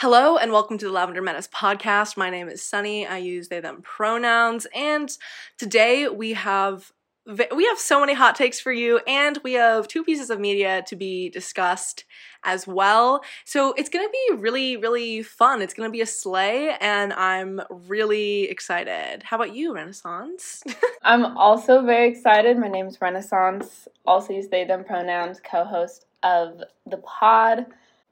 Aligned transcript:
Hello 0.00 0.36
and 0.36 0.50
welcome 0.50 0.76
to 0.76 0.86
the 0.86 0.92
Lavender 0.92 1.22
Menace 1.22 1.46
podcast. 1.46 2.16
My 2.16 2.28
name 2.28 2.48
is 2.48 2.60
Sunny. 2.60 3.06
I 3.06 3.18
use 3.18 3.46
they 3.46 3.60
them 3.60 3.80
pronouns 3.80 4.66
and 4.74 5.08
today 5.56 6.08
we 6.08 6.32
have 6.32 6.92
we 7.26 7.64
have 7.64 7.78
so 7.78 8.00
many 8.00 8.12
hot 8.12 8.34
takes 8.34 8.58
for 8.58 8.72
you 8.72 8.98
and 9.06 9.38
we 9.44 9.52
have 9.52 9.86
two 9.86 10.02
pieces 10.02 10.30
of 10.30 10.40
media 10.40 10.82
to 10.88 10.96
be 10.96 11.30
discussed 11.30 12.04
as 12.42 12.66
well. 12.66 13.22
So 13.44 13.72
it's 13.74 13.88
going 13.88 14.04
to 14.04 14.10
be 14.10 14.42
really 14.42 14.76
really 14.76 15.22
fun. 15.22 15.62
It's 15.62 15.74
going 15.74 15.88
to 15.88 15.92
be 15.92 16.00
a 16.00 16.06
slay 16.06 16.76
and 16.80 17.12
I'm 17.12 17.62
really 17.86 18.50
excited. 18.50 19.22
How 19.22 19.36
about 19.36 19.54
you, 19.54 19.72
Renaissance? 19.72 20.64
I'm 21.02 21.24
also 21.38 21.82
very 21.82 22.08
excited. 22.08 22.58
My 22.58 22.68
name 22.68 22.88
is 22.88 23.00
Renaissance. 23.00 23.86
Also 24.04 24.32
use 24.32 24.48
they 24.48 24.64
them 24.64 24.82
pronouns, 24.82 25.40
co-host 25.40 26.06
of 26.24 26.64
the 26.84 26.96
pod. 26.98 27.66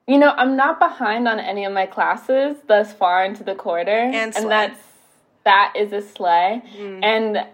You 0.07 0.19
know, 0.19 0.31
I'm 0.37 0.57
not 0.57 0.79
behind 0.81 1.29
on 1.29 1.39
any 1.39 1.65
of 1.65 1.73
my 1.73 1.87
classes 1.87 2.57
thus 2.67 2.93
far 2.93 3.25
into 3.25 3.45
the 3.45 3.55
quarter, 3.55 3.91
And 3.91 4.35
slay. 4.35 4.49
that's 4.49 4.79
that 5.45 5.73
is 5.77 5.93
a 5.93 6.03
slay, 6.03 6.63
Mm. 6.77 7.01
and 7.05 7.47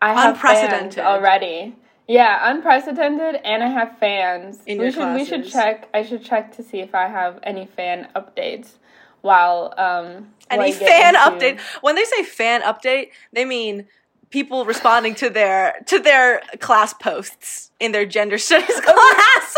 I 0.00 0.12
have 0.14 0.34
Unprecedented. 0.34 0.94
fans 0.94 0.98
already. 1.06 1.74
Yeah, 2.06 2.38
unprecedented, 2.50 3.40
and 3.44 3.62
I 3.62 3.68
have 3.68 3.98
fans. 3.98 4.60
In 4.66 4.78
we 4.78 4.84
your 4.84 4.92
should 4.92 5.14
we 5.14 5.24
should 5.24 5.46
check. 5.48 5.88
I 5.92 6.02
should 6.02 6.24
check 6.24 6.54
to 6.56 6.62
see 6.62 6.80
if 6.80 6.94
I 6.94 7.06
have 7.08 7.38
any 7.42 7.66
fan 7.66 8.08
updates. 8.16 8.72
While 9.20 9.74
um, 9.76 10.28
Any 10.50 10.72
get 10.72 10.88
fan 10.88 11.14
into- 11.16 11.28
update? 11.56 11.60
When 11.82 11.96
they 11.96 12.04
say 12.04 12.22
fan 12.22 12.62
update, 12.62 13.08
they 13.32 13.44
mean 13.44 13.86
people 14.30 14.64
responding 14.64 15.14
to 15.16 15.28
their 15.28 15.80
to 15.86 15.98
their 15.98 16.40
class 16.60 16.94
posts 16.94 17.70
in 17.80 17.92
their 17.92 18.06
gender 18.06 18.38
studies 18.38 18.80
class. 18.80 19.54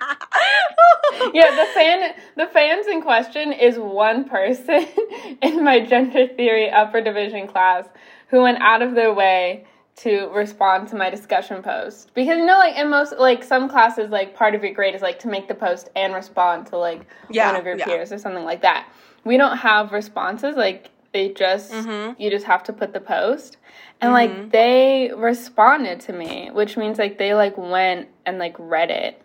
yeah, 1.34 1.50
the 1.50 1.66
fan 1.74 2.14
the 2.36 2.46
fans 2.46 2.86
in 2.86 3.02
question 3.02 3.52
is 3.52 3.78
one 3.78 4.24
person 4.28 4.86
in 5.42 5.64
my 5.64 5.80
gender 5.80 6.26
theory 6.28 6.70
upper 6.70 7.00
division 7.00 7.46
class 7.46 7.86
who 8.28 8.40
went 8.42 8.58
out 8.60 8.82
of 8.82 8.94
their 8.94 9.12
way 9.12 9.66
to 9.94 10.28
respond 10.28 10.88
to 10.88 10.96
my 10.96 11.10
discussion 11.10 11.62
post. 11.62 12.12
Because 12.14 12.38
you 12.38 12.46
know 12.46 12.58
like 12.58 12.76
in 12.76 12.88
most 12.88 13.14
like 13.18 13.44
some 13.44 13.68
classes 13.68 14.10
like 14.10 14.34
part 14.34 14.54
of 14.54 14.64
your 14.64 14.72
grade 14.72 14.94
is 14.94 15.02
like 15.02 15.18
to 15.20 15.28
make 15.28 15.48
the 15.48 15.54
post 15.54 15.90
and 15.94 16.14
respond 16.14 16.66
to 16.68 16.78
like 16.78 17.06
Yeah, 17.30 17.50
one 17.50 17.60
of 17.60 17.66
your 17.66 17.76
yeah. 17.76 17.84
peers 17.84 18.12
or 18.12 18.18
something 18.18 18.44
like 18.44 18.62
that. 18.62 18.88
We 19.24 19.36
don't 19.36 19.58
have 19.58 19.92
responses 19.92 20.56
like 20.56 20.90
they 21.12 21.28
just 21.28 21.70
Mhm. 21.72 22.16
you 22.18 22.30
just 22.30 22.46
have 22.46 22.62
to 22.64 22.72
put 22.72 22.94
the 22.94 23.00
post. 23.00 23.58
And 24.00 24.10
Mhm. 24.10 24.14
like 24.14 24.50
they 24.50 25.12
responded 25.14 26.00
to 26.00 26.12
me, 26.12 26.50
which 26.52 26.76
means 26.76 26.98
like 26.98 27.18
they 27.18 27.34
like 27.34 27.56
went 27.58 28.08
and 28.24 28.38
like 28.38 28.56
read 28.58 28.90
it. 28.90 29.20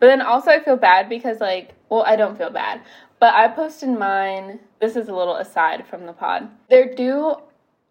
But 0.00 0.06
then 0.06 0.20
also 0.20 0.50
I 0.50 0.60
feel 0.60 0.76
bad 0.76 1.08
because 1.08 1.40
like 1.40 1.74
well 1.88 2.02
I 2.02 2.16
don't 2.16 2.36
feel 2.36 2.50
bad. 2.50 2.80
But 3.18 3.34
I 3.34 3.48
posted 3.48 3.88
mine 3.90 4.60
this 4.80 4.96
is 4.96 5.08
a 5.08 5.14
little 5.14 5.36
aside 5.36 5.86
from 5.86 6.06
the 6.06 6.12
pod. 6.12 6.48
They're 6.68 6.94
due 6.94 7.36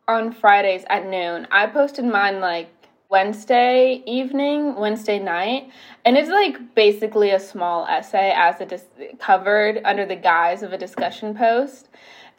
on 0.08 0.32
Fridays 0.32 0.86
at 0.90 1.08
noon. 1.08 1.48
I 1.52 1.68
posted 1.68 2.06
mine 2.06 2.40
like 2.40 2.70
Wednesday 3.10 4.04
evening, 4.06 4.76
Wednesday 4.76 5.20
night, 5.20 5.70
and 6.04 6.18
it's 6.18 6.30
like 6.30 6.76
basically 6.76 7.32
a 7.32 7.40
small 7.40 7.86
essay 7.88 8.34
as 8.36 8.62
it 8.62 8.72
is 8.72 8.84
covered 9.20 9.80
under 9.86 10.06
the 10.06 10.16
guise 10.16 10.64
of 10.64 10.74
a 10.74 10.78
discussion 10.78 11.36
post. 11.36 11.90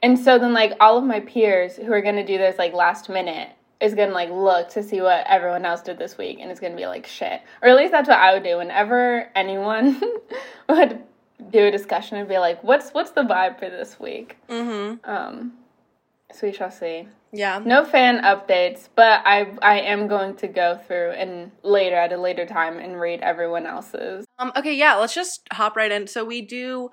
And 0.03 0.19
so 0.19 0.39
then 0.39 0.53
like 0.53 0.73
all 0.81 0.99
of 0.99 1.05
my 1.05 1.21
peers 1.21 1.77
who 1.77 1.93
are 1.93 2.03
going 2.03 2.17
to 2.17 2.27
do 2.27 2.37
this 2.39 2.59
like 2.59 2.73
last 2.73 3.09
minute 3.09 3.51
is 3.81 3.95
to 3.95 4.07
like 4.09 4.31
look 4.31 4.69
to 4.71 4.83
see 4.83 5.01
what 5.01 5.25
everyone 5.27 5.65
else 5.65 5.83
did 5.83 5.99
this 5.99 6.17
week 6.17 6.39
and 6.41 6.51
it's 6.51 6.61
to 6.61 6.71
be 6.71 6.87
like 6.87 7.07
shit. 7.07 7.41
Or 7.63 7.69
at 7.69 7.77
least 7.77 7.93
that's 7.93 8.09
what 8.09 8.19
I 8.19 8.33
would 8.35 8.43
do 8.43 8.59
whenever 8.59 9.31
anyone 9.35 10.01
would 10.69 11.03
do 11.51 11.67
a 11.67 11.71
discussion 11.71 12.17
and 12.17 12.29
be 12.29 12.39
like 12.39 12.63
what's 12.65 12.91
what's 12.91 13.11
the 13.11 13.23
vibe 13.23 13.59
for 13.59 13.69
this 13.69 14.01
week? 14.01 14.37
mhm. 14.49 14.99
Um 15.07 15.53
so 16.33 16.47
we 16.47 16.53
shall 16.53 16.71
see. 16.71 17.09
Yeah. 17.33 17.61
No 17.65 17.85
fan 17.85 18.23
updates, 18.23 18.89
but 18.95 19.23
I 19.25 19.53
I 19.63 19.81
am 19.81 20.09
going 20.09 20.37
to 20.37 20.49
go 20.49 20.77
through 20.87 21.11
and 21.13 21.51
later 21.63 21.97
at 21.97 22.13
a 22.13 22.17
later 22.17 22.47
time 22.47 22.79
and 22.79 23.01
read 23.01 23.21
everyone 23.21 23.67
else's. 23.67 24.25
Um, 24.39 24.53
okay, 24.57 24.75
yeah, 24.75 24.95
let's 24.97 25.15
just 25.15 25.43
hop 25.53 25.77
right 25.77 25.91
in. 25.93 26.07
So 26.07 26.25
we 26.25 26.43
do 26.43 26.91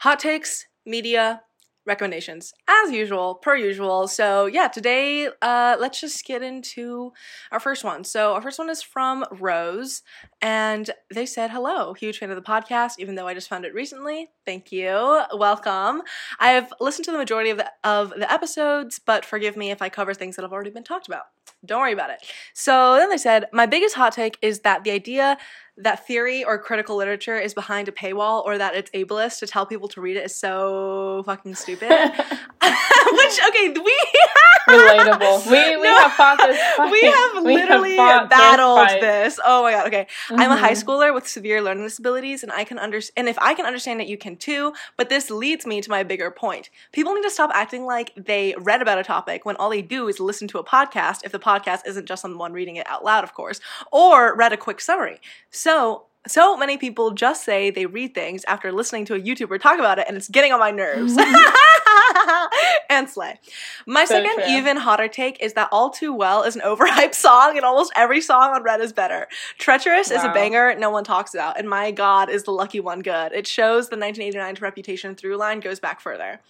hot 0.00 0.18
takes, 0.20 0.66
media, 0.86 1.42
recommendations, 1.86 2.52
as 2.68 2.90
usual, 2.92 3.34
per 3.36 3.56
usual. 3.56 4.08
So 4.08 4.46
yeah, 4.46 4.68
today 4.68 5.28
uh, 5.40 5.76
let's 5.80 6.00
just 6.00 6.24
get 6.24 6.42
into 6.42 7.12
our 7.50 7.60
first 7.60 7.84
one. 7.84 8.04
So 8.04 8.34
our 8.34 8.42
first 8.42 8.58
one 8.58 8.70
is 8.70 8.82
from 8.82 9.24
Rose, 9.32 10.02
and 10.40 10.90
they 11.12 11.26
said 11.26 11.50
hello, 11.50 11.92
huge 11.94 12.18
fan 12.18 12.30
of 12.30 12.36
the 12.36 12.42
podcast. 12.42 12.92
Even 12.98 13.14
though 13.14 13.26
I 13.26 13.34
just 13.34 13.48
found 13.48 13.64
it 13.64 13.74
recently, 13.74 14.30
thank 14.44 14.72
you, 14.72 15.22
welcome. 15.34 16.02
I 16.38 16.50
have 16.52 16.72
listened 16.80 17.04
to 17.06 17.12
the 17.12 17.18
majority 17.18 17.50
of 17.50 17.58
the 17.58 17.70
of 17.84 18.10
the 18.10 18.30
episodes, 18.30 18.98
but 18.98 19.24
forgive 19.24 19.56
me 19.56 19.70
if 19.70 19.82
I 19.82 19.88
cover 19.88 20.14
things 20.14 20.36
that 20.36 20.42
have 20.42 20.52
already 20.52 20.70
been 20.70 20.84
talked 20.84 21.06
about. 21.06 21.24
Don't 21.64 21.80
worry 21.80 21.92
about 21.92 22.10
it. 22.10 22.18
So 22.54 22.96
then 22.96 23.08
they 23.08 23.18
said, 23.18 23.46
my 23.52 23.66
biggest 23.66 23.94
hot 23.94 24.12
take 24.12 24.36
is 24.42 24.60
that 24.60 24.82
the 24.82 24.90
idea 24.90 25.38
that 25.76 26.06
theory 26.06 26.44
or 26.44 26.58
critical 26.58 26.96
literature 26.96 27.38
is 27.38 27.54
behind 27.54 27.88
a 27.88 27.92
paywall 27.92 28.44
or 28.44 28.58
that 28.58 28.74
it's 28.74 28.90
ableist 28.90 29.38
to 29.38 29.46
tell 29.46 29.64
people 29.64 29.88
to 29.88 30.00
read 30.00 30.16
it 30.16 30.24
is 30.24 30.36
so 30.36 31.22
fucking 31.24 31.54
stupid. 31.54 31.88
Which, 33.12 33.40
okay, 33.48 33.68
we 33.68 33.96
Relatable. 34.72 35.46
We 35.50 35.76
we 35.76 35.82
No. 35.82 35.98
have 35.98 36.12
fought 36.12 36.38
this 36.38 36.60
fight. 36.76 36.90
we 36.96 37.02
have 37.02 37.42
literally 37.44 37.96
fought 37.96 38.28
this 38.30 38.38
battled 38.38 38.78
fight. 38.88 39.00
this. 39.00 39.38
Oh 39.44 39.62
my 39.62 39.72
god. 39.72 39.86
Okay, 39.88 40.06
I'm 40.30 40.50
a 40.50 40.56
high 40.56 40.72
Mhm. 40.72 40.84
schooler 40.84 41.14
with 41.14 41.26
severe 41.28 41.60
learning 41.62 41.84
disabilities, 41.84 42.42
and 42.42 42.52
I 42.52 42.64
can 42.64 42.78
understand. 42.78 43.12
And 43.16 43.28
if 43.28 43.38
I 43.40 43.54
can 43.54 43.66
understand 43.66 44.00
it, 44.00 44.08
you 44.08 44.16
can 44.18 44.36
too. 44.36 44.72
But 44.96 45.08
this 45.08 45.30
leads 45.30 45.66
me 45.66 45.80
to 45.80 45.90
my 45.90 46.02
bigger 46.02 46.30
point. 46.30 46.70
People 46.92 47.14
need 47.14 47.22
to 47.22 47.30
stop 47.30 47.50
acting 47.54 47.84
like 47.86 48.12
they 48.16 48.54
read 48.58 48.82
about 48.82 48.98
a 48.98 49.04
topic 49.04 49.44
when 49.44 49.56
all 49.56 49.70
they 49.70 49.82
do 49.82 50.08
is 50.08 50.20
listen 50.20 50.48
to 50.48 50.58
a 50.58 50.64
podcast. 50.64 51.20
If 51.24 51.32
the 51.32 51.38
podcast 51.38 51.86
isn't 51.86 52.06
just 52.06 52.22
someone 52.22 52.52
reading 52.52 52.76
it 52.76 52.86
out 52.88 53.04
loud, 53.04 53.24
of 53.24 53.34
course, 53.34 53.60
or 53.90 54.34
read 54.36 54.52
a 54.52 54.56
quick 54.56 54.80
summary. 54.80 55.20
So. 55.50 56.04
So 56.26 56.56
many 56.56 56.76
people 56.76 57.10
just 57.10 57.44
say 57.44 57.70
they 57.70 57.86
read 57.86 58.14
things 58.14 58.44
after 58.44 58.70
listening 58.70 59.04
to 59.06 59.14
a 59.14 59.20
YouTuber 59.20 59.60
talk 59.60 59.78
about 59.80 59.98
it, 59.98 60.04
and 60.06 60.16
it's 60.16 60.28
getting 60.28 60.52
on 60.52 60.60
my 60.60 60.70
nerves. 60.70 61.16
and 62.88 63.08
slay. 63.10 63.40
My 63.86 64.04
So 64.04 64.14
second, 64.14 64.44
true. 64.44 64.44
even 64.54 64.76
hotter 64.76 65.08
take 65.08 65.42
is 65.42 65.54
that 65.54 65.68
All 65.72 65.90
Too 65.90 66.12
Well 66.14 66.44
is 66.44 66.54
an 66.54 66.62
overhyped 66.64 67.14
song, 67.14 67.56
and 67.56 67.64
almost 67.64 67.92
every 67.96 68.20
song 68.20 68.54
on 68.54 68.62
Red 68.62 68.80
is 68.80 68.92
better. 68.92 69.26
Treacherous 69.58 70.10
is 70.10 70.22
a 70.22 70.32
banger 70.32 70.74
no 70.78 70.90
one 70.90 71.04
talks 71.04 71.34
about, 71.34 71.58
and 71.58 71.68
my 71.68 71.90
god, 71.90 72.30
is 72.30 72.44
the 72.44 72.52
lucky 72.52 72.78
one 72.80 73.00
good. 73.00 73.32
It 73.32 73.46
shows 73.46 73.88
the 73.88 73.96
1989 73.96 74.56
reputation 74.60 75.14
through 75.16 75.36
line 75.36 75.60
goes 75.60 75.80
back 75.80 76.00
further. 76.00 76.40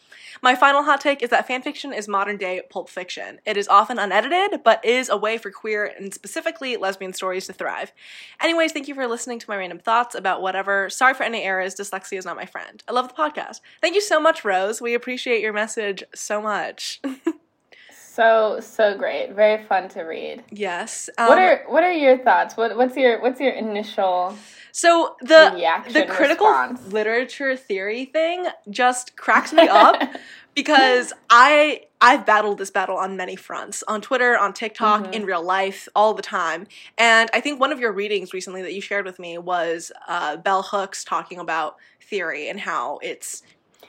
My 0.41 0.55
final 0.55 0.83
hot 0.83 1.01
take 1.01 1.23
is 1.23 1.31
that 1.31 1.47
fanfiction 1.49 1.97
is 1.97 2.09
modern 2.09 2.37
day 2.37 2.63
pulp 2.71 2.89
fiction. 2.89 3.39
It 3.45 3.57
is 3.57 3.69
often 3.69 3.99
unedited, 3.99 4.63
but 4.65 4.85
is 4.85 5.09
a 5.09 5.17
way 5.17 5.39
for 5.39 5.51
queer 5.51 5.85
and 5.85 6.13
specifically 6.13 6.77
lesbian 6.77 7.13
stories 7.13 7.47
to 7.47 7.53
thrive. 7.53 7.93
Anyways, 8.41 8.73
thank 8.73 8.89
you 8.89 8.95
for 8.95 9.07
listening 9.07 9.39
to 9.41 9.49
my 9.49 9.57
random 9.63 9.79
thoughts 9.79 10.15
about 10.15 10.43
whatever. 10.43 10.91
Sorry 10.91 11.15
for 11.15 11.23
any 11.23 11.43
errors. 11.43 11.75
Dyslexia 11.77 12.19
is 12.19 12.25
not 12.25 12.37
my 12.37 12.47
friend. 12.47 12.83
I 12.89 12.93
love 12.93 13.09
the 13.09 13.15
podcast. 13.15 13.61
Thank 13.81 13.95
you 13.95 14.01
so 14.01 14.21
much, 14.21 14.45
Rose. 14.45 14.81
We 14.81 14.95
appreciate 14.95 15.41
your 15.41 15.53
message 15.53 16.03
so 16.15 16.43
much. 16.43 17.01
So 18.15 18.61
so 18.61 18.95
great. 18.95 19.33
Very 19.33 19.65
fun 19.65 19.89
to 19.91 20.03
read. 20.03 20.45
yes. 20.51 21.09
what 21.17 21.31
um, 21.31 21.39
are 21.39 21.65
what 21.67 21.83
are 21.83 21.93
your 21.93 22.19
thoughts? 22.19 22.59
What 22.59 22.77
what's 22.77 22.95
your 22.95 23.23
what's 23.23 23.41
your 23.41 23.53
initial 23.53 24.37
so 24.71 25.17
the 25.23 25.53
reaction 25.55 25.95
the 25.95 26.05
critical 26.05 26.47
response? 26.47 26.93
literature 26.93 27.57
theory 27.57 28.05
thing 28.05 28.47
just 28.69 29.17
cracks 29.17 29.55
me 29.55 29.67
up 29.67 29.97
because 30.55 31.15
I 31.31 31.85
I've 32.03 32.27
battled 32.27 32.59
this 32.59 32.71
battle 32.71 32.97
on 32.99 33.17
many 33.17 33.37
fronts 33.37 33.83
on 33.87 34.01
Twitter, 34.03 34.37
on 34.37 34.53
TikTok, 34.53 35.05
Mhm. 35.05 35.13
in 35.15 35.25
real 35.25 35.43
life, 35.43 35.89
all 35.95 36.13
the 36.15 36.23
time. 36.23 36.67
And 36.99 37.31
I 37.33 37.41
think 37.41 37.61
one 37.61 37.73
of 37.73 37.79
your 37.81 37.93
readings 37.93 38.35
recently 38.35 38.61
that 38.63 38.73
you 38.75 38.81
shared 38.81 39.05
with 39.07 39.19
me 39.21 39.39
was 39.39 39.93
uh, 40.09 40.37
Bell 40.37 40.63
Hooks 40.63 41.05
talking 41.05 41.39
about 41.39 41.77
theory 42.01 42.49
and 42.49 42.59
how 42.61 42.99
it's 43.03 43.43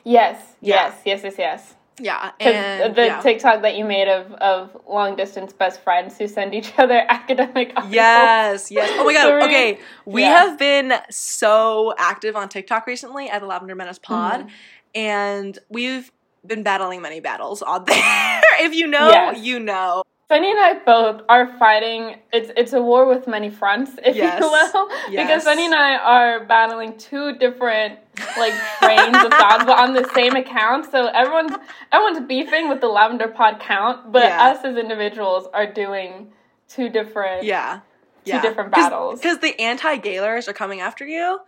Yes, 0.05 0.37
Yeah. 0.61 0.75
yes, 0.75 0.95
yes, 1.05 1.23
yes, 1.23 1.35
yes. 1.37 1.73
yeah 1.99 2.31
and 2.39 2.95
the 2.95 3.05
yeah. 3.05 3.21
TikTok 3.21 3.61
that 3.61 3.75
you 3.77 3.85
made 3.85 4.07
of 4.07 4.31
of 4.33 4.75
long 4.87 5.15
distance 5.15 5.53
best 5.53 5.81
friends 5.81 6.17
who 6.17 6.27
send 6.27 6.53
each 6.53 6.73
other 6.77 7.03
academic 7.09 7.69
articles. 7.75 7.93
Yes, 7.93 8.71
yes. 8.71 8.89
Oh 8.93 9.05
my 9.05 9.13
god. 9.19 9.43
Okay, 9.43 9.79
we 10.05 10.21
Yeah. 10.21 10.39
have 10.39 10.59
been 10.59 10.93
so 11.09 11.93
active 11.97 12.35
on 12.35 12.49
TikTok 12.49 12.85
recently 12.87 13.29
at 13.29 13.41
the 13.41 13.47
Lavender 13.47 13.75
Menace 13.75 13.99
Pod, 13.99 14.45
Mhm. 14.47 14.49
and 14.95 15.59
we've 15.69 16.11
been 16.45 16.63
battling 16.63 17.01
many 17.01 17.19
battles 17.19 17.61
on 17.61 17.85
there. 17.85 18.41
if 18.61 18.73
you 18.73 18.87
know, 18.87 19.09
Yes. 19.09 19.39
you 19.43 19.59
know. 19.59 20.03
Sunny 20.29 20.49
and 20.49 20.59
I 20.59 20.73
both 20.85 21.21
are 21.29 21.47
fighting. 21.59 22.15
It's 22.31 22.51
it's 22.57 22.73
a 22.73 22.81
war 22.81 23.05
with 23.07 23.27
many 23.27 23.49
fronts, 23.49 23.91
if 24.03 24.15
Yes. 24.15 24.39
you 24.41 24.49
will, 24.49 24.89
Yes. 25.11 25.27
because 25.27 25.43
Sunny 25.43 25.65
and 25.65 25.75
I 25.75 25.95
are 25.97 26.45
battling 26.45 26.97
two 26.97 27.35
different 27.37 27.99
like 28.37 28.53
trains 28.79 29.15
of 29.15 29.31
thoughts, 29.31 29.65
but 29.65 29.77
on 29.77 29.93
the 29.93 30.09
same 30.15 30.35
account. 30.35 30.89
So 30.91 31.07
everyone's 31.07 31.53
everyone's 31.91 32.25
beefing 32.27 32.67
with 32.69 32.81
the 32.81 32.87
Lavender 32.87 33.27
Pod 33.27 33.59
count, 33.59 34.11
but 34.11 34.23
Yeah. 34.23 34.43
us 34.51 34.63
as 34.63 34.75
individuals 34.77 35.47
are 35.53 35.71
doing 35.71 36.31
two 36.67 36.89
different 36.89 37.43
Yeah. 37.43 37.79
two 38.25 38.31
yeah. 38.31 38.41
different 38.41 38.71
battles. 38.71 39.19
Because 39.19 39.37
the 39.39 39.59
anti-gaylers 39.59 40.47
are 40.47 40.53
coming 40.53 40.81
after 40.81 41.05
you. 41.05 41.39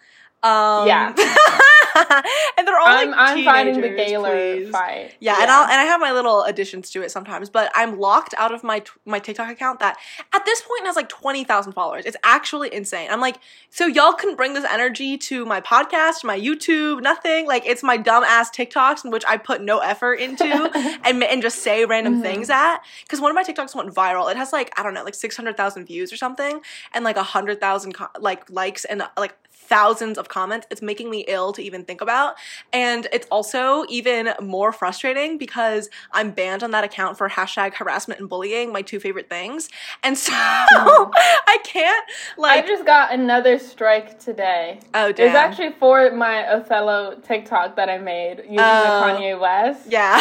Um, 0.43 0.85
Yeah. 0.87 1.13
and 2.57 2.67
they're 2.67 2.77
all 2.77 2.87
I'm, 2.87 3.11
like 3.11 3.19
I'm 3.19 3.43
fighting 3.45 3.81
the 3.81 3.89
Gaylor 3.89 4.31
please. 4.31 4.69
fight. 4.69 5.13
Yeah, 5.19 5.37
and 5.41 5.49
I'll 5.49 5.63
and 5.63 5.73
I 5.73 5.83
have 5.85 5.99
my 5.99 6.11
little 6.11 6.43
additions 6.43 6.89
to 6.91 7.01
it 7.01 7.11
sometimes, 7.11 7.49
but 7.49 7.71
I'm 7.75 7.99
locked 7.99 8.33
out 8.37 8.53
of 8.53 8.63
my 8.63 8.83
my 9.05 9.19
TikTok 9.19 9.49
account 9.49 9.79
that 9.79 9.97
at 10.33 10.45
this 10.45 10.61
point 10.61 10.85
has 10.85 10.95
like 10.95 11.09
twenty 11.09 11.43
thousand 11.43 11.73
followers. 11.73 12.05
It's 12.05 12.17
actually 12.23 12.73
insane. 12.73 13.09
I'm 13.09 13.21
like, 13.21 13.37
so 13.69 13.85
y'all 13.87 14.13
couldn't 14.13 14.35
bring 14.35 14.53
this 14.53 14.65
energy 14.69 15.17
to 15.17 15.45
my 15.45 15.61
podcast, 15.61 16.23
my 16.23 16.39
YouTube, 16.39 17.01
nothing. 17.01 17.47
Like 17.47 17.65
it's 17.65 17.83
my 17.83 17.97
dumb 17.97 18.23
ass 18.23 18.49
TikToks 18.51 19.05
in 19.05 19.11
which 19.11 19.23
I 19.27 19.37
put 19.37 19.61
no 19.61 19.79
effort 19.79 20.15
into 20.15 20.45
and 21.05 21.23
and 21.23 21.41
just 21.41 21.59
say 21.63 21.85
random 21.85 22.19
Mhm. 22.19 22.21
things 22.21 22.49
at. 22.49 22.79
Because 23.03 23.21
one 23.21 23.31
of 23.31 23.35
my 23.35 23.43
TikToks 23.43 23.73
went 23.75 23.93
viral. 23.93 24.29
It 24.29 24.37
has 24.37 24.51
like 24.53 24.71
I 24.79 24.83
don't 24.83 24.93
know, 24.93 25.03
like 25.03 25.15
six 25.15 25.35
hundred 25.35 25.57
thousand 25.57 25.85
views 25.85 26.11
or 26.11 26.17
something, 26.17 26.61
and 26.93 27.03
like 27.05 27.17
a 27.17 27.23
hundred 27.23 27.59
thousand 27.59 27.93
co- 27.93 28.07
like 28.19 28.49
likes 28.49 28.85
and 28.85 29.03
like 29.17 29.35
thousands 29.67 30.17
of 30.17 30.29
comments. 30.29 30.67
It's 30.69 30.81
making 30.81 31.09
me 31.09 31.25
ill 31.27 31.51
to 31.53 31.61
even 31.61 31.83
think 31.83 32.01
about. 32.01 32.35
And 32.73 33.07
it's 33.11 33.27
also 33.31 33.85
even 33.89 34.33
more 34.41 34.71
frustrating 34.71 35.37
because 35.37 35.89
I'm 36.11 36.31
banned 36.31 36.63
on 36.63 36.71
that 36.71 36.83
account 36.83 37.17
for 37.17 37.29
hashtag 37.29 37.73
harassment 37.75 38.19
and 38.19 38.29
bullying, 38.29 38.71
my 38.71 38.81
two 38.81 38.99
favorite 38.99 39.29
things. 39.29 39.69
And 40.03 40.17
so 40.17 40.31
I 40.35 41.57
can't 41.63 42.05
like 42.37 42.63
I 42.63 42.67
just 42.67 42.85
got 42.85 43.13
another 43.13 43.59
strike 43.59 44.19
today. 44.19 44.79
oh 44.93 45.11
damn. 45.11 45.27
was 45.27 45.35
actually 45.35 45.71
for 45.79 46.11
my 46.11 46.47
Othello 46.47 47.19
TikTok 47.23 47.75
that 47.75 47.89
I 47.89 47.97
made 47.97 48.37
using 48.39 48.59
Oh. 48.59 48.83
the 48.83 49.19
Kanye 49.19 49.39
West. 49.39 49.87
Yeah. 49.89 50.17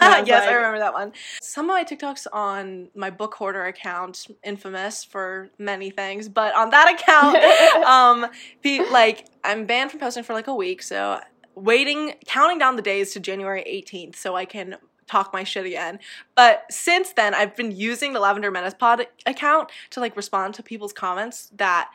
I 0.00 0.22
yes, 0.26 0.46
I 0.46 0.52
remember 0.54 0.78
that 0.80 0.92
one. 0.92 1.12
Some 1.40 1.70
of 1.70 1.74
my 1.74 1.84
TikToks 1.84 2.26
on 2.32 2.88
my 2.94 3.10
book 3.10 3.34
hoarder 3.34 3.64
account, 3.64 4.26
infamous 4.42 5.04
for 5.04 5.50
many 5.58 5.90
things, 5.90 6.28
but 6.28 6.54
on 6.54 6.70
that 6.70 6.94
account, 6.94 7.36
um, 7.86 8.30
be 8.62 8.88
like 8.90 9.26
I'm 9.42 9.66
banned 9.66 9.90
from 9.90 10.00
posting 10.00 10.24
for 10.24 10.32
like 10.32 10.46
a 10.46 10.54
week, 10.54 10.82
so 10.82 11.20
waiting, 11.54 12.14
counting 12.26 12.58
down 12.58 12.76
the 12.76 12.82
days 12.82 13.12
to 13.12 13.20
January 13.20 13.62
18th, 13.66 14.16
so 14.16 14.34
I 14.34 14.44
can 14.44 14.76
talk 15.06 15.32
my 15.32 15.44
shit 15.44 15.66
again. 15.66 15.98
But 16.34 16.64
since 16.70 17.12
then, 17.12 17.34
I've 17.34 17.54
been 17.56 17.72
using 17.72 18.12
the 18.12 18.20
Lavender 18.20 18.50
Menace 18.50 18.74
Pod 18.74 19.06
account 19.26 19.70
to 19.90 20.00
like 20.00 20.16
respond 20.16 20.54
to 20.54 20.62
people's 20.62 20.92
comments 20.92 21.50
that 21.56 21.90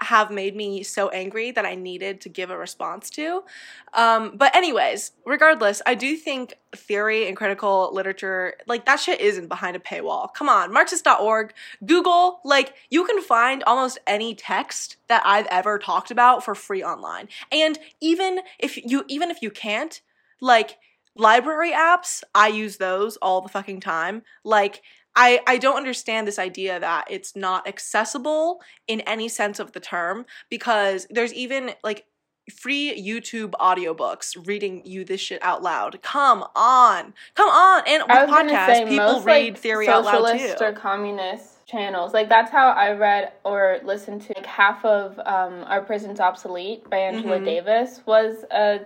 have 0.00 0.30
made 0.30 0.56
me 0.56 0.82
so 0.82 1.08
angry 1.10 1.50
that 1.52 1.64
I 1.64 1.74
needed 1.74 2.20
to 2.22 2.28
give 2.28 2.50
a 2.50 2.58
response 2.58 3.08
to. 3.10 3.44
Um, 3.92 4.36
but 4.36 4.54
anyways, 4.54 5.12
regardless, 5.24 5.80
I 5.86 5.94
do 5.94 6.16
think 6.16 6.54
theory 6.74 7.26
and 7.28 7.36
critical 7.36 7.90
literature, 7.92 8.54
like 8.66 8.86
that 8.86 8.96
shit 9.00 9.20
isn't 9.20 9.48
behind 9.48 9.76
a 9.76 9.78
paywall. 9.78 10.32
Come 10.34 10.48
on, 10.48 10.72
Marxist.org, 10.72 11.54
Google, 11.86 12.40
like 12.44 12.74
you 12.90 13.04
can 13.04 13.22
find 13.22 13.62
almost 13.64 13.98
any 14.06 14.34
text 14.34 14.96
that 15.08 15.22
I've 15.24 15.46
ever 15.46 15.78
talked 15.78 16.10
about 16.10 16.44
for 16.44 16.54
free 16.54 16.82
online. 16.82 17.28
And 17.52 17.78
even 18.00 18.40
if 18.58 18.76
you 18.76 19.04
even 19.08 19.30
if 19.30 19.42
you 19.42 19.50
can't, 19.50 20.00
like 20.40 20.78
library 21.16 21.72
apps, 21.72 22.22
I 22.34 22.48
use 22.48 22.76
those 22.76 23.16
all 23.18 23.40
the 23.40 23.48
fucking 23.48 23.80
time. 23.80 24.22
Like 24.42 24.82
I, 25.16 25.40
I 25.46 25.58
don't 25.58 25.76
understand 25.76 26.26
this 26.26 26.38
idea 26.38 26.80
that 26.80 27.06
it's 27.10 27.36
not 27.36 27.66
accessible 27.68 28.60
in 28.88 29.00
any 29.02 29.28
sense 29.28 29.58
of 29.58 29.72
the 29.72 29.80
term 29.80 30.26
because 30.50 31.06
there's 31.10 31.32
even 31.32 31.72
like 31.84 32.06
free 32.54 33.00
YouTube 33.00 33.52
audiobooks 33.52 34.36
reading 34.46 34.82
you 34.84 35.04
this 35.04 35.20
shit 35.20 35.42
out 35.42 35.62
loud. 35.62 36.02
Come 36.02 36.44
on. 36.54 37.14
Come 37.34 37.48
on. 37.48 37.82
And 37.86 38.02
with 38.02 38.28
podcasts, 38.28 38.66
say 38.66 38.84
people 38.84 39.12
most 39.14 39.24
read 39.24 39.44
like 39.54 39.58
theory 39.58 39.88
out 39.88 40.04
loud 40.04 40.26
socialist 40.26 40.58
too. 40.58 40.64
or 40.64 40.72
communist 40.72 41.66
channels. 41.66 42.12
Like 42.12 42.28
that's 42.28 42.50
how 42.50 42.68
I 42.70 42.92
read 42.92 43.32
or 43.44 43.78
listened 43.82 44.20
to 44.22 44.34
like 44.36 44.44
half 44.46 44.84
of 44.84 45.18
um, 45.20 45.64
Are 45.66 45.80
Prisons 45.80 46.20
Obsolete 46.20 46.88
by 46.90 46.98
Angela 46.98 47.38
Mhm. 47.38 47.44
Davis 47.46 48.02
was 48.04 48.44
a 48.50 48.80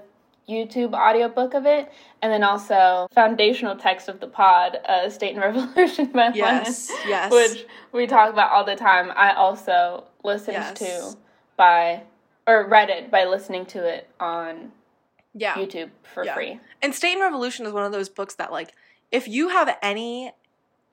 YouTube 0.49 0.95
audiobook 0.95 1.55
of 1.55 1.67
it, 1.67 1.93
and 2.23 2.33
then 2.33 2.43
also 2.43 3.07
foundational 3.15 3.77
text 3.77 4.09
of 4.09 4.21
the 4.21 4.27
pod, 4.27 4.79
uh, 4.89 5.11
State 5.11 5.35
and 5.35 5.41
Revolution 5.41 6.07
by 6.13 6.31
yes. 6.35 6.91
Lenin, 6.91 7.09
Yes. 7.09 7.33
which 7.33 7.67
we 7.93 8.07
talk 8.07 8.33
about 8.33 8.51
all 8.53 8.65
the 8.65 8.77
time. 8.77 9.13
I 9.15 9.33
also 9.35 10.05
listened 10.25 10.55
Yes. 10.55 10.79
to 10.79 11.17
by 11.57 12.03
or 12.47 12.67
read 12.67 12.89
it 12.89 13.11
by 13.11 13.25
listening 13.27 13.67
to 13.67 13.87
it 13.87 14.09
on 14.19 14.73
yeah. 15.35 15.55
YouTube 15.55 15.91
for 16.03 16.25
Yeah. 16.25 16.35
free. 16.35 16.61
And 16.81 16.95
State 16.95 17.13
and 17.13 17.21
Revolution 17.21 17.67
is 17.67 17.73
one 17.73 17.85
of 17.85 17.93
those 17.93 18.09
books 18.09 18.35
that, 18.37 18.51
like, 18.51 18.73
if 19.13 19.29
you 19.29 19.49
have 19.49 19.77
any 19.83 20.33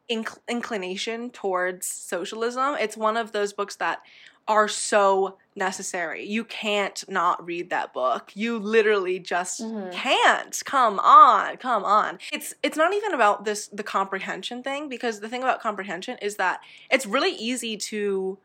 inc- 0.10 0.38
inclination 0.50 1.30
towards 1.30 1.88
socialism, 1.88 2.76
it's 2.80 2.98
one 2.98 3.16
of 3.16 3.32
those 3.32 3.54
books 3.54 3.76
that 3.78 4.02
are 4.48 4.68
so 4.68 5.38
necessary. 5.56 6.26
You 6.26 6.44
can't 6.44 7.04
not 7.08 7.44
read 7.46 7.70
that 7.70 7.94
book. 7.94 8.32
You 8.36 8.60
literally 8.60 9.20
just 9.20 9.62
Mhm. 9.62 9.92
can't. 9.92 10.62
Come 10.66 11.00
on, 11.00 11.58
come 11.58 11.84
on. 11.86 12.20
It's 12.32 12.54
it's 12.62 12.78
not 12.78 12.94
even 12.94 13.14
about 13.14 13.46
this 13.46 13.68
the 13.68 13.84
comprehension 13.84 14.62
thing 14.62 14.90
because 14.90 15.20
the 15.22 15.30
thing 15.30 15.42
about 15.42 15.62
comprehension 15.62 16.18
is 16.22 16.36
that 16.36 16.62
it's 16.92 17.06
really 17.06 17.32
easy 17.32 17.78
to 17.78 18.38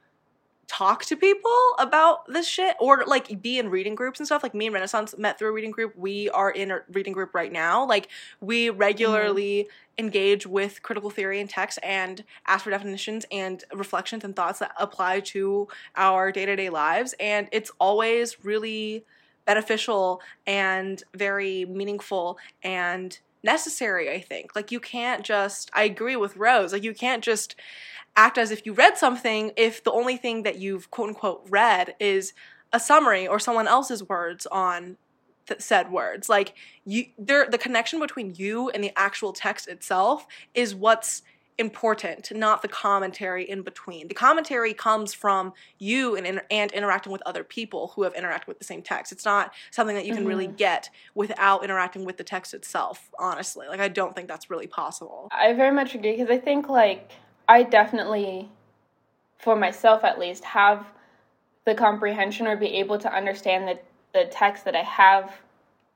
talk 0.68 1.04
to 1.04 1.16
people 1.16 1.74
about 1.80 2.24
this 2.28 2.46
shit 2.46 2.76
or 2.78 3.02
like 3.04 3.42
be 3.42 3.58
in 3.58 3.68
reading 3.70 3.96
groups 3.96 4.20
and 4.20 4.26
stuff 4.26 4.40
like 4.40 4.54
me 4.54 4.66
and 4.66 4.72
renaissance 4.74 5.16
met 5.18 5.36
through 5.36 5.48
a 5.48 5.52
reading 5.52 5.72
group 5.72 5.92
we 5.96 6.30
are 6.30 6.48
in 6.52 6.70
a 6.70 6.78
reading 6.92 7.12
group 7.12 7.34
right 7.34 7.50
now 7.50 7.84
like 7.84 8.06
we 8.40 8.70
regularly 8.70 9.68
engage 10.00 10.46
with 10.46 10.82
critical 10.82 11.10
theory 11.10 11.40
and 11.40 11.48
text 11.48 11.78
and 11.82 12.24
ask 12.46 12.64
for 12.64 12.70
definitions 12.70 13.24
and 13.30 13.62
reflections 13.72 14.24
and 14.24 14.34
thoughts 14.34 14.58
that 14.58 14.72
apply 14.78 15.20
to 15.20 15.68
our 15.96 16.32
day-to-day 16.32 16.70
lives. 16.70 17.14
And 17.20 17.48
it's 17.52 17.70
always 17.78 18.44
really 18.44 19.04
beneficial 19.44 20.20
and 20.46 21.02
very 21.14 21.64
meaningful 21.64 22.38
and 22.62 23.18
necessary 23.42 24.10
i 24.10 24.20
think. 24.20 24.54
Like 24.54 24.70
you 24.70 24.80
can't 24.80 25.24
just 25.24 25.70
i 25.72 25.84
agree 25.84 26.16
with 26.16 26.36
rose 26.36 26.72
like 26.72 26.82
you 26.82 26.94
can't 26.94 27.24
just 27.24 27.56
act 28.16 28.36
as 28.38 28.50
if 28.50 28.66
you 28.66 28.72
read 28.72 28.98
something 28.98 29.52
if 29.56 29.82
the 29.82 29.92
only 29.92 30.16
thing 30.16 30.42
that 30.42 30.58
you've 30.58 30.90
quote 30.90 31.08
unquote 31.08 31.46
read 31.48 31.94
is 31.98 32.32
a 32.72 32.78
summary 32.78 33.26
or 33.26 33.38
someone 33.38 33.66
else's 33.66 34.06
words 34.08 34.46
on 34.46 34.96
th- 35.50 35.60
said 35.60 35.90
words. 35.90 36.28
Like 36.28 36.54
you 36.84 37.06
there 37.18 37.46
the 37.48 37.58
connection 37.58 38.00
between 38.00 38.34
you 38.36 38.70
and 38.70 38.82
the 38.82 38.92
actual 38.96 39.32
text 39.32 39.68
itself 39.68 40.26
is 40.54 40.74
what's 40.74 41.22
important 41.58 42.32
not 42.34 42.62
the 42.62 42.68
commentary 42.68 43.44
in 43.44 43.60
between. 43.60 44.08
The 44.08 44.14
commentary 44.14 44.72
comes 44.72 45.12
from 45.12 45.52
you 45.78 46.16
and, 46.16 46.26
inter- 46.26 46.46
and 46.50 46.72
interacting 46.72 47.12
with 47.12 47.22
other 47.26 47.44
people 47.44 47.92
who 47.94 48.02
have 48.04 48.14
interacted 48.14 48.46
with 48.46 48.58
the 48.58 48.64
same 48.64 48.80
text. 48.80 49.12
It's 49.12 49.26
not 49.26 49.52
something 49.70 49.94
that 49.94 50.06
you 50.06 50.14
can 50.14 50.26
really 50.26 50.48
Mhm. 50.48 50.56
get 50.56 50.88
without 51.14 51.62
interacting 51.62 52.06
with 52.06 52.16
the 52.16 52.24
text 52.24 52.54
itself 52.54 53.10
honestly. 53.18 53.68
Like 53.68 53.80
i 53.80 53.88
don't 53.88 54.14
think 54.16 54.26
that's 54.26 54.48
really 54.48 54.66
possible. 54.68 55.28
I 55.32 55.52
very 55.52 55.70
much 55.72 55.94
agree 55.94 56.12
because 56.12 56.30
I 56.30 56.38
think 56.38 56.68
like 56.70 57.10
I 57.46 57.62
definitely, 57.64 58.48
for 59.36 59.54
myself 59.56 60.02
at 60.02 60.18
least, 60.18 60.44
have 60.44 60.86
the 61.66 61.74
comprehension 61.74 62.46
or 62.46 62.56
be 62.56 62.68
able 62.76 62.98
to 62.98 63.12
understand 63.12 63.68
the 63.68 63.78
the 64.12 64.24
text 64.30 64.64
that 64.64 64.74
I 64.74 64.82
have 64.82 65.30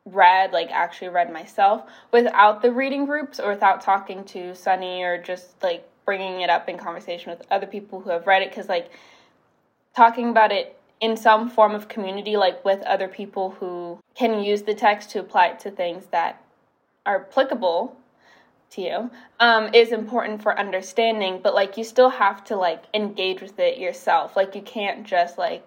read, 0.05 0.53
like 0.53 0.71
actually 0.71 1.09
read 1.09 1.33
myself, 1.33 1.83
without 2.13 2.63
the 2.63 2.73
reading 2.73 3.07
groups 3.07 3.41
or 3.41 3.51
without 3.51 3.81
talking 3.81 4.25
to 4.25 4.55
Sunny 4.55 5.03
or 5.03 5.21
just 5.21 5.63
like 5.63 5.89
bringing 6.05 6.41
it 6.41 6.51
up 6.51 6.69
in 6.69 6.77
conversation 6.79 7.31
with 7.31 7.43
other 7.51 7.67
people 7.67 8.01
who 8.01 8.11
have 8.11 8.27
read 8.27 8.43
it. 8.43 8.51
Because 8.51 8.69
like 8.69 8.91
talking 9.97 10.29
about 10.29 10.53
it 10.53 10.79
in 11.01 11.17
some 11.17 11.49
form 11.49 11.75
of 11.75 11.89
community, 11.89 12.37
like 12.37 12.65
with 12.65 12.83
other 12.83 13.09
people 13.09 13.51
who 13.61 13.99
can 14.15 14.43
use 14.43 14.63
the 14.63 14.75
text 14.75 15.11
to 15.11 15.21
apply 15.21 15.49
it 15.49 15.61
to 15.61 15.71
things 15.71 16.07
that 16.11 16.43
are 17.07 17.23
applicable 17.23 17.97
to 18.71 18.83
you 18.83 19.11
um, 19.41 19.73
is 19.73 19.93
important 19.93 20.43
for 20.43 20.59
understanding 20.59 21.41
but 21.43 21.55
like 21.55 21.77
you 21.77 21.85
still 21.85 22.09
have 22.09 22.43
to 22.45 22.57
like 22.57 22.85
engage 22.93 23.41
with 23.41 23.59
it 23.59 23.79
yourself 23.79 24.37
like 24.37 24.55
you 24.55 24.63
can't 24.63 25.07
just 25.07 25.39
like 25.39 25.65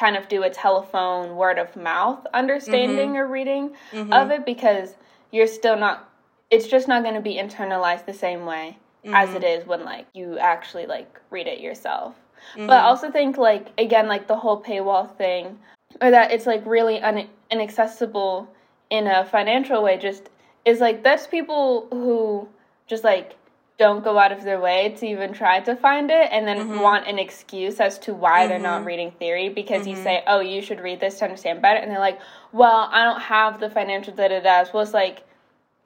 kind 0.00 0.16
of 0.16 0.28
do 0.28 0.42
a 0.42 0.48
telephone 0.50 1.36
word 1.36 1.58
of 1.58 1.76
mouth 1.76 2.26
understanding 2.32 3.16
or 3.18 3.26
reading 3.26 3.70
Mhm. 3.92 4.12
of 4.14 4.30
it 4.30 4.46
because 4.46 4.96
you're 5.30 5.46
still 5.46 5.76
not 5.76 6.08
it's 6.50 6.66
just 6.66 6.88
not 6.88 7.02
going 7.04 7.14
to 7.14 7.20
be 7.20 7.36
internalized 7.36 8.06
the 8.06 8.12
same 8.26 8.44
way 8.46 8.76
as 9.04 9.28
Mhm. 9.28 9.36
it 9.36 9.44
is 9.44 9.66
when 9.66 9.84
like 9.84 10.06
you 10.14 10.38
actually 10.38 10.86
like 10.86 11.20
read 11.28 11.46
it 11.46 11.60
yourself 11.60 12.14
but 12.56 12.70
I 12.70 12.84
also 12.90 13.10
think 13.10 13.36
like 13.36 13.66
again 13.78 14.08
like 14.08 14.26
the 14.26 14.36
whole 14.36 14.60
paywall 14.62 15.06
thing 15.16 15.58
or 16.00 16.10
that 16.10 16.32
it's 16.32 16.46
like 16.46 16.62
really 16.64 17.00
un- 17.02 17.28
inaccessible 17.50 18.48
in 18.88 19.06
a 19.06 19.24
financial 19.26 19.82
way 19.82 19.98
just 19.98 20.30
is 20.64 20.80
like 20.80 21.02
that's 21.04 21.26
people 21.26 21.86
who 21.90 22.48
just 22.86 23.04
like 23.04 23.36
don't 23.80 24.04
go 24.04 24.18
out 24.18 24.30
of 24.30 24.44
their 24.44 24.60
way 24.60 24.94
to 24.98 25.06
even 25.06 25.32
try 25.32 25.58
to 25.58 25.74
find 25.74 26.10
it 26.10 26.28
and 26.30 26.46
then 26.46 26.58
Mhm. 26.68 26.82
want 26.82 27.06
an 27.06 27.18
excuse 27.18 27.80
as 27.80 27.98
to 27.98 28.12
why 28.12 28.46
they're 28.46 28.58
not 28.58 28.82
Mhm. 28.82 28.84
reading 28.84 29.10
theory 29.12 29.48
because 29.48 29.86
you 29.86 29.96
Mhm. 29.96 30.02
say 30.02 30.22
oh 30.26 30.40
you 30.40 30.60
should 30.60 30.80
read 30.80 31.00
this 31.00 31.18
to 31.18 31.24
understand 31.24 31.62
better 31.62 31.80
and 31.80 31.90
they're 31.90 31.98
like 32.10 32.18
well 32.52 32.90
i 32.92 33.02
don't 33.04 33.22
have 33.22 33.58
the 33.58 33.70
financial 33.70 34.12
da 34.12 34.28
da 34.28 34.40
da 34.40 34.64
well 34.74 34.82
it's 34.82 34.92
like 34.92 35.22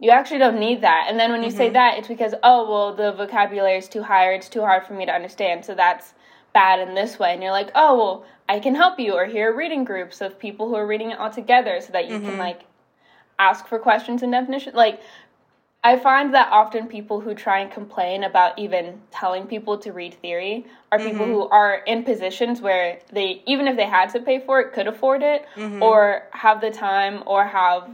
you 0.01 0.11
actually 0.11 0.39
don't 0.41 0.59
need 0.59 0.81
that 0.81 1.07
and 1.09 1.21
then 1.21 1.31
when 1.31 1.45
you 1.45 1.53
say 1.53 1.71
Mhm. 1.71 1.75
that 1.75 1.97
it's 1.99 2.09
because 2.09 2.35
oh 2.43 2.69
well 2.69 2.93
the 2.95 3.13
vocabulary 3.13 3.79
is 3.79 3.89
too 3.89 4.03
high 4.03 4.27
or 4.27 4.33
it's 4.33 4.49
too 4.49 4.63
hard 4.63 4.83
for 4.85 4.95
me 4.95 5.07
to 5.07 5.13
understand 5.13 5.65
so 5.65 5.73
that's 5.73 6.15
bad 6.53 6.81
in 6.81 6.97
this 6.97 7.21
way 7.21 7.33
and 7.33 7.45
you're 7.45 7.53
like 7.53 7.71
oh 7.77 7.97
well 7.97 8.25
i 8.49 8.59
can 8.59 8.75
help 8.75 8.99
you 8.99 9.13
or 9.15 9.27
here 9.27 9.53
are 9.53 9.57
reading 9.57 9.85
groups 9.85 10.21
of 10.21 10.37
people 10.37 10.69
who 10.69 10.75
are 10.75 10.87
reading 10.87 11.13
it 11.13 11.19
all 11.21 11.31
together 11.31 11.81
so 11.81 11.93
that 11.93 12.09
you 12.09 12.17
mm-hmm. 12.17 12.31
can 12.31 12.39
like 12.39 12.63
ask 13.39 13.67
for 13.69 13.79
questions 13.79 14.23
and 14.23 14.33
definitions 14.33 14.75
like 14.75 15.01
I 15.87 15.99
find 15.99 16.33
that 16.33 16.51
often 16.51 16.89
people 16.89 17.21
who 17.21 17.35
try 17.35 17.59
and 17.59 17.71
complain 17.71 18.25
about 18.25 18.59
even 18.59 19.03
telling 19.11 19.47
people 19.47 19.77
to 19.79 19.93
read 19.93 20.15
theory 20.15 20.65
are 20.91 20.99
mm-hmm. 20.99 21.11
people 21.11 21.27
who 21.27 21.47
are 21.51 21.75
in 21.87 22.05
positions 22.05 22.63
where 22.63 23.01
they, 23.13 23.43
even 23.47 23.69
if 23.69 23.77
they 23.77 23.85
had 23.85 24.09
to 24.11 24.21
pay 24.21 24.41
for 24.41 24.61
it, 24.61 24.73
could 24.73 24.87
afford 24.89 25.23
it, 25.23 25.45
mm-hmm. 25.55 25.83
or 25.83 26.23
have 26.33 26.63
the 26.63 26.71
time, 26.71 27.23
or 27.27 27.45
have 27.45 27.91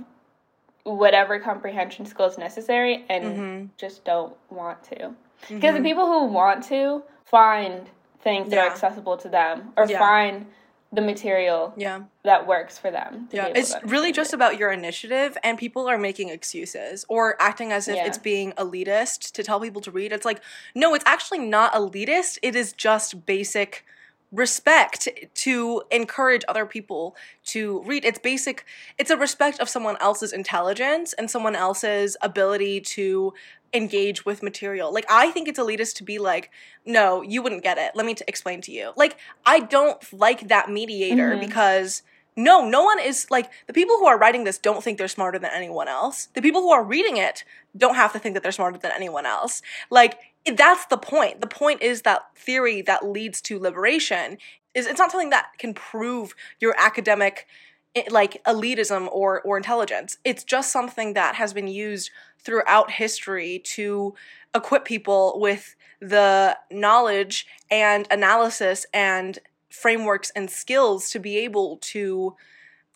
whatever 0.84 1.40
comprehension 1.40 2.06
skills 2.06 2.38
necessary, 2.38 3.04
and 3.10 3.24
mm-hmm. 3.24 3.66
just 3.76 4.04
don't 4.04 4.34
want 4.50 4.80
to. 4.84 5.12
Because 5.48 5.50
the 5.50 5.56
mm-hmm. 5.56 5.82
people 5.82 6.06
who 6.06 6.26
want 6.26 6.62
to 6.64 7.02
find 7.24 7.90
things 8.22 8.50
that 8.50 8.56
yeah. 8.56 8.62
are 8.62 8.70
accessible 8.70 9.16
to 9.16 9.28
them, 9.28 9.72
or 9.76 9.86
yeah. 9.88 9.98
find 9.98 10.46
the 10.92 11.00
material 11.00 11.72
yeah. 11.76 12.02
that 12.24 12.46
works 12.46 12.76
for 12.76 12.90
them. 12.90 13.28
Yeah, 13.30 13.52
it's 13.54 13.74
really 13.84 14.10
just 14.10 14.32
it. 14.32 14.36
about 14.36 14.58
your 14.58 14.72
initiative, 14.72 15.38
and 15.44 15.56
people 15.56 15.88
are 15.88 15.98
making 15.98 16.30
excuses 16.30 17.04
or 17.08 17.40
acting 17.40 17.70
as 17.70 17.86
if 17.86 17.96
yeah. 17.96 18.06
it's 18.06 18.18
being 18.18 18.52
elitist 18.52 19.32
to 19.32 19.42
tell 19.44 19.60
people 19.60 19.80
to 19.82 19.90
read. 19.90 20.12
It's 20.12 20.24
like, 20.24 20.40
no, 20.74 20.94
it's 20.94 21.04
actually 21.06 21.38
not 21.38 21.72
elitist. 21.74 22.38
It 22.42 22.56
is 22.56 22.72
just 22.72 23.24
basic 23.24 23.84
respect 24.32 25.08
to 25.34 25.82
encourage 25.90 26.44
other 26.48 26.64
people 26.66 27.16
to 27.44 27.82
read. 27.82 28.04
It's 28.04 28.18
basic, 28.18 28.64
it's 28.98 29.10
a 29.10 29.16
respect 29.16 29.58
of 29.60 29.68
someone 29.68 29.96
else's 30.00 30.32
intelligence 30.32 31.12
and 31.14 31.30
someone 31.30 31.56
else's 31.56 32.16
ability 32.22 32.80
to 32.80 33.32
engage 33.72 34.24
with 34.24 34.42
material. 34.42 34.92
Like 34.92 35.06
I 35.08 35.30
think 35.30 35.48
it's 35.48 35.58
elitist 35.58 35.94
to 35.96 36.04
be 36.04 36.18
like, 36.18 36.50
no, 36.84 37.22
you 37.22 37.42
wouldn't 37.42 37.62
get 37.62 37.78
it. 37.78 37.92
Let 37.94 38.06
me 38.06 38.14
t- 38.14 38.24
explain 38.26 38.60
to 38.62 38.72
you. 38.72 38.92
Like 38.96 39.16
I 39.46 39.60
don't 39.60 40.00
like 40.12 40.48
that 40.48 40.70
mediator 40.70 41.30
mm-hmm. 41.30 41.40
because 41.40 42.02
no, 42.36 42.66
no 42.68 42.82
one 42.82 42.98
is 42.98 43.26
like 43.30 43.50
the 43.66 43.72
people 43.72 43.96
who 43.96 44.06
are 44.06 44.18
writing 44.18 44.44
this 44.44 44.58
don't 44.58 44.82
think 44.82 44.98
they're 44.98 45.08
smarter 45.08 45.38
than 45.38 45.50
anyone 45.52 45.88
else. 45.88 46.28
The 46.34 46.42
people 46.42 46.62
who 46.62 46.70
are 46.70 46.84
reading 46.84 47.16
it 47.16 47.44
don't 47.76 47.96
have 47.96 48.12
to 48.12 48.18
think 48.18 48.34
that 48.34 48.42
they're 48.42 48.52
smarter 48.52 48.78
than 48.78 48.92
anyone 48.94 49.26
else. 49.26 49.62
Like 49.90 50.18
that's 50.46 50.86
the 50.86 50.96
point. 50.96 51.40
The 51.40 51.46
point 51.46 51.82
is 51.82 52.02
that 52.02 52.22
theory 52.36 52.82
that 52.82 53.06
leads 53.06 53.40
to 53.42 53.58
liberation 53.58 54.38
is 54.74 54.86
it's 54.86 54.98
not 54.98 55.10
something 55.10 55.30
that 55.30 55.50
can 55.58 55.74
prove 55.74 56.34
your 56.60 56.74
academic 56.78 57.46
eh, 57.94 58.04
like 58.10 58.42
elitism 58.44 59.08
or 59.10 59.40
or 59.42 59.56
intelligence. 59.56 60.18
It's 60.24 60.44
just 60.44 60.72
something 60.72 61.14
that 61.14 61.34
has 61.36 61.52
been 61.52 61.68
used 61.68 62.10
throughout 62.38 62.92
history 62.92 63.60
to 63.64 64.14
equip 64.54 64.84
people 64.84 65.38
with 65.38 65.76
the 66.00 66.56
knowledge 66.70 67.46
and 67.70 68.06
analysis 68.10 68.86
and 68.92 69.38
frameworks 69.68 70.32
and 70.34 70.50
skills 70.50 71.10
to 71.10 71.18
be 71.18 71.38
able 71.38 71.76
to 71.76 72.34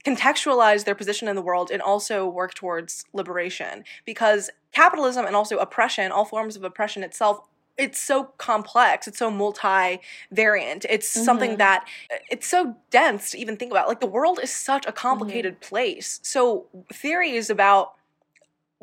contextualize 0.05 0.85
their 0.85 0.95
position 0.95 1.29
in 1.29 1.37
the 1.37 1.43
world 1.43 1.71
and 1.71 1.81
also 1.81 2.27
work 2.27 2.53
towards 2.55 3.05
liberation 3.13 3.85
because 4.05 4.51
capitalism 4.73 5.25
and 5.25 5.35
also 5.35 5.57
oppression 5.59 6.13
all 6.13 6.25
forms 6.25 6.57
of 6.57 6.65
oppression 6.65 7.03
itself 7.03 7.41
it's 7.77 8.01
so 8.01 8.25
complex 8.39 9.09
it's 9.09 9.19
so 9.19 9.31
multi-variant 9.31 10.85
it's 10.89 11.15
mm-hmm. 11.15 11.25
something 11.25 11.57
that 11.57 11.87
it's 12.31 12.47
so 12.47 12.77
dense 12.91 13.33
to 13.33 13.39
even 13.39 13.57
think 13.57 13.71
about 13.71 13.89
like 13.89 14.01
the 14.01 14.07
world 14.07 14.39
is 14.43 14.51
such 14.51 14.87
a 14.87 14.93
complicated 14.93 15.55
mm-hmm. 15.55 15.69
place 15.69 16.21
so 16.23 16.67
theory 16.93 17.33
is 17.33 17.51
about 17.51 17.95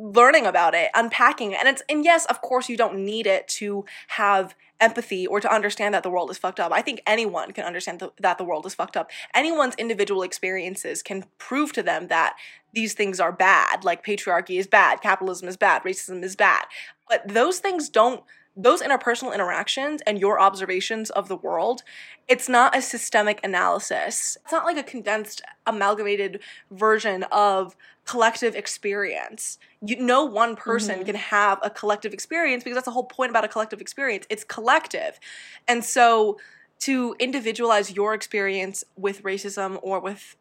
learning 0.01 0.47
about 0.47 0.73
it, 0.73 0.89
unpacking 0.95 1.51
it. 1.51 1.59
And 1.59 1.67
it's 1.67 1.83
and 1.87 2.03
yes, 2.03 2.25
of 2.25 2.41
course 2.41 2.69
you 2.69 2.77
don't 2.77 3.05
need 3.05 3.27
it 3.27 3.47
to 3.49 3.85
have 4.09 4.55
empathy 4.79 5.27
or 5.27 5.39
to 5.39 5.53
understand 5.53 5.93
that 5.93 6.01
the 6.01 6.09
world 6.09 6.31
is 6.31 6.39
fucked 6.39 6.59
up. 6.59 6.71
I 6.71 6.81
think 6.81 7.01
anyone 7.05 7.51
can 7.51 7.65
understand 7.65 7.99
the, 7.99 8.11
that 8.19 8.39
the 8.39 8.43
world 8.43 8.65
is 8.65 8.73
fucked 8.73 8.97
up. 8.97 9.11
Anyone's 9.35 9.75
individual 9.75 10.23
experiences 10.23 11.03
can 11.03 11.25
prove 11.37 11.71
to 11.73 11.83
them 11.83 12.07
that 12.07 12.35
these 12.73 12.93
things 12.93 13.19
are 13.19 13.31
bad, 13.31 13.83
like 13.83 14.03
patriarchy 14.03 14.57
is 14.57 14.65
bad, 14.65 15.01
capitalism 15.01 15.47
is 15.47 15.57
bad, 15.57 15.83
racism 15.83 16.23
is 16.23 16.35
bad. 16.35 16.65
But 17.07 17.27
those 17.27 17.59
things 17.59 17.89
don't 17.89 18.23
those 18.55 18.81
interpersonal 18.81 19.33
interactions 19.33 20.01
and 20.05 20.19
your 20.19 20.39
observations 20.39 21.09
of 21.09 21.27
the 21.27 21.37
world, 21.37 21.83
it's 22.27 22.49
not 22.49 22.75
a 22.75 22.81
systemic 22.81 23.39
analysis. 23.43 24.37
It's 24.43 24.51
not 24.51 24.65
like 24.65 24.77
a 24.77 24.83
condensed, 24.83 25.41
amalgamated 25.65 26.41
version 26.69 27.23
of 27.31 27.75
collective 28.05 28.55
experience. 28.55 29.57
You, 29.85 29.95
no 29.97 30.25
one 30.25 30.55
person 30.55 30.97
mm-hmm. 30.97 31.05
can 31.05 31.15
have 31.15 31.59
a 31.61 31.69
collective 31.69 32.13
experience 32.13 32.63
because 32.63 32.75
that's 32.75 32.85
the 32.85 32.91
whole 32.91 33.05
point 33.05 33.29
about 33.29 33.45
a 33.45 33.47
collective 33.47 33.79
experience. 33.79 34.25
It's 34.29 34.43
collective. 34.43 35.19
And 35.67 35.83
so 35.83 36.37
to 36.79 37.15
individualize 37.19 37.91
your 37.91 38.13
experience 38.13 38.83
with 38.97 39.23
racism 39.23 39.79
or 39.81 39.99
with 39.99 40.35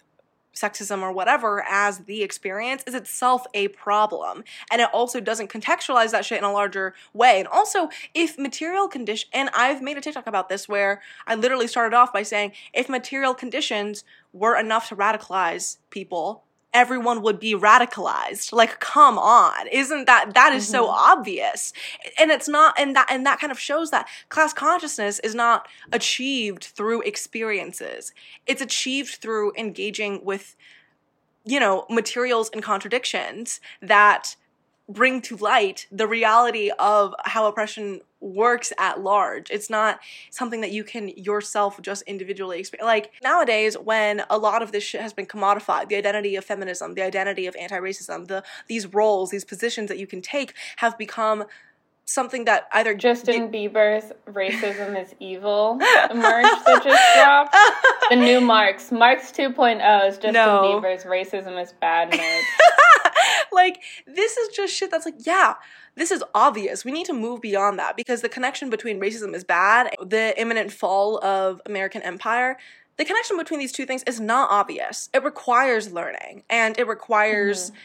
sexism 0.54 1.00
or 1.02 1.12
whatever 1.12 1.64
as 1.68 2.00
the 2.00 2.22
experience 2.22 2.82
is 2.86 2.94
itself 2.94 3.46
a 3.54 3.68
problem. 3.68 4.44
And 4.70 4.80
it 4.80 4.88
also 4.92 5.20
doesn't 5.20 5.50
contextualize 5.50 6.10
that 6.10 6.24
shit 6.24 6.38
in 6.38 6.44
a 6.44 6.52
larger 6.52 6.94
way. 7.12 7.38
And 7.38 7.48
also, 7.48 7.88
if 8.14 8.38
material 8.38 8.88
condition, 8.88 9.28
and 9.32 9.50
I've 9.54 9.82
made 9.82 9.96
a 9.96 10.00
TikTok 10.00 10.26
about 10.26 10.48
this 10.48 10.68
where 10.68 11.00
I 11.26 11.34
literally 11.34 11.66
started 11.66 11.96
off 11.96 12.12
by 12.12 12.22
saying 12.22 12.52
if 12.72 12.88
material 12.88 13.34
conditions 13.34 14.04
were 14.32 14.58
enough 14.58 14.88
to 14.88 14.96
radicalize 14.96 15.78
people, 15.90 16.44
everyone 16.72 17.22
would 17.22 17.40
be 17.40 17.54
radicalized. 17.54 18.52
Like, 18.52 18.80
come 18.80 19.18
on. 19.18 19.66
Isn't 19.68 20.06
that, 20.06 20.34
that 20.34 20.52
is 20.52 20.64
mm-hmm. 20.64 20.72
so 20.72 20.86
obvious. 20.88 21.72
And 22.18 22.30
it's 22.30 22.48
not, 22.48 22.78
and 22.78 22.94
that, 22.96 23.08
and 23.10 23.26
that 23.26 23.40
kind 23.40 23.50
of 23.50 23.58
shows 23.58 23.90
that 23.90 24.08
class 24.28 24.52
consciousness 24.52 25.18
is 25.20 25.34
not 25.34 25.66
achieved 25.92 26.64
through 26.64 27.02
experiences. 27.02 28.12
It's 28.46 28.62
achieved 28.62 29.16
through 29.16 29.52
engaging 29.56 30.24
with, 30.24 30.56
you 31.44 31.58
know, 31.58 31.86
materials 31.90 32.50
and 32.52 32.62
contradictions 32.62 33.60
that 33.80 34.36
bring 34.90 35.22
to 35.22 35.36
light 35.36 35.86
the 35.90 36.06
reality 36.06 36.70
of 36.78 37.14
how 37.24 37.46
oppression 37.46 38.00
works 38.20 38.72
at 38.78 39.00
large. 39.00 39.50
It's 39.50 39.70
not 39.70 40.00
something 40.30 40.60
that 40.60 40.72
you 40.72 40.84
can 40.84 41.08
yourself 41.08 41.80
just 41.80 42.02
individually 42.02 42.58
experience. 42.58 42.86
Like 42.86 43.12
nowadays, 43.22 43.78
when 43.78 44.24
a 44.28 44.36
lot 44.36 44.62
of 44.62 44.72
this 44.72 44.84
shit 44.84 45.00
has 45.00 45.12
been 45.12 45.26
commodified, 45.26 45.88
the 45.88 45.96
identity 45.96 46.36
of 46.36 46.44
feminism, 46.44 46.94
the 46.94 47.02
identity 47.02 47.46
of 47.46 47.56
anti-racism, 47.56 48.26
the 48.26 48.42
these 48.66 48.92
roles, 48.92 49.30
these 49.30 49.44
positions 49.44 49.88
that 49.88 49.98
you 49.98 50.06
can 50.06 50.20
take 50.20 50.54
have 50.76 50.98
become 50.98 51.44
something 52.04 52.44
that 52.44 52.66
either 52.72 52.94
Justin 52.94 53.50
Bieber's 53.50 54.12
"Racism 54.26 55.00
is 55.00 55.14
Evil" 55.20 55.76
merch 55.76 56.64
that 56.66 56.80
just 56.82 57.14
dropped. 57.16 57.56
The 58.10 58.16
new 58.16 58.40
Marx, 58.40 58.90
Marx 58.90 59.30
2.0 59.30 60.08
is 60.08 60.14
Justin 60.16 60.32
no. 60.32 60.80
Bieber's 60.82 61.04
"Racism 61.04 61.62
is 61.62 61.72
Bad" 61.72 62.10
merch. 62.10 62.44
like 63.52 63.82
this 64.06 64.36
is 64.36 64.54
just 64.54 64.74
shit 64.74 64.90
that's 64.90 65.06
like 65.06 65.26
yeah 65.26 65.54
this 65.96 66.12
is 66.12 66.22
obvious. 66.34 66.84
We 66.84 66.92
need 66.92 67.06
to 67.06 67.12
move 67.12 67.40
beyond 67.40 67.78
that 67.80 67.96
because 67.96 68.22
the 68.22 68.28
connection 68.28 68.70
between 68.70 69.00
racism 69.00 69.34
is 69.34 69.44
bad. 69.44 69.90
The 70.00 70.38
imminent 70.40 70.72
fall 70.72 71.22
of 71.24 71.60
american 71.66 72.02
empire 72.02 72.56
the 72.96 73.04
connection 73.06 73.38
between 73.38 73.60
these 73.60 73.72
two 73.72 73.86
things 73.86 74.02
is 74.02 74.20
not 74.20 74.50
obvious. 74.50 75.08
It 75.14 75.24
requires 75.24 75.90
learning 75.90 76.42
and 76.50 76.78
it 76.78 76.86
requires 76.86 77.70
mm-hmm 77.70 77.76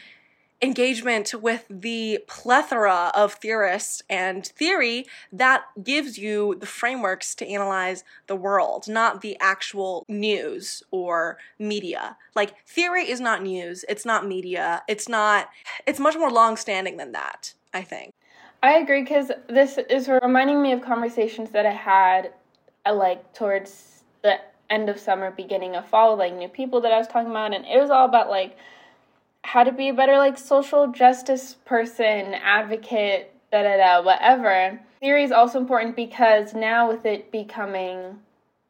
engagement 0.62 1.34
with 1.34 1.66
the 1.68 2.18
plethora 2.26 3.10
of 3.14 3.34
theorists 3.34 4.02
and 4.08 4.46
theory 4.46 5.06
that 5.32 5.64
gives 5.82 6.18
you 6.18 6.56
the 6.58 6.66
frameworks 6.66 7.34
to 7.34 7.46
analyze 7.46 8.04
the 8.26 8.36
world, 8.36 8.88
not 8.88 9.20
the 9.20 9.36
actual 9.40 10.04
news 10.08 10.82
or 10.90 11.38
media. 11.58 12.16
Like, 12.34 12.54
theory 12.66 13.08
is 13.10 13.20
not 13.20 13.42
news, 13.42 13.84
it's 13.88 14.06
not 14.06 14.26
media, 14.26 14.82
it's 14.88 15.08
not, 15.08 15.50
it's 15.86 16.00
much 16.00 16.16
more 16.16 16.30
long 16.30 16.56
standing 16.56 16.96
than 16.96 17.12
that, 17.12 17.52
I 17.74 17.82
think. 17.82 18.12
I 18.62 18.78
agree 18.78 19.02
because 19.02 19.30
this 19.48 19.78
is 19.90 20.08
reminding 20.08 20.62
me 20.62 20.72
of 20.72 20.80
conversations 20.80 21.50
that 21.50 21.66
I 21.66 21.72
had 21.72 22.32
uh, 22.86 22.94
like 22.94 23.32
towards 23.34 24.02
the 24.22 24.40
end 24.70 24.88
of 24.88 24.98
summer, 24.98 25.30
beginning 25.30 25.76
of 25.76 25.86
fall, 25.86 26.16
like 26.16 26.34
new 26.34 26.48
people 26.48 26.80
that 26.80 26.92
I 26.92 26.98
was 26.98 27.06
talking 27.06 27.30
about, 27.30 27.54
and 27.54 27.66
it 27.66 27.78
was 27.78 27.90
all 27.90 28.06
about 28.06 28.30
like 28.30 28.56
how 29.46 29.62
to 29.62 29.70
be 29.70 29.88
a 29.88 29.94
better 29.94 30.18
like 30.18 30.36
social 30.36 30.88
justice 30.88 31.54
person, 31.64 32.34
advocate, 32.34 33.30
da 33.52 33.62
da 33.62 33.76
da, 33.76 34.02
whatever. 34.02 34.80
Theory 35.00 35.22
is 35.22 35.30
also 35.30 35.60
important 35.60 35.94
because 35.94 36.52
now 36.52 36.88
with 36.88 37.06
it 37.06 37.30
becoming 37.30 38.18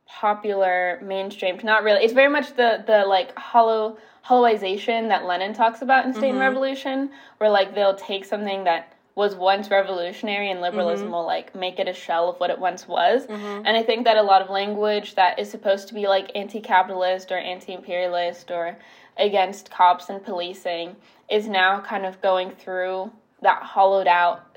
popular, 0.07 1.01
mainstream, 1.03 1.59
not 1.65 1.83
really. 1.83 2.05
It's 2.05 2.13
very 2.13 2.31
much 2.31 2.57
the 2.57 2.85
the 2.87 3.05
like 3.07 3.37
hollow 3.39 3.97
hollowization 4.25 5.09
that 5.09 5.25
Lenin 5.25 5.55
talks 5.55 5.81
about 5.81 6.05
in 6.05 6.13
State 6.13 6.25
mm-hmm. 6.25 6.31
and 6.33 6.41
Revolution, 6.41 7.11
where 7.39 7.49
like 7.49 7.75
they'll 7.75 7.95
take 7.95 8.27
something 8.27 8.65
that 8.65 8.93
was 9.15 9.35
once 9.35 9.71
revolutionary 9.71 10.51
and 10.51 10.61
liberalism 10.61 11.07
mm-hmm. 11.07 11.15
will 11.15 11.25
like 11.25 11.55
make 11.55 11.79
it 11.79 11.89
a 11.89 11.95
shell 11.95 12.29
of 12.29 12.37
what 12.37 12.51
it 12.51 12.59
once 12.59 12.87
was. 12.87 13.27
Mm-hmm. 13.27 13.63
And 13.65 13.69
I 13.69 13.83
think 13.83 14.05
that 14.05 14.19
a 14.19 14.23
lot 14.23 14.43
of 14.43 14.51
language 14.51 15.15
that 15.15 15.39
is 15.39 15.51
supposed 15.51 15.89
to 15.89 15.95
be 15.95 16.07
like 16.07 16.31
anti-capitalist 16.35 17.33
or 17.33 17.39
anti-imperialist 17.39 18.51
or 18.51 18.77
against 19.19 19.71
cops 19.71 20.09
and 20.09 20.23
policing 20.25 20.97
is 21.31 21.49
now 21.49 21.81
kind 21.81 22.05
of 22.07 22.21
going 22.21 22.51
through 22.53 23.11
that 23.43 23.63
hollowed 23.63 24.07
out 24.07 24.57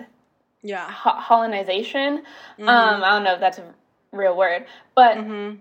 yeah 0.61 0.89
ho- 0.91 1.19
holonization 1.19 2.19
mm-hmm. 2.57 2.67
um 2.69 3.03
i 3.03 3.09
don't 3.11 3.23
know 3.23 3.33
if 3.33 3.39
that's 3.39 3.57
a 3.59 3.73
real 4.11 4.35
word. 4.35 4.65
But 4.95 5.17
Mm-hmm. 5.17 5.57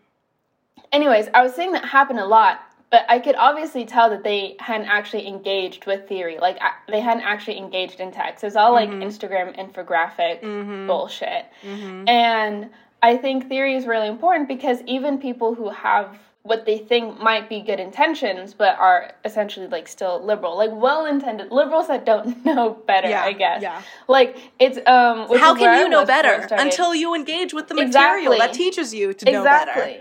anyways, 0.93 1.29
I 1.35 1.43
was 1.43 1.53
seeing 1.55 1.73
that 1.73 1.85
happen 1.85 2.19
a 2.19 2.25
lot, 2.27 2.61
but 2.91 3.05
I 3.09 3.19
could 3.19 3.35
obviously 3.37 3.85
tell 3.85 4.09
that 4.11 4.25
they 4.25 4.57
hadn't 4.59 4.87
actually 4.89 5.27
engaged 5.29 5.85
with 5.87 6.09
theory. 6.09 6.39
Like 6.39 6.57
I- 6.61 6.73
they 6.91 7.01
hadn't 7.01 7.25
actually 7.25 7.59
engaged 7.59 8.01
in 8.01 8.11
text. 8.11 8.43
It 8.43 8.47
was 8.47 8.57
all 8.57 8.73
like 8.73 8.89
Mhm. 8.89 9.03
Instagram 9.05 9.55
infographic 9.59 10.41
Mm-hmm. 10.43 10.87
bullshit. 10.87 11.45
Mm-hmm. 11.63 12.09
And 12.09 12.71
I 13.03 13.19
think 13.19 13.49
theory 13.49 13.77
is 13.77 13.87
really 13.87 14.09
important 14.09 14.49
because 14.49 14.81
even 14.87 15.19
people 15.19 15.55
who 15.55 15.69
have 15.69 16.19
what 16.43 16.65
they 16.65 16.79
think 16.79 17.21
might 17.21 17.49
be 17.49 17.61
good 17.61 17.79
intentions 17.81 18.55
but 18.55 18.79
are 18.79 19.13
essentially 19.25 19.67
like 19.67 19.87
still 19.89 20.25
liberal, 20.25 20.57
like 20.57 20.71
well-intended 20.73 21.51
liberals 21.53 21.89
that 21.89 22.07
don't 22.07 22.45
know 22.45 22.71
better, 22.87 23.09
Yeah, 23.09 23.25
I 23.25 23.33
guess. 23.33 23.61
yeah. 23.63 23.83
Like 24.07 24.37
it's 24.59 24.79
um 24.87 25.29
which 25.29 25.41
How 25.41 25.55
is 25.55 25.61
where 25.61 25.71
can 25.71 25.79
I 25.81 25.83
you 25.83 25.89
know 25.89 26.01
was 26.01 26.09
before 26.09 26.19
I 26.27 26.39
better 26.39 26.55
until 26.55 26.95
you 26.95 27.15
engage 27.15 27.53
with 27.53 27.69
the 27.69 27.75
material 27.75 28.33
Exactly. 28.33 28.39
that 28.39 28.53
teaches 28.55 28.95
you 28.95 29.13
to 29.13 29.25
know 29.31 29.45
better? 29.45 29.73
exactly. 29.73 30.01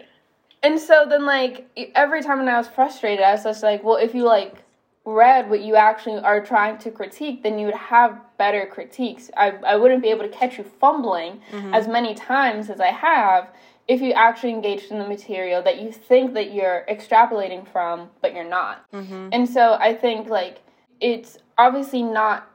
And 0.63 0.79
so 0.79 1.05
then 1.09 1.25
like 1.25 1.67
every 1.95 2.21
time 2.21 2.39
when 2.39 2.47
I 2.47 2.57
was 2.57 2.67
frustrated, 2.67 3.23
I 3.23 3.33
was 3.33 3.43
just 3.43 3.61
like, 3.63 3.83
well, 3.83 3.97
if 3.97 4.15
you 4.15 4.23
like 4.23 4.55
read 5.05 5.49
what 5.49 5.61
you 5.61 5.75
actually 5.75 6.19
are 6.19 6.43
trying 6.45 6.77
to 6.79 6.91
critique, 6.91 7.41
then 7.43 7.57
you 7.59 7.65
would 7.67 7.75
have 7.75 8.19
better 8.37 8.65
critiques. 8.65 9.29
I 9.35 9.51
I 9.65 9.75
wouldn't 9.75 10.01
be 10.01 10.09
able 10.09 10.23
to 10.23 10.29
catch 10.29 10.57
you 10.57 10.63
fumbling 10.63 11.41
Mm-hmm. 11.51 11.73
as 11.73 11.87
many 11.87 12.13
times 12.13 12.69
as 12.69 12.79
I 12.79 12.87
have 12.91 13.49
if 13.87 14.01
you 14.01 14.11
actually 14.13 14.51
engaged 14.51 14.91
in 14.91 14.99
the 14.99 15.07
material 15.07 15.61
that 15.63 15.81
you 15.81 15.91
think 15.91 16.33
that 16.33 16.53
you're 16.53 16.83
extrapolating 16.89 17.65
from, 17.71 18.09
but 18.21 18.33
you're 18.33 18.43
not. 18.49 18.89
Mm-hmm. 18.91 19.29
And 19.31 19.49
so 19.49 19.73
I 19.79 19.93
think 19.93 20.27
like 20.29 20.59
it's 20.99 21.37
obviously 21.57 22.03
not 22.03 22.49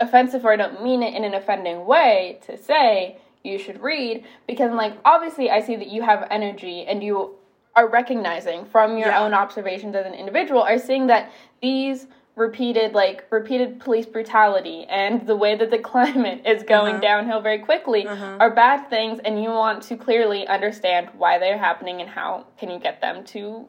offensive 0.00 0.44
or 0.44 0.52
I 0.52 0.56
don't 0.56 0.82
mean 0.82 1.02
it 1.02 1.14
in 1.14 1.24
an 1.24 1.34
offending 1.34 1.84
way 1.84 2.38
to 2.46 2.56
say 2.56 3.18
you 3.44 3.58
should 3.58 3.82
read 3.82 4.24
because 4.46 4.72
like 4.72 4.94
obviously 5.04 5.50
I 5.50 5.60
see 5.60 5.76
that 5.76 5.88
you 5.88 6.02
have 6.02 6.26
energy 6.30 6.84
and 6.86 7.02
you 7.02 7.34
are 7.76 7.88
recognizing 7.88 8.64
from 8.64 8.96
your 8.96 9.08
Yeah. 9.08 9.20
own 9.24 9.34
observations 9.34 9.94
as 9.94 10.06
an 10.06 10.14
individual 10.14 10.62
are 10.62 10.78
seeing 10.78 11.06
that 11.08 11.30
these 11.60 12.06
repeated 12.38 12.94
like 12.94 13.24
repeated 13.30 13.80
police 13.80 14.06
brutality 14.06 14.84
and 14.88 15.26
the 15.26 15.36
way 15.36 15.54
that 15.56 15.70
the 15.70 15.78
climate 15.92 16.42
is 16.46 16.62
going 16.62 16.94
Uh-huh. 16.94 17.00
downhill 17.00 17.40
very 17.40 17.58
quickly 17.58 18.06
Uh-huh. 18.06 18.36
are 18.40 18.50
bad 18.54 18.88
things 18.88 19.18
and 19.24 19.42
you 19.42 19.50
want 19.50 19.82
to 19.84 19.96
clearly 19.96 20.46
understand 20.46 21.08
why 21.18 21.38
they're 21.38 21.58
happening 21.58 22.00
and 22.00 22.08
how 22.08 22.46
can 22.58 22.70
you 22.70 22.78
get 22.78 23.00
them 23.00 23.24
to 23.24 23.66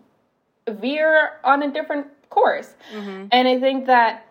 veer 0.70 1.32
on 1.44 1.64
a 1.64 1.72
different 1.72 2.08
course. 2.30 2.76
Mm-hmm. 2.96 3.26
And 3.32 3.48
I 3.48 3.60
think 3.60 3.88
that 3.88 4.26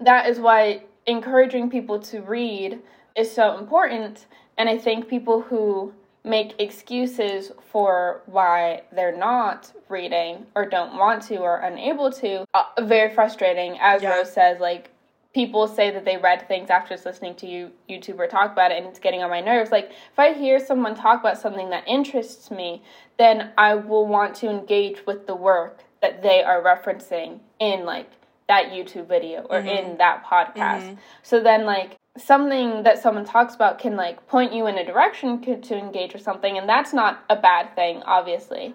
that 0.00 0.28
is 0.28 0.40
why 0.40 0.84
encouraging 1.06 1.68
people 1.68 1.98
to 2.00 2.20
read 2.22 2.80
is 3.16 3.30
so 3.30 3.58
important. 3.58 4.26
And 4.56 4.68
I 4.68 4.78
think 4.78 5.08
people 5.08 5.42
who 5.42 5.92
make 6.24 6.54
excuses 6.60 7.52
for 7.70 8.22
why 8.26 8.82
they're 8.92 9.16
not 9.16 9.72
reading 9.88 10.46
or 10.54 10.64
don't 10.64 10.96
want 10.96 11.22
to 11.22 11.36
or 11.38 11.56
unable 11.58 12.12
to 12.12 12.44
uh, 12.54 12.64
very 12.82 13.12
frustrating. 13.12 13.76
As 13.80 14.02
Yeah. 14.02 14.16
rose 14.16 14.32
says 14.32 14.60
like 14.60 14.90
people 15.34 15.66
say 15.66 15.90
that 15.90 16.04
they 16.04 16.16
read 16.18 16.46
things 16.46 16.70
after 16.70 16.94
just 16.94 17.06
listening 17.06 17.34
to 17.34 17.46
you 17.46 17.72
youtuber 17.88 18.28
talk 18.28 18.52
about 18.52 18.70
it 18.70 18.78
and 18.78 18.86
it's 18.86 18.98
getting 19.00 19.22
on 19.22 19.30
my 19.30 19.40
nerves. 19.40 19.72
Like 19.72 19.90
if 19.90 20.18
i 20.18 20.32
hear 20.32 20.58
someone 20.58 20.94
talk 20.94 21.20
about 21.20 21.38
something 21.38 21.70
that 21.70 21.86
interests 21.88 22.50
me 22.50 22.82
then 23.18 23.50
i 23.58 23.74
will 23.74 24.06
want 24.06 24.34
to 24.36 24.48
engage 24.48 25.04
with 25.06 25.26
the 25.26 25.34
work 25.34 25.84
that 26.00 26.22
they 26.22 26.42
are 26.42 26.62
referencing 26.62 27.40
in 27.58 27.84
like 27.84 28.10
that 28.48 28.66
youtube 28.66 29.08
video 29.08 29.40
or 29.48 29.58
in 29.60 29.96
that 29.98 30.24
podcast. 30.24 30.96
So 31.22 31.40
then 31.42 31.64
like 31.64 31.96
something 32.18 32.82
that 32.82 33.02
someone 33.02 33.24
talks 33.24 33.54
about 33.54 33.78
can 33.78 33.96
like 33.96 34.26
point 34.26 34.52
you 34.52 34.66
in 34.66 34.76
a 34.76 34.84
direction 34.84 35.40
to, 35.40 35.60
to 35.60 35.76
engage 35.76 36.12
with 36.12 36.22
something 36.22 36.58
and 36.58 36.68
that's 36.68 36.92
not 36.92 37.24
a 37.30 37.36
bad 37.36 37.74
thing 37.74 38.02
obviously 38.04 38.74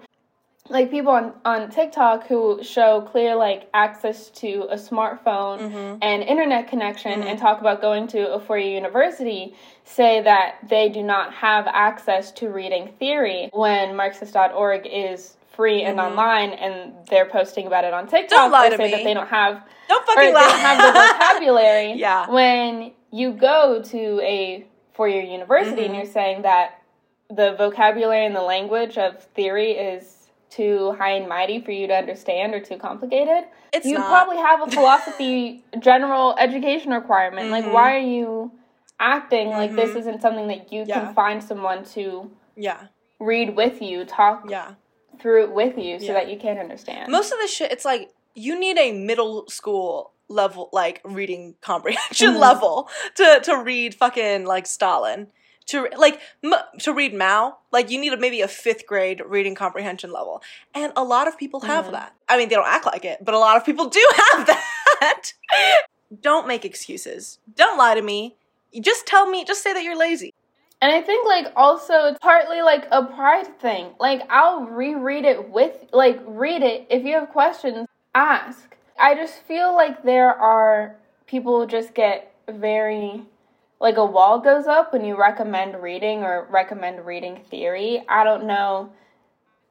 like 0.69 0.91
people 0.91 1.11
on, 1.11 1.33
on 1.45 1.69
TikTok 1.69 2.27
who 2.27 2.61
show 2.61 3.01
clear 3.01 3.35
like 3.35 3.69
access 3.73 4.29
to 4.31 4.67
a 4.69 4.75
smartphone 4.75 5.59
mm-hmm. 5.59 5.97
and 6.01 6.23
internet 6.23 6.67
connection 6.67 7.11
and 7.11 7.23
mm-hmm. 7.23 7.39
talk 7.39 7.61
about 7.61 7.81
going 7.81 8.07
to 8.07 8.33
a 8.33 8.39
four 8.39 8.57
year 8.57 8.73
university 8.73 9.53
say 9.85 10.21
that 10.21 10.57
they 10.67 10.89
do 10.89 11.03
not 11.03 11.33
have 11.33 11.67
access 11.67 12.31
to 12.33 12.49
reading 12.49 12.91
theory 12.99 13.49
when 13.53 13.95
Marxist.org 13.95 14.87
is 14.91 15.37
free 15.55 15.83
and 15.83 15.97
mm-hmm. 15.97 16.09
online 16.09 16.51
and 16.51 16.93
they're 17.09 17.29
posting 17.29 17.65
about 17.65 17.83
it 17.83 17.93
on 17.93 18.07
TikTok. 18.07 18.37
Don't 18.37 18.51
lie 18.51 18.69
they 18.69 18.75
to 18.75 18.77
say 18.77 18.85
me. 18.85 18.91
that 18.91 19.03
they 19.03 19.13
don't 19.13 19.29
have 19.29 19.63
Don't 19.87 20.05
fucking 20.05 20.25
they 20.25 20.31
don't 20.31 20.59
have 20.59 20.93
the 20.93 20.99
vocabulary 20.99 21.93
Yeah. 21.95 22.29
when 22.29 22.91
you 23.11 23.31
go 23.31 23.81
to 23.81 24.19
a 24.21 24.65
four 24.93 25.07
year 25.07 25.21
university 25.23 25.85
and 25.85 25.93
Mhm. 25.93 25.97
you're 25.97 26.05
saying 26.11 26.41
that 26.43 26.81
the 27.29 27.53
vocabulary 27.55 28.25
and 28.25 28.35
the 28.35 28.41
language 28.41 28.97
of 28.97 29.23
theory 29.35 29.71
is 29.71 30.29
too 30.49 30.93
high 30.93 31.11
and 31.11 31.27
mighty 31.27 31.59
for 31.59 31.71
you 31.71 31.87
to 31.87 31.93
understand 31.95 32.53
or 32.53 32.59
too 32.59 32.77
complicated, 32.77 33.45
It's 33.73 33.85
you 33.85 33.95
not. 33.97 34.07
probably 34.07 34.37
have 34.37 34.61
a 34.61 34.71
philosophy 34.71 35.63
general 35.79 36.35
education 36.39 36.91
requirement. 36.93 37.51
Like, 37.51 37.65
Mhm. 37.65 37.73
why 37.73 37.95
are 37.95 37.99
you 37.99 38.51
acting 38.99 39.49
like 39.49 39.75
this 39.75 39.91
Mhm. 39.91 39.97
isn't 39.97 40.21
something 40.21 40.47
that 40.47 40.71
you 40.71 40.85
Yeah. 40.87 41.05
can 41.05 41.13
find 41.13 41.43
someone 41.43 41.83
to 41.95 42.31
yeah, 42.55 42.87
read 43.19 43.55
with 43.55 43.81
you, 43.81 44.05
talk 44.05 44.49
yeah. 44.49 44.71
through 45.19 45.43
it 45.43 45.51
with 45.51 45.77
you 45.77 45.99
so 45.99 46.05
Yeah. 46.07 46.13
that 46.13 46.29
you 46.29 46.37
can 46.39 46.57
understand? 46.57 47.11
Most 47.11 47.31
of 47.31 47.39
the 47.39 47.47
shit, 47.47 47.71
it's 47.71 47.85
like 47.85 48.09
you 48.33 48.57
need 48.57 48.77
a 48.79 48.91
middle 48.93 49.47
school 49.49 50.11
level, 50.29 50.69
like 50.73 51.01
reading 51.03 51.55
comprehension 51.61 52.33
Mhm. 52.35 52.39
level 52.39 52.89
to 53.15 53.39
to 53.43 53.57
read 53.63 53.95
fucking 53.95 54.45
like 54.45 54.65
Stalin. 54.67 55.27
To 55.71 55.85
like 55.97 56.21
m- 56.45 56.53
to 56.79 56.93
read 56.93 57.13
Mao, 57.13 57.57
like 57.73 57.91
you 57.91 57.99
need 57.99 58.13
a, 58.13 58.17
maybe 58.17 58.39
a 58.39 58.47
fifth 58.47 58.87
grade 58.87 59.21
reading 59.25 59.53
comprehension 59.53 60.13
level, 60.13 60.41
and 60.73 60.93
a 60.95 61.03
lot 61.03 61.27
of 61.27 61.37
people 61.37 61.59
have 61.61 61.87
Mhm. 61.87 61.91
that. 61.91 62.13
I 62.29 62.37
mean, 62.37 62.47
they 62.47 62.55
don't 62.55 62.65
act 62.67 62.85
like 62.85 63.03
it, 63.03 63.17
but 63.25 63.33
a 63.35 63.37
lot 63.39 63.57
of 63.57 63.65
people 63.65 63.89
do 63.89 64.09
have 64.31 64.47
that. 64.47 65.33
don't 66.21 66.47
make 66.47 66.63
excuses. 66.63 67.39
Don't 67.53 67.77
lie 67.77 67.95
to 67.95 68.01
me. 68.01 68.37
You 68.71 68.81
just 68.81 69.05
tell 69.05 69.29
me. 69.29 69.43
Just 69.43 69.61
say 69.61 69.73
that 69.73 69.83
you're 69.83 69.97
lazy. 69.97 70.33
And 70.81 70.89
I 70.91 71.01
think 71.01 71.27
like 71.27 71.47
also 71.57 72.05
it's 72.05 72.19
partly 72.19 72.61
like 72.61 72.87
a 72.91 73.03
pride 73.03 73.59
thing. 73.59 73.87
Like 73.99 74.21
I'll 74.29 74.61
reread 74.67 75.25
it 75.25 75.49
with 75.49 75.75
like 75.91 76.21
read 76.25 76.61
it 76.63 76.87
if 76.89 77.03
you 77.03 77.15
have 77.15 77.27
questions, 77.29 77.89
ask. 78.15 78.76
I 78.99 79.15
just 79.15 79.35
feel 79.43 79.75
like 79.75 80.03
there 80.03 80.33
are 80.33 80.95
people 81.27 81.65
just 81.67 81.93
get 81.93 82.33
very 82.47 83.23
like 83.79 83.97
a 83.97 84.05
wall 84.05 84.39
goes 84.39 84.65
up 84.65 84.91
when 84.91 85.05
you 85.05 85.15
recommend 85.15 85.81
reading 85.83 86.23
or 86.23 86.47
recommend 86.49 87.05
reading 87.05 87.43
theory. 87.49 88.03
I 88.09 88.23
don't 88.23 88.45
know. 88.45 88.91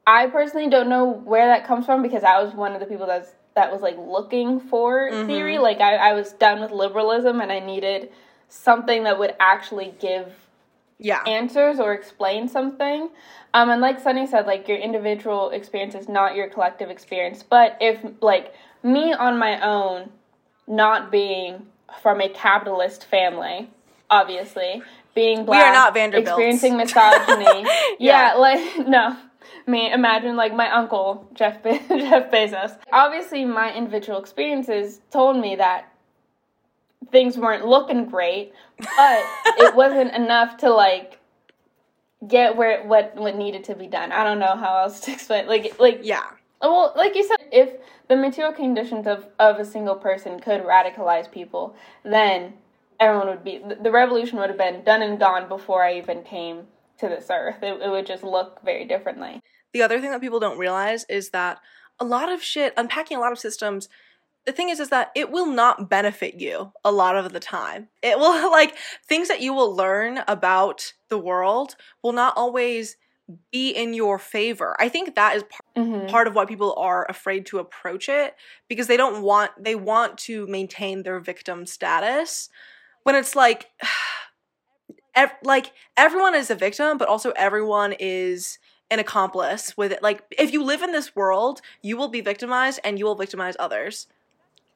I 0.05 0.27
personally 0.27 0.69
don't 0.69 0.87
know 0.87 1.05
where 1.09 1.47
that 1.47 1.65
comes 1.67 1.85
from 1.85 2.01
because 2.01 2.23
I 2.23 2.41
was 2.41 2.53
one 2.53 2.71
of 2.73 2.79
the 2.79 2.85
people 2.85 3.05
that's 3.07 3.33
that 3.55 3.71
was 3.71 3.81
like 3.81 3.97
looking 3.97 4.59
for 4.59 5.09
Mhm. 5.11 5.25
theory. 5.27 5.57
Like 5.57 5.81
I, 5.81 5.95
I 5.95 6.13
was 6.13 6.31
done 6.33 6.61
with 6.61 6.71
liberalism 6.71 7.41
and 7.41 7.51
I 7.51 7.59
needed 7.59 8.11
something 8.47 9.03
that 9.03 9.19
would 9.19 9.35
actually 9.39 9.93
give 9.99 10.31
Yeah. 10.99 11.21
answers 11.25 11.79
or 11.79 11.93
explain 11.93 12.47
something. 12.47 13.09
Um, 13.53 13.69
and 13.69 13.81
like 13.81 13.99
Sunny 13.99 14.25
said, 14.27 14.47
like 14.47 14.67
your 14.67 14.77
individual 14.77 15.49
experience 15.49 15.95
is 15.95 16.07
not 16.07 16.35
your 16.35 16.47
collective 16.47 16.89
experience. 16.89 17.43
But 17.43 17.77
if 17.81 17.99
like 18.21 18.53
me 18.87 19.13
on 19.13 19.37
my 19.37 19.59
own, 19.61 20.09
not 20.67 21.11
being 21.11 21.67
from 22.01 22.21
a 22.21 22.29
capitalist 22.29 23.05
family, 23.05 23.69
obviously 24.09 24.81
being 25.13 25.45
black, 25.45 25.63
we 25.63 25.67
are 25.67 25.73
not 25.73 25.93
Vanderbilts. 25.93 26.29
experiencing 26.29 26.77
misogyny. 26.83 27.63
Yeah. 27.99 28.33
yeah. 28.33 28.33
like 28.35 28.87
no. 28.87 29.17
Me 29.65 29.91
imagine 29.91 30.35
like 30.35 30.53
my 30.53 30.69
uncle 30.71 31.29
Jeff 31.33 31.61
Be- 31.63 31.81
Jeff 31.89 32.31
Bezos. 32.31 32.77
Obviously, 32.91 33.43
my 33.43 33.73
individual 33.73 34.19
experiences 34.19 35.01
told 35.11 35.37
me 35.37 35.55
that 35.55 35.91
things 37.11 37.37
weren't 37.37 37.65
looking 37.65 38.05
great, 38.05 38.53
but 38.77 39.23
it 39.57 39.75
wasn't 39.75 40.13
enough 40.13 40.57
to 40.57 40.69
like 40.69 41.19
get 42.25 42.55
where 42.55 42.83
what 42.85 43.15
what 43.15 43.35
needed 43.35 43.65
to 43.65 43.75
be 43.75 43.87
done. 43.87 44.11
I 44.11 44.23
don't 44.23 44.39
know 44.39 44.55
how 44.55 44.83
else 44.83 44.99
to 45.01 45.11
explain. 45.11 45.47
Like 45.47 45.79
like 45.79 45.99
yeah. 46.03 46.23
well, 46.61 46.93
like 46.95 47.15
you 47.15 47.25
said, 47.25 47.36
if 47.51 47.73
the 48.07 48.15
material 48.15 48.53
conditions 48.53 49.07
of 49.07 49.27
of 49.39 49.59
a 49.59 49.65
single 49.65 49.95
person 49.95 50.39
could 50.39 50.61
radicalize 50.63 51.29
people, 51.31 51.75
then 52.03 52.53
everyone 52.99 53.27
would 53.27 53.43
be 53.43 53.59
the- 53.59 53.91
revolution 53.91 54.39
would 54.39 54.49
have 54.49 54.57
been 54.57 54.83
done 54.83 55.01
and 55.01 55.19
gone 55.19 55.47
before 55.47 55.83
I 55.83 55.95
even 55.97 56.23
came 56.23 56.67
to 56.99 57.07
this 57.07 57.27
earth. 57.29 57.61
It, 57.61 57.81
it 57.81 57.89
would 57.89 58.05
just 58.07 58.23
look 58.23 58.61
very 58.63 58.85
differently. 58.85 59.41
the 59.73 59.81
other 59.83 59.99
thing 60.01 60.11
that 60.11 60.21
people 60.21 60.39
don't 60.39 60.57
realize 60.57 61.05
is 61.09 61.29
that 61.29 61.59
a 61.99 62.05
lot 62.05 62.31
of 62.31 62.41
shit 62.41 62.73
unpacking 62.77 63.17
a 63.17 63.19
lot 63.19 63.31
of 63.31 63.39
systems 63.39 63.89
the 64.45 64.51
thing 64.53 64.69
is 64.69 64.79
is 64.79 64.89
that 64.89 65.11
it 65.15 65.29
will 65.29 65.45
not 65.45 65.89
benefit 65.89 66.35
you 66.35 66.71
a 66.83 66.91
lot 66.91 67.15
of 67.15 67.33
the 67.33 67.39
time 67.39 67.89
it 68.01 68.17
will 68.17 68.51
like 68.59 68.75
things 69.07 69.27
that 69.27 69.41
you 69.41 69.53
will 69.53 69.75
learn 69.75 70.21
about 70.27 70.93
the 71.09 71.17
world 71.17 71.75
will 72.01 72.13
not 72.13 72.33
always 72.37 72.95
be 73.51 73.69
in 73.71 73.93
your 73.93 74.17
favor 74.17 74.75
i 74.79 74.87
think 74.89 75.15
that 75.15 75.35
is 75.35 75.43
part, 75.43 75.61
Mm-hmm. 75.77 76.07
part 76.07 76.27
of 76.27 76.33
why 76.33 76.43
people 76.43 76.73
are 76.75 77.05
afraid 77.07 77.45
to 77.45 77.59
approach 77.59 78.09
it 78.09 78.35
because 78.67 78.87
they 78.87 78.97
don't 78.97 79.21
want 79.21 79.51
they 79.63 79.75
want 79.75 80.17
to 80.17 80.47
maintain 80.47 81.03
their 81.03 81.19
victim 81.19 81.67
status 81.67 82.49
when 83.03 83.13
it's 83.15 83.35
like 83.35 83.67
ev- 85.15 85.35
like 85.43 85.71
everyone 85.95 86.33
is 86.35 86.49
a 86.49 86.55
victim, 86.55 86.97
but 86.97 87.07
also 87.07 87.31
everyone 87.35 87.93
is 87.99 88.57
an 88.89 88.99
accomplice 88.99 89.75
with 89.77 89.91
it. 89.91 90.01
Like 90.01 90.23
if 90.37 90.51
you 90.51 90.63
live 90.63 90.81
in 90.81 90.91
this 90.91 91.15
world, 91.15 91.61
you 91.81 91.95
will 91.97 92.07
be 92.07 92.21
victimized 92.21 92.79
and 92.83 92.97
you 92.97 93.05
will 93.05 93.15
victimize 93.15 93.55
others. 93.59 94.07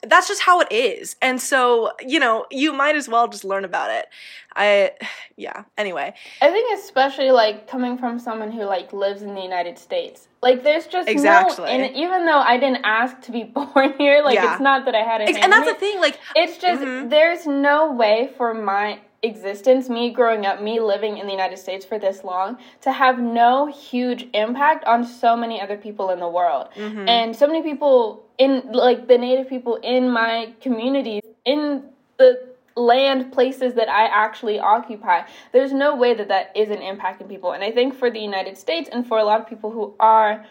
That's 0.04 0.28
just 0.28 0.42
how 0.42 0.62
it 0.62 0.72
is. 0.72 1.16
And 1.22 1.40
so, 1.40 1.92
you 2.06 2.20
know, 2.20 2.46
you 2.50 2.74
might 2.74 2.96
as 2.96 3.08
well 3.08 3.28
just 3.28 3.44
learn 3.44 3.66
about 3.66 3.92
it. 3.92 4.08
I 4.56 4.92
yeah, 5.38 5.64
anyway. 5.78 6.14
I 6.42 6.52
think 6.52 6.80
especially 6.80 7.32
like 7.32 7.68
coming 7.68 7.98
from 7.98 8.20
someone 8.20 8.52
who 8.52 8.64
like 8.64 8.94
lives 8.94 9.22
in 9.22 9.36
the 9.36 9.42
United 9.42 9.78
States. 9.78 10.28
Like 10.42 10.64
there's 10.64 10.88
just 10.88 11.08
Exactly. 11.08 11.66
no 11.66 11.72
and 11.72 11.96
even 11.96 12.26
though 12.26 12.40
I 12.40 12.58
didn't 12.58 12.82
ask 12.84 13.22
to 13.22 13.32
be 13.32 13.44
born 13.56 13.94
here, 13.98 14.24
like 14.24 14.36
Yeah. 14.36 14.54
it's 14.54 14.62
not 14.62 14.86
that 14.86 14.96
I 14.96 15.04
had 15.04 15.22
a 15.22 15.26
And 15.26 15.52
that's 15.54 15.68
the 15.72 15.76
thing 15.80 16.00
like 16.00 16.20
It's 16.36 16.58
just 16.58 16.82
Mhm. 16.82 17.10
there's 17.10 17.46
no 17.46 17.92
way 17.92 18.32
for 18.38 18.54
my 18.54 19.00
existence, 19.24 19.88
me 19.88 20.10
growing 20.12 20.46
up, 20.46 20.62
me 20.62 20.80
living 20.80 21.18
in 21.18 21.28
the 21.28 21.32
United 21.32 21.58
States 21.58 21.86
for 21.86 22.00
this 22.00 22.24
long, 22.24 22.58
to 22.82 22.92
have 22.92 23.20
no 23.20 23.68
huge 23.68 24.28
impact 24.34 24.84
on 24.86 25.06
so 25.06 25.36
many 25.36 25.62
other 25.62 25.78
people 25.78 26.10
in 26.10 26.20
the 26.20 26.28
world. 26.28 26.70
Mhm. 26.76 27.08
And 27.08 27.36
so 27.36 27.46
many 27.46 27.62
people 27.62 28.24
in 28.38 28.72
like 28.72 29.08
the 29.08 29.18
native 29.18 29.48
people 29.48 29.76
in 29.78 30.10
my 30.10 30.54
community 30.62 31.22
in 31.46 31.84
the 32.18 32.52
land 32.76 33.32
places 33.32 33.76
that 33.76 33.90
I 33.90 34.06
actually 34.06 34.60
occupy. 34.60 35.24
There's 35.52 35.74
no 35.74 35.96
way 35.96 36.14
that 36.14 36.30
that 36.30 36.52
isn't 36.56 36.80
impacting 36.80 37.28
people. 37.28 37.52
And 37.52 37.64
I 37.64 37.72
think 37.72 37.94
for 37.94 38.10
the 38.10 38.20
United 38.20 38.58
States 38.58 38.90
and 38.92 39.06
for 39.06 39.20
a 39.20 39.24
lot 39.24 39.40
of 39.40 39.48
people 39.48 39.72
who 39.72 39.94
are 40.00 40.46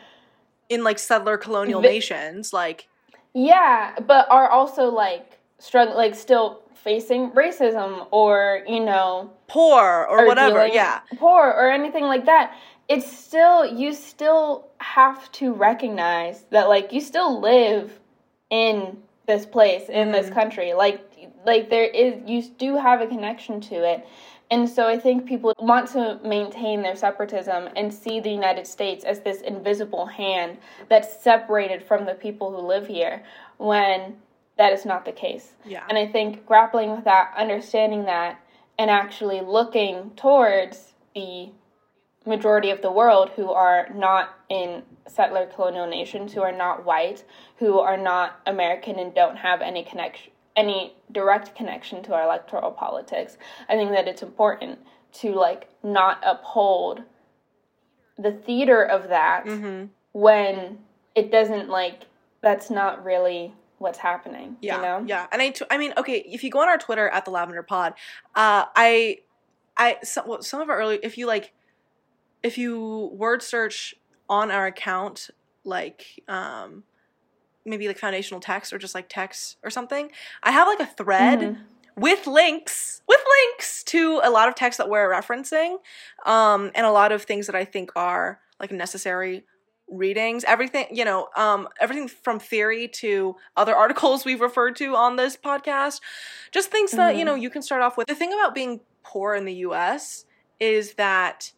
in 0.68 0.84
like 0.84 0.98
settler 0.98 1.36
colonial 1.36 1.80
Vi- 1.80 1.88
nations, 1.88 2.52
like 2.52 2.86
Yeah, 3.32 3.94
but 4.06 4.30
are 4.30 4.48
also 4.48 4.90
like 4.90 5.38
struggling, 5.58 5.96
like 5.96 6.14
still 6.14 6.62
facing 6.84 7.30
racism 7.32 8.06
or 8.10 8.62
you 8.66 8.80
know 8.80 9.30
poor 9.48 10.06
or, 10.08 10.20
or 10.22 10.26
whatever. 10.26 10.66
Yeah. 10.66 11.00
poor 11.18 11.46
or 11.46 11.70
anything 11.70 12.04
like 12.04 12.26
that. 12.26 12.54
It's 12.88 13.10
still 13.10 13.64
you 13.66 13.92
still 13.94 14.68
have 14.78 15.30
to 15.32 15.52
recognize 15.52 16.44
that 16.50 16.68
like 16.68 16.92
you 16.92 17.00
still 17.00 17.40
live 17.40 17.98
in 18.50 18.98
this 19.26 19.46
place 19.46 19.88
in 19.88 20.10
this 20.12 20.28
Mhm. 20.28 20.34
country. 20.34 20.72
Like 20.74 21.00
like 21.46 21.70
there 21.70 21.84
is 21.84 22.14
you 22.26 22.42
do 22.42 22.76
have 22.76 23.00
a 23.00 23.06
connection 23.06 23.60
to 23.62 23.76
it. 23.76 24.06
And 24.52 24.68
so 24.68 24.88
I 24.88 24.98
think 24.98 25.26
people 25.26 25.54
want 25.60 25.88
to 25.90 26.18
maintain 26.24 26.82
their 26.82 26.96
separatism 26.96 27.68
and 27.76 27.94
see 27.94 28.18
the 28.18 28.30
United 28.32 28.66
States 28.66 29.04
as 29.04 29.20
this 29.20 29.40
invisible 29.42 30.06
hand 30.06 30.58
that's 30.88 31.22
separated 31.22 31.84
from 31.84 32.04
the 32.04 32.14
people 32.14 32.50
who 32.50 32.66
live 32.66 32.88
here 32.88 33.22
when 33.58 34.16
that 34.60 34.74
is 34.74 34.84
not 34.84 35.06
the 35.06 35.12
case. 35.12 35.54
Yeah. 35.64 35.84
And 35.88 35.96
I 35.96 36.06
think 36.06 36.44
grappling 36.44 36.90
with 36.90 37.04
that, 37.04 37.32
understanding 37.34 38.04
that, 38.04 38.38
and 38.78 38.90
actually 38.90 39.40
looking 39.40 40.10
towards 40.16 40.92
the 41.14 41.48
majority 42.26 42.68
of 42.70 42.82
the 42.82 42.92
world 42.92 43.30
who 43.36 43.50
are 43.50 43.88
not 43.94 44.36
in 44.50 44.82
settler 45.08 45.46
colonial 45.46 45.86
nations, 45.86 46.34
who 46.34 46.42
are 46.42 46.52
not 46.52 46.84
white, 46.84 47.24
who 47.56 47.78
are 47.78 47.96
not 47.96 48.38
American 48.46 48.98
and 48.98 49.14
don't 49.14 49.36
have 49.36 49.62
any 49.62 49.82
connection 49.82 50.32
any 50.56 50.92
direct 51.12 51.54
connection 51.54 52.02
to 52.02 52.12
our 52.12 52.24
electoral 52.24 52.72
politics. 52.72 53.38
I 53.68 53.76
think 53.76 53.92
that 53.92 54.08
it's 54.08 54.20
important 54.20 54.80
to 55.12 55.32
like 55.32 55.68
not 55.82 56.20
uphold 56.26 57.02
the 58.18 58.32
theater 58.32 58.82
of 58.82 59.08
that 59.08 59.46
hmm 59.46 59.84
when 60.12 60.76
it 61.14 61.30
doesn't 61.30 61.68
like 61.68 62.00
that's 62.42 62.68
not 62.68 63.04
really 63.04 63.54
what's 63.80 63.98
happening. 63.98 64.56
Yeah, 64.60 64.76
You 64.76 64.82
know? 64.82 65.04
yeah, 65.06 65.26
and 65.32 65.40
I, 65.40 65.48
t- 65.50 65.64
I 65.70 65.78
mean, 65.78 65.94
okay, 65.96 66.18
if 66.26 66.44
you 66.44 66.50
go 66.50 66.60
on 66.60 66.68
our 66.68 66.76
Twitter 66.78 67.08
at 67.08 67.24
the 67.24 67.30
Lavender 67.30 67.62
Pod, 67.62 67.94
uh, 68.36 68.66
I, 68.76 69.18
I, 69.76 69.96
some, 70.02 70.28
well, 70.28 70.42
some 70.42 70.60
of 70.60 70.68
our 70.68 70.76
early, 70.78 71.00
if 71.02 71.16
you 71.16 71.26
like, 71.26 71.52
if 72.42 72.58
you 72.58 73.10
word 73.14 73.42
search 73.42 73.94
on 74.28 74.50
our 74.50 74.66
account, 74.66 75.30
like, 75.64 76.22
um, 76.28 76.84
maybe 77.64 77.88
like 77.88 77.98
foundational 77.98 78.38
text 78.40 78.72
or 78.72 78.78
just 78.78 78.94
like 78.94 79.06
text 79.08 79.56
or 79.64 79.70
something, 79.70 80.10
I 80.42 80.50
have 80.52 80.68
like 80.68 80.80
a 80.80 80.86
thread 80.86 81.38
Mhm. 81.40 81.58
with 81.96 82.26
links, 82.26 83.00
with 83.08 83.20
links 83.50 83.82
to 83.84 84.20
a 84.22 84.28
lot 84.30 84.48
of 84.48 84.54
texts 84.54 84.76
that 84.76 84.90
we're 84.90 85.10
referencing, 85.10 85.78
um, 86.26 86.70
and 86.74 86.84
a 86.84 86.92
lot 86.92 87.12
of 87.12 87.22
things 87.22 87.46
that 87.46 87.56
I 87.56 87.64
think 87.64 87.92
are 87.96 88.40
like 88.60 88.72
necessary 88.72 89.44
readings 89.90 90.44
everything 90.44 90.86
you 90.90 91.04
know 91.04 91.28
um 91.36 91.68
everything 91.80 92.08
from 92.08 92.38
theory 92.38 92.88
to 92.88 93.34
other 93.56 93.74
articles 93.84 94.24
we've 94.24 94.40
referred 94.40 94.76
to 94.76 94.94
on 94.94 95.16
this 95.16 95.36
podcast 95.36 96.00
just 96.52 96.70
things 96.70 96.92
that 96.92 97.16
you 97.16 97.22
Mhm. 97.22 97.26
know 97.26 97.34
you 97.34 97.50
can 97.50 97.62
start 97.62 97.82
off 97.82 97.96
with 97.96 98.06
the 98.06 98.14
thing 98.14 98.32
about 98.32 98.54
being 98.54 98.80
poor 99.04 99.34
in 99.34 99.44
the 99.44 99.54
US 99.66 100.24
is 100.60 100.94
that 100.94 101.52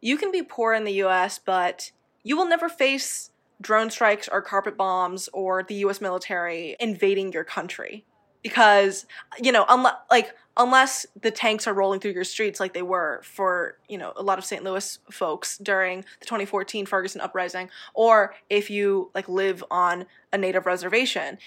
you 0.00 0.16
can 0.16 0.30
be 0.32 0.42
poor 0.42 0.74
in 0.74 0.84
the 0.84 0.94
US 1.04 1.38
but 1.38 1.90
you 2.24 2.36
will 2.36 2.46
never 2.46 2.68
face 2.68 3.30
drone 3.60 3.90
strikes 3.90 4.28
or 4.28 4.42
carpet 4.42 4.76
bombs 4.76 5.28
or 5.32 5.62
the 5.62 5.74
US 5.86 6.00
military 6.00 6.76
invading 6.80 7.32
your 7.32 7.44
country 7.44 8.04
because 8.42 9.06
you 9.40 9.52
know 9.52 9.64
unless 9.68 9.94
like 10.10 10.34
unless 10.56 11.06
the 11.20 11.30
tanks 11.30 11.66
are 11.66 11.74
rolling 11.74 12.00
through 12.00 12.12
your 12.12 12.24
streets 12.24 12.60
like 12.60 12.74
they 12.74 12.82
were 12.82 13.20
for 13.24 13.78
you 13.88 13.96
know 13.96 14.12
a 14.16 14.22
lot 14.22 14.38
of 14.38 14.44
St. 14.44 14.62
Louis 14.62 14.98
folks 15.10 15.58
during 15.58 16.00
the 16.20 16.26
2014 16.26 16.86
Ferguson 16.86 17.20
uprising 17.20 17.70
or 17.94 18.34
if 18.50 18.70
you 18.70 19.10
like 19.14 19.28
live 19.28 19.64
on 19.70 20.06
a 20.32 20.38
native 20.38 20.66
reservation 20.66 21.38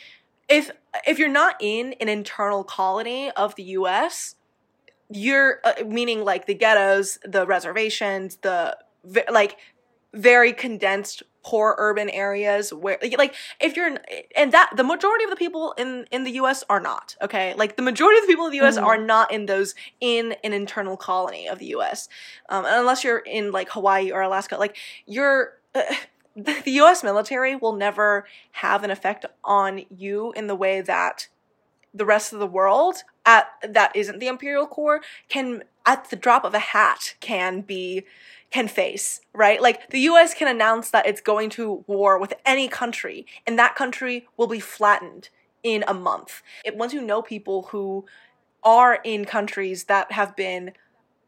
if 0.49 0.71
if 1.05 1.19
you're 1.19 1.29
not 1.29 1.55
in 1.59 1.93
an 1.99 2.09
internal 2.09 2.63
colony 2.63 3.31
of 3.31 3.55
the 3.55 3.63
US 3.63 4.35
you're 5.09 5.59
uh, 5.63 5.73
meaning 5.85 6.23
like 6.23 6.47
the 6.47 6.55
ghettos 6.55 7.19
the 7.23 7.45
reservations 7.45 8.37
the 8.37 8.77
like 9.29 9.57
very 10.13 10.53
condensed 10.53 11.21
poor 11.45 11.75
urban 11.77 12.09
areas 12.09 12.73
where 12.73 12.97
like 13.19 13.35
if 13.61 13.77
you're 13.77 13.97
and 14.35 14.51
that 14.51 14.71
the 14.75 14.83
majority 14.83 15.23
of 15.23 15.29
the 15.29 15.35
people 15.35 15.73
in 15.77 16.07
in 16.09 16.23
the 16.23 16.31
US 16.41 16.63
are 16.71 16.79
not 16.79 17.15
okay 17.21 17.53
like 17.55 17.75
the 17.75 17.83
majority 17.83 18.17
of 18.17 18.23
the 18.25 18.27
people 18.33 18.47
in 18.47 18.51
the 18.51 18.65
US 18.65 18.77
Mhm. 18.79 18.83
are 18.83 18.97
not 18.97 19.31
in 19.31 19.45
those 19.45 19.75
in 19.99 20.35
an 20.43 20.53
internal 20.53 20.97
colony 20.97 21.47
of 21.47 21.59
the 21.59 21.67
US 21.77 22.09
um, 22.49 22.65
unless 22.67 23.03
you're 23.03 23.19
in 23.19 23.51
like 23.51 23.69
Hawaii 23.69 24.11
or 24.11 24.21
Alaska 24.21 24.57
like 24.57 24.75
you're 25.05 25.53
uh, 25.75 25.83
the, 26.35 26.53
the 26.65 26.71
US 26.81 27.03
military 27.03 27.55
will 27.55 27.73
never 27.73 28.25
have 28.53 28.83
an 28.83 28.89
effect 28.89 29.25
on 29.43 29.83
you 29.95 30.31
in 30.35 30.47
the 30.47 30.55
way 30.55 30.81
that 30.81 31.27
the 31.93 32.05
rest 32.05 32.33
of 32.33 32.39
the 32.39 32.47
world 32.47 33.03
at 33.25 33.45
that 33.61 33.95
isn't 33.95 34.17
the 34.19 34.27
imperial 34.27 34.65
core 34.65 35.01
can 35.29 35.63
at 35.85 36.09
the 36.09 36.15
drop 36.15 36.43
of 36.43 36.55
a 36.55 36.59
hat 36.73 37.15
can 37.19 37.61
be 37.61 38.03
can 38.51 38.67
face 38.67 39.21
right 39.33 39.61
like 39.61 39.89
the 39.89 39.99
US 40.01 40.33
can 40.33 40.47
announce 40.47 40.89
that 40.91 41.05
it's 41.05 41.21
going 41.21 41.49
to 41.51 41.83
war 41.87 42.19
with 42.19 42.33
any 42.45 42.67
country 42.67 43.25
and 43.45 43.59
that 43.59 43.75
country 43.75 44.27
will 44.37 44.47
be 44.47 44.59
flattened 44.59 45.29
in 45.63 45.83
a 45.87 45.93
month 45.93 46.41
it, 46.63 46.77
once 46.77 46.93
you 46.93 47.01
know 47.01 47.21
people 47.21 47.63
who 47.71 48.05
are 48.63 48.99
in 49.03 49.25
countries 49.25 49.85
that 49.85 50.11
have 50.11 50.35
been 50.35 50.71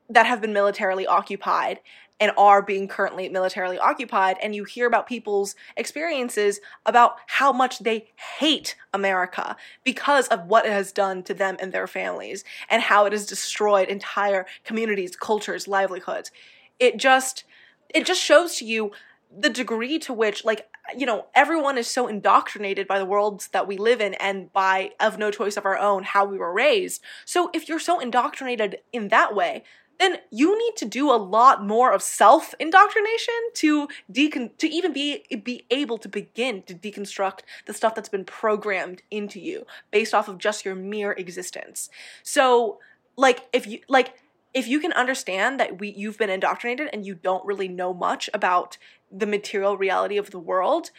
that 0.10 0.26
have 0.26 0.42
been 0.42 0.54
militarily 0.54 1.06
occupied 1.06 1.80
and 2.20 2.32
are 2.38 2.62
being 2.62 2.88
currently 2.88 3.30
militarily 3.30 3.78
occupied 3.78 4.38
and 4.42 4.56
you 4.56 4.64
hear 4.64 4.88
about 4.88 5.08
people's 5.08 5.56
experiences 5.76 6.60
about 6.86 7.18
how 7.28 7.52
much 7.52 7.80
they 7.80 8.10
hate 8.40 8.76
America 8.94 9.56
because 9.84 10.28
of 10.30 10.46
what 10.48 10.66
it 10.66 10.72
has 10.72 10.92
done 10.92 11.22
to 11.24 11.34
them 11.34 11.58
and 11.60 11.72
their 11.72 11.88
families 11.88 12.44
and 12.70 12.82
how 12.82 13.06
it 13.06 13.14
has 13.14 13.26
destroyed 13.26 13.88
entire 13.90 14.46
communities, 14.64 15.16
cultures, 15.16 15.68
livelihoods. 15.68 16.32
It 16.80 16.98
just 16.98 17.44
it 17.94 18.06
just 18.06 18.22
shows 18.22 18.58
to 18.58 18.66
you 18.66 18.92
the 19.36 19.50
degree 19.50 20.00
to 20.00 20.14
which 20.14 20.46
like 20.46 20.68
you 20.96 21.06
know 21.06 21.26
everyone 21.36 21.78
is 21.78 21.88
so 21.88 22.08
indoctrinated 22.08 22.88
by 22.88 22.98
the 22.98 23.06
worlds 23.06 23.50
that 23.50 23.68
we 23.68 23.78
live 23.78 24.00
in 24.00 24.14
and 24.16 24.52
by 24.54 24.92
of 25.00 25.18
no 25.18 25.32
choice 25.32 25.58
of 25.58 25.66
our 25.66 25.78
own 25.78 26.04
how 26.04 26.26
we 26.26 26.38
were 26.38 26.54
raised. 26.54 27.02
So 27.26 27.50
if 27.54 27.68
you're 27.68 27.80
so 27.80 28.00
indoctrinated 28.00 28.80
in 28.94 29.10
that 29.10 29.36
way, 29.36 29.64
then 30.00 30.18
you 30.32 30.58
need 30.58 30.76
to 30.78 30.86
do 30.86 31.10
a 31.12 31.18
lot 31.18 31.66
more 31.66 31.92
of 31.92 32.02
self 32.02 32.54
indoctrination 32.60 33.34
to 33.56 33.88
decon- 34.12 34.58
to 34.58 34.68
even 34.68 34.94
be 34.94 35.24
be 35.44 35.66
able 35.72 35.98
to 35.98 36.10
begin 36.10 36.62
to 36.64 36.74
deconstruct 36.74 37.40
the 37.66 37.74
stuff 37.74 37.96
that's 37.96 38.10
been 38.10 38.26
programmed 38.26 39.02
into 39.12 39.40
you 39.40 39.66
based 39.92 40.14
off 40.14 40.28
of 40.28 40.38
just 40.38 40.66
your 40.66 40.76
mere 40.76 41.12
existence. 41.14 41.90
So, 42.24 42.80
like 43.16 43.48
if 43.52 43.68
you 43.68 43.80
like 43.90 44.14
if 44.58 44.68
you 44.68 44.80
can 44.80 44.92
understand 44.94 45.60
that 45.60 45.80
we 45.80 45.90
you've 45.90 46.18
been 46.18 46.32
indoctrinated 46.32 46.90
and 46.92 47.06
you 47.06 47.14
don't 47.14 47.46
really 47.46 47.68
know 47.68 47.94
much 47.94 48.28
about 48.34 48.80
the 49.12 49.28
material 49.28 49.78
reality 49.78 50.18
of 50.18 50.32
the 50.32 50.40
world, 50.40 50.90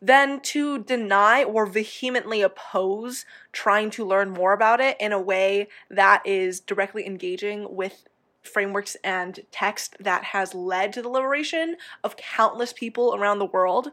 then 0.00 0.40
to 0.40 0.78
deny 0.84 1.42
or 1.42 1.66
vehemently 1.66 2.40
oppose 2.40 3.24
trying 3.52 3.90
to 3.90 4.04
learn 4.04 4.30
more 4.30 4.52
about 4.52 4.80
it 4.80 4.96
in 5.00 5.10
a 5.10 5.20
way 5.20 5.66
that 5.90 6.24
is 6.24 6.60
directly 6.60 7.04
engaging 7.04 7.74
with 7.74 8.06
frameworks 8.42 8.96
and 9.02 9.40
text 9.50 9.96
that 9.98 10.22
has 10.26 10.54
led 10.54 10.92
to 10.92 11.02
the 11.02 11.08
liberation 11.08 11.76
of 12.04 12.16
countless 12.16 12.72
people 12.72 13.16
around 13.16 13.40
the 13.40 13.44
world. 13.44 13.90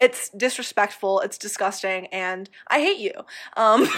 It's 0.00 0.28
disrespectful, 0.30 1.20
it's 1.20 1.38
disgusting, 1.38 2.08
and 2.08 2.50
I 2.66 2.80
hate 2.80 2.98
you. 2.98 3.12
Um, 3.56 3.88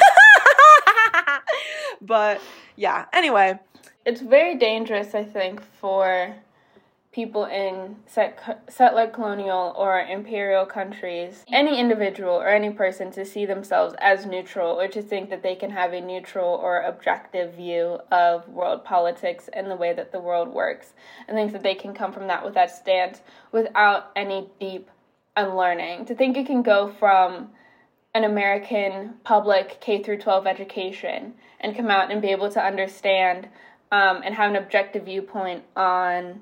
but 2.03 2.43
yeah, 2.77 3.07
anyway, 3.15 3.59
it's 4.09 4.23
very 4.23 4.57
dangerous, 4.57 5.15
I 5.15 5.23
think, 5.23 5.63
for 5.63 6.35
people 7.13 7.45
in 7.45 7.97
set, 8.07 8.65
settler 8.71 9.07
colonial 9.07 9.75
or 9.77 10.01
imperial 10.01 10.65
countries, 10.65 11.45
any 11.53 11.79
individual 11.79 12.33
or 12.33 12.49
any 12.49 12.71
person 12.71 13.11
to 13.11 13.27
see 13.27 13.45
themselves 13.45 13.95
as 13.99 14.25
neutral 14.25 14.81
or 14.81 14.89
to 14.89 15.03
think 15.03 15.29
that 15.29 15.43
they 15.43 15.55
can 15.55 15.71
have 15.71 15.93
a 15.93 16.01
neutral 16.01 16.49
or 16.49 16.81
objective 16.81 17.53
view 17.53 17.99
of 18.11 18.49
world 18.49 18.83
politics 18.83 19.51
and 19.53 19.71
the 19.71 19.77
way 19.77 19.93
that 19.93 20.11
the 20.11 20.21
world 20.21 20.49
works, 20.49 20.95
and 21.27 21.37
think 21.37 21.53
that 21.53 21.63
they 21.63 21.75
can 21.75 21.93
come 21.93 22.11
from 22.11 22.29
that 22.29 22.43
with 22.43 22.55
that 22.55 22.71
stance 22.71 23.21
without 23.53 24.11
any 24.17 24.49
deep 24.59 24.89
unlearning. 25.37 26.07
To 26.07 26.15
think 26.15 26.39
it 26.39 26.47
can 26.47 26.63
go 26.63 26.89
from 26.99 27.51
an 28.15 28.25
American 28.25 29.15
public 29.23 29.79
K 29.83 30.03
through 30.03 30.19
12 30.19 30.47
education 30.47 31.35
and 31.61 31.77
come 31.77 31.91
out 31.91 32.11
and 32.11 32.23
be 32.23 32.29
able 32.29 32.51
to 32.51 32.65
understand 32.65 33.49
um, 33.91 34.23
and 34.25 34.35
have 34.35 34.51
an 34.51 34.57
objective 34.57 35.05
viewpoint 35.05 35.65
on 35.77 36.41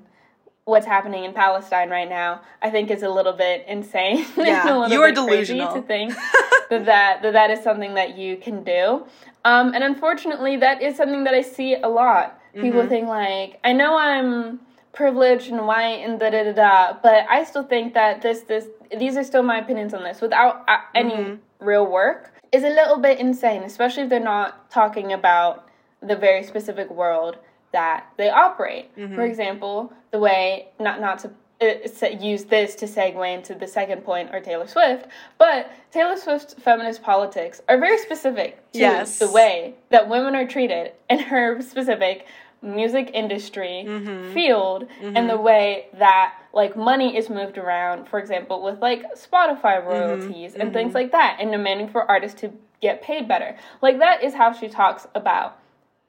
what's 0.65 0.85
happening 0.85 1.23
in 1.23 1.33
Palestine 1.33 1.89
right 1.89 2.09
now, 2.09 2.41
I 2.61 2.69
think 2.69 2.91
is 2.91 3.01
a 3.01 3.09
little 3.09 3.33
bit 3.33 3.65
insane. 3.67 4.25
Yeah, 4.37 4.87
you 4.87 5.01
are 5.01 5.11
delusional 5.11 5.73
to 5.73 5.81
think 5.81 6.13
that, 6.69 6.85
that 6.85 7.21
that 7.21 7.33
that 7.33 7.49
is 7.51 7.63
something 7.63 7.93
that 7.93 8.17
you 8.17 8.37
can 8.37 8.63
do. 8.63 9.05
Um, 9.45 9.73
and 9.73 9.83
unfortunately, 9.83 10.57
that 10.57 10.81
is 10.81 10.97
something 10.97 11.23
that 11.23 11.33
I 11.33 11.41
see 11.41 11.75
a 11.75 11.87
lot. 11.87 12.39
People 12.53 12.81
mm-hmm. 12.81 12.89
think 12.89 13.07
like, 13.07 13.59
I 13.63 13.71
know 13.71 13.97
I'm 13.97 14.59
privileged 14.91 15.51
and 15.51 15.65
white 15.65 15.99
and 16.03 16.19
da 16.19 16.31
da 16.31 16.43
da 16.43 16.53
da, 16.53 16.97
but 17.01 17.25
I 17.29 17.43
still 17.43 17.63
think 17.63 17.93
that 17.93 18.21
this 18.21 18.41
this 18.41 18.65
these 18.97 19.15
are 19.15 19.23
still 19.23 19.43
my 19.43 19.59
opinions 19.59 19.93
on 19.93 20.03
this 20.03 20.21
without 20.21 20.65
uh, 20.67 20.77
any 20.95 21.11
mm-hmm. 21.11 21.65
real 21.65 21.85
work 21.85 22.33
is 22.51 22.63
a 22.63 22.69
little 22.69 22.97
bit 22.97 23.19
insane, 23.19 23.63
especially 23.63 24.03
if 24.03 24.09
they're 24.09 24.19
not 24.19 24.69
talking 24.71 25.13
about 25.13 25.66
the 26.01 26.15
very 26.15 26.43
specific 26.43 26.89
world 26.89 27.37
that 27.71 28.07
they 28.17 28.29
operate. 28.29 28.95
Mm-hmm. 28.95 29.15
For 29.15 29.23
example, 29.23 29.93
the 30.11 30.19
way 30.19 30.69
not 30.79 30.99
not 31.01 31.19
to 31.19 31.31
uh, 31.59 32.07
use 32.19 32.45
this 32.45 32.75
to 32.75 32.85
segue 32.85 33.33
into 33.33 33.55
the 33.55 33.67
second 33.67 34.03
point 34.03 34.33
or 34.33 34.39
Taylor 34.39 34.67
Swift, 34.67 35.07
but 35.37 35.71
Taylor 35.91 36.15
Swift's 36.15 36.53
feminist 36.53 37.01
politics 37.01 37.61
are 37.67 37.79
very 37.79 37.97
specific 37.97 38.57
to 38.73 38.79
yes. 38.79 39.17
the 39.17 39.31
way 39.31 39.73
that 39.89 40.07
women 40.07 40.35
are 40.35 40.47
treated 40.47 40.91
in 41.09 41.19
her 41.19 41.59
specific 41.61 42.27
music 42.61 43.11
industry 43.13 43.85
mm-hmm. 43.87 44.33
field 44.33 44.87
mm-hmm. 45.01 45.15
and 45.15 45.29
the 45.29 45.37
way 45.37 45.87
that 45.93 46.33
like 46.53 46.75
money 46.75 47.15
is 47.15 47.29
moved 47.29 47.57
around 47.57 48.07
for 48.07 48.19
example 48.19 48.63
with 48.63 48.79
like 48.79 49.03
spotify 49.15 49.79
mm-hmm. 49.79 49.87
royalties 49.87 50.55
and 50.55 50.73
things 50.73 50.87
mm-hmm. 50.89 50.97
like 50.97 51.11
that 51.11 51.37
and 51.39 51.51
demanding 51.51 51.87
for 51.87 52.09
artists 52.09 52.41
to 52.41 52.51
get 52.81 53.03
paid 53.03 53.27
better 53.27 53.55
like 53.83 53.99
that 53.99 54.23
is 54.23 54.33
how 54.33 54.51
she 54.51 54.67
talks 54.67 55.05
about 55.13 55.59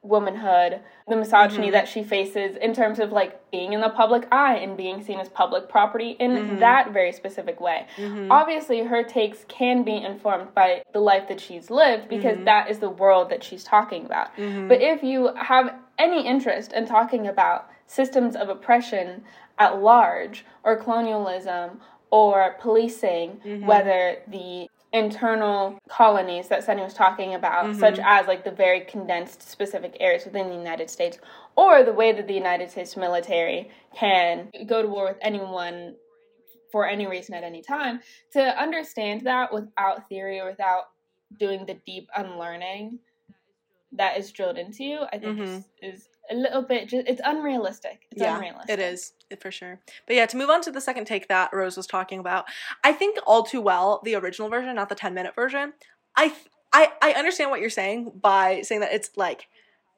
womanhood, 0.08 0.80
the 1.06 1.16
misogyny 1.16 1.66
mm-hmm. 1.66 1.72
that 1.72 1.88
she 1.88 2.02
faces 2.02 2.56
in 2.56 2.74
terms 2.74 2.98
of 2.98 3.12
like 3.12 3.50
being 3.50 3.72
in 3.72 3.80
the 3.80 3.90
public 3.90 4.26
eye 4.32 4.56
and 4.56 4.76
being 4.76 5.02
seen 5.02 5.20
as 5.20 5.28
public 5.28 5.68
property 5.68 6.16
in 6.18 6.32
mm-hmm. 6.32 6.58
that 6.58 6.92
very 6.92 7.12
specific 7.12 7.60
way. 7.60 7.86
Mm-hmm. 7.96 8.32
Obviously, 8.32 8.82
her 8.84 9.02
takes 9.02 9.44
can 9.48 9.84
be 9.84 9.96
informed 9.96 10.54
by 10.54 10.82
the 10.92 11.00
life 11.00 11.28
that 11.28 11.40
she's 11.40 11.70
lived 11.70 12.08
because 12.08 12.36
mm-hmm. 12.36 12.44
that 12.44 12.70
is 12.70 12.78
the 12.78 12.90
world 12.90 13.30
that 13.30 13.44
she's 13.44 13.64
talking 13.64 14.04
about. 14.04 14.34
Mm-hmm. 14.36 14.68
But 14.68 14.80
if 14.80 15.02
you 15.02 15.34
have 15.34 15.74
any 15.98 16.26
interest 16.26 16.72
in 16.72 16.86
talking 16.86 17.26
about 17.26 17.68
systems 17.86 18.36
of 18.36 18.48
oppression 18.48 19.22
at 19.58 19.80
large 19.80 20.44
or 20.64 20.76
colonialism 20.76 21.80
or 22.10 22.56
policing, 22.60 23.40
mm-hmm. 23.44 23.66
whether 23.66 24.18
the 24.28 24.68
internal 24.92 25.78
colonies 25.88 26.48
that 26.48 26.64
Sunny 26.64 26.82
was 26.82 26.94
talking 26.94 27.34
about, 27.34 27.66
mm-hmm. 27.66 27.78
such 27.78 27.98
as 28.02 28.26
like 28.26 28.44
the 28.44 28.50
very 28.50 28.80
condensed 28.80 29.48
specific 29.48 29.96
areas 30.00 30.24
within 30.24 30.48
the 30.48 30.54
United 30.54 30.88
States, 30.88 31.18
or 31.56 31.84
the 31.84 31.92
way 31.92 32.12
that 32.12 32.26
the 32.26 32.34
United 32.34 32.70
States 32.70 32.96
military 32.96 33.70
can 33.94 34.50
go 34.66 34.80
to 34.82 34.88
war 34.88 35.04
with 35.04 35.18
anyone 35.20 35.94
for 36.72 36.86
any 36.86 37.06
reason 37.06 37.34
at 37.34 37.44
any 37.44 37.62
time, 37.62 38.00
to 38.32 38.40
understand 38.40 39.22
that 39.22 39.52
without 39.52 40.08
theory 40.08 40.40
or 40.40 40.46
without 40.46 40.84
doing 41.38 41.64
the 41.66 41.74
deep 41.86 42.08
unlearning 42.16 42.98
that 43.92 44.18
is 44.18 44.30
drilled 44.32 44.58
into 44.58 44.84
you, 44.84 45.00
I 45.12 45.18
think 45.18 45.38
mm-hmm. 45.38 45.42
is, 45.42 45.64
is 45.82 46.08
a 46.30 46.34
little 46.34 46.62
bit 46.62 46.88
just 46.88 47.06
it's 47.06 47.20
unrealistic. 47.24 48.06
It's 48.10 48.20
yeah, 48.20 48.36
unrealistic. 48.36 48.70
It 48.70 48.80
is 48.80 49.12
for 49.40 49.50
sure. 49.50 49.80
But 50.06 50.16
yeah, 50.16 50.26
to 50.26 50.36
move 50.36 50.50
on 50.50 50.62
to 50.62 50.70
the 50.70 50.80
second 50.80 51.06
take 51.06 51.28
that 51.28 51.50
Rose 51.52 51.76
was 51.76 51.86
talking 51.86 52.18
about, 52.18 52.46
I 52.84 52.92
think 52.92 53.18
all 53.26 53.42
too 53.42 53.60
well 53.60 54.00
the 54.04 54.14
original 54.14 54.48
version, 54.48 54.74
not 54.74 54.88
the 54.88 54.94
ten 54.94 55.14
minute 55.14 55.34
version. 55.34 55.72
I 56.16 56.34
I 56.72 56.90
I 57.02 57.12
understand 57.12 57.50
what 57.50 57.60
you're 57.60 57.70
saying 57.70 58.12
by 58.20 58.62
saying 58.62 58.80
that 58.82 58.92
it's 58.92 59.10
like 59.16 59.48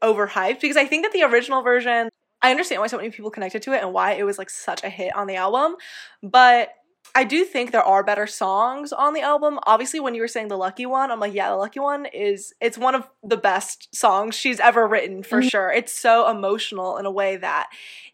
overhyped 0.02 0.60
because 0.60 0.76
I 0.76 0.86
think 0.86 1.04
that 1.04 1.12
the 1.12 1.22
original 1.22 1.62
version. 1.62 2.08
I 2.42 2.50
understand 2.50 2.80
why 2.80 2.86
so 2.86 2.96
many 2.96 3.10
people 3.10 3.30
connected 3.30 3.60
to 3.64 3.74
it 3.74 3.82
and 3.82 3.92
why 3.92 4.12
it 4.12 4.24
was 4.24 4.38
like 4.38 4.48
such 4.48 4.82
a 4.82 4.88
hit 4.88 5.14
on 5.14 5.26
the 5.26 5.36
album, 5.36 5.76
but 6.22 6.70
I 7.14 7.24
do 7.24 7.44
think 7.44 7.72
there 7.72 7.82
are 7.82 8.02
better 8.02 8.26
songs 8.26 8.92
on 8.92 9.14
the 9.14 9.20
album. 9.20 9.58
Obviously, 9.66 10.00
when 10.00 10.14
you 10.14 10.20
were 10.20 10.28
saying 10.28 10.48
the 10.48 10.56
lucky 10.56 10.86
one, 10.86 11.10
I'm 11.10 11.20
like, 11.20 11.34
yeah, 11.34 11.50
the 11.50 11.56
lucky 11.56 11.80
one 11.80 12.06
is 12.06 12.54
it's 12.60 12.78
one 12.78 12.94
of 12.94 13.08
the 13.22 13.36
best 13.36 13.94
songs 13.94 14.34
she's 14.34 14.60
ever 14.60 14.86
written 14.86 15.22
for 15.22 15.40
mm-hmm. 15.40 15.48
sure. 15.48 15.72
It's 15.72 15.92
so 15.92 16.28
emotional 16.28 16.96
in 16.98 17.06
a 17.06 17.10
way 17.10 17.36
that 17.36 17.68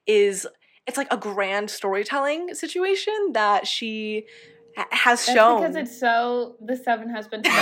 is 0.07 0.47
it's 0.87 0.97
like 0.97 1.13
a 1.13 1.17
grand 1.17 1.71
storytelling 1.71 2.55
situation 2.55 3.33
that 3.33 3.67
she 3.67 4.27
has 4.77 5.25
That's 5.25 5.37
shown 5.37 5.61
because 5.61 5.77
it's 5.77 5.99
so 5.99 6.57
the 6.61 6.77
seven 6.77 7.11
husbands. 7.11 7.49
it 7.49 7.53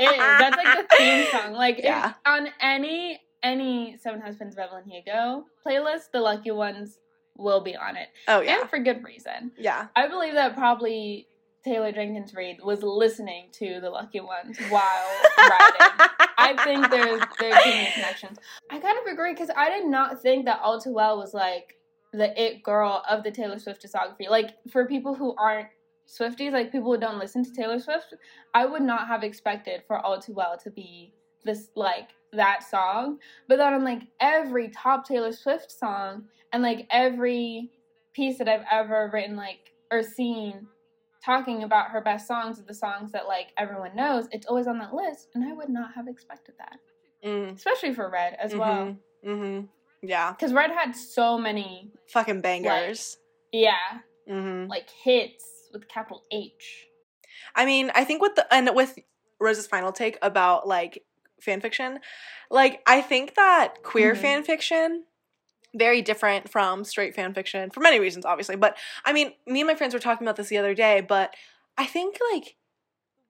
is. 0.00 0.18
That's 0.18 0.56
like 0.56 0.88
the 0.88 0.96
theme 0.96 1.26
song. 1.32 1.52
Like 1.52 1.80
yeah. 1.82 2.14
on 2.26 2.48
any 2.60 3.20
any 3.42 3.96
Seven 4.00 4.20
Husbands 4.20 4.54
of 4.54 4.60
Evelyn 4.60 4.84
Hugo 4.84 5.44
playlist, 5.66 6.10
the 6.12 6.20
lucky 6.20 6.50
ones 6.50 6.98
will 7.36 7.60
be 7.60 7.76
on 7.76 7.96
it. 7.96 8.08
Oh 8.28 8.40
yeah, 8.40 8.60
and 8.60 8.70
for 8.70 8.78
good 8.78 9.04
reason. 9.04 9.52
Yeah, 9.58 9.88
I 9.96 10.08
believe 10.08 10.34
that 10.34 10.54
probably 10.54 11.26
Taylor 11.64 11.92
Jenkins 11.92 12.34
Reid 12.34 12.58
was 12.62 12.82
listening 12.82 13.46
to 13.52 13.80
the 13.80 13.90
Lucky 13.90 14.20
Ones 14.20 14.58
while 14.68 15.10
writing. 15.38 16.08
I 16.38 16.54
think 16.64 16.90
there's 16.90 17.22
there's 17.38 17.64
many 17.64 17.90
connections. 17.92 18.38
I 18.70 18.78
kind 18.78 18.98
of 18.98 19.12
agree 19.12 19.32
because 19.32 19.50
I 19.56 19.70
did 19.70 19.86
not 19.86 20.20
think 20.20 20.44
that 20.46 20.60
All 20.62 20.80
Too 20.80 20.92
Well 20.92 21.18
was 21.18 21.34
like 21.34 21.76
the 22.12 22.40
it 22.40 22.62
girl 22.62 23.02
of 23.08 23.22
the 23.22 23.30
Taylor 23.30 23.58
Swift 23.58 23.84
discography. 23.84 24.28
Like 24.28 24.50
for 24.70 24.86
people 24.86 25.14
who 25.14 25.34
aren't 25.36 25.68
Swifties, 26.08 26.52
like 26.52 26.72
people 26.72 26.92
who 26.92 27.00
don't 27.00 27.18
listen 27.18 27.44
to 27.44 27.54
Taylor 27.54 27.78
Swift, 27.78 28.14
I 28.54 28.66
would 28.66 28.82
not 28.82 29.06
have 29.06 29.22
expected 29.22 29.82
for 29.86 29.98
All 29.98 30.20
Too 30.20 30.32
Well 30.32 30.58
to 30.58 30.70
be 30.70 31.14
this 31.44 31.68
like 31.74 32.08
that 32.32 32.62
song. 32.68 33.18
But 33.48 33.56
then 33.56 33.74
on 33.74 33.84
like 33.84 34.02
every 34.20 34.68
top 34.68 35.06
Taylor 35.06 35.32
Swift 35.32 35.70
song 35.70 36.24
and 36.52 36.62
like 36.62 36.86
every 36.90 37.70
piece 38.12 38.38
that 38.38 38.48
I've 38.48 38.64
ever 38.70 39.10
written 39.12 39.36
like 39.36 39.72
or 39.90 40.02
seen 40.02 40.66
talking 41.24 41.62
about 41.62 41.90
her 41.90 42.00
best 42.00 42.26
songs 42.26 42.58
of 42.58 42.66
the 42.66 42.74
songs 42.74 43.12
that 43.12 43.26
like 43.26 43.52
everyone 43.56 43.94
knows, 43.94 44.26
it's 44.32 44.46
always 44.46 44.66
on 44.66 44.78
that 44.78 44.94
list, 44.94 45.28
and 45.34 45.44
I 45.44 45.52
would 45.52 45.68
not 45.68 45.94
have 45.94 46.08
expected 46.08 46.54
that, 46.58 46.78
mm. 47.24 47.54
especially 47.54 47.94
for 47.94 48.10
Red 48.10 48.36
as 48.40 48.50
mm-hmm. 48.50 48.60
well. 48.60 48.96
Mm-hmm. 49.24 49.66
Yeah, 50.02 50.32
because 50.32 50.52
Red 50.52 50.70
had 50.72 50.96
so 50.96 51.38
many 51.38 51.92
fucking 52.08 52.40
bangers. 52.40 53.18
Like, 53.52 53.62
yeah, 53.62 54.00
mm-hmm. 54.28 54.68
like 54.68 54.90
hits 54.90 55.44
with 55.72 55.86
capital 55.88 56.22
H. 56.32 56.88
I 57.54 57.66
mean, 57.66 57.92
I 57.94 58.04
think 58.04 58.20
with 58.20 58.34
the 58.34 58.52
and 58.52 58.68
with 58.74 58.98
Rose's 59.40 59.66
final 59.66 59.92
take 59.92 60.18
about 60.22 60.66
like 60.66 61.04
fan 61.42 61.60
fiction, 61.60 61.98
like 62.50 62.82
I 62.86 63.00
think 63.00 63.34
that 63.34 63.82
queer 63.82 64.12
mm-hmm. 64.12 64.22
fan 64.22 64.42
fiction 64.44 65.04
very 65.74 66.02
different 66.02 66.50
from 66.50 66.84
straight 66.84 67.14
fan 67.14 67.32
fiction 67.34 67.70
for 67.70 67.80
many 67.80 67.98
reasons, 67.98 68.26
obviously. 68.26 68.56
But 68.56 68.76
I 69.04 69.12
mean, 69.12 69.32
me 69.46 69.60
and 69.60 69.66
my 69.66 69.74
friends 69.74 69.94
were 69.94 70.00
talking 70.00 70.26
about 70.26 70.36
this 70.36 70.48
the 70.48 70.58
other 70.58 70.74
day, 70.74 71.00
but 71.00 71.34
I 71.78 71.86
think 71.86 72.18
like 72.32 72.56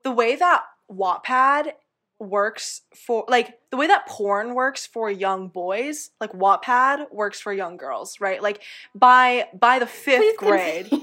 the 0.03 0.11
way 0.11 0.37
that 0.37 0.63
Wattpad 0.91 1.73
works 2.19 2.83
for 2.95 3.25
like 3.29 3.59
the 3.71 3.77
way 3.77 3.87
that 3.87 4.07
porn 4.07 4.55
works 4.55 4.87
for 4.87 5.11
young 5.11 5.49
boys, 5.49 6.11
like 6.21 6.33
Wattpad 6.33 7.13
works 7.13 7.41
for 7.41 7.53
young 7.53 7.77
girls, 7.77 8.21
right? 8.21 8.43
Like 8.43 8.63
by 8.95 9.49
by 9.59 9.79
the 9.79 9.87
fifth 9.87 10.21
Please 10.21 10.37
grade, 10.37 10.89
no, 10.91 10.99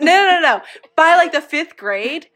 no, 0.00 0.30
no, 0.30 0.40
no, 0.40 0.60
by 0.96 1.16
like 1.16 1.32
the 1.32 1.40
fifth 1.40 1.76
grade, 1.76 2.28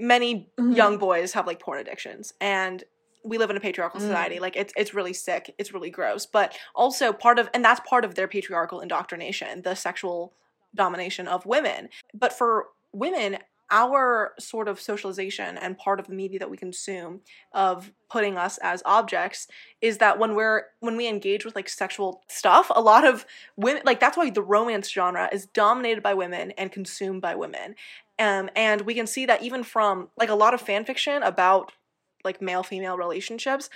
many 0.00 0.50
mm-hmm. 0.58 0.72
young 0.72 0.98
boys 0.98 1.32
have 1.32 1.46
like 1.46 1.60
porn 1.60 1.80
addictions, 1.80 2.34
and 2.40 2.84
we 3.24 3.38
live 3.38 3.50
in 3.50 3.56
a 3.56 3.60
patriarchal 3.60 4.00
mm. 4.00 4.04
society. 4.04 4.38
Like 4.38 4.56
it's 4.56 4.72
it's 4.76 4.94
really 4.94 5.12
sick. 5.12 5.54
It's 5.58 5.72
really 5.72 5.90
gross. 5.90 6.26
But 6.26 6.56
also 6.74 7.12
part 7.12 7.38
of 7.38 7.48
and 7.54 7.64
that's 7.64 7.80
part 7.88 8.04
of 8.04 8.14
their 8.14 8.28
patriarchal 8.28 8.80
indoctrination, 8.80 9.62
the 9.62 9.74
sexual 9.74 10.34
domination 10.74 11.26
of 11.26 11.46
women. 11.46 11.88
But 12.12 12.32
for 12.32 12.66
women, 12.92 13.38
our 13.70 14.34
sort 14.38 14.68
of 14.68 14.80
socialization 14.80 15.56
and 15.56 15.78
part 15.78 15.98
of 15.98 16.06
the 16.06 16.12
media 16.12 16.38
that 16.38 16.50
we 16.50 16.56
consume 16.56 17.20
of 17.52 17.92
putting 18.10 18.36
us 18.36 18.58
as 18.58 18.82
objects 18.84 19.48
is 19.80 19.98
that 19.98 20.18
when 20.18 20.34
we're 20.34 20.64
when 20.80 20.96
we 20.96 21.08
engage 21.08 21.44
with 21.44 21.56
like 21.56 21.68
sexual 21.68 22.22
stuff 22.28 22.70
a 22.74 22.80
lot 22.80 23.06
of 23.06 23.24
women 23.56 23.82
like 23.86 24.00
that's 24.00 24.16
why 24.18 24.28
the 24.28 24.42
romance 24.42 24.90
genre 24.90 25.30
is 25.32 25.46
dominated 25.46 26.02
by 26.02 26.12
women 26.12 26.50
and 26.52 26.72
consumed 26.72 27.22
by 27.22 27.34
women 27.34 27.74
um, 28.18 28.48
and 28.54 28.82
we 28.82 28.94
can 28.94 29.06
see 29.06 29.26
that 29.26 29.42
even 29.42 29.64
from 29.64 30.08
like 30.16 30.28
a 30.28 30.34
lot 30.34 30.54
of 30.54 30.60
fan 30.60 30.84
fiction 30.84 31.22
about 31.22 31.72
like 32.24 32.40
male 32.42 32.62
female 32.62 32.96
relationships, 32.96 33.70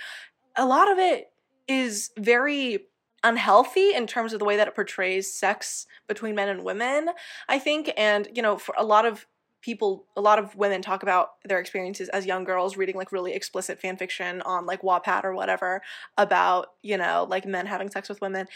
a 0.55 0.65
lot 0.65 0.91
of 0.91 0.97
it 0.97 1.31
is 1.67 2.11
very 2.17 2.85
unhealthy 3.23 3.93
in 3.93 4.07
terms 4.07 4.33
of 4.33 4.39
the 4.39 4.45
way 4.45 4.57
that 4.57 4.67
it 4.67 4.75
portrays 4.75 5.31
sex 5.31 5.85
between 6.07 6.35
men 6.35 6.49
and 6.49 6.63
women, 6.63 7.09
I 7.47 7.59
think. 7.59 7.91
And, 7.97 8.27
you 8.33 8.41
know, 8.41 8.57
for 8.57 8.73
a 8.77 8.83
lot 8.83 9.05
of 9.05 9.27
people 9.61 10.05
a 10.15 10.21
lot 10.21 10.39
of 10.39 10.55
women 10.55 10.81
talk 10.81 11.03
about 11.03 11.31
their 11.45 11.59
experiences 11.59 12.09
as 12.09 12.25
young 12.25 12.43
girls 12.43 12.77
reading 12.77 12.95
like 12.95 13.11
really 13.11 13.33
explicit 13.33 13.79
fan 13.79 13.97
fiction 13.97 14.41
on 14.41 14.65
like 14.65 14.81
Wattpad 14.81 15.23
or 15.23 15.35
whatever 15.35 15.81
about, 16.17 16.67
you 16.81 16.97
know, 16.97 17.27
like 17.29 17.45
men 17.45 17.65
having 17.65 17.89
sex 17.89 18.07
with 18.07 18.21
women. 18.21 18.47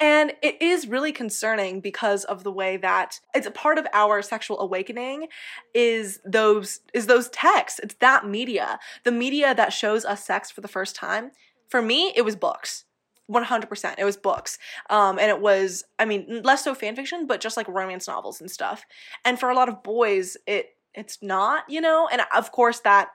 And 0.00 0.32
it 0.42 0.60
is 0.60 0.88
really 0.88 1.12
concerning 1.12 1.80
because 1.80 2.24
of 2.24 2.44
the 2.44 2.52
way 2.52 2.76
that 2.78 3.20
it's 3.34 3.46
a 3.46 3.52
part 3.52 3.78
of 3.78 3.86
our 3.92 4.20
sexual 4.22 4.58
awakening 4.60 5.28
is 5.74 6.20
those 6.24 6.80
is 6.92 7.06
those 7.06 7.28
texts. 7.28 7.78
It's 7.82 7.94
that 8.00 8.26
media. 8.26 8.78
The 9.04 9.12
media 9.12 9.54
that 9.54 9.72
shows 9.72 10.04
us 10.04 10.24
sex 10.24 10.50
for 10.50 10.60
the 10.60 10.68
first 10.68 10.96
time. 10.96 11.30
For 11.68 11.82
me, 11.82 12.12
it 12.16 12.24
was 12.24 12.34
books 12.34 12.84
100% 13.30 13.94
it 13.98 14.04
was 14.04 14.16
books. 14.16 14.58
Um, 14.90 15.18
and 15.18 15.30
it 15.30 15.40
was 15.40 15.84
i 15.98 16.04
mean 16.04 16.42
less 16.44 16.64
so 16.64 16.74
fan 16.74 16.96
fiction 16.96 17.26
but 17.26 17.40
just 17.40 17.56
like 17.56 17.68
romance 17.68 18.08
novels 18.08 18.40
and 18.40 18.50
stuff. 18.50 18.84
And 19.24 19.38
for 19.38 19.50
a 19.50 19.54
lot 19.54 19.68
of 19.68 19.82
boys 19.82 20.36
it 20.46 20.70
it's 20.94 21.18
not 21.22 21.64
you 21.68 21.80
know? 21.80 22.08
And 22.10 22.22
of 22.34 22.52
course 22.52 22.80
that 22.80 23.08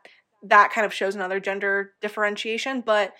that 0.43 0.71
kind 0.71 0.86
of 0.86 0.93
shows 0.93 1.15
another 1.15 1.39
gender 1.39 1.93
differentiation 2.02 2.82
but 2.82 3.13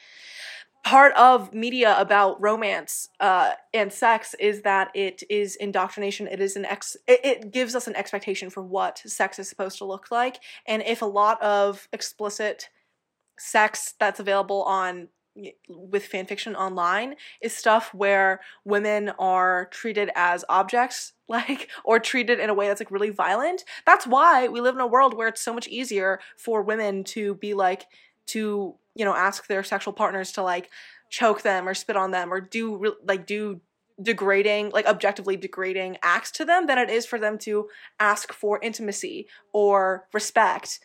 part 0.84 1.14
of 1.16 1.54
media 1.54 1.96
about 1.98 2.42
romance 2.42 3.08
uh, 3.22 3.54
and 3.74 3.92
sex 3.92 4.36
is 4.40 4.62
that 4.64 4.92
it 4.94 5.24
is 5.30 5.56
indoctrination. 5.56 6.28
It 6.28 6.42
is 6.42 6.56
an 6.56 6.66
ex 6.66 6.98
it, 7.08 7.22
it 7.24 7.52
gives 7.52 7.74
us 7.74 7.88
an 7.88 7.96
expectation 7.96 8.50
for 8.50 8.62
what 8.62 9.00
sex 9.06 9.40
is 9.40 9.50
supposed 9.50 9.78
to 9.78 9.86
look 9.86 10.12
like. 10.12 10.40
And 10.68 10.84
if 10.84 11.02
a 11.02 11.06
lot 11.06 11.42
of 11.42 11.88
explicit 11.94 12.70
sex 13.40 13.94
that's 14.00 14.20
available 14.20 14.64
on 14.64 15.08
with 15.68 16.06
fan 16.06 16.26
fiction 16.26 16.56
online 16.56 17.16
is 17.42 17.56
stuff 17.56 17.94
where 17.94 18.40
women 18.66 19.10
are 19.18 19.68
treated 19.72 20.12
as 20.16 20.46
objects 20.48 21.14
like 21.28 21.70
or 21.84 22.00
treated 22.00 22.40
in 22.40 22.50
a 22.50 22.54
way 22.54 22.68
that's 22.68 22.82
like 22.82 22.92
really 22.92 23.10
violent. 23.10 23.64
That's 23.86 24.06
why 24.06 24.48
we 24.48 24.62
live 24.62 24.76
in 24.76 24.82
a 24.82 24.88
world 24.88 25.16
where 25.16 25.28
it's 25.28 25.42
so 25.42 25.54
much 25.54 25.68
easier 25.68 26.20
for 26.38 26.62
women 26.62 27.04
to 27.06 27.36
be 27.36 27.54
like 27.54 27.86
to 28.28 28.76
you 28.96 29.06
know 29.06 29.16
ask 29.16 29.48
their 29.48 29.64
sexual 29.64 29.94
partners 29.94 30.32
to 30.34 30.44
like 30.44 30.70
choke 31.10 31.42
them 31.42 31.68
or 31.68 31.74
spit 31.74 31.98
on 31.98 32.12
them 32.12 32.32
or 32.32 32.42
do 32.42 32.96
like 33.06 33.26
do 33.26 33.62
degrading 34.02 34.72
like 34.72 34.88
objectively 34.88 35.38
degrading 35.38 35.98
acts 36.02 36.32
to 36.32 36.46
them 36.46 36.66
than 36.66 36.78
it 36.78 36.90
is 36.90 37.06
for 37.06 37.20
them 37.20 37.38
to 37.38 37.68
ask 38.00 38.34
for 38.34 38.60
intimacy 38.62 39.28
or 39.54 40.08
respect 40.14 40.80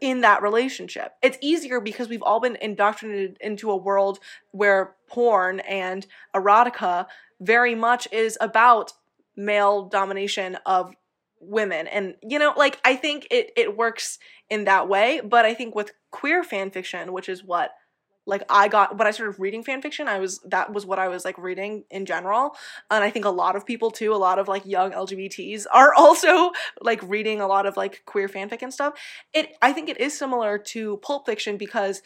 in 0.00 0.20
that 0.20 0.42
relationship. 0.42 1.12
It's 1.22 1.38
easier 1.40 1.80
because 1.80 2.08
we've 2.08 2.22
all 2.22 2.40
been 2.40 2.56
indoctrinated 2.56 3.38
into 3.40 3.70
a 3.70 3.76
world 3.76 4.18
where 4.50 4.94
porn 5.08 5.60
and 5.60 6.06
erotica 6.34 7.06
very 7.40 7.74
much 7.74 8.06
is 8.12 8.36
about 8.40 8.92
male 9.36 9.84
domination 9.84 10.58
of 10.66 10.94
women 11.40 11.86
and 11.86 12.14
you 12.22 12.38
know 12.38 12.52
like 12.54 12.78
i 12.84 12.94
think 12.94 13.26
it 13.30 13.50
it 13.56 13.74
works 13.74 14.18
in 14.50 14.64
that 14.64 14.88
way 14.88 15.22
but 15.24 15.46
i 15.46 15.54
think 15.54 15.74
with 15.74 15.92
queer 16.10 16.44
fan 16.44 16.70
fiction 16.70 17.14
which 17.14 17.30
is 17.30 17.42
what 17.42 17.70
like 18.26 18.42
I 18.48 18.68
got 18.68 18.98
when 18.98 19.06
I 19.06 19.10
started 19.10 19.40
reading 19.40 19.64
fan 19.64 19.82
fiction, 19.82 20.08
I 20.08 20.18
was 20.18 20.40
that 20.46 20.72
was 20.72 20.86
what 20.86 20.98
I 20.98 21.08
was 21.08 21.24
like 21.24 21.38
reading 21.38 21.84
in 21.90 22.06
general. 22.06 22.54
And 22.90 23.02
I 23.02 23.10
think 23.10 23.24
a 23.24 23.30
lot 23.30 23.56
of 23.56 23.66
people 23.66 23.90
too, 23.90 24.12
a 24.12 24.16
lot 24.16 24.38
of 24.38 24.48
like 24.48 24.64
young 24.66 24.92
LGBTs 24.92 25.66
are 25.72 25.94
also 25.98 26.52
like 26.80 27.02
reading 27.02 27.40
a 27.40 27.46
lot 27.46 27.66
of 27.66 27.76
like 27.76 28.02
queer 28.06 28.28
fanfic 28.28 28.62
and 28.62 28.72
stuff. 28.72 28.94
It 29.32 29.56
I 29.62 29.72
think 29.72 29.88
it 29.88 30.00
is 30.00 30.16
similar 30.16 30.58
to 30.58 30.98
pulp 30.98 31.26
fiction 31.26 31.56
because 31.56 32.02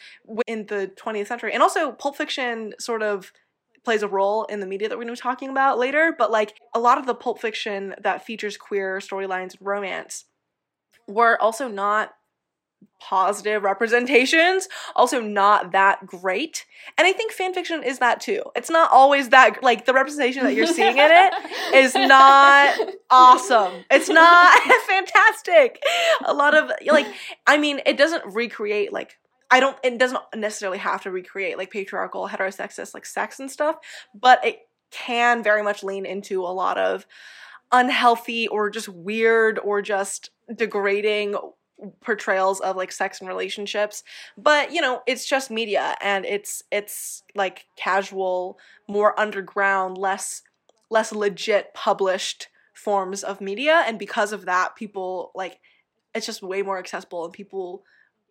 in 0.47 0.65
the 0.67 0.91
20th 0.95 1.27
century 1.27 1.53
and 1.53 1.61
also 1.61 1.91
pulp 1.91 2.15
fiction 2.15 2.73
sort 2.79 3.03
of 3.03 3.31
plays 3.83 4.01
a 4.01 4.07
role 4.07 4.45
in 4.45 4.59
the 4.59 4.65
media 4.65 4.89
that 4.89 4.97
we're 4.97 5.03
going 5.03 5.15
to 5.15 5.21
be 5.21 5.23
talking 5.23 5.49
about 5.49 5.77
later, 5.77 6.13
but 6.17 6.31
like 6.31 6.55
a 6.73 6.79
lot 6.79 6.97
of 6.97 7.05
the 7.05 7.13
pulp 7.13 7.39
fiction 7.39 7.93
that 8.01 8.25
features 8.25 8.57
queer 8.57 8.97
storylines 8.97 9.51
and 9.51 9.61
romance 9.61 10.25
were 11.07 11.39
also 11.39 11.67
not 11.67 12.15
positive 13.07 13.61
representations. 13.61 14.67
Also 14.95 15.21
not 15.21 15.71
that 15.73 16.05
great. 16.07 16.65
And 16.97 17.05
i 17.05 17.13
think 17.13 17.31
fan 17.31 17.53
fiction 17.53 17.83
is 17.83 17.99
that 17.99 18.19
too. 18.19 18.41
It's 18.55 18.69
not 18.69 18.91
always 18.91 19.29
that 19.29 19.61
like 19.61 19.85
the 19.85 19.93
representation 19.93 20.43
that 20.43 20.55
you're 20.55 20.65
seeing 20.65 20.97
in 20.97 21.11
it 21.11 21.33
is 21.75 21.93
not 21.93 22.77
awesome. 23.11 23.83
It's 23.91 24.09
not 24.09 24.59
fantastic. 24.87 25.81
A 26.25 26.33
lot 26.33 26.55
of 26.55 26.71
like 26.87 27.07
i 27.45 27.57
mean 27.57 27.79
it 27.85 27.97
doesn't 27.97 28.23
recreate 28.25 28.91
like 28.91 29.17
I 29.51 29.59
don't 29.59 29.77
it 29.83 29.99
doesn't 29.99 30.21
necessarily 30.35 30.79
have 30.79 31.03
to 31.03 31.11
recreate 31.11 31.57
like 31.59 31.69
patriarchal 31.69 32.27
heterosexist 32.27 32.95
like 32.95 33.05
sex 33.05 33.39
and 33.39 33.51
stuff, 33.51 33.77
but 34.19 34.43
it 34.43 34.61
can 34.89 35.43
very 35.43 35.61
much 35.61 35.83
lean 35.83 36.05
into 36.05 36.41
a 36.41 36.49
lot 36.49 36.77
of 36.79 37.05
unhealthy 37.71 38.47
or 38.47 38.69
just 38.69 38.89
weird 38.89 39.59
or 39.59 39.81
just 39.81 40.31
degrading 40.53 41.35
portrayals 42.01 42.61
of 42.61 42.77
like 42.77 42.91
sex 42.91 43.19
and 43.19 43.27
relationships 43.27 44.03
but 44.37 44.71
you 44.71 44.79
know 44.79 45.01
it's 45.05 45.27
just 45.27 45.51
media 45.51 45.95
and 46.01 46.25
it's 46.25 46.63
it's 46.71 47.23
like 47.35 47.65
casual 47.75 48.57
more 48.87 49.19
underground 49.19 49.97
less 49.97 50.41
less 50.89 51.11
legit 51.11 51.73
published 51.73 52.47
forms 52.73 53.23
of 53.23 53.41
media 53.41 53.83
and 53.85 53.99
because 53.99 54.31
of 54.31 54.45
that 54.45 54.75
people 54.75 55.31
like 55.35 55.59
it's 56.13 56.25
just 56.25 56.41
way 56.41 56.61
more 56.61 56.79
accessible 56.79 57.25
and 57.25 57.33
people 57.33 57.83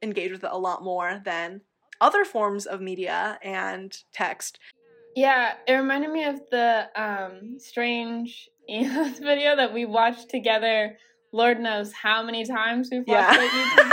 engage 0.02 0.32
with 0.32 0.44
it 0.44 0.50
a 0.50 0.58
lot 0.58 0.82
more 0.82 1.20
than 1.24 1.60
other 2.00 2.24
forms 2.24 2.66
of 2.66 2.80
media 2.80 3.38
and 3.42 3.98
text. 4.12 4.58
Yeah 5.14 5.54
it 5.66 5.72
reminded 5.74 6.10
me 6.10 6.24
of 6.24 6.40
the 6.50 6.88
um 6.96 7.58
strange 7.58 8.48
video 8.68 9.56
that 9.56 9.72
we 9.72 9.84
watched 9.84 10.28
together 10.28 10.96
Lord 11.34 11.58
knows 11.58 11.92
how 11.92 12.22
many 12.22 12.44
times 12.44 12.90
we've 12.92 13.02
watched 13.08 13.32
yeah. 13.32 13.36
that 13.36 13.50
YouTube 13.50 13.90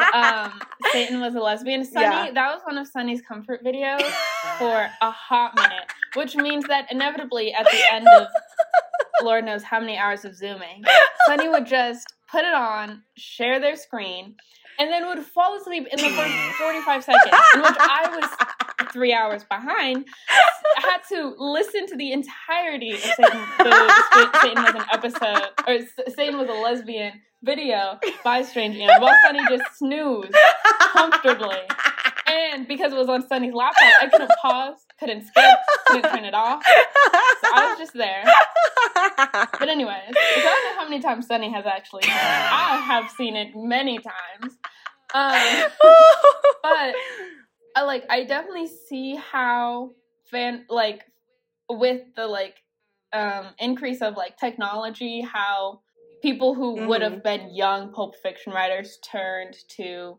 video 0.00 0.50
of 0.50 0.52
um, 0.62 0.68
Satan 0.90 1.20
was 1.20 1.34
a 1.34 1.38
lesbian. 1.38 1.84
Sunny, 1.84 2.28
yeah. 2.28 2.30
that 2.32 2.54
was 2.54 2.62
one 2.64 2.78
of 2.78 2.88
Sunny's 2.88 3.20
comfort 3.20 3.62
videos 3.62 4.00
for 4.56 4.88
a 5.02 5.10
hot 5.10 5.54
minute, 5.54 5.84
which 6.14 6.34
means 6.34 6.64
that 6.68 6.90
inevitably 6.90 7.52
at 7.52 7.66
the 7.66 7.92
end 7.92 8.08
of 8.08 8.26
Lord 9.22 9.44
knows 9.44 9.62
how 9.62 9.80
many 9.80 9.98
hours 9.98 10.24
of 10.24 10.34
zooming, 10.34 10.82
Sunny 11.26 11.46
would 11.46 11.66
just 11.66 12.06
put 12.32 12.42
it 12.42 12.54
on, 12.54 13.02
share 13.18 13.60
their 13.60 13.76
screen, 13.76 14.34
and 14.78 14.90
then 14.90 15.06
would 15.08 15.18
fall 15.26 15.58
asleep 15.58 15.88
in 15.92 15.98
the 15.98 16.08
first 16.08 16.34
45 16.58 17.04
seconds, 17.04 17.34
in 17.54 17.60
which 17.60 17.76
I 17.78 18.18
was 18.18 18.90
three 18.92 19.12
hours 19.12 19.44
behind. 19.44 20.06
Had 20.88 21.02
to 21.10 21.34
listen 21.38 21.86
to 21.88 21.96
the 21.96 22.12
entirety 22.12 22.92
of 22.92 22.98
Satan, 22.98 23.40
the, 23.58 24.38
Satan 24.40 24.62
was 24.62 24.74
an 24.74 24.84
episode, 24.92 25.50
or 25.66 25.78
Satan 26.14 26.38
was 26.38 26.48
a 26.48 26.52
lesbian 26.52 27.20
video 27.42 27.98
by 28.24 28.42
Strange 28.42 28.76
Aeons 28.76 28.92
while 28.98 29.14
Sunny 29.22 29.40
just 29.48 29.78
snoozed 29.78 30.34
comfortably. 30.92 31.58
And 32.26 32.66
because 32.66 32.92
it 32.92 32.96
was 32.96 33.08
on 33.08 33.26
Sunny's 33.26 33.54
laptop, 33.54 33.92
I 34.00 34.08
couldn't 34.08 34.30
pause, 34.42 34.86
couldn't 34.98 35.26
skip, 35.26 35.58
couldn't 35.86 36.10
turn 36.10 36.24
it 36.24 36.34
off. 36.34 36.62
So 36.64 37.48
I 37.54 37.68
was 37.70 37.78
just 37.78 37.94
there. 37.94 38.24
But 39.58 39.68
anyways, 39.68 39.92
I 39.92 40.40
don't 40.42 40.76
know 40.76 40.82
how 40.82 40.88
many 40.88 41.00
times 41.02 41.26
Sunny 41.26 41.50
has 41.52 41.66
actually 41.66 42.02
seen 42.02 42.12
it. 42.12 42.16
I 42.16 42.76
have 42.86 43.10
seen 43.10 43.36
it 43.36 43.52
many 43.54 43.98
times. 43.98 44.56
Um, 45.14 45.70
but 46.62 46.94
I 47.76 47.82
like 47.84 48.04
I 48.10 48.24
definitely 48.24 48.68
see 48.88 49.16
how 49.16 49.92
fan 50.30 50.64
like 50.68 51.04
with 51.68 52.02
the 52.16 52.26
like 52.26 52.56
um 53.12 53.46
increase 53.58 54.02
of 54.02 54.16
like 54.16 54.36
technology 54.36 55.20
how 55.20 55.80
people 56.22 56.54
who 56.54 56.76
mm-hmm. 56.76 56.86
would 56.88 57.02
have 57.02 57.22
been 57.22 57.54
young 57.54 57.92
pulp 57.92 58.14
fiction 58.22 58.52
writers 58.52 58.98
turned 59.02 59.56
to 59.68 60.18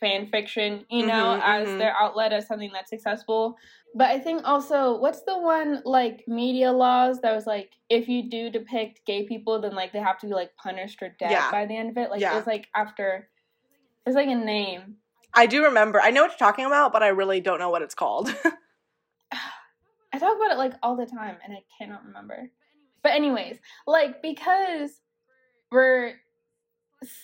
fan 0.00 0.26
fiction, 0.26 0.84
you 0.90 1.06
know, 1.06 1.38
mm-hmm, 1.38 1.42
as 1.44 1.68
mm-hmm. 1.68 1.78
their 1.78 1.94
outlet 2.00 2.32
as 2.32 2.48
something 2.48 2.70
that's 2.72 2.92
accessible. 2.92 3.56
But 3.94 4.08
I 4.08 4.18
think 4.18 4.42
also, 4.44 4.98
what's 4.98 5.22
the 5.22 5.38
one 5.38 5.82
like 5.84 6.24
media 6.26 6.72
laws 6.72 7.20
that 7.20 7.34
was 7.34 7.46
like, 7.46 7.72
if 7.88 8.08
you 8.08 8.28
do 8.28 8.50
depict 8.50 9.00
gay 9.06 9.26
people, 9.26 9.60
then 9.60 9.74
like 9.74 9.92
they 9.92 9.98
have 9.98 10.18
to 10.20 10.26
be 10.26 10.32
like 10.32 10.56
punished 10.56 11.02
or 11.02 11.14
dead 11.18 11.32
yeah. 11.32 11.50
by 11.50 11.66
the 11.66 11.76
end 11.76 11.90
of 11.90 11.98
it? 11.98 12.10
Like 12.10 12.20
yeah. 12.20 12.38
it's 12.38 12.46
like 12.46 12.68
after, 12.74 13.28
it's 14.06 14.16
like 14.16 14.28
a 14.28 14.34
name. 14.34 14.96
I 15.34 15.46
do 15.46 15.64
remember. 15.64 16.00
I 16.00 16.10
know 16.10 16.22
what 16.22 16.32
you're 16.32 16.38
talking 16.38 16.64
about, 16.64 16.92
but 16.92 17.02
I 17.02 17.08
really 17.08 17.40
don't 17.40 17.58
know 17.58 17.70
what 17.70 17.82
it's 17.82 17.94
called. 17.94 18.34
I 20.12 20.18
talk 20.18 20.36
about 20.36 20.52
it 20.52 20.58
like 20.58 20.74
all 20.82 20.96
the 20.96 21.06
time 21.06 21.36
and 21.44 21.52
I 21.52 21.62
cannot 21.78 22.04
remember. 22.04 22.50
But 23.02 23.12
anyways, 23.12 23.58
like 23.86 24.22
because 24.22 24.90
we're 25.70 26.14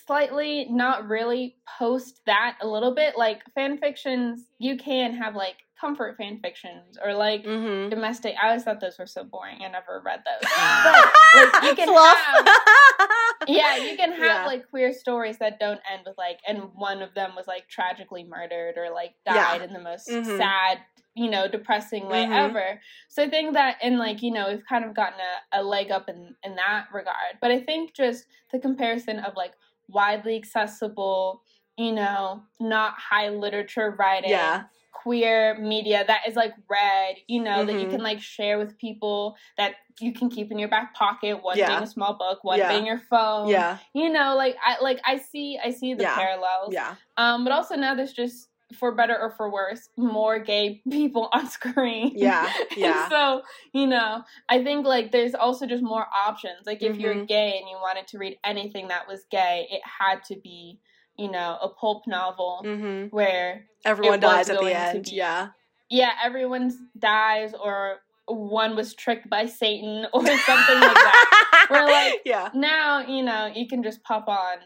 slightly 0.06 0.66
not 0.70 1.08
really 1.08 1.56
post 1.78 2.20
that 2.26 2.56
a 2.62 2.66
little 2.66 2.94
bit 2.94 3.18
like 3.18 3.42
fan 3.54 3.76
fictions 3.78 4.46
you 4.58 4.76
can 4.76 5.14
have 5.14 5.34
like 5.34 5.56
comfort 5.80 6.16
fan 6.16 6.38
fictions 6.42 6.98
or 7.02 7.14
like 7.14 7.44
Mm-hmm. 7.44 7.90
domestic. 7.90 8.34
I 8.42 8.48
always 8.48 8.64
thought 8.64 8.80
those 8.80 8.98
were 8.98 9.06
so 9.06 9.24
boring. 9.24 9.58
I 9.62 9.68
never 9.68 10.02
read 10.04 10.22
those. 10.24 10.50
But 10.84 11.54
like, 11.54 11.64
you 11.64 11.74
can 11.74 11.88
have 11.94 12.46
yeah, 13.48 13.76
you 13.76 13.96
can 13.96 14.10
have 14.12 14.20
Yeah. 14.20 14.46
like 14.46 14.68
queer 14.70 14.92
stories 14.92 15.38
that 15.38 15.60
don't 15.60 15.80
end 15.92 16.02
with 16.06 16.16
like, 16.18 16.40
and 16.46 16.70
one 16.74 17.02
of 17.02 17.14
them 17.14 17.32
was 17.36 17.46
like 17.46 17.68
tragically 17.68 18.24
murdered 18.24 18.74
or 18.76 18.90
like 18.90 19.14
Yeah. 19.26 19.34
died 19.58 19.62
in 19.62 19.72
the 19.72 19.80
most 19.80 20.08
Mhm. 20.08 20.36
sad, 20.36 20.78
you 21.14 21.30
know, 21.30 21.46
depressing 21.48 22.08
way 22.08 22.24
Mhm. 22.24 22.32
ever. 22.32 22.80
So 23.08 23.22
I 23.22 23.28
think 23.30 23.54
that, 23.54 23.76
and 23.82 23.98
like, 23.98 24.22
you 24.22 24.32
know, 24.32 24.48
we've 24.48 24.66
kind 24.66 24.84
of 24.84 24.94
gotten 24.94 25.20
a, 25.52 25.60
a 25.60 25.62
leg 25.62 25.90
up 25.90 26.08
in, 26.08 26.34
in 26.42 26.56
that 26.56 26.86
regard. 26.92 27.38
But 27.40 27.50
I 27.50 27.60
think 27.60 27.94
just 27.94 28.26
the 28.50 28.58
comparison 28.58 29.18
of 29.20 29.34
like 29.36 29.52
widely 29.88 30.36
accessible, 30.36 31.42
you 31.76 31.92
know, 31.92 32.42
not 32.58 32.94
high 32.98 33.28
literature 33.28 33.94
writing 33.98 34.30
yeah. 34.30 34.64
Queer 35.02 35.58
media 35.58 36.04
that 36.06 36.22
is 36.28 36.36
like 36.36 36.54
read, 36.68 37.16
you 37.26 37.42
know, 37.42 37.64
that 37.64 37.74
you 37.80 37.86
Mhm. 37.86 37.90
can 37.90 38.02
like 38.02 38.20
share 38.20 38.58
with 38.58 38.76
people 38.78 39.36
that 39.56 39.74
you 40.00 40.12
can 40.12 40.28
keep 40.28 40.50
in 40.50 40.58
your 40.58 40.68
back 40.68 40.94
pocket, 40.94 41.42
one 41.42 41.56
Yeah. 41.58 41.68
being 41.68 41.82
a 41.82 41.86
small 41.86 42.14
book, 42.14 42.44
one 42.44 42.58
Yeah. 42.58 42.68
being 42.68 42.86
your 42.86 42.98
phone. 42.98 43.48
Yeah. 43.48 43.78
You 43.94 44.08
know, 44.10 44.34
like 44.36 44.56
I 44.64 44.78
like 44.80 45.00
I 45.04 45.18
see 45.18 45.58
I 45.62 45.70
see 45.70 45.94
the 45.94 46.02
Yeah. 46.04 46.14
parallels. 46.14 46.72
Yeah. 46.72 46.94
Um 47.16 47.44
but 47.44 47.52
also 47.52 47.76
now 47.76 47.94
there's 47.94 48.12
just 48.12 48.48
for 48.74 48.90
better 48.92 49.16
or 49.16 49.30
for 49.30 49.48
worse, 49.48 49.88
more 49.96 50.40
gay 50.40 50.82
people 50.90 51.28
on 51.32 51.46
screen. 51.48 52.12
Yeah. 52.16 52.52
Yeah. 52.76 53.08
so, 53.08 53.42
you 53.72 53.86
know, 53.86 54.24
I 54.48 54.62
think 54.64 54.84
like 54.86 55.12
there's 55.12 55.34
also 55.36 55.66
just 55.66 55.84
more 55.84 56.06
options. 56.14 56.66
Like 56.66 56.82
if 56.82 56.96
you're 56.98 57.14
Mhm. 57.14 57.28
gay 57.28 57.58
and 57.58 57.68
you 57.68 57.76
wanted 57.80 58.08
to 58.08 58.18
read 58.18 58.38
anything 58.42 58.88
that 58.88 59.06
was 59.06 59.24
gay, 59.30 59.68
it 59.70 59.82
had 60.00 60.24
to 60.24 60.36
be, 60.36 60.80
you 61.18 61.30
know, 61.30 61.58
a 61.62 61.68
pulp 61.68 62.06
novel 62.06 62.62
Mm-hmm. 62.64 63.14
where 63.14 63.64
Everyone 63.84 64.20
dies 64.20 64.48
at 64.50 64.60
the 64.60 64.76
end. 64.76 65.04
be- 65.04 65.12
Yeah. 65.16 65.48
yeah, 65.88 66.10
everyone 66.24 66.72
dies 66.98 67.54
or 67.54 67.98
one 68.26 68.74
was 68.76 68.94
tricked 68.94 69.30
by 69.30 69.46
Satan 69.46 70.06
or 70.12 70.26
something 70.26 70.80
like 70.80 70.94
that. 70.94 71.66
We're 71.70 71.84
like- 71.90 72.22
yeah. 72.24 72.50
Now, 72.54 73.06
you 73.06 73.22
know, 73.22 73.46
you 73.54 73.68
can 73.68 73.82
just 73.82 74.02
pop 74.02 74.26
on 74.28 74.58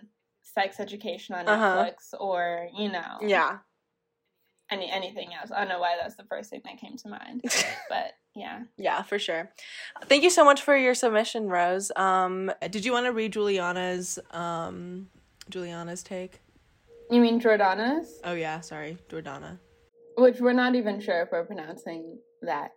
sex 0.42 0.80
education 0.80 1.34
on 1.34 1.46
Uh-huh. 1.48 1.84
Netflix 1.84 2.18
or, 2.18 2.68
you 2.76 2.90
know, 2.90 3.18
Yeah. 3.20 3.58
any 4.70 4.90
anything 4.90 5.30
else. 5.38 5.50
I 5.52 5.58
don't 5.60 5.68
know 5.68 5.80
why 5.80 5.96
that's 6.00 6.16
the 6.16 6.24
first 6.24 6.50
thing 6.50 6.62
that 6.64 6.78
came 6.78 6.96
to 6.96 7.08
mind. 7.08 7.42
But 7.88 8.12
yeah. 8.34 8.60
Yeah, 8.76 9.02
for 9.02 9.18
sure. 9.18 9.50
Thank 10.04 10.22
you 10.22 10.30
so 10.30 10.44
much 10.44 10.62
for 10.62 10.76
your 10.76 10.94
submission, 10.94 11.48
Rose. 11.48 11.90
Um, 11.96 12.50
did 12.70 12.84
you 12.84 12.92
want 12.92 13.06
to 13.06 13.12
read 13.12 13.32
Juliana's 13.32 14.18
um, 14.30 15.08
Juliana's 15.50 16.02
take? 16.02 16.40
You 17.10 17.20
mean 17.20 17.40
Jordana's? 17.40 18.20
Oh 18.24 18.34
yeah, 18.34 18.60
sorry, 18.60 18.98
Jordana. 19.08 19.58
Which 20.16 20.40
we're 20.40 20.52
not 20.52 20.74
even 20.74 21.00
sure 21.00 21.22
if 21.22 21.32
we're 21.32 21.44
pronouncing 21.44 22.18
that. 22.42 22.72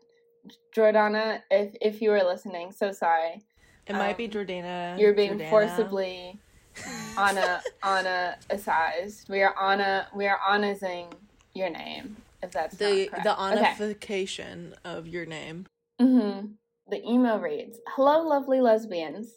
Jordana, 0.75 1.41
if 1.51 1.75
if 1.81 2.01
you 2.01 2.09
were 2.09 2.23
listening, 2.23 2.71
so 2.71 2.91
sorry. 2.91 3.43
It 3.87 3.93
might 3.93 4.11
Um, 4.11 4.17
be 4.17 4.29
Jordana. 4.29 4.99
You're 4.99 5.13
being 5.13 5.37
Jordana. 5.37 5.49
forcibly 5.49 6.39
Anna 7.17 7.61
Anna 7.83 8.37
assized. 8.49 9.29
We 9.29 9.41
are 9.43 9.55
Anna 9.61 10.07
we 10.15 10.27
are 10.27 10.39
honazing 10.39 11.13
your 11.53 11.69
name, 11.69 12.17
if 12.41 12.51
that's 12.51 12.75
the 12.77 13.09
the 13.23 13.33
correct. 13.35 13.79
Okay. 13.79 13.93
onification 13.93 14.73
of 14.83 15.07
your 15.07 15.25
name. 15.25 15.67
Mm-hmm. 16.01 16.47
The 16.89 17.03
email 17.07 17.39
reads 17.39 17.77
Hello, 17.95 18.23
lovely 18.27 18.59
lesbians. 18.61 19.29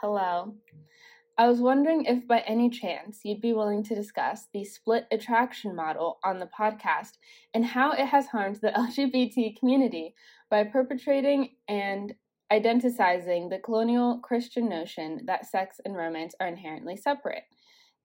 Hello. 0.00 0.54
I 1.40 1.48
was 1.48 1.58
wondering 1.58 2.04
if 2.04 2.28
by 2.28 2.40
any 2.40 2.68
chance 2.68 3.20
you'd 3.24 3.40
be 3.40 3.54
willing 3.54 3.82
to 3.84 3.94
discuss 3.94 4.48
the 4.52 4.62
split 4.62 5.06
attraction 5.10 5.74
model 5.74 6.18
on 6.22 6.38
the 6.38 6.50
podcast 6.54 7.12
and 7.54 7.64
how 7.64 7.92
it 7.92 8.04
has 8.04 8.26
harmed 8.26 8.56
the 8.56 8.68
LGBT 8.76 9.58
community 9.58 10.14
by 10.50 10.64
perpetrating 10.64 11.52
and 11.66 12.14
identicizing 12.52 13.48
the 13.48 13.58
colonial 13.64 14.18
Christian 14.18 14.68
notion 14.68 15.22
that 15.24 15.46
sex 15.46 15.80
and 15.86 15.96
romance 15.96 16.34
are 16.40 16.46
inherently 16.46 16.94
separate. 16.94 17.44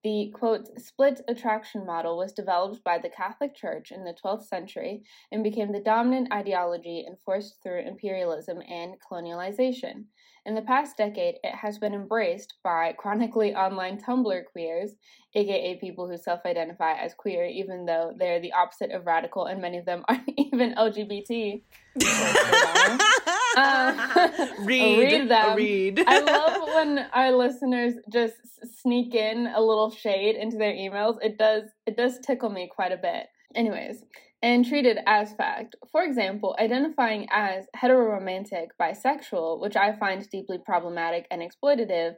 The 0.06 0.32
quote, 0.34 0.70
split 0.80 1.20
attraction 1.28 1.86
model 1.86 2.16
was 2.16 2.32
developed 2.32 2.86
by 2.86 3.00
the 3.00 3.10
Catholic 3.10 3.54
Church 3.54 3.92
in 3.92 4.06
the 4.06 4.16
12th 4.24 4.46
century 4.46 5.04
and 5.34 5.44
became 5.44 5.74
the 5.74 5.82
dominant 5.82 6.32
ideology 6.32 7.04
enforced 7.06 7.62
through 7.62 7.82
imperialism 7.82 8.62
and 8.62 8.94
colonialization. 9.02 10.06
In 10.46 10.54
the 10.54 10.62
past 10.62 10.96
decade, 10.96 11.36
it 11.44 11.56
has 11.56 11.80
been 11.80 11.96
embraced 11.96 12.56
by 12.64 12.94
chronically 12.94 13.56
online 13.56 14.00
Tumblr 14.00 14.46
queers, 14.52 14.92
aka 15.34 15.76
people 15.78 16.08
who 16.08 16.18
self 16.18 16.42
identify 16.46 16.94
as 16.94 17.16
queer, 17.16 17.46
even 17.46 17.86
though 17.86 18.14
they're 18.16 18.40
the 18.40 18.54
opposite 18.54 18.92
of 18.92 19.08
radical 19.08 19.46
and 19.46 19.60
many 19.60 19.80
of 19.80 19.86
them 19.86 20.04
aren't 20.10 20.30
even 20.38 20.76
LGBT. 20.76 21.62
Uh, 23.58 24.28
read, 24.60 25.00
read 25.00 25.30
them. 25.30 25.56
read. 25.56 26.04
I 26.06 26.20
love 26.20 26.68
when 26.76 27.00
our 27.14 27.32
listeners 27.32 27.94
just 28.12 28.36
sneak 28.82 29.16
in 29.16 29.48
a 29.48 29.62
little 29.62 29.90
shade 29.90 30.36
into 30.36 30.58
their 30.58 30.74
emails. 30.74 31.18
It 31.22 31.38
does 31.38 31.64
it 31.86 31.96
does 31.96 32.20
tickle 32.20 32.50
me 32.50 32.70
quite 32.74 32.92
a 32.92 32.98
bit. 32.98 33.28
Anyways, 33.56 34.04
and 34.42 34.66
treated 34.66 35.00
as 35.06 35.34
fact. 35.34 35.76
For 35.92 36.04
example, 36.04 36.56
identifying 36.60 37.28
as 37.32 37.66
heteroromantic 37.76 38.68
bisexual, 38.80 39.60
which 39.60 39.76
I 39.76 39.96
find 39.96 40.28
deeply 40.30 40.60
problematic 40.64 41.26
and 41.32 41.42
exploitative, 41.42 42.16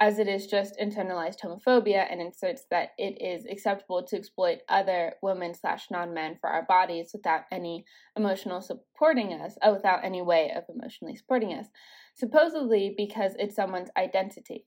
as 0.00 0.18
it 0.18 0.26
is 0.26 0.46
just 0.46 0.76
internalized 0.80 1.40
homophobia 1.40 2.06
and 2.10 2.20
inserts 2.20 2.64
that 2.70 2.90
it 2.98 3.22
is 3.22 3.46
acceptable 3.46 4.02
to 4.02 4.16
exploit 4.16 4.58
other 4.68 5.14
women 5.22 5.54
slash 5.54 5.86
non 5.90 6.12
men 6.12 6.36
for 6.40 6.50
our 6.50 6.64
bodies 6.66 7.10
without 7.12 7.42
any 7.52 7.84
emotional 8.16 8.60
supporting 8.60 9.32
us, 9.32 9.56
oh, 9.62 9.74
without 9.74 10.04
any 10.04 10.20
way 10.20 10.52
of 10.54 10.64
emotionally 10.68 11.14
supporting 11.14 11.54
us, 11.54 11.66
supposedly 12.14 12.92
because 12.96 13.34
it's 13.38 13.54
someone's 13.54 13.90
identity. 13.96 14.64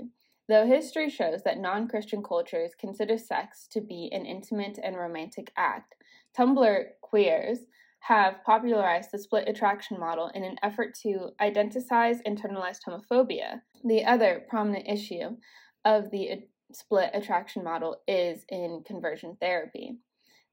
Though 0.47 0.65
history 0.65 1.09
shows 1.09 1.43
that 1.43 1.59
non 1.59 1.89
Christian 1.89 2.23
cultures 2.23 2.71
consider 2.79 3.17
sex 3.17 3.67
to 3.71 3.81
be 3.81 4.09
an 4.13 4.25
intimate 4.25 4.79
and 4.81 4.95
romantic 4.95 5.51
act, 5.57 5.95
Tumblr 6.37 6.85
queers 7.01 7.59
have 8.01 8.43
popularized 8.45 9.09
the 9.11 9.19
split 9.19 9.49
attraction 9.49 9.99
model 9.99 10.29
in 10.35 10.43
an 10.43 10.57
effort 10.61 10.93
to 11.01 11.31
identicize 11.41 12.21
internalized 12.27 12.81
homophobia. 12.87 13.61
The 13.83 14.05
other 14.05 14.45
prominent 14.47 14.87
issue 14.87 15.37
of 15.83 16.11
the 16.11 16.43
split 16.71 17.09
attraction 17.13 17.63
model 17.63 17.97
is 18.07 18.45
in 18.49 18.83
conversion 18.85 19.37
therapy. 19.39 19.97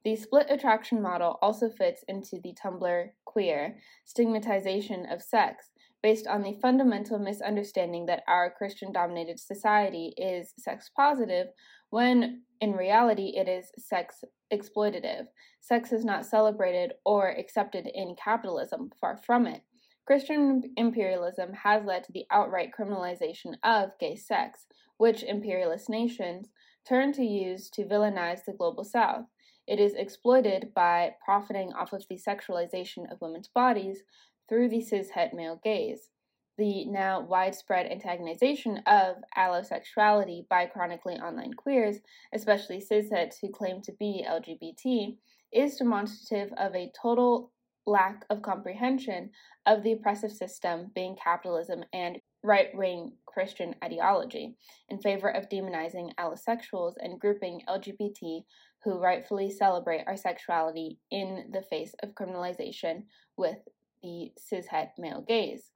The 0.03 0.15
split 0.15 0.47
attraction 0.49 1.01
model 1.01 1.37
also 1.41 1.69
fits 1.69 2.03
into 2.07 2.39
the 2.43 2.53
Tumblr 2.53 3.09
queer 3.25 3.77
stigmatization 4.05 5.05
of 5.05 5.21
sex, 5.21 5.71
based 6.05 6.27
on 6.27 6.43
the 6.43 6.53
fundamental 6.61 7.17
misunderstanding 7.17 8.05
that 8.05 8.21
our 8.27 8.53
Christian 8.55 8.91
dominated 8.91 9.39
society 9.39 10.13
is 10.17 10.53
sex 10.59 10.91
positive, 10.95 11.47
when 11.89 12.43
in 12.61 12.73
reality 12.73 13.33
it 13.35 13.47
is 13.47 13.71
sex 13.79 14.23
exploitative. 14.53 15.25
Sex 15.61 15.91
is 15.91 16.05
not 16.05 16.23
celebrated 16.23 16.93
or 17.07 17.31
accepted 17.31 17.89
in 17.91 18.15
capitalism, 18.23 18.91
far 19.01 19.17
from 19.17 19.47
it. 19.47 19.63
Christian 20.05 20.61
imperialism 20.77 21.51
has 21.53 21.83
led 21.83 22.03
to 22.03 22.11
the 22.11 22.27
outright 22.29 22.69
criminalization 22.79 23.55
of 23.63 23.89
gay 23.99 24.15
sex, 24.15 24.67
which 24.97 25.23
imperialist 25.23 25.89
nations 25.89 26.49
turn 26.87 27.13
to 27.13 27.25
use 27.25 27.67
to 27.71 27.83
villainize 27.83 28.45
the 28.45 28.53
global 28.53 28.83
south. 28.83 29.25
It 29.65 29.79
is 29.79 29.95
exploited 29.95 30.71
by 30.75 31.15
profiting 31.25 31.73
off 31.73 31.93
of 31.93 32.05
the 32.07 32.19
sexualization 32.19 33.11
of 33.11 33.21
women's 33.21 33.47
bodies 33.47 34.03
through 34.47 34.69
the 34.69 34.83
cishet 34.83 35.33
male 35.33 35.59
gaze. 35.63 36.09
The 36.57 36.85
now 36.85 37.19
widespread 37.19 37.91
antagonization 37.91 38.81
of 38.87 39.17
allosexuality 39.37 40.47
by 40.47 40.67
chronically 40.67 41.15
online 41.15 41.53
queers, 41.53 41.97
especially 42.33 42.81
cishets 42.81 43.35
who 43.41 43.51
claim 43.51 43.81
to 43.81 43.91
be 43.99 44.25
LGBT, 44.27 45.17
is 45.51 45.77
demonstrative 45.77 46.53
of 46.57 46.73
a 46.75 46.91
total 46.99 47.51
lack 47.85 48.25
of 48.29 48.41
comprehension 48.41 49.29
of 49.65 49.83
the 49.83 49.91
oppressive 49.91 50.31
system 50.31 50.91
being 50.95 51.15
capitalism 51.21 51.83
and 51.93 52.19
right 52.43 52.69
wing 52.73 53.11
Christian 53.25 53.75
ideology 53.83 54.55
in 54.89 54.99
favor 54.99 55.29
of 55.29 55.49
demonizing 55.49 56.09
allosexuals 56.19 56.93
and 56.99 57.19
grouping 57.19 57.61
LGBT 57.67 58.43
who 58.83 58.99
rightfully 58.99 59.49
celebrate 59.49 60.03
our 60.07 60.15
sexuality 60.15 60.99
in 61.11 61.49
the 61.51 61.63
face 61.63 61.93
of 62.03 62.13
criminalization 62.13 63.03
with 63.35 63.57
the 64.05 64.31
cishet 64.39 64.91
male 64.99 65.25
gaze. 65.27 65.71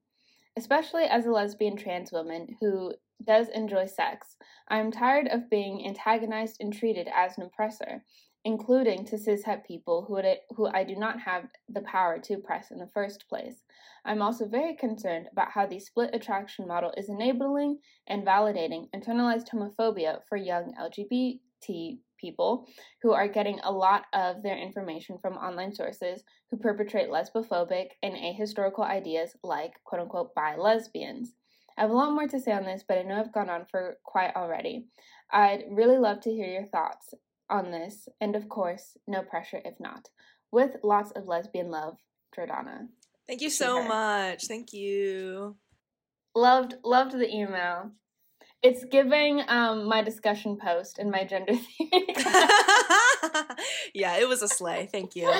Especially 0.55 1.03
as 1.03 1.25
a 1.25 1.31
lesbian 1.31 1.75
trans 1.75 2.11
woman 2.11 2.55
who 2.59 2.93
does 3.23 3.49
enjoy 3.49 3.87
sex, 3.87 4.37
I 4.67 4.79
am 4.79 4.91
tired 4.91 5.27
of 5.27 5.49
being 5.49 5.85
antagonized 5.87 6.57
and 6.59 6.71
treated 6.71 7.07
as 7.13 7.37
an 7.37 7.43
oppressor, 7.43 8.03
including 8.45 9.03
to 9.05 9.15
cishet 9.15 9.65
people 9.65 10.05
who, 10.05 10.13
would, 10.13 10.37
who 10.55 10.67
I 10.67 10.83
do 10.83 10.95
not 10.95 11.19
have 11.19 11.45
the 11.67 11.81
power 11.81 12.19
to 12.19 12.35
oppress 12.35 12.71
in 12.71 12.77
the 12.77 12.87
first 12.87 13.27
place. 13.27 13.63
I'm 14.05 14.21
also 14.21 14.47
very 14.47 14.75
concerned 14.75 15.27
about 15.31 15.51
how 15.51 15.65
the 15.65 15.79
split 15.79 16.11
attraction 16.13 16.67
model 16.67 16.93
is 16.97 17.09
enabling 17.09 17.79
and 18.07 18.25
validating 18.25 18.89
internalized 18.95 19.49
homophobia 19.49 20.19
for 20.29 20.37
young 20.37 20.73
LGBT 20.79 21.39
people 22.19 22.67
who 23.01 23.11
are 23.11 23.27
getting 23.27 23.59
a 23.63 23.71
lot 23.71 24.05
of 24.13 24.43
their 24.43 24.57
information 24.57 25.17
from 25.21 25.33
online 25.33 25.73
sources 25.73 26.23
who 26.49 26.57
perpetrate 26.57 27.09
lesbophobic 27.09 27.87
and 28.03 28.13
ahistorical 28.13 28.85
ideas 28.85 29.35
like 29.43 29.73
quote 29.83 30.01
unquote 30.01 30.33
bi 30.35 30.55
lesbians. 30.55 31.33
I 31.77 31.81
have 31.83 31.91
a 31.91 31.93
lot 31.93 32.11
more 32.11 32.27
to 32.27 32.39
say 32.39 32.51
on 32.51 32.65
this, 32.65 32.83
but 32.87 32.97
I 32.97 33.03
know 33.03 33.19
I've 33.19 33.33
gone 33.33 33.49
on 33.49 33.65
for 33.71 33.97
quite 34.03 34.35
already. 34.35 34.87
I'd 35.31 35.63
really 35.69 35.97
love 35.97 36.19
to 36.21 36.31
hear 36.31 36.47
your 36.47 36.65
thoughts 36.65 37.13
on 37.49 37.71
this, 37.71 38.09
and 38.19 38.35
of 38.35 38.49
course, 38.49 38.97
no 39.07 39.21
pressure 39.21 39.61
if 39.63 39.79
not. 39.79 40.09
With 40.51 40.77
lots 40.83 41.11
of 41.11 41.27
lesbian 41.27 41.71
love, 41.71 41.97
Jordana. 42.37 42.87
Thank 43.27 43.41
you 43.41 43.49
so 43.49 43.83
much. 43.83 44.45
Thank 44.45 44.73
you. 44.73 45.55
Loved 46.35 46.75
loved 46.83 47.13
the 47.13 47.33
email. 47.33 47.91
It's 48.61 48.83
giving 48.85 49.41
um, 49.47 49.87
my 49.87 50.01
discussion 50.01 50.57
post 50.57 50.99
and 50.99 51.09
my 51.09 51.23
gender 51.23 51.53
theory. 51.77 52.07
yeah, 53.93 54.17
it 54.17 54.27
was 54.27 54.41
a 54.41 54.49
slay. 54.49 54.89
Thank 54.91 55.15
you. 55.15 55.33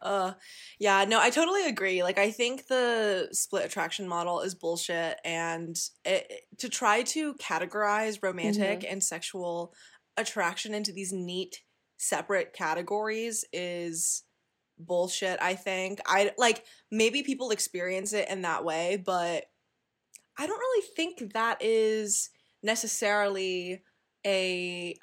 Uh, 0.00 0.32
yeah, 0.78 1.04
no, 1.04 1.20
I 1.20 1.30
totally 1.30 1.66
agree. 1.66 2.02
Like, 2.04 2.18
I 2.18 2.30
think 2.30 2.68
the 2.68 3.28
split 3.32 3.64
attraction 3.64 4.06
model 4.06 4.40
is 4.40 4.54
bullshit, 4.54 5.18
and 5.24 5.76
it, 6.04 6.32
to 6.58 6.68
try 6.68 7.02
to 7.02 7.34
categorize 7.34 8.22
romantic 8.22 8.80
mm-hmm. 8.80 8.92
and 8.92 9.02
sexual 9.02 9.74
attraction 10.16 10.72
into 10.72 10.92
these 10.92 11.12
neat, 11.12 11.62
separate 11.96 12.52
categories 12.52 13.44
is 13.52 14.22
bullshit. 14.78 15.38
I 15.42 15.54
think 15.54 16.00
I 16.06 16.32
like 16.38 16.64
maybe 16.90 17.22
people 17.22 17.50
experience 17.50 18.12
it 18.12 18.28
in 18.28 18.42
that 18.42 18.64
way, 18.64 19.02
but 19.04 19.44
I 20.38 20.46
don't 20.46 20.58
really 20.58 20.86
think 20.96 21.32
that 21.34 21.58
is 21.60 22.30
necessarily 22.62 23.82
a 24.26 24.96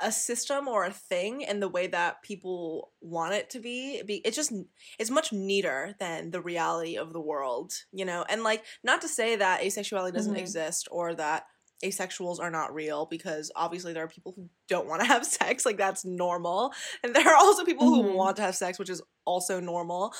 a 0.00 0.10
system 0.10 0.66
or 0.66 0.84
a 0.84 0.90
thing 0.90 1.42
in 1.42 1.60
the 1.60 1.68
way 1.68 1.86
that 1.86 2.22
people 2.22 2.90
want 3.00 3.34
it 3.34 3.50
to 3.50 3.60
be. 3.60 4.02
It's 4.24 4.36
just 4.36 4.52
it's 4.98 5.10
much 5.10 5.32
neater 5.32 5.94
than 6.00 6.30
the 6.30 6.40
reality 6.40 6.96
of 6.96 7.12
the 7.12 7.20
world, 7.20 7.72
you 7.92 8.04
know. 8.04 8.24
And 8.28 8.42
like 8.42 8.64
not 8.82 9.00
to 9.02 9.08
say 9.08 9.36
that 9.36 9.60
asexuality 9.60 10.12
doesn't 10.12 10.32
mm-hmm. 10.32 10.40
exist 10.40 10.88
or 10.90 11.14
that 11.14 11.44
asexuals 11.84 12.40
are 12.40 12.50
not 12.50 12.74
real 12.74 13.06
because 13.06 13.52
obviously 13.54 13.92
there 13.92 14.04
are 14.04 14.08
people 14.08 14.32
who 14.34 14.48
don't 14.68 14.88
want 14.88 15.02
to 15.02 15.06
have 15.12 15.26
sex 15.26 15.66
like 15.66 15.76
that's 15.76 16.06
normal 16.06 16.72
and 17.04 17.14
there 17.14 17.28
are 17.28 17.36
also 17.36 17.64
people 17.64 17.90
mm-hmm. 17.90 18.08
who 18.08 18.16
want 18.16 18.36
to 18.36 18.42
have 18.42 18.56
sex 18.56 18.78
which 18.78 18.88
is 18.88 19.02
also 19.26 19.60
normal 19.60 20.14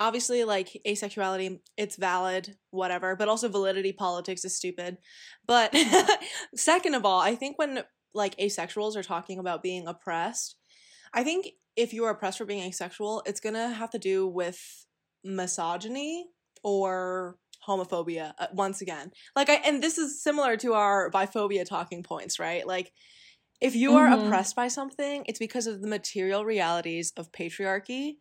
obviously 0.00 0.44
like 0.44 0.80
asexuality 0.86 1.60
it's 1.76 1.96
valid 1.96 2.56
whatever 2.70 3.14
but 3.14 3.28
also 3.28 3.48
validity 3.48 3.92
politics 3.92 4.44
is 4.44 4.56
stupid. 4.56 4.98
But 5.46 5.74
second 6.56 6.94
of 6.94 7.04
all 7.04 7.20
i 7.20 7.34
think 7.34 7.58
when 7.58 7.82
like 8.14 8.36
asexuals 8.36 8.96
are 8.96 9.02
talking 9.02 9.38
about 9.38 9.62
being 9.62 9.86
oppressed 9.86 10.56
i 11.14 11.24
think 11.24 11.48
if 11.76 11.94
you're 11.94 12.10
oppressed 12.10 12.38
for 12.38 12.44
being 12.44 12.62
asexual 12.62 13.22
it's 13.26 13.40
gonna 13.40 13.70
have 13.70 13.90
to 13.90 13.98
do 13.98 14.26
with 14.26 14.86
misogyny 15.24 16.26
or 16.62 17.36
homophobia 17.66 18.32
uh, 18.38 18.48
once 18.52 18.80
again. 18.80 19.10
Like 19.36 19.48
i 19.48 19.54
and 19.54 19.82
this 19.82 19.98
is 19.98 20.22
similar 20.22 20.56
to 20.58 20.74
our 20.74 21.10
biphobia 21.10 21.66
talking 21.66 22.02
points 22.02 22.38
right? 22.38 22.66
Like 22.66 22.92
if 23.60 23.76
you 23.76 23.94
are 23.96 24.08
mm-hmm. 24.08 24.26
oppressed 24.26 24.56
by 24.56 24.68
something 24.68 25.24
it's 25.26 25.38
because 25.38 25.66
of 25.66 25.80
the 25.80 25.88
material 25.88 26.44
realities 26.44 27.12
of 27.16 27.30
patriarchy 27.32 28.14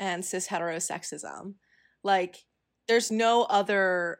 and 0.00 0.24
cis 0.24 0.48
heterosexism. 0.48 1.54
Like, 2.02 2.38
there's 2.88 3.10
no 3.10 3.44
other 3.44 4.18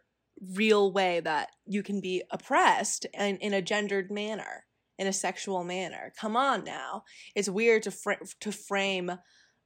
real 0.55 0.93
way 0.93 1.21
that 1.21 1.49
you 1.67 1.83
can 1.83 2.01
be 2.01 2.23
oppressed 2.31 3.07
in, 3.15 3.37
in 3.39 3.53
a 3.53 3.63
gendered 3.63 4.11
manner, 4.11 4.67
in 4.99 5.07
a 5.07 5.13
sexual 5.13 5.65
manner. 5.65 6.13
Come 6.19 6.37
on 6.37 6.63
now. 6.65 7.03
It's 7.35 7.49
weird 7.49 7.83
to, 7.85 7.91
fr- 7.91 8.13
to 8.41 8.53
frame 8.53 9.11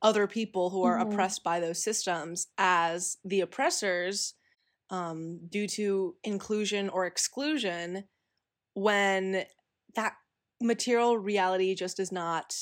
other 0.01 0.27
people 0.27 0.71
who 0.71 0.85
are 0.85 0.99
mm-hmm. 0.99 1.13
oppressed 1.13 1.43
by 1.45 1.61
those 1.61 1.83
systems 1.83 2.47
as 2.57 3.19
the 3.25 3.41
oppressors 3.41 4.35
um, 4.91 5.41
due 5.49 5.67
to 5.67 6.15
inclusion 6.25 6.89
or 6.89 7.07
exclusion 7.07 8.05
when 8.75 9.45
that 9.95 10.13
material 10.61 11.17
reality 11.17 11.75
just 11.75 11.99
is 11.99 12.13
not 12.13 12.55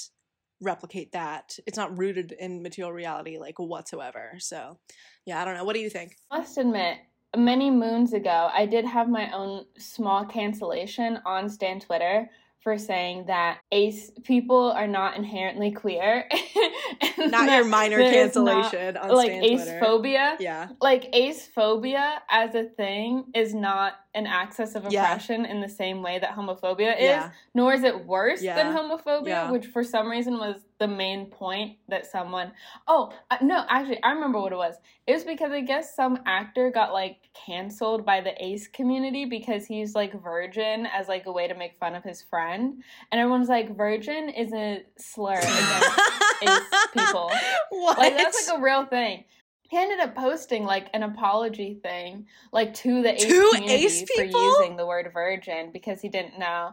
replicate 0.63 1.13
that. 1.13 1.59
It's 1.67 1.77
not 1.77 1.97
rooted 1.99 2.33
in 2.33 2.63
material 2.63 2.93
reality 2.93 3.39
like 3.39 3.59
whatsoever. 3.59 4.35
So, 4.39 4.79
yeah, 5.27 5.43
I 5.43 5.45
don't 5.45 5.57
know. 5.57 5.65
What 5.65 5.75
do 5.75 5.81
you 5.81 5.91
think? 5.91 6.17
I 6.31 6.39
must 6.39 6.57
admit, 6.57 6.99
many 7.37 7.71
moons 7.71 8.13
ago, 8.13 8.51
I 8.53 8.67
did 8.67 8.85
have 8.85 9.09
my 9.09 9.31
own 9.33 9.65
small 9.79 10.25
cancellation 10.25 11.19
on 11.27 11.49
Stan 11.49 11.81
Twitter 11.81 12.31
for 12.63 12.79
saying 12.79 13.25
that 13.27 13.59
ace 13.73 14.11
people 14.23 14.71
are 14.71 14.87
not 14.87 15.17
inherently 15.17 15.73
queer. 15.73 16.29
not 17.19 17.51
your 17.51 17.65
minor 17.65 17.99
cancellation 17.99 18.95
not, 18.95 19.11
on 19.11 19.17
like 19.17 19.31
ace 19.31 19.69
phobia. 19.81 20.37
Yeah. 20.39 20.69
Like 20.81 21.09
ace 21.13 21.47
phobia 21.47 22.23
as 22.31 22.55
a 22.55 22.65
thing 22.65 23.25
is 23.35 23.53
not 23.53 23.95
an 24.15 24.27
axis 24.27 24.75
of 24.75 24.85
oppression 24.85 25.45
yeah. 25.45 25.51
in 25.51 25.61
the 25.61 25.69
same 25.69 26.03
way 26.03 26.19
that 26.19 26.37
homophobia 26.37 26.97
is, 26.97 27.03
yeah. 27.03 27.31
nor 27.55 27.73
is 27.75 27.83
it 27.83 28.07
worse 28.07 28.43
yeah. 28.43 28.55
than 28.55 28.77
homophobia, 28.77 29.51
which 29.51 29.67
for 29.67 29.83
some 29.83 30.09
reason 30.09 30.35
was 30.35 30.57
the 30.83 30.89
main 30.89 31.27
point 31.27 31.77
that 31.89 32.07
someone. 32.07 32.51
Oh, 32.89 33.13
uh, 33.31 33.37
no, 33.41 33.65
actually, 33.69 34.03
I 34.03 34.11
remember 34.11 34.41
what 34.41 34.53
it 34.53 34.57
was. 34.57 34.75
It 35.07 35.13
was 35.13 35.23
because 35.23 35.53
I 35.53 35.61
guess 35.61 35.95
some 35.95 36.19
actor 36.27 36.73
got 36.73 36.93
like 36.93 37.19
canceled 37.47 38.05
by 38.05 38.21
the 38.21 38.33
ace 38.45 38.67
community 38.67 39.25
because 39.25 39.65
he's 39.65 39.95
like 39.95 40.21
virgin 40.21 40.87
as 40.87 41.07
like 41.07 41.27
a 41.27 41.33
way 41.33 41.47
to 41.47 41.55
make 41.55 41.79
fun 41.79 41.95
of 41.95 42.03
his 42.03 42.21
friend. 42.21 42.83
And 43.13 43.21
everyone's 43.21 43.49
like, 43.49 43.77
virgin 43.77 44.29
is 44.29 44.53
a 44.53 44.83
slur 44.99 45.39
against 45.39 46.01
ace 46.43 46.61
people. 46.93 47.31
What? 47.71 47.99
Like, 47.99 48.17
that's 48.17 48.49
like 48.49 48.59
a 48.59 48.61
real 48.61 48.85
thing 48.85 49.25
he 49.71 49.79
ended 49.79 50.01
up 50.01 50.15
posting 50.15 50.65
like 50.65 50.89
an 50.93 51.03
apology 51.03 51.79
thing, 51.83 52.27
like 52.53 52.75
to 52.75 53.03
the 53.03 53.15
ace 53.15 53.23
to 53.23 53.51
community 53.55 53.87
ace 53.87 54.11
for 54.15 54.25
using 54.25 54.77
the 54.77 54.85
word 54.85 55.11
virgin 55.15 55.71
because 55.73 56.03
he 56.03 56.11
didn't 56.11 56.39
know. 56.39 56.73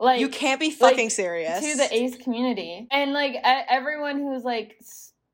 Like 0.00 0.20
you 0.20 0.30
can't 0.30 0.58
be 0.58 0.70
fucking 0.70 1.06
like, 1.06 1.10
serious 1.10 1.60
to 1.60 1.76
the 1.76 1.94
ace 1.94 2.16
community, 2.16 2.88
and 2.90 3.12
like 3.12 3.36
everyone 3.44 4.18
who's 4.18 4.44
like 4.44 4.82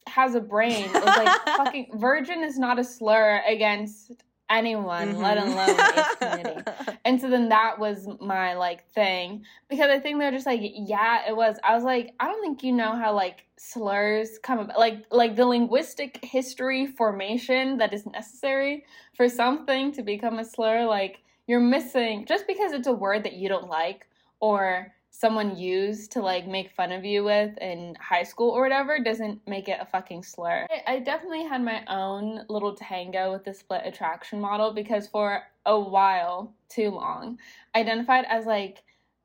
has 0.09 0.35
a 0.35 0.41
brain 0.41 0.87
is 0.87 0.93
like 0.93 1.41
fucking 1.57 1.91
virgin 1.95 2.43
is 2.43 2.59
not 2.59 2.79
a 2.81 2.85
slur 2.85 3.43
against 3.47 4.11
anyone, 4.51 5.11
mm-hmm. 5.11 5.23
let 5.23 5.39
alone 5.39 5.55
the 5.55 5.95
ace 5.97 6.17
community. 6.21 6.71
and 7.05 7.21
so 7.21 7.31
then 7.31 7.49
that 7.49 7.79
was 7.79 8.09
my 8.21 8.55
like 8.55 8.89
thing 8.91 9.45
because 9.69 9.89
I 9.89 10.01
think 10.01 10.19
they're 10.19 10.33
just 10.33 10.47
like, 10.47 10.61
yeah, 10.63 11.29
it 11.29 11.37
was. 11.37 11.59
I 11.63 11.73
was 11.75 11.85
like, 11.85 12.15
I 12.19 12.27
don't 12.27 12.41
think 12.41 12.65
you 12.65 12.73
know 12.73 12.97
how 12.97 13.15
like 13.15 13.45
slurs 13.57 14.39
come 14.43 14.59
about, 14.59 14.79
like 14.81 15.05
like 15.13 15.37
the 15.37 15.47
linguistic 15.47 16.19
history 16.25 16.87
formation 16.87 17.79
that 17.79 17.95
is 17.95 18.05
necessary 18.05 18.85
for 19.15 19.29
something 19.29 19.93
to 19.93 20.03
become 20.03 20.41
a 20.41 20.45
slur. 20.45 20.87
Like 20.87 21.21
you're 21.47 21.61
missing 21.61 22.25
just 22.27 22.49
because 22.49 22.73
it's 22.73 22.89
a 22.89 22.93
word 22.93 23.23
that 23.23 23.35
you 23.35 23.49
don't 23.49 23.69
like 23.69 24.07
or 24.41 24.93
someone 25.11 25.57
used 25.57 26.13
to 26.13 26.21
like 26.21 26.47
make 26.47 26.71
fun 26.73 26.93
of 26.93 27.05
you 27.05 27.25
with 27.25 27.57
in 27.59 27.97
high 27.99 28.23
school 28.23 28.51
or 28.51 28.63
whatever 28.63 28.99
doesn't 29.03 29.41
make 29.49 29.69
it 29.69 29.79
a 29.81 29.87
fucking 29.87 30.23
slur. 30.23 30.67
I 30.87 30.99
definitely 30.99 31.45
had 31.45 31.65
my 31.65 31.83
own 31.89 32.45
little 32.49 32.75
tango 32.75 33.33
with 33.33 33.45
the 33.45 33.55
split 33.55 33.83
attraction 33.85 34.41
model 34.41 34.75
because 34.75 35.07
for 35.07 35.43
a 35.65 35.79
while, 35.79 36.55
too 36.69 36.91
long, 36.91 37.39
identified 37.75 38.27
as 38.29 38.45
like 38.45 38.83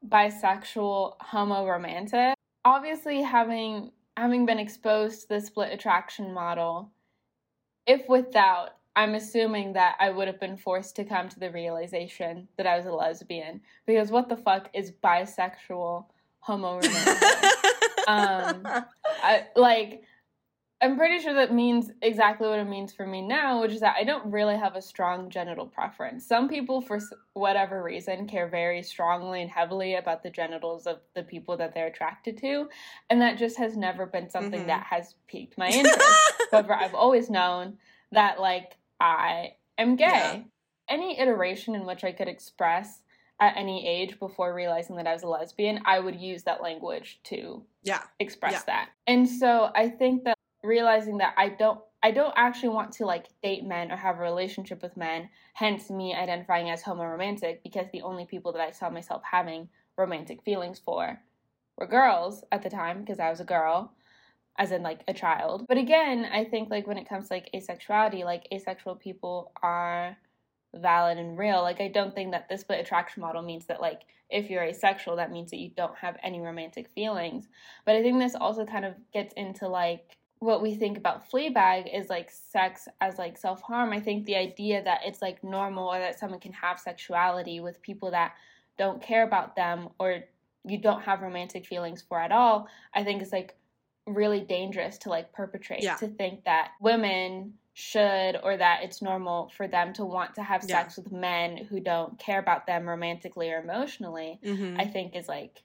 bisexual, 0.08 1.16
homo 1.20 1.68
romantic. 1.68 2.36
Obviously 2.64 3.22
having 3.22 3.92
having 4.16 4.46
been 4.46 4.60
exposed 4.60 5.22
to 5.22 5.28
the 5.30 5.42
split 5.42 5.74
attraction 5.74 6.34
model, 6.34 6.92
if 7.86 8.08
without 8.08 8.72
I'm 8.96 9.16
assuming 9.16 9.74
that 9.74 9.96
I 10.00 10.10
would 10.10 10.28
have 10.28 10.40
been 10.40 10.58
forced 10.58 10.96
to 10.98 11.06
come 11.06 11.30
to 11.30 11.40
the 11.40 11.52
realization 11.52 12.48
that 12.58 12.68
I 12.68 12.78
was 12.78 12.86
a 12.86 12.92
lesbian 12.92 13.62
because 13.86 14.12
what 14.12 14.28
the 14.30 14.38
fuck 14.38 14.70
is 14.74 14.92
bisexual 15.04 16.06
homo 16.40 16.80
um, 18.08 18.64
I, 19.24 19.46
like 19.56 20.04
I'm 20.84 20.98
pretty 20.98 21.20
sure 21.20 21.36
that 21.36 21.54
means 21.54 21.92
exactly 22.02 22.48
what 22.48 22.58
it 22.58 22.68
means 22.68 22.92
for 22.92 23.06
me 23.06 23.22
now, 23.22 23.62
which 23.62 23.72
is 23.72 23.82
that 23.82 23.98
I 24.00 24.04
don't 24.04 24.32
really 24.32 24.58
have 24.58 24.76
a 24.76 24.82
strong 24.82 25.30
genital 25.30 25.68
preference. 25.68 26.26
Some 26.26 26.50
people, 26.50 26.82
for 26.82 27.00
whatever 27.34 27.84
reason, 27.84 28.28
care 28.28 28.48
very 28.48 28.82
strongly 28.82 29.44
and 29.44 29.52
heavily 29.52 29.94
about 29.96 30.24
the 30.24 30.32
genitals 30.32 30.88
of 30.88 30.98
the 31.14 31.22
people 31.22 31.56
that 31.58 31.76
they're 31.76 31.86
attracted 31.86 32.40
to, 32.40 32.68
and 33.12 33.22
that 33.22 33.38
just 33.38 33.60
has 33.60 33.78
never 33.78 34.08
been 34.08 34.28
something 34.28 34.62
mm-hmm. 34.62 34.68
that 34.68 34.88
has 34.90 35.14
piqued 35.28 35.56
my 35.56 35.70
interest. 35.70 36.02
However, 36.52 36.74
I've 36.74 36.96
always 36.96 37.30
known 37.30 37.78
that, 38.12 38.40
like, 38.40 38.76
I 39.02 39.56
am 39.78 39.96
gay. 39.96 40.06
Yeah. 40.06 40.40
Any 40.88 41.20
iteration 41.20 41.74
in 41.74 41.86
which 41.86 42.04
I 42.04 42.12
could 42.12 42.28
express 42.28 43.02
at 43.40 43.58
any 43.58 43.88
age 43.88 44.20
before 44.20 44.54
realizing 44.54 44.96
that 44.98 45.08
I 45.08 45.14
was 45.14 45.24
a 45.24 45.28
lesbian, 45.28 45.82
I 45.86 46.00
would 46.00 46.16
use 46.16 46.44
that 46.44 46.62
language 46.62 47.20
to 47.26 47.64
yeah 47.84 48.04
express 48.20 48.54
yeah. 48.54 48.62
that. 48.68 48.90
And 49.08 49.28
so 49.28 49.72
I 49.76 49.90
think 49.90 50.26
that 50.26 50.38
realizing 50.64 51.18
that 51.18 51.34
I 51.38 51.50
don't 51.50 51.80
I 52.04 52.12
don't 52.12 52.34
actually 52.36 52.70
want 52.70 52.92
to 52.94 53.06
like 53.06 53.28
date 53.42 53.64
men 53.64 53.92
or 53.92 53.96
have 53.96 54.18
a 54.18 54.22
relationship 54.22 54.82
with 54.82 54.98
men, 54.98 55.30
hence 55.54 55.90
me 55.90 56.16
identifying 56.16 56.70
as 56.70 56.84
homo 56.84 57.04
romantic 57.06 57.64
because 57.64 57.88
the 57.92 58.02
only 58.02 58.26
people 58.26 58.52
that 58.54 58.62
I 58.62 58.72
saw 58.72 58.90
myself 58.90 59.24
having 59.30 59.70
romantic 59.98 60.44
feelings 60.44 60.80
for 60.80 61.20
were 61.78 61.88
girls 61.88 62.44
at 62.52 62.64
the 62.64 62.70
time 62.70 63.02
because 63.02 63.20
I 63.20 63.30
was 63.30 63.40
a 63.40 63.46
girl, 63.46 63.94
as 64.58 64.72
in 64.72 64.84
like 64.84 65.02
a 65.08 65.14
child. 65.14 65.66
But 65.68 65.78
again, 65.78 66.28
I 66.32 66.44
think 66.46 66.70
like 66.70 66.88
when 66.88 66.98
it 66.98 67.08
comes 67.08 67.28
to 67.28 67.36
like 67.36 67.50
asexuality, 67.54 68.24
like 68.24 68.48
asexual 68.52 68.96
people 68.96 69.52
are 69.62 70.18
valid 70.76 71.18
and 71.18 71.38
real. 71.38 71.62
Like 71.62 71.82
I 71.82 71.88
don't 71.88 72.14
think 72.16 72.32
that 72.32 72.50
the 72.50 72.58
split 72.58 72.80
attraction 72.80 73.22
model 73.22 73.42
means 73.42 73.66
that 73.66 73.82
like 73.82 74.02
if 74.30 74.50
you're 74.50 74.64
asexual, 74.64 75.18
that 75.18 75.32
means 75.32 75.52
that 75.52 75.60
you 75.60 75.72
don't 75.76 75.98
have 75.98 76.18
any 76.24 76.40
romantic 76.40 76.90
feelings. 76.90 77.48
But 77.86 77.96
I 77.96 78.02
think 78.02 78.20
this 78.20 78.36
also 78.36 78.66
kind 78.66 78.86
of 78.86 78.96
gets 79.14 79.34
into 79.34 79.68
like 79.68 80.18
what 80.40 80.62
we 80.62 80.74
think 80.74 80.98
about 80.98 81.30
Fleabag 81.30 81.96
is 81.96 82.10
like 82.10 82.32
sex 82.32 82.88
as 83.00 83.18
like 83.18 83.38
self 83.38 83.62
harm. 83.62 83.94
I 83.94 84.00
think 84.00 84.26
the 84.26 84.36
idea 84.36 84.84
that 84.84 85.02
it's 85.06 85.22
like 85.22 85.44
normal 85.44 85.88
or 85.88 86.00
that 86.00 86.20
someone 86.20 86.40
can 86.40 86.54
have 86.54 86.80
sexuality 86.80 87.60
with 87.60 87.82
people 87.82 88.12
that 88.12 88.34
don't 88.78 89.02
care 89.02 89.24
about 89.24 89.56
them 89.56 89.90
or 90.00 90.24
you 90.66 90.78
don't 90.78 91.02
have 91.02 91.22
romantic 91.22 91.66
feelings 91.66 92.02
for 92.02 92.20
at 92.20 92.32
all, 92.32 92.68
I 92.94 93.04
think 93.04 93.22
is 93.22 93.32
like 93.32 93.56
really 94.08 94.42
dangerous 94.42 94.98
to 95.00 95.10
like 95.10 95.32
perpetrate. 95.34 95.84
Yeah. 95.84 95.96
To 95.96 96.08
think 96.08 96.46
that 96.46 96.72
women 96.82 97.54
should 97.74 98.38
or 98.44 98.58
that 98.58 98.82
it's 98.84 99.02
normal 99.02 99.50
for 99.56 99.68
them 99.68 99.94
to 99.94 100.04
want 100.06 100.36
to 100.36 100.44
have 100.44 100.64
Yeah. 100.68 100.82
sex 100.82 100.98
with 100.98 101.12
men 101.12 101.58
who 101.58 101.80
don't 101.80 102.20
care 102.20 102.40
about 102.40 102.68
them 102.68 102.88
romantically 102.88 103.52
or 103.52 103.60
emotionally, 103.60 104.40
Mm-hmm. 104.44 104.80
I 104.80 104.86
think 104.86 105.16
is 105.16 105.28
like 105.28 105.64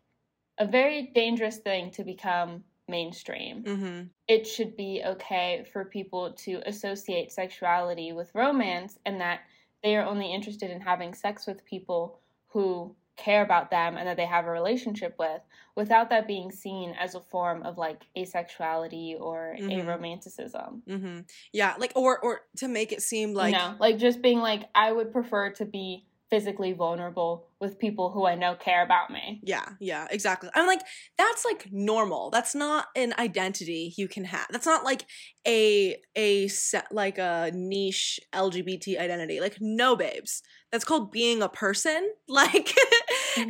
a 0.58 0.66
very 0.66 1.10
dangerous 1.14 1.58
thing 1.58 1.90
to 1.92 2.04
become 2.04 2.64
mainstream 2.88 3.64
mm-hmm. 3.64 4.02
it 4.28 4.46
should 4.46 4.76
be 4.76 5.02
okay 5.04 5.66
for 5.72 5.84
people 5.84 6.32
to 6.34 6.62
associate 6.66 7.32
sexuality 7.32 8.12
with 8.12 8.32
romance 8.32 8.96
and 9.04 9.20
that 9.20 9.40
they 9.82 9.96
are 9.96 10.06
only 10.06 10.32
interested 10.32 10.70
in 10.70 10.80
having 10.80 11.12
sex 11.12 11.46
with 11.48 11.64
people 11.64 12.20
who 12.48 12.94
care 13.16 13.42
about 13.42 13.70
them 13.70 13.96
and 13.96 14.06
that 14.06 14.16
they 14.16 14.26
have 14.26 14.46
a 14.46 14.50
relationship 14.50 15.14
with 15.18 15.40
without 15.74 16.10
that 16.10 16.26
being 16.26 16.50
seen 16.52 16.94
as 16.98 17.14
a 17.14 17.20
form 17.20 17.62
of 17.62 17.78
like 17.78 18.02
asexuality 18.16 19.18
or 19.20 19.56
Mhm. 19.58 19.84
aromanticism. 19.84 20.82
Mm-hmm. 20.88 21.20
Yeah, 21.52 21.74
like 21.78 21.92
or 21.94 22.18
or 22.18 22.42
to 22.58 22.68
make 22.68 22.92
it 22.92 23.02
seem 23.02 23.34
like 23.34 23.52
know, 23.52 23.74
like 23.78 23.98
just 23.98 24.22
being 24.22 24.38
like 24.40 24.68
I 24.74 24.92
would 24.92 25.12
prefer 25.12 25.50
to 25.50 25.64
be 25.64 26.06
physically 26.28 26.72
vulnerable 26.72 27.46
with 27.60 27.78
people 27.78 28.10
who 28.10 28.26
I 28.26 28.34
know 28.34 28.56
care 28.56 28.82
about 28.82 29.10
me. 29.10 29.40
Yeah, 29.44 29.64
yeah, 29.78 30.08
exactly. 30.10 30.50
I'm 30.56 30.66
like, 30.66 30.80
that's 31.16 31.44
like 31.44 31.68
normal. 31.70 32.30
That's 32.30 32.52
not 32.52 32.86
an 32.96 33.14
identity 33.16 33.94
you 33.96 34.08
can 34.08 34.24
have. 34.24 34.46
That's 34.50 34.66
not 34.66 34.82
like 34.84 35.04
a 35.46 35.96
a 36.16 36.48
set 36.48 36.90
like 36.90 37.18
a 37.18 37.52
niche 37.54 38.18
LGBT 38.34 38.98
identity. 38.98 39.38
Like, 39.40 39.58
no, 39.60 39.94
babes. 39.94 40.42
That's 40.72 40.84
called 40.84 41.12
being 41.12 41.42
a 41.42 41.48
person. 41.48 42.10
Like, 42.28 42.74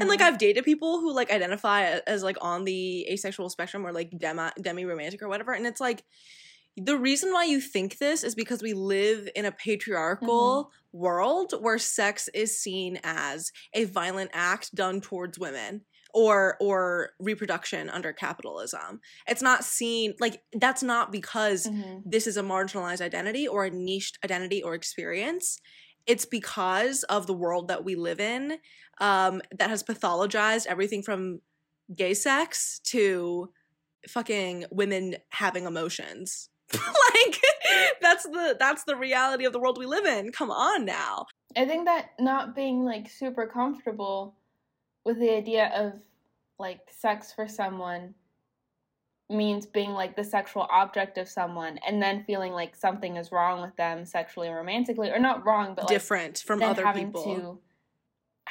and 0.00 0.08
like 0.08 0.20
Mhm. 0.20 0.22
I've 0.22 0.38
dated 0.38 0.64
people 0.64 1.00
who 1.00 1.12
like 1.14 1.30
identify 1.30 2.00
as 2.06 2.22
like 2.22 2.36
on 2.40 2.64
the 2.64 3.06
asexual 3.10 3.50
spectrum 3.50 3.86
or 3.86 3.92
like 3.92 4.12
demi 4.18 4.50
demi 4.60 4.84
romantic 4.84 5.22
or 5.22 5.28
whatever, 5.28 5.52
and 5.52 5.66
it's 5.66 5.80
like. 5.80 6.04
The 6.78 6.98
reason 6.98 7.32
why 7.32 7.44
you 7.44 7.60
think 7.60 7.98
this 7.98 8.22
is 8.22 8.34
because 8.34 8.62
we 8.62 8.74
live 8.74 9.28
in 9.34 9.46
a 9.46 9.52
patriarchal 9.52 10.70
world 10.92 11.54
where 11.60 11.78
sex 11.78 12.28
is 12.34 12.58
seen 12.60 13.00
as 13.02 13.50
a 13.72 13.84
violent 13.84 14.30
act 14.34 14.74
done 14.74 15.00
towards 15.00 15.38
women 15.38 15.86
or 16.12 16.56
or 16.60 17.12
reproduction 17.18 17.88
under 17.88 18.12
capitalism. 18.12 19.00
It's 19.26 19.40
not 19.42 19.64
seen 19.64 20.14
like 20.20 20.42
that's 20.52 20.82
not 20.82 21.12
because 21.12 21.66
Mhm. 21.66 22.02
this 22.04 22.26
is 22.26 22.36
a 22.36 22.42
marginalized 22.42 23.00
identity 23.00 23.48
or 23.48 23.64
a 23.64 23.70
niched 23.70 24.18
identity 24.22 24.62
or 24.62 24.74
experience. 24.74 25.58
It's 26.06 26.24
because 26.24 27.02
of 27.04 27.26
the 27.26 27.34
world 27.34 27.68
that 27.68 27.84
we 27.84 27.94
live 27.94 28.20
in 28.20 28.58
um, 29.00 29.42
that 29.58 29.70
has 29.70 29.82
pathologized 29.82 30.66
everything 30.66 31.02
from 31.02 31.40
gay 31.94 32.14
sex 32.14 32.80
to 32.84 33.50
fucking 34.08 34.66
women 34.70 35.16
having 35.30 35.66
emotions. 35.66 36.48
like 36.74 37.40
that's 38.00 38.24
the 38.24 38.56
that's 38.58 38.84
the 38.84 38.96
reality 38.96 39.44
of 39.44 39.52
the 39.52 39.60
world 39.60 39.78
we 39.78 39.86
live 39.86 40.04
in. 40.04 40.32
Come 40.32 40.50
on 40.50 40.84
now. 40.84 41.26
I 41.56 41.64
think 41.64 41.86
that 41.86 42.10
not 42.18 42.54
being 42.54 42.84
like 42.84 43.08
super 43.08 43.46
comfortable 43.46 44.34
with 45.04 45.18
the 45.18 45.30
idea 45.30 45.70
of 45.74 45.92
like 46.58 46.80
sex 46.90 47.32
for 47.32 47.46
someone 47.46 48.14
means 49.28 49.66
being 49.66 49.90
like 49.90 50.14
the 50.14 50.22
sexual 50.24 50.66
object 50.70 51.18
of 51.18 51.28
someone 51.28 51.78
and 51.86 52.00
then 52.00 52.22
feeling 52.24 52.52
like 52.52 52.76
something 52.76 53.16
is 53.16 53.32
wrong 53.32 53.60
with 53.60 53.74
them 53.76 54.04
sexually 54.06 54.48
or 54.48 54.56
romantically 54.56 55.10
or 55.10 55.18
not 55.18 55.44
wrong 55.44 55.74
but 55.74 55.84
like 55.84 55.88
Different 55.88 56.38
from 56.38 56.62
other 56.62 56.84
people. 56.92 57.60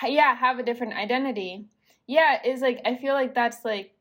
to 0.01 0.07
yeah 0.09 0.35
have 0.35 0.59
a 0.59 0.63
different 0.63 0.93
identity 0.93 1.65
yeah 2.07 2.39
is 2.45 2.59
like 2.61 2.81
i 2.85 2.95
feel 2.97 3.13
like 3.13 3.33
that's 3.33 3.63
like 3.63 3.91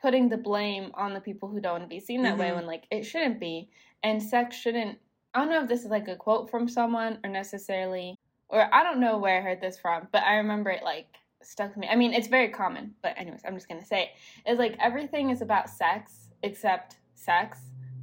putting 0.00 0.28
the 0.28 0.36
blame 0.36 0.92
on 0.94 1.14
the 1.14 1.20
people 1.20 1.48
who 1.48 1.60
don't 1.60 1.72
want 1.72 1.82
to 1.84 1.88
be 1.88 1.98
seen 1.98 2.22
that 2.22 2.38
way 2.38 2.50
Mhm. 2.50 2.56
when 2.56 2.66
like 2.66 2.84
it 2.92 3.02
shouldn't 3.04 3.40
be 3.40 3.68
and 4.04 4.22
sex 4.22 4.54
shouldn't 4.56 4.98
i 5.34 5.40
don't 5.40 5.50
know 5.50 5.62
if 5.62 5.68
this 5.68 5.80
is 5.84 5.90
like 5.90 6.06
a 6.06 6.14
quote 6.16 6.48
from 6.48 6.68
someone 6.68 7.18
or 7.24 7.30
necessarily 7.30 8.16
or 8.48 8.72
i 8.72 8.84
don't 8.84 9.00
know 9.00 9.18
where 9.18 9.38
i 9.38 9.40
heard 9.40 9.60
this 9.60 9.78
from 9.78 10.06
but 10.12 10.22
i 10.22 10.36
remember 10.36 10.70
it 10.70 10.84
like 10.84 11.08
stuck 11.46 11.68
with 11.70 11.78
me 11.78 11.88
i 11.88 11.96
mean 11.96 12.12
it's 12.12 12.28
very 12.28 12.48
common 12.48 12.94
but 13.02 13.14
anyways 13.16 13.40
i'm 13.46 13.54
just 13.54 13.68
gonna 13.68 13.84
say 13.84 14.10
it 14.46 14.52
is 14.52 14.58
like 14.58 14.76
everything 14.80 15.30
is 15.30 15.42
about 15.42 15.68
sex 15.68 16.28
except 16.42 16.96
sex 17.14 17.58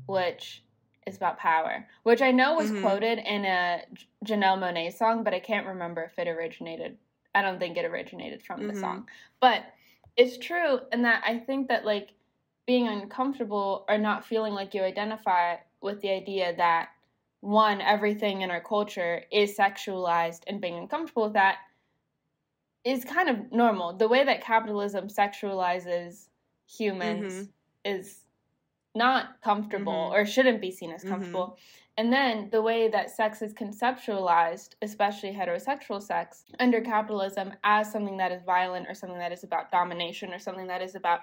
which 0.08 0.64
is 1.08 1.18
about 1.18 1.38
power 1.38 1.88
which 2.04 2.22
i 2.22 2.32
know 2.32 2.56
was 2.56 2.72
Mhm. 2.72 2.82
quoted 2.82 3.20
in 3.20 3.46
a 3.46 3.82
Janelle 4.26 4.60
Monáe 4.60 4.94
song 4.94 5.24
but 5.24 5.34
i 5.34 5.40
can't 5.40 5.68
remember 5.68 6.04
if 6.04 6.18
it 6.20 6.28
originated 6.28 6.98
i 7.36 7.42
don't 7.42 7.60
think 7.60 7.78
it 7.78 7.86
originated 7.86 8.44
from 8.44 8.68
the 8.68 8.74
Mhm. 8.74 8.80
song 8.80 9.10
but 9.40 9.64
it's 10.18 10.38
true 10.38 10.80
And 10.92 11.06
that 11.06 11.24
i 11.26 11.40
think 11.40 11.68
that 11.70 11.86
like 11.86 12.14
being 12.68 12.88
uncomfortable 12.88 13.86
or 13.90 13.98
not 13.98 14.26
feeling 14.26 14.54
like 14.54 14.74
you 14.74 14.84
identify 14.84 15.58
with 15.82 16.00
the 16.02 16.10
idea 16.12 16.56
that 16.56 16.90
one 17.40 17.82
everything 17.82 18.42
in 18.42 18.52
our 18.52 18.62
culture 18.62 19.24
is 19.32 19.58
sexualized 19.58 20.42
and 20.46 20.62
being 20.62 20.78
uncomfortable 20.78 21.24
with 21.24 21.34
that 21.34 21.58
is 22.84 23.06
kind 23.06 23.30
of 23.30 23.52
normal 23.52 23.94
the 23.94 24.08
way 24.08 24.24
that 24.24 24.42
capitalism 24.44 25.08
sexualizes 25.08 26.30
humans 26.68 27.50
is 27.86 28.26
not 28.96 29.40
comfortable 29.42 30.10
Mhm. 30.10 30.12
or 30.14 30.26
shouldn't 30.26 30.60
be 30.62 30.72
seen 30.72 30.92
as 30.92 31.04
Mhm. 31.04 31.10
comfortable 31.10 31.58
and 31.98 32.12
then 32.12 32.50
the 32.50 32.62
way 32.62 32.88
that 32.88 33.10
sex 33.10 33.42
is 33.42 33.54
conceptualized 33.54 34.76
especially 34.82 35.32
heterosexual 35.34 36.02
sex 36.02 36.46
under 36.60 36.82
capitalism 36.82 37.54
as 37.64 37.92
something 37.92 38.18
that 38.18 38.32
is 38.32 38.44
violent 38.44 38.88
or 38.90 38.94
something 38.94 39.20
that 39.20 39.32
is 39.32 39.44
about 39.44 39.72
domination 39.72 40.34
or 40.34 40.40
something 40.40 40.68
that 40.68 40.82
is 40.82 40.96
about 40.96 41.22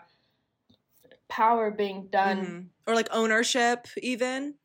power 1.28 1.70
being 1.70 2.08
done 2.08 2.38
Mhm. 2.46 2.68
or 2.86 2.94
like 2.94 3.08
ownership 3.12 3.86
even. 3.98 4.58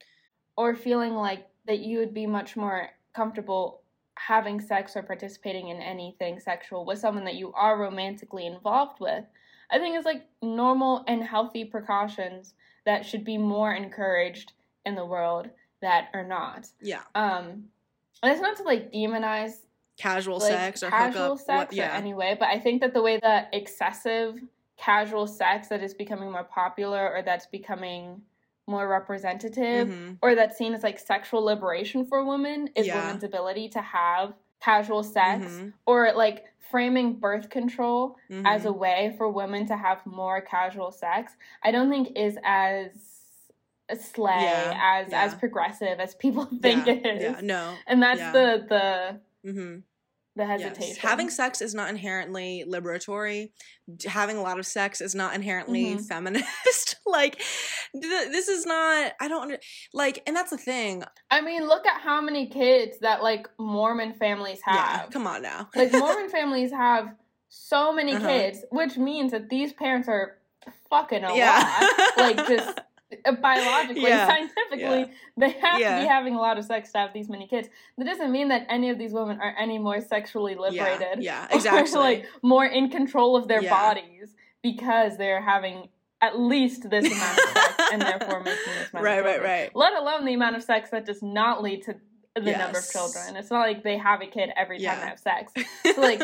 or 0.56 0.76
feeling 0.76 1.14
like 1.16 1.48
that 1.66 1.80
you 1.80 1.98
would 1.98 2.14
be 2.14 2.28
much 2.28 2.56
more 2.56 2.92
comfortable 3.14 3.83
having 4.16 4.60
sex 4.62 4.96
or 4.96 5.04
participating 5.04 5.70
in 5.70 5.78
anything 5.82 6.40
sexual 6.40 6.86
with 6.86 7.00
someone 7.00 7.26
that 7.26 7.36
you 7.36 7.52
are 7.54 7.80
romantically 7.80 8.46
involved 8.46 9.00
with 9.00 9.24
i 9.72 9.78
think 9.78 9.98
is 9.98 10.06
like 10.06 10.26
normal 10.42 11.04
and 11.08 11.24
healthy 11.24 11.66
precautions 11.66 12.54
that 12.86 13.06
should 13.06 13.24
be 13.24 13.38
more 13.38 13.74
encouraged 13.74 14.54
in 14.86 14.96
the 14.96 15.06
world 15.06 15.50
that 15.82 16.10
are 16.14 16.24
not 16.26 16.68
Yeah. 16.82 17.02
um 17.16 17.66
and 18.22 18.32
it's 18.32 18.42
not 18.42 18.58
to 18.58 18.64
like 18.64 18.92
demonize 18.92 19.54
Casual 19.98 20.40
like 20.40 20.52
sex 20.52 20.84
or 20.84 20.90
casual 20.90 21.24
hookup. 21.38 21.46
sex 21.46 21.76
yeah. 21.76 21.92
or 21.94 21.96
anyway 21.96 22.36
but 22.40 22.48
i 22.50 22.60
think 22.60 22.82
that 22.82 22.94
the 22.94 23.02
way 23.02 23.20
that 23.22 23.50
excessive 23.54 24.40
casual 24.78 25.28
sex 25.28 25.68
that 25.68 25.84
is 25.84 25.94
becoming 25.94 26.32
more 26.32 26.44
popular 26.44 27.12
or 27.14 27.22
that's 27.22 27.46
becoming 27.46 28.22
more 28.68 28.88
representative 28.88 29.88
Mhm. 29.90 30.18
or 30.22 30.36
that's 30.36 30.58
seen 30.58 30.74
as 30.74 30.84
like 30.84 30.98
sexual 31.00 31.44
liberation 31.44 32.06
for 32.06 32.24
women 32.24 32.70
is 32.76 32.88
Yeah. 32.88 33.06
women's 33.06 33.24
ability 33.24 33.70
to 33.70 33.82
have 33.82 34.34
casual 34.62 35.04
sex 35.04 35.44
Mhm. 35.46 35.74
or 35.86 36.14
like 36.14 36.46
framing 36.72 37.14
birth 37.20 37.50
control 37.50 38.16
as 38.46 38.64
Mhm. 38.64 38.66
a 38.68 38.72
way 38.72 39.14
for 39.18 39.28
women 39.30 39.66
to 39.68 39.76
have 39.76 40.04
more 40.06 40.40
casual 40.42 40.92
sex 40.92 41.36
i 41.62 41.72
don't 41.72 41.90
think 41.90 42.18
is 42.18 42.38
as 42.44 42.92
slay 44.00 44.44
Yeah, 44.44 44.80
as 44.82 45.14
as 45.14 45.36
progressive 45.36 46.00
as 46.00 46.16
people 46.16 46.46
think 46.62 46.88
yeah, 46.88 46.94
it 46.94 47.06
is 47.06 47.22
Yeah, 47.36 47.42
no. 47.42 47.74
and 47.86 48.02
that's 48.02 48.20
yeah. 48.22 48.32
the 48.32 49.20
the 50.36 50.44
the 50.44 50.50
Yes. 50.50 50.62
hesitation 50.62 51.08
Having 51.08 51.30
sex 51.30 51.62
is 51.62 51.76
not 51.76 51.90
inherently 51.90 52.66
liberatory. 52.68 53.52
Having 54.08 54.38
a 54.38 54.42
lot 54.42 54.58
of 54.60 54.66
sex 54.66 55.00
is 55.02 55.14
not 55.14 55.36
inherently 55.36 55.96
Mhm. 55.96 56.08
feminist. 56.08 56.96
like, 57.06 57.36
th- 57.94 58.32
this 58.32 58.48
is 58.48 58.66
not. 58.66 59.14
I 59.22 59.28
don't 59.28 59.42
under, 59.44 59.60
like, 59.94 60.24
and 60.26 60.36
that's 60.36 60.50
the 60.50 60.58
thing. 60.58 61.04
I 61.30 61.42
mean, 61.42 61.68
look 61.68 61.86
at 61.86 62.02
how 62.02 62.20
many 62.22 62.48
kids 62.48 62.98
that 63.00 63.22
like 63.22 63.48
Mormon 63.60 64.14
families 64.14 64.60
Yeah, 64.66 64.98
have. 65.02 65.10
come 65.12 65.28
on 65.28 65.42
now. 65.44 65.70
like 65.76 65.92
Mormon 65.94 66.30
families 66.30 66.72
have 66.72 67.14
so 67.50 67.94
many 67.94 68.16
Uh-huh. 68.16 68.28
kids, 68.28 68.64
which 68.72 68.98
means 68.98 69.32
that 69.34 69.50
these 69.50 69.72
parents 69.74 70.08
are 70.08 70.38
fucking 70.90 71.24
a 71.24 71.36
Yeah. 71.36 71.80
lot. 71.82 72.18
Like 72.18 72.48
just 72.48 72.80
biologically, 73.42 74.04
Yeah. 74.04 74.28
scientifically, 74.28 75.12
they 75.38 75.50
have 75.52 75.74
to 75.80 76.02
be 76.02 76.08
having 76.08 76.36
a 76.36 76.40
lot 76.40 76.58
of 76.58 76.66
sex 76.66 76.92
to 76.94 76.98
have 77.00 77.14
these 77.14 77.30
many 77.30 77.48
kids. 77.48 77.70
That 77.98 78.06
doesn't 78.06 78.32
mean 78.32 78.50
that 78.50 78.66
any 78.70 78.90
of 78.90 78.98
these 78.98 79.14
women 79.14 79.40
are 79.42 79.56
any 79.58 79.78
more 79.80 80.02
sexually 80.02 80.56
liberated. 80.56 81.24
Yeah, 81.24 81.48
or, 81.52 81.56
exactly. 81.56 82.00
like 82.00 82.26
more 82.42 82.66
in 82.66 82.90
control 82.90 83.36
of 83.36 83.48
their 83.48 83.62
Yeah. 83.64 83.70
bodies 83.70 84.36
because 84.62 85.18
they're 85.18 85.42
having 85.42 85.90
at 86.22 86.40
least 86.40 86.90
this 86.90 87.06
amount 87.06 87.38
of 87.38 87.44
sex 87.54 87.76
and 87.92 88.02
therefore 88.02 88.40
making 88.44 88.74
this 88.80 88.90
amount 88.94 89.04
Right, 89.06 89.20
of 89.20 89.26
right, 89.26 89.44
right. 89.44 89.76
Let 89.76 89.94
alone 89.94 90.24
the 90.26 90.34
amount 90.34 90.56
of 90.56 90.64
sex 90.64 90.90
that 90.92 91.06
does 91.06 91.22
not 91.22 91.62
lead 91.62 91.84
to 91.84 91.96
the 92.36 92.52
number 92.54 92.80
of 92.80 92.90
children. 92.90 93.36
It's 93.36 93.52
not 93.52 93.60
like 93.68 93.84
they 93.84 93.98
have 93.98 94.22
a 94.22 94.28
kid 94.28 94.50
every 94.56 94.78
time 94.78 94.84
Yeah. 94.86 95.00
they 95.02 95.08
have 95.08 95.20
sex. 95.20 95.52
So, 95.94 96.02
like, 96.02 96.22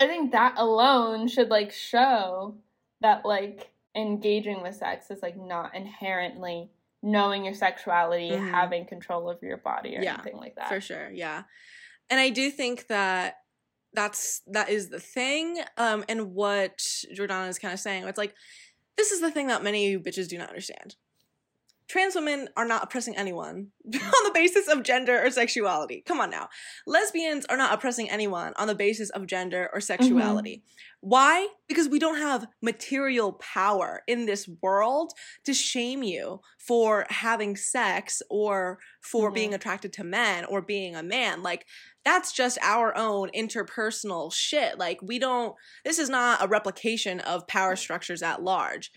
I 0.00 0.06
think 0.06 0.32
that 0.32 0.54
alone 0.56 1.28
should 1.28 1.50
like 1.50 1.72
show 1.72 2.54
that 3.00 3.24
like 3.26 3.68
engaging 3.96 4.62
with 4.62 4.74
sex 4.76 5.10
is 5.10 5.22
like 5.22 5.36
not 5.36 5.74
inherently 5.74 6.70
knowing 7.02 7.44
your 7.44 7.54
sexuality, 7.54 8.30
Mhm. 8.30 8.50
having 8.50 8.86
control 8.86 9.28
over 9.28 9.44
your 9.44 9.58
body 9.58 9.96
or 9.96 10.02
Yeah, 10.02 10.14
anything 10.14 10.36
like 10.38 10.54
that. 10.56 10.68
for 10.68 10.80
sure 10.80 11.10
yeah 11.12 11.42
and 12.10 12.18
i 12.20 12.30
do 12.30 12.50
think 12.50 12.86
that 12.88 13.36
that's 13.92 14.40
that 14.46 14.68
is 14.68 14.88
the 14.90 15.00
thing 15.00 15.58
um 15.76 16.04
and 16.08 16.32
what 16.34 16.78
jordana 17.14 17.48
is 17.48 17.58
kind 17.58 17.72
of 17.74 17.80
saying 17.80 18.04
it's 18.04 18.18
like 18.18 18.34
this 18.96 19.10
is 19.12 19.20
the 19.20 19.30
thing 19.30 19.46
that 19.48 19.62
many 19.62 19.96
bitches 19.98 20.28
do 20.28 20.36
not 20.38 20.48
understand 20.48 20.96
trans 21.88 22.14
women 22.14 22.48
are 22.56 22.64
not 22.66 22.82
oppressing 22.82 23.16
anyone 23.16 23.68
on 23.94 24.24
the 24.24 24.30
basis 24.34 24.68
of 24.68 24.82
gender 24.82 25.22
or 25.24 25.30
sexuality 25.30 26.02
come 26.06 26.20
on 26.20 26.30
now 26.30 26.48
lesbians 26.86 27.44
are 27.46 27.56
not 27.56 27.72
oppressing 27.74 28.08
anyone 28.10 28.52
on 28.56 28.66
the 28.66 28.74
basis 28.74 29.10
of 29.10 29.26
gender 29.26 29.68
or 29.72 29.80
sexuality 29.80 30.62
why 31.00 31.48
because 31.68 31.88
we 31.88 31.98
don't 31.98 32.16
have 32.16 32.46
material 32.62 33.34
power 33.34 34.02
in 34.06 34.24
this 34.24 34.48
world 34.62 35.12
to 35.44 35.52
shame 35.52 36.02
you 36.02 36.40
for 36.58 37.04
having 37.10 37.56
sex 37.56 38.22
or 38.30 38.78
for 39.02 39.30
Mhm. 39.30 39.34
being 39.34 39.54
attracted 39.54 39.92
to 39.92 40.04
men 40.04 40.46
or 40.46 40.62
being 40.62 40.96
a 40.96 41.02
man. 41.02 41.42
Like, 41.42 41.66
that's 42.06 42.32
just 42.32 42.56
our 42.62 42.96
own 42.96 43.28
interpersonal 43.34 44.32
shit. 44.32 44.78
Like, 44.78 44.98
we 45.02 45.18
don't, 45.18 45.54
this 45.84 45.98
is 45.98 46.08
not 46.08 46.42
a 46.42 46.48
replication 46.48 47.20
of 47.20 47.46
power 47.46 47.76
structures 47.76 48.22
at 48.22 48.42
large. 48.42 48.90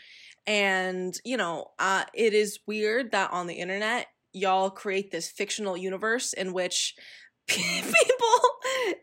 And, 0.47 1.15
you 1.25 1.37
know, 1.37 1.67
uh, 1.77 2.05
it 2.13 2.33
is 2.33 2.59
weird 2.65 3.11
that 3.11 3.31
on 3.31 3.47
the 3.47 3.55
internet, 3.55 4.07
y'all 4.33 4.69
create 4.69 5.11
this 5.11 5.29
fictional 5.29 5.75
universe 5.77 6.33
in 6.33 6.53
which 6.53 6.95
people, 7.47 8.39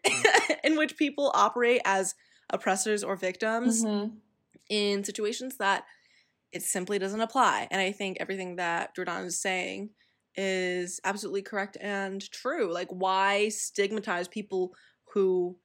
in 0.64 0.76
which 0.76 0.96
people 0.96 1.30
operate 1.34 1.82
as 1.84 2.14
oppressors 2.50 3.04
or 3.04 3.16
victims 3.16 3.84
Mhm. 3.84 4.12
in 4.70 5.04
situations 5.04 5.56
that 5.58 5.84
it 6.52 6.62
simply 6.62 6.98
doesn't 6.98 7.20
apply. 7.20 7.68
And 7.70 7.80
I 7.80 7.92
think 7.92 8.18
everything 8.20 8.56
that 8.56 8.94
Jordan 8.94 9.24
is 9.24 9.40
saying 9.40 9.90
is 10.36 11.00
absolutely 11.04 11.42
correct 11.42 11.76
and 11.80 12.20
true. 12.30 12.72
Like, 12.72 12.88
why 12.90 13.48
stigmatize 13.50 14.28
people 14.28 14.74
who 15.12 15.58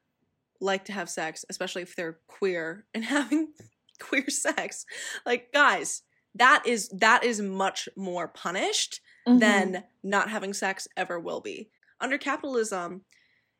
like 0.62 0.86
to 0.86 0.92
have 0.94 1.10
sex, 1.10 1.46
especially 1.50 1.84
if 1.84 1.96
they're 1.96 2.20
queer 2.28 2.86
and 2.94 3.04
having 3.16 3.54
queer 4.02 4.30
sex? 4.30 4.86
Like, 5.26 5.52
guys, 5.54 6.04
that 6.36 6.64
is 6.66 6.90
that 6.90 7.24
is 7.24 7.42
much 7.42 7.90
more 7.98 8.28
punished 8.28 9.02
Mhm. 9.26 9.70
than 9.74 9.84
not 10.04 10.30
having 10.30 10.54
sex 10.54 10.88
ever 10.98 11.20
will 11.20 11.42
be. 11.42 11.70
Under 12.00 12.18
capitalism 12.18 13.06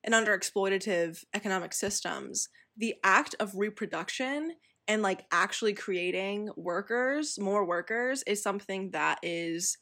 and 0.04 0.16
under 0.16 0.38
exploitative 0.38 1.24
economic 1.34 1.74
systems, 1.74 2.50
the 2.78 2.96
act 3.04 3.36
of 3.40 3.56
reproduction 3.56 4.56
and 4.88 5.02
like 5.02 5.26
actually 5.32 5.74
creating 5.74 6.50
workers, 6.58 7.40
more 7.40 7.66
workers, 7.66 8.24
is 8.24 8.42
something 8.42 8.92
that 8.92 9.20
is 9.24 9.78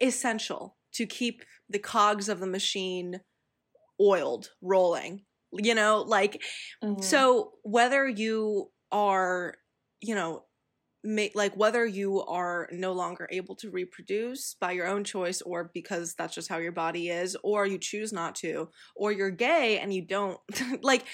essential 0.00 0.76
to 0.92 1.06
keep 1.06 1.42
the 1.68 1.78
cogs 1.78 2.28
of 2.28 2.40
the 2.40 2.46
machine 2.46 3.20
oiled, 4.00 4.50
rolling. 4.62 5.24
You 5.52 5.74
know, 5.74 6.02
like 6.02 6.42
Mhm. 6.82 7.00
so 7.02 7.54
whether 7.64 8.08
you 8.08 8.72
are, 8.92 9.56
you 10.00 10.14
know, 10.14 10.46
make 11.02 11.34
like 11.34 11.56
whether 11.56 11.86
you 11.86 12.20
are 12.22 12.68
no 12.72 12.92
longer 12.92 13.26
able 13.32 13.56
to 13.56 13.70
reproduce 13.70 14.54
by 14.54 14.70
your 14.72 14.86
own 14.86 15.02
choice 15.02 15.40
or 15.42 15.70
because 15.72 16.14
that's 16.14 16.34
just 16.34 16.48
how 16.48 16.58
your 16.58 16.72
body 16.72 17.08
is 17.08 17.36
or 17.42 17.66
you 17.66 17.78
choose 17.78 18.12
not 18.12 18.34
to 18.34 18.68
or 18.96 19.10
you're 19.10 19.30
gay 19.30 19.78
and 19.78 19.94
you 19.94 20.02
don't 20.06 20.38
like 20.82 21.06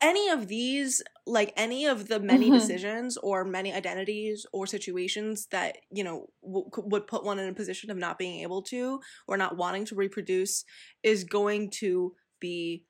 any 0.00 0.28
of 0.28 0.48
these 0.48 1.02
like 1.26 1.52
any 1.56 1.86
of 1.86 2.08
the 2.08 2.20
many 2.20 2.50
Mhm. 2.50 2.50
decisions 2.50 3.16
or 3.18 3.44
many 3.44 3.72
identities 3.72 4.46
or 4.52 4.66
situations 4.66 5.46
that 5.46 5.78
you 5.90 6.04
know 6.04 6.28
w- 6.42 6.68
would 6.76 7.06
put 7.06 7.24
one 7.24 7.38
in 7.38 7.48
a 7.48 7.54
position 7.54 7.90
of 7.90 7.96
not 7.96 8.18
being 8.18 8.40
able 8.42 8.62
to 8.62 9.00
or 9.26 9.36
not 9.36 9.56
wanting 9.56 9.84
to 9.84 9.94
reproduce 9.94 10.64
is 11.02 11.24
going 11.24 11.70
to 11.70 12.14
be 12.40 12.84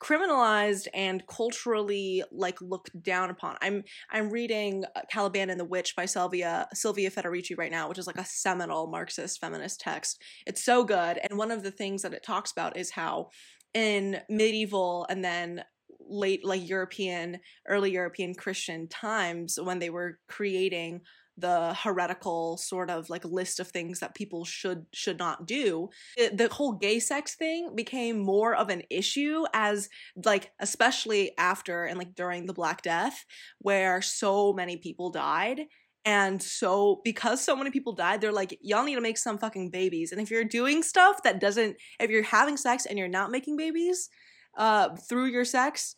criminalized 0.00 0.86
and 0.94 1.26
culturally 1.26 2.22
like 2.32 2.60
looked 2.60 2.90
down 3.02 3.30
upon. 3.30 3.56
I'm 3.60 3.84
I'm 4.10 4.30
reading 4.30 4.84
uh, 4.96 5.02
Caliban 5.10 5.50
and 5.50 5.60
the 5.60 5.64
Witch 5.64 5.94
by 5.96 6.06
Sylvia 6.06 6.68
Sylvia 6.72 7.10
Federici 7.10 7.56
right 7.56 7.70
now, 7.70 7.88
which 7.88 7.98
is 7.98 8.06
like 8.06 8.18
a 8.18 8.24
seminal 8.24 8.86
Marxist 8.86 9.40
feminist 9.40 9.80
text. 9.80 10.22
It's 10.46 10.64
so 10.64 10.84
good, 10.84 11.18
and 11.18 11.38
one 11.38 11.50
of 11.50 11.62
the 11.62 11.70
things 11.70 12.02
that 12.02 12.14
it 12.14 12.24
talks 12.24 12.50
about 12.50 12.76
is 12.76 12.90
how 12.90 13.28
in 13.74 14.20
medieval 14.28 15.06
and 15.08 15.24
then 15.24 15.62
late 16.08 16.44
like 16.44 16.68
European, 16.68 17.38
early 17.68 17.92
European 17.92 18.34
Christian 18.34 18.88
times 18.88 19.58
when 19.62 19.78
they 19.78 19.90
were 19.90 20.18
creating 20.28 21.02
the 21.40 21.74
heretical 21.74 22.56
sort 22.56 22.90
of 22.90 23.10
like 23.10 23.24
list 23.24 23.60
of 23.60 23.68
things 23.68 24.00
that 24.00 24.14
people 24.14 24.44
should 24.44 24.86
should 24.92 25.18
not 25.18 25.46
do 25.46 25.88
it, 26.16 26.36
the 26.36 26.48
whole 26.48 26.72
gay 26.72 26.98
sex 26.98 27.34
thing 27.34 27.74
became 27.74 28.18
more 28.18 28.54
of 28.54 28.68
an 28.68 28.82
issue 28.90 29.44
as 29.52 29.88
like 30.24 30.52
especially 30.60 31.32
after 31.38 31.84
and 31.84 31.98
like 31.98 32.14
during 32.14 32.46
the 32.46 32.54
black 32.54 32.82
death 32.82 33.24
where 33.58 34.02
so 34.02 34.52
many 34.52 34.76
people 34.76 35.10
died. 35.10 35.62
And 36.06 36.42
so 36.42 37.02
because 37.04 37.44
so 37.44 37.54
many 37.54 37.70
people 37.70 37.92
died 37.92 38.20
they're 38.20 38.32
like 38.32 38.58
y'all 38.62 38.84
need 38.84 38.94
to 38.94 39.00
make 39.02 39.18
some 39.18 39.38
fucking 39.38 39.70
babies. 39.70 40.12
And 40.12 40.20
if 40.20 40.30
you're 40.30 40.44
doing 40.44 40.82
stuff 40.82 41.22
that 41.24 41.40
doesn't 41.40 41.76
if 41.98 42.10
you're 42.10 42.22
having 42.22 42.56
sex 42.56 42.86
and 42.86 42.98
you're 42.98 43.08
not 43.08 43.30
making 43.30 43.56
babies 43.56 44.08
uh 44.56 44.96
through 45.08 45.26
your 45.26 45.44
sex 45.44 45.96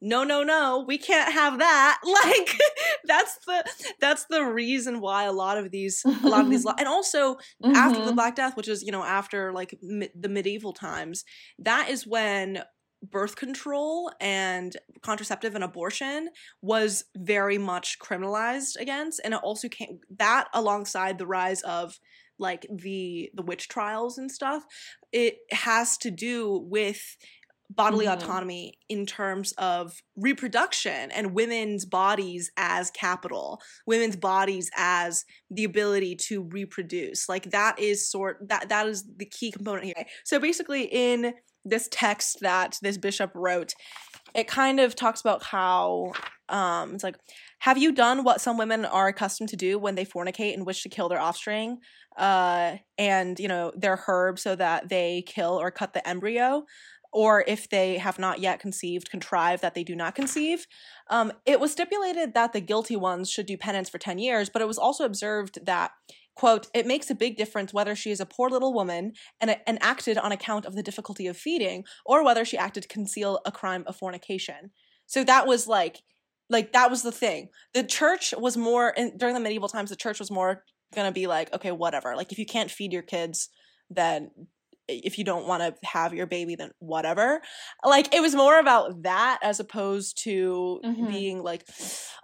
no 0.00 0.24
no 0.24 0.42
no 0.42 0.84
we 0.86 0.98
can't 0.98 1.32
have 1.32 1.58
that 1.58 2.00
like 2.24 2.56
that's 3.04 3.38
the 3.46 3.64
that's 4.00 4.26
the 4.30 4.42
reason 4.44 5.00
why 5.00 5.24
a 5.24 5.32
lot 5.32 5.58
of 5.58 5.70
these 5.70 6.02
a 6.04 6.28
lot 6.28 6.44
of 6.44 6.50
these 6.50 6.64
and 6.78 6.88
also 6.88 7.36
after 7.74 8.00
the 8.04 8.12
Mhm. 8.12 8.16
black 8.16 8.34
death 8.36 8.56
which 8.56 8.68
is 8.68 8.82
you 8.82 8.92
know 8.92 9.02
after 9.04 9.52
like 9.52 9.76
mi- 9.82 10.10
the 10.18 10.28
medieval 10.28 10.72
times 10.72 11.24
that 11.58 11.88
is 11.88 12.06
when 12.06 12.62
birth 13.02 13.36
control 13.36 14.10
and 14.20 14.76
contraceptive 15.02 15.54
and 15.54 15.62
abortion 15.62 16.30
was 16.62 17.04
very 17.16 17.58
much 17.58 17.98
criminalized 17.98 18.76
against 18.80 19.20
and 19.24 19.34
it 19.34 19.40
also 19.42 19.68
came 19.68 20.00
that 20.18 20.48
alongside 20.54 21.18
the 21.18 21.26
rise 21.26 21.60
of 21.62 21.98
like 22.38 22.66
the 22.74 23.30
the 23.34 23.42
witch 23.42 23.68
trials 23.68 24.16
and 24.18 24.30
stuff 24.32 24.64
it 25.12 25.36
has 25.50 25.96
to 25.98 26.10
do 26.10 26.58
with 26.68 27.16
bodily 27.76 28.06
Mhm. 28.06 28.14
autonomy 28.14 28.78
in 28.88 29.06
terms 29.06 29.52
of 29.58 30.02
reproduction 30.16 31.10
and 31.10 31.34
women's 31.34 31.84
bodies 31.84 32.50
as 32.56 32.90
capital 32.90 33.60
women's 33.86 34.16
bodies 34.16 34.70
as 34.76 35.24
the 35.50 35.64
ability 35.64 36.16
to 36.16 36.42
reproduce. 36.44 37.28
Like 37.28 37.50
that 37.50 37.78
is 37.78 38.10
sort 38.10 38.38
that 38.48 38.68
that 38.68 38.86
is 38.86 39.04
the 39.16 39.26
key 39.26 39.50
component 39.50 39.84
here. 39.86 40.06
So 40.24 40.38
basically 40.38 40.84
in 40.84 41.34
this 41.64 41.88
text 41.90 42.38
that 42.42 42.78
this 42.82 42.98
bishop 42.98 43.30
wrote 43.34 43.72
it 44.34 44.48
kind 44.48 44.80
of 44.80 44.94
talks 44.94 45.20
about 45.20 45.42
how 45.42 46.12
um 46.48 46.94
it's 46.94 47.04
like 47.04 47.16
have 47.60 47.78
you 47.78 47.92
done 47.92 48.24
what 48.24 48.40
some 48.40 48.58
women 48.58 48.84
are 48.84 49.08
accustomed 49.08 49.48
to 49.48 49.56
do 49.56 49.78
when 49.78 49.94
they 49.94 50.04
fornicate 50.04 50.54
and 50.54 50.66
wish 50.66 50.82
to 50.82 50.88
kill 50.88 51.08
their 51.08 51.20
offspring? 51.20 51.78
Uh 52.16 52.76
and 52.98 53.40
you 53.40 53.48
know 53.48 53.72
their 53.76 53.96
herb 54.06 54.38
so 54.38 54.54
that 54.56 54.88
they 54.88 55.22
kill 55.26 55.60
or 55.60 55.70
cut 55.70 55.94
the 55.94 56.06
embryo 56.06 56.64
or 57.14 57.44
if 57.46 57.70
they 57.70 57.96
have 57.96 58.18
not 58.18 58.40
yet 58.40 58.58
conceived, 58.58 59.08
contrive 59.08 59.60
that 59.60 59.74
they 59.74 59.84
do 59.84 59.94
not 59.94 60.16
conceive. 60.16 60.66
Um, 61.08 61.32
it 61.46 61.60
was 61.60 61.70
stipulated 61.70 62.34
that 62.34 62.52
the 62.52 62.60
guilty 62.60 62.96
ones 62.96 63.30
should 63.30 63.46
do 63.46 63.56
penance 63.56 63.88
for 63.88 63.98
10 63.98 64.18
years, 64.18 64.50
but 64.50 64.60
it 64.60 64.66
was 64.66 64.78
also 64.78 65.04
observed 65.04 65.64
that, 65.64 65.92
quote, 66.34 66.66
it 66.74 66.88
makes 66.88 67.10
a 67.10 67.14
big 67.14 67.36
difference 67.36 67.72
whether 67.72 67.94
she 67.94 68.10
is 68.10 68.18
a 68.18 68.26
poor 68.26 68.50
little 68.50 68.74
woman 68.74 69.12
and, 69.40 69.56
and 69.64 69.78
acted 69.80 70.18
on 70.18 70.32
account 70.32 70.66
of 70.66 70.74
the 70.74 70.82
difficulty 70.82 71.28
of 71.28 71.36
feeding, 71.36 71.84
or 72.04 72.24
whether 72.24 72.44
she 72.44 72.58
acted 72.58 72.82
to 72.82 72.88
conceal 72.88 73.40
a 73.46 73.52
crime 73.52 73.84
of 73.86 73.94
fornication. 73.94 74.72
So 75.06 75.22
that 75.22 75.46
was 75.46 75.68
like, 75.68 76.02
like 76.50 76.72
that 76.72 76.90
was 76.90 77.02
the 77.02 77.12
thing. 77.12 77.48
The 77.74 77.84
church 77.84 78.34
was 78.36 78.56
more, 78.56 78.90
in, 78.90 79.16
during 79.16 79.34
the 79.34 79.40
medieval 79.40 79.68
times, 79.68 79.90
the 79.90 79.96
church 79.96 80.18
was 80.18 80.32
more 80.32 80.64
gonna 80.92 81.12
be 81.12 81.28
like, 81.28 81.54
okay, 81.54 81.70
whatever. 81.70 82.16
Like 82.16 82.32
if 82.32 82.40
you 82.40 82.46
can't 82.46 82.72
feed 82.72 82.92
your 82.92 83.02
kids, 83.02 83.50
then 83.88 84.30
if 84.88 85.18
you 85.18 85.24
don't 85.24 85.46
want 85.46 85.62
to 85.62 85.74
have 85.86 86.12
your 86.14 86.26
baby 86.26 86.54
then 86.56 86.70
whatever 86.78 87.40
like 87.84 88.14
it 88.14 88.20
was 88.20 88.34
more 88.34 88.58
about 88.58 89.02
that 89.02 89.38
as 89.42 89.60
opposed 89.60 90.22
to 90.22 90.80
Mhm. 90.84 91.08
being 91.08 91.42
like 91.42 91.66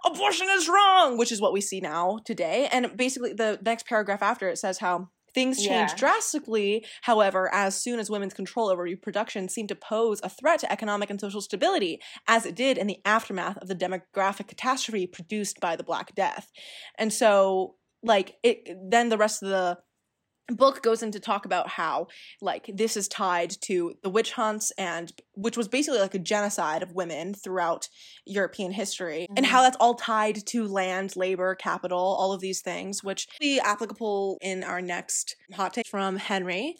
abortion 0.05 0.47
is 0.51 0.67
wrong 0.67 1.17
which 1.17 1.31
is 1.31 1.41
what 1.41 1.53
we 1.53 1.61
see 1.61 1.79
now 1.79 2.19
today 2.25 2.67
and 2.71 2.95
basically 2.95 3.33
the 3.33 3.59
next 3.63 3.85
paragraph 3.85 4.21
after 4.21 4.47
it 4.49 4.57
says 4.57 4.77
how 4.79 5.09
Things 5.33 5.63
changed 5.65 5.93
Yeah. 5.93 5.97
drastically, 5.97 6.85
however, 7.03 7.49
as 7.53 7.81
soon 7.81 7.99
as 7.99 8.09
women's 8.09 8.33
control 8.33 8.67
over 8.67 8.83
reproduction 8.83 9.47
seemed 9.47 9.69
to 9.69 9.75
pose 9.75 10.19
a 10.23 10.29
threat 10.29 10.59
to 10.59 10.69
economic 10.71 11.09
and 11.09 11.21
social 11.21 11.39
stability, 11.39 12.01
as 12.27 12.45
it 12.45 12.53
did 12.53 12.77
in 12.77 12.87
the 12.87 12.99
aftermath 13.05 13.57
of 13.61 13.69
the 13.69 13.75
demographic 13.75 14.49
catastrophe 14.49 15.07
produced 15.07 15.61
by 15.61 15.77
the 15.77 15.83
Black 15.85 16.13
Death. 16.15 16.51
And 16.97 17.13
so, 17.13 17.75
like, 18.03 18.35
it 18.43 18.67
then 18.89 19.07
the 19.07 19.17
rest 19.17 19.41
of 19.41 19.47
the 19.47 19.77
book 20.49 20.81
goes 20.83 21.01
into 21.03 21.19
talk 21.19 21.45
about 21.45 21.67
how 21.69 22.07
like 22.41 22.69
this 22.73 22.97
is 22.97 23.07
tied 23.07 23.51
to 23.61 23.93
the 24.03 24.09
witch 24.09 24.33
hunts 24.33 24.71
and 24.77 25.11
which 25.33 25.55
was 25.55 25.67
basically 25.67 25.99
like 25.99 26.13
a 26.15 26.19
genocide 26.19 26.83
of 26.83 26.91
women 26.93 27.33
throughout 27.33 27.87
European 28.25 28.71
history 28.71 29.27
and 29.35 29.45
Mhm. 29.45 29.49
how 29.49 29.61
that's 29.61 29.77
all 29.79 29.95
tied 29.95 30.45
to 30.47 30.67
land, 30.67 31.15
labor, 31.15 31.55
capital, 31.55 31.99
all 31.99 32.33
of 32.33 32.41
these 32.41 32.61
things 32.61 33.03
which 33.03 33.27
will 33.27 33.45
be 33.45 33.59
applicable 33.59 34.37
in 34.41 34.63
our 34.63 34.81
next 34.81 35.35
hot 35.53 35.73
take 35.73 35.87
from 35.87 36.17
Henry. 36.17 36.75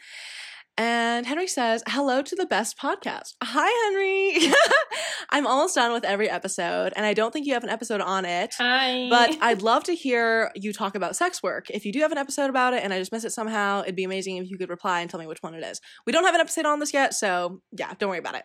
And 0.78 1.26
Henry 1.26 1.48
says, 1.48 1.84
Hello 1.88 2.22
to 2.22 2.36
the 2.36 2.46
best 2.46 2.78
podcast. 2.78 3.36
Hi, 3.44 3.70
Henry. 3.86 4.54
I'm 5.30 5.46
almost 5.46 5.76
done 5.76 5.92
with 5.92 6.04
every 6.04 6.30
episode, 6.30 6.94
and 6.96 7.06
I 7.06 7.14
don't 7.14 7.32
think 7.32 7.46
you 7.46 7.54
have 7.54 7.64
an 7.64 7.70
episode 7.70 8.02
on 8.02 8.26
it. 8.26 8.56
Hi. 8.58 9.08
But 9.10 9.38
I'd 9.42 9.62
love 9.62 9.84
to 9.86 9.96
hear 9.96 10.52
you 10.56 10.74
talk 10.74 10.96
about 10.96 11.16
sex 11.16 11.44
work. 11.44 11.70
If 11.70 11.86
you 11.86 11.92
do 11.92 12.00
have 12.00 12.12
an 12.12 12.18
episode 12.18 12.50
about 12.50 12.74
it 12.74 12.84
and 12.84 12.94
I 12.94 13.00
just 13.00 13.12
missed 13.12 13.26
it 13.26 13.32
somehow, 13.32 13.82
it'd 13.82 13.96
be 13.96 14.04
amazing 14.04 14.38
if 14.38 14.50
you 14.50 14.58
could 14.58 14.70
reply 14.70 15.02
and 15.02 15.10
tell 15.10 15.20
me 15.20 15.28
which 15.28 15.42
one 15.42 15.54
it 15.54 15.64
is. 15.64 15.82
We 16.06 16.14
don't 16.14 16.26
have 16.26 16.36
an 16.36 16.42
episode 16.42 16.66
on 16.66 16.80
this 16.80 16.94
yet, 16.94 17.14
so 17.14 17.62
yeah, 17.72 17.94
don't 18.00 18.10
worry 18.10 18.20
about 18.20 18.36
it. 18.36 18.44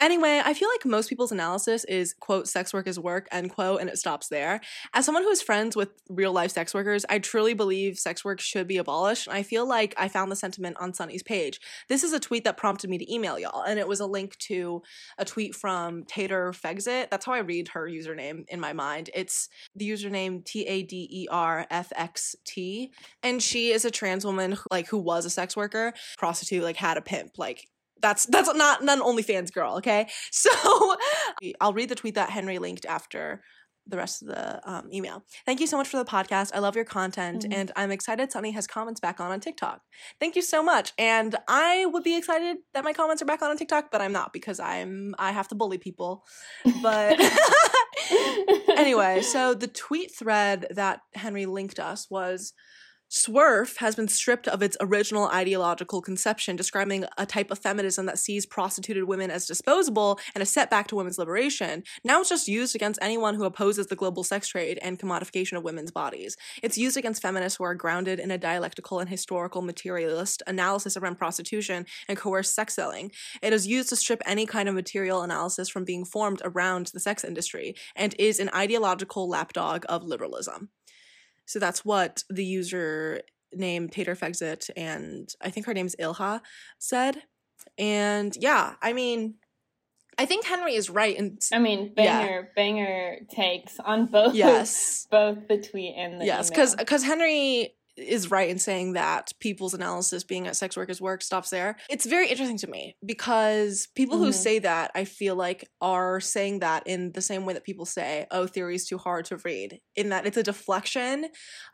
Anyway, 0.00 0.42
I 0.44 0.54
feel 0.54 0.68
like 0.68 0.84
most 0.84 1.08
people's 1.08 1.32
analysis 1.32 1.84
is 1.84 2.14
quote 2.14 2.48
sex 2.48 2.72
work 2.72 2.86
is 2.86 2.98
work 2.98 3.28
end 3.32 3.50
quote 3.50 3.80
and 3.80 3.88
it 3.88 3.98
stops 3.98 4.28
there. 4.28 4.60
As 4.94 5.06
someone 5.06 5.24
who 5.24 5.30
is 5.30 5.42
friends 5.42 5.74
with 5.74 5.88
real 6.08 6.32
life 6.32 6.50
sex 6.50 6.74
workers, 6.74 7.04
I 7.08 7.18
truly 7.18 7.54
believe 7.54 7.98
sex 7.98 8.24
work 8.24 8.40
should 8.40 8.68
be 8.68 8.76
abolished. 8.76 9.26
And 9.26 9.36
I 9.36 9.42
feel 9.42 9.66
like 9.66 9.94
I 9.96 10.08
found 10.08 10.30
the 10.30 10.36
sentiment 10.36 10.76
on 10.78 10.94
Sunny's 10.94 11.22
page. 11.22 11.60
This 11.88 12.02
is 12.02 12.12
a 12.12 12.20
tweet 12.20 12.44
that 12.44 12.56
prompted 12.56 12.90
me 12.90 12.98
to 12.98 13.12
email 13.12 13.38
y'all, 13.38 13.62
and 13.62 13.78
it 13.78 13.88
was 13.88 14.00
a 14.00 14.06
link 14.06 14.36
to 14.38 14.82
a 15.18 15.24
tweet 15.24 15.54
from 15.54 16.04
Tater 16.04 16.52
Fexit. 16.52 17.10
That's 17.10 17.26
how 17.26 17.32
I 17.32 17.38
read 17.38 17.68
her 17.68 17.88
username 17.88 18.44
in 18.48 18.60
my 18.60 18.72
mind. 18.72 19.10
It's 19.14 19.48
the 19.74 19.88
username 19.88 20.44
T 20.44 20.66
A 20.66 20.82
D 20.82 21.08
E 21.10 21.28
R 21.30 21.66
F 21.70 21.92
X 21.96 22.36
T, 22.44 22.92
and 23.22 23.42
she 23.42 23.72
is 23.72 23.84
a 23.84 23.90
trans 23.90 24.24
woman 24.24 24.52
who, 24.52 24.62
like 24.70 24.88
who 24.88 24.98
was 24.98 25.24
a 25.24 25.30
sex 25.30 25.56
worker, 25.56 25.92
prostitute, 26.18 26.62
like 26.62 26.76
had 26.76 26.96
a 26.96 27.02
pimp, 27.02 27.38
like. 27.38 27.66
That's 28.00 28.26
that's 28.26 28.52
not 28.52 28.82
not 28.82 28.98
an 28.98 29.04
OnlyFans 29.04 29.52
girl, 29.52 29.76
okay? 29.76 30.08
So 30.32 30.96
I'll 31.60 31.72
read 31.72 31.88
the 31.88 31.94
tweet 31.94 32.16
that 32.16 32.30
Henry 32.30 32.58
linked 32.58 32.84
after 32.84 33.42
the 33.86 33.96
rest 33.96 34.22
of 34.22 34.28
the 34.28 34.60
um, 34.70 34.88
email. 34.92 35.24
Thank 35.44 35.60
you 35.60 35.66
so 35.66 35.76
much 35.76 35.88
for 35.88 35.96
the 35.96 36.04
podcast. 36.04 36.50
I 36.54 36.60
love 36.60 36.76
your 36.76 36.84
content, 36.84 37.44
Mhm. 37.44 37.54
and 37.54 37.72
I'm 37.76 37.90
excited 37.90 38.30
Sunny 38.30 38.52
has 38.52 38.66
comments 38.66 39.00
back 39.00 39.20
on 39.20 39.30
on 39.32 39.40
TikTok. 39.40 39.82
Thank 40.20 40.36
you 40.36 40.42
so 40.42 40.62
much. 40.62 40.92
And 40.98 41.34
I 41.48 41.86
would 41.86 42.04
be 42.04 42.16
excited 42.16 42.58
that 42.74 42.84
my 42.84 42.92
comments 42.92 43.22
are 43.22 43.26
back 43.26 43.42
on 43.42 43.50
on 43.50 43.56
TikTok, 43.56 43.90
but 43.90 44.00
I'm 44.00 44.12
not 44.12 44.32
because 44.32 44.60
I'm 44.60 45.14
I 45.18 45.32
have 45.32 45.48
to 45.48 45.54
bully 45.54 45.78
people. 45.78 46.24
But 46.82 47.18
anyway, 48.76 49.22
so 49.22 49.54
the 49.54 49.66
tweet 49.68 50.14
thread 50.14 50.66
that 50.70 51.00
Henry 51.14 51.46
linked 51.46 51.78
us 51.80 52.08
was 52.10 52.52
Swerf 53.12 53.76
has 53.76 53.94
been 53.94 54.08
stripped 54.08 54.48
of 54.48 54.62
its 54.62 54.74
original 54.80 55.26
ideological 55.26 56.00
conception, 56.00 56.56
describing 56.56 57.04
a 57.18 57.26
type 57.26 57.50
of 57.50 57.58
feminism 57.58 58.06
that 58.06 58.18
sees 58.18 58.46
prostituted 58.46 59.04
women 59.04 59.30
as 59.30 59.44
disposable 59.44 60.18
and 60.34 60.40
a 60.40 60.46
setback 60.46 60.86
to 60.86 60.96
women's 60.96 61.18
liberation. 61.18 61.82
Now 62.04 62.20
it's 62.20 62.30
just 62.30 62.48
used 62.48 62.74
against 62.74 62.98
anyone 63.02 63.34
who 63.34 63.44
opposes 63.44 63.88
the 63.88 63.96
global 63.96 64.24
sex 64.24 64.48
trade 64.48 64.78
and 64.80 64.98
commodification 64.98 65.58
of 65.58 65.62
women's 65.62 65.90
bodies. 65.90 66.38
It's 66.62 66.78
used 66.78 66.96
against 66.96 67.20
feminists 67.20 67.58
who 67.58 67.64
are 67.64 67.74
grounded 67.74 68.18
in 68.18 68.30
a 68.30 68.38
dialectical 68.38 68.98
and 68.98 69.10
historical 69.10 69.60
materialist 69.60 70.42
analysis 70.46 70.96
around 70.96 71.18
prostitution 71.18 71.84
and 72.08 72.16
coerced 72.16 72.54
sex 72.54 72.72
selling. 72.74 73.12
It 73.42 73.52
is 73.52 73.66
used 73.66 73.90
to 73.90 73.96
strip 73.96 74.22
any 74.24 74.46
kind 74.46 74.70
of 74.70 74.74
material 74.74 75.20
analysis 75.20 75.68
from 75.68 75.84
being 75.84 76.06
formed 76.06 76.40
around 76.46 76.86
the 76.94 77.00
sex 77.00 77.24
industry 77.24 77.74
and 77.94 78.14
is 78.18 78.40
an 78.40 78.48
ideological 78.54 79.28
lapdog 79.28 79.84
of 79.90 80.02
liberalism. 80.02 80.70
So 81.52 81.58
that's 81.58 81.84
what 81.84 82.24
the 82.30 82.44
user 82.44 83.20
name 83.52 83.90
Tater 83.90 84.16
Fexit 84.16 84.70
and 84.74 85.28
I 85.42 85.50
think 85.50 85.66
her 85.66 85.74
name's 85.74 85.94
Ilha 85.98 86.40
said. 86.78 87.24
And 87.76 88.34
yeah, 88.40 88.76
I 88.80 88.94
mean, 88.94 89.34
I 90.16 90.24
think 90.24 90.46
Henry 90.46 90.74
is 90.74 90.88
right. 90.88 91.14
And 91.18 91.38
I 91.52 91.58
mean, 91.58 91.92
Yeah. 91.94 92.20
banger, 92.22 92.48
banger 92.56 93.16
takes 93.30 93.78
on 93.78 94.06
both. 94.06 94.34
yes, 94.34 95.06
both 95.10 95.46
the 95.46 95.58
tweet 95.58 95.94
and 95.94 96.22
the 96.22 96.24
yes, 96.24 96.48
because 96.48 96.74
because 96.74 97.02
Henry 97.04 97.74
is 97.96 98.30
right 98.30 98.48
in 98.48 98.58
saying 98.58 98.94
that 98.94 99.32
people's 99.40 99.74
analysis 99.74 100.24
being 100.24 100.46
at 100.46 100.56
sex 100.56 100.76
workers' 100.76 101.00
work 101.00 101.22
stops 101.22 101.50
there. 101.50 101.76
It's 101.88 102.06
very 102.06 102.28
interesting 102.28 102.58
to 102.58 102.66
me 102.68 102.96
because 103.04 103.88
people 103.94 104.18
who 104.18 104.32
Mhm. 104.32 104.32
say 104.32 104.58
that 104.60 104.90
I 104.94 105.04
feel 105.04 105.34
like 105.36 105.68
are 105.80 106.20
saying 106.20 106.60
that 106.60 106.84
in 106.86 107.12
the 107.12 107.20
same 107.20 107.44
way 107.44 107.54
that 107.54 107.64
people 107.64 107.84
say, 107.84 108.26
"Oh, 108.30 108.46
theory 108.46 108.76
is 108.76 108.86
too 108.86 108.98
hard 108.98 109.24
to 109.26 109.36
read," 109.38 109.80
in 109.96 110.08
that 110.10 110.26
it's 110.26 110.36
a 110.36 110.42
deflection 110.42 111.28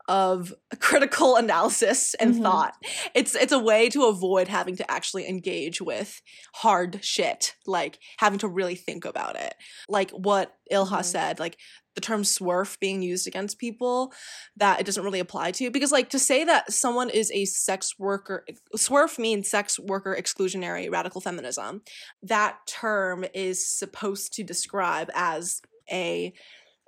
of 0.09 0.53
critical 0.81 1.37
analysis 1.37 2.15
and 2.15 2.35
Mhm. 2.35 2.43
thought. 2.43 2.75
It's 3.15 3.35
it's 3.35 3.53
a 3.53 3.59
way 3.59 3.89
to 3.91 4.07
avoid 4.07 4.49
having 4.49 4.77
to 4.77 4.91
actually 4.91 5.29
engage 5.29 5.81
with 5.81 6.21
hard 6.57 7.05
shit, 7.05 7.55
like 7.67 7.99
having 8.19 8.39
to 8.41 8.49
really 8.49 8.75
think 8.75 9.05
about 9.05 9.37
it. 9.37 9.55
Like 9.89 10.11
what 10.11 10.55
Ilha 10.71 10.99
Mhm. 11.01 11.05
said, 11.05 11.39
like 11.39 11.59
the 11.95 12.01
term 12.01 12.23
swerf 12.23 12.79
being 12.79 13.03
used 13.03 13.27
against 13.27 13.59
people 13.59 14.13
that 14.57 14.79
it 14.81 14.87
doesn't 14.87 15.03
really 15.03 15.19
apply 15.19 15.51
to 15.51 15.69
because 15.71 15.91
like 15.91 16.11
to 16.11 16.19
say 16.19 16.45
that 16.45 16.73
someone 16.73 17.11
is 17.11 17.29
a 17.33 17.45
sex 17.45 17.99
worker 17.99 18.45
swerf 18.77 19.19
means 19.19 19.51
sex 19.51 19.81
worker 19.81 20.17
exclusionary 20.17 20.89
radical 20.93 21.21
feminism 21.21 21.83
that 22.23 22.57
term 22.69 23.25
is 23.35 23.69
supposed 23.69 24.33
to 24.35 24.45
describe 24.45 25.11
as 25.13 25.61
a 25.91 26.33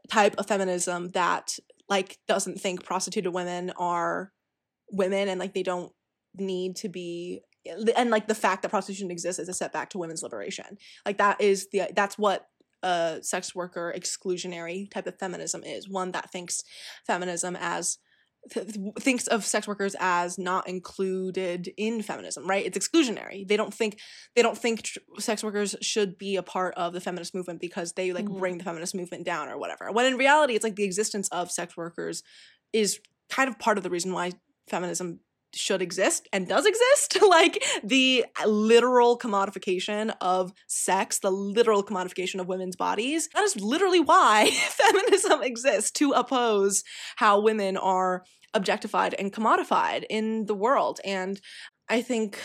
type 0.09 0.35
of 0.39 0.47
feminism 0.47 1.09
that 1.11 1.59
like 1.91 2.18
doesn't 2.28 2.61
think 2.61 2.84
prostituted 2.84 3.34
women 3.34 3.72
are 3.76 4.32
women 4.93 5.28
and 5.28 5.38
like 5.38 5.53
they 5.53 5.64
don't 5.64 5.93
need 6.36 6.76
to 6.76 6.88
be 6.88 7.41
eh, 7.66 7.93
and 7.97 8.11
like 8.11 8.28
the 8.28 8.34
fact 8.34 8.62
that 8.62 8.70
prostitution 8.70 9.11
exists 9.11 9.41
is 9.41 9.49
a 9.49 9.53
setback 9.53 9.91
to 9.91 9.99
women's 9.99 10.22
liberation. 10.22 10.78
Like 11.05 11.18
that 11.18 11.41
is 11.41 11.68
the 11.72 11.91
that's 11.95 12.16
what 12.16 12.47
a 12.82 13.18
sex 13.20 13.55
worker 13.55 13.93
exclusionary 13.95 14.91
type 14.91 15.07
of 15.07 15.18
feminism 15.18 15.62
is 15.64 15.88
one 15.88 16.12
that 16.12 16.30
thinks 16.30 16.62
feminism 17.07 17.57
as 17.61 17.99
th- 18.53 18.72
th- 18.72 18.95
thinks 18.99 19.26
of 19.26 19.45
sex 19.45 19.68
workers 19.68 19.95
as 20.01 20.38
not 20.38 20.68
included 20.68 21.72
in 21.76 22.03
feminism 22.03 22.47
right 22.47 22.64
it's 22.64 22.78
exclusionary 22.78 23.47
they 23.47 23.57
don't 23.57 23.74
think 23.74 23.99
they 24.34 24.43
don't 24.43 24.57
think 24.57 24.82
tr- 24.82 24.99
sex 25.18 25.43
workers 25.45 25.76
should 25.82 26.16
be 26.18 26.36
a 26.36 26.43
part 26.43 26.74
of 26.76 26.93
the 26.93 27.01
feminist 27.01 27.34
movement 27.34 27.61
because 27.61 27.93
they 27.93 28.12
like 28.12 28.24
Mhm. 28.26 28.38
bring 28.38 28.59
the 28.59 28.64
feminist 28.64 28.95
movement 28.95 29.24
down 29.24 29.49
or 29.49 29.59
whatever 29.59 29.91
when 29.93 30.07
in 30.07 30.16
reality 30.16 30.55
it's 30.55 30.64
like 30.64 30.76
the 30.76 30.84
existence 30.84 31.28
of 31.28 31.51
sex 31.51 31.76
workers 31.76 32.22
is 32.72 32.99
kind 33.28 33.49
of 33.49 33.59
part 33.59 33.76
of 33.78 33.84
the 33.84 33.91
reason 33.91 34.12
why 34.12 34.32
feminism 34.68 35.20
should 35.55 35.83
exist 35.83 36.29
and 36.33 36.49
does 36.49 36.67
exist 36.67 37.19
like 37.29 37.63
the 37.83 38.25
literal 38.47 39.19
commodification 39.19 40.15
of 40.21 40.53
sex 40.67 41.19
the 41.19 41.31
literal 41.31 41.83
commodification 41.83 42.41
of 42.41 42.49
women's 42.49 42.77
bodies. 42.77 43.29
That 43.35 43.45
is 43.45 43.61
literally 43.61 44.01
why 44.01 44.51
feminism 44.69 45.43
exists 45.43 45.91
to 45.93 46.13
oppose 46.13 46.85
how 47.17 47.41
women 47.41 47.77
are 47.77 48.25
objectified 48.55 49.15
and 49.19 49.33
commodified 49.33 50.05
in 50.11 50.47
the 50.47 50.55
world. 50.55 51.01
And 51.05 51.41
i 51.89 52.03
think 52.03 52.39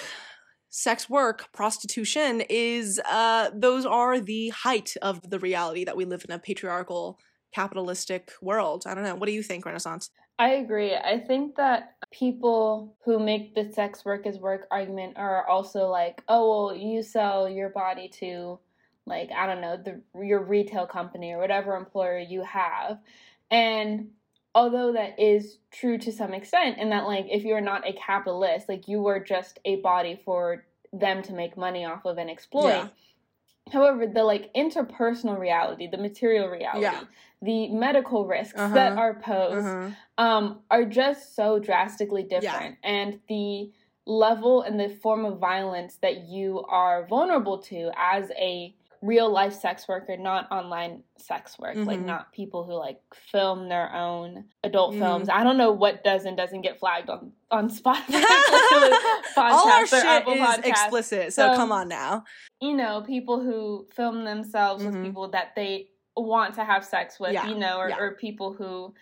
sex 0.69 1.09
work 1.09 1.51
prostitution 1.53 2.41
is 2.49 2.99
uh 3.09 3.49
those 3.55 3.85
are 3.85 4.19
the 4.19 4.49
height 4.49 4.93
of 5.01 5.29
the 5.29 5.39
reality 5.39 5.85
that 5.85 5.95
we 5.95 6.05
live 6.05 6.25
in 6.27 6.35
a 6.35 6.39
patriarchal 6.39 7.17
capitalistic 7.55 8.33
world. 8.41 8.83
I 8.85 8.93
don't 8.93 9.05
know. 9.05 9.15
What 9.15 9.27
do 9.27 9.31
you 9.31 9.41
think 9.41 9.65
renaissance 9.65 10.09
I 10.37 10.49
agree. 10.55 10.93
I 10.93 11.19
think 11.19 11.55
that 11.55 11.95
people 12.11 12.95
who 13.05 13.19
make 13.19 13.55
the 13.55 13.71
sex 13.71 14.03
work 14.03 14.25
is 14.27 14.37
work 14.37 14.67
argument 14.69 15.13
are 15.17 15.47
also 15.47 15.87
like, 15.87 16.21
oh, 16.27 16.67
well, 16.67 16.75
you 16.75 17.03
sell 17.03 17.49
your 17.49 17.69
body 17.69 18.09
to, 18.19 18.59
like, 19.05 19.29
I 19.31 19.45
don't 19.45 19.61
know, 19.61 19.77
the 19.77 20.01
your 20.21 20.43
retail 20.43 20.87
company 20.87 21.31
or 21.31 21.39
whatever 21.39 21.75
employer 21.75 22.19
you 22.19 22.41
have, 22.41 22.99
and 23.49 24.09
although 24.55 24.93
that 24.93 25.19
is 25.19 25.59
true 25.71 25.97
to 25.99 26.11
some 26.11 26.33
extent, 26.33 26.79
in 26.79 26.89
that 26.89 27.05
like 27.05 27.27
if 27.29 27.43
you're 27.43 27.61
not 27.61 27.87
a 27.87 27.93
capitalist, 27.93 28.67
like 28.67 28.87
you 28.87 29.01
were 29.01 29.19
just 29.19 29.59
a 29.65 29.75
body 29.77 30.19
for 30.25 30.65
them 30.91 31.21
to 31.23 31.33
make 31.33 31.57
money 31.57 31.85
off 31.85 32.05
of 32.05 32.17
and 32.17 32.29
exploit. 32.29 32.69
Yeah. 32.69 32.87
However, 33.71 34.07
the 34.07 34.23
like 34.23 34.53
interpersonal 34.53 35.37
reality, 35.37 35.87
the 35.91 35.97
material 35.97 36.47
reality, 36.47 36.83
Yeah. 36.83 37.01
The 37.45 37.69
medical 37.69 38.25
risks 38.25 38.59
Uh-huh. 38.59 38.73
that 38.73 38.97
are 38.97 39.13
posed 39.15 39.67
Uh-huh. 39.67 39.89
um, 40.17 40.59
are 40.71 40.83
just 40.85 41.35
so 41.35 41.59
drastically 41.59 42.23
different. 42.23 42.77
And 42.83 43.19
the 43.29 43.71
level 44.07 44.61
and 44.61 44.79
the 44.79 44.89
form 44.89 45.25
of 45.25 45.39
violence 45.39 45.97
that 46.01 46.27
you 46.27 46.63
are 46.69 47.05
vulnerable 47.07 47.57
to 47.59 47.91
as 47.97 48.31
a 48.37 48.75
real 49.01 49.29
life 49.29 49.53
sex 49.53 49.87
worker, 49.87 50.17
not 50.17 50.51
online 50.51 51.03
sex 51.17 51.59
work. 51.59 51.75
Like 51.75 51.99
Mhm. 51.99 52.05
not 52.05 52.31
people 52.31 52.63
who 52.63 52.73
like 52.73 52.99
film 53.13 53.69
their 53.69 53.93
own 53.93 54.45
adult 54.63 54.93
Mhm. 54.95 54.99
films. 54.99 55.29
I 55.29 55.43
don't 55.43 55.57
know 55.57 55.71
what 55.71 56.03
does 56.03 56.25
and 56.25 56.35
doesn't 56.35 56.61
get 56.61 56.79
flagged 56.79 57.09
on 57.09 57.33
on 57.51 57.69
Spotify. 57.69 58.07
All 59.37 59.69
our 59.69 59.85
shit 59.85 60.03
Apple 60.03 60.33
is 60.33 60.39
Podcasts. 60.39 60.65
explicit, 60.67 61.33
so, 61.33 61.49
So- 61.51 61.55
come 61.55 61.71
on 61.71 61.87
now. 61.87 62.23
You 62.61 62.73
know, 62.75 63.01
people 63.05 63.39
who 63.39 63.87
film 63.93 64.23
themselves 64.25 64.83
Mhm. 64.83 64.87
with 64.93 65.03
people 65.03 65.27
that 65.29 65.53
they 65.55 65.89
want 66.15 66.53
to 66.55 66.63
have 66.63 66.85
sex 66.85 67.19
with, 67.19 67.33
Yeah, 67.33 67.47
you 67.47 67.55
know, 67.55 67.77
or, 67.77 67.89
yeah. 67.89 67.97
or 67.99 68.15
people 68.15 68.53
who 68.53 68.93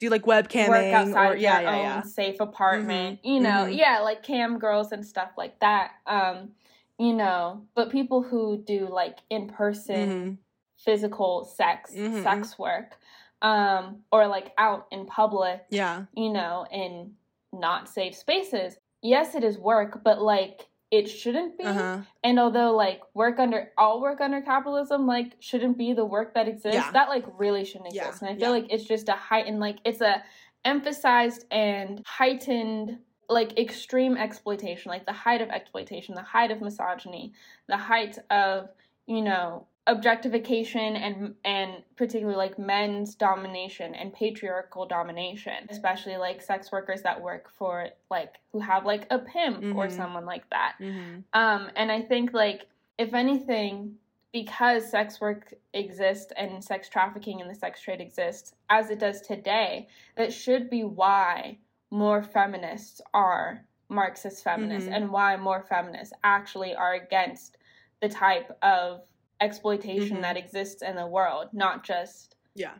Do 0.00 0.10
like 0.10 0.24
webcamming 0.24 0.68
work 0.68 0.92
outside 0.92 1.32
or 1.32 1.36
yeah, 1.36 1.60
their 1.62 1.68
own 1.70 1.82
yeah. 1.82 2.02
safe 2.02 2.40
apartment. 2.40 3.22
Mhm, 3.22 3.24
You 3.34 3.40
know, 3.40 3.64
mhm. 3.66 3.76
yeah, 3.76 4.00
like 4.00 4.22
cam 4.22 4.58
girls 4.58 4.92
and 4.92 5.04
stuff 5.06 5.30
like 5.38 5.58
that. 5.60 5.92
Um, 6.06 6.52
you 6.98 7.12
know, 7.14 7.66
but 7.74 7.90
people 7.90 8.22
who 8.22 8.58
do 8.58 8.88
like 8.88 9.18
in 9.30 9.48
person 9.48 10.08
Mhm. 10.08 10.38
physical 10.78 11.44
sex, 11.44 11.94
Mhm. 11.94 12.22
sex 12.22 12.58
work, 12.58 12.98
um, 13.42 14.04
or 14.12 14.26
like 14.26 14.52
out 14.58 14.86
in 14.90 15.06
public, 15.06 15.64
Yeah. 15.70 16.04
you 16.14 16.30
know, 16.30 16.66
in 16.70 17.16
not 17.52 17.88
safe 17.88 18.14
spaces. 18.14 18.78
Yes, 19.02 19.34
it 19.34 19.44
is 19.44 19.58
work, 19.58 20.02
but 20.04 20.20
like 20.20 20.68
it 20.90 21.08
shouldn't 21.08 21.58
be. 21.58 21.64
Uh-huh. 21.64 21.98
And 22.22 22.38
although 22.38 22.74
like 22.76 23.00
work 23.14 23.38
under 23.38 23.70
all 23.76 24.00
work 24.00 24.20
under 24.20 24.40
capitalism 24.40 25.06
like 25.06 25.32
shouldn't 25.40 25.76
be 25.76 25.92
the 25.92 26.04
work 26.04 26.34
that 26.34 26.48
exists, 26.48 26.76
Yeah. 26.76 26.90
that 26.92 27.08
like 27.08 27.24
really 27.38 27.64
shouldn't 27.64 27.92
Yeah, 27.94 28.06
exist. 28.06 28.22
And 28.22 28.30
I 28.30 28.34
feel 28.34 28.42
yeah. 28.56 28.62
like 28.62 28.66
it's 28.72 28.84
just 28.84 29.08
a 29.08 29.12
heightened 29.12 29.58
like 29.58 29.78
it's 29.84 30.00
a 30.00 30.22
emphasized 30.64 31.44
and 31.50 32.02
heightened 32.06 32.98
like 33.28 33.58
extreme 33.58 34.16
exploitation, 34.16 34.90
like 34.90 35.06
the 35.06 35.12
height 35.12 35.40
of 35.40 35.48
exploitation, 35.50 36.14
the 36.14 36.22
height 36.22 36.50
of 36.52 36.60
misogyny, 36.60 37.32
the 37.68 37.76
height 37.76 38.18
of, 38.30 38.68
you 39.06 39.22
know, 39.22 39.66
objectification 39.86 40.96
and 40.96 41.34
and 41.44 41.82
particularly 41.96 42.36
like 42.36 42.58
men's 42.58 43.14
domination 43.14 43.94
and 43.94 44.12
patriarchal 44.12 44.84
domination 44.86 45.54
especially 45.70 46.16
like 46.16 46.42
sex 46.42 46.72
workers 46.72 47.02
that 47.02 47.20
work 47.20 47.48
for 47.56 47.88
like 48.10 48.34
who 48.52 48.58
have 48.58 48.84
like 48.84 49.06
a 49.10 49.18
pimp 49.18 49.62
or 49.76 49.86
Mhm. 49.86 49.92
someone 49.92 50.26
like 50.26 50.48
that 50.50 50.74
Mhm. 50.80 51.22
um, 51.32 51.70
and 51.76 51.92
I 51.92 52.02
think 52.02 52.32
like 52.32 52.66
if 52.98 53.12
anything, 53.14 53.98
because 54.32 54.90
sex 54.90 55.20
work 55.20 55.52
exists 55.74 56.32
and 56.36 56.64
sex 56.64 56.88
trafficking 56.88 57.40
and 57.40 57.48
the 57.50 57.54
sex 57.54 57.80
trade 57.80 58.00
exists 58.00 58.54
as 58.70 58.90
it 58.90 58.98
does 58.98 59.20
today, 59.20 59.86
that 60.16 60.32
should 60.32 60.68
be 60.70 60.82
why 60.82 61.58
more 61.90 62.22
feminists 62.22 63.00
are 63.14 63.64
Marxist 63.88 64.42
feminists 64.42 64.88
Mhm. 64.88 64.96
and 64.96 65.10
why 65.12 65.36
more 65.36 65.62
feminists 65.62 66.12
actually 66.24 66.74
are 66.74 66.94
against 66.94 67.56
the 68.00 68.08
type 68.08 68.50
of 68.62 69.02
exploitation 69.40 70.18
Mhm. 70.18 70.22
that 70.22 70.36
exists 70.36 70.82
in 70.82 70.96
the 70.96 71.06
world, 71.06 71.48
not 71.52 71.84
just 71.84 72.36
Yeah. 72.54 72.74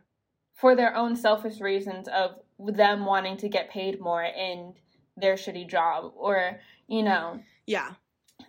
for 0.53 0.75
their 0.75 0.95
own 0.95 1.15
selfish 1.15 1.59
reasons 1.61 2.07
of 2.07 2.39
them 2.59 3.05
wanting 3.05 3.37
to 3.37 3.49
get 3.49 3.69
paid 3.69 3.99
more 4.01 4.23
in 4.23 4.73
their 5.15 5.35
shitty 5.35 5.67
job 5.67 6.13
or, 6.15 6.59
you 6.87 7.03
know, 7.03 7.39
Yeah. 7.65 7.93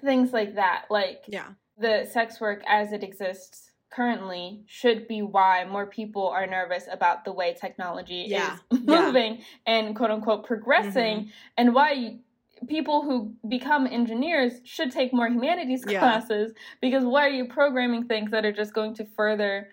things 0.03 0.33
like 0.33 0.55
that. 0.55 0.87
Like 0.91 1.25
Yeah. 1.29 1.49
the 1.77 2.05
sex 2.07 2.41
work 2.41 2.63
as 2.67 2.93
it 2.93 3.03
exists 3.03 3.73
currently 3.91 4.63
should 4.67 5.09
be 5.09 5.23
why 5.23 5.65
more 5.65 5.87
people 5.87 6.29
are 6.29 6.47
nervous 6.47 6.87
about 6.91 7.25
the 7.25 7.33
way 7.33 7.55
technology 7.55 8.27
Yeah. 8.29 8.55
is 8.55 8.61
Yeah. 8.71 8.79
Mm-hmm. 8.79 9.05
moving 9.07 9.45
and 9.67 9.97
quote 9.97 10.11
unquote 10.11 10.45
progressing 10.47 11.33
and 11.57 11.75
why 11.75 12.19
people 12.67 13.03
who 13.03 13.35
become 13.49 13.87
engineers 13.87 14.61
should 14.65 14.91
take 14.91 15.13
more 15.13 15.29
humanities 15.29 15.85
Yeah. 15.87 16.01
classes 16.01 16.53
because 16.81 17.05
why 17.05 17.27
are 17.27 17.31
you 17.31 17.47
programming 17.47 18.07
things 18.07 18.31
that 18.33 18.45
are 18.45 18.53
just 18.53 18.73
going 18.75 18.95
to 18.95 19.05
further 19.05 19.71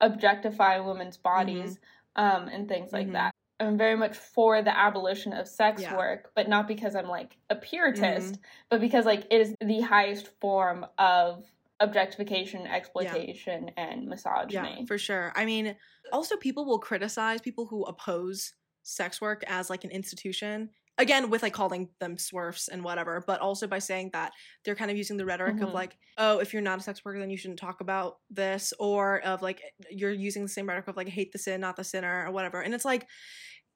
objectify 0.00 0.78
women's 0.78 1.16
bodies 1.16 1.78
um, 2.16 2.48
and 2.48 2.68
things 2.68 2.92
like 2.92 3.08
Mhm. 3.08 3.12
that 3.12 3.34
I'm 3.60 3.76
very 3.76 3.96
much 3.96 4.16
for 4.16 4.62
the 4.62 4.76
abolition 4.76 5.32
of 5.32 5.48
sex 5.48 5.82
Yeah. 5.82 5.96
work, 5.96 6.30
but 6.36 6.48
not 6.48 6.68
because 6.68 6.94
I'm 6.94 7.08
like 7.08 7.36
a 7.50 7.56
puritist, 7.56 8.34
Mm-hmm. 8.34 8.42
but 8.70 8.80
because 8.80 9.04
like 9.04 9.26
it 9.30 9.40
is 9.40 9.54
the 9.60 9.80
highest 9.80 10.28
form 10.40 10.86
of 10.98 11.44
objectification, 11.80 12.66
exploitation, 12.68 13.70
and 13.76 14.06
misogyny. 14.06 14.76
Yeah, 14.80 14.86
for 14.86 14.96
sure. 14.98 15.32
I 15.34 15.44
mean, 15.44 15.76
also 16.12 16.36
people 16.36 16.66
will 16.66 16.78
criticize 16.78 17.40
people 17.40 17.66
who 17.66 17.82
oppose 17.84 18.54
sex 18.84 19.20
work 19.20 19.42
as 19.48 19.68
like 19.70 19.82
an 19.84 19.90
institution. 19.90 20.70
Again, 20.98 21.30
with 21.30 21.42
like 21.42 21.52
calling 21.52 21.88
them 22.00 22.18
swerfs 22.18 22.66
and 22.68 22.82
whatever, 22.82 23.22
but 23.26 23.40
also 23.40 23.66
by 23.68 23.78
saying 23.78 24.10
that 24.14 24.32
they're 24.64 24.74
kind 24.74 24.90
of 24.90 24.96
using 24.96 25.16
the 25.16 25.24
rhetoric 25.24 25.60
of 25.60 25.68
Mhm. 25.68 25.72
like, 25.74 25.96
oh, 26.18 26.38
if 26.40 26.52
you're 26.52 26.60
not 26.60 26.78
a 26.80 26.82
sex 26.82 27.04
worker, 27.04 27.20
then 27.20 27.30
you 27.30 27.36
shouldn't 27.36 27.60
talk 27.60 27.80
about 27.80 28.18
this, 28.30 28.74
or 28.80 29.20
of 29.20 29.40
like 29.40 29.62
you're 29.90 30.10
using 30.10 30.42
the 30.42 30.48
same 30.48 30.68
rhetoric 30.68 30.88
of 30.88 30.96
like 30.96 31.08
hate 31.08 31.30
the 31.32 31.38
sin, 31.38 31.60
not 31.60 31.76
the 31.76 31.84
sinner, 31.84 32.26
or 32.26 32.32
whatever. 32.32 32.60
And 32.60 32.74
it's 32.74 32.84
like, 32.84 33.06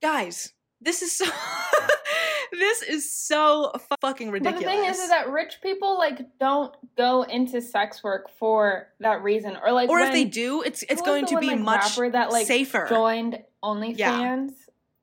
guys, 0.02 0.52
this 0.80 1.00
is 1.02 1.12
so 1.12 1.24
this 2.52 2.82
is 2.82 3.14
so 3.14 3.70
fu- 3.78 3.94
fucking 4.00 4.28
But 4.28 4.32
ridiculous. 4.34 4.64
the 4.64 4.70
thing 4.70 4.84
is, 4.90 4.98
is 4.98 5.08
that 5.08 5.28
rich 5.30 5.54
people 5.62 5.96
like 5.98 6.26
don't 6.38 6.74
go 6.96 7.22
into 7.22 7.60
sex 7.62 8.02
work 8.02 8.30
for 8.38 8.88
that 9.00 9.22
reason, 9.22 9.56
or 9.64 9.72
like 9.72 9.88
or 9.88 10.00
if 10.00 10.12
they 10.12 10.24
do, 10.24 10.62
it's 10.62 10.82
it's 10.82 11.02
going 11.02 11.26
to 11.26 11.34
one, 11.34 11.40
be 11.40 11.46
like, 11.48 11.60
much 11.60 11.96
that 11.96 12.30
like 12.30 12.46
safer. 12.46 12.86
joined 12.88 13.38
OnlyFans 13.62 13.98
Yeah. 13.98 14.36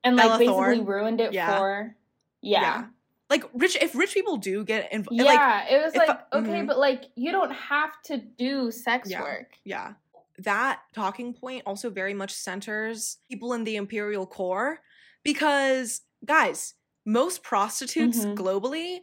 and 0.03 0.15
like 0.15 0.26
Bella 0.26 0.38
basically 0.38 0.47
Thorne. 0.53 0.86
ruined 0.86 1.22
it 1.22 1.34
Yeah. 1.34 1.57
for 1.57 1.95
yeah. 2.42 2.86
like 3.30 3.44
rich 3.54 3.78
if 3.82 3.94
rich 3.96 4.14
people 4.14 4.38
do 4.38 4.64
get 4.64 4.92
involved 4.92 5.22
Yeah, 5.22 5.26
like 5.34 5.72
it 5.72 5.84
was 5.84 5.96
like 5.96 6.10
I- 6.10 6.38
okay, 6.40 6.62
mhm. 6.62 6.68
but 6.68 6.78
like 6.80 7.06
you 7.16 7.32
don't 7.32 7.52
have 7.52 7.92
to 8.06 8.18
do 8.18 8.72
sex 8.72 9.10
Yeah. 9.10 9.22
work. 9.22 9.52
yeah 9.64 9.94
that 10.40 10.82
talking 10.96 11.34
point 11.34 11.64
also 11.66 11.90
very 11.90 12.14
much 12.14 12.32
centers 12.34 13.18
people 13.30 13.52
in 13.54 13.66
the 13.66 13.76
imperial 13.76 14.26
core 14.26 14.80
because 15.24 16.02
guys 16.26 16.76
most 17.06 17.44
prostitutes 17.44 18.20
Mhm. 18.26 18.36
globally 18.36 19.00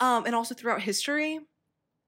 um 0.00 0.26
and 0.26 0.34
also 0.34 0.54
throughout 0.54 0.82
history 0.82 1.40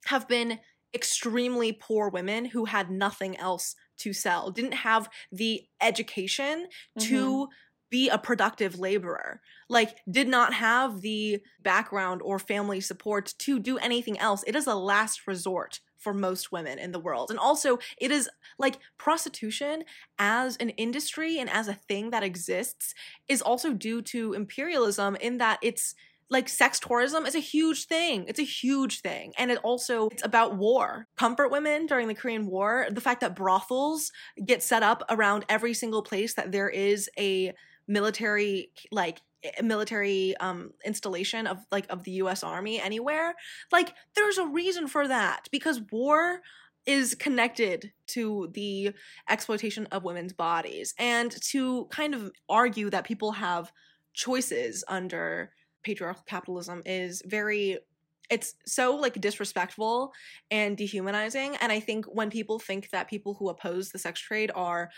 have 0.07 0.29
been 0.29 0.61
extremely 0.95 1.73
poor 1.73 2.09
women 2.11 2.45
who 2.47 2.65
had 2.67 2.91
nothing 2.91 3.37
else 3.37 3.75
to 3.99 4.13
sell 4.13 4.51
didn't 4.51 4.73
have 4.75 5.09
the 5.33 5.67
education 5.81 6.67
Mm-hmm. 6.99 7.09
to 7.09 7.49
be 7.91 8.09
a 8.09 8.19
productive 8.19 8.79
laborer 8.79 9.41
like 9.69 9.97
did 10.11 10.29
not 10.29 10.55
have 10.55 11.01
the 11.01 11.41
background 11.63 12.21
or 12.23 12.39
family 12.39 12.81
support 12.81 13.35
to 13.39 13.59
do 13.59 13.79
anything 13.79 14.19
else 14.19 14.45
it 14.47 14.57
is 14.57 14.67
a 14.67 14.75
last 14.75 15.27
resort 15.27 15.81
for 15.99 16.15
most 16.15 16.53
women 16.53 16.79
in 16.79 16.93
the 16.93 16.99
world 16.99 17.31
and 17.31 17.39
also 17.39 17.79
it 17.99 18.11
is 18.11 18.29
like 18.59 18.79
prostitution 18.99 19.83
as 20.19 20.57
an 20.57 20.71
industry 20.71 21.39
and 21.39 21.51
as 21.51 21.67
a 21.67 21.75
thing 21.75 22.11
that 22.11 22.23
exists 22.23 22.95
is 23.27 23.43
also 23.43 23.73
due 23.73 24.01
to 24.01 24.33
imperialism 24.33 25.17
in 25.17 25.39
that 25.39 25.59
it's 25.63 25.95
like 26.31 26.49
sex 26.49 26.79
tourism 26.79 27.25
is 27.27 27.35
a 27.35 27.41
huge 27.41 27.87
thing. 27.87 28.25
It's 28.29 28.39
a 28.39 28.45
huge 28.45 29.01
thing. 29.01 29.33
And 29.39 29.51
it 29.51 29.59
also 29.63 30.09
it's 30.09 30.25
about 30.25 30.57
war. 30.57 31.07
Comfort 31.17 31.51
women 31.51 31.87
during 31.87 32.09
the 32.09 32.15
Korean 32.15 32.47
War, 32.47 32.87
the 32.91 33.01
fact 33.01 33.21
that 33.23 33.37
brothels 33.37 34.13
get 34.45 34.63
set 34.63 34.83
up 34.83 35.03
around 35.09 35.45
every 35.49 35.75
single 35.75 36.03
place 36.03 36.35
that 36.35 36.53
there 36.53 36.69
is 36.69 37.09
a 37.19 37.55
military 37.89 38.71
like 38.93 39.21
military 39.63 40.37
um 40.39 40.73
installation 40.85 41.47
of 41.47 41.59
like 41.71 41.87
of 41.91 42.05
the 42.05 42.13
US 42.13 42.43
army 42.43 42.81
anywhere. 42.81 43.35
Like 43.73 43.95
there's 44.15 44.39
a 44.39 44.47
reason 44.47 44.87
for 44.87 45.09
that 45.09 45.49
because 45.51 45.81
war 45.91 46.41
is 46.87 47.15
connected 47.15 47.93
to 48.07 48.49
the 48.55 48.93
exploitation 49.29 49.87
of 49.93 50.05
women's 50.05 50.33
bodies 50.33 50.95
and 50.99 51.31
to 51.43 51.85
kind 51.87 52.15
of 52.15 52.31
argue 52.49 52.89
that 52.91 53.05
people 53.05 53.33
have 53.33 53.71
choices 54.15 54.85
under 54.89 55.51
patriarchal 55.83 56.25
capitalism 56.27 56.83
is 56.87 57.23
very 57.27 57.79
it's 58.31 58.55
so 58.67 58.95
like 58.97 59.21
disrespectful 59.21 60.13
and 60.51 60.77
dehumanizing 60.77 61.57
and 61.57 61.71
i 61.71 61.79
think 61.79 62.05
when 62.07 62.31
people 62.31 62.59
think 62.59 62.91
that 62.91 63.09
people 63.09 63.35
who 63.35 63.49
oppose 63.49 63.91
the 63.91 63.99
sex 63.99 64.21
trade 64.21 64.51
are 64.55 64.91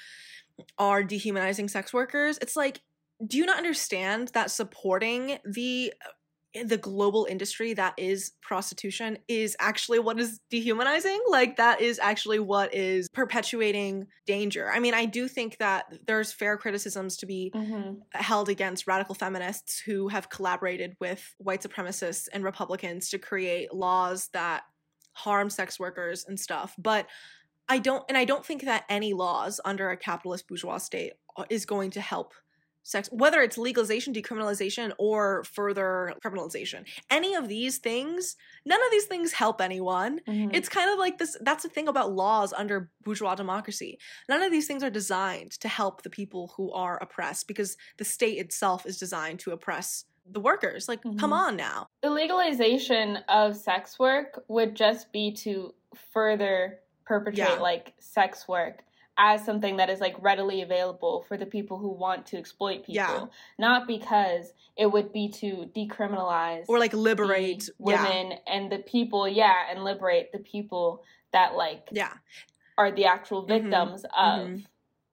are 0.78 1.02
dehumanizing 1.02 1.68
sex 1.68 1.92
workers 1.92 2.38
it's 2.40 2.56
like 2.56 2.80
do 3.26 3.36
you 3.36 3.46
not 3.46 3.58
understand 3.58 4.28
that 4.28 4.50
supporting 4.50 5.38
the 5.44 5.92
the 6.64 6.76
global 6.76 7.28
industry 7.30 7.74
that 7.74 7.94
is 7.96 8.32
prostitution 8.42 9.16
is 9.28 9.56
actually 9.60 10.00
what 10.00 10.18
is 10.18 10.40
dehumanizing 10.50 11.20
like 11.28 11.56
that 11.58 11.80
is 11.80 12.00
actually 12.00 12.40
what 12.40 12.74
is 12.74 13.08
perpetuating 13.10 14.04
danger 14.26 14.68
i 14.72 14.80
mean 14.80 14.92
i 14.92 15.04
do 15.04 15.28
think 15.28 15.56
that 15.58 15.84
there's 16.08 16.32
fair 16.32 16.56
criticisms 16.56 17.16
to 17.16 17.26
be 17.26 17.52
Mm-hmm. 17.54 18.00
held 18.12 18.48
against 18.48 18.86
radical 18.86 19.14
feminists 19.14 19.78
who 19.78 20.08
have 20.08 20.28
collaborated 20.28 20.96
with 21.00 21.34
white 21.38 21.62
supremacists 21.62 22.26
and 22.32 22.42
Republicans 22.42 23.08
to 23.10 23.18
create 23.18 23.72
laws 23.72 24.28
that 24.32 24.62
harm 25.12 25.50
sex 25.50 25.78
workers 25.78 26.24
and 26.26 26.38
stuff. 26.38 26.74
But 26.78 27.06
I 27.70 27.78
don't, 27.78 28.04
and 28.08 28.18
I 28.18 28.24
don't 28.24 28.44
think 28.44 28.64
that 28.64 28.84
any 28.88 29.12
laws 29.14 29.60
under 29.64 29.90
a 29.90 29.96
capitalist 29.96 30.48
bourgeois 30.48 30.78
state 30.78 31.12
is 31.48 31.64
going 31.64 31.92
to 31.92 32.00
help 32.00 32.34
sex 32.82 33.10
whether 33.12 33.42
it's 33.42 33.58
legalization 33.58 34.12
decriminalization 34.14 34.90
or 34.98 35.44
further 35.44 36.14
criminalization. 36.24 36.86
Any 37.10 37.34
of 37.34 37.46
these 37.46 37.76
things 37.76 38.36
none 38.64 38.80
of 38.82 38.90
these 38.90 39.04
things 39.04 39.32
help 39.32 39.60
anyone. 39.60 40.20
Mhm. 40.26 40.50
it's 40.54 40.68
kind 40.68 40.90
of 40.90 40.98
like 40.98 41.18
this 41.18 41.36
that's 41.42 41.62
the 41.62 41.68
thing 41.68 41.88
about 41.88 42.10
laws 42.12 42.54
under 42.54 42.90
bourgeois 43.04 43.34
democracy. 43.34 43.98
None 44.30 44.42
of 44.42 44.50
these 44.50 44.66
things 44.66 44.82
are 44.82 44.88
designed 44.90 45.52
to 45.60 45.68
help 45.68 46.02
the 46.02 46.10
people 46.10 46.54
who 46.56 46.72
are 46.72 46.96
oppressed 47.02 47.46
because 47.46 47.76
the 47.98 48.04
state 48.04 48.38
itself 48.38 48.86
is 48.86 48.98
designed 48.98 49.40
to 49.40 49.52
oppress 49.52 50.06
the 50.24 50.40
workers. 50.40 50.88
Like 50.88 51.02
come 51.02 51.16
Mhm. 51.18 51.32
on 51.32 51.56
now. 51.56 51.86
The 52.02 52.10
legalization 52.10 53.16
of 53.28 53.56
sex 53.56 53.98
work 53.98 54.42
would 54.48 54.74
just 54.74 55.12
be 55.12 55.32
to 55.44 55.74
further 55.94 56.80
perpetrate 57.10 57.56
Yeah. 57.56 57.70
like 57.72 57.94
sex 57.98 58.46
work 58.46 58.76
as 59.18 59.44
something 59.44 59.78
that 59.78 59.90
is 59.90 60.00
like 60.00 60.14
readily 60.22 60.62
available 60.62 61.24
for 61.26 61.36
the 61.36 61.44
people 61.44 61.76
who 61.76 61.88
want 61.90 62.24
to 62.26 62.36
exploit 62.38 62.78
people 62.86 62.94
Yeah. 62.94 63.26
not 63.58 63.88
because 63.88 64.52
it 64.76 64.86
would 64.86 65.12
be 65.12 65.28
to 65.42 65.48
decriminalize 65.76 66.64
or 66.68 66.78
like 66.78 66.92
liberate 66.94 67.64
yeah 67.68 68.02
women 68.04 68.38
and 68.46 68.70
the 68.70 68.78
people 68.78 69.28
yeah 69.28 69.58
and 69.70 69.82
liberate 69.82 70.30
the 70.30 70.38
people 70.38 71.02
that 71.32 71.54
like 71.56 71.88
yeah 71.90 72.14
are 72.78 72.92
the 72.92 73.06
actual 73.06 73.42
Mhm, 73.42 73.48
victims 73.54 74.04
of 74.16 74.38
mhm. 74.48 74.64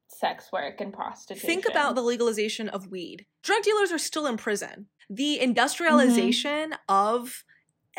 sex 0.08 0.52
work 0.54 0.80
and 0.80 0.94
prostitution 0.94 1.48
Think 1.48 1.66
about 1.68 1.96
the 1.96 2.02
legalization 2.14 2.70
of 2.70 2.92
weed. 2.92 3.26
Drug 3.44 3.62
dealers 3.64 3.92
are 3.92 3.98
still 3.98 4.26
in 4.28 4.38
prison. 4.38 4.88
The 5.10 5.40
industrialization 5.40 6.76
of 6.88 7.44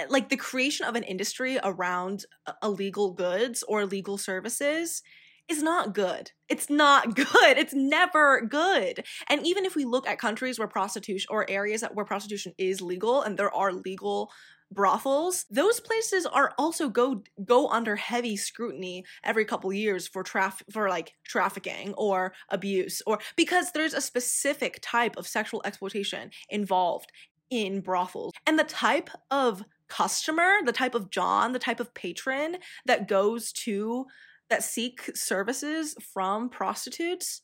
like 0.08 0.28
the 0.28 0.36
creation 0.36 0.86
of 0.86 0.96
an 0.96 1.02
industry 1.02 1.58
around 1.62 2.24
uh, 2.46 2.52
illegal 2.62 3.12
goods 3.12 3.62
or 3.66 3.82
illegal 3.82 4.18
services 4.18 5.02
is 5.48 5.62
not 5.62 5.94
good. 5.94 6.30
It's 6.48 6.68
not 6.70 7.14
good. 7.14 7.58
It's 7.58 7.74
never 7.74 8.42
good. 8.42 9.04
And 9.28 9.46
even 9.46 9.64
if 9.64 9.74
we 9.74 9.84
look 9.84 10.06
at 10.06 10.18
countries 10.18 10.58
where 10.58 10.68
prostitution 10.68 11.28
or 11.30 11.48
areas 11.50 11.80
that 11.80 11.94
where 11.94 12.04
prostitution 12.04 12.52
is 12.58 12.80
legal 12.80 13.22
and 13.22 13.36
there 13.36 13.54
are 13.54 13.72
legal 13.72 14.30
brothels 14.70 15.46
those 15.50 15.80
places 15.80 16.26
are 16.26 16.52
also 16.58 16.90
go 16.90 17.22
go 17.42 17.68
under 17.68 17.96
heavy 17.96 18.36
scrutiny 18.36 19.02
every 19.24 19.44
couple 19.44 19.72
years 19.72 20.06
for 20.06 20.22
traf 20.22 20.60
for 20.70 20.90
like 20.90 21.14
trafficking 21.24 21.94
or 21.94 22.34
abuse 22.50 23.00
or 23.06 23.18
because 23.34 23.72
there's 23.72 23.94
a 23.94 24.00
specific 24.00 24.78
type 24.82 25.16
of 25.16 25.26
sexual 25.26 25.62
exploitation 25.64 26.30
involved 26.50 27.10
in 27.48 27.80
brothels 27.80 28.34
and 28.46 28.58
the 28.58 28.64
type 28.64 29.08
of 29.30 29.64
customer 29.88 30.56
the 30.64 30.72
type 30.72 30.94
of 30.94 31.10
john 31.10 31.52
the 31.52 31.58
type 31.58 31.80
of 31.80 31.94
patron 31.94 32.56
that 32.86 33.08
goes 33.08 33.52
to 33.52 34.06
that 34.50 34.62
seek 34.62 35.10
services 35.14 35.94
from 36.12 36.48
prostitutes 36.48 37.42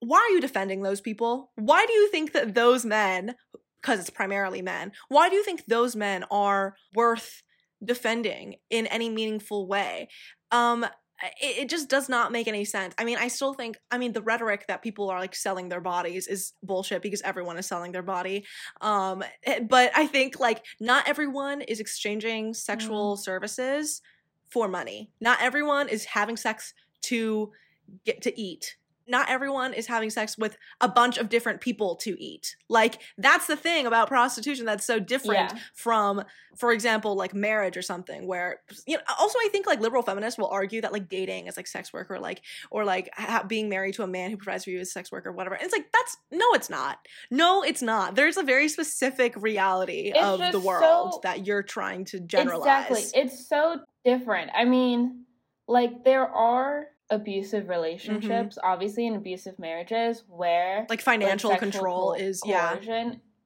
why 0.00 0.18
are 0.18 0.34
you 0.34 0.40
defending 0.40 0.82
those 0.82 1.00
people 1.00 1.50
why 1.56 1.86
do 1.86 1.92
you 1.92 2.08
think 2.10 2.32
that 2.32 2.54
those 2.54 2.84
men 2.84 3.34
because 3.84 4.00
it's 4.00 4.10
primarily 4.10 4.62
men. 4.62 4.92
Why 5.08 5.28
do 5.28 5.36
you 5.36 5.44
think 5.44 5.66
those 5.66 5.94
men 5.94 6.24
are 6.30 6.74
worth 6.94 7.42
defending 7.84 8.56
in 8.70 8.86
any 8.86 9.10
meaningful 9.10 9.68
way? 9.68 10.08
Um, 10.50 10.86
it, 11.40 11.58
it 11.58 11.68
just 11.68 11.88
does 11.88 12.08
not 12.08 12.32
make 12.32 12.48
any 12.48 12.64
sense. 12.64 12.94
I 12.98 13.04
mean, 13.04 13.18
I 13.18 13.28
still 13.28 13.54
think, 13.54 13.78
I 13.90 13.98
mean, 13.98 14.12
the 14.12 14.22
rhetoric 14.22 14.66
that 14.68 14.82
people 14.82 15.10
are 15.10 15.18
like 15.18 15.34
selling 15.34 15.68
their 15.68 15.80
bodies 15.80 16.26
is 16.26 16.52
bullshit 16.62 17.02
because 17.02 17.22
everyone 17.22 17.58
is 17.58 17.66
selling 17.66 17.92
their 17.92 18.02
body. 18.02 18.44
Um, 18.80 19.22
eh, 19.44 19.60
but 19.60 19.90
I 19.94 20.06
think 20.06 20.40
like 20.40 20.64
not 20.80 21.08
everyone 21.08 21.60
is 21.62 21.80
exchanging 21.80 22.54
sexual 22.54 23.16
services 23.16 24.02
for 24.48 24.68
money. 24.68 25.10
Not 25.20 25.40
everyone 25.40 25.88
is 25.88 26.04
having 26.04 26.36
sex 26.36 26.74
to 27.02 27.52
get 28.04 28.22
to 28.22 28.40
eat 28.40 28.76
not 29.06 29.28
everyone 29.28 29.74
is 29.74 29.86
having 29.86 30.10
sex 30.10 30.38
with 30.38 30.56
a 30.80 30.88
bunch 30.88 31.18
of 31.18 31.28
different 31.28 31.60
people 31.60 31.96
to 31.96 32.16
eat. 32.22 32.56
Like 32.68 33.00
that's 33.18 33.46
the 33.46 33.56
thing 33.56 33.86
about 33.86 34.08
prostitution 34.08 34.64
that's 34.66 34.86
so 34.86 34.98
different 34.98 35.52
Yeah. 35.52 35.58
from 35.74 36.24
for 36.56 36.72
example 36.72 37.16
like 37.16 37.34
marriage 37.34 37.76
or 37.76 37.82
something 37.82 38.26
where 38.26 38.60
you 38.86 38.96
know 38.96 39.02
also 39.18 39.38
I 39.40 39.48
think 39.50 39.66
like 39.66 39.80
liberal 39.80 40.02
feminists 40.02 40.38
will 40.38 40.48
argue 40.48 40.80
that 40.82 40.92
like 40.92 41.08
dating 41.08 41.48
is 41.48 41.56
like 41.56 41.66
sex 41.66 41.92
work 41.92 42.10
or 42.10 42.18
like 42.20 42.42
or 42.70 42.84
like 42.84 43.10
ha- 43.14 43.44
being 43.46 43.68
married 43.68 43.94
to 43.94 44.02
a 44.04 44.06
man 44.06 44.30
who 44.30 44.36
provides 44.36 44.64
for 44.64 44.70
you 44.70 44.78
as 44.80 44.92
sex 44.92 45.10
work 45.12 45.26
or 45.26 45.32
whatever. 45.32 45.54
And 45.56 45.64
it's 45.64 45.72
like 45.72 45.90
that's 45.92 46.16
no 46.30 46.46
it's 46.54 46.70
not. 46.70 46.98
No 47.30 47.62
it's 47.62 47.82
not. 47.82 48.14
There's 48.14 48.36
a 48.36 48.42
very 48.42 48.68
specific 48.68 49.34
reality 49.36 50.12
It's 50.14 50.18
of 50.22 50.40
the 50.52 50.60
world 50.60 51.14
so- 51.14 51.20
that 51.24 51.46
you're 51.46 51.62
trying 51.62 52.04
to 52.06 52.20
generalize. 52.20 52.88
Exactly. 52.90 53.20
It's 53.22 53.48
so 53.48 53.80
different. 54.04 54.50
I 54.54 54.64
mean, 54.64 55.24
like 55.66 56.04
there 56.04 56.26
are 56.28 56.86
abusive 57.10 57.68
relationships, 57.68 58.58
obviously 58.62 59.06
in 59.06 59.14
abusive 59.14 59.58
marriages 59.58 60.24
where 60.28 60.80
Mm-hmm. 60.82 60.90
like 60.90 61.00
financial 61.02 61.50
sexual 61.50 61.70
control 61.72 62.14
co- 62.14 62.20
is 62.20 62.42
yeah. 62.44 62.78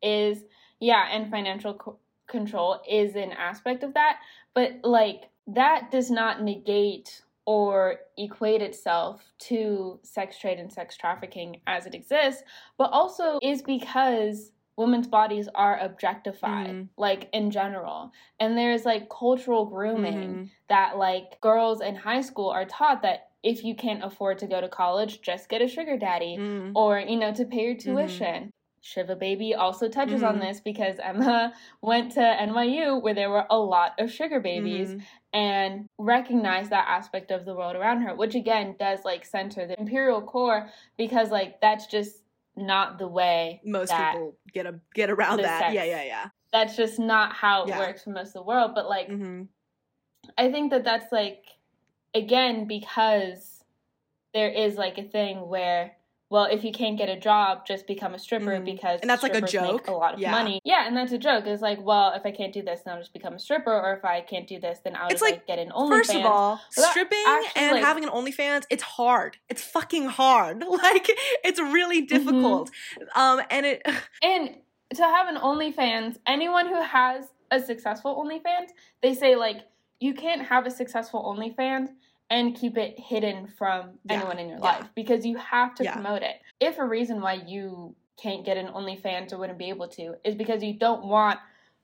is 0.02 0.44
yeah, 0.80 1.08
and 1.10 1.28
financial 1.30 1.74
co- 1.74 1.98
control 2.28 2.80
is 2.88 3.16
an 3.16 3.32
aspect 3.32 3.82
of 3.82 3.94
that, 3.94 4.18
but 4.54 4.72
like 4.84 5.28
that 5.48 5.90
does 5.90 6.10
not 6.10 6.42
negate 6.42 7.22
or 7.46 7.96
equate 8.18 8.60
itself 8.62 9.22
to 9.38 9.98
sex 10.02 10.38
trade 10.38 10.58
and 10.58 10.70
sex 10.72 10.96
trafficking 10.96 11.60
as 11.66 11.86
it 11.86 11.94
exists, 11.94 12.42
but 12.76 12.90
also 12.92 13.38
is 13.42 13.62
because 13.62 14.52
women's 14.76 15.08
bodies 15.08 15.48
are 15.56 15.76
objectified 15.80 16.68
Mhm. 16.68 16.88
like 16.96 17.28
in 17.32 17.50
general 17.50 18.12
and 18.38 18.56
there's 18.56 18.84
like 18.84 19.08
cultural 19.08 19.64
grooming 19.64 20.14
Mhm. 20.34 20.50
that 20.68 20.96
like 20.98 21.40
girls 21.40 21.80
in 21.80 21.96
high 21.96 22.20
school 22.20 22.48
are 22.50 22.64
taught 22.66 23.02
that 23.02 23.27
if 23.42 23.64
you 23.64 23.74
can't 23.74 24.04
afford 24.04 24.38
to 24.38 24.46
go 24.46 24.60
to 24.60 24.68
college 24.68 25.20
just 25.22 25.48
get 25.48 25.62
a 25.62 25.68
sugar 25.68 25.96
daddy 25.96 26.36
Mm. 26.38 26.72
or 26.74 26.98
you 26.98 27.16
know 27.16 27.32
to 27.32 27.44
pay 27.44 27.64
your 27.66 27.74
tuition 27.76 28.50
shiva 28.80 29.16
baby 29.16 29.54
also 29.54 29.88
touches 29.88 30.22
on 30.22 30.36
Mhm. 30.36 30.40
this 30.40 30.60
because 30.60 30.98
emma 31.02 31.52
went 31.82 32.12
to 32.12 32.20
nyu 32.20 33.00
where 33.02 33.14
there 33.14 33.30
were 33.30 33.46
a 33.50 33.58
lot 33.58 33.92
of 33.98 34.10
sugar 34.10 34.40
babies 34.40 34.90
Mhm. 34.90 35.02
and 35.32 35.86
recognized 35.98 36.70
that 36.70 36.86
aspect 36.88 37.30
of 37.30 37.44
the 37.44 37.54
world 37.54 37.76
around 37.76 38.02
her 38.02 38.14
which 38.14 38.34
again 38.34 38.76
does 38.78 39.04
like 39.04 39.24
center 39.24 39.66
the 39.66 39.78
imperial 39.78 40.22
core 40.22 40.68
because 40.96 41.30
like 41.30 41.60
that's 41.60 41.86
just 41.86 42.22
not 42.56 42.98
the 42.98 43.08
way 43.08 43.60
most 43.64 43.92
people 43.96 44.36
get 44.52 44.66
a 44.66 44.80
get 44.94 45.10
around 45.10 45.38
that. 45.42 45.60
sex- 45.60 45.74
Yeah, 45.74 45.84
yeah, 45.84 46.02
yeah. 46.04 46.26
that's 46.52 46.76
just 46.76 46.98
not 46.98 47.32
how 47.32 47.62
it 47.64 47.68
Yeah. 47.68 47.78
works 47.78 48.02
for 48.04 48.10
most 48.10 48.28
of 48.28 48.34
the 48.34 48.42
world 48.42 48.74
but 48.74 48.88
like 48.88 49.08
hmm 49.08 49.42
I 50.36 50.50
think 50.50 50.70
that 50.72 50.84
that's 50.84 51.10
like 51.12 51.44
again 52.14 52.66
because 52.66 53.64
there 54.34 54.48
is 54.50 54.76
like 54.76 54.98
a 54.98 55.02
thing 55.02 55.48
where 55.48 55.92
well 56.30 56.44
if 56.44 56.62
you 56.62 56.70
can't 56.72 56.98
get 56.98 57.08
a 57.08 57.18
job 57.18 57.66
just 57.66 57.86
become 57.86 58.14
a 58.14 58.18
stripper 58.18 58.58
Mhm. 58.58 58.64
because 58.64 59.00
And 59.00 59.08
that's 59.08 59.22
like 59.22 59.34
a 59.34 59.40
joke? 59.40 59.88
a 59.88 59.92
lot 59.92 60.14
of 60.14 60.20
Yeah. 60.20 60.30
money 60.30 60.60
yeah 60.64 60.86
and 60.86 60.94
that's 60.96 61.12
a 61.12 61.18
joke 61.18 61.46
it's 61.46 61.62
like 61.62 61.82
well 61.82 62.12
if 62.12 62.24
I 62.26 62.30
can't 62.32 62.52
do 62.52 62.60
this 62.62 62.80
then 62.82 62.92
I'll 62.94 63.00
just 63.00 63.12
become 63.14 63.34
a 63.34 63.38
stripper 63.38 63.72
or 63.72 63.94
if 63.94 64.04
I 64.04 64.20
can't 64.20 64.46
do 64.46 64.58
this 64.60 64.80
then 64.84 64.94
I'll 64.96 65.06
It's 65.06 65.14
just 65.20 65.22
like, 65.22 65.34
like, 65.36 65.46
get 65.46 65.58
an 65.58 65.70
OnlyFans 65.70 65.88
First 65.88 66.14
of 66.14 66.26
all, 66.26 66.60
that 66.76 66.90
stripping 66.90 67.24
actually, 67.26 67.62
and 67.62 67.72
like- 67.76 67.84
having 67.84 68.04
an 68.04 68.10
OnlyFans, 68.10 68.64
it's 68.70 68.82
hard. 68.82 69.38
It's 69.48 69.62
fucking 69.62 70.06
hard. 70.06 70.64
Like 70.82 71.08
it's 71.44 71.60
really 71.60 72.02
Mm-hmm. 72.06 72.16
difficult. 72.16 72.70
Um 73.14 73.40
and 73.50 73.64
it 73.66 73.82
and 74.22 74.54
to 74.94 75.02
have 75.02 75.28
an 75.28 75.36
OnlyFans 75.36 76.18
anyone 76.26 76.66
who 76.68 76.80
has 76.82 77.26
a 77.50 77.58
successful 77.60 78.22
OnlyFans 78.22 78.68
they 79.02 79.14
say 79.14 79.34
like 79.36 79.62
you 80.00 80.14
can't 80.14 80.42
have 80.42 80.66
a 80.66 80.70
successful 80.70 81.22
OnlyFans 81.24 81.88
and 82.30 82.54
keep 82.54 82.76
it 82.76 82.98
hidden 82.98 83.48
from 83.48 83.98
Yeah, 84.04 84.16
anyone 84.16 84.38
in 84.38 84.48
your 84.48 84.58
yeah. 84.58 84.64
life 84.64 84.88
because 84.94 85.24
you 85.24 85.36
have 85.38 85.74
to 85.76 85.84
Yeah. 85.84 85.94
promote 85.94 86.22
it. 86.22 86.36
If 86.60 86.78
a 86.78 86.84
reason 86.84 87.20
why 87.20 87.34
you 87.34 87.94
can't 88.16 88.44
get 88.44 88.56
an 88.56 88.68
OnlyFans 88.68 89.32
or 89.32 89.38
wouldn't 89.38 89.58
be 89.58 89.68
able 89.70 89.88
to 89.88 90.14
is 90.24 90.34
because 90.34 90.62
you 90.62 90.74
don't 90.74 91.04
want 91.04 91.38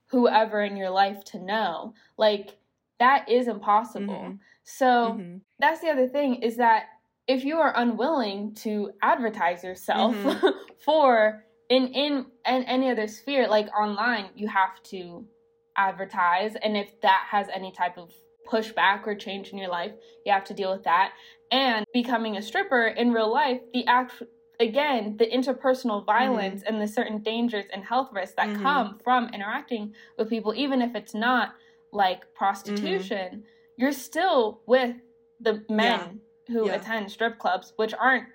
whoever 0.07 0.61
in 0.61 0.77
your 0.77 0.89
life 0.91 1.23
to 1.25 1.39
know, 1.39 1.93
like 2.17 2.57
that 2.99 3.27
is 3.27 3.47
impossible. 3.47 4.13
Mhm. 4.13 4.39
So 4.63 5.13
Mhm. 5.15 5.41
that's 5.59 5.81
the 5.81 5.89
other 5.89 6.07
thing 6.07 6.35
is 6.35 6.57
that 6.57 6.87
if 7.27 7.43
you 7.43 7.59
are 7.59 7.73
unwilling 7.75 8.53
to 8.53 8.91
advertise 9.01 9.63
yourself 9.63 10.13
Mhm. 10.15 10.53
for 10.85 11.43
in 11.69 11.87
in 11.87 12.31
in 12.45 12.63
any 12.65 12.91
other 12.91 13.07
sphere 13.07 13.47
like 13.47 13.67
online 13.75 14.29
you 14.35 14.47
have 14.47 14.81
to 14.83 15.27
advertise 15.77 16.55
and 16.63 16.75
if 16.77 16.99
that 17.01 17.25
has 17.29 17.47
any 17.53 17.71
type 17.71 17.97
of 17.97 18.11
pushback 18.47 19.05
or 19.07 19.15
change 19.15 19.49
in 19.49 19.57
your 19.57 19.69
life 19.69 19.91
you 20.25 20.31
have 20.31 20.43
to 20.45 20.53
deal 20.53 20.71
with 20.71 20.83
that 20.83 21.13
and 21.51 21.85
becoming 21.93 22.37
a 22.37 22.41
stripper 22.41 22.87
in 22.87 23.11
real 23.11 23.31
life 23.31 23.59
the 23.73 23.85
act 23.87 24.21
again 24.59 25.15
the 25.17 25.25
interpersonal 25.25 26.05
violence 26.05 26.61
and 26.65 26.79
the 26.81 26.87
certain 26.87 27.21
dangers 27.23 27.65
and 27.73 27.83
health 27.83 28.09
risks 28.13 28.35
that 28.35 28.49
Mhm. 28.49 28.61
come 28.61 28.99
from 29.03 29.29
interacting 29.33 29.93
with 30.17 30.29
people 30.29 30.53
even 30.55 30.81
if 30.81 30.95
it's 30.95 31.13
not 31.15 31.55
like 31.91 32.33
prostitution 32.35 33.43
you're 33.77 33.91
still 33.91 34.61
with 34.67 34.95
the 35.39 35.65
men 35.69 36.21
who 36.47 36.67
Yeah. 36.67 36.75
attend 36.75 37.11
strip 37.11 37.39
clubs 37.39 37.73
which 37.77 37.93
aren't 37.93 38.27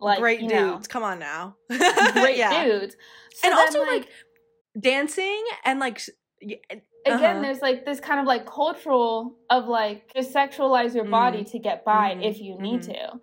like 0.00 0.18
great 0.18 0.40
dudes. 0.40 0.52
know, 0.52 0.80
Come 0.88 1.04
on 1.04 1.20
now. 1.20 1.56
great 2.12 2.36
Yeah. 2.36 2.64
dudes. 2.64 2.96
So 3.34 3.46
And 3.48 3.52
then, 3.56 3.58
also 3.66 3.84
like 3.84 4.08
dancing 4.78 5.44
and 5.64 5.78
like 5.78 6.00
again, 6.42 6.82
uh-huh. 7.06 7.40
there's 7.42 7.60
like 7.62 7.84
this 7.84 8.00
kind 8.00 8.20
of 8.20 8.26
like 8.26 8.46
cultural 8.46 9.34
of 9.50 9.66
like 9.66 10.12
just 10.14 10.32
sexualize 10.32 10.94
your 10.94 11.04
body 11.04 11.38
Mhm. 11.44 11.50
to 11.52 11.58
get 11.58 11.84
by 11.84 12.14
Mhm. 12.14 12.24
if 12.24 12.40
you 12.40 12.58
need 12.58 12.80
Mhm. 12.82 12.86
to. 12.94 13.20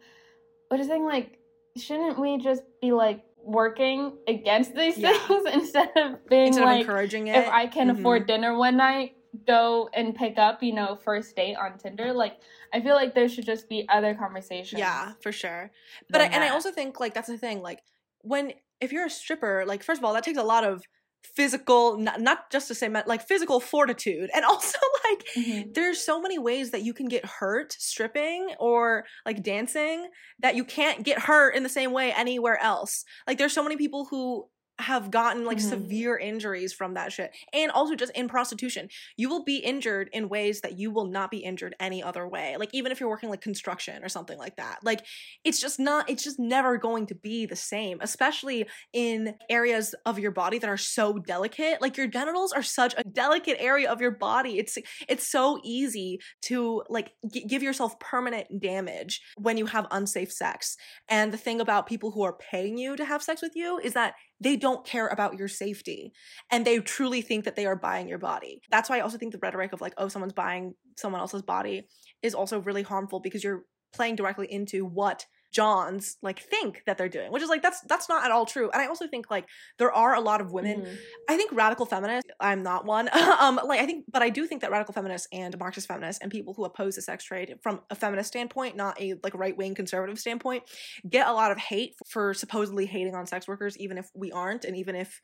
But 0.70 0.80
I 0.80 0.84
think 0.84 1.06
like 1.06 1.40
shouldn't 1.78 2.20
we 2.20 2.38
just 2.38 2.64
be 2.82 2.92
like 2.92 3.24
working 3.42 4.18
against 4.28 4.76
these 4.76 4.98
Yeah. 4.98 5.14
things 5.28 5.46
instead 5.54 5.92
of 5.98 6.28
being 6.28 6.48
Instead 6.48 6.66
like 6.66 6.76
of 6.82 6.88
encouraging 6.90 7.28
it. 7.28 7.38
if 7.38 7.48
I 7.50 7.68
can 7.68 7.90
afford 7.90 8.28
dinner 8.28 8.56
one 8.58 8.78
night, 8.78 9.16
go 9.48 9.90
and 9.94 10.16
pick 10.16 10.38
up, 10.38 10.62
you 10.64 10.74
know, 10.74 10.96
first 10.96 11.36
date 11.36 11.56
on 11.56 11.78
Tinder. 11.78 12.12
Like 12.14 12.38
I 12.74 12.82
feel 12.82 12.96
like 12.96 13.16
there 13.16 13.30
should 13.30 13.46
just 13.46 13.70
be 13.70 13.88
other 13.90 14.14
conversations. 14.14 14.80
Yeah, 14.80 15.14
for 15.22 15.32
sure. 15.32 15.72
But 16.10 16.22
I, 16.22 16.26
and 16.26 16.44
I 16.44 16.50
also 16.50 16.72
think 16.72 17.00
like 17.00 17.14
that's 17.14 17.28
the 17.30 17.38
thing. 17.38 17.62
Like 17.62 17.82
when 18.22 18.54
if 18.82 18.92
you're 18.92 19.06
a 19.06 19.10
stripper, 19.10 19.64
like 19.66 19.84
first 19.84 20.00
of 20.00 20.06
all, 20.06 20.14
that 20.14 20.24
takes 20.24 20.38
a 20.38 20.44
lot 20.44 20.64
of 20.64 20.84
physical, 21.24 21.98
not, 21.98 22.22
not 22.22 22.52
just 22.52 22.68
to 22.68 22.76
say 22.76 22.90
like 23.06 23.28
physical 23.28 23.60
fortitude, 23.60 24.30
and 24.34 24.46
also 24.52 24.78
like 25.10 25.26
Mhm. 25.36 25.74
there's 25.74 26.00
so 26.00 26.22
many 26.22 26.38
ways 26.40 26.72
that 26.72 26.82
you 26.84 26.94
can 26.94 27.08
get 27.08 27.26
hurt 27.26 27.74
stripping 27.74 28.54
or 28.60 29.06
like 29.26 29.44
dancing 29.44 30.10
that 30.40 30.56
you 30.56 30.64
can't 30.64 31.04
get 31.04 31.20
hurt 31.20 31.56
in 31.56 31.64
the 31.64 31.70
same 31.70 31.92
way 31.92 32.12
anywhere 32.14 32.58
else. 32.62 33.04
Like 33.28 33.38
there's 33.38 33.54
so 33.54 33.64
many 33.64 33.78
people 33.78 34.06
who 34.10 34.48
have 34.80 35.12
gotten 35.12 35.46
like 35.46 35.58
Mhm. 35.58 35.70
severe 35.70 36.18
injuries 36.18 36.74
from 36.74 36.94
that 36.96 37.12
shit. 37.14 37.36
And 37.54 37.72
also 37.72 37.96
just 37.96 38.12
in 38.14 38.28
prostitution, 38.28 38.90
you 39.18 39.30
will 39.30 39.44
be 39.44 39.58
injured 39.58 40.10
in 40.14 40.30
ways 40.30 40.62
that 40.62 40.78
you 40.80 40.92
will 40.92 41.06
not 41.06 41.32
be 41.32 41.38
injured 41.40 41.76
any 41.80 42.02
other 42.02 42.28
way. 42.28 42.56
Like 42.58 42.70
even 42.74 42.92
if 42.92 43.00
you're 43.00 43.10
working 43.10 43.30
like 43.30 43.42
construction 43.42 44.04
or 44.04 44.10
something 44.10 44.38
like 44.38 44.56
that. 44.58 44.80
Like 44.84 45.06
it's 45.44 45.60
just 45.60 45.80
not 45.80 46.10
it's 46.10 46.24
just 46.24 46.40
never 46.40 46.78
going 46.78 47.06
to 47.08 47.16
be 47.16 47.46
the 47.46 47.56
same, 47.56 47.98
especially 48.02 48.68
in 48.94 49.36
areas 49.50 49.94
of 50.06 50.20
your 50.20 50.32
body 50.32 50.60
that 50.60 50.70
are 50.70 50.78
so 50.78 51.18
delicate. 51.20 51.82
Like 51.82 51.98
your 51.98 52.08
genitals 52.08 52.52
are 52.54 52.64
such 52.64 52.94
a 52.98 53.04
delicate 53.04 53.58
area 53.60 53.92
of 53.92 54.02
your 54.02 54.12
body. 54.12 54.58
It's 54.60 54.78
it's 55.08 55.28
so 55.28 55.60
easy 55.64 56.20
to 56.44 56.84
like 56.90 57.12
g- 57.32 57.46
give 57.46 57.64
yourself 57.64 58.00
permanent 58.00 58.48
damage 58.62 59.22
when 59.38 59.58
you 59.58 59.66
have 59.66 59.88
unsafe 59.92 60.32
sex. 60.32 60.78
And 61.08 61.32
the 61.34 61.38
thing 61.38 61.62
about 61.62 61.88
people 61.88 62.12
who 62.12 62.24
are 62.24 62.34
paying 62.34 62.78
you 62.78 62.96
to 62.96 63.06
have 63.06 63.24
sex 63.24 63.42
with 63.42 63.56
you 63.56 63.80
is 63.80 63.94
that 63.94 64.14
they 64.42 64.56
don't 64.56 64.86
care 64.86 65.08
about 65.08 65.38
your 65.38 65.48
safety 65.48 66.14
and 66.52 66.66
they 66.66 66.80
truly 66.80 67.22
think 67.22 67.46
that 67.46 67.56
they 67.56 67.66
are 67.66 67.76
buying 67.76 68.08
your 68.08 68.18
body. 68.18 68.62
That's 68.72 68.90
why 68.90 68.98
I 68.98 69.02
also 69.02 69.18
think 69.18 69.34
the 69.34 69.40
rhetoric 69.40 69.74
of 69.74 69.82
like, 69.82 69.94
oh, 69.98 70.08
someone's 70.08 70.34
buying 70.34 70.76
someone 70.98 71.22
else's 71.22 71.42
body 71.42 71.88
is 72.22 72.34
also 72.34 72.60
really 72.60 72.84
harmful 72.84 73.20
because 73.20 73.44
you're 73.44 73.64
playing 73.94 74.16
directly 74.16 74.52
into 74.52 74.86
what 74.86 75.26
Johns 75.52 76.18
like 76.22 76.40
think 76.40 76.84
that 76.86 76.98
they're 76.98 77.10
doing, 77.10 77.32
which 77.32 77.42
is 77.44 77.50
like 77.50 77.62
that's 77.62 77.82
that's 77.82 78.08
not 78.08 78.24
at 78.26 78.32
all 78.32 78.46
true. 78.46 78.70
And 78.72 78.82
I 78.82 78.88
also 78.88 79.08
think 79.08 79.30
like 79.32 79.46
there 79.78 79.92
are 79.92 80.14
a 80.14 80.22
lot 80.22 80.42
of 80.42 80.52
women 80.52 80.82
Mhm. 80.82 80.98
I 81.28 81.38
think 81.38 81.52
radical 81.52 81.86
feminists, 81.86 82.30
I'm 82.40 82.62
not 82.64 82.86
one. 82.86 83.10
um, 83.40 83.60
like 83.66 83.80
I 83.80 83.86
think, 83.86 84.06
but 84.12 84.22
I 84.22 84.30
do 84.30 84.46
think 84.46 84.62
that 84.62 84.72
radical 84.72 84.94
feminists 84.94 85.28
and 85.32 85.58
Marxist 85.58 85.88
feminists 85.88 86.22
and 86.22 86.32
people 86.32 86.54
who 86.54 86.66
oppose 86.66 86.96
the 86.96 87.02
sex 87.02 87.24
trade 87.24 87.56
from 87.62 87.82
a 87.90 87.96
feminist 87.96 88.28
standpoint, 88.30 88.76
not 88.76 89.00
a 89.02 89.16
like 89.24 89.34
right 89.36 89.58
wing 89.58 89.76
conservative 89.76 90.20
standpoint, 90.20 90.64
get 91.10 91.28
a 91.28 91.34
lot 91.34 91.52
of 91.52 91.58
hate 91.58 91.96
for 92.08 92.34
supposedly 92.34 92.86
hating 92.86 93.16
on 93.16 93.26
sex 93.26 93.48
workers, 93.48 93.78
even 93.78 93.98
if 93.98 94.10
we 94.16 94.32
aren't, 94.32 94.66
and 94.66 94.76
even 94.78 94.96
if 94.96 95.22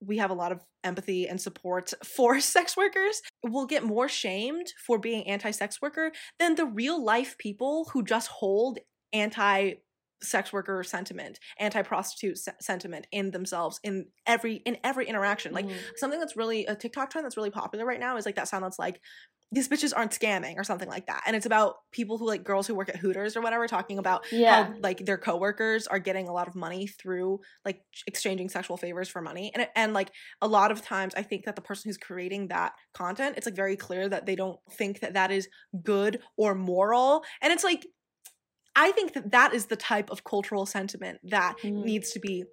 we 0.00 0.18
have 0.18 0.30
a 0.30 0.34
lot 0.34 0.52
of 0.52 0.60
empathy 0.82 1.26
and 1.26 1.40
support 1.40 1.92
for 2.04 2.40
sex 2.40 2.76
workers 2.76 3.22
will 3.42 3.66
get 3.66 3.82
more 3.84 4.08
shamed 4.08 4.66
for 4.86 4.98
being 4.98 5.26
anti-sex 5.26 5.80
worker 5.80 6.12
than 6.38 6.56
the 6.56 6.66
real 6.66 7.02
life 7.02 7.36
people 7.38 7.88
who 7.92 8.02
just 8.02 8.28
hold 8.28 8.78
anti 9.14 9.74
sex 10.22 10.54
worker 10.54 10.82
sentiment 10.82 11.38
anti-prostitute 11.58 12.38
se- 12.38 12.52
sentiment 12.58 13.06
in 13.12 13.30
themselves 13.30 13.78
in 13.82 14.06
every 14.26 14.54
in 14.64 14.78
every 14.82 15.06
interaction 15.06 15.52
like 15.52 15.66
Mhm. 15.66 15.76
something 15.96 16.18
that's 16.18 16.34
really 16.34 16.64
a 16.64 16.74
TikTok 16.74 17.10
trend 17.10 17.26
that's 17.26 17.36
really 17.36 17.50
popular 17.50 17.84
right 17.84 18.00
now 18.00 18.16
is 18.16 18.24
like 18.24 18.36
that 18.36 18.48
sound 18.48 18.64
that's 18.64 18.78
like 18.78 19.00
these 19.52 19.68
bitches 19.68 19.92
aren't 19.96 20.10
scamming 20.10 20.56
or 20.56 20.64
something 20.64 20.88
like 20.88 21.06
that. 21.06 21.22
And 21.26 21.36
it's 21.36 21.46
about 21.46 21.76
people 21.92 22.18
who 22.18 22.26
like 22.26 22.42
girls 22.42 22.66
who 22.66 22.74
work 22.74 22.88
at 22.88 22.96
Hooters 22.96 23.36
or 23.36 23.40
whatever 23.40 23.68
talking 23.68 23.98
about 23.98 24.24
yeah. 24.32 24.64
how 24.64 24.74
like 24.82 25.04
their 25.04 25.18
coworkers 25.18 25.86
are 25.86 26.00
getting 26.00 26.28
a 26.28 26.32
lot 26.32 26.48
of 26.48 26.56
money 26.56 26.88
through 26.88 27.38
like 27.64 27.80
exchanging 28.08 28.48
sexual 28.48 28.76
favors 28.76 29.08
for 29.08 29.22
money. 29.22 29.52
And 29.54 29.68
and 29.76 29.92
like 29.92 30.10
a 30.42 30.48
lot 30.48 30.72
of 30.72 30.82
times 30.82 31.14
I 31.14 31.22
think 31.22 31.44
that 31.44 31.54
the 31.54 31.62
person 31.62 31.88
who's 31.88 31.98
creating 31.98 32.48
that 32.48 32.72
content, 32.94 33.36
it's 33.36 33.46
like 33.46 33.54
very 33.54 33.76
clear 33.76 34.08
that 34.08 34.26
they 34.26 34.34
don't 34.34 34.58
think 34.72 35.00
that 35.00 35.14
that 35.14 35.30
is 35.30 35.48
good 35.84 36.20
or 36.36 36.56
moral. 36.56 37.22
And 37.40 37.52
it's 37.52 37.64
like 37.64 37.86
I 38.76 38.92
think 38.92 39.12
that 39.14 39.30
that 39.32 39.54
is 39.54 39.66
the 39.66 39.76
type 39.76 40.10
of 40.10 40.24
cultural 40.24 40.66
sentiment 40.66 41.20
that 41.22 41.56
Mhm. 41.62 41.84
needs 41.84 42.10
to 42.12 42.20
be 42.20 42.44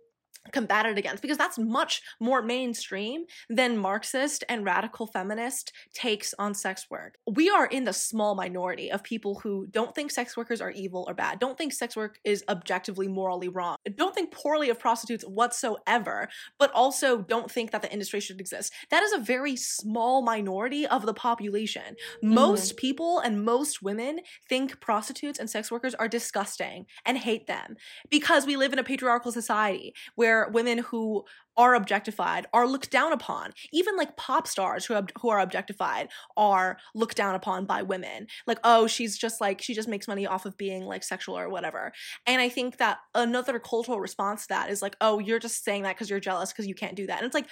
combated 0.51 0.97
against 0.97 1.21
because 1.21 1.37
that's 1.37 1.59
much 1.59 2.01
more 2.19 2.41
mainstream 2.41 3.25
than 3.49 3.77
Marxist 3.77 4.43
and 4.49 4.65
radical 4.65 5.07
feminist 5.07 5.71
takes 5.93 6.33
on 6.39 6.53
sex 6.53 6.87
work. 6.89 7.17
We 7.31 7.49
are 7.49 7.67
in 7.67 7.83
the 7.83 7.93
small 7.93 8.35
minority 8.35 8.91
of 8.91 9.03
people 9.03 9.39
who 9.43 9.67
don't 9.69 9.93
think 9.93 10.11
sex 10.11 10.35
workers 10.35 10.59
are 10.59 10.71
evil 10.71 11.05
or 11.07 11.13
bad, 11.13 11.39
don't 11.39 11.57
think 11.57 11.73
sex 11.73 11.95
work 11.95 12.17
is 12.23 12.43
objectively 12.49 13.07
morally 13.07 13.49
wrong, 13.49 13.77
don't 13.95 14.15
think 14.15 14.31
poorly 14.33 14.69
of 14.69 14.79
prostitutes 14.79 15.23
whatsoever, 15.23 16.27
but 16.57 16.71
also 16.71 17.21
don't 17.21 17.51
think 17.51 17.71
that 17.71 17.81
the 17.81 17.91
industry 17.91 18.19
should 18.19 18.39
exist. 18.39 18.73
That 18.89 19.03
is 19.03 19.13
a 19.13 19.19
very 19.19 19.55
small 19.55 20.23
minority 20.23 20.87
of 20.87 21.05
the 21.05 21.13
population. 21.13 21.95
Mm-hmm. 22.23 22.33
Most 22.33 22.77
people 22.77 23.19
and 23.19 23.45
most 23.45 23.81
women 23.81 24.21
think 24.49 24.79
prostitutes 24.81 25.39
and 25.39 25.49
sex 25.49 25.71
workers 25.71 25.93
are 25.95 26.07
disgusting 26.07 26.85
and 27.05 27.17
hate 27.17 27.47
them 27.47 27.75
because 28.09 28.45
we 28.45 28.57
live 28.57 28.73
in 28.73 28.79
a 28.79 28.83
patriarchal 28.83 29.31
society 29.31 29.93
where 30.15 30.30
women 30.51 30.79
who 30.79 31.23
are 31.57 31.75
objectified 31.75 32.47
are 32.53 32.67
looked 32.67 32.89
down 32.91 33.11
upon. 33.11 33.53
Even 33.71 33.97
like 33.97 34.15
pop 34.17 34.47
stars 34.47 34.85
who 34.85 34.99
who 35.19 35.29
are 35.29 35.39
objectified 35.39 36.09
are 36.37 36.77
looked 36.95 37.17
down 37.17 37.35
upon 37.35 37.65
by 37.65 37.81
women. 37.81 38.27
Like, 38.47 38.59
oh, 38.63 38.87
she's 38.87 39.17
just 39.17 39.41
like 39.41 39.61
she 39.61 39.73
just 39.73 39.89
makes 39.89 40.07
money 40.07 40.25
off 40.25 40.45
of 40.45 40.57
being 40.57 40.83
like 40.85 41.03
sexual 41.03 41.37
or 41.37 41.49
whatever. 41.49 41.91
And 42.25 42.41
I 42.41 42.49
think 42.49 42.77
that 42.77 42.99
another 43.13 43.59
cultural 43.59 43.99
response 43.99 44.43
to 44.43 44.49
that 44.49 44.69
is 44.69 44.81
like, 44.81 44.95
oh, 45.01 45.19
you're 45.19 45.39
just 45.39 45.63
saying 45.63 45.83
that 45.83 45.95
because 45.95 46.09
you're 46.09 46.19
jealous 46.19 46.51
because 46.51 46.67
you 46.67 46.75
can't 46.75 46.95
do 46.95 47.07
that. 47.07 47.17
And 47.17 47.25
it's 47.25 47.35
like, 47.35 47.47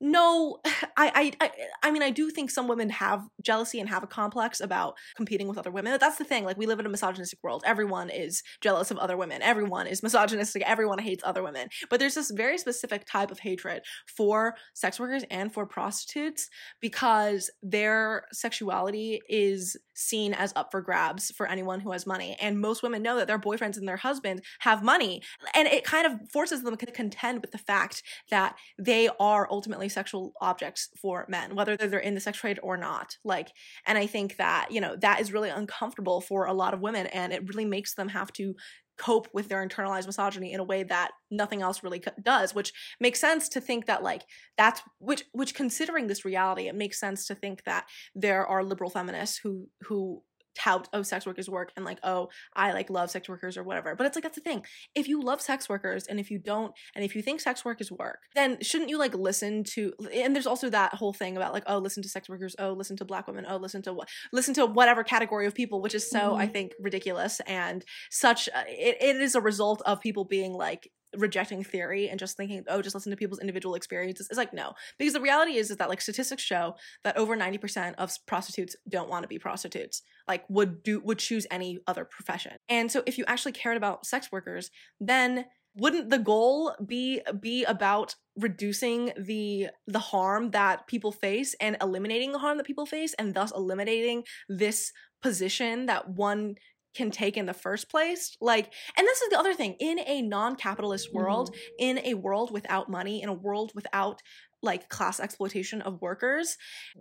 no, 0.00 0.58
I, 0.96 1.32
I, 1.40 1.50
I, 1.82 1.90
mean, 1.90 2.02
I 2.02 2.10
do 2.10 2.30
think 2.30 2.50
some 2.50 2.68
women 2.68 2.90
have 2.90 3.22
jealousy 3.42 3.80
and 3.80 3.88
have 3.88 4.02
a 4.02 4.06
complex 4.06 4.60
about 4.60 4.96
competing 5.16 5.48
with 5.48 5.58
other 5.58 5.70
women. 5.70 5.92
But 5.92 6.00
that's 6.00 6.16
the 6.16 6.24
thing. 6.24 6.44
Like, 6.44 6.58
we 6.58 6.66
live 6.66 6.80
in 6.80 6.86
a 6.86 6.90
misogynistic 6.90 7.38
world. 7.42 7.62
Everyone 7.66 8.10
is 8.10 8.42
jealous 8.60 8.90
of 8.90 8.98
other 8.98 9.16
women. 9.16 9.42
Everyone 9.42 9.86
is 9.86 10.02
misogynistic. 10.02 10.62
Everyone 10.66 10.98
hates 10.98 11.22
other 11.24 11.42
women. 11.42 11.68
But 11.90 12.00
there's 12.00 12.14
this 12.14 12.30
very 12.30 12.58
specific 12.58 13.06
type 13.06 13.30
of 13.30 13.40
hatred 13.40 13.82
for 14.06 14.54
sex 14.74 14.98
workers 14.98 15.24
and 15.30 15.52
for 15.52 15.66
prostitutes 15.66 16.48
because 16.80 17.50
their 17.62 18.24
sexuality 18.32 19.20
is 19.28 19.76
seen 19.94 20.32
as 20.32 20.52
up 20.54 20.70
for 20.70 20.80
grabs 20.80 21.30
for 21.32 21.46
anyone 21.46 21.80
who 21.80 21.92
has 21.92 22.06
money. 22.06 22.36
And 22.40 22.60
most 22.60 22.82
women 22.82 23.02
know 23.02 23.16
that 23.16 23.26
their 23.26 23.38
boyfriends 23.38 23.76
and 23.76 23.88
their 23.88 23.96
husbands 23.96 24.42
have 24.60 24.82
money. 24.82 25.22
And 25.54 25.66
it 25.66 25.84
kind 25.84 26.06
of 26.06 26.30
forces 26.30 26.62
them 26.62 26.76
to 26.76 26.86
contend 26.86 27.40
with 27.40 27.50
the 27.50 27.58
fact 27.58 28.02
that 28.30 28.56
they 28.78 29.08
are 29.18 29.48
ultimately 29.50 29.87
sexual 29.88 30.32
objects 30.40 30.88
for 31.00 31.26
men, 31.28 31.54
whether 31.54 31.76
they're 31.76 31.98
in 31.98 32.14
the 32.14 32.20
sex 32.20 32.38
trade 32.38 32.58
or 32.62 32.76
not. 32.76 33.16
Like, 33.24 33.52
and 33.86 33.98
I 33.98 34.06
think 34.06 34.36
that, 34.36 34.68
you 34.70 34.80
know, 34.80 34.96
that 34.96 35.20
is 35.20 35.32
really 35.32 35.50
uncomfortable 35.50 36.20
for 36.20 36.46
a 36.46 36.52
lot 36.52 36.74
of 36.74 36.80
women 36.80 37.06
and 37.08 37.32
it 37.32 37.48
really 37.48 37.64
makes 37.64 37.94
them 37.94 38.08
have 38.08 38.32
to 38.34 38.54
cope 38.98 39.28
with 39.32 39.48
their 39.48 39.66
internalized 39.66 40.06
misogyny 40.06 40.52
in 40.52 40.60
a 40.60 40.64
way 40.64 40.82
that 40.82 41.12
nothing 41.30 41.62
else 41.62 41.84
really 41.84 42.02
does 42.20 42.54
which 42.54 42.72
makes 43.00 43.20
sense 43.20 43.48
to 43.48 43.60
think 43.60 43.86
that 43.86 44.02
like 44.02 44.22
that's 44.56 44.82
which 44.98 45.22
which 45.32 45.54
considering 45.54 46.08
this 46.08 46.24
reality 46.24 46.66
it 46.66 46.74
makes 46.74 46.98
sense 46.98 47.26
to 47.26 47.34
think 47.34 47.62
that 47.64 47.86
there 48.14 48.44
are 48.44 48.64
liberal 48.64 48.90
feminists 48.90 49.38
who 49.38 49.68
who 49.82 50.20
tout 50.58 50.88
oh 50.92 51.02
sex 51.02 51.24
workers 51.26 51.48
work 51.48 51.70
and 51.76 51.84
like 51.84 51.98
oh 52.02 52.28
i 52.54 52.72
like 52.72 52.90
love 52.90 53.10
sex 53.10 53.28
workers 53.28 53.56
or 53.56 53.62
whatever. 53.62 53.94
But 53.94 54.06
it's 54.06 54.16
like 54.16 54.24
that's 54.24 54.34
the 54.34 54.40
thing. 54.50 54.64
If 54.94 55.06
you 55.08 55.22
love 55.22 55.40
sex 55.40 55.68
workers 55.68 56.06
and 56.08 56.18
if 56.18 56.30
you 56.32 56.38
don't 56.38 56.72
and 56.94 57.04
if 57.04 57.14
you 57.14 57.22
think 57.22 57.40
sex 57.40 57.64
work 57.64 57.80
is 57.80 57.90
work 57.92 58.18
then 58.34 58.58
shouldn't 58.62 58.90
you 58.90 58.98
like 58.98 59.14
listen 59.14 59.62
to 59.74 59.92
and 60.12 60.34
there's 60.34 60.46
also 60.46 60.68
that 60.70 60.94
whole 60.94 61.12
thing 61.12 61.36
about 61.36 61.52
like 61.52 61.64
oh 61.66 61.78
listen 61.78 62.02
to 62.02 62.08
sex 62.08 62.28
workers. 62.28 62.56
Oh 62.58 62.72
listen 62.72 62.96
to 62.98 63.04
black 63.04 63.26
women. 63.28 63.46
Oh 63.48 63.56
listen 63.56 63.82
to 63.82 63.92
what 63.92 64.08
listen 64.32 64.54
to 64.54 64.66
whatever 64.66 65.04
category 65.04 65.46
of 65.46 65.54
people 65.54 65.80
which 65.80 65.94
is 65.94 66.08
so 66.10 66.34
i 66.34 66.46
Mhm. 66.46 66.52
think 66.52 66.72
ridiculous 66.80 67.40
and 67.46 67.84
such 68.10 68.48
uh, 68.48 68.64
it, 68.68 68.96
it 69.00 69.16
is 69.16 69.34
a 69.34 69.40
result 69.40 69.80
of 69.86 70.00
people 70.00 70.24
being 70.24 70.52
like 70.52 70.90
rejecting 71.18 71.62
theory 71.62 72.08
and 72.08 72.18
just 72.18 72.36
thinking 72.36 72.64
oh 72.68 72.80
just 72.80 72.94
listen 72.94 73.10
to 73.10 73.16
people's 73.16 73.40
individual 73.40 73.74
experiences 73.74 74.28
it's 74.30 74.38
like 74.38 74.52
no. 74.52 74.72
Because 74.98 75.14
the 75.14 75.20
reality 75.20 75.56
is 75.56 75.70
is 75.70 75.76
that 75.76 75.88
like 75.88 76.00
statistics 76.00 76.42
show 76.42 76.74
that 77.04 77.16
over 77.16 77.36
90% 77.36 77.94
of 77.98 78.12
prostitutes 78.26 78.76
don't 78.88 79.10
want 79.10 79.24
to 79.24 79.28
be 79.28 79.38
prostitutes 79.38 80.02
like 80.26 80.44
would 80.48 80.82
do 80.82 81.00
would 81.00 81.18
choose 81.18 81.46
any 81.50 81.78
other 81.86 82.04
profession. 82.04 82.56
And 82.68 82.90
so 82.90 83.02
if 83.06 83.18
you 83.18 83.24
actually 83.26 83.52
cared 83.52 83.76
about 83.76 84.06
sex 84.06 84.30
workers 84.32 84.70
then 85.00 85.46
wouldn't 85.78 86.10
the 86.10 86.18
goal 86.18 86.74
be 86.84 87.20
be 87.40 87.64
about 87.64 88.14
reducing 88.36 89.12
the 89.16 89.68
the 89.86 89.98
harm 89.98 90.50
that 90.50 90.86
people 90.86 91.12
face 91.12 91.54
and 91.60 91.76
eliminating 91.80 92.32
the 92.32 92.38
harm 92.38 92.56
that 92.56 92.66
people 92.66 92.86
face 92.86 93.14
and 93.18 93.34
thus 93.34 93.52
eliminating 93.54 94.24
this 94.48 94.92
position 95.22 95.86
that 95.86 96.08
one 96.08 96.54
can 96.94 97.10
take 97.10 97.36
in 97.36 97.46
the 97.46 97.54
first 97.54 97.90
place 97.90 98.36
like 98.40 98.72
and 98.96 99.06
this 99.06 99.20
is 99.20 99.28
the 99.30 99.38
other 99.38 99.54
thing 99.54 99.74
in 99.78 99.98
a 100.00 100.22
non-capitalist 100.22 101.12
world 101.12 101.50
mm-hmm. 101.50 101.74
in 101.78 101.98
a 102.04 102.14
world 102.14 102.50
without 102.50 102.88
money 102.88 103.22
in 103.22 103.28
a 103.28 103.34
world 103.34 103.72
without 103.74 104.22
like 104.62 104.88
class 104.88 105.20
exploitation 105.20 105.80
of 105.82 106.00
workers, 106.00 106.56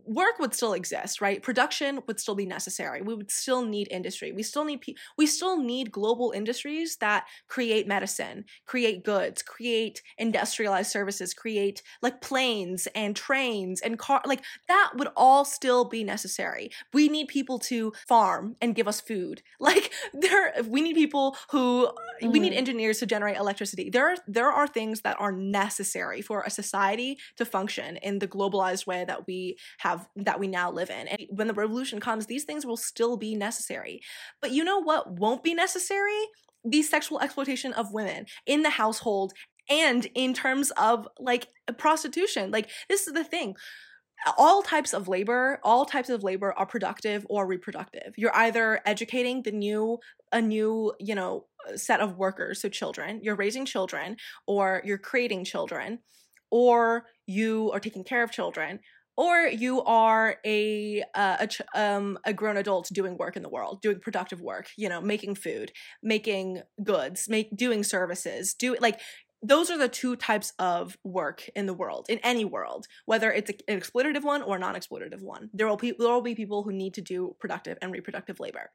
work 0.06 0.40
would 0.40 0.54
still 0.54 0.74
exist, 0.74 1.22
right? 1.22 1.42
Production 1.42 2.02
would 2.08 2.20
still 2.20 2.36
be 2.36 2.46
necessary. 2.46 3.02
We 3.02 3.16
would 3.16 3.32
still 3.32 3.66
need 3.66 3.88
industry. 3.90 4.32
We 4.32 4.44
still 4.44 4.64
need 4.64 4.82
pe- 4.82 4.94
we 5.18 5.26
still 5.26 5.62
need 5.62 5.92
global 5.92 6.32
industries 6.32 6.98
that 6.98 7.26
create 7.48 7.88
medicine, 7.88 8.46
create 8.66 9.04
goods, 9.04 9.42
create 9.42 10.02
industrialized 10.18 10.92
services, 10.92 11.34
create 11.34 11.82
like 12.02 12.22
planes 12.22 12.88
and 12.94 13.16
trains 13.16 13.82
and 13.82 13.98
car 13.98 14.22
like 14.26 14.44
that 14.68 14.92
would 14.96 15.10
all 15.16 15.44
still 15.44 15.86
be 15.86 16.04
necessary. 16.04 16.70
We 16.94 17.10
need 17.10 17.28
people 17.28 17.60
to 17.60 17.94
farm 18.08 18.56
and 18.62 18.76
give 18.76 18.88
us 18.88 19.02
food. 19.02 19.42
Like 19.68 19.92
there 20.14 20.54
we 20.66 20.82
need 20.82 20.96
people 20.96 21.36
who 21.52 21.92
mm. 22.22 22.32
we 22.32 22.40
need 22.40 22.54
mm. 22.54 22.58
engineers 22.58 23.00
to 23.00 23.06
generate 23.06 23.36
electricity. 23.36 23.90
There 23.90 24.10
are 24.10 24.16
there 24.26 24.50
are 24.50 24.66
things 24.66 25.02
that 25.02 25.18
are 25.20 25.32
necessary 25.32 26.22
for 26.22 26.44
a 26.44 26.50
society 26.50 27.18
to 27.36 27.46
function 27.48 27.98
in 27.98 28.20
the 28.20 28.28
globalized 28.28 28.88
way 28.88 29.06
that 29.06 29.28
we 29.28 29.58
have 29.80 30.08
that 30.16 30.40
we 30.40 30.48
now 30.48 30.72
live 30.72 30.90
in. 30.90 31.08
And 31.08 31.22
when 31.30 31.48
the 31.48 31.54
revolution 31.54 32.00
comes, 32.00 32.26
these 32.26 32.44
things 32.44 32.66
will 32.66 32.78
still 32.78 33.18
be 33.18 33.36
necessary. 33.36 34.02
But 34.42 34.52
you 34.52 34.64
know 34.64 34.80
what 34.80 35.20
won't 35.20 35.44
be 35.44 35.54
necessary? 35.54 36.20
The 36.64 36.82
sexual 36.82 37.20
exploitation 37.20 37.74
of 37.74 37.94
women 37.94 38.26
in 38.46 38.64
the 38.64 38.70
household 38.70 39.34
and 39.70 40.06
in 40.16 40.34
terms 40.34 40.72
of 40.72 41.08
like 41.20 41.48
prostitution. 41.78 42.52
Like 42.52 42.70
this 42.90 43.08
is 43.08 43.14
the 43.14 43.24
thing 43.24 43.56
all 44.38 44.62
types 44.64 44.94
of 44.94 45.08
labor 45.08 45.60
all 45.64 45.86
types 45.86 46.10
of 46.10 46.24
labor 46.24 46.54
are 46.58 46.66
productive 46.66 47.26
or 47.30 47.46
reproductive 47.46 48.14
you're 48.18 48.36
either 48.36 48.80
educating 48.86 49.42
the 49.44 49.52
new 49.52 50.00
a 50.32 50.42
new 50.42 50.92
you 51.00 51.16
know 51.16 51.46
set 51.76 52.02
of 52.02 52.18
workers 52.18 52.62
so 52.62 52.70
children 52.70 53.20
you're 53.22 53.36
raising 53.36 53.66
children 53.66 54.18
or 54.48 54.82
you're 54.86 54.98
creating 54.98 55.44
children 55.46 56.00
or 56.50 57.06
you 57.28 57.72
are 57.74 57.80
taking 57.80 58.04
care 58.04 58.24
of 58.24 58.32
children 58.32 58.80
or 59.16 59.48
you 59.48 59.84
are 59.84 60.38
a 60.46 61.04
uh, 61.16 61.38
a, 61.40 61.48
ch- 61.48 61.62
um, 61.76 62.18
a 62.26 62.34
grown 62.34 62.58
adult 62.58 62.90
doing 62.92 63.18
work 63.18 63.36
in 63.36 63.44
the 63.44 63.50
world 63.50 63.82
doing 63.82 64.00
productive 64.00 64.42
work 64.42 64.68
you 64.78 64.90
know 64.90 65.02
making 65.02 65.36
food 65.36 65.72
making 66.02 66.62
goods 66.84 67.28
make 67.30 67.56
doing 67.56 67.84
services 67.84 68.54
do 68.54 68.76
like 68.80 69.00
those 69.44 69.70
are 69.70 69.78
the 69.78 69.88
two 69.88 70.16
types 70.16 70.54
of 70.58 70.98
work 71.04 71.48
in 71.56 71.68
the 71.68 71.74
world 71.74 72.08
in 72.10 72.18
any 72.20 72.44
world 72.44 72.88
whether 73.06 73.32
it's 73.32 73.52
an 73.68 73.80
exploitative 73.80 74.24
one 74.24 74.42
or 74.42 74.56
a 74.56 74.60
non-exploitative 74.60 75.22
one. 75.22 75.50
There 75.54 75.68
will, 75.68 75.78
pe- 75.78 75.94
there 75.98 76.10
will 76.10 76.22
be 76.22 76.36
people 76.36 76.64
who 76.64 76.72
need 76.72 76.96
to 76.96 77.02
do 77.02 77.36
productive 77.40 77.78
and 77.82 77.92
reproductive 77.92 78.40
labor. 78.40 78.72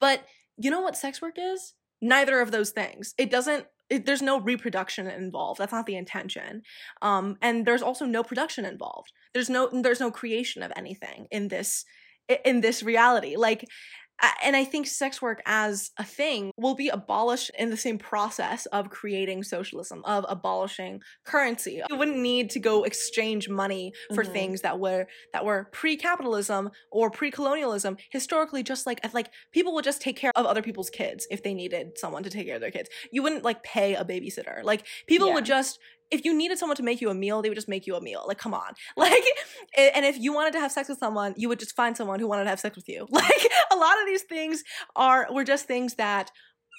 But 0.00 0.24
you 0.56 0.70
know 0.70 0.80
what 0.80 0.96
sex 0.96 1.20
work 1.20 1.36
is? 1.38 1.74
Neither 2.00 2.40
of 2.40 2.50
those 2.50 2.70
things. 2.70 3.14
It 3.18 3.30
doesn't 3.30 3.66
it, 3.90 4.06
there's 4.06 4.22
no 4.22 4.40
reproduction 4.40 5.06
involved. 5.06 5.60
That's 5.60 5.72
not 5.72 5.86
the 5.86 5.96
intention. 5.96 6.62
Um, 7.02 7.36
and 7.40 7.66
there's 7.66 7.82
also 7.82 8.04
no 8.04 8.22
production 8.22 8.64
involved. 8.64 9.12
There's 9.32 9.50
no 9.50 9.68
there's 9.72 10.00
no 10.00 10.10
creation 10.10 10.62
of 10.62 10.72
anything 10.76 11.26
in 11.30 11.48
this 11.48 11.84
in 12.44 12.60
this 12.60 12.82
reality. 12.82 13.36
Like 13.36 13.64
and 14.42 14.56
I 14.56 14.64
think 14.64 14.86
sex 14.86 15.22
work 15.22 15.40
as 15.46 15.90
a 15.96 16.04
thing 16.04 16.50
will 16.56 16.74
be 16.74 16.88
abolished 16.88 17.50
in 17.58 17.70
the 17.70 17.76
same 17.76 17.98
process 17.98 18.66
of 18.66 18.90
creating 18.90 19.44
socialism, 19.44 20.02
of 20.04 20.24
abolishing 20.28 21.00
currency. 21.24 21.82
You 21.88 21.96
wouldn't 21.96 22.18
need 22.18 22.50
to 22.50 22.60
go 22.60 22.84
exchange 22.84 23.48
money 23.48 23.92
for 24.14 24.24
mm-hmm. 24.24 24.32
things 24.32 24.60
that 24.62 24.80
were 24.80 25.06
that 25.32 25.44
were 25.44 25.68
pre-capitalism 25.72 26.70
or 26.90 27.10
pre-colonialism. 27.10 27.96
Historically, 28.10 28.62
just 28.62 28.86
like 28.86 29.00
like 29.14 29.30
people 29.52 29.74
would 29.74 29.84
just 29.84 30.00
take 30.00 30.16
care 30.16 30.32
of 30.34 30.46
other 30.46 30.62
people's 30.62 30.90
kids 30.90 31.26
if 31.30 31.42
they 31.42 31.54
needed 31.54 31.98
someone 31.98 32.22
to 32.22 32.30
take 32.30 32.46
care 32.46 32.56
of 32.56 32.60
their 32.60 32.70
kids. 32.70 32.88
You 33.12 33.22
wouldn't 33.22 33.44
like 33.44 33.62
pay 33.62 33.94
a 33.94 34.04
babysitter. 34.04 34.62
Like 34.62 34.86
people 35.06 35.28
yeah. 35.28 35.34
would 35.34 35.44
just 35.44 35.78
if 36.10 36.24
you 36.24 36.34
needed 36.34 36.58
someone 36.58 36.76
to 36.76 36.82
make 36.82 37.00
you 37.00 37.10
a 37.10 37.14
meal, 37.14 37.42
they 37.42 37.48
would 37.48 37.56
just 37.56 37.68
make 37.68 37.86
you 37.86 37.94
a 37.94 38.00
meal. 38.00 38.24
Like, 38.26 38.38
come 38.38 38.54
on. 38.54 38.72
Like, 38.96 39.22
and 39.76 40.04
if 40.04 40.18
you 40.18 40.32
wanted 40.32 40.52
to 40.54 40.60
have 40.60 40.72
sex 40.72 40.88
with 40.88 40.98
someone, 40.98 41.34
you 41.36 41.48
would 41.48 41.60
just 41.60 41.76
find 41.76 41.96
someone 41.96 42.18
who 42.20 42.26
wanted 42.26 42.44
to 42.44 42.50
have 42.50 42.60
sex 42.60 42.76
with 42.76 42.88
you. 42.88 43.06
Like, 43.18 43.48
a 43.72 43.76
lot 43.76 44.00
of 44.00 44.06
these 44.06 44.22
things 44.22 44.64
are, 44.96 45.26
were 45.32 45.44
just 45.44 45.66
things 45.66 45.94
that 45.94 46.30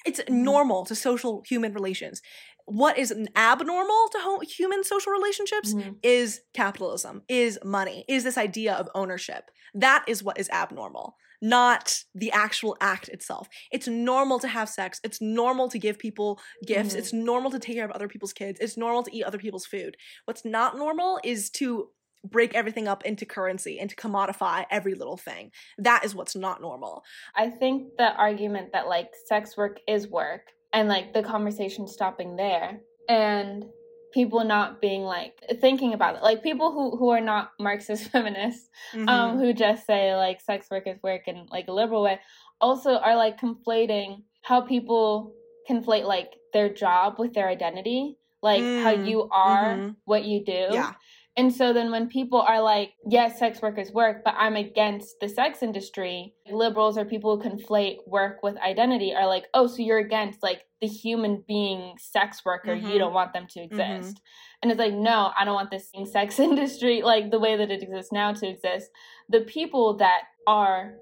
it's 0.06 0.20
mm-hmm. 0.20 0.44
normal 0.44 0.86
to 0.86 0.96
social 0.96 1.44
human 1.48 1.74
relations. 1.74 2.22
What 2.66 2.98
is 2.98 3.14
abnormal 3.36 4.10
to 4.12 4.40
human 4.46 4.84
social 4.84 5.12
relationships 5.12 5.74
mm-hmm. 5.74 5.92
is 6.04 6.42
capitalism, 6.54 7.24
is 7.28 7.60
money, 7.64 8.06
is 8.08 8.24
this 8.24 8.38
idea 8.38 8.74
of 8.74 8.90
ownership. 8.94 9.52
That 9.74 10.06
is 10.08 10.24
what 10.24 10.40
is 10.40 10.50
abnormal 10.50 11.16
not 11.42 12.04
the 12.14 12.32
actual 12.32 12.76
act 12.82 13.08
itself. 13.10 13.48
It's 13.72 13.88
normal 13.88 14.40
to 14.40 14.48
have 14.48 14.70
sex. 14.70 15.00
It's 15.04 15.22
normal 15.22 15.70
to 15.70 15.80
give 15.80 16.00
people 16.00 16.40
gifts. 16.66 16.90
Mm-hmm. 16.90 17.00
It's 17.00 17.14
normal 17.14 17.52
to 17.52 17.60
take 17.60 17.76
care 17.76 17.86
of 17.86 17.92
other 17.92 18.08
people's 18.08 18.34
kids. 18.34 18.60
It's 18.60 18.78
normal 18.78 19.04
to 19.04 19.16
eat 19.16 19.24
other 19.24 19.38
people's 19.38 19.66
food. 19.66 19.96
What's 20.26 20.46
not 20.46 20.78
normal 20.78 21.20
is 21.24 21.50
to 21.52 21.90
break 22.26 22.54
everything 22.54 22.88
up 22.88 23.06
into 23.06 23.26
currency 23.26 23.80
and 23.80 23.90
to 23.90 23.96
commodify 23.96 24.66
every 24.70 24.94
little 24.94 25.18
thing. 25.18 25.52
That 25.78 26.04
is 26.04 26.14
what's 26.14 26.36
not 26.36 26.62
normal. 26.62 27.04
I 27.36 27.50
think 27.50 27.96
the 27.98 28.14
argument 28.16 28.74
that 28.74 28.88
like 28.88 29.12
sex 29.26 29.56
work 29.56 29.80
is 29.88 30.08
work 30.08 30.42
and 30.74 30.90
like 30.90 31.14
the 31.14 31.24
conversation 31.24 31.88
stopping 31.88 32.36
there 32.36 32.80
and 33.08 33.64
people 34.14 34.44
not 34.44 34.82
being 34.82 35.04
like 35.04 35.34
thinking 35.62 35.94
about 35.94 36.16
it 36.16 36.24
like 36.24 36.42
people 36.42 36.72
who 36.72 36.98
who 36.98 37.10
are 37.10 37.22
not 37.22 37.52
marxist 37.60 38.06
feminists 38.12 38.70
um, 38.94 39.00
mm-hmm. 39.00 39.10
um 39.10 39.40
who 39.40 39.54
just 39.54 39.86
say 39.86 40.16
like 40.16 40.42
sex 40.42 40.70
work 40.72 40.88
is 40.88 41.02
work 41.04 41.28
in 41.28 41.46
like 41.52 41.68
a 41.68 41.72
liberal 41.72 42.04
way 42.04 42.20
also 42.62 42.96
are 42.98 43.16
like 43.16 43.40
conflating 43.40 44.24
how 44.42 44.62
people 44.62 45.34
conflate 45.70 46.06
like 46.06 46.34
their 46.54 46.70
job 46.74 47.16
with 47.20 47.34
their 47.34 47.48
identity 47.48 48.18
like 48.42 48.64
mm. 48.64 48.82
how 48.82 48.92
you 48.92 49.28
are 49.32 49.76
mm-hmm. 49.76 49.92
what 50.06 50.24
you 50.24 50.44
do 50.44 50.68
yeah 50.72 50.94
and 51.38 51.54
so 51.54 51.72
then 51.72 51.92
when 51.92 52.08
people 52.08 52.42
are 52.42 52.62
like, 52.62 52.94
yes, 53.08 53.40
sex 53.40 53.62
workers 53.62 53.92
work, 53.92 54.24
but 54.26 54.36
I'm 54.38 54.56
against 54.56 55.20
the 55.22 55.30
sex 55.30 55.64
industry, 55.64 56.34
liberals 56.52 56.98
or 56.98 57.06
people 57.06 57.38
who 57.38 57.50
conflate 57.50 57.98
work 58.08 58.44
with 58.44 58.58
identity 58.58 59.14
are 59.16 59.28
like, 59.28 59.46
oh, 59.54 59.68
so 59.68 59.82
you're 59.82 60.00
against 60.00 60.44
like 60.44 60.64
the 60.82 60.88
human 60.88 61.44
being 61.48 61.96
sex 61.98 62.44
worker. 62.44 62.76
Mm-hmm. 62.76 62.90
You 62.90 63.00
don't 63.00 63.14
want 63.14 63.34
them 63.34 63.48
to 63.52 63.60
mm-hmm. 63.60 63.80
exist. 63.80 64.18
Mm-hmm. 64.18 64.60
And 64.62 64.72
it's 64.72 64.80
like, 64.80 64.94
no, 64.94 65.32
I 65.40 65.46
don't 65.46 65.54
want 65.54 65.72
this 65.72 65.92
sex 66.12 66.40
industry 66.40 67.02
like 67.04 67.32
the 67.32 67.40
way 67.40 67.56
that 67.56 67.72
it 67.72 67.84
exists 67.84 68.12
now 68.12 68.34
to 68.34 68.48
exist. 68.48 68.90
The 69.30 69.42
people 69.42 69.98
that 69.98 70.24
are 70.48 70.96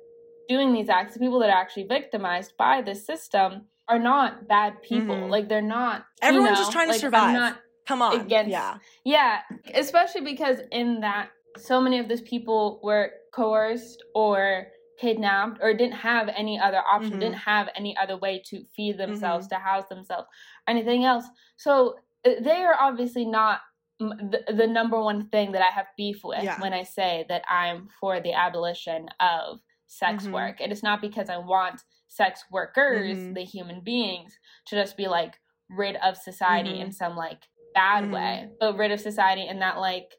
doing 0.47 0.73
these 0.73 0.89
acts, 0.89 1.13
the 1.13 1.19
people 1.19 1.39
that 1.39 1.49
are 1.49 1.59
actually 1.59 1.87
victimized 1.87 2.55
by 2.57 2.81
this 2.81 3.05
system 3.05 3.63
are 3.87 3.99
not 3.99 4.47
bad 4.47 4.81
people. 4.81 5.15
Mm-hmm. 5.15 5.31
Like 5.31 5.49
they're 5.49 5.61
not. 5.61 6.05
Everyone's 6.21 6.49
you 6.49 6.53
know, 6.53 6.59
just 6.59 6.71
trying 6.71 6.87
to 6.87 6.93
like, 6.93 7.01
survive. 7.01 7.33
not, 7.33 7.59
Come 7.87 8.01
on. 8.01 8.19
Against, 8.19 8.51
yeah. 8.51 8.77
Yeah. 9.03 9.39
Especially 9.73 10.21
because 10.21 10.57
in 10.71 10.99
that, 11.01 11.29
so 11.57 11.81
many 11.81 11.99
of 11.99 12.07
those 12.07 12.21
people 12.21 12.79
were 12.83 13.11
coerced 13.33 14.03
or 14.13 14.67
kidnapped 14.99 15.59
or 15.61 15.73
didn't 15.73 15.93
have 15.93 16.29
any 16.35 16.59
other 16.59 16.79
option, 16.79 17.11
mm-hmm. 17.11 17.19
didn't 17.19 17.35
have 17.35 17.69
any 17.75 17.95
other 17.97 18.17
way 18.17 18.41
to 18.47 18.63
feed 18.75 18.97
themselves, 18.97 19.47
mm-hmm. 19.47 19.55
to 19.55 19.61
house 19.61 19.87
themselves, 19.89 20.27
anything 20.67 21.05
else. 21.05 21.25
So 21.57 21.95
uh, 22.25 22.31
they 22.41 22.63
are 22.63 22.75
obviously 22.79 23.25
not 23.25 23.61
the, 23.99 24.43
the 24.55 24.67
number 24.67 25.01
one 25.01 25.29
thing 25.29 25.51
that 25.53 25.61
I 25.61 25.73
have 25.73 25.87
beef 25.95 26.21
with 26.23 26.43
yeah. 26.43 26.59
when 26.61 26.73
I 26.73 26.83
say 26.83 27.25
that 27.29 27.43
I'm 27.49 27.87
for 27.99 28.19
the 28.19 28.33
abolition 28.33 29.07
of 29.19 29.59
sex 29.87 30.23
mm-hmm. 30.23 30.33
work. 30.33 30.61
It 30.61 30.71
is 30.71 30.83
not 30.83 31.01
because 31.01 31.29
I 31.29 31.37
want 31.37 31.81
sex 32.07 32.43
workers, 32.51 33.17
mm-hmm. 33.17 33.33
the 33.33 33.43
human 33.43 33.81
beings, 33.81 34.37
to 34.67 34.75
just 34.75 34.97
be 34.97 35.07
like 35.07 35.39
rid 35.69 35.95
of 35.97 36.17
society 36.17 36.79
in 36.79 36.87
mm-hmm. 36.87 36.91
some 36.91 37.15
like 37.15 37.43
bad 37.77 38.03
mm-hmm. 38.05 38.13
way, 38.13 38.49
but 38.59 38.77
rid 38.77 38.91
of 38.91 38.99
society 38.99 39.47
in 39.47 39.59
that 39.59 39.77
like 39.77 40.15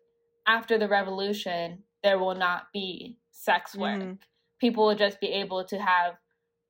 after 0.47 0.79
the 0.79 0.89
revolution 0.89 1.83
there 2.05 2.19
will 2.19 2.37
not 2.37 2.69
be 2.73 3.19
sex 3.33 3.75
work. 3.75 3.99
Mm-hmm. 3.99 4.13
People 4.61 4.87
will 4.87 4.95
just 4.95 5.21
be 5.21 5.27
able 5.29 5.65
to 5.65 5.79
have 5.79 6.15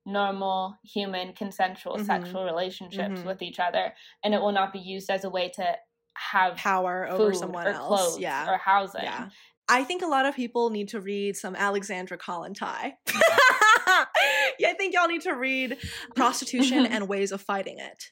normal 0.07 0.79
human 0.83 1.35
consensual 1.35 1.97
mm-hmm. 1.97 2.07
sexual 2.07 2.45
relationships 2.45 3.19
mm-hmm. 3.19 3.29
with 3.29 3.43
each 3.43 3.59
other 3.59 3.93
and 4.25 4.33
it 4.33 4.41
will 4.41 4.53
not 4.53 4.73
be 4.73 4.79
used 4.79 5.11
as 5.11 5.25
a 5.25 5.29
way 5.29 5.51
to 5.51 5.77
have 6.15 6.57
power 6.57 7.07
over 7.11 7.35
someone 7.35 7.67
or 7.67 7.71
else 7.71 7.87
clothes 7.87 8.19
yeah. 8.19 8.51
or 8.51 8.57
housing. 8.57 9.03
Yeah. 9.03 9.29
I 9.69 9.85
think 9.85 10.01
a 10.03 10.07
lot 10.07 10.25
of 10.25 10.35
people 10.35 10.71
need 10.71 10.89
to 10.89 11.01
read 11.01 11.37
some 11.37 11.55
Alexandra 11.55 12.17
Kollontai. 12.17 12.95
yeah, 14.59 14.67
I 14.71 14.75
think 14.79 14.95
y'all 14.95 15.09
need 15.09 15.21
to 15.23 15.35
read 15.35 15.77
Prostitution 16.17 16.87
and 16.87 17.07
Ways 17.07 17.33
of 17.33 17.43
Fighting 17.43 17.77
It 17.79 18.05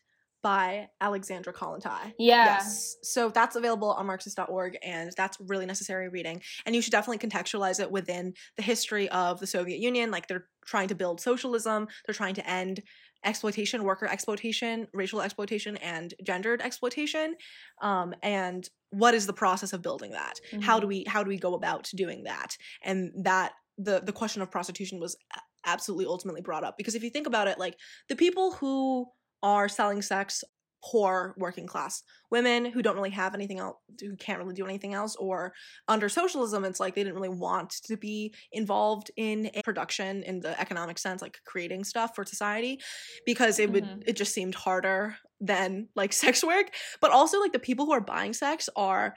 by 0.47 0.89
Alexandra 1.01 1.52
Kollontai. 1.52 2.14
Yeah. 2.20 2.44
Yes. 2.44 2.98
So 3.02 3.31
that's 3.31 3.56
available 3.56 3.90
on 3.90 4.06
Marxist.org 4.06 4.78
and 4.81 5.10
that's 5.16 5.36
really 5.40 5.66
necessary 5.66 6.09
reading. 6.09 6.40
And 6.64 6.73
you 6.73 6.81
should 6.81 6.93
definitely 6.93 7.27
contextualize 7.27 7.81
it 7.81 7.90
within 7.90 8.32
the 8.56 8.62
history 8.62 9.09
of 9.09 9.40
the 9.40 9.47
Soviet 9.48 9.81
Union. 9.81 10.12
Like 10.12 10.28
they're 10.28 10.47
trying 10.64 10.86
to 10.86 10.94
build 10.94 11.20
socialism, 11.20 11.89
they're 12.06 12.14
trying 12.14 12.36
to 12.36 12.48
end 12.48 12.85
exploitation, 13.24 13.82
worker 13.82 14.06
exploitation, 14.06 14.86
racial 14.94 15.20
exploitation, 15.20 15.78
and 15.78 16.14
gendered 16.23 16.62
exploitation. 16.62 17.35
Um, 17.82 18.14
and 18.23 18.68
what 18.90 19.14
is 19.14 19.27
the 19.27 19.32
process 19.32 19.73
of 19.73 19.82
building 19.82 20.12
that? 20.12 20.35
Mm-hmm. 20.52 20.60
How 20.60 20.78
do 20.78 20.86
we 20.86 21.05
how 21.09 21.24
do 21.24 21.28
we 21.28 21.39
go 21.39 21.55
about 21.55 21.90
doing 21.93 22.23
that? 22.23 22.56
And 22.85 23.10
that 23.24 23.51
the 23.78 24.01
the 24.01 24.12
question 24.12 24.43
of 24.43 24.51
prostitution 24.52 25.01
was 25.01 25.16
absolutely 25.64 26.06
ultimately 26.06 26.40
brought 26.40 26.62
up 26.62 26.77
because 26.77 26.94
if 26.94 27.02
you 27.02 27.10
think 27.10 27.27
about 27.27 27.48
it, 27.48 27.59
like 27.59 27.77
the 28.09 28.14
people 28.14 28.52
who 28.52 29.09
are 29.47 29.68
selling 29.68 30.02
sex 30.02 30.43
poor 30.85 31.35
working 31.39 31.66
class 31.66 32.02
women 32.31 32.64
who 32.64 32.82
don't 32.82 32.97
really 32.97 33.10
have 33.10 33.35
anything 33.35 33.60
else, 33.60 33.77
who 34.01 34.16
can't 34.16 34.40
really 34.40 34.55
do 34.55 34.64
anything 34.64 34.94
else, 34.94 35.14
or 35.16 35.52
under 35.86 36.09
socialism, 36.09 36.64
it's 36.64 36.81
like 36.81 36.94
they 36.94 37.05
didn't 37.05 37.14
really 37.14 37.28
want 37.28 37.70
to 37.85 37.97
be 37.97 38.35
involved 38.52 39.10
in 39.16 39.48
production 39.64 40.23
in 40.24 40.40
the 40.40 40.59
economic 40.60 40.98
sense, 40.98 41.23
like 41.23 41.39
creating 41.44 41.85
stuff 41.85 42.14
for 42.14 42.24
society, 42.24 42.81
because 43.24 43.59
it 43.59 43.70
would 43.73 43.85
mm-hmm. 43.85 44.01
it 44.06 44.16
just 44.16 44.35
seemed 44.35 44.55
harder 44.55 45.16
than 45.40 45.89
like 45.94 46.12
sex 46.24 46.43
work. 46.43 46.66
But 47.01 47.12
also 47.12 47.40
like 47.40 47.52
the 47.52 47.59
people 47.59 47.86
who 47.86 47.93
are 47.93 48.01
buying 48.01 48.32
sex 48.32 48.68
are 48.77 49.14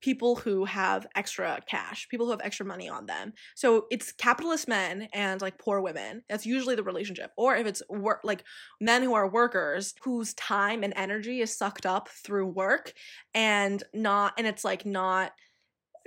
people 0.00 0.36
who 0.36 0.64
have 0.64 1.06
extra 1.14 1.60
cash, 1.66 2.08
people 2.08 2.26
who 2.26 2.32
have 2.32 2.40
extra 2.42 2.64
money 2.64 2.88
on 2.88 3.06
them. 3.06 3.32
So 3.54 3.86
it's 3.90 4.12
capitalist 4.12 4.68
men 4.68 5.08
and 5.12 5.40
like 5.40 5.58
poor 5.58 5.80
women. 5.80 6.22
That's 6.28 6.46
usually 6.46 6.74
the 6.74 6.82
relationship. 6.82 7.32
Or 7.36 7.56
if 7.56 7.66
it's 7.66 7.82
work 7.88 8.20
like 8.24 8.44
men 8.80 9.02
who 9.02 9.14
are 9.14 9.28
workers 9.28 9.94
whose 10.02 10.34
time 10.34 10.82
and 10.82 10.92
energy 10.96 11.40
is 11.40 11.56
sucked 11.56 11.86
up 11.86 12.08
through 12.08 12.46
work 12.46 12.92
and 13.34 13.82
not 13.94 14.32
and 14.38 14.46
it's 14.46 14.64
like 14.64 14.86
not 14.86 15.32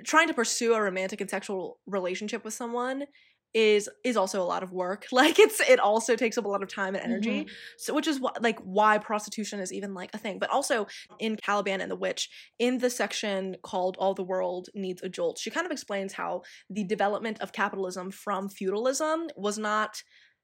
trying 0.04 0.28
to 0.28 0.34
pursue 0.34 0.74
a 0.74 0.82
romantic 0.82 1.22
and 1.22 1.30
sexual 1.30 1.80
relationship 1.86 2.44
with 2.44 2.54
someone 2.54 3.04
is 3.54 3.90
is 4.04 4.18
also 4.18 4.42
a 4.42 4.46
lot 4.46 4.64
of 4.64 4.72
work. 4.72 5.06
Like 5.14 5.40
it's 5.40 5.60
it 5.62 5.80
also 5.80 6.16
takes 6.16 6.38
up 6.38 6.46
a 6.46 6.48
lot 6.50 6.64
of 6.64 6.74
time 6.74 6.96
and 6.96 7.04
energy. 7.04 7.42
Mm-hmm. 7.42 7.54
so 7.78 7.94
which 7.94 8.08
is 8.08 8.18
wh- 8.18 8.42
like 8.42 8.60
why 8.60 8.98
prostitution 8.98 9.60
is 9.60 9.72
even 9.72 9.94
like 9.94 10.10
a 10.14 10.18
thing. 10.18 10.40
But 10.40 10.50
also 10.50 10.88
in 11.20 11.38
caliban 11.38 11.80
and 11.82 11.90
the 11.90 11.96
witch 11.96 12.30
in 12.60 12.80
the 12.80 12.90
section 12.90 13.56
called 13.64 13.96
all 14.00 14.14
the 14.14 14.24
world 14.24 14.70
needs 14.74 15.02
a 15.04 15.10
jolt 15.10 15.38
she 15.38 15.50
kind 15.50 15.66
of 15.66 15.72
explains 15.72 16.14
how 16.14 16.42
the 16.70 16.84
development 16.84 17.40
of 17.42 17.52
capitalism 17.54 18.12
from 18.12 18.50
feudalism 18.50 19.28
was 19.36 19.58
not 19.58 20.02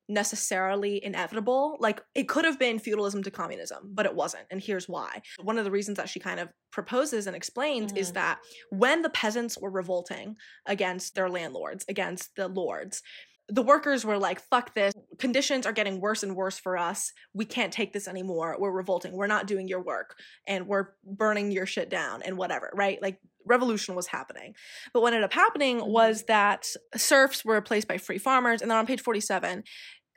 necessarily 0.09 1.03
inevitable. 1.03 1.77
Like 1.79 2.01
it 2.15 2.27
could 2.27 2.43
have 2.43 2.59
been 2.59 2.79
feudalism 2.79 3.23
to 3.23 3.31
communism, 3.31 3.91
but 3.93 4.05
it 4.05 4.15
wasn't. 4.15 4.45
And 4.51 4.61
here's 4.61 4.89
why. 4.89 5.21
One 5.41 5.57
of 5.57 5.65
the 5.65 5.71
reasons 5.71 5.97
that 5.97 6.09
she 6.09 6.19
kind 6.19 6.39
of 6.39 6.49
proposes 6.71 7.27
and 7.27 7.35
explains 7.35 7.91
mm-hmm. 7.91 8.01
is 8.01 8.11
that 8.13 8.39
when 8.71 9.03
the 9.03 9.09
peasants 9.09 9.57
were 9.57 9.71
revolting 9.71 10.35
against 10.65 11.15
their 11.15 11.29
landlords, 11.29 11.85
against 11.87 12.35
the 12.35 12.47
lords, 12.47 13.01
the 13.49 13.63
workers 13.63 14.05
were 14.05 14.17
like, 14.17 14.39
fuck 14.41 14.75
this. 14.75 14.93
Conditions 15.17 15.65
are 15.65 15.71
getting 15.71 15.99
worse 15.99 16.21
and 16.21 16.35
worse 16.35 16.59
for 16.59 16.77
us. 16.77 17.11
We 17.33 17.45
can't 17.45 17.73
take 17.73 17.93
this 17.93 18.07
anymore. 18.07 18.55
We're 18.59 18.71
revolting. 18.71 19.13
We're 19.13 19.27
not 19.27 19.47
doing 19.47 19.67
your 19.67 19.81
work 19.81 20.15
and 20.47 20.67
we're 20.67 20.89
burning 21.03 21.51
your 21.51 21.65
shit 21.65 21.89
down 21.89 22.21
and 22.21 22.37
whatever, 22.37 22.69
right? 22.75 23.01
Like 23.01 23.19
revolution 23.45 23.95
was 23.95 24.07
happening. 24.07 24.53
But 24.93 25.01
what 25.01 25.13
ended 25.13 25.25
up 25.25 25.33
happening 25.33 25.79
mm-hmm. 25.79 25.91
was 25.91 26.23
that 26.27 26.67
serfs 26.95 27.43
were 27.43 27.55
replaced 27.55 27.87
by 27.87 27.97
free 27.97 28.19
farmers. 28.19 28.61
And 28.61 28.69
then 28.69 28.77
on 28.77 28.85
page 28.85 29.01
47, 29.01 29.59
uh, 29.59 29.61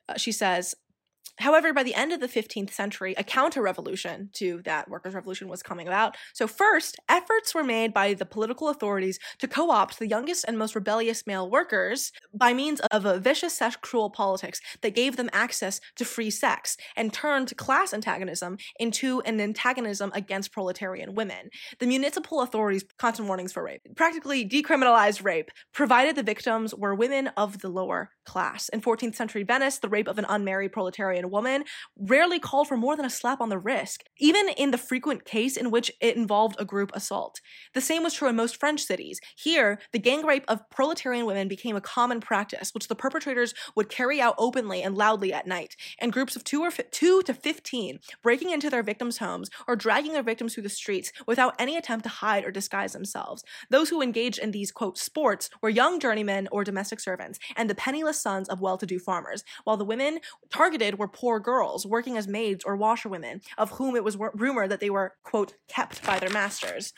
Uh, 0.09 0.17
she 0.17 0.33
says, 0.33 0.75
However, 1.39 1.73
by 1.73 1.83
the 1.83 1.95
end 1.95 2.13
of 2.13 2.21
the 2.21 2.29
15th 2.29 2.73
century, 2.73 3.15
a 3.17 3.25
counter 3.25 3.63
revolution 3.63 4.31
to 4.35 4.61
that 4.65 4.89
workers' 4.89 5.15
revolution 5.15 5.49
was 5.49 5.63
coming 5.63 5.89
about. 5.89 6.17
So, 6.35 6.47
first, 6.47 6.97
efforts 7.09 7.55
were 7.55 7.65
made 7.65 7.93
by 7.93 8.15
the 8.15 8.27
political 8.27 8.69
authorities 8.69 9.19
to 9.39 9.49
co 9.49 9.71
opt 9.71 9.99
the 9.99 10.07
youngest 10.07 10.45
and 10.47 10.59
most 10.59 10.75
rebellious 10.75 11.27
male 11.27 11.51
workers 11.51 12.13
by 12.35 12.53
means 12.53 12.81
of 12.93 13.07
a 13.07 13.19
vicious 13.19 13.55
sexual 13.55 14.11
politics 14.11 14.61
that 14.83 14.95
gave 14.95 15.17
them 15.17 15.31
access 15.33 15.81
to 15.97 16.05
free 16.05 16.31
sex 16.31 16.77
and 16.97 17.13
turned 17.13 17.57
class 17.57 17.93
antagonism 17.93 18.59
into 18.79 19.21
an 19.23 19.41
antagonism 19.41 20.13
against 20.15 20.53
proletarian 20.53 21.15
women. 21.15 21.49
The 21.81 21.87
municipal 21.87 22.43
authorities, 22.43 22.85
constant 22.99 23.27
warnings 23.27 23.53
for 23.53 23.65
rape, 23.65 23.83
practically 23.97 24.49
decriminalized 24.49 25.25
rape, 25.25 25.51
provided 25.73 26.15
the 26.15 26.23
victims 26.23 26.75
were 26.75 26.95
women 26.95 27.29
of 27.37 27.61
the 27.61 27.69
lower 27.69 28.11
class. 28.25 28.69
In 28.69 28.81
14th 28.81 29.17
century 29.17 29.43
Venice, 29.43 29.79
the 29.79 29.89
rape 29.89 30.09
of 30.09 30.19
an 30.19 30.27
unmarried 30.29 30.73
proletarian 30.73 31.12
woman 31.21 31.65
rarely 31.97 32.39
called 32.39 32.69
for 32.69 32.77
more 32.77 32.97
than 32.97 33.05
a 33.05 33.11
slap 33.11 33.41
on 33.41 33.49
the 33.49 33.59
wrist, 33.59 34.05
even 34.19 34.49
in 34.51 34.71
the 34.71 34.79
frequent 34.79 35.25
case 35.25 35.57
in 35.57 35.71
which 35.71 35.91
it 36.01 36.17
involved 36.17 36.57
a 36.59 36.65
group 36.65 36.91
assault. 36.95 37.41
The 37.75 37.81
same 37.81 38.03
was 38.03 38.15
true 38.15 38.29
in 38.29 38.37
most 38.37 38.57
French 38.59 38.83
cities. 38.83 39.21
Here, 39.37 39.79
the 39.93 39.99
gang 39.99 40.25
rape 40.25 40.45
of 40.49 40.69
proletarian 40.71 41.27
women 41.27 41.49
became 41.49 41.77
a 41.77 41.81
common 41.81 42.21
practice, 42.21 42.73
which 42.73 42.89
the 42.89 42.95
perpetrators 42.95 43.55
would 43.77 43.89
carry 43.89 44.21
out 44.21 44.35
openly 44.39 44.83
and 44.83 44.97
loudly 44.97 45.33
at 45.33 45.47
night, 45.47 45.77
in 46.01 46.11
groups 46.11 46.37
of 46.37 46.45
two 46.45 46.63
or 46.63 46.71
fi- 46.71 46.85
two 46.91 47.23
to 47.23 47.35
fifteen, 47.35 47.99
breaking 48.23 48.51
into 48.51 48.71
their 48.71 48.83
victims' 48.83 49.19
homes 49.19 49.51
or 49.69 49.77
dragging 49.77 50.13
their 50.13 50.23
victims 50.23 50.55
through 50.55 50.63
the 50.63 50.69
streets 50.69 51.13
without 51.27 51.55
any 51.59 51.77
attempt 51.77 52.05
to 52.05 52.09
hide 52.09 52.45
or 52.45 52.51
disguise 52.51 52.93
themselves. 52.93 53.45
Those 53.71 53.91
who 53.91 54.03
engaged 54.03 54.39
in 54.39 54.51
these 54.51 54.73
quote 54.73 54.99
sports 54.99 55.51
were 55.61 55.69
young 55.69 56.01
journeymen 56.01 56.49
or 56.53 56.65
domestic 56.65 57.01
servants, 57.01 57.39
and 57.57 57.69
the 57.69 57.75
penniless 57.75 58.21
sons 58.21 58.49
of 58.49 58.61
well-to-do 58.61 58.99
farmers, 58.99 59.45
while 59.65 59.77
the 59.77 59.85
women 59.85 60.21
targeted 60.51 60.99
were 60.99 61.02
poor 61.09 61.41
girls 61.41 61.87
working 61.87 62.17
as 62.17 62.29
maids 62.29 62.65
or 62.65 62.77
washerwomen, 62.77 63.41
of 63.59 63.71
whom 63.73 63.97
it 63.97 64.05
was 64.05 64.17
rumored 64.35 64.71
that 64.71 64.81
they 64.81 64.91
were, 64.91 65.15
quote, 65.23 65.55
kept 65.69 66.05
by 66.05 66.19
their 66.19 66.31
masters. 66.31 66.93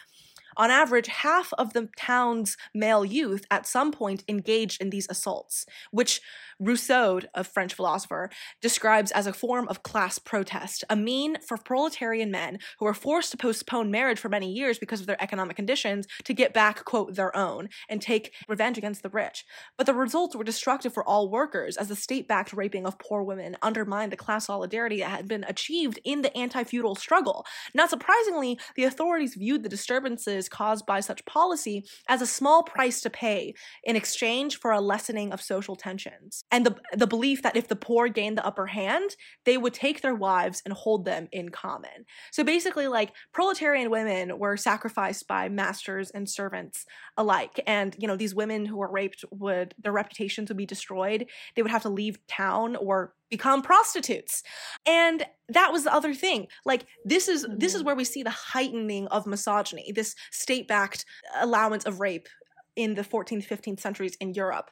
On 0.57 0.71
average, 0.71 1.07
half 1.09 1.53
of 1.59 1.73
the 1.73 1.89
town's 1.97 2.57
male 2.75 3.05
youth 3.05 3.45
at 3.51 3.67
some 3.67 3.93
point 3.93 4.25
engaged 4.29 4.81
in 4.81 4.91
these 4.91 5.07
assaults, 5.11 5.67
which 5.91 6.21
Rousseau, 6.61 7.21
a 7.35 7.45
French 7.45 7.75
philosopher, 7.75 8.31
describes 8.63 9.11
as 9.11 9.27
a 9.27 9.33
form 9.33 9.67
of 9.69 9.83
class 9.83 10.19
protest, 10.19 10.85
a 10.89 10.97
mean 10.97 11.37
for 11.41 11.57
proletarian 11.57 12.31
men 12.31 12.59
who 12.79 12.85
were 12.85 12.95
forced 12.95 13.33
to 13.33 13.37
postpone 13.37 13.91
marriage 13.91 14.19
for 14.19 14.29
many 14.29 14.53
years 14.53 14.79
because 14.79 15.01
of 15.01 15.07
their 15.07 15.23
economic 15.23 15.57
conditions 15.57 16.07
to 16.25 16.33
get 16.33 16.55
back, 16.55 16.85
quote, 16.85 17.15
their 17.15 17.37
own 17.37 17.69
and 17.89 18.01
take 18.01 18.35
revenge 18.49 18.79
against 18.79 19.03
the 19.03 19.09
rich. 19.09 19.45
But 19.77 19.87
the 19.87 19.95
results 19.95 20.37
were 20.37 20.45
destructive 20.45 20.95
for 20.95 21.07
all 21.07 21.29
workers 21.31 21.77
as 21.77 21.89
the 21.89 21.97
state 21.97 22.29
backed 22.29 22.53
raping 22.53 22.87
of 22.87 22.99
poor 22.99 23.23
women 23.23 23.57
undermined 23.63 24.13
the 24.13 24.17
class 24.17 24.47
solidarity 24.47 25.01
that 25.01 25.11
had 25.11 25.29
been 25.29 25.45
achieved 25.49 25.99
in 26.05 26.23
the 26.23 26.37
anti 26.37 26.65
feudal 26.65 26.95
struggle. 26.95 27.45
Not 27.75 27.91
surprisingly, 27.91 28.59
the 28.77 28.85
authorities 28.85 29.35
viewed 29.35 29.63
the 29.63 29.69
disturbances 29.69 30.44
caused 30.49 30.87
by 30.87 31.01
such 31.01 31.25
policy 31.25 31.85
as 32.09 32.23
a 32.23 32.27
small 32.27 32.63
price 32.63 33.01
to 33.03 33.11
pay 33.11 33.55
in 33.83 33.97
exchange 33.97 34.59
for 34.59 34.71
a 34.71 34.81
lessening 34.81 35.33
of 35.33 35.41
social 35.41 35.77
tensions. 35.77 36.45
And 36.51 36.67
the, 36.67 36.77
the 36.97 37.07
belief 37.07 37.43
that 37.43 37.57
if 37.57 37.69
the 37.69 37.77
poor 37.77 38.09
gained 38.09 38.39
the 38.39 38.47
upper 38.47 38.67
hand, 38.67 39.17
they 39.45 39.57
would 39.57 39.75
take 39.75 40.01
their 40.01 40.15
wives 40.15 40.63
and 40.65 40.75
hold 40.75 41.05
them 41.05 41.29
in 41.33 41.51
common. 41.51 42.07
So 42.33 42.45
basically, 42.45 42.89
like 42.89 43.13
proletarian 43.33 43.91
women 43.91 44.39
were 44.39 44.57
sacrificed 44.57 45.27
by 45.29 45.49
masters 45.49 46.11
and 46.11 46.29
servants 46.29 46.85
alike. 47.17 47.61
And, 47.67 47.97
you 47.99 48.09
know, 48.09 48.17
these 48.17 48.35
women 48.35 48.67
who 48.67 48.77
were 48.77 48.91
raped 48.91 49.25
would, 49.31 49.75
their 49.79 49.93
reputations 49.93 50.49
would 50.49 50.57
be 50.57 50.67
destroyed. 50.67 51.27
They 51.55 51.63
would 51.63 51.71
have 51.71 51.83
to 51.83 51.89
leave 51.89 52.19
town 52.27 52.77
or 52.77 53.15
become 53.37 53.63
prostitutes. 53.63 54.43
And 54.87 55.27
that 55.49 55.73
was 55.73 55.83
the 55.85 55.93
other 55.93 56.15
thing. 56.15 56.47
Like 56.65 56.87
this 57.05 57.29
is 57.29 57.47
this 57.51 57.75
is 57.75 57.81
mm-hmm. 57.81 57.87
where 57.87 57.97
we 57.97 58.05
see 58.05 58.23
the 58.23 58.31
heightening 58.31 59.09
of 59.09 59.27
misogyny, 59.27 59.93
this 59.93 60.15
state-backed 60.31 61.05
allowance 61.41 61.85
of 61.85 62.01
rape 62.01 62.29
in 62.77 62.95
the 62.95 63.03
14th 63.03 63.47
15th 63.47 63.81
centuries 63.81 64.17
in 64.21 64.35
europe 64.35 64.71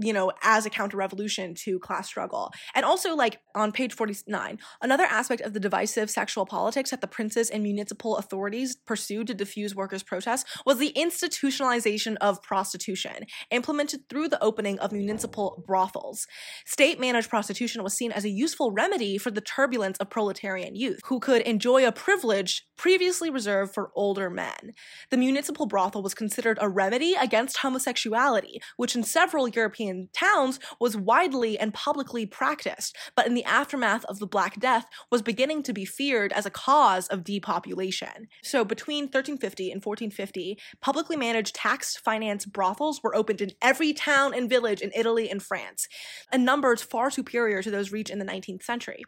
you 0.00 0.12
know 0.12 0.32
as 0.42 0.66
a 0.66 0.70
counter-revolution 0.70 1.54
to 1.54 1.78
class 1.78 2.06
struggle. 2.06 2.50
And 2.74 2.84
also 2.84 3.14
like 3.14 3.40
on 3.54 3.72
page 3.72 3.92
49 3.92 4.58
another 4.80 5.04
aspect 5.04 5.42
of 5.42 5.52
the 5.52 5.60
divisive 5.60 6.10
sexual 6.10 6.46
politics 6.46 6.90
that 6.90 7.00
the 7.00 7.06
princes 7.06 7.50
and 7.50 7.62
municipal 7.62 8.16
authorities 8.16 8.76
pursued 8.76 9.26
to 9.26 9.34
diffuse 9.34 9.74
workers 9.74 10.02
protests 10.02 10.44
was 10.64 10.78
the 10.78 10.92
institutionalization 10.96 12.16
of 12.20 12.42
prostitution 12.42 13.26
implemented 13.50 14.08
through 14.08 14.28
the 14.28 14.42
opening 14.42 14.78
of 14.78 14.92
municipal 14.92 15.62
brothels. 15.66 16.26
State 16.64 16.98
managed 16.98 17.28
prostitution 17.28 17.82
was 17.82 17.94
seen 17.94 18.12
as 18.12 18.24
a 18.24 18.30
useful 18.30 18.70
remedy 18.72 19.18
for 19.18 19.30
the 19.30 19.40
turbulence 19.40 19.98
of 19.98 20.08
proletarian 20.08 20.74
youth 20.74 21.00
who 21.06 21.20
could 21.20 21.42
enjoy 21.42 21.86
a 21.86 21.92
privilege 21.92 22.66
previously 22.76 23.30
reserved 23.30 23.74
for 23.74 23.90
older 23.94 24.30
men. 24.30 24.72
The 25.10 25.16
municipal 25.16 25.66
brothel 25.66 26.02
was 26.02 26.14
considered 26.14 26.58
a 26.60 26.68
remedy 26.68 27.14
against 27.14 27.35
against 27.36 27.58
homosexuality, 27.58 28.62
which 28.78 28.96
in 28.96 29.02
several 29.02 29.46
European 29.46 30.08
towns 30.14 30.58
was 30.80 30.96
widely 30.96 31.58
and 31.58 31.74
publicly 31.74 32.24
practiced, 32.24 32.96
but 33.14 33.26
in 33.26 33.34
the 33.34 33.44
aftermath 33.44 34.06
of 34.06 34.18
the 34.20 34.26
Black 34.26 34.58
Death 34.58 34.86
was 35.10 35.20
beginning 35.20 35.62
to 35.62 35.74
be 35.74 35.84
feared 35.84 36.32
as 36.32 36.46
a 36.46 36.50
cause 36.50 37.08
of 37.08 37.24
depopulation. 37.24 38.28
So 38.42 38.64
between 38.64 39.04
1350 39.04 39.70
and 39.70 39.84
1450, 39.84 40.58
publicly 40.80 41.16
managed 41.18 41.54
tax 41.54 41.94
financed 41.98 42.50
brothels 42.54 43.02
were 43.02 43.14
opened 43.14 43.42
in 43.42 43.50
every 43.60 43.92
town 43.92 44.32
and 44.32 44.48
village 44.48 44.80
in 44.80 44.90
Italy 44.96 45.28
and 45.28 45.42
France, 45.42 45.88
and 46.32 46.42
numbers 46.42 46.80
far 46.80 47.10
superior 47.10 47.62
to 47.62 47.70
those 47.70 47.92
reached 47.92 48.08
in 48.08 48.18
the 48.18 48.24
19th 48.24 48.62
century. 48.62 49.04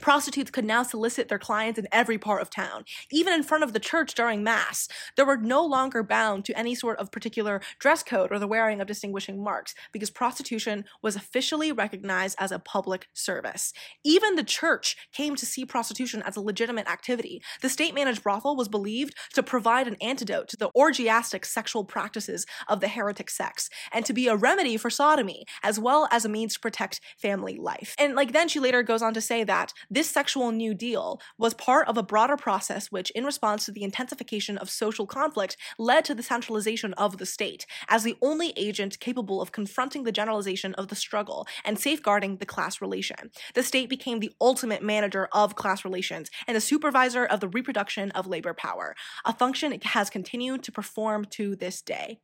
Prostitutes 0.00 0.50
could 0.50 0.64
now 0.64 0.82
solicit 0.82 1.28
their 1.28 1.38
clients 1.38 1.78
in 1.78 1.88
every 1.90 2.18
part 2.18 2.42
of 2.42 2.50
town, 2.50 2.84
even 3.10 3.32
in 3.32 3.42
front 3.42 3.64
of 3.64 3.72
the 3.72 3.80
church 3.80 4.14
during 4.14 4.44
Mass. 4.44 4.88
They 5.16 5.22
were 5.22 5.36
no 5.36 5.64
longer 5.64 6.02
bound 6.02 6.44
to 6.44 6.58
any 6.58 6.74
sort 6.74 6.98
of 6.98 7.10
particular 7.10 7.60
dress 7.78 8.02
code 8.02 8.30
or 8.30 8.38
the 8.38 8.46
wearing 8.46 8.80
of 8.80 8.86
distinguishing 8.86 9.42
marks, 9.42 9.74
because 9.92 10.10
prostitution 10.10 10.84
was 11.02 11.16
officially 11.16 11.72
recognized 11.72 12.36
as 12.38 12.52
a 12.52 12.58
public 12.58 13.08
service. 13.14 13.72
Even 14.04 14.36
the 14.36 14.44
church 14.44 14.96
came 15.12 15.34
to 15.34 15.46
see 15.46 15.64
prostitution 15.64 16.22
as 16.22 16.36
a 16.36 16.40
legitimate 16.40 16.88
activity. 16.88 17.42
The 17.62 17.68
state 17.68 17.94
managed 17.94 18.22
brothel 18.22 18.56
was 18.56 18.68
believed 18.68 19.14
to 19.34 19.42
provide 19.42 19.88
an 19.88 19.96
antidote 20.00 20.48
to 20.48 20.56
the 20.56 20.70
orgiastic 20.76 21.44
sexual 21.44 21.84
practices 21.84 22.46
of 22.68 22.80
the 22.80 22.88
heretic 22.88 23.30
sects, 23.30 23.70
and 23.92 24.04
to 24.04 24.12
be 24.12 24.28
a 24.28 24.36
remedy 24.36 24.76
for 24.76 24.90
sodomy, 24.90 25.46
as 25.62 25.78
well 25.78 26.06
as 26.10 26.24
a 26.24 26.28
means 26.28 26.54
to 26.54 26.60
protect 26.60 27.00
family 27.16 27.56
life. 27.56 27.94
And 27.98 28.14
like 28.14 28.32
then 28.32 28.48
she 28.48 28.60
later 28.60 28.82
goes 28.82 29.02
on 29.02 29.14
to 29.14 29.20
say 29.20 29.42
that 29.44 29.72
this 29.90 30.08
sexual 30.08 30.52
New 30.52 30.74
Deal 30.74 31.20
was 31.38 31.54
part 31.54 31.88
of 31.88 31.96
a 31.96 32.02
broader 32.02 32.36
process 32.36 32.90
which, 32.90 33.10
in 33.10 33.24
response 33.24 33.64
to 33.64 33.72
the 33.72 33.82
intensification 33.82 34.58
of 34.58 34.70
social 34.70 35.06
conflict, 35.06 35.56
led 35.78 36.04
to 36.04 36.14
the 36.14 36.22
centralization 36.22 36.92
of 36.94 37.18
the 37.18 37.26
state 37.26 37.66
as 37.88 38.02
the 38.02 38.16
only 38.22 38.52
agent 38.56 38.98
capable 39.00 39.40
of 39.40 39.52
confronting 39.52 40.04
the 40.04 40.12
generalization 40.12 40.74
of 40.74 40.88
the 40.88 40.96
struggle 40.96 41.46
and 41.64 41.78
safeguarding 41.78 42.36
the 42.36 42.46
class 42.46 42.80
relation. 42.80 43.30
The 43.54 43.62
state 43.62 43.88
became 43.88 44.20
the 44.20 44.32
ultimate 44.40 44.82
manager 44.82 45.28
of 45.32 45.56
class 45.56 45.84
relations 45.84 46.30
and 46.46 46.56
the 46.56 46.60
supervisor 46.60 47.24
of 47.24 47.40
the 47.40 47.48
reproduction 47.48 48.10
of 48.12 48.26
labor 48.26 48.54
power, 48.54 48.94
a 49.24 49.32
function 49.32 49.72
it 49.72 49.84
has 49.84 50.10
continued 50.10 50.62
to 50.64 50.72
perform 50.72 51.24
to 51.26 51.56
this 51.56 51.82
day. 51.82 52.18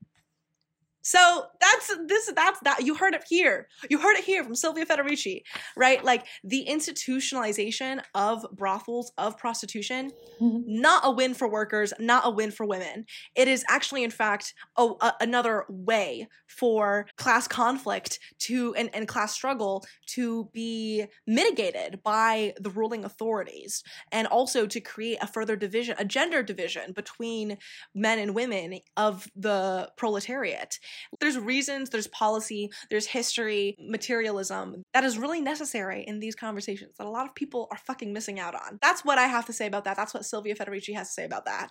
So 1.02 1.44
that's 1.60 1.94
this 2.06 2.32
that's 2.34 2.60
that 2.60 2.84
you 2.84 2.94
heard 2.94 3.14
it 3.14 3.24
here. 3.28 3.68
You 3.90 3.98
heard 3.98 4.16
it 4.16 4.24
here 4.24 4.44
from 4.44 4.54
Silvia 4.54 4.86
Federici, 4.86 5.42
right? 5.76 6.02
Like 6.02 6.26
the 6.44 6.66
institutionalization 6.68 8.02
of 8.14 8.46
brothels 8.52 9.12
of 9.18 9.36
prostitution, 9.36 10.10
mm-hmm. 10.40 10.60
not 10.66 11.02
a 11.04 11.10
win 11.10 11.34
for 11.34 11.48
workers, 11.48 11.92
not 11.98 12.26
a 12.26 12.30
win 12.30 12.52
for 12.52 12.66
women. 12.66 13.04
It 13.34 13.48
is 13.48 13.64
actually 13.68 14.04
in 14.04 14.10
fact 14.10 14.54
a, 14.76 14.90
a, 15.00 15.14
another 15.20 15.64
way 15.68 16.28
for 16.46 17.06
class 17.16 17.48
conflict 17.48 18.20
to 18.38 18.74
and, 18.74 18.90
and 18.94 19.08
class 19.08 19.32
struggle 19.32 19.84
to 20.06 20.48
be 20.52 21.06
mitigated 21.26 22.02
by 22.02 22.54
the 22.60 22.70
ruling 22.70 23.04
authorities 23.04 23.82
and 24.12 24.26
also 24.28 24.66
to 24.66 24.80
create 24.80 25.18
a 25.20 25.26
further 25.26 25.56
division, 25.56 25.96
a 25.98 26.04
gender 26.04 26.42
division 26.42 26.92
between 26.92 27.58
men 27.94 28.18
and 28.18 28.34
women 28.34 28.78
of 28.96 29.28
the 29.34 29.90
proletariat 29.96 30.78
there's 31.20 31.38
reasons, 31.38 31.90
there's 31.90 32.06
policy, 32.08 32.70
there's 32.90 33.06
history, 33.06 33.76
materialism 33.78 34.84
that 34.92 35.04
is 35.04 35.18
really 35.18 35.40
necessary 35.40 36.04
in 36.06 36.20
these 36.20 36.34
conversations 36.34 36.96
that 36.98 37.06
a 37.06 37.10
lot 37.10 37.26
of 37.26 37.34
people 37.34 37.68
are 37.70 37.78
fucking 37.78 38.12
missing 38.12 38.38
out 38.40 38.54
on. 38.54 38.78
That's 38.80 39.04
what 39.04 39.18
I 39.18 39.26
have 39.26 39.46
to 39.46 39.52
say 39.52 39.66
about 39.66 39.84
that. 39.84 39.96
That's 39.96 40.14
what 40.14 40.24
Silvia 40.24 40.54
Federici 40.54 40.94
has 40.94 41.08
to 41.08 41.14
say 41.14 41.24
about 41.24 41.44
that. 41.46 41.68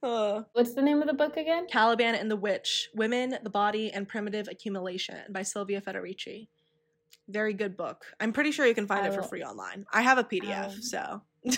What's 0.52 0.74
the 0.74 0.82
name 0.82 1.00
of 1.00 1.08
the 1.08 1.14
book 1.14 1.36
again? 1.36 1.66
Caliban 1.70 2.14
and 2.14 2.30
the 2.30 2.36
Witch 2.36 2.88
Women, 2.94 3.36
the 3.42 3.50
Body, 3.50 3.90
and 3.92 4.08
Primitive 4.08 4.48
Accumulation 4.48 5.18
by 5.30 5.42
Silvia 5.42 5.80
Federici. 5.80 6.48
Very 7.28 7.52
good 7.52 7.76
book. 7.76 8.04
I'm 8.20 8.32
pretty 8.32 8.52
sure 8.52 8.66
you 8.66 8.74
can 8.74 8.86
find 8.86 9.06
it 9.06 9.12
for 9.12 9.22
free 9.22 9.42
online. 9.42 9.84
I 9.92 10.02
have 10.02 10.18
a 10.18 10.24
PDF, 10.24 10.74
um, 10.74 10.82
so. 10.82 11.22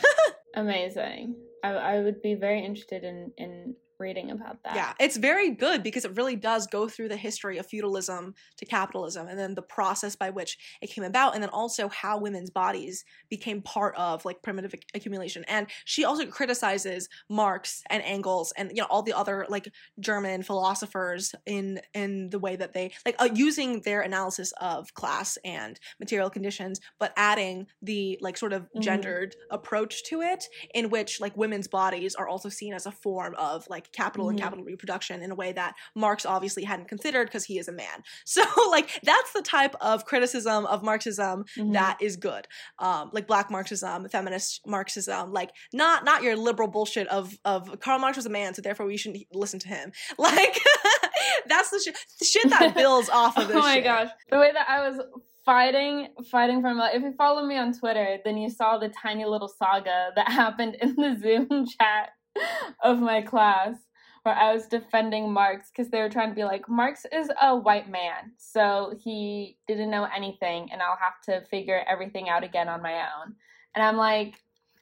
amazing. 0.54 1.36
I, 1.62 1.70
I 1.70 2.00
would 2.00 2.22
be 2.22 2.34
very 2.34 2.64
interested 2.64 3.04
in 3.04 3.32
in 3.36 3.76
reading 4.01 4.31
about 4.31 4.62
that. 4.64 4.74
Yeah, 4.74 4.93
it's 4.98 5.16
very 5.16 5.51
good 5.51 5.82
because 5.82 6.05
it 6.05 6.16
really 6.16 6.36
does 6.36 6.66
go 6.66 6.89
through 6.89 7.09
the 7.09 7.16
history 7.16 7.59
of 7.59 7.66
feudalism 7.66 8.35
to 8.56 8.64
capitalism 8.64 9.28
and 9.28 9.39
then 9.39 9.55
the 9.55 9.62
process 9.62 10.16
by 10.16 10.31
which 10.31 10.59
it 10.81 10.89
came 10.89 11.05
about 11.05 11.35
and 11.35 11.43
then 11.43 11.51
also 11.51 11.89
how 11.89 12.18
women's 12.18 12.51
bodies 12.51 13.05
became 13.28 13.62
part 13.62 13.94
of 13.97 14.24
like 14.24 14.43
primitive 14.43 14.74
accumulation. 14.94 15.44
And 15.47 15.66
she 15.85 16.05
also 16.05 16.27
criticizes 16.27 17.09
Marx 17.28 17.82
and 17.90 18.02
Engels 18.02 18.52
and 18.56 18.70
you 18.70 18.82
know 18.82 18.86
all 18.90 19.02
the 19.02 19.12
other 19.12 19.47
like 19.48 19.68
German 19.98 20.43
philosophers 20.43 21.35
in 21.47 21.81
in 21.94 22.31
the 22.31 22.39
way 22.39 22.56
that 22.56 22.72
they 22.72 22.93
like 23.05 23.16
uh, 23.18 23.28
using 23.35 23.81
their 23.82 24.01
analysis 24.01 24.52
of 24.60 24.94
class 24.94 25.39
and 25.44 25.78
material 25.98 26.31
conditions 26.31 26.81
but 26.98 27.12
adding 27.16 27.66
the 27.82 28.18
like 28.20 28.36
sort 28.36 28.52
of 28.52 28.62
mm-hmm. 28.62 28.81
gendered 28.81 29.36
approach 29.51 30.05
to 30.05 30.22
it 30.22 30.44
in 30.74 30.90
which 30.90 31.20
like 31.20 31.36
women's 31.36 31.68
bodies 31.68 32.14
are 32.14 32.28
also 32.28 32.48
seen 32.48 32.72
as 32.72 32.86
a 32.86 32.93
form 32.93 33.35
of 33.36 33.66
like 33.68 33.89
capital 33.92 34.26
mm-hmm. 34.26 34.30
and 34.30 34.40
capital 34.40 34.64
reproduction 34.64 35.22
in 35.22 35.30
a 35.30 35.34
way 35.34 35.52
that 35.52 35.74
Marx 35.94 36.24
obviously 36.26 36.64
hadn't 36.64 36.88
considered 36.88 37.26
because 37.26 37.44
he 37.44 37.58
is 37.58 37.68
a 37.68 37.72
man. 37.72 37.86
So 38.24 38.44
like 38.70 39.00
that's 39.02 39.32
the 39.32 39.42
type 39.42 39.74
of 39.80 40.04
criticism 40.04 40.64
of 40.66 40.82
Marxism 40.82 41.44
mm-hmm. 41.58 41.72
that 41.72 41.98
is 42.00 42.16
good. 42.16 42.46
Um, 42.78 43.10
like 43.12 43.26
black 43.26 43.50
Marxism, 43.50 44.08
feminist 44.08 44.60
Marxism, 44.66 45.32
like 45.32 45.50
not 45.72 46.04
not 46.04 46.22
your 46.22 46.36
liberal 46.36 46.68
bullshit 46.68 47.08
of 47.08 47.36
of 47.44 47.80
Karl 47.80 47.98
Marx 47.98 48.16
was 48.16 48.26
a 48.26 48.30
man, 48.30 48.54
so 48.54 48.62
therefore 48.62 48.86
we 48.86 48.96
shouldn't 48.96 49.24
listen 49.32 49.58
to 49.60 49.68
him. 49.68 49.92
Like 50.18 50.60
that's 51.46 51.70
the, 51.70 51.78
sh- 51.78 52.16
the 52.18 52.24
shit 52.24 52.50
that 52.50 52.74
builds 52.74 53.08
off 53.08 53.36
of 53.38 53.48
this. 53.48 53.56
oh 53.56 53.60
my 53.60 53.76
shit. 53.76 53.84
gosh, 53.84 54.08
the 54.30 54.38
way 54.38 54.52
that 54.52 54.68
I 54.68 54.88
was 54.88 55.00
fighting 55.44 56.08
fighting 56.30 56.60
for 56.60 56.74
my 56.74 56.90
if 56.92 57.02
you 57.02 57.12
follow 57.16 57.46
me 57.46 57.56
on 57.56 57.72
twitter 57.72 58.18
then 58.24 58.36
you 58.36 58.50
saw 58.50 58.76
the 58.76 58.90
tiny 58.90 59.24
little 59.24 59.48
saga 59.48 60.10
that 60.14 60.28
happened 60.28 60.76
in 60.80 60.94
the 60.96 61.18
zoom 61.20 61.66
chat 61.66 62.10
of 62.82 63.01
my 63.01 63.23
class 63.23 63.77
where 64.23 64.35
I 64.35 64.52
was 64.52 64.66
defending 64.66 65.32
Marx 65.32 65.70
because 65.70 65.90
they 65.90 66.01
were 66.01 66.11
trying 66.11 66.28
to 66.28 66.35
be 66.35 66.44
like, 66.44 66.69
Marx 66.69 67.07
is 67.11 67.31
a 67.40 67.57
white 67.57 67.90
man, 67.90 68.32
so 68.36 68.94
he 69.02 69.57
didn't 69.66 69.90
know 69.90 70.07
anything, 70.15 70.69
and 70.73 70.82
I'll 70.82 70.98
have 71.01 71.20
to 71.24 71.47
figure 71.48 71.82
everything 71.89 72.28
out 72.28 72.44
again 72.44 72.69
on 72.69 72.82
my 72.82 72.94
own. 72.94 73.35
And 73.74 73.85
I'm 73.85 73.97
like, 73.97 74.35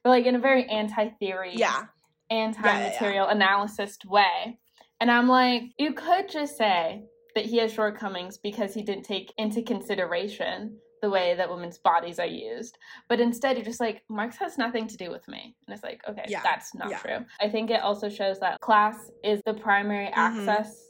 but 0.02 0.10
like 0.10 0.26
in 0.26 0.34
a 0.34 0.40
very 0.40 0.64
anti-theory, 0.64 1.52
yeah, 1.54 1.84
anti-material 2.30 2.92
yeah, 3.00 3.12
yeah, 3.12 3.24
yeah. 3.26 3.30
analysis 3.30 3.98
way. 4.04 4.58
And 5.00 5.10
I'm 5.10 5.28
like, 5.28 5.62
you 5.78 5.92
could 5.92 6.28
just 6.28 6.56
say 6.56 7.04
that 7.36 7.44
he 7.46 7.58
has 7.58 7.72
shortcomings 7.72 8.38
because 8.38 8.74
he 8.74 8.82
didn't 8.82 9.04
take 9.04 9.32
into 9.38 9.62
consideration 9.62 10.78
the 11.00 11.10
way 11.10 11.34
that 11.34 11.48
women's 11.48 11.78
bodies 11.78 12.18
are 12.18 12.26
used. 12.26 12.78
But 13.08 13.20
instead, 13.20 13.56
you're 13.56 13.64
just 13.64 13.80
like, 13.80 14.02
Marx 14.08 14.36
has 14.36 14.58
nothing 14.58 14.86
to 14.88 14.96
do 14.96 15.10
with 15.10 15.26
me. 15.28 15.54
And 15.66 15.74
it's 15.74 15.84
like, 15.84 16.02
okay, 16.08 16.24
yeah. 16.28 16.42
that's 16.42 16.74
not 16.74 16.90
yeah. 16.90 16.98
true. 16.98 17.26
I 17.40 17.48
think 17.48 17.70
it 17.70 17.80
also 17.80 18.08
shows 18.08 18.38
that 18.40 18.60
class 18.60 19.10
is 19.24 19.40
the 19.44 19.54
primary 19.54 20.06
mm-hmm. 20.06 20.48
axis 20.48 20.88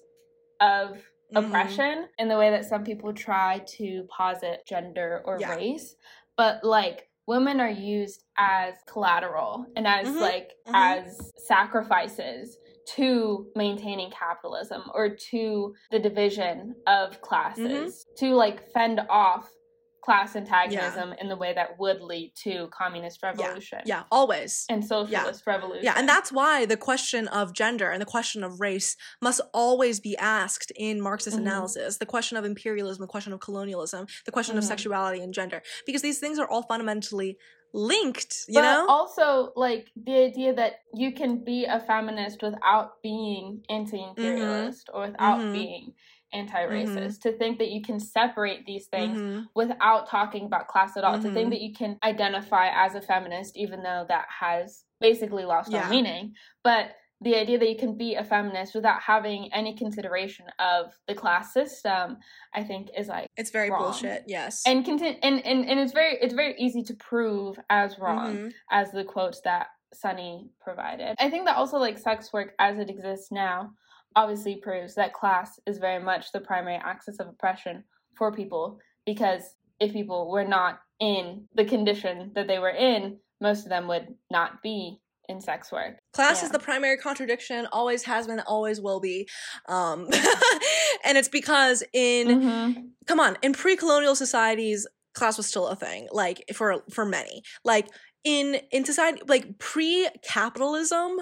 of 0.61 0.91
mm-hmm. 0.91 1.37
oppression 1.37 2.07
in 2.19 2.29
the 2.29 2.37
way 2.37 2.51
that 2.51 2.65
some 2.65 2.85
people 2.85 3.13
try 3.13 3.63
to 3.77 4.07
posit 4.09 4.67
gender 4.67 5.23
or 5.25 5.39
yeah. 5.41 5.55
race. 5.55 5.95
But 6.37 6.65
like, 6.65 7.09
women 7.29 7.61
are 7.61 7.71
used 7.71 8.25
as 8.39 8.75
collateral 8.87 9.67
and 9.77 9.87
as 9.87 10.09
mm-hmm. 10.09 10.19
like 10.19 10.53
mm-hmm. 10.67 10.75
as 10.75 11.31
sacrifices 11.37 12.57
to 12.87 13.47
maintaining 13.55 14.11
capitalism 14.11 14.83
or 14.95 15.11
to 15.11 15.75
the 15.91 15.99
division 15.99 16.75
of 16.87 17.21
classes 17.21 18.07
mm-hmm. 18.07 18.27
to 18.27 18.35
like 18.35 18.67
fend 18.73 19.01
off 19.11 19.51
class 20.05 20.37
antagonism 20.37 21.11
yeah. 21.11 21.21
in 21.21 21.29
the 21.29 21.37
way 21.37 21.53
that 21.53 21.79
would 21.79 22.01
lead 22.01 22.33
to 22.45 22.69
communist 22.69 23.23
revolution. 23.23 23.81
Yeah, 23.85 23.99
yeah 23.99 24.03
always. 24.11 24.65
And 24.69 24.85
socialist 24.85 25.43
yeah. 25.47 25.53
revolution. 25.53 25.85
Yeah, 25.85 25.95
and 25.97 26.09
that's 26.09 26.33
why 26.33 26.67
the 26.67 26.77
question 26.77 27.29
of 27.29 27.53
gender 27.53 27.91
and 27.91 28.01
the 28.01 28.07
question 28.07 28.43
of 28.45 28.61
race 28.61 28.97
must 29.21 29.41
always 29.53 30.01
be 30.01 30.17
asked 30.17 30.73
in 30.77 31.01
Marxist 31.01 31.37
mm-hmm. 31.37 31.47
analysis. 31.47 31.99
The 31.99 32.07
question 32.07 32.37
of 32.37 32.45
imperialism, 32.45 33.03
the 33.03 33.09
question 33.09 33.33
of 33.33 33.41
colonialism, 33.41 34.07
the 34.25 34.33
question 34.33 34.53
mm-hmm. 34.53 34.59
of 34.59 34.65
sexuality 34.65 35.21
and 35.21 35.35
gender, 35.35 35.63
because 35.85 36.03
these 36.03 36.19
things 36.19 36.39
are 36.39 36.49
all 36.49 36.63
fundamentally 36.63 37.39
linked, 37.75 38.45
you 38.49 38.55
but 38.55 38.63
know? 38.63 38.87
Also, 38.89 39.53
like 39.57 39.89
the 39.97 40.15
idea 40.15 40.55
that 40.55 40.81
you 40.95 41.13
can 41.13 41.45
be 41.45 41.65
a 41.65 41.81
feminist 41.81 42.43
without 42.43 43.03
being 43.03 43.63
anti-imperialist 43.69 44.89
mm-hmm. 44.89 44.97
or 44.97 45.09
without 45.09 45.41
mm-hmm. 45.41 45.53
being 45.53 45.93
anti-racist 46.33 46.97
mm-hmm. 46.97 47.29
to 47.29 47.33
think 47.39 47.59
that 47.59 47.71
you 47.71 47.83
can 47.83 47.99
separate 47.99 48.67
these 48.67 48.87
things 48.87 49.19
mm-hmm. 49.19 49.43
without 49.55 50.09
talking 50.09 50.45
about 50.45 50.69
class 50.69 50.97
at 50.97 51.05
all 51.05 51.15
mm-hmm. 51.15 51.23
to 51.23 51.33
think 51.33 51.45
mm-hmm. 51.47 51.51
that 51.51 51.61
you 51.61 51.73
can 51.73 51.99
identify 52.03 52.69
as 52.69 52.95
a 52.95 53.01
feminist 53.01 53.57
even 53.57 53.83
though 53.83 54.05
that 54.09 54.27
has 54.29 54.85
basically 55.01 55.45
lost 55.45 55.71
yeah. 55.71 55.85
all 55.85 55.91
meaning 55.91 56.35
but 56.63 56.91
the 57.21 57.35
idea 57.35 57.59
that 57.59 57.69
you 57.69 57.77
can 57.77 57.97
be 57.97 58.15
a 58.15 58.23
feminist 58.23 58.75
without 58.75 59.01
having 59.01 59.53
any 59.53 59.75
consideration 59.75 60.47
of 60.59 60.93
the 61.07 61.15
class 61.15 61.53
system 61.53 62.19
i 62.55 62.63
think 62.63 62.89
is 62.97 63.09
like 63.09 63.29
it's 63.37 63.51
very 63.51 63.71
wrong. 63.71 63.85
bullshit 63.85 64.25
yes 64.27 64.63
and, 64.67 64.85
conti- 64.85 65.19
and 65.23 65.45
and 65.47 65.69
and 65.69 65.81
it's 65.81 65.93
very 65.93 66.17
it's 66.21 66.35
very 66.35 66.55
easy 66.59 66.83
to 66.83 66.95
prove 66.95 67.59
as 67.71 67.99
wrong 67.99 68.37
mm-hmm. 68.37 68.49
as 68.71 68.91
the 68.93 69.05
quotes 69.05 69.41
that 69.43 69.69
sunny 69.95 70.51
provided 70.61 71.15
i 71.19 71.31
think 71.31 71.47
that 71.47 71.57
also 71.57 71.79
like 71.79 71.99
sex 71.99 72.33
work 72.33 72.53
as 72.59 72.79
it 72.79 72.91
exists 72.91 73.33
now 73.33 73.71
obviously 74.19 74.57
proves 74.57 74.97
that 74.97 75.15
class 75.15 75.61
is 75.65 75.79
very 75.79 76.03
much 76.03 76.33
the 76.33 76.41
primary 76.41 76.75
axis 76.75 77.21
of 77.21 77.29
oppression 77.29 77.85
for 78.17 78.33
people 78.33 78.81
because 79.07 79.55
if 79.79 79.93
people 79.93 80.29
were 80.29 80.45
not 80.45 80.81
in 80.99 81.45
the 81.55 81.65
condition 81.65 82.33
that 82.35 82.49
they 82.49 82.59
were 82.59 82.69
in, 82.69 83.17
most 83.41 83.63
of 83.63 83.69
them 83.69 83.87
would 83.87 84.09
not 84.29 84.61
be 84.61 84.99
in 85.29 85.41
sex 85.41 85.71
work. 85.71 85.99
Class 86.15 86.41
yeah. 86.41 86.47
is 86.47 86.51
the 86.51 86.59
primary 86.59 86.97
contradiction, 86.97 87.69
always 87.71 88.03
has 88.03 88.27
been, 88.27 88.41
always 88.41 88.81
will 88.81 88.99
be. 88.99 89.29
Um, 89.69 90.09
and 91.05 91.17
it's 91.17 91.29
because 91.29 91.85
in, 91.93 92.27
mm-hmm. 92.27 92.81
come 93.07 93.21
on, 93.21 93.37
in 93.41 93.53
pre 93.53 93.77
colonial 93.77 94.17
societies, 94.17 94.85
class 95.15 95.37
was 95.37 95.47
still 95.47 95.69
a 95.69 95.77
thing, 95.77 96.09
like 96.11 96.43
for, 96.55 96.83
for 96.91 97.05
many. 97.05 97.43
Like 97.65 97.87
in, 98.25 98.57
in 98.73 98.85
society, 98.85 99.23
like 99.29 99.61
pre 99.61 100.09
capitalism, 100.25 101.19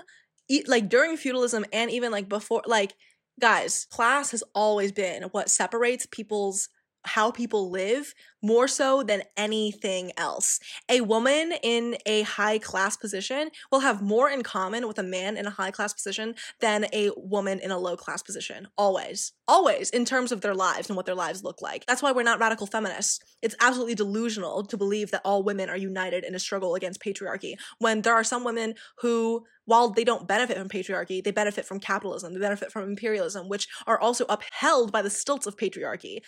like 0.67 0.89
during 0.89 1.17
feudalism 1.17 1.65
and 1.73 1.91
even 1.91 2.13
like 2.13 2.29
before 2.29 2.63
like 2.67 2.95
guys 3.41 3.87
class 3.91 4.31
has 4.31 4.43
always 4.55 4.93
been 4.93 5.25
what 5.25 5.51
separates 5.51 6.07
people's 6.11 6.69
how 7.07 7.31
people 7.31 7.71
live 7.71 8.15
more 8.43 8.69
so 8.69 9.03
than 9.03 9.23
anything 9.37 10.13
else. 10.17 10.61
A 10.89 11.01
woman 11.01 11.53
in 11.63 11.97
a 12.07 12.23
high 12.23 12.59
class 12.59 12.97
position 12.97 13.51
will 13.73 13.81
have 13.81 14.03
more 14.03 14.31
in 14.31 14.43
common 14.43 14.87
with 14.87 14.99
a 14.99 15.03
man 15.03 15.37
in 15.37 15.47
a 15.47 15.51
high 15.51 15.71
class 15.71 15.93
position 15.93 16.35
than 16.61 16.87
a 16.93 17.11
woman 17.17 17.59
in 17.59 17.71
a 17.71 17.79
low 17.79 17.97
class 17.97 18.23
position. 18.23 18.69
Always. 18.79 19.33
Always 19.49 19.91
in 19.91 20.05
terms 20.05 20.33
of 20.33 20.43
their 20.43 20.55
lives 20.55 20.89
and 20.89 20.97
what 20.97 21.07
their 21.07 21.15
lives 21.15 21.43
look 21.43 21.61
like. 21.61 21.87
That's 21.87 22.03
why 22.03 22.13
we're 22.13 22.23
not 22.23 22.41
radical 22.41 22.67
feminists. 22.67 23.21
It's 23.43 23.57
absolutely 23.61 23.95
delusional 23.95 24.65
to 24.65 24.77
believe 24.77 25.11
that 25.11 25.23
all 25.25 25.43
women 25.43 25.69
are 25.71 25.77
united 25.77 26.25
in 26.25 26.35
a 26.35 26.39
struggle 26.39 26.75
against 26.75 27.03
patriarchy 27.03 27.55
when 27.79 28.03
there 28.03 28.15
are 28.15 28.25
some 28.25 28.45
women 28.45 28.75
who 28.99 29.45
while 29.65 29.91
they 29.91 30.05
don't 30.05 30.29
benefit 30.29 30.57
from 30.57 30.69
patriarchy, 30.69 31.23
they 31.23 31.33
benefit 31.33 31.65
from 31.65 31.81
capitalism, 31.81 32.33
they 32.33 32.41
benefit 32.41 32.71
from 32.71 32.89
imperialism, 32.89 33.49
which 33.49 33.67
are 33.87 33.99
also 33.99 34.25
upheld 34.29 34.93
by 34.93 35.03
the 35.03 35.11
stilts 35.11 35.47
of 35.47 35.57
patriarchy. 35.57 36.21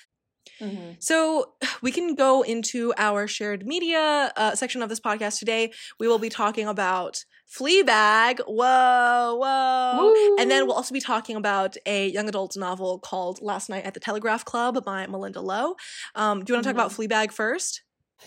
Mm-hmm. 0.61 0.93
So 1.01 1.53
we 1.83 1.93
can 1.93 2.15
go 2.15 2.43
into 2.43 2.93
our 2.97 3.27
shared 3.27 3.67
media 3.67 4.33
uh, 4.37 4.55
section 4.55 4.83
of 4.83 4.89
this 4.89 5.01
podcast 5.01 5.39
today. 5.39 5.73
We 5.99 6.09
will 6.09 6.19
be 6.19 6.29
talking 6.29 6.67
about 6.67 7.25
Fleabag. 7.49 8.41
Whoa, 8.47 9.37
whoa. 9.37 10.13
Woo. 10.13 10.37
And 10.39 10.51
then 10.51 10.67
we'll 10.67 10.77
also 10.77 10.93
be 10.93 11.01
talking 11.01 11.37
about 11.37 11.77
a 11.87 12.09
young 12.09 12.29
adult 12.29 12.57
novel 12.57 12.99
called 12.99 13.41
Last 13.41 13.69
Night 13.69 13.85
at 13.85 13.95
the 13.95 14.01
Telegraph 14.01 14.45
Club 14.45 14.85
by 14.85 15.07
Malinda 15.07 15.43
Lo. 15.43 15.75
Um, 16.15 16.45
do 16.45 16.53
you 16.53 16.57
want 16.57 16.65
to 16.65 16.73
talk 16.73 16.77
mm-hmm. 16.77 17.09
about 17.09 17.27
Fleabag 17.29 17.33
first? 17.33 17.83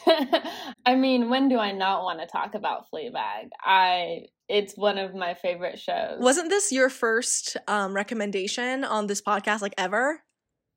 I 0.86 0.96
mean, 0.96 1.30
when 1.30 1.50
do 1.50 1.58
I 1.58 1.72
not 1.72 2.04
want 2.04 2.20
to 2.22 2.26
talk 2.26 2.56
about 2.56 2.86
Fleabag? 2.92 3.50
I 3.62 4.28
it's 4.48 4.76
one 4.76 4.98
of 4.98 5.16
my 5.16 5.34
favorite 5.34 5.80
shows. 5.80 6.20
Wasn't 6.20 6.50
this 6.50 6.72
your 6.72 6.90
first 6.90 7.56
um, 7.68 7.94
recommendation 7.94 8.84
on 8.84 9.08
this 9.08 9.22
podcast, 9.22 9.62
like 9.62 9.74
ever? 9.78 10.22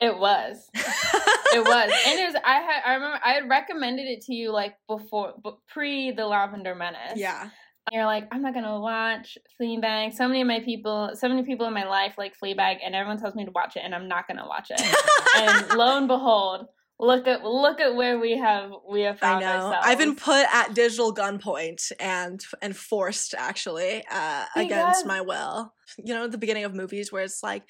It 0.00 0.16
was. 0.16 0.70
it 1.54 1.64
was, 1.64 1.92
and 2.06 2.18
it 2.18 2.26
was. 2.26 2.42
I 2.44 2.60
had. 2.60 2.82
I 2.84 2.94
remember 2.94 3.18
I 3.24 3.32
had 3.32 3.48
recommended 3.48 4.06
it 4.06 4.22
to 4.22 4.34
you 4.34 4.52
like 4.52 4.74
before, 4.88 5.34
but 5.42 5.58
pre 5.68 6.12
the 6.12 6.26
Lavender 6.26 6.74
Menace. 6.74 7.16
Yeah. 7.16 7.42
And 7.86 7.98
you're 7.98 8.06
like, 8.06 8.26
I'm 8.32 8.40
not 8.40 8.54
gonna 8.54 8.80
watch 8.80 9.36
Fleabag. 9.60 10.14
So 10.14 10.26
many 10.26 10.40
of 10.40 10.46
my 10.46 10.60
people, 10.60 11.10
so 11.14 11.28
many 11.28 11.42
people 11.42 11.66
in 11.66 11.74
my 11.74 11.86
life 11.86 12.14
like 12.16 12.32
Fleabag, 12.42 12.78
and 12.84 12.94
everyone 12.94 13.20
tells 13.20 13.34
me 13.34 13.44
to 13.44 13.50
watch 13.50 13.76
it, 13.76 13.82
and 13.84 13.94
I'm 13.94 14.08
not 14.08 14.26
gonna 14.26 14.46
watch 14.46 14.70
it. 14.70 14.80
and 15.36 15.78
lo 15.78 15.98
and 15.98 16.08
behold, 16.08 16.66
look 16.98 17.26
at 17.26 17.44
look 17.44 17.80
at 17.80 17.94
where 17.94 18.18
we 18.18 18.38
have 18.38 18.70
we 18.88 19.02
have 19.02 19.18
found 19.18 19.44
I 19.44 19.48
know. 19.58 19.66
Ourselves. 19.66 19.86
I've 19.86 19.98
been 19.98 20.16
put 20.16 20.46
at 20.52 20.74
digital 20.74 21.14
gunpoint 21.14 21.92
and 22.00 22.42
and 22.62 22.76
forced 22.76 23.34
actually 23.36 24.04
uh, 24.10 24.44
against 24.56 25.04
my 25.06 25.20
will. 25.20 25.74
You 25.98 26.14
know, 26.14 26.26
the 26.26 26.38
beginning 26.38 26.64
of 26.64 26.74
movies 26.74 27.12
where 27.12 27.22
it's 27.22 27.42
like 27.42 27.64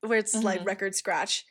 where 0.00 0.18
it's 0.18 0.34
mm-hmm. 0.34 0.46
like 0.46 0.64
record 0.64 0.94
scratch 0.94 1.44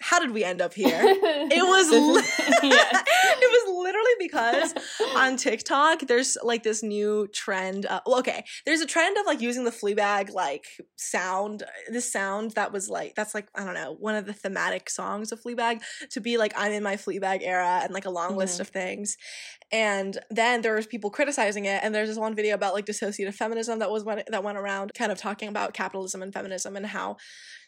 how 0.00 0.18
did 0.18 0.32
we 0.32 0.42
end 0.42 0.60
up 0.60 0.74
here? 0.74 1.00
It 1.52 1.64
was 1.64 1.90
li- 1.90 2.22
it 2.62 3.66
was 3.66 3.84
literally 3.84 4.10
because 4.18 4.74
on 5.16 5.36
TikTok 5.36 6.00
there's 6.06 6.36
like 6.42 6.62
this 6.62 6.82
new 6.82 7.26
trend. 7.28 7.86
Uh, 7.86 8.00
well, 8.06 8.18
okay, 8.18 8.44
there's 8.66 8.80
a 8.80 8.86
trend 8.86 9.16
of 9.18 9.26
like 9.26 9.40
using 9.40 9.64
the 9.64 9.70
Fleabag 9.70 10.32
like 10.32 10.66
sound, 10.96 11.64
this 11.90 12.10
sound 12.10 12.52
that 12.52 12.72
was 12.72 12.88
like 12.88 13.14
that's 13.14 13.34
like 13.34 13.48
I 13.54 13.64
don't 13.64 13.74
know 13.74 13.96
one 13.98 14.14
of 14.14 14.26
the 14.26 14.32
thematic 14.32 14.90
songs 14.90 15.32
of 15.32 15.42
Fleabag 15.42 15.80
to 16.10 16.20
be 16.20 16.36
like 16.36 16.52
I'm 16.56 16.72
in 16.72 16.82
my 16.82 16.96
Fleabag 16.96 17.40
era 17.42 17.80
and 17.82 17.92
like 17.92 18.06
a 18.06 18.10
long 18.10 18.30
mm-hmm. 18.30 18.38
list 18.38 18.60
of 18.60 18.68
things. 18.68 19.16
And 19.72 20.18
then 20.30 20.62
there 20.62 20.74
was 20.74 20.86
people 20.86 21.10
criticizing 21.10 21.64
it, 21.64 21.80
and 21.82 21.94
there's 21.94 22.08
this 22.08 22.18
one 22.18 22.34
video 22.34 22.54
about 22.54 22.74
like 22.74 22.86
dissociative 22.86 23.34
feminism 23.34 23.78
that 23.78 23.90
was 23.90 24.04
went, 24.04 24.28
that 24.30 24.42
went 24.42 24.58
around, 24.58 24.92
kind 24.94 25.12
of 25.12 25.18
talking 25.18 25.48
about 25.48 25.74
capitalism 25.74 26.22
and 26.22 26.32
feminism 26.32 26.76
and 26.76 26.86
how 26.86 27.16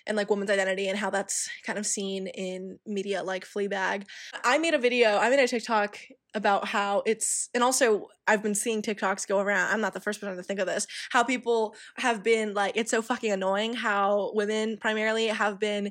and 0.07 0.17
like 0.17 0.31
women's 0.31 0.51
identity 0.51 0.89
and 0.89 0.99
how 0.99 1.11
that's 1.11 1.49
kind 1.65 1.79
of 1.79 1.87
seen 1.87 2.27
in 2.29 2.79
media 2.87 3.23
like 3.23 3.45
Fleabag. 3.45 4.05
I 4.45 4.59
made 4.59 4.75
a 4.75 4.79
video, 4.79 5.17
I 5.17 5.31
made 5.31 5.41
a 5.41 5.49
TikTok 5.49 5.99
about 6.35 6.69
how 6.69 7.03
it's 7.07 7.49
and 7.55 7.63
also 7.63 8.09
I've 8.27 8.43
been 8.43 8.55
seeing 8.55 8.83
TikToks 8.83 9.27
go 9.27 9.41
around. 9.41 9.73
I'm 9.73 9.81
not 9.81 9.95
the 9.95 10.01
first 10.01 10.21
person 10.21 10.37
to 10.37 10.43
think 10.43 10.61
of 10.61 10.67
this. 10.67 10.87
How 11.11 11.25
people 11.25 11.75
have 11.97 12.23
been 12.23 12.55
like 12.55 12.77
it's 12.77 12.91
so 12.91 13.03
fucking 13.03 13.33
annoying 13.33 13.75
how 13.75 14.31
women 14.35 14.77
primarily 14.79 15.27
have 15.27 15.59
been 15.59 15.91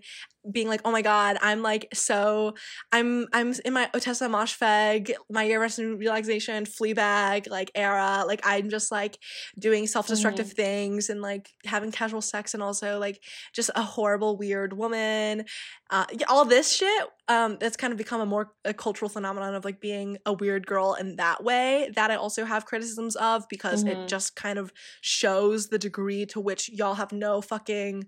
being 0.49 0.68
like, 0.68 0.81
"Oh 0.85 0.91
my 0.91 1.01
god, 1.01 1.38
I'm 1.41 1.61
like 1.61 1.89
so 1.93 2.55
I'm 2.91 3.27
I'm 3.34 3.53
in 3.65 3.73
my 3.73 3.89
Ottessa 3.93 4.30
Moshfegh, 4.30 5.11
my 5.30 5.43
year 5.43 5.59
rest 5.59 5.80
and 5.80 5.99
relaxation, 5.99 6.65
Fleabag 6.65 7.49
like 7.49 7.72
era. 7.76 8.23
Like 8.26 8.41
I'm 8.43 8.69
just 8.69 8.91
like 8.91 9.18
doing 9.59 9.85
self-destructive 9.85 10.47
mm-hmm. 10.47 10.55
things 10.55 11.09
and 11.09 11.22
like 11.22 11.49
having 11.65 11.91
casual 11.91 12.22
sex 12.22 12.53
and 12.53 12.63
also 12.63 12.97
like 12.97 13.22
just 13.53 13.69
a 13.76 13.84
horrible 13.84 14.38
weird 14.38 14.73
woman. 14.73 15.45
Uh 15.89 16.05
all 16.30 16.45
this 16.45 16.73
shit 16.73 17.03
um 17.32 17.58
that's 17.60 17.78
kind 17.78 17.91
of 17.91 17.98
become 17.98 18.20
a 18.20 18.26
more 18.26 18.52
a 18.66 18.74
cultural 18.74 19.08
phenomenon 19.08 19.56
of 19.56 19.64
like 19.64 19.80
being 19.80 20.18
a 20.26 20.34
weird 20.34 20.68
girl 20.68 20.95
in 20.99 21.16
that 21.16 21.44
way 21.44 21.90
that 21.95 22.12
I 22.12 22.16
also 22.16 22.44
have 22.44 22.66
criticisms 22.66 23.16
of 23.16 23.45
because 23.49 23.84
mm-hmm. 23.84 24.02
it 24.02 24.08
just 24.08 24.36
kind 24.36 24.60
of 24.60 24.74
shows 24.99 25.68
the 25.68 25.80
degree 25.80 26.26
to 26.28 26.40
which 26.40 26.70
y'all 26.70 26.95
have 26.95 27.12
no 27.12 27.41
fucking 27.41 28.06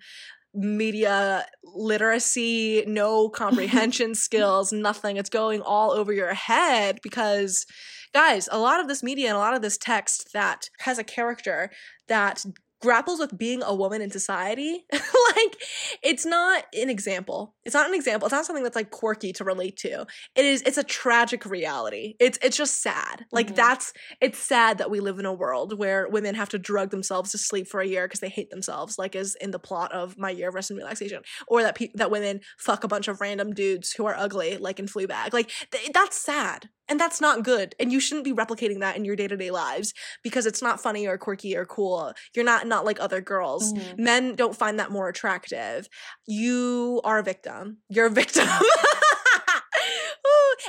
media 0.54 1.46
literacy, 1.64 2.84
no 2.86 3.30
comprehension 3.44 4.14
skills, 4.14 4.72
nothing. 4.72 5.18
It's 5.18 5.30
going 5.30 5.62
all 5.62 5.92
over 5.92 6.12
your 6.12 6.34
head 6.34 7.00
because 7.02 7.66
guys, 8.14 8.48
a 8.52 8.60
lot 8.60 8.80
of 8.80 8.88
this 8.88 9.02
media 9.02 9.30
and 9.30 9.36
a 9.36 9.40
lot 9.40 9.56
of 9.56 9.62
this 9.62 9.78
text 9.78 10.34
that 10.34 10.70
has 10.80 11.00
a 11.00 11.04
character 11.04 11.72
that 12.08 12.46
grapples 12.84 13.18
with 13.18 13.38
being 13.38 13.64
a 13.64 13.74
woman 13.74 14.02
in 14.02 14.12
society 14.12 14.86
like 14.92 15.56
it's 16.04 16.26
not 16.26 16.66
an 16.74 16.90
example. 16.90 17.56
It's 17.64 17.74
not 17.74 17.88
an 17.88 17.96
example. 17.96 18.26
It's 18.26 18.34
not 18.34 18.46
something 18.46 18.62
that's 18.62 18.76
like 18.76 18.92
quirky 18.92 19.32
to 19.34 19.46
relate 19.46 19.78
to. 19.78 20.06
It 20.36 20.44
is 20.44 20.62
it's 20.64 20.78
a 20.78 20.84
tragic 20.84 21.46
reality. 21.46 22.16
It's 22.20 22.38
it's 22.42 22.58
just 22.58 22.82
sad. 22.82 23.26
Like 23.32 23.48
mm-hmm. 23.48 23.56
that's 23.56 23.94
it's 24.20 24.38
sad 24.38 24.80
that 24.80 24.92
we 24.92 25.00
live 25.00 25.18
in 25.18 25.26
a 25.26 25.32
world 25.32 25.80
where 25.80 26.10
women 26.10 26.36
have 26.36 26.50
to 26.50 26.60
drug 26.60 26.92
themselves 26.92 27.32
to 27.32 27.38
sleep 27.38 27.70
for 27.70 27.80
a 27.80 27.88
year 27.88 28.06
because 28.06 28.20
they 28.20 28.28
hate 28.28 28.50
themselves 28.50 28.98
like 29.00 29.16
is 29.16 29.36
in 29.36 29.52
the 29.52 29.60
plot 29.60 29.94
of 29.94 30.18
my 30.18 30.30
year 30.30 30.50
of 30.50 30.56
rest 30.56 30.70
and 30.70 30.78
relaxation 30.78 31.22
or 31.48 31.62
that 31.62 31.76
pe- 31.76 31.92
that 31.96 32.12
women 32.12 32.42
fuck 32.58 32.84
a 32.84 32.90
bunch 32.90 33.08
of 33.08 33.22
random 33.22 33.54
dudes 33.54 33.94
who 33.94 34.06
are 34.06 34.16
ugly 34.18 34.58
like 34.58 34.78
in 34.78 34.88
Fleabag. 34.88 35.32
Like 35.32 35.52
th- 35.72 35.92
that's 35.94 36.18
sad 36.18 36.68
and 36.90 37.00
that's 37.00 37.22
not 37.22 37.44
good. 37.44 37.76
And 37.80 37.92
you 37.92 38.00
shouldn't 38.00 38.26
be 38.26 38.34
replicating 38.34 38.80
that 38.82 38.96
in 38.98 39.06
your 39.06 39.16
day-to-day 39.16 39.52
lives 39.52 39.94
because 40.24 40.46
it's 40.46 40.62
not 40.62 40.82
funny 40.82 41.08
or 41.08 41.18
quirky 41.18 41.56
or 41.56 41.66
cool. 41.66 42.14
You're 42.36 42.46
not 42.46 42.68
not 42.68 42.86
like 42.86 43.00
other 43.00 43.22
girls. 43.22 43.74
Mm-hmm. 43.74 44.04
Men 44.04 44.36
don't 44.36 44.56
find 44.56 44.80
that 44.80 44.92
more 44.92 45.10
attractive. 45.10 45.88
You 46.26 47.02
are 47.04 47.20
a 47.20 47.24
victim. 47.24 47.78
You're 47.90 48.08
a 48.08 48.12
victim. 48.12 48.48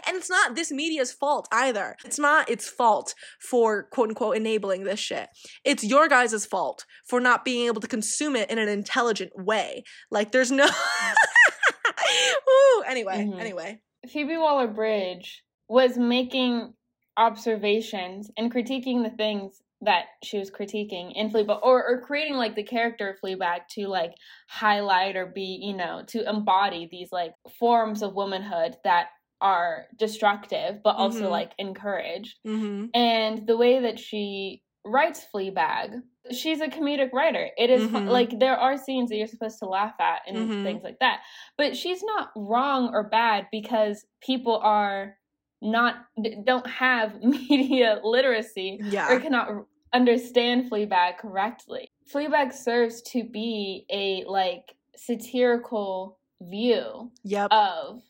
and 0.07 0.17
it's 0.17 0.31
not 0.31 0.55
this 0.55 0.71
media's 0.71 1.13
fault 1.13 1.49
either. 1.53 1.97
It's 2.05 2.19
not 2.19 2.49
its 2.51 2.69
fault 2.69 3.15
for 3.41 3.85
quote 3.85 4.11
unquote 4.11 4.37
enabling 4.37 4.85
this 4.85 5.01
shit. 5.01 5.29
It's 5.65 5.85
your 5.85 6.09
guys' 6.09 6.47
fault 6.47 6.85
for 7.07 7.21
not 7.21 7.45
being 7.45 7.67
able 7.67 7.81
to 7.81 7.89
consume 7.89 8.37
it 8.37 8.51
in 8.51 8.59
an 8.59 8.69
intelligent 8.69 9.33
way. 9.35 9.85
Like 10.11 10.33
there's 10.33 10.51
no 10.51 10.69
Ooh, 12.49 12.83
anyway, 12.87 13.27
mm-hmm. 13.27 13.41
anyway. 13.41 13.81
Phoebe 14.09 14.37
Waller 14.37 14.69
Bridge 14.69 15.44
was 15.69 15.97
making 15.97 16.75
observations 17.17 18.31
and 18.37 18.53
critiquing 18.53 19.03
the 19.03 19.17
things 19.17 19.61
that 19.81 20.05
she 20.23 20.39
was 20.39 20.51
critiquing 20.51 21.13
in 21.15 21.31
Fleabag, 21.31 21.61
or, 21.63 21.87
or 21.87 22.01
creating 22.01 22.35
like 22.35 22.57
the 22.57 22.63
character 22.63 23.11
of 23.11 23.21
Fleabag 23.21 23.61
to 23.71 23.87
like 23.87 24.15
highlight 24.49 25.17
or 25.17 25.27
be, 25.27 25.59
you 25.63 25.77
know, 25.77 26.03
to 26.09 26.29
embody 26.29 26.89
these 26.91 27.13
like 27.13 27.35
forms 27.59 28.03
of 28.03 28.15
womanhood 28.15 28.77
that 28.85 29.09
are 29.41 29.87
destructive 29.99 30.81
but 30.83 30.97
also 30.97 31.23
mm-hmm. 31.23 31.31
like 31.31 31.53
encouraged. 31.59 32.39
Mm-hmm. 32.47 32.87
And 32.95 33.47
the 33.47 33.57
way 33.57 33.81
that 33.81 33.99
she 33.99 34.63
writes 34.87 35.27
Fleabag, 35.35 36.01
she's 36.31 36.61
a 36.61 36.69
comedic 36.69 37.13
writer. 37.13 37.49
It 37.59 37.69
is 37.69 37.83
mm-hmm. 37.83 38.09
like 38.09 38.39
there 38.39 38.57
are 38.57 38.79
scenes 38.79 39.11
that 39.11 39.17
you're 39.17 39.27
supposed 39.27 39.59
to 39.59 39.67
laugh 39.67 39.95
at 40.01 40.23
and 40.27 40.37
mm-hmm. 40.37 40.65
things 40.65 40.83
like 40.83 40.99
that. 41.01 41.21
But 41.59 41.77
she's 41.77 42.03
not 42.03 42.31
wrong 42.37 42.91
or 42.93 43.09
bad 43.09 43.49
because 43.53 44.05
people 44.23 44.59
are 44.63 45.17
not 45.65 46.07
don't 46.45 46.67
have 46.67 47.21
media 47.23 48.01
literacy 48.05 48.81
yeah. 48.83 49.11
or 49.11 49.19
cannot 49.19 49.67
understand 49.93 50.71
Fleabag 50.71 51.19
correctly. 51.19 51.89
Fleabag 52.13 52.53
serves 52.53 53.01
to 53.03 53.25
be 53.25 53.87
a 53.91 54.25
like 54.29 54.75
satirical 54.97 56.19
view 56.43 57.11
yep. 57.23 57.49
of 57.51 58.03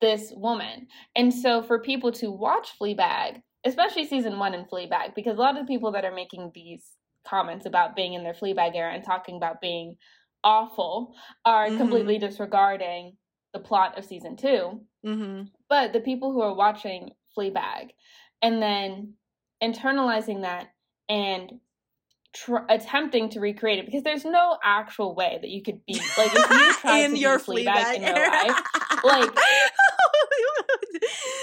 this 0.00 0.32
woman. 0.34 0.88
And 1.14 1.32
so 1.32 1.62
for 1.62 1.78
people 1.78 2.10
to 2.12 2.30
watch 2.30 2.70
Fleabag, 2.80 3.42
especially 3.64 4.06
season 4.06 4.38
1 4.38 4.54
in 4.54 4.64
Fleabag 4.64 5.14
because 5.14 5.38
a 5.38 5.40
lot 5.40 5.56
of 5.56 5.66
the 5.66 5.72
people 5.72 5.92
that 5.92 6.04
are 6.04 6.14
making 6.14 6.50
these 6.54 6.84
comments 7.26 7.66
about 7.66 7.94
being 7.94 8.14
in 8.14 8.24
their 8.24 8.34
Fleabag 8.34 8.74
era 8.74 8.92
and 8.92 9.04
talking 9.04 9.36
about 9.36 9.60
being 9.60 9.96
awful 10.42 11.14
are 11.44 11.68
mm-hmm. 11.68 11.76
completely 11.76 12.18
disregarding 12.18 13.16
the 13.52 13.60
plot 13.60 13.98
of 13.98 14.04
season 14.04 14.36
2 14.36 14.80
mm-hmm. 15.06 15.42
But 15.68 15.92
the 15.92 16.00
people 16.00 16.32
who 16.32 16.40
are 16.40 16.54
watching 16.54 17.10
Fleabag 17.36 17.90
and 18.40 18.62
then 18.62 19.14
internalizing 19.62 20.42
that 20.42 20.68
and 21.08 21.60
tr- 22.34 22.66
attempting 22.68 23.28
to 23.30 23.40
recreate 23.40 23.78
it 23.78 23.86
because 23.86 24.02
there's 24.02 24.24
no 24.24 24.58
actual 24.62 25.14
way 25.14 25.38
that 25.40 25.50
you 25.50 25.62
could 25.62 25.84
be 25.86 25.94
like 26.16 26.30
if 26.34 26.50
you 26.50 26.72
try 26.80 26.98
in 26.98 27.12
to 27.12 27.18
your 27.18 27.38
Fleabag, 27.38 27.66
Fleabag 27.66 27.94
in 27.96 28.02
your 28.02 28.30
life, 28.30 28.62
like 29.04 29.38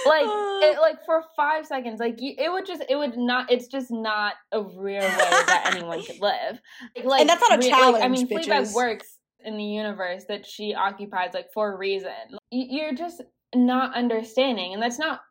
like 0.05 0.25
it, 0.25 0.79
like 0.79 1.05
for 1.05 1.23
five 1.35 1.65
seconds 1.65 1.99
like 1.99 2.21
you, 2.21 2.33
it 2.37 2.51
would 2.51 2.65
just 2.65 2.83
it 2.89 2.95
would 2.95 3.17
not 3.17 3.51
it's 3.51 3.67
just 3.67 3.91
not 3.91 4.33
a 4.51 4.61
real 4.61 5.01
way 5.01 5.07
that 5.07 5.71
anyone 5.73 6.03
could 6.03 6.19
live 6.21 6.59
like, 7.03 7.21
and 7.21 7.29
that's 7.29 7.41
not 7.41 7.55
a 7.55 7.61
re- 7.61 7.69
challenge 7.69 7.93
like, 7.93 8.03
i 8.03 8.07
mean 8.07 8.27
bitches. 8.27 8.45
fleabag 8.45 8.73
works 8.73 9.18
in 9.43 9.57
the 9.57 9.63
universe 9.63 10.25
that 10.27 10.45
she 10.45 10.73
occupies 10.73 11.31
like 11.33 11.51
for 11.53 11.73
a 11.73 11.77
reason 11.77 12.11
You- 12.51 12.67
you're 12.69 12.93
just 12.93 13.21
not 13.55 13.95
understanding 13.95 14.73
and 14.73 14.81
that's 14.81 14.99
not 14.99 15.21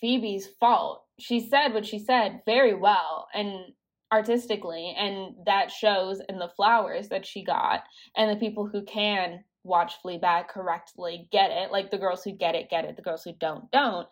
phoebe's 0.00 0.46
fault 0.60 1.04
she 1.18 1.40
said 1.40 1.74
what 1.74 1.86
she 1.86 1.98
said 1.98 2.42
very 2.46 2.74
well 2.74 3.26
and 3.34 3.72
artistically 4.12 4.94
and 4.96 5.34
that 5.46 5.70
shows 5.72 6.20
in 6.28 6.38
the 6.38 6.50
flowers 6.56 7.08
that 7.08 7.26
she 7.26 7.42
got 7.42 7.82
and 8.16 8.30
the 8.30 8.36
people 8.36 8.66
who 8.66 8.84
can 8.84 9.42
watch 9.64 9.94
Fleabag 10.04 10.48
correctly 10.48 11.26
get 11.32 11.50
it. 11.50 11.72
Like 11.72 11.90
the 11.90 11.98
girls 11.98 12.22
who 12.22 12.32
get 12.32 12.54
it, 12.54 12.70
get 12.70 12.84
it. 12.84 12.96
The 12.96 13.02
girls 13.02 13.24
who 13.24 13.32
don't, 13.32 13.70
don't. 13.72 14.06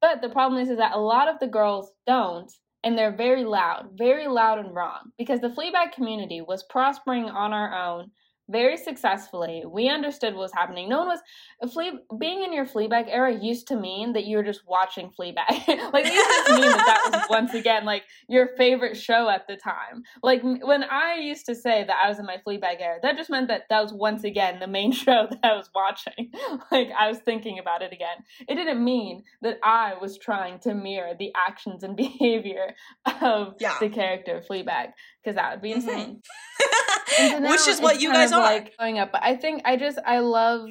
But 0.00 0.20
the 0.20 0.28
problem 0.28 0.60
is, 0.60 0.68
is 0.68 0.78
that 0.78 0.94
a 0.94 1.00
lot 1.00 1.28
of 1.28 1.38
the 1.40 1.46
girls 1.46 1.90
don't, 2.06 2.52
and 2.84 2.96
they're 2.96 3.16
very 3.16 3.44
loud, 3.44 3.90
very 3.96 4.28
loud 4.28 4.58
and 4.58 4.74
wrong. 4.74 5.12
Because 5.16 5.40
the 5.40 5.48
Fleabag 5.48 5.92
community 5.92 6.40
was 6.40 6.64
prospering 6.64 7.24
on 7.24 7.52
our 7.52 7.74
own 7.74 8.10
very 8.48 8.76
successfully. 8.76 9.62
We 9.66 9.88
understood 9.88 10.34
what 10.34 10.42
was 10.42 10.52
happening. 10.52 10.88
No 10.88 10.98
one 11.04 11.08
was 11.08 11.72
flea 11.72 11.92
being 12.18 12.42
in 12.42 12.52
your 12.52 12.64
Fleabag 12.66 13.06
era 13.08 13.34
used 13.34 13.68
to 13.68 13.76
mean 13.76 14.12
that 14.14 14.24
you 14.24 14.36
were 14.36 14.42
just 14.42 14.62
watching 14.66 15.10
Fleabag. 15.10 15.48
like 15.92 16.06
it 16.06 16.12
used 16.14 16.46
to 16.46 16.52
mean 16.54 16.62
that 16.62 16.86
that 16.86 17.20
was 17.20 17.26
once 17.30 17.54
again 17.54 17.84
like 17.84 18.04
your 18.28 18.48
favorite 18.56 18.96
show 18.96 19.28
at 19.28 19.46
the 19.46 19.56
time. 19.56 20.02
Like 20.22 20.42
when 20.42 20.84
I 20.84 21.16
used 21.16 21.46
to 21.46 21.54
say 21.54 21.84
that 21.84 21.96
I 22.02 22.08
was 22.08 22.18
in 22.18 22.26
my 22.26 22.38
Fleabag 22.46 22.80
era, 22.80 22.98
that 23.02 23.16
just 23.16 23.30
meant 23.30 23.48
that 23.48 23.64
that 23.68 23.82
was 23.82 23.92
once 23.92 24.24
again 24.24 24.60
the 24.60 24.66
main 24.66 24.92
show 25.04 25.26
that 25.30 25.40
I 25.42 25.54
was 25.54 25.70
watching. 25.74 26.32
like 26.70 26.88
I 26.98 27.08
was 27.08 27.18
thinking 27.18 27.58
about 27.58 27.82
it 27.82 27.92
again. 27.92 28.18
It 28.48 28.54
didn't 28.54 28.82
mean 28.82 29.24
that 29.42 29.58
I 29.62 29.94
was 30.00 30.18
trying 30.18 30.58
to 30.60 30.74
mirror 30.74 31.12
the 31.18 31.32
actions 31.36 31.82
and 31.82 31.96
behavior 31.96 32.74
of 33.20 33.54
Yeah. 33.60 33.76
the 33.80 33.88
character 33.88 34.42
Fleabag 34.48 34.92
because 35.28 35.36
that 35.36 35.52
would 35.52 35.62
be 35.62 35.70
Mhm. 35.72 35.76
insane. 35.76 36.22
And 37.18 37.32
so 37.32 37.38
now 37.40 37.50
Which 37.50 37.66
is 37.66 37.80
what 37.80 38.00
you 38.00 38.12
guys 38.12 38.32
are. 38.32 38.40
like 38.40 38.76
going 38.78 38.98
up. 38.98 39.10
But 39.12 39.24
I 39.24 39.34
think 39.36 39.62
I 39.64 39.76
just 39.76 39.98
I 40.06 40.20
love 40.20 40.68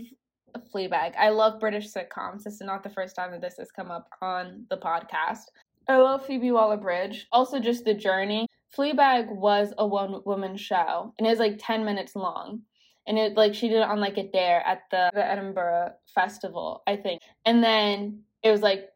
Fleabag. 0.74 1.14
I 1.18 1.30
love 1.30 1.60
British 1.60 1.92
sitcoms. 1.92 2.44
This 2.44 2.54
is 2.56 2.62
not 2.62 2.84
the 2.84 2.90
first 2.90 3.16
time 3.16 3.32
that 3.32 3.42
this 3.42 3.58
has 3.58 3.70
come 3.72 3.92
up 3.92 4.08
on 4.22 4.66
the 4.70 4.78
podcast. 4.78 5.44
I 5.90 5.98
love 5.98 6.26
Phoebe 6.26 6.52
Waller 6.52 6.78
Bridge. 6.78 7.28
Also, 7.32 7.60
just 7.60 7.84
the 7.86 7.94
journey. 7.94 8.48
Fleabag 8.78 9.28
was 9.36 9.74
a 9.78 9.86
one 9.86 10.22
woman 10.26 10.56
show, 10.58 11.14
and 11.18 11.28
it 11.28 11.30
was 11.30 11.40
like 11.40 11.56
ten 11.60 11.84
minutes 11.84 12.16
long. 12.16 12.62
And 13.08 13.18
it 13.18 13.36
like 13.36 13.54
she 13.54 13.68
did 13.68 13.78
it 13.78 13.90
on 13.90 14.00
like 14.00 14.18
a 14.18 14.28
dare 14.32 14.62
at 14.66 14.82
the, 14.92 15.10
the 15.14 15.26
Edinburgh 15.26 15.94
Festival, 16.14 16.82
I 16.88 16.96
think. 16.98 17.22
And 17.46 17.64
then 17.64 18.22
it 18.44 18.52
was 18.52 18.62
like 18.62 18.90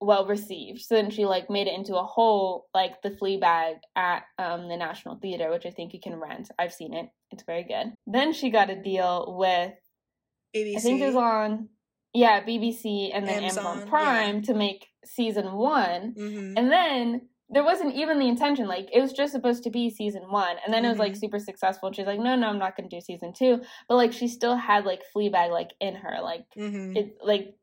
well 0.00 0.26
received. 0.26 0.80
So 0.82 0.94
then 0.94 1.10
she 1.10 1.24
like 1.24 1.48
made 1.50 1.66
it 1.66 1.74
into 1.74 1.96
a 1.96 2.04
whole 2.04 2.66
like 2.74 3.00
the 3.02 3.10
Fleabag 3.10 3.76
at 3.96 4.24
um, 4.38 4.68
the 4.68 4.76
National 4.76 5.16
Theater, 5.16 5.50
which 5.50 5.66
I 5.66 5.70
think 5.70 5.94
you 5.94 6.00
can 6.00 6.16
rent. 6.16 6.50
I've 6.58 6.72
seen 6.74 6.94
it. 6.94 7.08
It's 7.30 7.44
very 7.44 7.64
good. 7.64 7.94
Then 8.06 8.32
she 8.32 8.50
got 8.50 8.70
a 8.70 8.80
deal 8.80 9.34
with 9.38 9.72
ABC. 10.56 10.76
I 10.76 10.80
think 10.80 11.00
it 11.00 11.06
was 11.06 11.16
on 11.16 11.68
yeah 12.12 12.42
BBC 12.44 13.10
and 13.12 13.26
then 13.26 13.42
Amazon, 13.42 13.66
Amazon, 13.66 13.88
Prime 13.88 14.42
to 14.42 14.54
make 14.54 14.86
season 15.04 15.52
one, 15.52 16.14
Mhm. 16.18 16.54
and 16.56 16.70
then. 16.70 17.28
There 17.50 17.62
wasn't 17.62 17.94
even 17.94 18.18
the 18.18 18.26
intention. 18.26 18.66
Like 18.66 18.88
it 18.90 19.00
was 19.02 19.12
just 19.12 19.32
supposed 19.32 19.64
to 19.64 19.70
be 19.70 19.90
season 19.90 20.22
one, 20.30 20.56
and 20.64 20.72
then 20.72 20.82
it 20.84 20.88
was 20.88 20.98
like 20.98 21.12
Mhm. 21.12 21.18
super 21.20 21.38
successful. 21.38 21.88
And 21.88 21.94
she's 21.94 22.06
like, 22.06 22.18
"No, 22.18 22.34
no, 22.36 22.48
I'm 22.48 22.58
not 22.58 22.74
going 22.74 22.88
to 22.88 22.96
do 22.96 23.02
season 23.02 23.34
two. 23.34 23.60
But 23.86 23.96
like, 23.96 24.14
she 24.14 24.28
still 24.28 24.56
had 24.56 24.86
like 24.86 25.02
Fleabag 25.14 25.50
like 25.50 25.74
in 25.78 25.94
her. 25.94 26.20
Like 26.22 26.46
Mhm. 26.56 26.96
it 26.96 27.18
like 27.22 27.54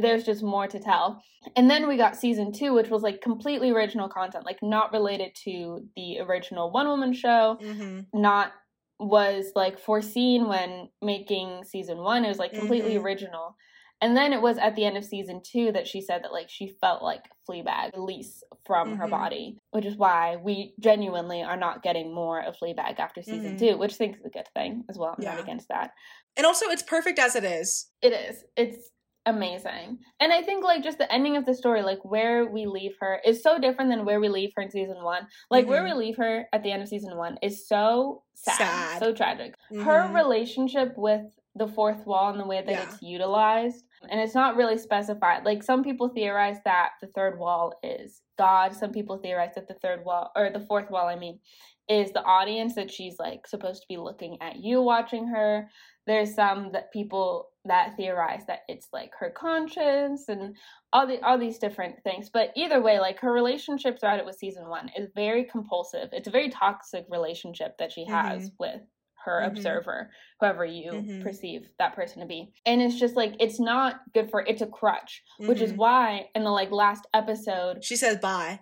there's 0.00 0.24
just 0.24 0.42
more 0.42 0.66
to 0.66 0.78
tell 0.78 1.22
and 1.56 1.70
then 1.70 1.86
we 1.88 1.96
got 1.96 2.16
season 2.16 2.52
two 2.52 2.72
which 2.74 2.88
was 2.90 3.02
like 3.02 3.20
completely 3.20 3.70
original 3.70 4.08
content 4.08 4.44
like 4.44 4.58
not 4.62 4.92
related 4.92 5.34
to 5.34 5.80
the 5.96 6.18
original 6.20 6.70
one 6.70 6.86
woman 6.88 7.12
show 7.12 7.56
Mhm. 7.62 8.06
not 8.12 8.52
was 8.98 9.52
like 9.54 9.78
foreseen 9.78 10.48
when 10.48 10.88
making 11.02 11.64
season 11.64 11.98
one 11.98 12.24
it 12.24 12.28
was 12.28 12.38
like 12.38 12.52
completely 12.52 12.94
Mhm. 12.94 13.02
original 13.04 13.56
and 14.02 14.14
then 14.14 14.34
it 14.34 14.42
was 14.42 14.58
at 14.58 14.76
the 14.76 14.84
end 14.84 14.96
of 14.98 15.04
season 15.04 15.40
two 15.42 15.72
that 15.72 15.86
she 15.86 16.00
said 16.02 16.22
that 16.22 16.32
like 16.32 16.50
she 16.50 16.68
felt 16.82 17.02
like 17.02 17.24
Fleabag 17.48 17.94
release 17.96 18.42
from 18.66 18.96
her 18.96 19.06
Mhm. 19.06 19.10
body, 19.10 19.58
which 19.70 19.86
is 19.86 19.96
why 19.96 20.36
we 20.36 20.74
genuinely 20.80 21.42
are 21.42 21.56
not 21.56 21.82
getting 21.82 22.12
more 22.12 22.40
of 22.40 22.56
Fleabag 22.58 22.98
after 22.98 23.22
season 23.22 23.54
Mhm. 23.56 23.58
two, 23.58 23.76
which 23.78 23.94
I 23.94 23.96
think 23.96 24.16
is 24.18 24.24
a 24.26 24.28
good 24.28 24.48
thing 24.54 24.84
as 24.90 24.98
well. 24.98 25.14
I'm 25.16 25.22
Yeah. 25.22 25.30
not 25.36 25.40
against 25.44 25.68
that. 25.68 25.92
And 26.36 26.44
also, 26.44 26.66
it's 26.66 26.82
perfect 26.82 27.18
as 27.18 27.36
it 27.36 27.44
is. 27.44 27.90
It 28.02 28.12
is. 28.12 28.44
It's 28.56 28.90
amazing. 29.26 29.98
And 30.20 30.32
I 30.32 30.40
think 30.42 30.64
like 30.64 30.82
just 30.82 30.98
the 30.98 31.12
ending 31.12 31.36
of 31.36 31.44
the 31.44 31.54
story, 31.54 31.82
like 31.82 31.98
where 32.04 32.46
we 32.46 32.64
leave 32.66 32.94
her 33.00 33.20
is 33.24 33.42
so 33.42 33.58
different 33.58 33.90
than 33.90 34.04
where 34.04 34.20
we 34.20 34.28
leave 34.28 34.52
her 34.56 34.62
in 34.62 34.70
season 34.70 35.02
one. 35.02 35.26
Like 35.50 35.66
where 35.66 35.84
we 35.84 35.92
leave 35.92 36.16
her 36.16 36.46
at 36.52 36.62
the 36.62 36.72
end 36.72 36.82
of 36.82 36.88
season 36.88 37.16
one 37.16 37.36
is 37.42 37.66
so 37.68 38.22
sad, 38.34 38.56
Sad. 38.56 38.98
so 39.00 39.12
tragic. 39.12 39.54
Her 39.70 40.08
Mhm. 40.08 40.14
relationship 40.14 40.96
with 40.96 41.22
the 41.54 41.66
fourth 41.66 42.06
wall 42.06 42.30
and 42.30 42.38
the 42.38 42.46
way 42.46 42.60
that 42.62 42.70
Yeah. 42.70 42.82
it's 42.82 43.02
utilized. 43.02 43.84
And 44.10 44.20
it's 44.20 44.34
not 44.34 44.56
really 44.56 44.76
specified. 44.78 45.44
Like 45.44 45.62
some 45.62 45.82
people 45.82 46.08
theorize 46.10 46.58
that 46.64 46.90
the 47.00 47.06
third 47.08 47.38
wall 47.38 47.72
is 47.82 48.22
God. 48.38 48.74
Some 48.74 48.92
people 48.92 49.16
theorize 49.18 49.54
that 49.54 49.66
the 49.66 49.74
third 49.74 50.04
wall 50.04 50.30
or 50.36 50.50
the 50.50 50.60
fourth 50.60 50.90
wall, 50.90 51.06
I 51.08 51.16
mean, 51.16 51.40
is 51.88 52.12
the 52.12 52.22
audience 52.24 52.74
that 52.74 52.90
she's 52.90 53.18
like 53.18 53.46
supposed 53.46 53.80
to 53.82 53.88
be 53.88 53.96
looking 53.96 54.36
at 54.42 54.56
you 54.56 54.82
watching 54.82 55.28
her. 55.28 55.70
There's 56.06 56.34
some 56.34 56.72
that 56.72 56.92
people 56.92 57.48
that 57.66 57.96
theorize 57.96 58.44
that 58.46 58.60
it's 58.68 58.88
like 58.92 59.12
her 59.18 59.30
conscience 59.30 60.28
and 60.28 60.56
all 60.92 61.06
the 61.06 61.20
all 61.22 61.38
these 61.38 61.58
different 61.58 62.02
things. 62.04 62.30
But 62.30 62.52
either 62.56 62.80
way, 62.80 62.98
like 63.00 63.18
her 63.20 63.32
relationship 63.32 63.98
throughout 64.00 64.18
it 64.18 64.26
with 64.26 64.36
season 64.38 64.68
one 64.68 64.90
is 64.96 65.08
very 65.14 65.44
compulsive. 65.44 66.08
It's 66.12 66.28
a 66.28 66.30
very 66.32 66.50
toxic 66.50 67.04
relationship 67.08 67.76
that 67.78 67.92
she 67.92 68.04
has 68.06 68.50
with 68.58 68.80
her 69.24 69.40
Mhm. 69.42 69.48
observer, 69.48 70.10
whoever 70.38 70.64
you 70.64 70.92
Mhm. 70.92 71.22
perceive 71.22 71.68
that 71.80 71.94
person 71.96 72.20
to 72.20 72.26
be. 72.26 72.52
And 72.64 72.80
it's 72.80 72.94
just 72.98 73.16
like 73.16 73.34
it's 73.40 73.58
not 73.58 74.00
good 74.14 74.30
for 74.30 74.42
it's 74.42 74.62
a 74.62 74.66
crutch, 74.68 75.22
which 75.38 75.60
is 75.60 75.72
Mhm. 75.72 75.76
why 75.76 76.30
in 76.36 76.44
the 76.44 76.50
like 76.50 76.70
last 76.70 77.06
episode 77.12 77.84
She 77.84 77.96
says 77.96 78.18
bye. 78.18 78.60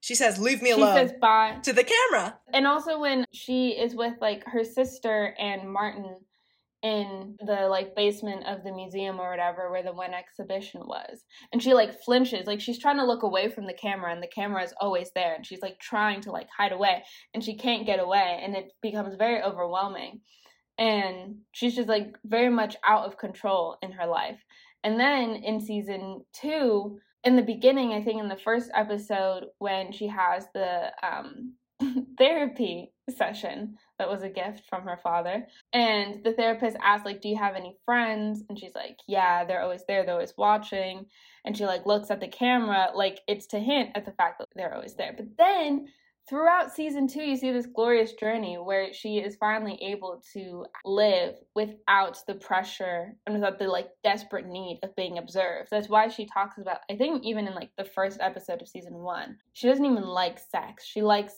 She 0.00 0.14
says, 0.14 0.38
leave 0.40 0.62
me 0.62 0.70
alone." 0.70 0.94
she 0.94 1.08
says 1.08 1.12
bye 1.20 1.58
to 1.62 1.72
the 1.74 1.84
camera. 1.84 2.38
and 2.54 2.66
also 2.66 2.98
when 2.98 3.26
she 3.34 3.70
is 3.78 3.94
with 3.94 4.14
like 4.22 4.44
her 4.46 4.64
sister 4.64 5.34
and 5.38 5.70
Martin 5.70 6.24
in 6.82 7.36
the 7.44 7.66
like 7.68 7.96
basement 7.96 8.46
of 8.46 8.62
the 8.62 8.72
museum 8.72 9.18
or 9.20 9.30
whatever 9.30 9.70
where 9.70 9.82
the 9.82 9.92
one 9.92 10.14
exhibition 10.14 10.82
was. 10.84 11.24
And 11.52 11.62
she 11.62 11.74
like 11.74 12.02
flinches 12.04 12.46
like 12.46 12.60
she's 12.60 12.78
trying 12.78 12.98
to 12.98 13.06
look 13.06 13.22
away 13.22 13.48
from 13.48 13.66
the 13.66 13.74
camera 13.74 14.12
and 14.12 14.22
the 14.22 14.28
camera 14.28 14.62
is 14.62 14.74
always 14.80 15.10
there 15.14 15.34
and 15.34 15.44
she's 15.44 15.62
like 15.62 15.78
trying 15.80 16.20
to 16.22 16.30
like 16.30 16.48
hide 16.56 16.72
away 16.72 17.02
and 17.34 17.42
she 17.42 17.56
can't 17.56 17.86
get 17.86 18.00
away 18.00 18.40
and 18.42 18.54
it 18.54 18.72
becomes 18.80 19.16
very 19.16 19.42
overwhelming. 19.42 20.20
And 20.78 21.38
she's 21.52 21.74
just 21.74 21.88
like 21.88 22.14
very 22.24 22.50
much 22.50 22.76
out 22.86 23.06
of 23.06 23.18
control 23.18 23.76
in 23.82 23.92
her 23.92 24.06
life. 24.06 24.38
And 24.84 25.00
then 25.00 25.30
in 25.44 25.60
season 25.60 26.24
2 26.40 26.98
in 27.24 27.34
the 27.34 27.42
beginning 27.42 27.92
i 27.92 28.00
think 28.00 28.20
in 28.20 28.28
the 28.28 28.36
first 28.36 28.70
episode 28.74 29.46
when 29.58 29.90
she 29.90 30.06
has 30.06 30.46
the 30.54 30.90
um 31.02 31.54
therapy 32.18 32.92
session 33.10 33.74
that 33.98 34.08
was 34.08 34.22
a 34.22 34.28
gift 34.28 34.62
from 34.68 34.82
her 34.82 34.98
father. 35.02 35.46
And 35.72 36.22
the 36.24 36.32
therapist 36.32 36.76
asked 36.82 37.04
like 37.04 37.20
do 37.20 37.28
you 37.28 37.36
have 37.36 37.56
any 37.56 37.76
friends? 37.84 38.42
And 38.48 38.58
she's 38.58 38.74
like 38.74 38.98
yeah 39.06 39.44
they're 39.44 39.62
always 39.62 39.84
there 39.86 40.04
they're 40.04 40.14
always 40.14 40.34
watching. 40.36 41.06
And 41.44 41.56
she 41.56 41.66
like 41.66 41.86
looks 41.86 42.10
at 42.10 42.20
the 42.20 42.28
camera 42.28 42.88
like 42.94 43.20
it's 43.26 43.46
to 43.48 43.58
hint 43.58 43.90
at 43.94 44.04
the 44.04 44.12
fact 44.12 44.38
that 44.38 44.48
they're 44.54 44.74
always 44.74 44.94
there. 44.94 45.14
But 45.16 45.36
then 45.36 45.88
throughout 46.28 46.74
season 46.74 47.08
two 47.08 47.22
you 47.22 47.36
see 47.36 47.50
this 47.50 47.66
glorious 47.66 48.12
journey 48.12 48.56
where 48.56 48.92
she 48.92 49.16
is 49.16 49.36
finally 49.36 49.78
able 49.82 50.22
to 50.34 50.66
live 50.84 51.34
without 51.54 52.18
the 52.26 52.34
pressure 52.34 53.14
and 53.26 53.34
without 53.34 53.58
the 53.58 53.66
like 53.66 53.88
desperate 54.04 54.46
need 54.46 54.78
of 54.82 54.94
being 54.94 55.18
observed. 55.18 55.68
That's 55.70 55.88
why 55.88 56.08
she 56.08 56.26
talks 56.26 56.58
about 56.58 56.80
i 56.90 56.96
think 56.96 57.24
even 57.24 57.46
in 57.46 57.54
like 57.54 57.70
the 57.78 57.84
first 57.84 58.18
episode 58.20 58.60
of 58.60 58.68
season 58.68 58.94
one 58.94 59.38
she 59.54 59.66
doesn't 59.66 59.84
even 59.84 60.04
like 60.04 60.38
sex. 60.38 60.84
She 60.84 61.02
likes 61.02 61.34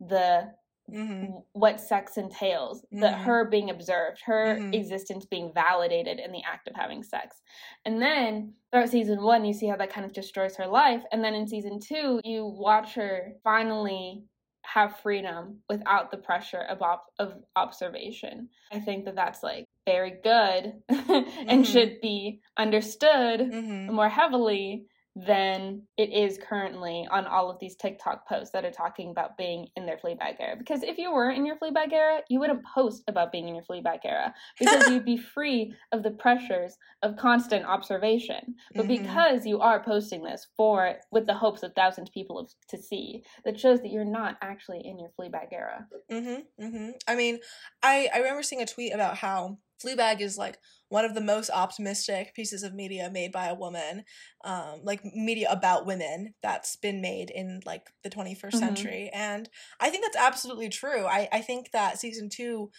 the 0.00 0.52
Mhm. 0.88 1.42
what 1.52 1.80
sex 1.80 2.16
entails 2.16 2.84
that 2.92 3.14
Mhm. 3.18 3.22
her 3.24 3.44
being 3.44 3.70
observed 3.70 4.20
her 4.24 4.56
Mhm. 4.56 4.74
existence 4.74 5.26
being 5.26 5.52
validated 5.52 6.18
in 6.18 6.32
the 6.32 6.42
act 6.44 6.66
of 6.68 6.74
having 6.74 7.02
sex 7.02 7.42
and 7.84 8.00
then 8.00 8.54
throughout 8.70 8.88
season 8.88 9.22
one 9.22 9.44
you 9.44 9.52
see 9.52 9.66
how 9.66 9.76
that 9.76 9.90
kind 9.90 10.06
of 10.06 10.12
destroys 10.12 10.56
her 10.56 10.66
life 10.66 11.04
and 11.12 11.22
then 11.22 11.34
in 11.34 11.46
season 11.46 11.78
two 11.78 12.20
you 12.24 12.46
watch 12.46 12.94
her 12.94 13.34
finally 13.44 14.24
have 14.62 14.96
freedom 14.98 15.62
without 15.68 16.10
the 16.10 16.16
pressure 16.18 16.62
of, 16.62 16.82
op- 16.82 17.12
of 17.18 17.42
observation 17.56 18.48
i 18.72 18.78
think 18.80 19.04
that 19.04 19.14
that's 19.14 19.42
like 19.42 19.64
very 19.86 20.10
good 20.22 20.82
and 20.88 21.64
Mhm. 21.64 21.66
should 21.72 22.00
be 22.00 22.40
understood 22.56 23.40
Mhm. 23.40 23.90
more 23.90 24.08
heavily 24.08 24.86
than 25.16 25.82
it 25.96 26.12
is 26.12 26.38
currently 26.38 27.06
on 27.10 27.26
all 27.26 27.50
of 27.50 27.58
these 27.58 27.74
TikTok 27.74 28.28
posts 28.28 28.52
that 28.52 28.64
are 28.64 28.70
talking 28.70 29.10
about 29.10 29.36
being 29.36 29.66
in 29.74 29.84
their 29.84 29.96
Fleabag 29.96 30.36
era. 30.38 30.56
Because 30.56 30.82
if 30.82 30.96
you 30.96 31.12
were 31.12 31.30
in 31.30 31.44
your 31.44 31.56
Fleabag 31.56 31.92
era, 31.92 32.20
you 32.28 32.38
wouldn't 32.38 32.64
post 32.64 33.02
about 33.08 33.32
being 33.32 33.48
in 33.48 33.54
your 33.54 33.64
Fleabag 33.64 34.00
era 34.04 34.32
because 34.58 34.88
you'd 34.88 35.04
be 35.04 35.16
free 35.16 35.74
of 35.92 36.02
the 36.02 36.10
pressures 36.10 36.76
of 37.02 37.16
constant 37.16 37.64
observation. 37.64 38.54
But 38.74 38.86
mm-hmm. 38.86 39.02
because 39.02 39.46
you 39.46 39.60
are 39.60 39.82
posting 39.82 40.22
this 40.22 40.46
for 40.56 40.94
with 41.10 41.26
the 41.26 41.34
hopes 41.34 41.62
of 41.62 41.72
thousands 41.74 42.10
of 42.10 42.14
people 42.14 42.48
to 42.68 42.78
see, 42.78 43.24
that 43.44 43.58
shows 43.58 43.80
that 43.80 43.90
you're 43.90 44.04
not 44.04 44.36
actually 44.42 44.82
in 44.84 44.98
your 44.98 45.10
Fleabag 45.18 45.52
era. 45.52 45.86
Mm-hmm. 46.12 46.64
Mm-hmm. 46.64 46.90
I 47.08 47.14
mean, 47.16 47.38
I 47.82 48.08
I 48.14 48.18
remember 48.18 48.42
seeing 48.42 48.62
a 48.62 48.66
tweet 48.66 48.94
about 48.94 49.16
how 49.16 49.58
Fleabag 49.84 50.20
is 50.20 50.36
like 50.36 50.58
one 50.88 51.04
of 51.04 51.14
the 51.14 51.20
most 51.20 51.50
optimistic 51.50 52.34
pieces 52.34 52.62
of 52.62 52.74
media 52.74 53.10
made 53.12 53.32
by 53.32 53.46
a 53.46 53.54
woman, 53.54 54.04
um, 54.44 54.80
like 54.82 55.04
media 55.04 55.48
about 55.50 55.86
women 55.86 56.34
that's 56.42 56.76
been 56.76 57.00
made 57.00 57.30
in 57.30 57.60
like 57.66 57.88
the 58.02 58.10
21st 58.10 58.36
mm-hmm. 58.36 58.58
century. 58.58 59.10
And 59.12 59.48
I 59.80 59.90
think 59.90 60.04
that's 60.04 60.16
absolutely 60.16 60.68
true. 60.68 61.04
I, 61.04 61.28
I 61.32 61.40
think 61.40 61.70
that 61.72 61.98
season 61.98 62.28
two 62.30 62.70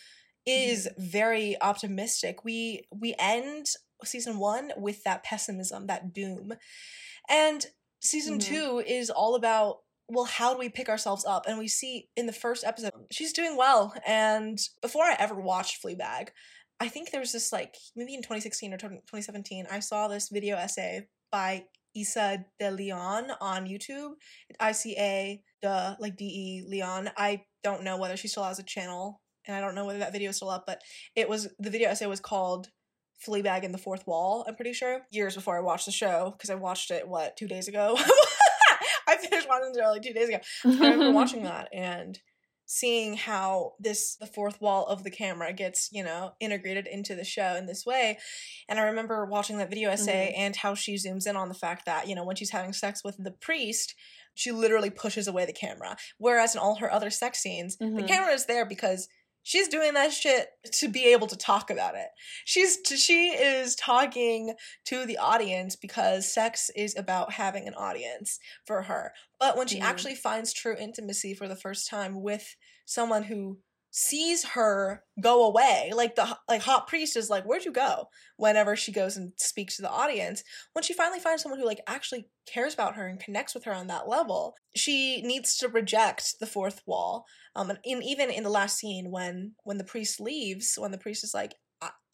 is 0.45 0.87
mm-hmm. 0.87 1.09
very 1.09 1.61
optimistic. 1.61 2.43
We 2.43 2.87
we 2.91 3.15
end 3.19 3.67
season 4.03 4.39
one 4.39 4.71
with 4.77 5.03
that 5.03 5.23
pessimism, 5.23 5.87
that 5.87 6.13
doom. 6.13 6.53
And 7.29 7.65
season 8.01 8.39
mm-hmm. 8.39 8.53
two 8.53 8.83
is 8.85 9.09
all 9.09 9.35
about 9.35 9.77
well, 10.11 10.25
how 10.25 10.53
do 10.53 10.59
we 10.59 10.69
pick 10.69 10.89
ourselves 10.89 11.23
up? 11.23 11.45
And 11.47 11.59
we 11.59 11.67
see 11.67 12.09
in 12.17 12.25
the 12.25 12.33
first 12.33 12.63
episode, 12.63 12.93
she's 13.11 13.31
doing 13.31 13.55
well. 13.55 13.93
And 14.07 14.59
before 14.81 15.03
I 15.03 15.15
ever 15.19 15.39
watched 15.39 15.83
Fleabag, 15.83 16.29
I 16.79 16.87
think 16.87 17.11
there 17.11 17.19
was 17.19 17.33
this 17.33 17.51
like 17.51 17.75
maybe 17.95 18.13
in 18.13 18.21
2016 18.21 18.73
or 18.73 18.77
2017, 18.77 19.67
I 19.69 19.79
saw 19.79 20.07
this 20.07 20.29
video 20.29 20.55
essay 20.55 21.07
by 21.31 21.65
Isa 21.95 22.45
de 22.59 22.71
Leon 22.71 23.31
on 23.41 23.67
YouTube. 23.67 24.11
I 24.59 24.71
C 24.71 24.95
A 24.97 25.41
de 25.61 25.97
like 25.99 26.15
D 26.15 26.25
E 26.25 26.63
Leon. 26.67 27.09
I 27.17 27.43
don't 27.63 27.83
know 27.83 27.97
whether 27.97 28.15
she 28.15 28.27
still 28.27 28.43
has 28.43 28.59
a 28.59 28.63
channel, 28.63 29.21
and 29.45 29.55
I 29.55 29.61
don't 29.61 29.75
know 29.75 29.85
whether 29.85 29.99
that 29.99 30.13
video 30.13 30.29
is 30.29 30.37
still 30.37 30.49
up. 30.49 30.65
But 30.65 30.81
it 31.15 31.27
was 31.27 31.49
the 31.59 31.69
video 31.69 31.89
essay 31.89 32.05
was 32.05 32.19
called 32.19 32.69
"Fleabag 33.25 33.63
in 33.63 33.71
the 33.71 33.77
Fourth 33.77 34.07
Wall." 34.07 34.45
I'm 34.47 34.55
pretty 34.55 34.73
sure 34.73 35.01
years 35.11 35.35
before 35.35 35.57
I 35.57 35.61
watched 35.61 35.85
the 35.85 35.91
show 35.91 36.33
because 36.37 36.49
I 36.49 36.55
watched 36.55 36.91
it 36.91 37.07
what 37.07 37.35
two 37.35 37.47
days 37.47 37.67
ago. 37.67 37.97
I 39.07 39.17
finished 39.17 39.49
watching 39.49 39.73
it 39.75 39.87
like 39.87 40.01
two 40.03 40.13
days 40.13 40.29
ago. 40.29 40.39
I 40.63 40.91
remember 40.91 41.11
watching 41.13 41.43
that 41.43 41.67
and 41.73 42.19
seeing 42.71 43.15
how 43.15 43.73
this 43.79 44.15
the 44.17 44.27
fourth 44.27 44.61
wall 44.61 44.85
of 44.85 45.03
the 45.03 45.09
camera 45.09 45.51
gets 45.51 45.89
you 45.91 46.03
know 46.03 46.33
integrated 46.39 46.85
into 46.85 47.15
the 47.15 47.23
show 47.23 47.55
in 47.55 47.65
this 47.65 47.83
way 47.83 48.15
and 48.69 48.79
i 48.79 48.83
remember 48.83 49.25
watching 49.25 49.57
that 49.57 49.71
video 49.71 49.89
essay 49.89 50.31
mm-hmm. 50.31 50.41
and 50.41 50.55
how 50.57 50.75
she 50.75 50.93
zooms 50.93 51.25
in 51.25 51.35
on 51.35 51.49
the 51.49 51.55
fact 51.55 51.87
that 51.87 52.07
you 52.07 52.13
know 52.13 52.23
when 52.23 52.35
she's 52.35 52.51
having 52.51 52.71
sex 52.71 53.03
with 53.03 53.17
the 53.17 53.31
priest 53.31 53.95
she 54.35 54.51
literally 54.51 54.91
pushes 54.91 55.27
away 55.27 55.47
the 55.47 55.51
camera 55.51 55.97
whereas 56.19 56.53
in 56.53 56.61
all 56.61 56.75
her 56.75 56.93
other 56.93 57.09
sex 57.09 57.39
scenes 57.39 57.75
mm-hmm. 57.77 57.95
the 57.95 58.03
camera 58.03 58.31
is 58.31 58.45
there 58.45 58.67
because 58.67 59.09
she's 59.43 59.67
doing 59.67 59.93
that 59.93 60.11
shit 60.13 60.49
to 60.73 60.87
be 60.87 61.05
able 61.05 61.27
to 61.27 61.37
talk 61.37 61.69
about 61.69 61.95
it. 61.95 62.07
She's 62.45 62.77
she 62.85 63.29
is 63.29 63.75
talking 63.75 64.53
to 64.85 65.05
the 65.05 65.17
audience 65.17 65.75
because 65.75 66.31
sex 66.31 66.69
is 66.75 66.95
about 66.97 67.33
having 67.33 67.67
an 67.67 67.73
audience 67.75 68.39
for 68.65 68.83
her. 68.83 69.13
But 69.39 69.57
when 69.57 69.67
she 69.67 69.79
mm. 69.79 69.83
actually 69.83 70.15
finds 70.15 70.53
true 70.53 70.75
intimacy 70.77 71.33
for 71.33 71.47
the 71.47 71.55
first 71.55 71.89
time 71.89 72.21
with 72.21 72.55
someone 72.85 73.23
who 73.23 73.59
sees 73.91 74.45
her 74.45 75.03
go 75.19 75.45
away 75.45 75.91
like 75.95 76.15
the 76.15 76.37
like 76.47 76.61
hot 76.61 76.87
priest 76.87 77.17
is 77.17 77.29
like 77.29 77.43
where'd 77.43 77.65
you 77.65 77.71
go? 77.71 78.07
whenever 78.37 78.75
she 78.75 78.91
goes 78.91 79.17
and 79.17 79.33
speaks 79.35 79.75
to 79.75 79.81
the 79.81 79.89
audience. 79.89 80.43
When 80.73 80.83
she 80.83 80.93
finally 80.93 81.19
finds 81.19 81.43
someone 81.43 81.59
who 81.59 81.65
like 81.65 81.81
actually 81.87 82.27
cares 82.47 82.73
about 82.73 82.95
her 82.95 83.07
and 83.07 83.19
connects 83.19 83.53
with 83.53 83.65
her 83.65 83.73
on 83.73 83.87
that 83.87 84.07
level 84.07 84.55
she 84.75 85.21
needs 85.21 85.57
to 85.57 85.67
reject 85.67 86.39
the 86.39 86.47
fourth 86.47 86.81
wall 86.85 87.25
um 87.55 87.69
and 87.69 87.79
even 87.85 88.29
in 88.29 88.43
the 88.43 88.49
last 88.49 88.77
scene 88.77 89.11
when 89.11 89.53
when 89.63 89.77
the 89.77 89.83
priest 89.83 90.19
leaves 90.19 90.75
when 90.77 90.91
the 90.91 90.97
priest 90.97 91.23
is 91.23 91.33
like 91.33 91.53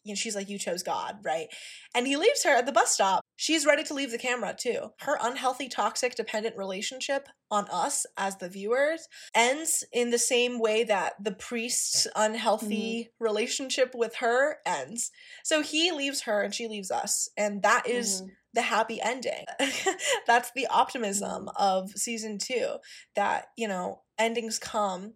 you 0.06 0.12
know, 0.12 0.16
she's 0.16 0.36
like, 0.36 0.48
you 0.48 0.58
chose 0.58 0.82
God, 0.82 1.18
right? 1.24 1.48
And 1.94 2.06
he 2.06 2.16
leaves 2.16 2.44
her 2.44 2.50
at 2.50 2.64
the 2.64 2.72
bus 2.72 2.92
stop. 2.92 3.22
She's 3.34 3.66
ready 3.66 3.82
to 3.84 3.94
leave 3.94 4.12
the 4.12 4.18
camera 4.18 4.54
too. 4.58 4.90
Her 5.00 5.18
unhealthy, 5.20 5.68
toxic, 5.68 6.14
dependent 6.14 6.56
relationship 6.56 7.28
on 7.50 7.66
us 7.70 8.06
as 8.16 8.36
the 8.36 8.48
viewers 8.48 9.08
ends 9.34 9.84
in 9.92 10.10
the 10.10 10.18
same 10.18 10.60
way 10.60 10.84
that 10.84 11.14
the 11.22 11.32
priest's 11.32 12.06
unhealthy 12.14 13.10
mm-hmm. 13.10 13.24
relationship 13.24 13.92
with 13.94 14.16
her 14.16 14.58
ends. 14.64 15.10
So 15.44 15.62
he 15.62 15.92
leaves 15.92 16.22
her 16.22 16.40
and 16.42 16.54
she 16.54 16.68
leaves 16.68 16.90
us. 16.90 17.28
And 17.36 17.62
that 17.62 17.88
is 17.88 18.22
mm-hmm. 18.22 18.30
the 18.54 18.62
happy 18.62 19.00
ending. 19.02 19.44
That's 20.26 20.52
the 20.54 20.68
optimism 20.68 21.46
mm-hmm. 21.46 21.62
of 21.62 21.90
season 21.90 22.38
two 22.38 22.76
that, 23.16 23.46
you 23.56 23.68
know, 23.68 24.02
endings 24.18 24.58
come 24.58 25.14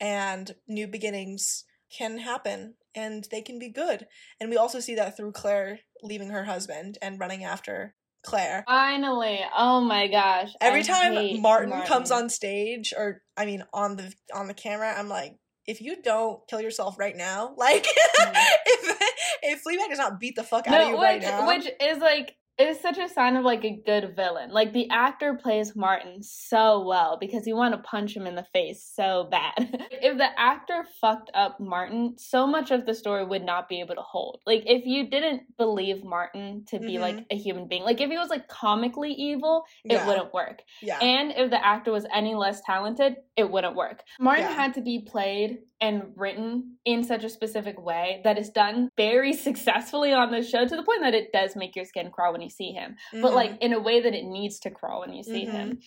and 0.00 0.54
new 0.68 0.86
beginnings 0.86 1.64
can 1.90 2.18
happen 2.18 2.74
and 2.98 3.26
they 3.30 3.40
can 3.40 3.58
be 3.58 3.68
good. 3.68 4.06
And 4.40 4.50
we 4.50 4.56
also 4.56 4.80
see 4.80 4.96
that 4.96 5.16
through 5.16 5.32
Claire 5.32 5.80
leaving 6.02 6.30
her 6.30 6.44
husband 6.44 6.98
and 7.00 7.20
running 7.20 7.44
after 7.44 7.94
Claire. 8.24 8.64
Finally. 8.66 9.40
Oh 9.56 9.80
my 9.80 10.08
gosh. 10.08 10.50
Every 10.60 10.80
I 10.80 10.82
time 10.82 11.14
Martin, 11.40 11.70
Martin 11.70 11.86
comes 11.86 12.10
on 12.10 12.28
stage 12.28 12.92
or 12.96 13.22
I 13.36 13.46
mean 13.46 13.64
on 13.72 13.96
the 13.96 14.12
on 14.34 14.48
the 14.48 14.54
camera, 14.54 14.92
I'm 14.96 15.08
like 15.08 15.36
if 15.66 15.80
you 15.80 16.02
don't 16.02 16.40
kill 16.48 16.60
yourself 16.60 16.98
right 16.98 17.16
now, 17.16 17.54
like 17.56 17.84
mm. 17.84 18.32
if 18.66 18.98
if 19.42 19.64
Fleabag 19.64 19.90
does 19.90 19.98
not 19.98 20.18
beat 20.18 20.34
the 20.34 20.42
fuck 20.42 20.66
out 20.66 20.80
of 20.80 20.88
you 20.88 20.94
which, 20.94 21.02
right 21.02 21.22
now, 21.22 21.46
which 21.46 21.68
is 21.80 21.98
like 21.98 22.34
it's 22.58 22.80
such 22.80 22.98
a 22.98 23.08
sign 23.08 23.36
of 23.36 23.44
like 23.44 23.64
a 23.64 23.80
good 23.86 24.16
villain. 24.16 24.50
Like 24.50 24.72
the 24.72 24.90
actor 24.90 25.38
plays 25.40 25.76
Martin 25.76 26.22
so 26.22 26.84
well 26.84 27.16
because 27.20 27.46
you 27.46 27.54
want 27.54 27.74
to 27.74 27.80
punch 27.80 28.16
him 28.16 28.26
in 28.26 28.34
the 28.34 28.46
face 28.52 28.90
so 28.94 29.28
bad. 29.30 29.54
if 29.90 30.18
the 30.18 30.28
actor 30.38 30.84
fucked 31.00 31.30
up 31.34 31.60
Martin, 31.60 32.14
so 32.18 32.46
much 32.46 32.72
of 32.72 32.84
the 32.84 32.94
story 32.94 33.24
would 33.24 33.44
not 33.44 33.68
be 33.68 33.80
able 33.80 33.94
to 33.94 34.02
hold. 34.02 34.40
Like 34.44 34.64
if 34.66 34.84
you 34.86 35.08
didn't 35.08 35.56
believe 35.56 36.02
Martin 36.04 36.64
to 36.68 36.80
be 36.80 36.94
mm-hmm. 36.94 37.02
like 37.02 37.26
a 37.30 37.36
human 37.36 37.68
being, 37.68 37.84
like 37.84 38.00
if 38.00 38.10
he 38.10 38.18
was 38.18 38.30
like 38.30 38.48
comically 38.48 39.12
evil, 39.12 39.62
it 39.84 39.92
yeah. 39.92 40.06
wouldn't 40.06 40.34
work. 40.34 40.62
Yeah. 40.82 40.98
And 40.98 41.32
if 41.36 41.50
the 41.50 41.64
actor 41.64 41.92
was 41.92 42.06
any 42.12 42.34
less 42.34 42.60
talented, 42.66 43.16
it 43.36 43.48
wouldn't 43.48 43.76
work. 43.76 44.02
Martin 44.18 44.46
yeah. 44.46 44.54
had 44.54 44.74
to 44.74 44.80
be 44.80 45.04
played 45.06 45.58
and 45.80 46.02
written 46.16 46.76
in 46.84 47.04
such 47.04 47.24
a 47.24 47.28
specific 47.28 47.80
way 47.80 48.20
that 48.24 48.38
is 48.38 48.50
done 48.50 48.88
very 48.96 49.32
successfully 49.48 50.12
on 50.12 50.30
the 50.30 50.42
show 50.42 50.66
to 50.66 50.76
the 50.76 50.82
point 50.82 51.00
that 51.02 51.14
it 51.14 51.32
does 51.32 51.54
make 51.56 51.76
your 51.76 51.84
skin 51.84 52.10
crawl 52.10 52.32
when 52.32 52.42
you 52.42 52.47
see 52.48 52.72
him 52.72 52.96
mm-hmm. 53.12 53.22
but 53.22 53.34
like 53.34 53.56
in 53.60 53.72
a 53.72 53.80
way 53.80 54.00
that 54.00 54.14
it 54.14 54.24
needs 54.24 54.58
to 54.58 54.70
crawl 54.70 55.00
when 55.00 55.12
you 55.12 55.22
see 55.22 55.44
mm-hmm. 55.44 55.56
him 55.56 55.78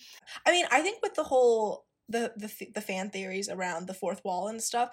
i 0.46 0.50
mean 0.50 0.66
i 0.70 0.80
think 0.80 1.02
with 1.02 1.14
the 1.14 1.24
whole 1.24 1.84
the, 2.08 2.32
the 2.36 2.52
the 2.74 2.80
fan 2.80 3.10
theories 3.10 3.48
around 3.48 3.86
the 3.86 3.94
fourth 3.94 4.20
wall 4.24 4.48
and 4.48 4.62
stuff 4.62 4.90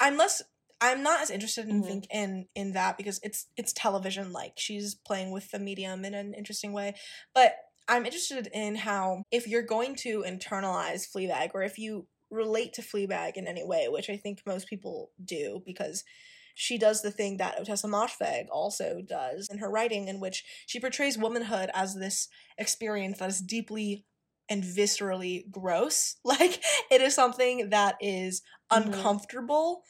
i'm 0.00 0.16
less 0.16 0.42
i'm 0.80 1.02
not 1.02 1.20
as 1.20 1.30
interested 1.30 1.68
in 1.68 1.80
mm-hmm. 1.80 1.88
think 1.88 2.06
in 2.10 2.46
in 2.54 2.72
that 2.72 2.96
because 2.96 3.20
it's 3.22 3.46
it's 3.56 3.72
television 3.72 4.32
like 4.32 4.52
she's 4.56 4.94
playing 4.94 5.30
with 5.30 5.50
the 5.50 5.58
medium 5.58 6.04
in 6.04 6.14
an 6.14 6.34
interesting 6.34 6.72
way 6.72 6.94
but 7.34 7.56
I'm 7.88 8.06
interested 8.06 8.48
in 8.52 8.76
how 8.76 9.24
if 9.30 9.48
you're 9.48 9.62
going 9.62 9.96
to 9.96 10.24
internalize 10.26 11.06
Fleabag 11.10 11.50
or 11.52 11.62
if 11.62 11.78
you 11.78 12.06
relate 12.30 12.72
to 12.74 12.82
Fleabag 12.82 13.36
in 13.36 13.46
any 13.46 13.64
way, 13.64 13.88
which 13.88 14.08
I 14.08 14.16
think 14.16 14.42
most 14.46 14.68
people 14.68 15.10
do 15.22 15.62
because 15.64 16.04
she 16.54 16.78
does 16.78 17.02
the 17.02 17.10
thing 17.10 17.36
that 17.38 17.58
Ottessa 17.58 17.86
Moshfegh 17.86 18.46
also 18.50 19.00
does 19.06 19.48
in 19.50 19.58
her 19.58 19.70
writing, 19.70 20.08
in 20.08 20.20
which 20.20 20.44
she 20.66 20.80
portrays 20.80 21.18
womanhood 21.18 21.70
as 21.74 21.94
this 21.94 22.28
experience 22.58 23.18
that 23.18 23.28
is 23.28 23.40
deeply 23.40 24.04
and 24.48 24.62
viscerally 24.62 25.50
gross. 25.50 26.16
Like 26.24 26.62
it 26.90 27.00
is 27.00 27.14
something 27.14 27.70
that 27.70 27.96
is 28.00 28.42
mm-hmm. 28.70 28.92
uncomfortable, 28.92 29.82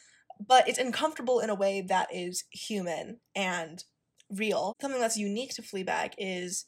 but 0.44 0.68
it's 0.68 0.78
uncomfortable 0.78 1.40
in 1.40 1.50
a 1.50 1.54
way 1.54 1.80
that 1.82 2.08
is 2.12 2.44
human 2.50 3.18
and 3.34 3.82
real. 4.30 4.74
Something 4.80 5.00
that's 5.00 5.16
unique 5.16 5.54
to 5.54 5.62
Fleabag 5.62 6.14
is 6.18 6.64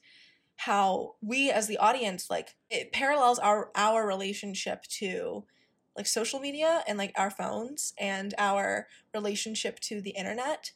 how 0.57 1.15
we 1.21 1.51
as 1.51 1.67
the 1.67 1.79
audience 1.79 2.31
like 2.31 2.51
it 2.71 2.93
parallels 2.93 3.41
our 3.41 3.71
our 3.75 4.07
relationship 4.07 4.85
to 4.85 5.45
like 5.97 6.07
social 6.07 6.41
media 6.41 6.83
and 6.87 6.99
like 6.99 7.13
our 7.17 7.31
phones 7.31 7.93
and 7.99 8.35
our 8.39 8.87
relationship 9.15 9.81
to 9.81 10.01
the 10.01 10.11
internet 10.11 10.73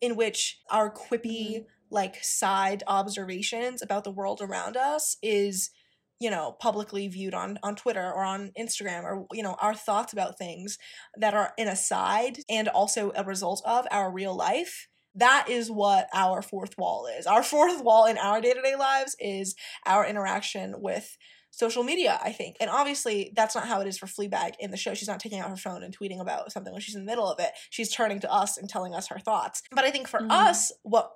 in 0.00 0.16
which 0.16 0.58
our 0.70 0.90
quippy 0.90 1.56
mm-hmm. 1.56 1.64
like 1.90 2.22
side 2.22 2.82
observations 2.86 3.82
about 3.82 4.04
the 4.04 4.10
world 4.10 4.40
around 4.40 4.76
us 4.76 5.16
is 5.22 5.70
you 6.18 6.30
know 6.30 6.52
publicly 6.60 7.08
viewed 7.08 7.34
on 7.34 7.58
on 7.62 7.76
Twitter 7.76 8.04
or 8.04 8.24
on 8.24 8.52
Instagram 8.58 9.04
or 9.04 9.26
you 9.32 9.42
know 9.42 9.56
our 9.60 9.74
thoughts 9.74 10.12
about 10.12 10.38
things 10.38 10.78
that 11.16 11.34
are 11.34 11.52
an 11.58 11.68
aside 11.68 12.38
and 12.48 12.68
also 12.68 13.12
a 13.14 13.24
result 13.24 13.62
of 13.66 13.86
our 13.90 14.10
real 14.10 14.34
life 14.34 14.88
that 15.14 15.48
is 15.48 15.70
what 15.70 16.08
our 16.14 16.42
fourth 16.42 16.76
wall 16.78 17.06
is 17.06 17.26
our 17.26 17.42
fourth 17.42 17.82
wall 17.82 18.06
in 18.06 18.18
our 18.18 18.40
day-to-day 18.40 18.76
lives 18.76 19.16
is 19.18 19.54
our 19.84 20.06
interaction 20.06 20.74
with 20.78 21.16
social 21.56 21.82
media, 21.82 22.20
I 22.22 22.32
think. 22.32 22.56
And 22.60 22.68
obviously, 22.68 23.32
that's 23.34 23.54
not 23.54 23.66
how 23.66 23.80
it 23.80 23.88
is 23.88 23.96
for 23.98 24.06
Fleabag 24.06 24.52
in 24.60 24.70
the 24.70 24.76
show. 24.76 24.92
She's 24.92 25.08
not 25.08 25.20
taking 25.20 25.40
out 25.40 25.48
her 25.48 25.56
phone 25.56 25.82
and 25.82 25.96
tweeting 25.96 26.20
about 26.20 26.52
something 26.52 26.70
when 26.72 26.82
she's 26.82 26.94
in 26.94 27.00
the 27.00 27.10
middle 27.10 27.30
of 27.30 27.40
it. 27.40 27.52
She's 27.70 27.90
turning 27.90 28.20
to 28.20 28.32
us 28.32 28.58
and 28.58 28.68
telling 28.68 28.94
us 28.94 29.08
her 29.08 29.18
thoughts. 29.18 29.62
But 29.72 29.84
I 29.84 29.90
think 29.90 30.06
for 30.06 30.20
Mhm. 30.20 30.30
us, 30.30 30.70
what 30.82 31.12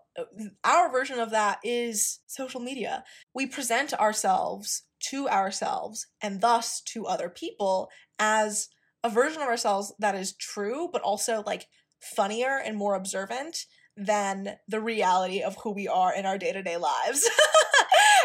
our 0.64 0.90
version 0.90 1.18
of 1.20 1.30
that 1.30 1.60
is 1.62 2.20
social 2.26 2.60
media. 2.60 3.04
We 3.34 3.46
present 3.46 3.92
ourselves 3.94 4.82
to 5.10 5.28
ourselves 5.28 6.06
and 6.22 6.40
thus 6.40 6.80
to 6.86 7.06
other 7.06 7.28
people 7.28 7.90
as 8.18 8.68
a 9.04 9.08
version 9.10 9.40
of 9.40 9.48
ourselves 9.48 9.92
that 9.98 10.14
is 10.14 10.34
true, 10.34 10.88
but 10.92 11.02
also 11.02 11.42
like 11.46 11.68
funnier 12.00 12.58
and 12.58 12.76
more 12.76 12.94
observant 12.94 13.66
than 13.96 14.56
the 14.68 14.80
reality 14.80 15.42
of 15.42 15.56
who 15.62 15.70
we 15.70 15.86
are 15.86 16.14
in 16.14 16.24
our 16.26 16.38
day 16.38 16.52
to 16.52 16.62
day 16.62 16.76
lives. 16.76 17.28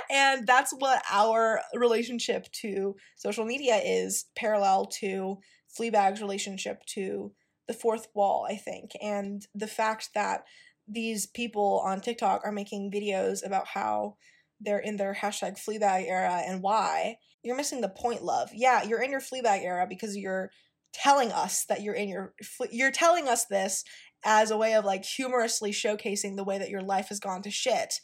and 0.09 0.45
that's 0.47 0.73
what 0.77 1.01
our 1.11 1.61
relationship 1.73 2.51
to 2.61 2.95
social 3.15 3.45
media 3.45 3.75
is 3.83 4.25
parallel 4.35 4.85
to 4.99 5.39
Fleabag's 5.77 6.21
relationship 6.21 6.85
to 6.87 7.31
the 7.67 7.73
fourth 7.73 8.07
wall, 8.13 8.47
I 8.49 8.55
think. 8.55 8.91
And 9.01 9.45
the 9.53 9.67
fact 9.67 10.09
that 10.13 10.43
these 10.87 11.25
people 11.25 11.81
on 11.83 12.01
TikTok 12.01 12.41
are 12.45 12.51
making 12.51 12.91
videos 12.91 13.45
about 13.45 13.67
how 13.67 14.17
they're 14.61 14.79
in 14.79 14.97
their 14.97 15.13
hashtag 15.13 15.59
Fleabag 15.59 16.07
era 16.07 16.41
and 16.45 16.61
why, 16.61 17.17
you're 17.43 17.57
missing 17.57 17.81
the 17.81 17.89
point, 17.89 18.23
love. 18.23 18.49
Yeah, 18.53 18.83
you're 18.83 19.01
in 19.01 19.11
your 19.11 19.19
Fleabag 19.19 19.63
era 19.63 19.85
because 19.87 20.15
you're 20.15 20.51
telling 20.93 21.31
us 21.31 21.65
that 21.65 21.81
you're 21.81 21.93
in 21.93 22.07
your 22.07 22.33
you're 22.71 22.91
telling 22.91 23.27
us 23.27 23.45
this 23.45 23.83
as 24.23 24.49
a 24.49 24.57
way 24.57 24.73
of 24.73 24.85
like 24.85 25.03
humorously 25.03 25.71
showcasing 25.71 26.35
the 26.35 26.43
way 26.43 26.57
that 26.57 26.69
your 26.69 26.81
life 26.81 27.09
has 27.09 27.19
gone 27.19 27.41
to 27.41 27.51
shit. 27.51 27.99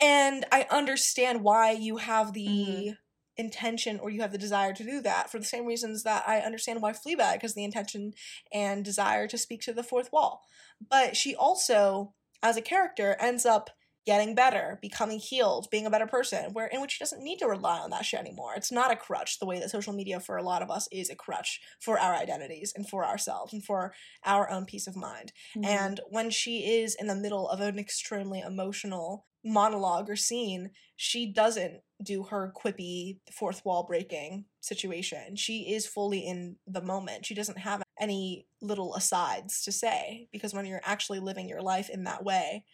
And 0.00 0.44
I 0.52 0.66
understand 0.70 1.42
why 1.42 1.70
you 1.72 1.96
have 1.98 2.32
the 2.32 2.46
Mhm. 2.46 2.96
intention 3.36 3.98
or 4.00 4.10
you 4.10 4.22
have 4.22 4.32
the 4.32 4.38
desire 4.38 4.72
to 4.72 4.84
do 4.84 5.00
that 5.02 5.30
for 5.30 5.38
the 5.38 5.44
same 5.44 5.66
reasons 5.66 6.02
that 6.04 6.26
I 6.26 6.40
understand 6.40 6.80
why 6.80 6.92
Fleabag 6.92 7.42
has 7.42 7.54
the 7.54 7.64
intention 7.64 8.14
and 8.52 8.84
desire 8.84 9.26
to 9.28 9.38
speak 9.38 9.60
to 9.62 9.72
the 9.74 9.82
fourth 9.82 10.10
wall. 10.12 10.42
But 10.80 11.16
she 11.16 11.34
also, 11.34 12.14
as 12.42 12.56
a 12.56 12.62
character, 12.62 13.16
ends 13.20 13.44
up 13.44 13.70
getting 14.06 14.36
better, 14.36 14.78
becoming 14.80 15.18
healed, 15.18 15.68
being 15.70 15.84
a 15.84 15.90
better 15.90 16.06
person, 16.06 16.52
where 16.52 16.68
in 16.68 16.80
which 16.80 16.92
she 16.92 16.98
doesn't 17.00 17.24
need 17.24 17.38
to 17.40 17.46
rely 17.46 17.78
on 17.80 17.90
that 17.90 18.04
shit 18.04 18.20
anymore. 18.20 18.54
It's 18.54 18.70
not 18.70 18.92
a 18.92 18.96
crutch 18.96 19.40
the 19.40 19.46
way 19.46 19.58
that 19.58 19.70
social 19.70 19.92
media 19.92 20.20
for 20.20 20.36
a 20.36 20.44
lot 20.44 20.62
of 20.62 20.70
us 20.70 20.88
is 20.92 21.10
a 21.10 21.16
crutch 21.16 21.60
for 21.80 21.98
our 21.98 22.14
identities 22.14 22.72
and 22.74 22.88
for 22.88 23.04
ourselves 23.04 23.52
and 23.52 23.64
for 23.64 23.92
our 24.24 24.48
own 24.48 24.64
peace 24.64 24.86
of 24.86 24.94
mind. 24.96 25.32
Mhm. 25.54 25.66
And 25.68 26.00
when 26.08 26.30
she 26.30 26.78
is 26.80 26.94
in 26.94 27.08
the 27.08 27.16
middle 27.16 27.48
of 27.48 27.60
an 27.60 27.78
extremely 27.80 28.40
emotional 28.40 29.26
monologue 29.46 30.10
or 30.10 30.16
scene, 30.16 30.70
she 30.96 31.32
doesn't 31.32 31.80
do 32.02 32.24
her 32.24 32.52
quippy 32.54 33.18
fourth 33.32 33.64
wall 33.64 33.84
breaking 33.84 34.44
situation. 34.60 35.36
She 35.36 35.72
is 35.72 35.86
fully 35.86 36.26
in 36.26 36.56
the 36.66 36.82
moment. 36.82 37.24
She 37.24 37.34
doesn't 37.34 37.58
have 37.58 37.82
any 37.98 38.46
little 38.60 38.94
asides 38.94 39.62
to 39.62 39.72
say 39.72 40.28
because 40.32 40.52
when 40.52 40.66
you're 40.66 40.82
actually 40.84 41.20
living 41.20 41.48
your 41.48 41.62
life 41.62 41.88
in 41.88 42.04
that 42.04 42.24
way, 42.24 42.64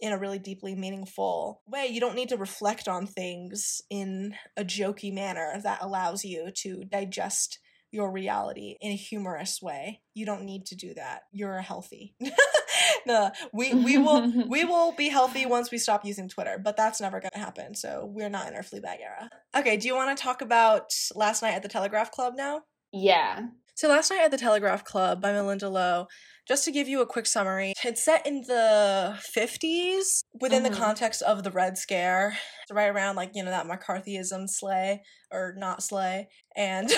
in 0.00 0.12
a 0.12 0.18
really 0.18 0.38
deeply 0.38 0.76
meaningful 0.76 1.62
way, 1.66 1.86
you 1.86 1.98
don't 1.98 2.14
need 2.14 2.28
to 2.28 2.36
reflect 2.36 2.86
on 2.86 3.06
things 3.06 3.82
in 3.90 4.34
a 4.56 4.64
jokey 4.64 5.12
manner 5.12 5.58
that 5.64 5.82
allows 5.82 6.24
you 6.24 6.52
to 6.54 6.84
digest 6.84 7.58
your 7.90 8.12
reality 8.12 8.76
in 8.80 8.92
a 8.92 8.96
humorous 8.96 9.60
way. 9.60 10.02
You 10.14 10.26
don't 10.26 10.44
need 10.44 10.66
to 10.66 10.76
do 10.76 10.94
that. 10.94 11.22
You're 11.32 11.60
healthy. 11.62 12.14
no, 13.06 13.30
we 13.52 13.74
we 13.74 13.98
will 13.98 14.48
we 14.48 14.64
will 14.72 14.92
be 14.92 15.08
healthy 15.08 15.46
once 15.46 15.70
we 15.70 15.78
stop 15.78 16.04
using 16.04 16.28
Twitter, 16.28 16.58
but 16.62 16.76
that's 16.76 17.00
never 17.00 17.20
going 17.20 17.30
to 17.34 17.38
happen. 17.38 17.74
So 17.74 18.10
we're 18.12 18.28
not 18.30 18.48
in 18.48 18.54
our 18.54 18.62
Fleabag 18.62 19.00
era. 19.02 19.30
Okay, 19.56 19.76
do 19.76 19.86
you 19.88 19.94
want 19.94 20.16
to 20.16 20.22
talk 20.22 20.42
about 20.42 20.92
last 21.14 21.42
night 21.42 21.54
at 21.54 21.62
the 21.62 21.68
Telegraph 21.68 22.10
Club 22.10 22.34
now? 22.36 22.62
yeah. 22.92 23.46
So 23.74 23.88
last 23.88 24.10
night 24.10 24.22
at 24.24 24.32
the 24.32 24.38
Telegraph 24.38 24.84
Club 24.84 25.22
by 25.22 25.30
Malinda 25.30 25.70
Lo, 25.70 26.08
just 26.48 26.64
to 26.64 26.72
give 26.72 26.88
you 26.88 27.00
a 27.00 27.06
quick 27.06 27.26
summary, 27.26 27.74
it's 27.84 28.04
set 28.04 28.26
in 28.26 28.40
the 28.40 29.16
50s 29.36 30.24
within 30.40 30.64
Mhm. 30.64 30.70
the 30.70 30.76
context 30.76 31.22
of 31.22 31.44
the 31.44 31.52
Red 31.52 31.78
Scare. 31.78 32.36
It's 32.64 32.72
right 32.72 32.88
around 32.88 33.14
like, 33.14 33.30
you 33.34 33.44
know, 33.44 33.50
that 33.52 33.66
McCarthyism 33.68 34.48
slay 34.48 35.02
or 35.30 35.54
not 35.56 35.84
slay. 35.84 36.26
And 36.56 36.90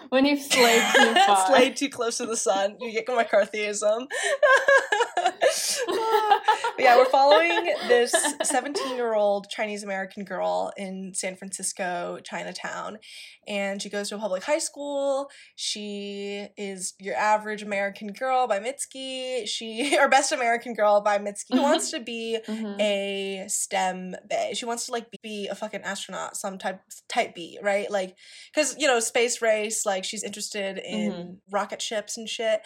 when 0.11 0.25
you've 0.25 0.41
slayed 0.41 0.83
too 0.95 1.13
far. 1.25 1.47
Slayed 1.47 1.75
too 1.75 1.89
close 1.89 2.17
to 2.17 2.25
the 2.27 2.37
sun. 2.37 2.75
You 2.79 2.91
get 2.93 3.07
McCarthyism. 3.07 4.07
Yeah, 6.79 6.97
we're 6.97 7.05
following 7.05 7.65
this 7.87 8.13
17 8.41 8.95
year 8.95 9.13
old 9.13 9.47
Chinese 9.49 9.83
American 9.83 10.23
girl 10.23 10.71
in 10.77 11.13
San 11.13 11.35
Francisco, 11.35 12.17
Chinatown. 12.23 12.97
And 13.47 13.79
she 13.81 13.89
goes 13.89 14.09
to 14.09 14.15
a 14.15 14.19
public 14.19 14.43
high 14.43 14.57
school. 14.57 15.29
She 15.55 16.47
is 16.57 16.93
your 16.99 17.15
average 17.15 17.61
American 17.61 18.13
girl 18.13 18.47
by 18.47 18.59
Mitski. 18.59 19.47
She, 19.47 19.95
or 19.99 20.07
best 20.09 20.31
American 20.31 20.73
girl 20.73 21.01
by 21.01 21.19
Mitski, 21.19 21.61
wants 21.61 21.91
to 21.91 21.99
be 21.99 22.39
Mhm. 22.47 22.79
a 22.79 23.45
STEM 23.47 24.15
bay. 24.27 24.53
She 24.55 24.65
wants 24.65 24.87
to 24.87 24.91
like 24.93 25.05
be 25.21 25.47
a 25.49 25.55
fucking 25.55 25.81
astronaut, 25.81 26.35
some 26.35 26.57
type 26.57 26.81
type 27.09 27.35
B, 27.35 27.59
right? 27.61 27.91
Like, 27.91 28.15
because 28.51 28.75
you 28.79 28.87
know, 28.87 28.99
space 28.99 29.39
race. 29.41 29.85
Like, 29.85 30.00
she's 30.05 30.23
interested 30.23 30.77
in 30.77 31.39
rocket 31.51 31.81
ships 31.81 32.17
and 32.17 32.27
shit. 32.29 32.61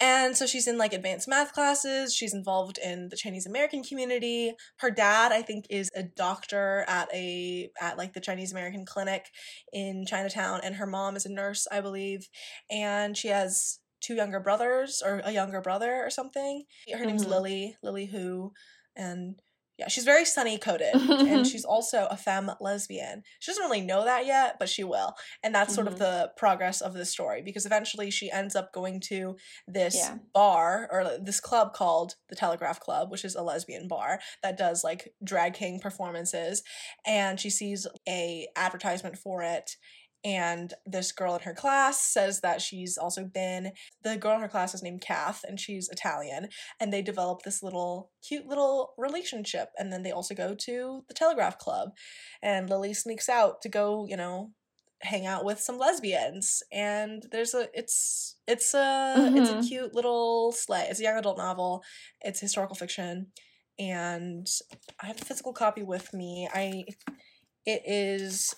And 0.00 0.36
so 0.36 0.46
she's 0.46 0.68
in 0.68 0.78
like 0.78 0.92
advanced 0.92 1.26
math 1.26 1.52
classes. 1.52 2.14
She's 2.14 2.32
involved 2.32 2.78
in 2.78 3.08
the 3.08 3.16
Chinese 3.16 3.46
American 3.46 3.82
community. 3.82 4.52
Her 4.78 4.90
dad, 4.92 5.32
I 5.32 5.42
think, 5.42 5.66
is 5.70 5.90
a 5.96 6.04
doctor 6.04 6.84
at 6.86 7.08
a 7.12 7.70
at 7.80 7.98
like 7.98 8.12
the 8.12 8.20
Chinese 8.20 8.52
American 8.52 8.86
clinic 8.86 9.26
in 9.72 10.06
Chinatown, 10.06 10.60
and 10.62 10.76
her 10.76 10.86
mom 10.86 11.16
is 11.16 11.26
a 11.26 11.32
nurse, 11.32 11.66
I 11.72 11.80
believe. 11.80 12.28
And 12.70 13.16
she 13.16 13.28
has 13.28 13.80
two 14.00 14.14
younger 14.14 14.38
brothers 14.38 15.02
or 15.04 15.20
a 15.24 15.32
younger 15.32 15.60
brother 15.60 15.96
or 15.96 16.10
something. 16.10 16.64
Her 16.92 17.04
name's 17.04 17.24
Mhm. 17.24 17.30
Lily, 17.30 17.76
Lily 17.82 18.06
Hu, 18.06 18.52
and 18.94 19.40
yeah, 19.78 19.88
she's 19.88 20.04
very 20.04 20.24
sunny 20.24 20.58
coated, 20.58 21.02
and 21.24 21.46
she's 21.46 21.64
also 21.64 22.06
a 22.10 22.16
femme 22.16 22.50
lesbian. 22.60 23.22
She 23.38 23.50
doesn't 23.50 23.64
really 23.64 23.80
know 23.80 24.04
that 24.04 24.26
yet, 24.26 24.56
but 24.58 24.68
she 24.68 24.84
will, 24.84 25.14
and 25.42 25.54
that's 25.54 25.74
sort 25.74 25.86
of 25.88 25.94
Mhm. 25.94 25.98
the 25.98 26.32
progress 26.36 26.80
of 26.80 26.94
the 26.94 27.04
story 27.04 27.42
because 27.42 27.64
eventually 27.64 28.10
she 28.10 28.30
ends 28.30 28.56
up 28.56 28.72
going 28.72 29.00
to 29.08 29.36
this 29.66 29.94
Yeah. 29.94 30.18
bar 30.34 30.88
or 30.90 31.18
this 31.20 31.40
club 31.40 31.74
called 31.74 32.14
the 32.28 32.36
Telegraph 32.36 32.80
Club, 32.80 33.10
which 33.10 33.24
is 33.24 33.34
a 33.34 33.42
lesbian 33.42 33.88
bar 33.88 34.20
that 34.42 34.56
does 34.58 34.82
like 34.84 35.14
drag 35.24 35.54
king 35.54 35.80
performances, 35.80 36.62
and 37.06 37.38
she 37.40 37.50
sees 37.50 37.86
a 38.08 38.48
advertisement 38.56 39.16
for 39.18 39.42
it. 39.42 39.76
And 40.24 40.74
this 40.84 41.12
girl 41.12 41.34
in 41.36 41.42
her 41.42 41.54
class 41.54 42.00
says 42.00 42.40
that 42.40 42.60
she's 42.60 42.98
also 42.98 43.24
been. 43.24 43.72
The 44.02 44.16
girl 44.16 44.34
in 44.34 44.40
her 44.40 44.48
class 44.48 44.74
is 44.74 44.82
named 44.82 45.00
Kath, 45.00 45.44
and 45.46 45.58
she's 45.60 45.88
Italian 45.88 46.48
and 46.80 46.92
they 46.92 47.02
develop 47.02 47.42
this 47.42 47.62
little 47.62 48.10
cute 48.26 48.46
little 48.46 48.92
relationship 48.98 49.70
and 49.78 49.92
then 49.92 50.02
they 50.02 50.10
also 50.10 50.34
go 50.34 50.54
to 50.54 51.04
the 51.08 51.14
telegraph 51.14 51.58
club 51.58 51.90
and 52.42 52.68
lily 52.68 52.92
sneaks 52.94 53.28
out 53.28 53.60
to 53.62 53.68
go 53.68 54.06
you 54.08 54.16
know 54.16 54.50
hang 55.02 55.26
out 55.26 55.44
with 55.44 55.60
some 55.60 55.78
lesbians 55.78 56.62
and 56.72 57.26
there's 57.30 57.54
a 57.54 57.68
it's 57.72 58.36
it's 58.46 58.74
a 58.74 59.30
it's 59.36 59.50
a 59.50 59.54
Mhm. 59.54 59.68
cute 59.68 59.94
little 59.94 60.50
slay 60.52 60.86
it's 60.90 61.00
a 61.00 61.04
young 61.04 61.16
adult 61.18 61.38
novel 61.38 61.82
it's 62.20 62.40
historical 62.40 62.74
fiction 62.76 63.28
and 63.78 64.46
i 65.00 65.06
have 65.06 65.20
a 65.20 65.24
physical 65.24 65.52
copy 65.52 65.82
with 65.82 66.12
me 66.12 66.48
i 66.52 66.84
it 67.64 67.82
is 67.86 68.54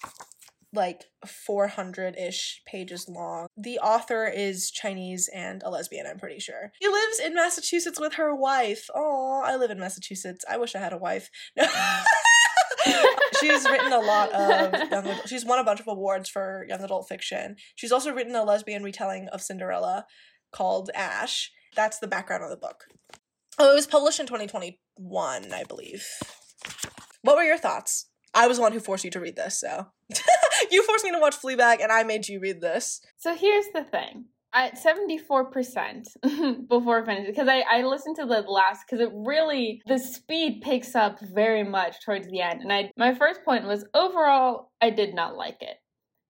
like 0.73 1.07
400-ish 1.27 2.63
pages 2.67 3.09
long. 3.09 3.47
The 3.57 3.79
author 3.79 4.27
is 4.27 4.71
Chinese 4.71 5.29
and 5.35 5.63
a 5.63 5.71
lesbian, 5.71 6.07
I'm 6.07 6.19
pretty 6.19 6.41
sure. 6.41 6.73
She 6.81 6.89
lives 6.89 7.19
in 7.19 7.35
Massachusetts 7.35 8.01
with 8.01 8.15
her 8.15 8.35
wife. 8.35 8.87
Oh, 8.95 9.43
I 9.45 9.57
live 9.57 9.71
in 9.71 9.81
Massachusetts. 9.81 10.45
I 10.49 10.57
wish 10.59 10.75
I 10.75 10.79
had 10.79 10.93
a 10.93 10.99
wife. 10.99 11.31
No. 11.57 11.67
she's 13.41 13.65
written 13.65 13.93
a 13.93 13.99
lot 13.99 14.33
of 14.33 14.73
young 14.91 15.07
adult, 15.07 15.29
she's 15.29 15.45
won 15.45 15.59
a 15.59 15.65
bunch 15.65 15.81
of 15.81 15.89
awards 15.89 16.29
for 16.29 16.65
young 16.69 16.83
adult 16.83 17.09
fiction. 17.09 17.57
She's 17.75 17.93
also 17.93 18.13
written 18.13 18.35
a 18.35 18.45
lesbian 18.45 18.83
retelling 18.83 19.29
of 19.29 19.43
Cinderella 19.43 20.07
called 20.53 20.91
Ash. 20.95 21.51
That's 21.77 21.99
the 21.99 22.09
background 22.09 22.45
of 22.45 22.51
the 22.51 22.57
book. 22.57 22.85
Oh, 23.59 23.73
it 23.73 23.75
was 23.75 23.87
published 23.87 24.21
in 24.21 24.27
2021, 24.27 25.53
I 25.53 25.65
believe. 25.65 26.07
What 27.23 27.37
were 27.37 27.43
your 27.43 27.59
thoughts? 27.59 28.07
I 28.33 28.47
was 28.47 28.59
the 28.59 28.63
one 28.63 28.73
who 28.73 28.81
forced 28.81 29.05
you 29.05 29.11
to 29.11 29.21
read 29.21 29.37
this, 29.37 29.61
so 29.61 29.87
you 30.71 30.83
forced 30.85 31.05
me 31.05 31.13
to 31.13 31.19
watch 31.19 31.37
Fleabag, 31.41 31.83
and 31.83 31.93
I 31.93 32.03
made 32.03 32.29
you 32.29 32.41
read 32.41 32.61
this. 32.61 33.01
So 33.19 33.35
here's 33.35 33.67
the 33.75 33.85
thing. 33.85 34.27
At 34.53 34.75
74% 34.75 36.69
before 36.69 37.05
finishing, 37.05 37.27
because 37.31 37.47
I, 37.47 37.61
I 37.71 37.83
listened 37.83 38.17
to 38.17 38.27
the 38.27 38.41
last, 38.41 38.85
because 38.85 39.01
it 39.01 39.13
really, 39.15 39.81
the 39.87 39.99
speed 39.99 40.61
picks 40.61 40.97
up 40.97 41.21
very 41.21 41.63
much 41.63 42.05
towards 42.05 42.29
the 42.29 42.41
end. 42.41 42.61
And 42.63 42.73
I, 42.73 42.91
my 42.97 43.15
first 43.15 43.45
point 43.45 43.65
was 43.65 43.87
overall, 43.95 44.73
I 44.81 44.91
did 44.91 45.15
not 45.15 45.37
like 45.37 45.59
it 45.61 45.77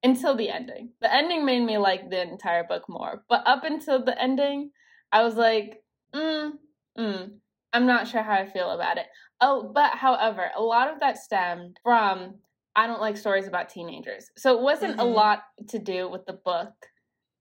until 0.02 0.36
the 0.36 0.50
ending. 0.50 0.90
The 1.00 1.12
ending 1.12 1.46
made 1.46 1.64
me 1.64 1.78
like 1.78 2.10
the 2.10 2.20
entire 2.20 2.64
book 2.64 2.82
more. 2.90 3.24
But 3.26 3.46
up 3.46 3.64
until 3.64 4.04
the 4.04 4.20
ending, 4.20 4.70
I 5.10 5.22
was 5.22 5.36
like, 5.36 5.82
mm, 6.14 6.50
Mm, 6.98 7.38
I'm 7.72 7.86
not 7.86 8.08
sure 8.08 8.22
how 8.22 8.32
I 8.32 8.46
feel 8.46 8.70
about 8.70 8.98
it. 8.98 9.06
Oh, 9.40 9.70
but 9.74 9.92
however, 9.92 10.50
a 10.56 10.62
lot 10.62 10.92
of 10.92 11.00
that 11.00 11.18
stemmed 11.18 11.78
from 11.82 12.36
I 12.80 12.86
don't 12.86 13.00
like 13.00 13.18
stories 13.18 13.46
about 13.46 13.68
teenagers. 13.68 14.30
So 14.38 14.56
it 14.56 14.62
wasn't 14.62 14.96
Mhm. 14.96 15.02
a 15.02 15.04
lot 15.04 15.42
to 15.68 15.78
do 15.78 16.08
with 16.08 16.24
the 16.24 16.32
book 16.32 16.72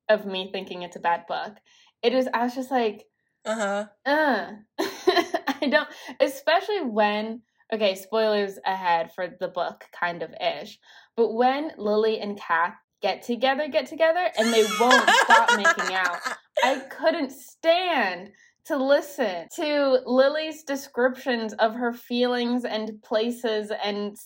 of 0.10 0.26
me 0.26 0.50
thinking 0.52 0.84
it's 0.84 0.98
a 0.98 1.00
bad 1.00 1.26
book. 1.28 1.54
It 2.02 2.14
is 2.14 2.28
I 2.34 2.44
was 2.44 2.56
just 2.56 2.72
like, 2.72 3.06
Uh-huh. 3.46 3.86
uh 4.06 4.52
I 5.62 5.68
don't 5.70 5.88
especially 6.20 6.82
when 6.82 7.42
okay, 7.72 7.96
spoilers 7.96 8.60
ahead 8.66 9.14
for 9.14 9.28
the 9.40 9.48
book 9.48 9.86
kind 9.98 10.24
of 10.24 10.34
ish. 10.42 10.78
But 11.16 11.34
when 11.34 11.72
Lily 11.78 12.20
and 12.20 12.38
Kath 12.38 12.76
get 13.02 13.22
together, 13.22 13.70
get 13.70 13.86
together, 13.86 14.30
and 14.38 14.54
they 14.54 14.66
won't 14.82 15.10
stop 15.24 15.56
making 15.56 15.94
out. 15.94 16.20
I 16.64 16.80
couldn't 16.80 17.32
stand 17.32 18.32
to 18.66 18.76
listen 18.76 19.48
to 19.56 20.02
Lily's 20.06 20.64
descriptions 20.64 21.54
of 21.54 21.76
her 21.76 21.94
feelings 21.94 22.66
and 22.66 23.02
places 23.04 23.72
and 23.84 24.18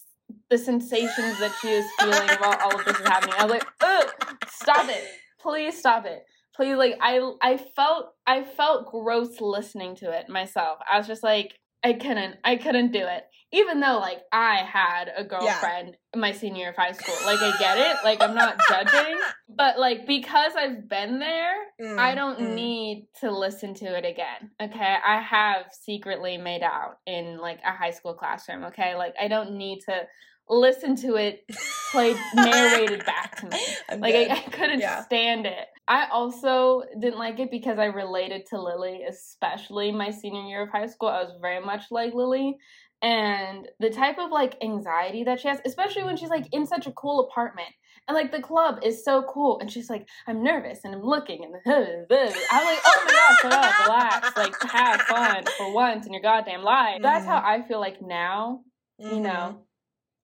the 0.50 0.58
sensations 0.58 1.40
that 1.40 1.54
she 1.62 1.70
is 1.70 1.86
feeling 2.00 2.30
while 2.40 2.58
all 2.62 2.80
of 2.80 2.86
this 2.86 3.00
is 3.00 3.08
happening. 3.08 3.36
I 3.38 3.44
was 3.44 3.52
like, 3.54 3.68
Ugh, 3.82 4.10
stop 4.48 4.90
it. 4.90 5.04
Please 5.40 5.78
stop 5.78 6.06
it. 6.06 6.24
Please 6.56 6.76
like 6.78 6.98
I 7.02 7.20
I 7.42 7.58
felt 7.58 8.14
I 8.28 8.44
felt 8.44 8.92
gross 8.92 9.42
listening 9.42 9.96
to 9.98 10.12
it 10.12 10.30
myself. 10.30 10.80
I 10.92 10.98
was 10.98 11.08
just 11.08 11.24
like 11.24 11.60
I 11.84 11.94
couldn't 11.94 12.38
I 12.44 12.56
couldn't 12.56 12.92
do 12.92 13.06
it. 13.06 13.26
Even 13.52 13.80
though 13.80 14.00
like 14.00 14.22
I 14.32 14.64
had 14.64 15.12
a 15.16 15.24
girlfriend 15.24 15.98
my 16.16 16.32
senior 16.32 16.62
year 16.62 16.70
of 16.70 16.76
high 16.76 16.92
school. 16.92 17.16
Like 17.26 17.40
I 17.40 17.58
get 17.60 17.78
it. 17.78 17.98
Like 18.04 18.22
I'm 18.22 18.36
not 18.36 18.58
judging. 18.70 19.18
But 19.56 19.78
like 19.78 20.08
because 20.08 20.54
I've 20.58 20.90
been 20.90 21.20
there, 21.20 21.54
Mm, 21.82 21.98
I 21.98 22.16
don't 22.16 22.40
mm. 22.40 22.54
need 22.54 23.08
to 23.22 23.32
listen 23.32 23.74
to 23.76 23.86
it 23.86 24.06
again. 24.06 24.52
Okay. 24.62 24.96
I 25.06 25.22
have 25.22 25.66
secretly 25.72 26.38
made 26.38 26.62
out 26.62 27.00
in 27.06 27.38
like 27.40 27.60
a 27.66 27.72
high 27.72 27.92
school 27.92 28.14
classroom. 28.14 28.66
Okay. 28.66 28.96
Like 28.96 29.16
I 29.20 29.28
don't 29.28 29.58
need 29.58 29.82
to 29.88 30.04
listen 30.50 30.96
to 30.98 31.16
it 31.16 31.44
played 31.92 32.18
narrated 32.36 33.06
back 33.06 33.38
to 33.38 33.50
me. 33.50 33.60
I'm 33.90 34.00
Like. 34.02 34.16
I, 34.16 34.36
I 34.36 34.40
couldn't 34.40 34.80
Yeah. 34.80 35.04
stand 35.04 35.46
it. 35.46 35.68
I 35.88 36.08
also 36.12 36.84
didn't 37.00 37.20
like 37.20 37.40
it 37.40 37.52
because 37.52 37.78
I 37.78 37.86
related 37.86 38.46
to 38.48 38.62
Lily, 38.62 39.04
especially 39.08 39.92
my 39.92 40.12
senior 40.12 40.44
year 40.44 40.64
of 40.64 40.70
high 40.70 40.88
school. 40.88 41.10
I 41.10 41.24
was 41.24 41.34
very 41.42 41.64
much 41.64 41.84
like 41.92 42.14
Lily. 42.14 42.58
And 43.02 43.68
the 43.80 43.90
type 43.90 44.18
of 44.18 44.32
like 44.32 44.56
anxiety 44.64 45.26
that 45.26 45.42
she 45.42 45.50
has, 45.50 45.60
especially 45.66 46.04
when 46.04 46.16
she's 46.16 46.30
like 46.30 46.48
in 46.54 46.66
such 46.66 46.88
a 46.88 46.92
cool 46.94 47.28
apartment. 47.30 47.70
And 48.08 48.16
like 48.16 48.32
the 48.32 48.42
club 48.42 48.80
is 48.84 49.04
so 49.04 49.24
cool. 49.24 49.60
And 49.60 49.70
she's 49.72 49.90
like, 49.90 50.08
I'm 50.26 50.44
nervous 50.44 50.80
and 50.84 50.94
I'm 50.94 51.04
looking 51.04 51.44
and 51.44 51.54
I'm 51.66 52.66
like, 52.66 52.80
oh 52.86 53.04
my 53.06 53.12
gosh, 53.12 53.40
shut 53.42 53.54
up, 53.54 53.88
relax, 53.88 54.38
like 54.38 54.72
have 54.72 55.02
fun 55.02 55.44
for 55.58 55.74
once 55.74 56.06
in 56.06 56.14
your 56.14 56.22
goddamn 56.22 56.64
life. 56.64 57.02
That's 57.02 57.26
how 57.26 57.38
mm-hmm. 57.38 57.64
I 57.64 57.68
feel 57.68 57.80
like 57.80 58.02
now 58.02 58.62
you 59.00 59.20
know, 59.20 59.30
mm-hmm. 59.30 59.58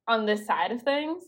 On 0.10 0.26
this 0.26 0.45
side 0.45 0.72
of 0.73 0.81
things. 0.81 1.23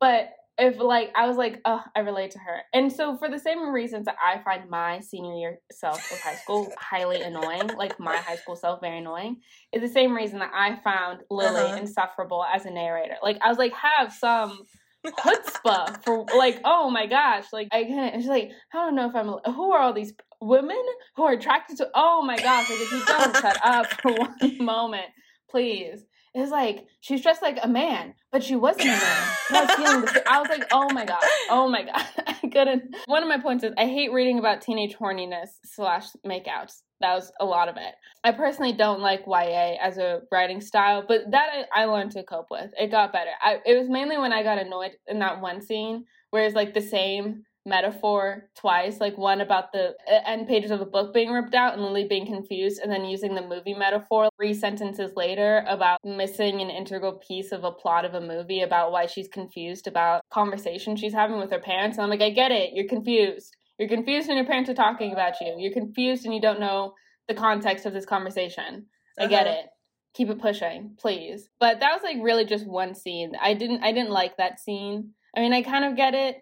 But 0.00 0.30
if 0.58 0.78
like 0.78 1.10
I 1.14 1.26
was 1.26 1.36
like, 1.36 1.60
oh, 1.64 1.82
I 1.96 2.00
relate 2.00 2.32
to 2.32 2.38
her. 2.38 2.62
And 2.74 2.92
so 2.92 3.16
for 3.16 3.28
the 3.28 3.38
same 3.38 3.70
reasons 3.70 4.04
that 4.06 4.16
I 4.24 4.42
find 4.42 4.68
my 4.68 5.00
senior 5.00 5.34
year 5.34 5.58
self 5.72 5.98
of 6.12 6.20
high 6.20 6.34
school 6.34 6.72
highly 6.78 7.22
annoying, 7.22 7.68
like 7.76 7.98
my 8.00 8.16
high 8.16 8.36
school 8.36 8.56
self 8.56 8.80
very 8.80 8.98
annoying, 8.98 9.36
is 9.72 9.80
the 9.80 9.88
same 9.88 10.14
reason 10.14 10.40
that 10.40 10.50
I 10.54 10.76
found 10.82 11.20
Lily 11.30 11.62
Uh-huh. 11.62 11.76
insufferable 11.76 12.44
as 12.44 12.66
a 12.66 12.70
narrator. 12.70 13.16
Like 13.22 13.38
I 13.42 13.48
was 13.48 13.58
like, 13.58 13.72
have 13.74 14.12
some 14.12 14.58
chutzpah 15.06 16.04
for 16.04 16.26
like, 16.36 16.60
oh 16.64 16.90
my 16.90 17.06
gosh, 17.06 17.46
like 17.52 17.68
I 17.72 17.84
can't. 17.84 18.14
And 18.14 18.22
she's 18.22 18.28
like, 18.30 18.50
I 18.72 18.78
don't 18.84 18.94
know 18.94 19.08
if 19.08 19.14
I'm. 19.16 19.28
Who 19.54 19.72
are 19.72 19.80
all 19.80 19.92
these 19.94 20.12
women 20.40 20.82
who 21.16 21.24
are 21.24 21.32
attracted 21.32 21.78
to? 21.78 21.88
Oh 21.94 22.22
my 22.22 22.36
gosh, 22.36 22.68
like 22.70 22.80
if 22.80 22.92
you 22.92 23.04
don't 23.06 23.36
shut 23.36 23.58
up 23.64 23.86
for 24.02 24.12
one 24.16 24.58
moment, 24.60 25.06
please. 25.50 26.04
It's 26.34 26.50
like 26.50 26.86
she's 27.00 27.22
dressed 27.22 27.42
like 27.42 27.58
a 27.62 27.68
man, 27.68 28.14
but 28.30 28.42
she 28.42 28.56
wasn't 28.56 28.86
a 28.86 28.88
man. 28.88 29.28
I 29.50 30.00
was. 30.00 30.18
I 30.26 30.40
was 30.40 30.48
like, 30.48 30.64
oh 30.72 30.90
my 30.92 31.04
god, 31.04 31.22
oh 31.50 31.68
my 31.68 31.82
god, 31.82 32.06
I 32.26 32.48
couldn't. 32.48 32.94
One 33.06 33.22
of 33.22 33.28
my 33.28 33.38
points 33.38 33.64
is 33.64 33.72
I 33.76 33.86
hate 33.86 34.12
reading 34.12 34.38
about 34.38 34.62
teenage 34.62 34.96
horniness 34.96 35.48
slash 35.64 36.06
makeouts. 36.26 36.80
That 37.00 37.14
was 37.14 37.32
a 37.38 37.44
lot 37.44 37.68
of 37.68 37.76
it. 37.76 37.94
I 38.24 38.32
personally 38.32 38.72
don't 38.72 39.00
like 39.00 39.24
YA 39.26 39.74
as 39.82 39.98
a 39.98 40.20
writing 40.30 40.60
style, 40.60 41.04
but 41.06 41.30
that 41.32 41.66
I, 41.74 41.82
I 41.82 41.84
learned 41.86 42.12
to 42.12 42.22
cope 42.22 42.46
with. 42.50 42.70
It 42.78 42.90
got 42.90 43.12
better. 43.12 43.32
I, 43.42 43.58
it 43.66 43.78
was 43.78 43.88
mainly 43.90 44.16
when 44.16 44.32
I 44.32 44.42
got 44.42 44.58
annoyed 44.58 44.92
in 45.06 45.18
that 45.18 45.40
one 45.40 45.60
scene 45.60 46.04
where 46.30 46.46
it's 46.46 46.54
like 46.54 46.72
the 46.72 46.80
same 46.80 47.42
metaphor 47.64 48.48
twice, 48.56 49.00
like 49.00 49.16
one 49.16 49.40
about 49.40 49.72
the 49.72 49.94
end 50.26 50.46
pages 50.48 50.70
of 50.70 50.80
a 50.80 50.86
book 50.86 51.14
being 51.14 51.30
ripped 51.30 51.54
out 51.54 51.74
and 51.74 51.82
Lily 51.82 52.04
being 52.04 52.26
confused, 52.26 52.80
and 52.82 52.90
then 52.90 53.04
using 53.04 53.34
the 53.34 53.42
movie 53.42 53.74
metaphor 53.74 54.28
three 54.36 54.54
sentences 54.54 55.12
later 55.16 55.64
about 55.68 55.98
missing 56.04 56.60
an 56.60 56.70
integral 56.70 57.12
piece 57.26 57.52
of 57.52 57.64
a 57.64 57.70
plot 57.72 58.04
of 58.04 58.14
a 58.14 58.20
movie 58.20 58.62
about 58.62 58.92
why 58.92 59.06
she's 59.06 59.28
confused 59.28 59.86
about 59.86 60.22
conversation 60.30 60.96
she's 60.96 61.12
having 61.12 61.38
with 61.38 61.50
her 61.50 61.60
parents. 61.60 61.96
And 61.96 62.04
I'm 62.04 62.10
like, 62.10 62.20
I 62.22 62.30
get 62.30 62.50
it. 62.52 62.70
You're 62.74 62.88
confused. 62.88 63.54
You're 63.78 63.88
confused 63.88 64.28
and 64.28 64.36
your 64.36 64.46
parents 64.46 64.68
are 64.70 64.74
talking 64.74 65.12
about 65.12 65.34
you. 65.40 65.54
You're 65.58 65.72
confused 65.72 66.24
and 66.24 66.34
you 66.34 66.40
don't 66.40 66.60
know 66.60 66.94
the 67.28 67.34
context 67.34 67.86
of 67.86 67.92
this 67.92 68.04
conversation. 68.06 68.86
I 69.18 69.26
get 69.26 69.46
Uh-huh. 69.46 69.56
it. 69.60 69.66
Keep 70.14 70.28
it 70.30 70.40
pushing, 70.40 70.94
please. 70.98 71.48
But 71.58 71.80
that 71.80 71.92
was 71.92 72.02
like 72.02 72.18
really 72.20 72.44
just 72.44 72.66
one 72.66 72.94
scene. 72.94 73.32
I 73.40 73.54
didn't 73.54 73.82
I 73.82 73.92
didn't 73.92 74.10
like 74.10 74.36
that 74.36 74.60
scene. 74.60 75.14
I 75.34 75.40
mean, 75.40 75.54
I 75.54 75.62
kind 75.62 75.86
of 75.86 75.96
get 75.96 76.14
it. 76.14 76.36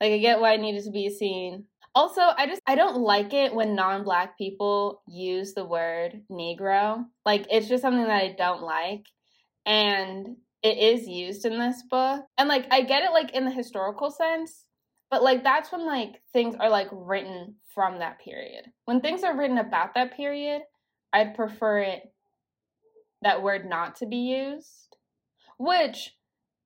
Like 0.00 0.12
I 0.12 0.18
get 0.18 0.40
why 0.40 0.54
it 0.54 0.60
needed 0.60 0.84
to 0.84 0.90
be 0.90 1.10
seen. 1.10 1.64
Also, 1.94 2.20
I 2.20 2.46
just 2.46 2.60
I 2.66 2.74
don't 2.74 2.98
like 2.98 3.32
it 3.32 3.54
when 3.54 3.74
non-black 3.74 4.36
people 4.36 5.02
use 5.08 5.54
the 5.54 5.64
word 5.64 6.22
negro. 6.30 7.06
Like 7.24 7.46
it's 7.50 7.68
just 7.68 7.82
something 7.82 8.04
that 8.04 8.22
I 8.22 8.34
don't 8.36 8.62
like. 8.62 9.06
And 9.64 10.36
it 10.62 10.78
is 10.78 11.06
used 11.06 11.44
in 11.44 11.58
this 11.58 11.82
book. 11.90 12.24
And 12.36 12.48
like 12.48 12.66
I 12.70 12.82
get 12.82 13.04
it 13.04 13.12
like 13.12 13.32
in 13.34 13.44
the 13.44 13.50
historical 13.50 14.10
sense, 14.10 14.64
but 15.10 15.22
like 15.22 15.42
that's 15.42 15.72
when 15.72 15.86
like 15.86 16.22
things 16.32 16.56
are 16.60 16.70
like 16.70 16.88
written 16.92 17.56
from 17.74 17.98
that 18.00 18.20
period. 18.20 18.64
When 18.84 19.00
things 19.00 19.22
are 19.22 19.36
written 19.36 19.58
about 19.58 19.94
that 19.94 20.16
period, 20.16 20.62
I'd 21.12 21.34
prefer 21.34 21.78
it 21.78 22.02
that 23.22 23.42
word 23.42 23.68
not 23.68 23.96
to 23.96 24.06
be 24.06 24.16
used. 24.16 24.96
Which 25.58 26.15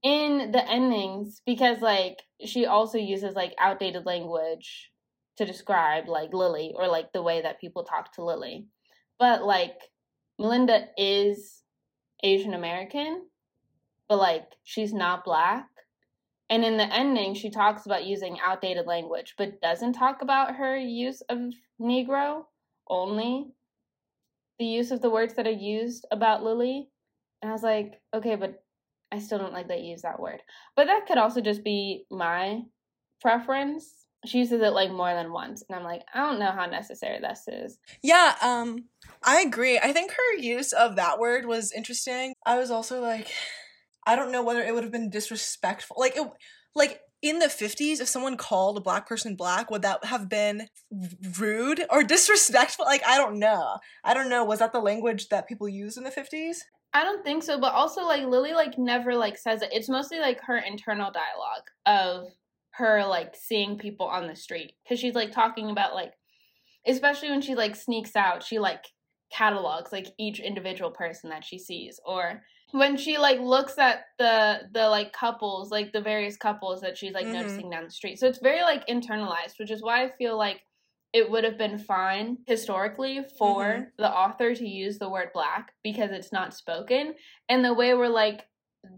in 0.03 0.51
the 0.53 0.67
endings, 0.69 1.43
because 1.45 1.81
like 1.81 2.19
she 2.45 2.67
also 2.67 2.99
uses 2.99 3.35
like 3.35 3.55
outdated 3.59 4.07
language 4.07 4.91
to 5.37 5.45
describe 5.45 6.09
like 6.09 6.33
Lily 6.33 6.73
or 6.75 6.89
like 6.89 7.13
the 7.13 7.23
way 7.23 7.43
that 7.43 7.61
people 7.61 7.85
talk 7.85 8.15
to 8.15 8.25
Lily. 8.25 8.67
But 9.19 9.43
like 9.43 9.77
Malinda 10.41 10.87
is 10.97 11.63
Asian 12.23 12.55
American, 12.55 13.27
but 14.09 14.19
like 14.19 14.47
she's 14.65 14.93
not 14.93 15.25
black. 15.25 15.67
And 16.49 16.65
in 16.65 16.77
the 16.77 16.93
ending, 16.93 17.35
she 17.35 17.51
talks 17.51 17.87
about 17.87 18.07
using 18.07 18.39
outdated 18.45 18.87
language, 18.87 19.35
but 19.39 19.61
doesn't 19.61 19.93
talk 19.93 20.21
about 20.21 20.57
her 20.57 20.77
use 20.77 21.23
of 21.29 21.39
Negro, 21.81 22.45
only 22.89 23.53
the 24.59 24.65
use 24.65 24.91
of 24.91 25.01
the 25.01 25.11
words 25.11 25.35
that 25.35 25.47
are 25.47 25.51
used 25.51 26.07
about 26.11 26.43
Lily. 26.43 26.91
And 27.41 27.51
I 27.51 27.53
was 27.53 27.63
like, 27.63 28.01
okay, 28.13 28.35
but 28.35 28.63
I 29.13 29.19
still 29.19 29.39
don't 29.39 29.53
like 29.53 29.69
that 29.69 29.81
you 29.81 29.91
use 29.91 30.03
that 30.03 30.21
word. 30.21 30.43
But 30.77 30.87
that 30.87 31.07
could 31.07 31.19
also 31.19 31.41
just 31.41 31.65
be 31.65 32.05
my 32.11 32.63
preference. 33.21 33.93
She 34.25 34.39
uses 34.39 34.61
it 34.61 34.73
like 34.73 34.93
more 34.93 35.13
than 35.15 35.33
once. 35.33 35.63
And 35.69 35.77
I'm 35.77 35.85
like, 35.85 36.03
I 36.15 36.21
don't 36.21 36.39
know 36.39 36.51
how 36.51 36.67
necessary 36.67 37.19
this 37.21 37.45
is. 37.49 37.79
Yeah, 38.03 38.35
um, 38.43 38.85
I 39.23 39.41
agree. 39.41 39.79
I 39.79 39.93
think 39.93 40.13
her 40.13 40.39
use 40.39 40.73
of 40.73 40.97
that 40.97 41.19
word 41.19 41.47
was 41.47 41.73
interesting. 41.73 42.35
I 42.47 42.59
was 42.59 42.71
also 42.71 43.01
like, 43.01 43.33
I 44.07 44.17
don't 44.17 44.33
know 44.33 44.43
whether 44.43 44.63
it 44.63 44.75
would 44.75 44.85
have 44.85 44.93
been 44.93 45.11
disrespectful. 45.11 45.97
Like, 45.99 46.17
it, 46.17 46.27
like 46.75 47.01
in 47.23 47.39
the 47.39 47.49
fifties, 47.49 48.01
if 48.01 48.09
someone 48.09 48.37
called 48.37 48.79
a 48.79 48.83
black 48.83 49.07
person 49.09 49.37
black, 49.37 49.71
would 49.71 49.83
that 49.83 50.05
have 50.05 50.29
been 50.29 50.69
rude 51.39 51.85
or 51.91 52.03
disrespectful? 52.05 52.85
Like, 52.85 53.03
I 53.07 53.19
don't 53.19 53.39
know. 53.39 53.79
I 54.05 54.15
don't 54.15 54.29
know. 54.29 54.45
Was 54.45 54.61
that 54.61 54.73
the 54.73 54.81
language 54.81 55.29
that 55.29 55.49
people 55.49 55.69
used 55.69 55.99
in 55.99 56.05
the 56.05 56.11
fifties? 56.11 56.65
I 56.93 57.05
don't 57.05 57.23
think 57.25 57.43
so, 57.43 57.59
but 57.59 57.73
also 57.75 58.03
like 58.05 58.25
Lily 58.25 58.53
like 58.53 58.79
never 58.79 59.15
like 59.15 59.39
says 59.39 59.63
it. 59.63 59.71
It's 59.73 59.89
mostly 59.89 60.19
like 60.19 60.41
her 60.43 60.59
internal 60.59 61.11
dialogue 61.13 61.69
of 61.87 62.27
her 62.73 63.05
like 63.07 63.35
seeing 63.37 63.79
people 63.79 64.07
on 64.07 64.27
the 64.27 64.37
street 64.37 64.73
because 64.83 64.99
she's 64.99 65.15
like 65.15 65.31
talking 65.33 65.71
about 65.71 65.95
like 65.95 66.15
especially 66.87 67.31
when 67.31 67.43
she 67.43 67.55
like 67.55 67.77
sneaks 67.77 68.17
out, 68.17 68.43
she 68.43 68.59
like 68.59 68.87
catalogs 69.33 69.93
like 69.93 70.09
each 70.19 70.41
individual 70.41 70.91
person 70.91 71.31
that 71.31 71.45
she 71.45 71.57
sees 71.59 72.01
or 72.05 72.43
when 72.73 72.97
she 72.97 73.17
like 73.17 73.39
looks 73.39 73.79
at 73.79 74.07
the 74.19 74.63
the 74.73 74.89
like 74.89 75.13
couples 75.13 75.71
like 75.71 75.93
the 75.93 76.01
various 76.01 76.37
couples 76.37 76.81
that 76.81 76.99
she's 76.99 77.13
like 77.13 77.27
Mhm. 77.27 77.33
noticing 77.35 77.71
down 77.71 77.85
the 77.85 77.91
street 77.93 78.19
so 78.19 78.27
it's 78.27 78.41
very 78.41 78.63
like 78.63 78.85
internalized 78.89 79.61
which 79.61 79.71
is 79.71 79.83
why 79.85 80.03
i 80.03 80.11
feel 80.19 80.37
like 80.37 80.63
it 81.13 81.31
would 81.31 81.45
have 81.45 81.59
been 81.59 81.79
fine 81.79 82.39
historically 82.47 83.25
for 83.39 83.65
Mhm. 83.65 83.87
the 83.99 84.11
author 84.11 84.55
to 84.55 84.67
use 84.69 84.99
the 84.99 85.09
word 85.09 85.31
black 85.35 85.73
because 85.83 86.11
it's 86.11 86.33
not 86.33 86.55
spoken 86.55 87.15
and 87.49 87.65
the 87.65 87.75
way 87.75 87.95
we're 87.95 88.09
like 88.09 88.47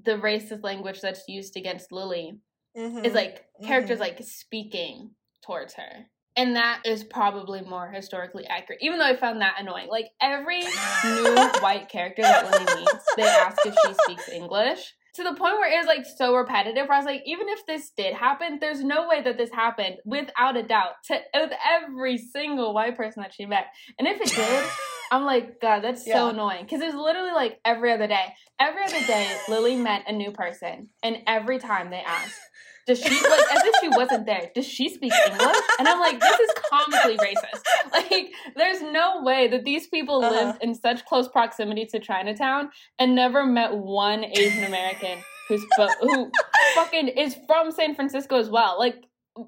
the 0.05 0.13
racist 0.19 0.63
language 0.63 1.01
that's 1.01 1.27
used 1.29 1.57
against 1.57 1.91
lily 1.93 2.39
Mm-hmm. 2.77 3.05
is 3.05 3.13
like 3.15 3.45
characters 3.65 3.99
Mhm. 3.99 4.01
like 4.01 4.23
speaking 4.23 5.15
towards 5.45 5.75
her 5.75 6.07
And 6.35 6.57
that 6.57 6.81
is 6.87 7.05
probably 7.05 7.61
more 7.61 7.91
historically 7.91 8.47
accurate, 8.47 8.81
even 8.81 8.99
though 8.99 9.05
I 9.05 9.17
found 9.17 9.43
that 9.43 9.57
annoying. 9.61 9.89
Like 9.89 10.09
every 10.19 10.61
new 10.61 10.65
white 11.61 11.91
character 11.91 12.23
that 12.23 12.51
Lily 12.51 12.81
meets, 12.81 13.05
they 13.17 13.23
ask 13.25 13.59
if 13.67 13.75
she 13.85 13.93
speaks 14.05 14.31
English. 14.31 14.95
To 15.15 15.23
the 15.25 15.35
point 15.35 15.59
where 15.59 15.71
it 15.71 15.77
was 15.77 15.87
like 15.87 16.07
so 16.17 16.35
repetitive, 16.35 16.89
where 16.89 16.95
I 16.97 16.99
was 16.99 17.07
like, 17.07 17.23
even 17.27 17.49
if 17.51 17.67
this 17.67 17.91
did 17.97 18.15
happen, 18.15 18.59
there's 18.61 18.83
no 18.83 19.09
way 19.09 19.21
that 19.23 19.37
this 19.37 19.51
happened 19.51 19.97
without 20.07 20.57
a 20.57 20.63
doubt 20.63 20.93
to 21.09 21.19
with 21.35 21.53
every 21.71 22.17
single 22.17 22.73
white 22.73 22.97
person 22.97 23.23
that 23.23 23.35
she 23.35 23.45
met. 23.45 23.67
And 23.99 24.09
if 24.09 24.21
it 24.21 24.29
did, 24.35 24.65
I'm 25.11 25.25
like, 25.25 25.61
God, 25.61 25.81
that's 25.85 26.07
Yeah. 26.07 26.15
so 26.15 26.29
annoying. 26.31 26.63
Because 26.65 26.81
it's 26.81 26.95
literally 26.97 27.33
like 27.33 27.61
every 27.65 27.93
other 27.93 28.07
day. 28.07 28.35
Every 28.59 28.83
other 28.85 29.07
day, 29.07 29.27
Lily 29.49 29.77
met 29.77 30.05
a 30.09 30.13
new 30.13 30.31
person, 30.31 30.89
and 31.03 31.19
every 31.27 31.59
time 31.59 31.91
they 31.91 32.01
asked, 32.01 32.39
does 32.87 33.01
she 33.01 33.11
like 33.11 33.41
as 33.57 33.63
if 33.65 33.75
she 33.81 33.89
wasn't 33.89 34.27
there? 34.27 34.51
Does 34.55 34.67
she 34.67 34.89
speak 34.89 35.13
English? 35.27 35.57
And 35.79 35.89
I'm 35.89 36.01
like, 36.01 36.19
this 36.21 36.41
is 36.41 36.51
comically 36.71 37.17
racist. 37.19 37.63
Like, 37.93 38.33
there's 38.57 38.81
no 38.83 39.23
way 39.23 39.49
that 39.49 39.65
these 39.65 39.87
people 39.87 40.25
Uh-huh. 40.25 40.35
lived 40.47 40.63
in 40.63 40.75
such 40.75 41.05
close 41.05 41.29
proximity 41.29 41.85
to 41.87 41.99
Chinatown 41.99 42.71
and 42.99 43.15
never 43.15 43.45
met 43.45 43.75
one 43.77 44.25
Asian 44.25 44.65
American 44.65 45.19
who's 45.49 45.65
who 46.01 46.31
fucking 46.75 47.09
is 47.09 47.37
from 47.47 47.71
San 47.71 47.95
Francisco 47.95 48.39
as 48.39 48.49
well. 48.49 48.79
Like, 48.79 49.05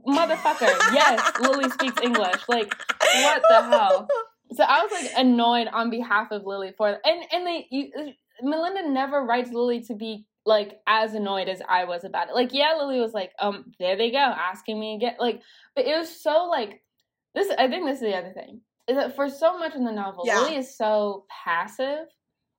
motherfucker, 0.06 0.68
yes, 0.92 1.32
Lily 1.40 1.70
speaks 1.70 2.00
English. 2.02 2.42
Like, 2.48 2.74
what 3.00 3.42
the 3.48 3.62
hell? 3.62 4.08
So 4.52 4.64
I 4.64 4.82
was 4.82 4.92
like 4.92 5.10
annoyed 5.16 5.68
on 5.72 5.90
behalf 5.90 6.28
of 6.30 6.44
Lily 6.44 6.72
for 6.76 6.98
and 7.04 7.24
and 7.32 7.46
they 7.46 7.66
you, 7.70 7.90
Malinda 8.42 8.86
never 8.88 9.24
writes 9.24 9.50
Lily 9.52 9.80
to 9.82 9.94
be 9.94 10.26
like 10.46 10.80
as 10.86 11.14
annoyed 11.14 11.48
as 11.48 11.62
I 11.68 11.84
was 11.84 12.04
about 12.04 12.28
it. 12.28 12.34
Like 12.34 12.52
yeah, 12.52 12.74
Lily 12.78 13.00
was 13.00 13.12
like 13.12 13.32
um 13.38 13.72
there 13.78 13.96
they 13.96 14.10
go 14.10 14.18
asking 14.18 14.78
me 14.78 14.96
again 14.96 15.16
like 15.18 15.40
but 15.74 15.86
it 15.86 15.96
was 15.96 16.08
so 16.22 16.46
like 16.50 16.82
this 17.34 17.50
I 17.58 17.68
think 17.68 17.86
this 17.86 17.96
is 17.96 18.02
the 18.02 18.16
other 18.16 18.32
thing 18.32 18.60
is 18.88 18.96
that 18.96 19.16
for 19.16 19.28
so 19.30 19.58
much 19.58 19.74
in 19.74 19.84
the 19.84 19.92
novel 19.92 20.24
Yeah. 20.26 20.40
Lily 20.40 20.56
is 20.56 20.76
so 20.76 21.24
passive 21.44 22.06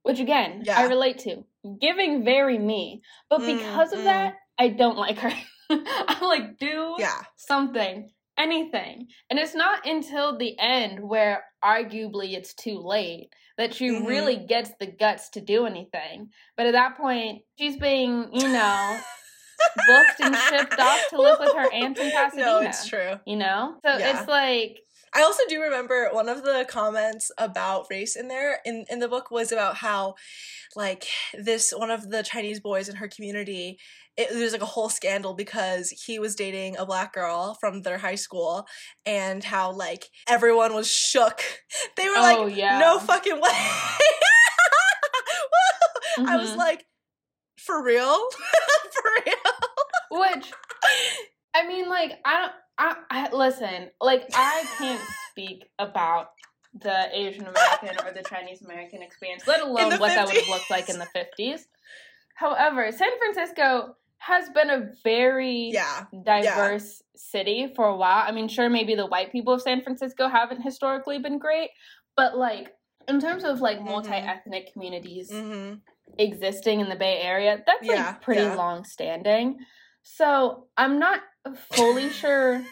which 0.04 0.20
again 0.20 0.64
Yeah. 0.66 0.80
I 0.80 0.84
relate 0.86 1.20
to 1.20 1.46
giving 1.80 2.24
very 2.26 2.58
me 2.58 3.02
but 3.30 3.42
Mm, 3.42 3.58
because 3.58 3.94
of 3.94 4.00
mm. 4.00 4.04
that 4.06 4.34
I 4.58 4.70
don't 4.70 4.98
like 4.98 5.20
her. 5.20 5.32
I'm 5.70 6.22
like 6.22 6.58
do 6.58 6.96
Yeah. 6.98 7.22
something, 7.36 8.10
anything. 8.38 9.08
And 9.30 9.40
it's 9.40 9.56
not 9.56 9.86
until 9.86 10.38
the 10.38 10.58
end 10.60 11.00
where 11.00 11.44
arguably 11.64 12.34
it's 12.34 12.54
too 12.54 12.80
late 12.80 13.30
that 13.58 13.74
she 13.74 13.90
Mhm. 13.90 14.06
really 14.08 14.38
gets 14.38 14.72
the 14.80 14.88
guts 14.88 15.30
to 15.30 15.42
do 15.42 15.66
anything. 15.66 16.30
But 16.58 16.66
at 16.68 16.74
that 16.74 16.98
point, 16.98 17.44
she's 17.58 17.78
being, 17.78 18.30
you 18.34 18.48
know, 18.50 19.00
booked 19.88 20.20
and 20.20 20.36
shipped 20.38 20.80
off 20.80 21.10
to 21.10 21.22
live 21.22 21.40
with 21.40 21.54
her 21.54 21.72
aunt 21.72 21.98
in 21.98 22.12
Pasadena. 22.12 22.52
No, 22.62 22.68
it's 22.68 22.88
true. 22.88 23.20
You 23.26 23.38
know? 23.38 23.80
So 23.86 23.98
Yeah. 23.98 24.20
it's 24.20 24.28
like 24.28 24.80
I 25.14 25.22
also 25.22 25.44
do 25.48 25.62
remember 25.62 26.10
one 26.12 26.28
of 26.28 26.44
the 26.44 26.66
comments 26.68 27.32
about 27.38 27.88
race 27.90 28.18
in 28.18 28.28
there 28.28 28.60
in, 28.66 28.84
in 28.90 29.00
the 29.00 29.08
book 29.08 29.32
was 29.32 29.54
about 29.54 29.78
how 29.78 30.16
like 30.76 31.08
this 31.34 31.72
one 31.72 31.90
of 31.90 32.10
the 32.10 32.22
Chinese 32.22 32.60
boys 32.60 32.90
in 32.90 32.98
her 32.98 33.08
community 33.08 33.80
it 34.18 34.30
there 34.32 34.44
was 34.44 34.54
like 34.54 34.62
a 34.62 34.66
whole 34.66 34.90
scandal 34.90 35.34
because 35.34 35.90
he 35.90 36.20
was 36.20 36.36
dating 36.36 36.78
a 36.78 36.86
black 36.86 37.14
girl 37.14 37.58
from 37.60 37.82
their 37.82 37.98
high 37.98 38.16
school 38.16 38.66
and 39.06 39.44
how 39.44 39.72
like 39.72 40.10
everyone 40.28 40.74
was 40.74 40.90
shook. 40.90 41.42
They 41.98 42.08
were 42.08 42.16
Oh, 42.18 42.44
like 42.46 42.56
yeah. 42.58 42.80
no 42.80 43.00
fucking 43.00 43.40
way. 43.42 43.50
I 46.28 46.38
was 46.38 46.52
Mhm. 46.52 46.58
like 46.58 46.86
for 47.60 47.84
real? 47.84 48.18
for 48.92 49.04
real? 49.26 50.22
which 50.22 50.52
I 51.54 51.68
mean 51.68 51.90
like 51.90 52.14
I 52.24 52.42
don't 52.42 52.52
I, 52.78 52.96
I 53.10 53.30
listen, 53.36 53.90
like 54.02 54.24
I 54.34 54.64
can't 54.78 55.02
speak 55.32 55.66
about 55.80 56.28
the 56.74 57.08
Asian 57.18 57.48
American 57.48 58.06
or 58.06 58.12
the 58.14 58.24
Chinese 58.30 58.62
American 58.62 59.02
experience, 59.02 59.48
let 59.48 59.62
alone 59.62 59.98
what 59.98 60.10
that 60.10 60.28
would 60.28 60.36
have 60.36 60.50
looked 60.50 60.70
like 60.70 60.90
in 60.90 61.00
the 61.00 61.08
50s. 61.16 61.62
However, 62.36 62.92
San 62.92 63.08
Francisco 63.18 63.96
has 64.18 64.50
been 64.50 64.70
a 64.70 64.90
very 65.04 65.72
Yeah. 65.74 66.06
diverse 66.24 67.02
city 67.16 67.72
for 67.76 67.86
a 67.86 67.96
while. 67.96 68.24
I 68.28 68.32
mean, 68.32 68.48
sure, 68.48 68.70
maybe 68.70 68.96
the 68.96 69.06
white 69.06 69.32
people 69.32 69.54
of 69.54 69.62
San 69.62 69.82
Francisco 69.82 70.28
haven't 70.28 70.62
historically 70.62 71.20
been 71.20 71.38
great, 71.38 71.70
but 72.16 72.38
like 72.38 72.74
in 73.08 73.20
terms 73.20 73.44
of 73.44 73.62
like 73.62 73.80
Mhm. 73.80 73.86
multi-ethnic 73.86 74.74
communities 74.74 75.30
hmm 75.32 75.76
existing 76.18 76.80
in 76.80 76.88
the 76.90 76.96
Bay 76.96 77.20
Area, 77.22 77.62
that's 77.66 77.86
Yeah, 77.88 78.12
like 78.12 78.22
pretty 78.22 78.42
yeah. 78.42 78.56
long 78.56 78.84
standing. 78.86 79.60
So 80.04 80.68
I'm 80.78 80.98
not 81.00 81.22
fully 81.72 82.10
sure 82.22 82.64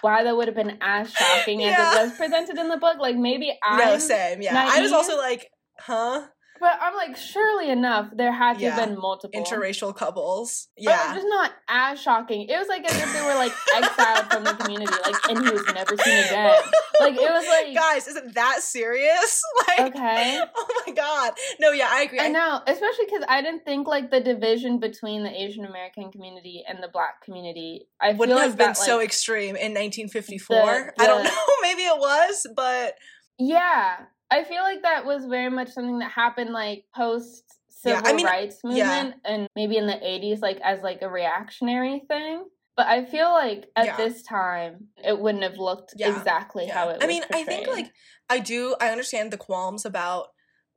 why 0.00 0.24
that 0.24 0.36
would 0.36 0.48
have 0.48 0.56
been 0.56 0.78
as 0.80 1.12
shocking 1.12 1.60
Yeah. 1.60 1.68
as 1.70 1.78
it 1.78 2.08
was 2.10 2.16
presented 2.18 2.58
in 2.58 2.68
the 2.68 2.76
book. 2.78 2.98
Like 2.98 3.16
maybe 3.16 3.56
I 3.62 3.76
No, 3.78 3.98
same. 3.98 4.42
Yeah. 4.42 4.68
I 4.68 4.80
was 4.80 4.92
also 4.92 5.16
like, 5.16 5.48
huh? 5.78 6.26
But 6.62 6.78
I'm 6.80 6.94
like, 6.94 7.16
surely 7.16 7.68
enough, 7.70 8.08
there 8.14 8.32
had 8.32 8.54
to 8.58 8.62
Yeah. 8.64 8.70
have 8.76 8.88
been 8.88 8.96
multiple. 8.98 9.38
Interracial 9.38 9.94
couples. 9.94 10.68
Yeah, 10.78 10.96
but 10.96 11.08
Yeah. 11.08 11.14
just 11.16 11.26
not 11.28 11.50
as 11.68 12.00
shocking. 12.00 12.48
It 12.48 12.56
was 12.56 12.68
like 12.68 12.84
as 12.90 12.96
if 12.96 13.12
they 13.12 13.20
were 13.20 13.34
like 13.34 13.52
exiled 13.74 14.30
from 14.32 14.44
the 14.44 14.54
community, 14.54 14.92
like, 15.04 15.28
and 15.28 15.44
he 15.44 15.50
was 15.52 15.66
never 15.74 15.96
seen 15.96 16.18
again. 16.24 16.62
Like 17.00 17.14
it 17.14 17.30
was 17.30 17.46
like, 17.48 17.74
Guys, 17.74 18.06
isn't 18.06 18.34
that 18.34 18.62
serious? 18.62 19.42
Like, 19.68 19.94
okay. 19.94 20.40
oh 20.54 20.82
my 20.86 20.92
god. 20.92 21.32
No, 21.60 21.70
yeah, 21.72 21.88
I 21.90 22.02
agree. 22.02 22.20
I 22.20 22.28
know, 22.28 22.60
especially 22.66 23.06
because 23.06 23.24
I 23.28 23.42
didn't 23.42 23.64
think 23.64 23.86
like 23.88 24.10
the 24.10 24.20
division 24.20 24.78
between 24.78 25.24
the 25.24 25.30
Asian 25.30 25.64
American 25.64 26.10
community 26.12 26.62
and 26.68 26.82
the 26.82 26.88
Black 26.88 27.22
community. 27.24 27.88
I 28.00 28.12
wouldn't 28.12 28.28
feel 28.28 28.36
like 28.36 28.48
have 28.50 28.58
been 28.58 28.68
that, 28.68 28.76
so 28.76 28.98
like, 28.98 29.06
extreme 29.06 29.56
in 29.56 29.72
1954. 29.74 30.92
The- 30.96 31.02
I 31.02 31.06
don't 31.06 31.24
know. 31.24 31.30
Maybe 31.62 31.82
it 31.82 31.98
was, 31.98 32.46
but 32.54 32.94
yeah. 33.38 33.96
I 34.32 34.44
feel 34.44 34.62
like 34.62 34.82
that 34.82 35.04
was 35.04 35.26
very 35.26 35.50
much 35.50 35.68
something 35.70 35.98
that 35.98 36.10
happened 36.10 36.50
like 36.50 36.84
post 36.94 37.44
Yeah, 37.84 37.98
civil 37.98 38.10
I 38.10 38.12
mean, 38.14 38.26
rights 38.26 38.60
yeah. 38.64 38.70
movement 38.70 39.14
and 39.24 39.48
maybe 39.54 39.76
in 39.76 39.86
the 39.86 39.92
80s 40.02 40.40
like 40.40 40.58
as 40.62 40.82
like 40.82 41.02
a 41.02 41.08
reactionary 41.08 42.02
thing. 42.08 42.44
But 42.76 42.86
I 42.86 43.04
feel 43.04 43.30
like 43.30 43.66
at 43.76 43.86
Yeah. 43.86 43.96
this 43.96 44.22
time 44.22 44.88
it 45.04 45.18
wouldn't 45.18 45.44
have 45.44 45.58
looked 45.58 45.94
Yeah, 45.96 46.16
exactly 46.16 46.66
how 46.66 46.88
it 46.88 46.94
was 46.94 47.04
I 47.04 47.06
mean, 47.06 47.22
I 47.30 47.44
think 47.44 47.68
like 47.68 47.92
I 48.30 48.38
do. 48.38 48.74
I 48.80 48.88
understand 48.88 49.30
the 49.30 49.36
qualms 49.36 49.84
about 49.84 50.28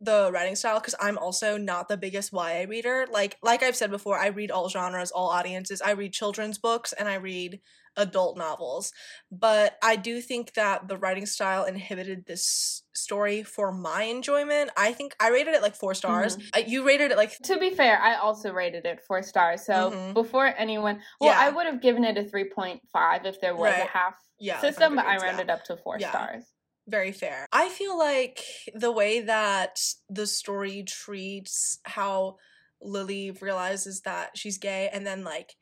the 0.02 0.30
writing 0.34 0.56
style 0.56 0.80
because 0.80 0.96
I'm 1.00 1.18
also 1.18 1.58
not 1.58 1.88
the 1.88 1.96
biggest 1.98 2.34
YA 2.34 2.66
reader. 2.68 3.08
Like, 3.10 3.38
like 3.42 3.64
I've 3.64 3.78
said 3.78 3.92
before, 3.92 4.20
I 4.20 4.28
read 4.28 4.52
all 4.52 4.68
genres, 4.68 5.12
all 5.12 5.30
audiences. 5.30 5.82
I 5.82 5.92
read 5.92 6.12
children's 6.12 6.58
books 6.58 6.92
and 6.92 7.08
I 7.08 7.16
read 7.16 7.62
adult 7.98 8.38
novels. 8.38 8.92
But 9.32 9.78
I 9.84 9.96
do 9.96 10.22
think 10.22 10.54
that 10.54 10.88
the 10.88 10.98
writing 10.98 11.26
style 11.26 11.64
inhibited 11.66 12.26
this 12.26 12.84
story 12.94 13.44
for 13.44 13.72
my 13.72 14.04
enjoyment. 14.04 14.72
I 14.78 14.94
think 14.94 15.16
I 15.20 15.30
rated 15.30 15.54
it 15.54 15.62
like 15.62 15.76
four 15.76 15.94
stars. 15.94 16.38
Mm-hmm. 16.38 16.48
Uh, 16.54 16.64
you 16.68 16.86
rated 16.86 17.12
it 17.12 17.18
like 17.18 17.38
To 17.40 17.58
be 17.60 17.70
fair, 17.72 18.00
I 18.00 18.16
also 18.16 18.52
rated 18.54 18.86
it 18.86 19.02
four 19.08 19.22
stars. 19.24 19.66
So 19.66 19.92
Mhm. 19.92 20.14
before 20.14 20.48
anyone, 20.58 21.02
well, 21.20 21.32
Yeah. 21.32 21.40
I 21.40 21.50
would 21.50 21.66
have 21.66 21.82
given 21.82 22.04
it 22.04 22.18
a 22.18 22.24
three 22.24 22.50
point 22.50 22.82
five 22.92 23.26
if 23.26 23.40
there 23.42 23.56
was 23.56 23.74
a 23.74 23.86
half 23.86 24.16
yeah 24.40 24.60
system, 24.62 24.96
but 24.96 25.06
I 25.06 25.16
yeah. 25.16 25.24
rounded 25.24 25.50
up 25.50 25.64
to 25.66 25.78
four 25.78 26.00
stars. 26.00 26.44
very 26.88 27.12
fair. 27.12 27.48
I 27.52 27.70
feel 27.70 27.98
like 27.98 28.44
the 28.76 28.92
way 28.92 29.22
that 29.22 29.80
the 30.08 30.28
story 30.28 30.84
treats 30.84 31.80
how 31.84 32.38
Lily 32.80 33.32
realizes 33.32 34.02
that 34.02 34.38
she's 34.38 34.60
gay 34.60 34.90
and 34.94 35.06
then 35.08 35.24
like 35.24 35.56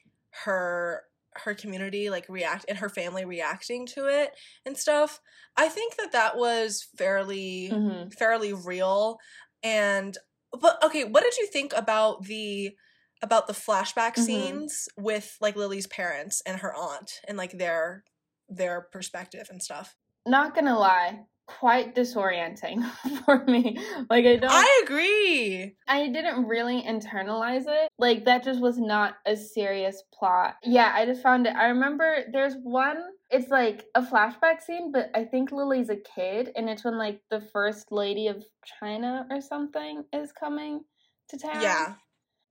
her 0.43 1.03
her 1.39 1.53
community 1.55 2.09
like 2.09 2.27
react 2.29 2.65
and 2.67 2.77
her 2.77 2.89
family 2.89 3.25
reacting 3.25 3.85
to 3.87 4.07
it 4.07 4.31
and 4.65 4.77
stuff. 4.77 5.19
I 5.57 5.69
think 5.69 5.95
that 5.97 6.11
that 6.13 6.37
was 6.37 6.83
fairly 6.97 7.79
hmm 7.79 8.13
fairly 8.17 8.53
real 8.53 9.17
and 9.63 10.17
but 10.59 10.83
okay, 10.83 11.03
what 11.03 11.23
did 11.23 11.37
you 11.37 11.47
think 11.47 11.73
about 11.73 12.23
the 12.25 12.77
about 13.21 13.47
the 13.47 13.53
flashback 13.53 14.17
Mhm. 14.17 14.17
scenes 14.17 14.87
with 14.97 15.37
like 15.41 15.55
Lily's 15.55 15.87
parents 15.87 16.41
and 16.45 16.59
her 16.59 16.73
aunt 16.75 17.21
and 17.27 17.37
like 17.37 17.51
their 17.57 18.03
their 18.49 18.81
perspective 18.91 19.47
and 19.49 19.61
stuff? 19.63 19.95
Not 20.25 20.53
gonna 20.53 20.77
lie, 20.77 21.27
quite 21.45 21.95
disorienting 21.95 22.83
for 23.25 23.43
me. 23.45 23.77
Like 24.09 24.25
I 24.25 24.35
don't. 24.37 24.51
I 24.51 24.81
agree. 24.83 25.75
I 25.87 26.07
didn't 26.07 26.45
really 26.47 26.81
internalize 26.81 27.65
it. 27.67 27.89
Like 27.97 28.25
that 28.25 28.43
just 28.43 28.61
was 28.61 28.77
not 28.77 29.15
a 29.25 29.35
serious 29.35 30.03
plot. 30.13 30.55
Yeah, 30.63 30.91
I 30.93 31.05
just 31.05 31.21
found 31.21 31.47
it. 31.47 31.55
I 31.55 31.65
remember 31.67 32.23
there's 32.31 32.55
one. 32.61 32.97
It's 33.29 33.49
like 33.49 33.85
a 33.95 34.01
flashback 34.01 34.61
scene, 34.61 34.91
but 34.91 35.09
I 35.15 35.25
think 35.25 35.51
Lily's 35.51 35.89
a 35.89 35.95
kid, 35.95 36.51
and 36.55 36.69
it's 36.69 36.83
when 36.83 36.97
like 36.97 37.21
the 37.29 37.41
first 37.51 37.91
lady 37.91 38.27
of 38.27 38.43
China 38.79 39.25
or 39.29 39.41
something 39.41 40.03
is 40.13 40.31
coming 40.31 40.81
to 41.29 41.37
town. 41.37 41.61
Yeah. 41.61 41.93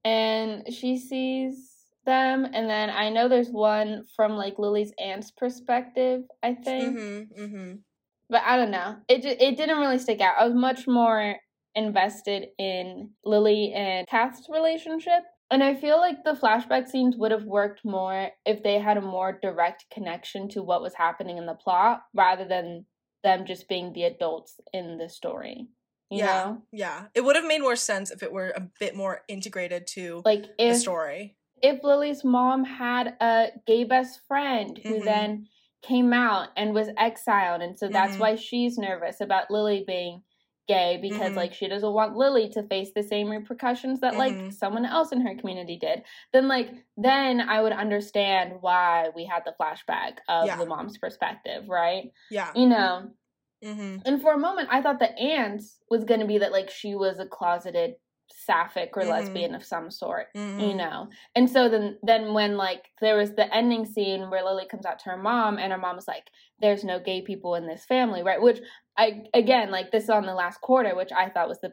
and 0.05 0.73
she 0.75 0.99
sees 0.99 1.71
them, 2.05 2.45
and 2.53 2.69
then 2.69 2.91
I 2.91 3.11
know 3.11 3.29
there's 3.29 3.51
one 3.51 4.05
from 4.17 4.33
like 4.33 4.59
Lily's 4.59 4.93
aunt's 4.99 5.31
perspective. 5.31 6.23
I 6.43 6.55
think 6.55 6.99
Mm-hmm. 6.99 7.43
Mm-hmm. 7.43 7.73
But 8.33 8.43
I 8.45 8.57
don't 8.57 8.73
know. 8.73 8.97
It 9.09 9.23
ju- 9.23 9.37
it 9.39 9.57
didn't 9.57 9.79
really 9.79 9.99
stick 9.99 10.21
out. 10.21 10.35
I 10.41 10.45
was 10.47 10.55
much 10.55 10.89
more 10.89 11.37
invested 11.77 12.49
in 12.59 13.11
Lily 13.25 13.73
and 13.75 14.07
Kath's 14.09 14.49
relationship 14.51 15.23
And 15.51 15.63
I 15.63 15.75
feel 15.75 15.99
like 15.99 16.25
the 16.25 16.33
flashback 16.33 16.89
scenes 16.89 17.15
would 17.19 17.31
have 17.31 17.45
worked 17.45 17.85
more 17.85 18.31
if 18.47 18.63
they 18.63 18.79
had 18.79 18.97
a 18.97 19.03
more 19.03 19.39
direct 19.43 19.85
connection 19.93 20.49
to 20.51 20.63
what 20.63 20.81
was 20.81 20.95
happening 20.95 21.37
in 21.39 21.45
the 21.47 21.55
plot 21.55 22.01
rather 22.15 22.47
than 22.49 22.87
them 23.23 23.45
just 23.47 23.69
being 23.69 23.93
the 23.93 24.05
adults 24.05 24.59
in 24.73 24.97
the 24.99 25.09
story. 25.11 25.69
You 26.11 26.19
yeah, 26.21 26.27
know? 26.45 26.63
yeah. 26.73 27.07
It 27.15 27.23
would 27.25 27.37
have 27.37 27.45
made 27.47 27.61
more 27.61 27.77
sense 27.77 28.11
if 28.11 28.23
it 28.23 28.33
were 28.33 28.53
a 28.57 28.67
bit 28.81 28.97
more 28.97 29.21
integrated 29.29 29.87
to 29.89 30.23
Like 30.25 30.45
the 30.59 30.75
story. 30.75 31.37
if 31.63 31.85
Lily's 31.85 32.25
mom 32.25 32.65
had 32.65 33.15
a 33.21 33.49
gay 33.67 33.85
best 33.85 34.21
friend 34.27 34.79
who 34.83 35.01
Mhm. 35.01 35.05
then 35.05 35.49
came 35.83 36.13
out 36.13 36.49
and 36.57 36.75
was 36.75 36.89
exiled 36.97 37.61
and 37.63 37.79
so 37.79 37.89
that's 37.89 38.17
Mhm. 38.17 38.21
why 38.21 38.35
she's 38.37 38.79
nervous 38.79 39.21
about 39.21 39.51
Lily 39.51 39.85
being 39.87 40.23
gay 40.69 40.99
because 41.03 41.33
Mhm. 41.33 41.37
like 41.37 41.53
she 41.55 41.67
doesn't 41.69 41.93
want 41.93 42.17
Lily 42.17 42.49
to 42.51 42.63
face 42.63 42.93
the 42.95 43.03
same 43.03 43.29
repercussions 43.29 43.99
that 44.01 44.15
Mhm. 44.15 44.19
like 44.19 44.53
someone 44.53 44.87
else 44.87 45.11
in 45.13 45.21
her 45.21 45.35
community 45.35 45.77
did 45.77 46.05
then 46.33 46.47
like 46.49 46.71
then 46.97 47.41
I 47.41 47.61
would 47.63 47.73
understand 47.73 48.63
why 48.63 49.11
we 49.17 49.25
had 49.25 49.45
the 49.45 49.55
flashback 49.61 50.19
of 50.29 50.47
Yeah. 50.47 50.57
the 50.57 50.67
mom's 50.67 50.99
perspective 50.99 51.69
right 51.69 52.13
Yeah. 52.31 52.53
you 52.55 52.67
know 52.69 53.11
Mm-hmm. 53.65 53.99
and 54.07 54.21
for 54.23 54.33
a 54.33 54.39
moment 54.39 54.69
I 54.73 54.83
thought 54.83 54.99
the 55.01 55.17
aunt 55.19 55.63
was 55.91 56.05
going 56.05 56.21
to 56.21 56.27
be 56.27 56.39
that 56.39 56.51
like 56.53 56.71
she 56.71 56.95
was 56.97 57.19
a 57.21 57.27
closeted 57.27 57.97
sapphic 58.35 58.97
or 58.97 59.03
Mhm. 59.03 59.09
lesbian 59.11 59.55
of 59.55 59.65
some 59.65 59.91
sort 59.91 60.27
Mm-hmm. 60.35 60.61
you 60.61 60.75
know 60.75 61.09
and 61.37 61.49
so 61.51 61.69
then 61.69 61.99
then 62.03 62.33
when 62.35 62.57
like 62.57 62.91
there 63.01 63.17
was 63.17 63.35
the 63.35 63.53
ending 63.55 63.85
scene 63.85 64.31
where 64.31 64.43
lily 64.45 64.67
comes 64.67 64.87
out 64.87 64.99
to 65.01 65.11
her 65.11 65.17
mom 65.17 65.59
and 65.59 65.73
her 65.73 65.79
mom 65.79 65.97
was 65.97 66.09
like 66.09 66.31
there's 66.61 66.85
no 66.85 66.99
gay 66.99 67.23
people 67.23 67.55
in 67.55 67.67
this 67.67 67.85
family 67.85 68.23
right 68.23 68.41
which 68.41 68.61
i 68.97 69.23
again 69.35 69.71
like 69.71 69.91
this 69.93 70.05
is 70.05 70.11
on 70.11 70.27
the 70.27 70.35
last 70.35 70.61
quarter 70.61 70.95
which 70.97 71.13
i 71.13 71.29
thought 71.29 71.49
was 71.49 71.61
the 71.61 71.73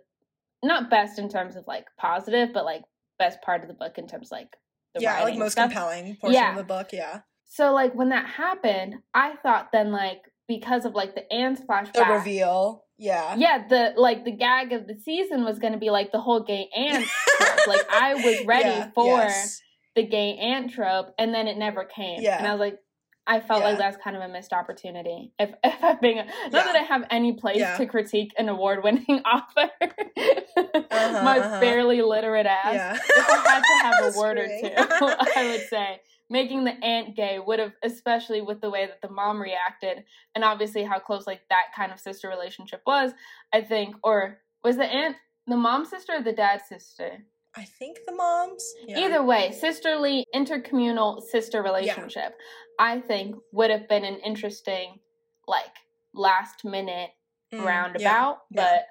not 0.64 0.90
best 0.90 1.18
in 1.20 1.30
terms 1.30 1.56
of 1.56 1.66
like 1.68 1.88
positive 1.98 2.52
but 2.54 2.66
like 2.66 2.84
best 3.18 3.42
part 3.42 3.62
of 3.62 3.68
the 3.68 3.74
book 3.74 3.98
in 3.98 4.08
terms 4.08 4.28
of, 4.28 4.32
like 4.32 4.56
the 4.96 5.02
yeah, 5.02 5.24
like 5.24 5.38
most 5.38 5.54
stuff. 5.54 5.70
compelling 5.70 6.16
portion 6.16 6.34
Yeah. 6.42 6.52
of 6.52 6.58
the 6.58 6.64
book. 6.64 6.90
Yeah. 6.92 7.22
so 7.46 7.74
like 7.74 7.94
when 7.96 8.10
that 8.10 8.26
happened 8.26 8.96
i 9.14 9.36
thought 9.44 9.72
then 9.72 9.92
like 9.92 10.22
because 10.50 10.84
of 10.84 10.94
like 10.94 11.16
the 11.16 11.32
aunt's 11.32 11.62
flashback 11.62 11.94
The 11.94 12.06
reveal. 12.06 12.84
Yeah. 12.98 13.36
yeah 13.38 13.66
the 13.70 13.94
like 13.96 14.26
the 14.26 14.32
gag 14.32 14.74
of 14.74 14.86
the 14.88 14.96
season 15.00 15.46
was 15.46 15.58
to 15.60 15.78
be 15.78 15.90
like 15.90 16.12
the 16.12 16.20
whole 16.20 16.42
gay 16.44 16.68
aunt 16.76 17.06
trope. 17.38 17.68
like 17.68 17.86
i 17.90 18.14
was 18.26 18.46
ready 18.46 18.68
Yeah, 18.68 18.92
for 18.94 19.20
yes. 19.22 19.62
the 19.96 20.04
gay 20.06 20.36
aunt 20.36 20.72
trope 20.74 21.14
and 21.18 21.34
then 21.34 21.48
it 21.48 21.58
never 21.58 21.86
came 21.86 22.22
Yeah. 22.22 22.38
and 22.40 22.46
i 22.48 22.52
was 22.52 22.60
like 22.60 22.78
i 23.26 23.40
felt 23.40 23.62
Yeah. 23.62 23.70
like 23.70 23.78
that's 23.78 23.96
kind 24.04 24.18
of 24.18 24.22
a 24.24 24.28
missed 24.28 24.52
opportunity 24.52 25.32
if, 25.40 25.52
if 25.64 25.82
i'm 25.82 25.98
being 26.02 26.18
not 26.18 26.28
Yeah. 26.52 26.64
that 26.66 26.76
i 26.76 26.80
have 26.84 27.06
any 27.10 27.34
place 27.34 27.64
to 27.78 27.86
critique 27.86 28.34
an 28.38 28.50
award-winning 28.50 29.22
author 29.34 29.70
Uh-huh, 29.82 31.24
my 31.24 31.40
uh-huh. 31.40 31.60
barely 31.62 32.02
literate 32.02 32.46
ass 32.48 33.00
if 33.08 33.30
i 33.30 33.38
had 33.50 33.62
to 33.62 33.84
have 33.86 34.14
a 34.16 34.20
word 34.20 34.38
or 34.38 34.48
two 34.48 34.72
i 34.76 35.48
would 35.52 35.68
say 35.70 36.02
making 36.30 36.64
the 36.64 36.74
aunt 36.84 37.16
gay 37.16 37.40
would 37.40 37.60
have 37.60 37.74
especially 37.84 38.42
with 38.42 38.62
the 38.62 38.70
way 38.70 38.86
that 38.86 39.02
the 39.02 39.10
mom 39.14 39.42
reacted 39.42 40.04
and 40.36 40.44
obviously 40.44 40.84
how 40.84 41.00
close 41.00 41.26
like 41.28 41.42
that 41.50 41.66
kind 41.76 41.92
of 41.92 42.00
sister 42.00 42.28
relationship 42.30 42.82
was 42.86 43.12
i 43.54 43.62
think 43.62 43.96
or 44.04 44.40
was 44.64 44.78
the 44.78 44.86
aunt 44.86 45.16
the 45.48 45.58
mom 45.58 45.86
sister 45.86 46.14
or 46.14 46.22
the 46.22 46.34
dad 46.34 46.62
sister 46.68 47.20
I 47.56 47.64
think 47.66 47.98
the 48.06 48.14
moms. 48.14 48.64
Yeah. 48.86 49.00
Either 49.00 49.24
way, 49.24 49.52
sisterly, 49.52 50.24
intercommunal 50.36 51.20
sister 51.20 51.64
relationship, 51.64 52.36
I 52.78 53.00
think 53.00 53.36
would 53.52 53.72
have 53.72 53.90
been 53.90 54.06
an 54.06 54.20
interesting, 54.24 55.00
like, 55.48 55.76
last 56.14 56.64
minute 56.64 57.10
Mm, 57.52 57.66
roundabout. 57.66 58.42
yeah. 58.52 58.62
But 58.62 58.86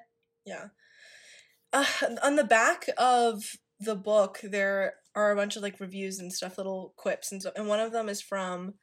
Yeah. 0.44 0.64
Uh, 1.72 1.84
on 2.24 2.34
the 2.34 2.42
back 2.42 2.86
of 2.98 3.44
the 3.80 3.94
book, 3.94 4.40
there 4.42 4.94
are 5.14 5.30
a 5.30 5.36
bunch 5.36 5.56
of 5.56 5.62
like 5.62 5.80
reviews 5.80 6.18
and 6.18 6.32
stuff, 6.32 6.58
little 6.58 6.94
quips, 6.96 7.32
and 7.32 7.42
so, 7.42 7.50
and 7.56 7.68
one 7.68 7.80
of 7.80 7.92
them 7.92 8.08
is 8.08 8.20
from 8.20 8.74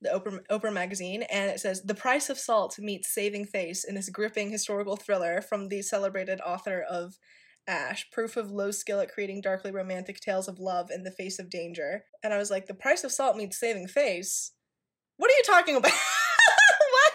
the 0.00 0.10
Oprah, 0.10 0.40
Oprah 0.50 0.72
magazine, 0.72 1.22
and 1.22 1.50
it 1.50 1.60
says, 1.60 1.82
"The 1.82 1.94
Price 1.94 2.30
of 2.30 2.38
Salt 2.38 2.78
meets 2.78 3.12
Saving 3.12 3.46
Face 3.46 3.84
in 3.84 3.94
this 3.94 4.10
gripping 4.10 4.50
historical 4.50 4.96
thriller 4.96 5.40
from 5.40 5.68
the 5.68 5.82
celebrated 5.82 6.40
author 6.40 6.82
of." 6.82 7.18
Ash, 7.66 8.10
proof 8.10 8.36
of 8.36 8.50
Lo's 8.50 8.78
skill 8.78 9.00
at 9.00 9.10
creating 9.10 9.40
darkly 9.40 9.70
romantic 9.70 10.20
tales 10.20 10.48
of 10.48 10.58
love 10.58 10.90
in 10.90 11.02
the 11.02 11.10
face 11.10 11.38
of 11.38 11.48
danger. 11.48 12.04
And 12.22 12.34
I 12.34 12.36
was 12.36 12.50
like, 12.50 12.66
the 12.66 12.74
price 12.74 13.04
of 13.04 13.10
salt 13.10 13.38
means 13.38 13.56
saving 13.58 13.88
face. 13.88 14.52
What 15.16 15.30
are 15.30 15.34
you 15.34 15.42
talking 15.46 15.76
about? 15.76 15.90
what? 16.90 17.12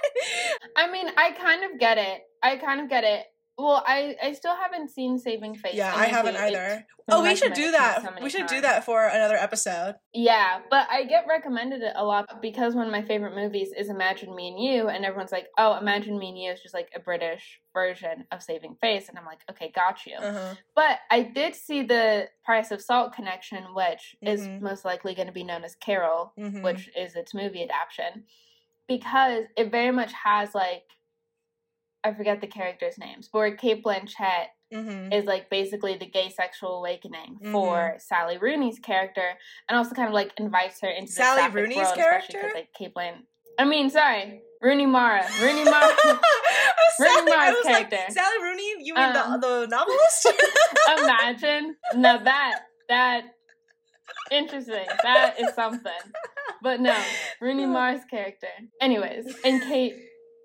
I 0.75 0.91
mean, 0.91 1.07
I 1.15 1.33
kind 1.33 1.71
of 1.71 1.79
get 1.79 1.99
it. 1.99 2.21
I 2.41 2.57
kind 2.57 2.81
of 2.81 2.89
get 2.89 3.03
it. 3.03 3.25
Well, 3.61 3.83
I 3.85 4.15
I 4.23 4.31
still 4.33 4.55
haven't 4.55 4.89
seen 4.89 5.17
Saving 5.19 5.53
Face. 5.55 5.73
Yeah, 5.75 5.93
I 5.93 6.05
haven't 6.05 6.37
either. 6.37 6.85
Oh, 7.11 7.23
we 7.23 7.35
should 7.35 7.53
do 7.53 7.71
that. 7.71 8.03
so 8.03 8.09
we 8.23 8.29
should 8.29 8.45
do 8.47 8.61
that 8.61 8.85
for 8.85 9.05
another 9.07 9.35
episode. 9.35 9.95
Yeah, 10.13 10.59
but 10.69 10.87
I 10.91 11.03
get 11.05 11.25
recommended 11.27 11.81
it 11.81 11.93
a 11.95 12.05
lot 12.05 12.39
because 12.41 12.75
one 12.75 12.85
of 12.85 12.91
my 12.91 13.01
favorite 13.01 13.35
movies 13.35 13.71
is 13.75 13.89
Imagine 13.89 14.35
Me 14.35 14.47
and 14.49 14.59
You, 14.59 14.87
and 14.89 15.03
everyone's 15.03 15.31
like, 15.31 15.47
"Oh, 15.57 15.77
Imagine 15.77 16.17
Me 16.19 16.29
and 16.29 16.37
You 16.37 16.51
is 16.51 16.61
just 16.61 16.73
like 16.75 16.89
a 16.95 16.99
British 16.99 17.59
version 17.73 18.25
of 18.31 18.41
Saving 18.43 18.75
Face," 18.79 19.09
and 19.09 19.17
I'm 19.17 19.25
like, 19.25 19.39
"Okay, 19.49 19.71
got 19.75 20.05
you." 20.05 20.15
Uh-huh. 20.17 20.53
But 20.75 20.99
I 21.11 21.23
did 21.23 21.55
see 21.55 21.81
the 21.83 22.29
Price 22.45 22.71
of 22.71 22.79
Salt 22.81 23.11
connection, 23.13 23.73
which 23.73 24.15
is 24.21 24.47
Mhm. 24.47 24.61
most 24.61 24.85
likely 24.85 25.15
going 25.15 25.27
to 25.27 25.33
be 25.33 25.43
known 25.43 25.63
as 25.63 25.75
Carol, 25.75 26.31
Mhm. 26.39 26.61
which 26.63 26.89
is 26.95 27.15
its 27.15 27.33
movie 27.33 27.63
adaptation, 27.63 28.25
because 28.87 29.45
it 29.57 29.71
very 29.71 29.91
much 29.91 30.13
has 30.13 30.53
like 30.55 30.83
I 32.03 32.13
forget 32.13 32.39
the 32.41 32.47
characters' 32.47 32.97
names, 32.97 33.29
but 33.31 33.39
where 33.39 33.55
Cate 33.57 33.83
Blanchett 33.83 34.47
Mhm. 34.73 35.11
is 35.13 35.25
like 35.25 35.49
basically 35.49 35.95
the 35.97 36.05
gay 36.05 36.29
sexual 36.29 36.77
awakening 36.77 37.37
Mm-hmm. 37.41 37.51
for 37.51 37.95
Sally 37.97 38.37
Rooney's 38.37 38.79
character, 38.79 39.37
and 39.67 39.77
also 39.77 39.95
kind 39.95 40.07
of 40.07 40.13
like 40.13 40.31
invites 40.37 40.79
her 40.81 40.89
into 40.89 41.11
Sally 41.11 41.43
the 41.47 41.49
Rooney's 41.49 41.77
world, 41.77 41.95
character? 41.95 42.37
because 42.37 42.53
like 42.53 42.73
Cate 42.73 42.93
Blanchett. 42.93 43.23
I 43.57 43.65
mean, 43.65 43.89
sorry, 43.89 44.41
Rooney 44.61 44.85
Mara, 44.85 45.25
Rooney 45.41 45.63
Mara. 45.65 45.93
Sally, 46.97 47.09
Rooney 47.19 47.31
Mara's 47.35 47.55
was 47.55 47.65
like, 47.65 47.89
character. 47.89 48.13
Sally 48.13 48.43
Rooney? 48.43 48.85
You 48.85 48.93
mean 48.93 49.03
Um, 49.15 49.41
the, 49.41 49.47
the 49.47 49.67
novelist? 49.67 50.27
Imagine 50.99 51.75
now 51.95 52.17
that 52.19 52.59
that 52.87 53.23
interesting. 54.31 54.85
That 55.03 55.39
is 55.39 55.53
something. 55.55 55.91
But 56.61 56.79
no, 56.81 56.95
Rooney 57.41 57.65
Mara's 57.65 58.03
character. 58.09 58.47
Anyways, 58.81 59.35
and 59.43 59.61
Cate 59.63 59.95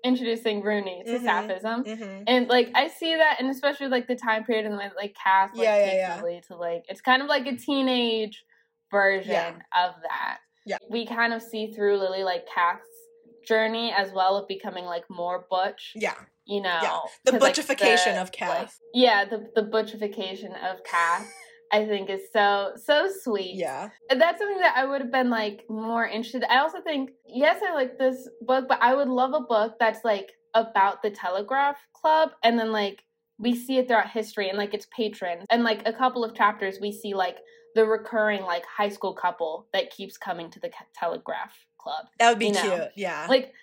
introducing 0.05 0.61
Rooney 0.61 1.03
to 1.05 1.17
Mhm. 1.19 1.23
Sapphism. 1.25 1.97
hmm 1.97 2.23
And 2.27 2.47
like 2.47 2.69
I 2.75 2.87
see 2.87 3.15
that, 3.15 3.37
and 3.39 3.49
especially 3.49 3.87
like 3.87 4.07
the 4.07 4.15
time 4.15 4.43
period 4.45 4.65
and 4.65 4.73
the 4.75 4.77
way 4.77 4.87
that, 4.87 4.95
like 4.95 5.15
Kath 5.21 5.51
like 5.55 5.63
Yeah, 5.65 5.77
yeah, 5.77 6.21
yeah. 6.27 6.39
To 6.41 6.55
like 6.55 6.85
it's 6.87 7.01
kind 7.01 7.21
of 7.21 7.27
like 7.27 7.45
a 7.47 7.55
teenage 7.55 8.45
version 8.91 9.31
Yeah. 9.31 9.85
of 9.87 9.95
that. 10.03 10.39
Yeah. 10.67 10.77
we 10.89 11.05
kind 11.05 11.31
of 11.33 11.41
see 11.43 11.67
through 11.73 11.97
Lily 11.99 12.23
like 12.23 12.47
Kath' 12.47 12.81
journey 13.47 13.91
as 13.95 14.11
well 14.11 14.35
of 14.37 14.47
becoming 14.47 14.85
like 14.85 15.03
more 15.09 15.45
butch. 15.49 15.93
Yeah. 15.95 16.15
You 16.45 16.61
know, 16.61 16.79
Yeah. 16.81 16.99
The 17.25 17.31
'cause, 17.33 17.41
like, 17.41 17.53
butchification 17.55 18.13
the, 18.15 18.21
of 18.21 18.31
Kath. 18.31 18.49
like- 18.61 18.69
yeah, 18.93 19.25
the 19.25 19.49
the 19.55 19.61
butchification 19.63 20.53
of 20.63 20.83
Kath. 20.83 21.27
I 21.71 21.85
think 21.85 22.09
is 22.09 22.21
so 22.31 22.73
so 22.75 23.09
sweet. 23.23 23.55
Yeah. 23.55 23.89
And 24.09 24.21
that's 24.21 24.39
something 24.39 24.59
that 24.59 24.75
I 24.77 24.85
would 24.85 25.01
have 25.01 25.11
been 25.11 25.29
like 25.29 25.65
more 25.69 26.05
interested. 26.05 26.43
I 26.49 26.59
also 26.59 26.81
think 26.81 27.11
yes, 27.27 27.61
I 27.67 27.73
like 27.73 27.97
this 27.97 28.29
book, 28.41 28.67
but 28.67 28.81
I 28.81 28.93
would 28.95 29.07
love 29.07 29.33
a 29.33 29.41
book 29.41 29.75
that's 29.79 30.03
like 30.03 30.31
about 30.53 31.01
the 31.01 31.09
Telegraph 31.09 31.77
Club, 31.93 32.31
and 32.43 32.57
then 32.57 32.71
like 32.71 33.03
we 33.37 33.55
see 33.55 33.77
it 33.77 33.87
throughout 33.87 34.09
history, 34.09 34.49
and 34.49 34.57
like 34.57 34.73
its 34.73 34.87
patrons, 34.95 35.45
and 35.49 35.63
like 35.63 35.81
a 35.85 35.93
couple 35.93 36.23
of 36.23 36.35
chapters 36.35 36.77
we 36.81 36.91
see 36.91 37.13
like 37.13 37.37
the 37.75 37.85
recurring 37.85 38.43
like 38.43 38.63
high 38.65 38.89
school 38.89 39.13
couple 39.13 39.67
that 39.73 39.91
keeps 39.91 40.17
coming 40.17 40.49
to 40.49 40.59
the 40.59 40.71
Telegraph 40.97 41.53
Club. 41.77 42.05
That 42.19 42.29
would 42.29 42.39
be 42.39 42.47
You 42.47 42.53
know, 42.53 42.61
cute. 42.61 42.91
Yeah. 42.95 43.27
Like 43.29 43.53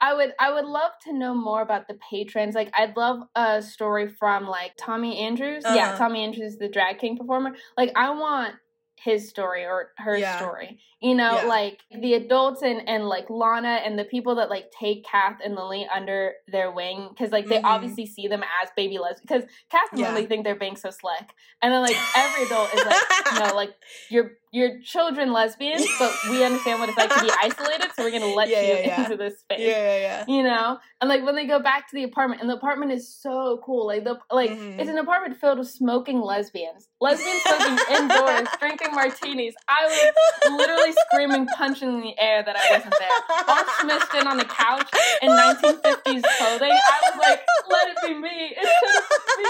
I 0.00 0.14
would 0.14 0.32
I 0.40 0.52
would 0.52 0.64
love 0.64 0.92
to 1.04 1.12
know 1.12 1.34
more 1.34 1.62
about 1.62 1.88
the 1.88 1.98
patrons. 2.10 2.54
Like 2.54 2.72
I'd 2.76 2.96
love 2.96 3.20
a 3.34 3.60
story 3.62 4.08
from 4.08 4.46
like 4.46 4.72
Tommy 4.78 5.18
Andrews. 5.18 5.64
Yeah, 5.64 5.88
Uh-huh. 5.90 5.98
Tommy 5.98 6.24
Andrews, 6.24 6.56
the 6.58 6.68
drag 6.68 6.98
king 6.98 7.16
performer. 7.16 7.52
Like 7.76 7.92
I 7.96 8.10
want 8.10 8.54
his 9.02 9.30
story 9.30 9.64
or 9.64 9.92
her 9.96 10.18
Yeah. 10.18 10.36
story. 10.36 10.78
You 11.00 11.14
know, 11.14 11.36
Yeah. 11.36 11.46
like 11.46 11.80
the 11.90 12.12
adults 12.14 12.60
and 12.62 12.86
and 12.86 13.08
like 13.08 13.30
Lana 13.30 13.80
and 13.84 13.98
the 13.98 14.04
people 14.04 14.34
that 14.34 14.50
like 14.50 14.70
take 14.78 15.04
Kath 15.06 15.38
and 15.42 15.54
Lily 15.54 15.86
under 15.94 16.34
their 16.48 16.70
wing 16.70 17.08
because 17.08 17.32
like 17.32 17.48
they 17.48 17.58
Mhm. 17.60 17.64
obviously 17.64 18.04
see 18.04 18.28
them 18.28 18.42
as 18.62 18.70
baby 18.76 18.98
lesbians 18.98 19.22
because 19.22 19.44
Kath 19.70 19.92
and 19.92 20.00
Yeah. 20.00 20.12
Lily 20.12 20.26
think 20.26 20.44
they're 20.44 20.54
being 20.54 20.76
so 20.76 20.90
slick, 20.90 21.30
and 21.62 21.72
then 21.72 21.80
like 21.80 21.96
every 22.14 22.44
adult 22.44 22.74
is 22.74 22.84
like, 22.84 23.02
no, 23.38 23.54
like 23.54 23.74
you're 24.10 24.32
you're 24.52 24.80
children 24.80 25.32
lesbians, 25.32 25.86
but 25.98 26.12
we 26.30 26.42
understand 26.44 26.80
what 26.80 26.88
it's 26.88 26.98
like 26.98 27.12
to 27.14 27.20
be 27.22 27.30
isolated, 27.42 27.90
so 27.94 28.02
we're 28.02 28.10
gonna 28.10 28.26
let 28.26 28.48
Yeah, 28.48 28.62
you 28.62 28.68
yeah, 28.74 28.80
yeah. 28.86 29.04
into 29.04 29.16
this 29.16 29.38
space 29.40 29.60
yeah, 29.60 29.68
yeah, 29.68 29.98
yeah. 29.98 30.24
you 30.28 30.42
know? 30.42 30.78
And 31.00 31.08
like 31.08 31.24
when 31.24 31.34
they 31.36 31.46
go 31.46 31.60
back 31.60 31.88
to 31.90 31.94
the 31.96 32.02
apartment 32.02 32.40
and 32.42 32.50
the 32.50 32.54
apartment 32.56 32.92
is 32.92 33.08
so 33.08 33.60
cool 33.64 33.86
like 33.86 34.04
the 34.04 34.18
like 34.30 34.50
Mhm. 34.50 34.80
it's 34.80 34.90
an 34.90 34.98
apartment 34.98 35.40
filled 35.40 35.58
with 35.58 35.68
smoking 35.70 36.20
lesbians. 36.20 36.88
Lesbians 37.00 37.40
smoking 37.42 37.78
indoors 37.96 38.48
drinking 38.58 38.92
martinis. 38.92 39.54
I 39.68 39.86
was 39.86 40.58
literally 40.58 40.92
screaming 41.08 41.46
punching 41.46 41.88
in 41.88 42.00
the 42.00 42.18
air 42.18 42.42
that 42.42 42.56
i 42.56 42.70
wasn't 42.76 42.94
there. 42.98 43.44
All 43.48 43.64
smished 43.80 44.20
in 44.20 44.26
on 44.26 44.36
the 44.36 44.44
couch 44.44 44.88
in 45.22 45.30
1950s 45.30 46.22
clothing. 46.38 46.72
I 46.72 46.98
was 47.02 47.20
like 47.20 47.40
let 47.70 47.88
it 47.88 47.96
be 48.06 48.14
me. 48.14 48.54
It's 48.56 48.80
just 48.82 49.38
me. 49.38 49.44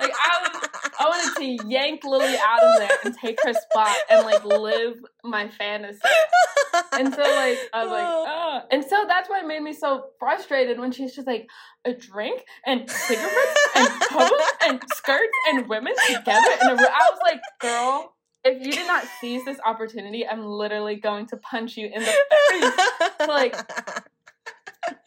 Like 0.00 0.12
i 0.22 0.38
was 0.42 0.68
I 0.98 1.08
wanted 1.08 1.58
to 1.60 1.68
yank 1.68 2.04
Lily 2.04 2.36
out 2.36 2.62
of 2.62 2.78
there 2.78 2.88
and 3.04 3.14
take 3.18 3.38
her 3.44 3.52
spot 3.52 3.96
and 4.08 4.24
like 4.24 4.43
live 4.44 4.96
my 5.22 5.48
fantasy. 5.48 6.00
And 6.92 7.12
so 7.14 7.20
like 7.20 7.58
I 7.72 7.82
was 7.82 7.90
like, 7.90 8.04
oh. 8.06 8.24
Ah. 8.26 8.64
And 8.70 8.84
so 8.84 9.04
that's 9.06 9.28
why 9.28 9.40
it 9.40 9.46
made 9.46 9.62
me 9.62 9.72
so 9.72 10.06
frustrated 10.18 10.78
when 10.78 10.92
she's 10.92 11.14
just 11.14 11.26
like 11.26 11.48
a 11.84 11.92
drink 11.92 12.42
and 12.66 12.88
cigarettes 12.88 13.68
and 13.76 13.88
hose 14.10 14.52
and 14.66 14.82
skirts 14.94 15.32
and 15.48 15.68
women 15.68 15.94
together 16.06 16.52
in 16.62 16.68
a 16.68 16.74
room. 16.74 16.80
I 16.80 17.10
was 17.10 17.20
like, 17.22 17.40
girl, 17.60 18.14
if 18.44 18.64
you 18.64 18.72
did 18.72 18.86
not 18.86 19.04
seize 19.20 19.44
this 19.44 19.58
opportunity, 19.64 20.26
I'm 20.26 20.44
literally 20.44 20.96
going 20.96 21.26
to 21.28 21.36
punch 21.36 21.76
you 21.76 21.90
in 21.92 22.02
the 22.02 22.14
face. 22.50 23.28
Like 23.28 23.56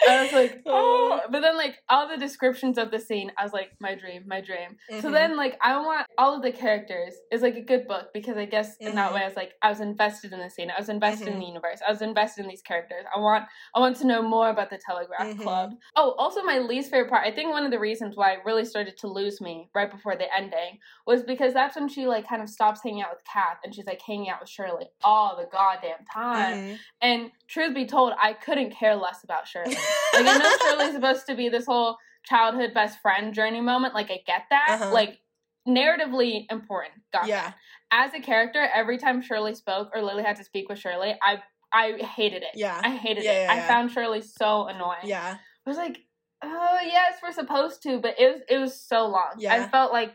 I 0.07 0.24
was 0.24 0.34
like, 0.34 0.61
oh, 0.65 1.22
but 1.30 1.41
then 1.41 1.57
like 1.57 1.78
all 1.90 2.07
the 2.07 2.18
descriptions 2.18 2.78
of 2.78 2.91
the 2.91 2.99
scene, 2.99 3.32
I 3.38 3.44
was 3.44 3.53
like, 3.53 3.72
my 3.80 3.95
dream, 3.95 4.24
my 4.28 4.41
dream. 4.41 4.78
Mm-hmm. 4.91 5.02
So 5.02 5.11
then 5.11 5.38
like 5.38 5.57
I 5.61 5.78
want 5.78 6.07
all 6.18 6.36
of 6.36 6.41
the 6.41 6.52
characters 6.52 7.14
is 7.32 7.41
like 7.41 7.56
a 7.56 7.61
good 7.61 7.88
book 7.88 8.10
because 8.14 8.38
I 8.38 8.45
guess 8.45 8.78
in 8.80 8.88
mm-hmm. 8.88 8.95
that 8.98 9.14
way 9.14 9.22
I 9.22 9.28
was 9.28 9.36
like 9.36 9.53
I 9.61 9.69
was 9.69 9.80
invested 9.80 10.34
in 10.34 10.40
the 10.40 10.49
scene, 10.49 10.72
I 10.76 10.80
was 10.80 10.90
invested 10.90 11.26
mm-hmm. 11.26 11.34
in 11.34 11.40
the 11.40 11.45
mm-hmm. 11.45 11.56
universe, 11.56 11.80
I 11.88 11.91
was 11.91 12.02
invested 12.02 12.44
in 12.44 12.49
these 12.49 12.61
characters. 12.61 13.06
I 13.15 13.19
want 13.19 13.45
I 13.76 13.80
want 13.80 13.98
to 13.98 14.07
know 14.07 14.22
more 14.22 14.49
about 14.49 14.69
the 14.69 14.80
Telegraph 14.86 15.28
mm-hmm. 15.28 15.41
Club. 15.41 15.72
Oh, 15.95 16.11
also 16.18 16.44
my 16.44 16.60
least 16.60 16.91
favorite 16.91 17.10
part. 17.10 17.26
I 17.26 17.32
think 17.32 17.52
one 17.52 17.65
of 17.65 17.72
the 17.72 17.80
reasons 17.80 18.15
why 18.15 18.34
it 18.34 18.40
really 18.45 18.65
started 18.65 18.98
to 18.98 19.07
lose 19.07 19.41
me 19.41 19.69
right 19.74 19.90
before 19.90 20.15
the 20.15 20.28
ending 20.36 20.80
was 21.06 21.24
because 21.24 21.53
that's 21.53 21.76
when 21.76 21.88
she 21.88 22.07
like 22.07 22.28
kind 22.28 22.41
of 22.41 22.49
stops 22.49 22.82
hanging 22.84 23.02
out 23.02 23.10
with 23.11 23.24
Kath 23.32 23.57
and 23.64 23.74
she's 23.74 23.86
like 23.86 24.02
hanging 24.02 24.30
out 24.30 24.40
with 24.40 24.49
Shirley 24.49 24.86
all 25.03 25.36
the 25.36 25.48
goddamn 25.52 26.06
time. 26.14 26.57
Mm-hmm. 26.57 26.76
And 27.02 27.32
truth 27.48 27.74
be 27.74 27.86
told, 27.86 28.14
I 28.22 28.34
couldn't 28.34 28.72
care 28.72 28.95
less 28.95 29.24
about 29.24 29.48
Shirley. 29.48 29.76
Like 30.14 30.26
I 30.26 30.38
know 30.38 30.57
Shirley's 30.61 30.93
supposed 30.93 31.27
to 31.27 31.35
be 31.35 31.49
this 31.49 31.65
whole 31.65 31.97
childhood 32.26 32.73
best 32.73 32.99
friend 33.01 33.34
journey 33.34 33.61
moment. 33.61 33.93
Like 33.93 34.11
I 34.11 34.19
get 34.26 34.43
that. 34.49 34.80
Uh-huh. 34.81 34.93
Like 34.93 35.19
narratively 35.68 36.45
important. 36.49 37.01
Got 37.14 37.27
yeah. 37.27 37.51
That. 37.51 37.55
As 37.89 38.14
a 38.14 38.19
character, 38.19 38.68
every 38.73 38.97
time 38.97 39.22
Shirley 39.22 39.55
spoke 39.55 39.89
or 39.93 40.01
Lily 40.01 40.23
had 40.23 40.35
to 40.38 40.43
speak 40.43 40.68
with 40.69 40.80
Shirley, 40.80 41.15
I 41.22 41.41
I 41.72 42.03
hated 42.03 42.43
it. 42.43 42.51
Yeah. 42.55 42.80
I 42.84 42.95
hated 42.95 43.23
yeah, 43.23 43.31
it. 43.31 43.43
Yeah, 43.43 43.53
I 43.53 43.68
found 43.68 43.91
Shirley 43.91 44.22
so 44.22 44.68
annoying. 44.68 44.99
Yeah. 45.05 45.38
I 45.65 45.69
was 45.69 45.77
like, 45.77 45.99
oh 46.41 46.77
yes, 46.84 47.15
we're 47.22 47.31
supposed 47.31 47.84
to, 47.84 47.99
but 47.99 48.19
it 48.19 48.31
was 48.31 48.41
it 48.49 48.57
was 48.57 48.80
so 48.80 49.07
long. 49.07 49.35
Yeah. 49.38 49.53
I 49.53 49.68
felt 49.68 49.91
like 49.91 50.14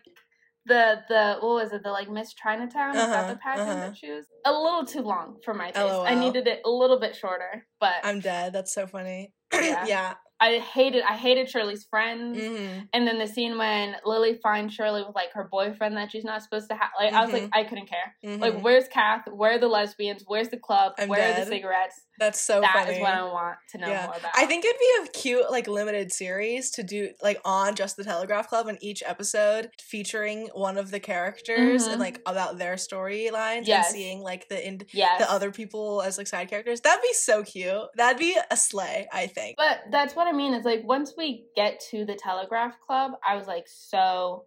the 0.66 1.00
the 1.08 1.36
what 1.40 1.62
was 1.62 1.72
it 1.72 1.82
the 1.82 1.90
like 1.90 2.10
Miss 2.10 2.34
Chinatown 2.34 2.96
uh-huh, 2.96 3.06
that 3.06 3.28
the 3.28 3.36
pageant 3.36 3.68
uh-huh. 3.68 3.80
that 3.80 3.96
she 3.96 4.10
was 4.10 4.24
a 4.44 4.52
little 4.52 4.84
too 4.84 5.02
long 5.02 5.36
for 5.44 5.54
my 5.54 5.70
taste. 5.70 5.78
LOL. 5.78 6.06
I 6.06 6.14
needed 6.14 6.46
it 6.46 6.60
a 6.64 6.70
little 6.70 7.00
bit 7.00 7.16
shorter, 7.16 7.66
but 7.80 7.94
I'm 8.04 8.20
dead. 8.20 8.52
That's 8.52 8.72
so 8.72 8.86
funny. 8.86 9.32
Yeah. 9.52 9.84
yeah. 9.86 10.14
I 10.40 10.58
hated 10.58 11.04
I 11.08 11.16
hated 11.16 11.48
Shirley's 11.48 11.84
friends, 11.84 12.36
mm-hmm. 12.36 12.80
and 12.92 13.06
then 13.06 13.18
the 13.18 13.28
scene 13.28 13.56
when 13.56 13.94
Lily 14.04 14.40
finds 14.42 14.74
Shirley 14.74 15.04
with 15.06 15.14
like 15.14 15.32
her 15.34 15.48
boyfriend 15.48 15.96
that 15.96 16.10
she's 16.10 16.24
not 16.24 16.42
supposed 16.42 16.68
to 16.70 16.74
have. 16.74 16.90
Like 16.98 17.10
mm-hmm. 17.10 17.16
I 17.16 17.24
was 17.24 17.32
like. 17.32 17.48
I 17.52 17.62
couldn't 17.62 17.88
care. 17.88 18.16
Mm-hmm. 18.24 18.42
Like, 18.42 18.60
where's 18.60 18.88
Kath? 18.88 19.22
Where 19.32 19.52
are 19.52 19.58
the 19.60 19.68
lesbians? 19.68 20.24
Where's 20.26 20.48
the 20.48 20.56
club? 20.56 20.94
I'm 20.98 21.08
Where 21.08 21.20
dead. 21.20 21.36
are 21.36 21.44
the 21.44 21.50
cigarettes? 21.50 22.00
That's 22.22 22.40
so 22.40 22.60
That 22.60 22.72
funny. 22.72 22.92
is 22.92 23.00
what 23.00 23.14
I 23.14 23.22
want 23.24 23.58
to 23.70 23.78
know 23.78 23.88
yeah. 23.88 24.06
more 24.06 24.16
about. 24.16 24.30
I 24.36 24.46
think 24.46 24.64
it'd 24.64 24.78
be 24.78 25.08
a 25.08 25.12
cute 25.12 25.50
like 25.50 25.66
limited 25.66 26.12
series 26.12 26.70
to 26.72 26.84
do 26.84 27.10
like 27.20 27.40
on 27.44 27.74
just 27.74 27.96
the 27.96 28.04
Telegraph 28.04 28.48
Club 28.48 28.68
and 28.68 28.78
each 28.80 29.02
episode 29.04 29.70
featuring 29.80 30.48
one 30.54 30.78
of 30.78 30.92
the 30.92 31.00
characters 31.00 31.82
mm-hmm. 31.82 31.90
and 31.90 32.00
like 32.00 32.20
about 32.24 32.58
their 32.58 32.76
storylines 32.76 33.66
yes. 33.66 33.88
and 33.88 33.96
seeing 33.96 34.20
like 34.20 34.48
the 34.48 34.64
in- 34.64 34.86
yes. 34.92 35.20
the 35.20 35.28
other 35.28 35.50
people 35.50 36.00
as 36.00 36.16
like 36.16 36.28
side 36.28 36.48
characters. 36.48 36.80
That'd 36.80 37.02
be 37.02 37.12
so 37.12 37.42
cute. 37.42 37.88
That'd 37.96 38.20
be 38.20 38.36
a 38.50 38.56
slay, 38.56 39.08
I 39.12 39.26
think. 39.26 39.56
But 39.56 39.80
that's 39.90 40.14
what 40.14 40.28
I 40.28 40.32
mean. 40.32 40.54
Is 40.54 40.64
like 40.64 40.84
once 40.84 41.14
we 41.18 41.46
get 41.56 41.80
to 41.90 42.04
the 42.04 42.14
Telegraph 42.14 42.76
Club, 42.86 43.12
I 43.28 43.34
was 43.34 43.48
like 43.48 43.64
so 43.66 44.44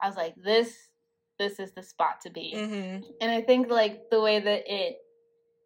I 0.00 0.06
was 0.06 0.16
like 0.16 0.34
this 0.36 0.72
this 1.40 1.58
is 1.58 1.72
the 1.72 1.82
spot 1.82 2.20
to 2.22 2.30
be. 2.30 2.54
Mm-hmm. 2.56 3.04
And 3.20 3.30
I 3.30 3.42
think 3.42 3.68
like 3.68 4.10
the 4.10 4.20
way 4.20 4.38
that 4.38 4.62
it 4.66 4.96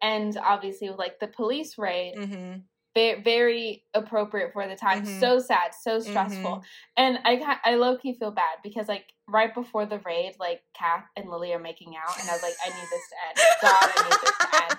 ends 0.01 0.37
obviously 0.37 0.89
with 0.89 0.99
like 0.99 1.19
the 1.19 1.27
police 1.27 1.77
raid 1.77 2.15
mm-hmm. 2.17 2.59
very, 2.95 3.21
very 3.21 3.83
appropriate 3.93 4.51
for 4.53 4.67
the 4.67 4.75
time. 4.75 5.03
Mm-hmm. 5.03 5.19
so 5.19 5.39
sad 5.39 5.71
so 5.79 5.99
stressful. 5.99 6.51
Mm-hmm. 6.51 6.63
and 6.97 7.19
i 7.25 7.57
i 7.63 7.75
low-key 7.75 8.13
feel 8.13 8.31
bad 8.31 8.57
because 8.63 8.87
like 8.87 9.05
right 9.27 9.53
before 9.53 9.85
the 9.85 9.99
raid 9.99 10.33
like 10.39 10.61
kath 10.77 11.05
and 11.15 11.29
lily 11.29 11.53
are 11.53 11.59
making 11.59 11.95
out 11.95 12.19
and 12.19 12.29
i 12.29 12.33
was 12.33 12.41
like 12.43 12.53
i 12.65 12.69
need 12.69 12.87
this 12.91 13.07
to 13.09 13.15
end. 13.27 13.37
God 13.61 13.83
i 13.83 14.03
need 14.03 14.19
this 14.21 14.37
to 14.37 14.47
end. 14.63 14.77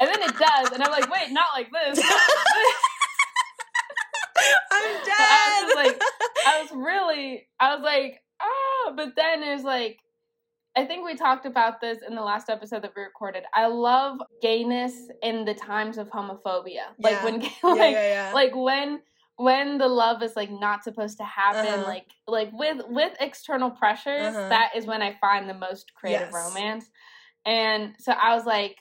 And 0.00 0.08
then 0.08 0.22
it 0.28 0.38
does 0.38 0.72
and 0.72 0.82
i'm 0.82 0.90
like 0.90 1.10
wait 1.10 1.30
not 1.32 1.48
like 1.54 1.70
this. 1.70 1.98
I'm 4.72 5.04
dead 5.04 5.16
I 5.18 5.64
was 5.66 5.74
like 5.74 6.02
i 6.46 6.62
was 6.62 6.70
really 6.72 7.46
i 7.60 7.74
was 7.74 7.84
like 7.84 8.22
oh 8.40 8.92
but 8.96 9.14
then 9.16 9.42
it 9.42 9.52
was 9.54 9.64
like 9.64 9.98
I 10.76 10.84
think 10.84 11.04
we 11.04 11.16
talked 11.16 11.46
about 11.46 11.80
this 11.80 11.98
in 12.06 12.14
the 12.14 12.22
last 12.22 12.48
episode 12.48 12.82
that 12.82 12.92
we 12.96 13.02
recorded. 13.02 13.42
I 13.52 13.66
love 13.66 14.18
gayness 14.40 15.08
in 15.22 15.44
the 15.44 15.54
times 15.54 15.98
of 15.98 16.08
homophobia. 16.10 16.92
Like 16.98 17.14
yeah. 17.14 17.24
when 17.24 17.34
like 17.40 17.52
yeah, 17.62 18.28
yeah, 18.28 18.32
like 18.32 18.54
when 18.54 19.00
when 19.36 19.78
the 19.78 19.88
love 19.88 20.22
is 20.22 20.36
like 20.36 20.50
not 20.50 20.84
supposed 20.84 21.16
to 21.16 21.24
happen 21.24 21.80
uh-huh. 21.80 21.88
like 21.88 22.06
like 22.26 22.50
with 22.52 22.82
with 22.88 23.12
external 23.20 23.70
pressures 23.70 24.26
uh-huh. 24.26 24.48
that 24.50 24.70
is 24.76 24.86
when 24.86 25.02
I 25.02 25.16
find 25.20 25.48
the 25.48 25.54
most 25.54 25.92
creative 25.94 26.28
yes. 26.32 26.54
romance. 26.54 26.90
And 27.44 27.94
so 27.98 28.12
I 28.12 28.34
was 28.34 28.44
like 28.44 28.76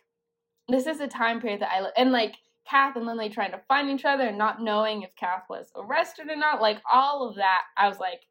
this 0.68 0.86
is 0.86 1.00
a 1.00 1.08
time 1.08 1.42
period 1.42 1.62
that 1.62 1.72
I 1.74 1.80
lo- 1.82 1.92
and 1.98 2.12
like 2.12 2.36
Kath 2.70 2.96
and 2.96 3.06
Lindley 3.06 3.30
trying 3.30 3.52
to 3.52 3.62
find 3.68 3.90
each 3.90 4.06
other 4.06 4.28
and 4.28 4.38
not 4.38 4.62
knowing 4.62 5.02
if 5.02 5.16
Kath 5.16 5.46
was 5.50 5.72
arrested 5.76 6.30
or 6.30 6.36
not, 6.36 6.62
like 6.62 6.80
all 6.92 7.28
of 7.28 7.36
that, 7.38 7.64
I 7.76 7.88
was 7.88 7.98
like, 8.00 8.22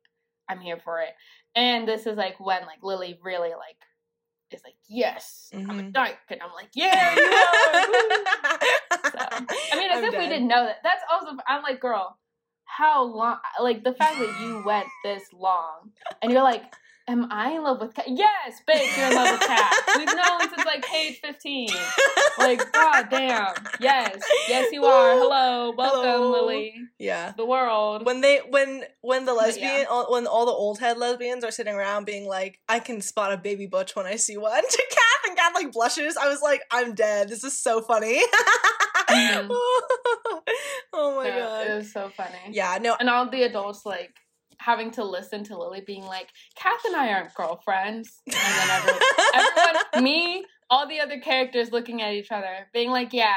I'm 0.49 0.61
here 0.61 0.79
for 0.83 1.01
it. 1.01 1.11
And 1.59 1.89
this 1.89 2.07
is 2.07 2.17
like 2.17 2.39
when 2.39 2.63
like 2.67 2.85
Lily 2.85 3.19
really 3.21 3.49
like 3.49 3.77
is 4.53 4.63
like, 4.65 4.77
yes, 4.89 5.51
mm-hmm. 5.53 5.69
I'm 5.69 5.79
a 5.79 5.83
mm-hmm. 5.83 5.91
dyke, 5.91 6.19
and 6.31 6.41
I'm 6.41 6.53
like, 6.55 6.69
yeah, 6.73 7.17
you 7.17 7.23
are. 7.23 7.85
so, 9.11 9.19
I 9.73 9.77
mean, 9.77 9.91
as 9.91 9.99
I'm 9.99 10.05
if 10.05 10.13
dead. 10.13 10.21
we 10.21 10.29
didn't 10.29 10.47
know 10.47 10.65
that. 10.65 10.77
That's 10.85 11.03
also. 11.11 11.37
I'm 11.49 11.65
like, 11.65 11.81
girl, 11.81 12.17
how 12.65 13.03
long? 13.03 13.39
Like 13.61 13.83
the 13.83 13.93
fact 13.93 14.21
that 14.21 14.41
you 14.41 14.63
went 14.65 14.87
this 15.03 15.25
long, 15.33 15.91
and 16.23 16.31
you're 16.31 16.45
like, 16.45 16.63
Am 17.09 17.27
I 17.31 17.53
in 17.53 17.63
love 17.63 17.81
with 17.81 17.95
Cat? 17.95 18.05
Yes, 18.07 18.61
bitch, 18.69 18.95
you're 18.99 19.07
in 19.07 19.15
love 19.15 19.31
with 19.33 19.41
Cat. 19.41 19.73
We've 19.97 20.07
known 20.15 20.41
since 20.41 20.67
like 20.67 20.85
page 20.85 21.19
15. 21.21 21.71
Like, 22.39 22.71
god 22.71 23.09
damn. 23.11 23.55
Yes. 23.81 24.21
Yes, 24.47 24.71
you 24.73 24.85
are. 24.85 25.15
Hello. 25.15 25.73
Welcome, 25.75 26.03
Hello. 26.03 26.31
Lily. 26.33 26.75
Yeah. 26.99 27.33
The 27.35 27.47
world. 27.47 28.05
When 28.05 28.21
they 28.21 28.41
when 28.51 28.85
when 29.01 29.25
the 29.25 29.33
lesbian 29.33 29.87
yeah. 29.89 30.05
when 30.11 30.27
all 30.27 30.45
the 30.45 30.53
old 30.53 30.81
head 30.81 30.99
lesbians 30.99 31.45
are 31.45 31.51
sitting 31.51 31.75
around 31.75 32.05
being 32.05 32.27
like, 32.27 32.61
I 32.69 32.79
can 32.79 33.01
spot 33.01 33.33
a 33.33 33.39
baby 33.39 33.67
butch 33.67 33.97
when 33.97 34.05
I 34.05 34.17
see 34.17 34.37
one 34.37 34.63
to 34.71 34.85
Kath 34.91 35.29
and 35.29 35.37
Kath 35.37 35.55
like 35.55 35.73
blushes. 35.73 36.19
I 36.19 36.29
was 36.29 36.43
like, 36.43 36.61
I'm 36.71 36.95
dead. 36.95 37.31
This 37.31 37.43
is 37.43 37.59
so 37.59 37.81
funny. 37.81 38.19
mm-hmm. 39.09 39.51
oh 40.93 41.17
my 41.17 41.27
yeah, 41.27 41.39
god. 41.39 41.67
It 41.69 41.75
was 41.75 41.91
so 41.91 42.11
funny. 42.15 42.37
Yeah, 42.51 42.77
no. 42.83 42.97
And 43.01 43.09
all 43.09 43.31
the 43.31 43.45
adults 43.45 43.87
like 43.87 44.13
having 44.69 44.90
to 44.90 45.03
listen 45.03 45.43
to 45.45 45.57
Lily 45.57 45.81
being 45.81 46.05
like, 46.05 46.28
Kath 46.55 46.85
and 46.85 46.95
I 46.95 47.11
aren't 47.11 47.32
girlfriends. 47.32 48.20
And 48.27 48.35
then 48.35 48.69
everyone, 48.70 49.01
everyone, 49.35 50.05
me, 50.05 50.45
all 50.69 50.86
the 50.86 51.01
other 51.01 51.20
characters 51.20 51.73
looking 51.73 52.03
at 52.03 52.12
each 52.12 52.31
other, 52.31 52.69
being 52.74 52.90
like, 52.90 53.15
yeah, 53.15 53.32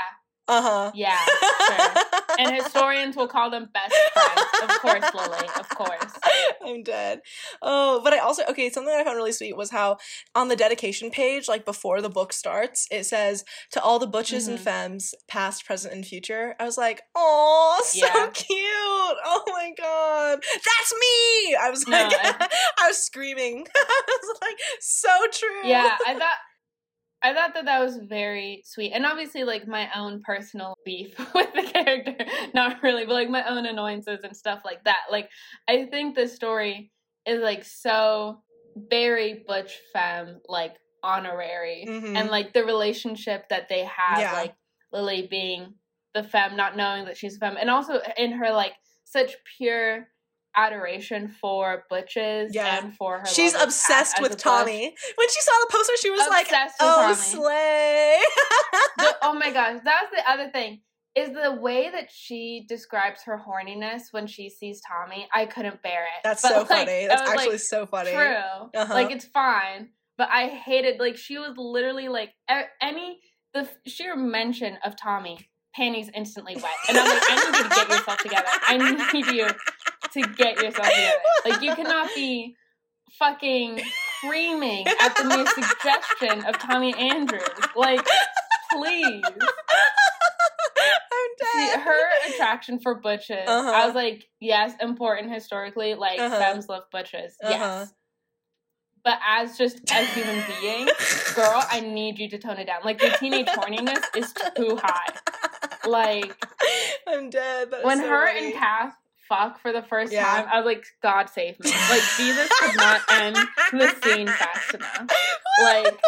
uh 0.50 0.62
huh. 0.62 0.92
Yeah, 0.94 1.18
sure. 1.68 2.21
And 2.40 2.56
historians 2.56 3.16
will 3.16 3.28
call 3.28 3.50
them 3.50 3.70
best 3.74 3.96
friends. 4.14 4.52
Of 4.64 4.80
course, 4.82 5.14
Lily. 5.14 5.50
Of 5.58 5.70
course. 5.70 6.20
I'm 6.66 6.84
dead. 6.84 7.22
Oh, 7.62 8.02
but 8.04 8.14
I 8.14 8.20
also 8.20 8.44
okay. 8.50 8.70
Something 8.70 8.92
that 8.94 9.02
I 9.02 9.04
found 9.04 9.18
really 9.18 9.32
sweet 9.32 9.56
was 9.56 9.72
how 9.72 9.98
on 10.36 10.48
the 10.48 10.56
dedication 10.56 11.12
page, 11.12 11.48
like 11.48 11.66
before 11.66 12.02
the 12.02 12.10
book 12.10 12.34
starts, 12.34 12.88
it 12.92 13.06
says 13.06 13.44
to 13.72 13.82
all 13.82 14.00
the 14.00 14.08
butches 14.08 14.44
mm-hmm. 14.44 14.54
and 14.54 14.60
femmes, 14.60 15.14
past, 15.28 15.66
present, 15.66 15.94
and 15.94 16.06
future. 16.06 16.56
I 16.60 16.66
was 16.66 16.78
like, 16.78 17.02
oh, 17.16 17.82
so 17.86 18.06
yeah. 18.06 18.28
cute. 18.34 18.60
Oh 18.60 19.44
my 19.48 19.72
god, 19.78 20.40
that's 20.42 20.94
me. 20.94 21.56
I 21.56 21.70
was 21.70 21.88
like, 21.88 22.12
no, 22.12 22.18
I, 22.18 22.48
I 22.80 22.88
was 22.88 22.98
screaming. 22.98 23.66
I 23.76 24.02
was 24.08 24.40
like, 24.42 24.58
so 24.80 25.10
true. 25.32 25.70
Yeah, 25.70 25.98
I 26.08 26.14
thought 26.14 26.38
I 27.24 27.34
thought 27.34 27.54
that 27.54 27.66
that 27.66 27.80
was 27.80 27.98
very 27.98 28.64
sweet. 28.66 28.92
And 28.94 29.06
obviously, 29.06 29.44
like, 29.44 29.68
my 29.68 29.90
own 29.96 30.22
personal 30.24 30.76
beef 30.86 31.18
with 31.36 31.54
the 31.54 31.64
character. 31.64 32.16
Not 32.54 32.82
really, 32.82 33.06
but 33.06 33.14
like 33.14 33.30
my 33.30 33.48
own 33.48 33.66
annoyances 33.66 34.22
and 34.24 34.36
stuff 34.36 34.62
like 34.66 34.84
that. 34.86 35.04
Like, 35.12 35.30
I 35.68 35.86
think 35.86 36.16
the 36.16 36.28
story 36.28 36.92
is 37.26 37.42
like 37.42 37.64
so 37.64 38.42
very 38.76 39.44
Butch 39.48 39.78
Femme, 39.94 40.40
like, 40.48 40.76
honorary. 41.04 41.86
Mm-hmm. 41.88 42.16
And 42.16 42.30
like 42.30 42.54
the 42.54 42.66
relationship 42.66 43.50
that 43.50 43.70
they 43.70 43.86
have, 43.86 44.20
yeah. 44.20 44.34
like, 44.34 44.56
Lily 44.92 45.28
being 45.30 45.76
the 46.14 46.24
femme, 46.24 46.58
not 46.58 46.76
knowing 46.76 47.06
that 47.06 47.18
she's 47.18 47.36
a 47.36 47.40
femme. 47.40 47.58
And 47.60 47.70
also 47.70 48.02
in 48.18 48.32
her, 48.34 48.52
like, 48.52 48.74
such 49.04 49.36
pure 49.58 50.08
adoration 50.56 51.28
for 51.28 51.84
Butches 51.90 52.54
yeah. 52.54 52.80
and 52.84 52.96
for 52.96 53.20
her. 53.20 53.26
She's 53.26 53.54
obsessed 53.54 54.22
with 54.22 54.38
Tommy. 54.38 54.94
When 55.16 55.30
she 55.30 55.42
saw 55.42 55.52
the 55.62 55.68
poster, 55.72 55.94
she 56.02 56.10
was 56.10 56.22
obsessed 56.22 56.52
like, 56.52 56.72
"Oh, 56.80 57.14
slay!" 57.14 58.20
the, 58.98 59.16
oh 59.24 59.34
my 59.34 59.52
gosh, 59.52 59.80
that 59.84 60.02
was 60.04 60.12
the 60.16 60.32
other 60.32 60.50
thing. 60.52 60.82
is 61.16 61.30
the 61.30 61.54
way 61.60 61.90
that 61.90 62.10
she 62.12 62.66
describes 62.68 63.24
her 63.26 63.40
horniness 63.40 64.04
when 64.12 64.28
she 64.28 64.50
sees 64.50 64.82
Tommy. 64.88 65.28
I 65.34 65.46
couldn't 65.46 65.82
bear 65.82 66.04
it. 66.04 66.22
That's 66.24 66.42
But, 66.42 66.50
so 66.50 66.58
like, 66.60 66.68
funny. 66.68 67.08
That's 67.08 67.22
actually 67.22 67.50
like, 67.50 67.60
so 67.60 67.86
funny. 67.86 68.12
True. 68.12 68.26
Uh-huh. 68.74 68.94
Like 68.94 69.12
it's 69.12 69.26
fine, 69.26 69.90
but 70.18 70.30
I 70.30 70.48
hated 70.48 71.00
like 71.00 71.18
she 71.18 71.38
was 71.38 71.54
literally 71.58 72.08
like 72.08 72.32
any 72.82 73.20
the 73.54 73.68
sheer 73.86 74.16
mention 74.16 74.78
of 74.86 74.96
Tommy 74.96 75.38
panties 75.76 76.10
instantly 76.14 76.56
wet, 76.56 76.66
and 76.90 76.98
I'm 76.98 77.08
like, 77.08 77.24
I 77.30 77.36
need 77.36 77.58
you 77.58 77.64
to 77.64 77.70
get 77.70 77.90
yourself 77.90 78.18
together. 78.20 78.48
I 78.68 78.78
need 79.14 79.26
you 79.28 79.48
to 80.14 80.22
get 80.22 80.56
yourself 80.62 80.88
together. 80.88 81.12
Like 81.46 81.62
you 81.62 81.76
cannot 81.76 82.10
be 82.16 82.56
fucking 83.20 83.82
screaming 84.20 84.86
at 84.88 85.16
the 85.16 85.24
mere 85.26 85.46
suggestion 85.48 86.46
of 86.46 86.58
Tommy 86.60 86.94
Andrews. 86.96 87.42
Like, 87.76 88.06
please. 88.72 89.24
I'm 90.78 91.48
See, 91.54 91.68
dead. 91.68 91.80
her 91.82 92.00
attraction 92.30 92.80
for 92.80 92.96
butches, 92.96 93.48
Uh-huh. 93.48 93.72
I 93.72 93.86
was 93.86 93.96
like, 93.96 94.28
yes, 94.40 94.74
important 94.82 95.32
historically, 95.34 95.96
like 95.96 96.20
Uh-huh. 96.20 96.38
femmes 96.40 96.68
love 96.70 96.84
butches, 96.92 97.36
Uh-huh. 97.44 97.52
yes. 97.54 97.94
But 99.04 99.18
as 99.28 99.58
just 99.58 99.80
a 99.92 100.06
human 100.06 100.44
being, 100.62 100.86
girl, 101.36 101.64
I 101.72 101.80
need 101.80 102.20
you 102.20 102.30
to 102.30 102.38
tone 102.38 102.58
it 102.58 102.66
down. 102.68 102.82
Like 102.86 103.02
your 103.02 103.12
teenage 103.18 103.48
horniness 103.58 104.04
is 104.16 104.32
too 104.56 104.80
high. 104.82 105.14
Like 105.88 106.36
I'm 107.08 107.32
dead. 107.32 107.70
When 107.82 107.98
so 107.98 108.08
her 108.08 108.28
funny. 108.28 108.46
and 108.46 108.54
Kath 108.54 108.96
fuck 109.32 109.62
for 109.62 109.72
the 109.72 109.82
first 109.84 110.12
Yeah. 110.12 110.26
time, 110.26 110.46
I 110.52 110.58
was 110.58 110.66
like, 110.66 110.84
God 111.02 111.30
save 111.30 111.58
me. 111.60 111.72
Like 111.90 112.02
Jesus 112.18 112.50
could 112.60 112.76
not 112.76 113.02
end 113.10 113.38
the 113.72 113.96
scene 114.04 114.28
fast 114.28 114.74
enough. 114.74 115.08
Like 115.64 116.00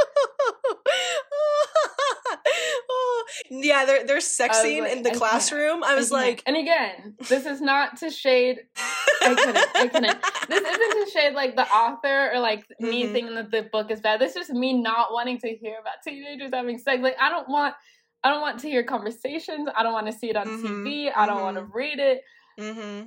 yeah, 3.49 3.85
their 3.85 4.05
their 4.05 4.19
sex 4.21 4.57
I 4.57 4.61
was 4.61 4.71
scene 4.71 4.83
like, 4.83 4.91
in 4.97 5.03
the 5.03 5.11
I 5.11 5.15
classroom. 5.15 5.83
I 5.83 5.95
was 5.95 6.11
I 6.11 6.15
like, 6.15 6.43
and 6.45 6.57
again, 6.57 7.15
this 7.29 7.45
is 7.45 7.61
not 7.61 7.97
to 7.97 8.09
shade. 8.09 8.59
I 9.21 9.35
couldn't. 9.35 9.57
I 9.75 9.87
couldn't. 9.87 10.17
This 10.49 10.61
isn't 10.61 11.05
to 11.05 11.11
shade 11.11 11.33
like 11.33 11.55
the 11.55 11.67
author 11.69 12.31
or 12.33 12.39
like 12.39 12.65
me 12.79 13.07
Mhm. 13.07 13.13
thinking 13.13 13.35
that 13.35 13.51
the 13.51 13.63
book 13.71 13.91
is 13.91 14.01
bad. 14.01 14.19
This 14.19 14.31
is 14.35 14.47
just 14.47 14.51
me 14.51 14.73
not 14.73 15.13
wanting 15.13 15.39
to 15.39 15.49
hear 15.55 15.77
about 15.79 15.95
teenagers 16.05 16.51
having 16.53 16.77
sex. 16.77 17.01
Like 17.01 17.15
I 17.21 17.29
don't 17.29 17.47
want. 17.47 17.75
I 18.25 18.29
don't 18.29 18.41
want 18.41 18.59
to 18.61 18.69
hear 18.69 18.83
conversations. 18.83 19.67
I 19.75 19.83
don't 19.83 19.91
want 19.93 20.07
to 20.07 20.13
see 20.13 20.29
it 20.29 20.37
on 20.37 20.47
Mhm, 20.47 20.61
TV. 20.85 21.11
I 21.13 21.25
don't 21.25 21.41
want 21.41 21.57
to 21.57 21.63
read 21.65 21.99
it. 21.99 22.21
Mm-hmm. 22.59 23.05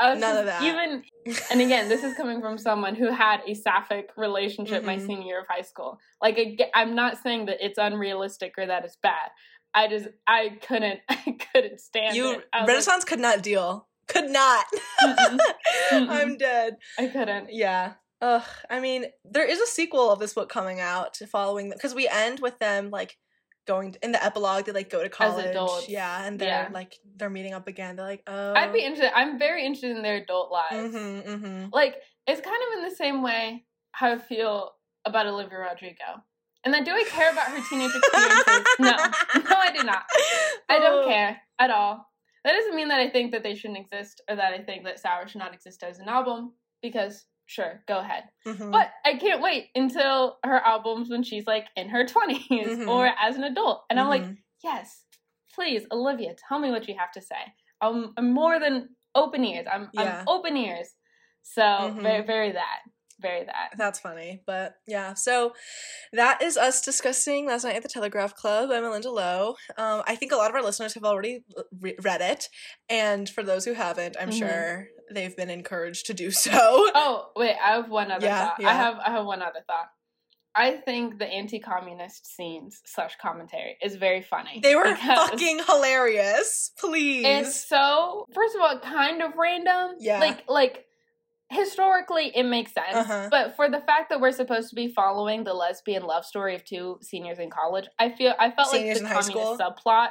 None 0.00 0.20
just, 0.20 0.38
of 0.38 0.46
that. 0.46 0.62
Even 0.62 1.02
and 1.50 1.60
again, 1.60 1.88
this 1.88 2.04
is 2.04 2.14
coming 2.14 2.40
from 2.40 2.56
someone 2.56 2.94
who 2.94 3.10
had 3.10 3.40
a 3.46 3.54
sapphic 3.54 4.10
relationship 4.16 4.84
my 4.84 4.96
Mhm. 4.96 5.06
senior 5.06 5.26
year 5.26 5.40
of 5.40 5.46
high 5.48 5.62
school. 5.62 5.98
Like, 6.22 6.38
I'm 6.74 6.94
not 6.94 7.18
saying 7.18 7.46
that 7.46 7.58
it's 7.60 7.78
unrealistic 7.78 8.54
or 8.56 8.66
that 8.66 8.84
it's 8.84 8.96
bad. 8.96 9.30
I 9.74 9.88
just, 9.88 10.08
I 10.26 10.58
couldn't, 10.66 11.00
I 11.08 11.36
couldn't 11.52 11.80
stand 11.80 12.16
you 12.16 12.30
it. 12.30 12.44
Renaissance 12.66 13.04
could 13.04 13.20
not 13.20 13.42
deal. 13.42 13.88
Could 14.06 14.30
not. 14.30 14.64
Mm-mm. 15.02 15.38
Mm-mm. 15.90 16.08
I'm 16.08 16.36
dead. 16.38 16.76
I 16.98 17.08
couldn't. 17.08 17.52
Yeah. 17.52 17.94
Ugh. 18.22 18.42
I 18.70 18.80
mean, 18.80 19.06
there 19.24 19.44
is 19.44 19.60
a 19.60 19.66
sequel 19.66 20.10
of 20.10 20.18
this 20.18 20.32
book 20.34 20.48
coming 20.48 20.80
out 20.80 21.18
following 21.30 21.70
because 21.70 21.94
we 21.94 22.08
end 22.08 22.40
with 22.40 22.58
them 22.58 22.90
like 22.90 23.18
going 23.68 23.94
in 24.02 24.10
the 24.10 24.24
epilogue. 24.24 24.64
They 24.64 24.72
like 24.72 24.90
go 24.90 25.02
to 25.04 25.08
college. 25.08 25.46
adults. 25.46 25.88
Yeah, 25.88 26.24
and 26.24 26.38
they're 26.40 26.48
Yeah. 26.48 26.68
like 26.72 26.96
they're 27.16 27.30
meeting 27.30 27.54
up 27.54 27.68
again. 27.68 27.94
They're 27.94 28.04
like, 28.14 28.24
oh. 28.26 28.54
I'd 28.54 28.72
be 28.72 28.80
interested. 28.80 29.16
I'm 29.16 29.38
very 29.38 29.64
interested 29.64 29.96
in 29.96 30.02
their 30.02 30.16
adult 30.16 30.50
lives. 30.50 30.94
Mm-hmm, 30.96 31.30
mm-hmm. 31.30 31.64
Like, 31.72 31.94
it's 32.26 32.40
kind 32.40 32.56
of 32.56 32.78
in 32.78 32.88
the 32.88 32.96
same 32.96 33.22
way 33.22 33.64
how 33.92 34.12
I 34.14 34.18
feel 34.18 34.72
about 35.04 35.26
Olivia 35.28 35.58
Rodrigo. 35.58 36.10
And 36.64 36.74
then, 36.74 36.82
do 36.82 36.90
I 36.90 37.04
care 37.04 37.30
about 37.30 37.46
her 37.48 37.60
teenage 37.70 37.92
experiences? 37.94 38.66
no, 38.80 38.90
no, 39.50 39.56
I 39.56 39.70
do 39.76 39.84
not. 39.84 40.02
I 40.68 40.78
don't 40.80 41.04
Oh. 41.04 41.08
care 41.08 41.40
at 41.60 41.70
all. 41.70 42.04
That 42.44 42.52
doesn't 42.52 42.74
mean 42.74 42.88
that 42.88 43.00
I 43.00 43.10
think 43.10 43.32
that 43.32 43.42
they 43.42 43.54
shouldn't 43.54 43.78
exist 43.78 44.22
or 44.28 44.36
that 44.36 44.52
I 44.54 44.62
think 44.62 44.84
that 44.84 44.98
Sour 44.98 45.28
should 45.28 45.38
not 45.38 45.54
exist 45.54 45.82
as 45.82 45.98
an 45.98 46.08
album 46.08 46.54
because 46.82 47.26
sure, 47.48 47.82
go 47.88 47.98
ahead. 47.98 48.24
Mhm. 48.46 48.70
But 48.70 48.90
I 49.04 49.16
can't 49.16 49.40
wait 49.42 49.70
until 49.74 50.38
her 50.44 50.58
albums 50.64 51.08
when 51.10 51.22
she's 51.22 51.46
like 51.46 51.66
in 51.76 51.88
her 51.88 52.04
20s 52.04 52.68
Mhm. 52.78 52.88
or 52.88 53.06
as 53.18 53.36
an 53.36 53.44
adult. 53.44 53.84
And 53.90 53.98
I'm 53.98 54.08
like, 54.08 54.22
Mhm. 54.22 54.36
yes, 54.62 55.04
please, 55.54 55.84
Olivia, 55.90 56.34
tell 56.48 56.58
me 56.58 56.70
what 56.70 56.86
you 56.86 56.94
have 56.96 57.10
to 57.12 57.20
say. 57.22 57.54
I'm, 57.80 58.12
I'm 58.16 58.30
more 58.32 58.60
than 58.60 58.90
open 59.14 59.44
ears. 59.44 59.66
I'm, 59.72 59.88
Yeah. 59.94 60.20
I'm 60.20 60.28
open 60.28 60.56
ears. 60.56 60.94
So 61.42 61.62
Mhm. 61.62 62.02
very, 62.02 62.22
very 62.26 62.52
that. 62.52 62.80
Very 63.20 63.44
that. 63.44 63.70
That's 63.76 63.98
funny, 63.98 64.42
but 64.46 64.76
yeah. 64.86 65.14
So 65.14 65.54
that 66.12 66.40
is 66.42 66.56
us 66.56 66.80
discussing 66.82 67.46
last 67.46 67.64
night 67.64 67.74
at 67.76 67.82
the 67.82 67.88
Telegraph 67.88 68.34
Club 68.36 68.68
by 68.68 68.76
Malinda 68.76 69.12
Lo. 69.12 69.56
Um, 69.76 70.02
I 70.06 70.14
think 70.14 70.30
a 70.32 70.36
lot 70.36 70.50
of 70.50 70.54
our 70.54 70.62
listeners 70.62 70.94
have 70.94 71.04
already 71.04 71.44
re- 71.80 71.96
read 72.02 72.20
it, 72.20 72.48
and 72.88 73.28
for 73.28 73.42
those 73.42 73.64
who 73.64 73.72
haven't, 73.74 74.16
I'm 74.20 74.30
Mhm. 74.30 74.38
sure 74.38 74.88
they've 75.10 75.36
been 75.36 75.50
encouraged 75.50 76.06
to 76.06 76.14
do 76.14 76.30
so. 76.44 76.52
Oh 76.94 77.30
wait, 77.34 77.56
I 77.62 77.72
have 77.72 77.90
one 77.90 78.10
other 78.12 78.26
Yeah, 78.26 78.48
thought. 78.50 78.56
yeah. 78.60 78.68
I 78.68 78.72
have 78.74 78.94
I 79.04 79.10
have 79.10 79.24
one 79.26 79.42
other 79.42 79.60
thought. 79.66 79.88
I 80.54 80.72
think 80.78 81.18
the 81.20 81.26
anti-communist 81.26 82.26
scenes 82.34 82.80
slash 82.84 83.16
commentary 83.22 83.76
is 83.80 83.94
very 83.94 84.22
funny. 84.22 84.58
They 84.60 84.74
were 84.74 84.96
fucking 84.96 85.60
hilarious. 85.66 86.72
Please. 86.78 87.24
It's 87.26 87.68
so 87.68 88.26
first 88.34 88.56
of 88.56 88.62
all 88.62 88.78
kind 88.80 89.22
of 89.22 89.32
random. 89.36 89.96
Yeah. 90.00 90.18
Like 90.18 90.44
like 90.48 90.84
historically 91.50 92.30
it 92.36 92.44
makes 92.44 92.72
sense. 92.72 92.94
Uh-huh. 92.94 93.28
But 93.30 93.56
for 93.56 93.68
the 93.70 93.80
fact 93.80 94.10
that 94.10 94.20
we're 94.20 94.32
supposed 94.32 94.68
to 94.70 94.74
be 94.74 94.88
following 94.88 95.44
the 95.44 95.54
lesbian 95.54 96.02
love 96.02 96.24
story 96.24 96.54
of 96.54 96.64
two 96.64 96.98
seniors 97.02 97.38
in 97.38 97.50
college, 97.50 97.86
I 97.98 98.10
feel 98.10 98.34
I 98.38 98.50
felt 98.50 98.68
Seniors 98.68 99.00
like 99.02 99.08
the 99.10 99.14
communist 99.14 99.30
school? 99.30 99.58
subplot 99.58 100.08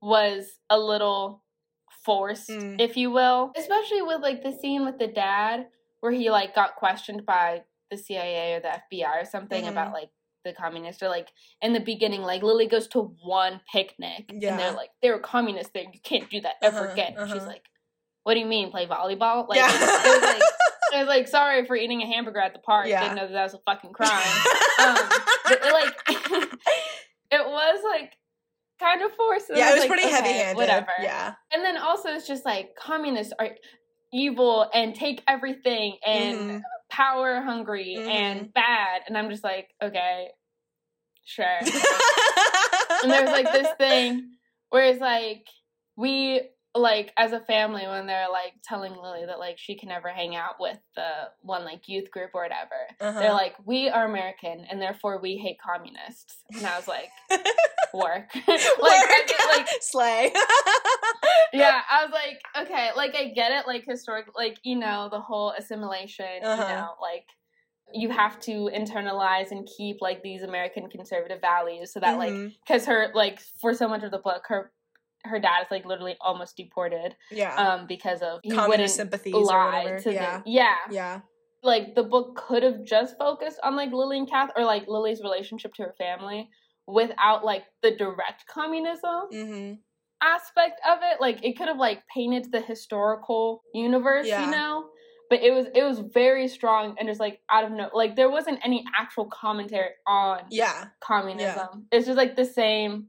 was 0.00 0.46
a 0.70 0.78
little 0.78 1.42
forced, 2.04 2.48
Mm. 2.50 2.80
if 2.80 2.96
you 2.96 3.10
will. 3.10 3.52
Especially 3.56 4.02
with 4.02 4.20
like 4.20 4.42
the 4.42 4.52
scene 4.52 4.84
with 4.84 4.98
the 4.98 5.06
dad 5.06 5.66
where 6.00 6.12
he 6.12 6.30
like 6.30 6.54
got 6.54 6.74
questioned 6.76 7.24
by 7.24 7.62
the 7.90 7.96
CIA 7.96 8.54
or 8.54 8.60
the 8.60 8.68
FBI 8.68 9.20
or 9.20 9.24
something 9.24 9.64
Mhm. 9.64 9.68
about 9.70 9.92
like 9.92 10.10
the 10.44 10.52
communists 10.52 11.00
or 11.02 11.08
like 11.08 11.30
in 11.60 11.72
the 11.72 11.78
beginning 11.78 12.22
like 12.22 12.42
Lily 12.42 12.66
goes 12.66 12.88
to 12.88 13.00
one 13.22 13.60
picnic 13.70 14.28
Yeah. 14.32 14.50
and 14.50 14.58
they're 14.58 14.72
like 14.72 14.90
they're 15.00 15.18
communists 15.20 15.70
there 15.72 15.84
you 15.84 16.00
can't 16.02 16.28
do 16.28 16.40
that 16.40 16.56
ever 16.62 16.78
Uh-huh, 16.80 16.92
again. 16.92 17.12
She's 17.12 17.36
uh-huh. 17.36 17.46
like 17.46 17.68
what 18.24 18.34
do 18.34 18.40
you 18.40 18.46
mean 18.46 18.70
play 18.70 18.86
volleyball? 18.86 19.48
Like 19.48 19.58
yeah. 19.58 19.68
it 19.70 20.20
was 20.20 20.22
like 20.22 20.42
I 20.94 20.98
was 20.98 21.08
like, 21.08 21.26
sorry 21.28 21.64
for 21.64 21.74
eating 21.74 22.02
a 22.02 22.06
hamburger 22.06 22.38
at 22.40 22.52
the 22.52 22.58
park. 22.58 22.86
Yeah. 22.86 23.00
Didn't 23.02 23.16
know 23.16 23.26
that, 23.26 23.32
that 23.32 23.42
was 23.44 23.54
a 23.54 23.58
fucking 23.64 23.92
crime. 23.92 24.10
um, 24.84 24.96
it, 25.46 25.72
like, 25.72 25.94
it 27.30 27.46
was 27.46 27.80
like 27.82 28.12
kind 28.78 29.00
of 29.02 29.10
forced. 29.12 29.46
yeah, 29.54 29.70
it 29.70 29.72
was 29.72 29.80
like, 29.80 29.88
pretty 29.88 30.04
okay, 30.04 30.12
heavy-handed. 30.12 30.56
Whatever. 30.56 30.90
Yeah. 31.00 31.32
And 31.50 31.64
then 31.64 31.78
also, 31.78 32.10
it's 32.10 32.26
just 32.26 32.44
like 32.44 32.76
communists 32.76 33.32
are 33.38 33.48
evil 34.12 34.68
and 34.74 34.94
take 34.94 35.22
everything 35.26 35.96
and 36.06 36.38
Mhm. 36.38 36.62
power 36.90 37.40
hungry 37.40 37.96
Mhm. 37.98 38.06
and 38.08 38.52
bad. 38.52 39.02
And 39.06 39.16
I'm 39.16 39.30
just 39.30 39.42
like, 39.42 39.70
okay, 39.82 40.28
sure. 41.24 41.46
and 43.02 43.10
there's 43.10 43.30
like 43.30 43.50
this 43.50 43.68
thing 43.78 44.30
where 44.68 44.84
it's 44.84 45.00
like 45.00 45.46
we 45.96 46.42
like 46.74 47.12
as 47.18 47.32
a 47.32 47.40
family 47.40 47.86
when 47.86 48.06
they're 48.06 48.30
like 48.30 48.54
telling 48.64 48.92
Lily 48.96 49.26
that 49.26 49.38
like 49.38 49.58
she 49.58 49.74
can 49.76 49.90
never 49.90 50.08
hang 50.08 50.34
out 50.34 50.54
with 50.58 50.78
the 50.96 51.08
one 51.42 51.64
like 51.64 51.86
youth 51.88 52.10
group 52.10 52.30
or 52.34 52.42
whatever. 52.42 52.86
Uh-huh. 53.00 53.20
They're 53.20 53.32
like, 53.32 53.54
we 53.66 53.88
are 53.90 54.06
American 54.06 54.64
and 54.70 54.80
therefore 54.80 55.20
we 55.20 55.36
hate 55.36 55.58
communists. 55.60 56.36
And 56.56 56.64
I 56.66 56.76
was 56.76 56.88
like, 56.88 57.10
work. 57.94 58.30
like, 58.34 58.46
I 58.48 59.24
get, 59.26 59.56
like 59.58 59.68
slay. 59.82 60.32
yeah, 61.52 61.80
I 61.90 62.04
was 62.04 62.12
like, 62.12 62.66
okay, 62.66 62.88
like 62.96 63.14
I 63.14 63.28
get 63.34 63.52
it, 63.52 63.66
like 63.66 63.84
historic, 63.86 64.26
like 64.34 64.58
you 64.62 64.76
know 64.78 65.08
the 65.10 65.20
whole 65.20 65.52
assimilation, 65.58 66.24
Uh-huh. 66.42 66.62
you 66.62 66.68
know, 66.74 66.88
like 67.00 67.26
you 67.94 68.08
have 68.08 68.40
to 68.40 68.70
internalize 68.74 69.50
and 69.50 69.68
keep 69.76 69.98
like 70.00 70.22
these 70.22 70.42
American 70.42 70.88
conservative 70.88 71.42
values 71.42 71.92
so 71.92 72.00
that 72.00 72.16
like 72.16 72.32
Mhm. 72.32 72.54
because 72.66 72.86
her 72.86 73.08
like 73.14 73.38
for 73.60 73.74
so 73.74 73.86
much 73.86 74.02
of 74.02 74.10
the 74.10 74.18
book 74.18 74.44
her 74.48 74.72
her 75.24 75.38
dad 75.38 75.62
is 75.62 75.70
like 75.70 75.84
literally 75.84 76.16
almost 76.20 76.56
deported 76.56 77.14
yeah. 77.30 77.54
um 77.54 77.86
because 77.86 78.22
of 78.22 78.40
he 78.42 78.50
Communist 78.50 78.96
sympathies 78.96 79.34
or 79.34 79.44
lie 79.44 79.82
whatever. 79.84 80.00
to 80.00 80.12
yeah. 80.12 80.38
the 80.44 80.50
yeah 80.50 80.74
Yeah. 80.90 81.20
like 81.62 81.94
the 81.94 82.02
book 82.02 82.36
could 82.36 82.62
have 82.62 82.84
just 82.84 83.16
focused 83.18 83.60
on 83.62 83.76
like 83.76 83.92
Lily 83.92 84.18
and 84.18 84.28
Kath 84.28 84.50
or 84.56 84.64
like 84.64 84.88
Lily's 84.88 85.20
relationship 85.22 85.74
to 85.74 85.82
her 85.84 85.94
family 85.96 86.48
without 86.86 87.44
like 87.44 87.64
the 87.82 87.92
direct 87.96 88.46
communism 88.48 89.28
Mm-hmm. 89.32 89.74
aspect 90.22 90.80
of 90.88 90.98
it 91.02 91.20
like 91.20 91.44
it 91.44 91.56
could 91.56 91.68
have 91.68 91.78
like 91.78 92.02
painted 92.12 92.50
the 92.50 92.60
historical 92.60 93.62
universe 93.74 94.26
Yeah. 94.26 94.44
you 94.44 94.50
know 94.50 94.88
but 95.30 95.40
it 95.42 95.52
was 95.52 95.66
it 95.74 95.82
was 95.82 95.98
very 96.00 96.46
strong 96.48 96.94
and 96.98 97.08
just 97.08 97.20
like 97.20 97.40
out 97.50 97.64
of 97.64 97.70
no 97.72 97.88
like 97.94 98.16
there 98.16 98.28
wasn't 98.30 98.58
any 98.64 98.84
actual 98.98 99.26
commentary 99.26 99.90
on 100.06 100.40
Yeah. 100.50 100.86
communism 101.00 101.86
it's 101.92 102.06
just 102.06 102.16
like 102.18 102.34
the 102.36 102.44
same 102.44 103.06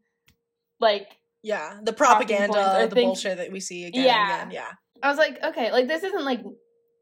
like 0.79 1.17
Yeah. 1.43 1.79
The 1.83 1.93
propaganda, 1.93 2.77
or 2.83 2.87
the 2.87 2.95
things- 2.95 3.05
bullshit 3.07 3.37
that 3.37 3.51
we 3.51 3.59
see 3.59 3.85
again 3.85 4.05
Yeah. 4.05 4.41
and 4.41 4.51
again. 4.51 4.63
Yeah. 4.63 4.71
I 5.03 5.09
was 5.09 5.17
like, 5.17 5.43
okay, 5.43 5.71
like 5.71 5.87
this 5.87 6.03
isn't 6.03 6.23
like 6.23 6.41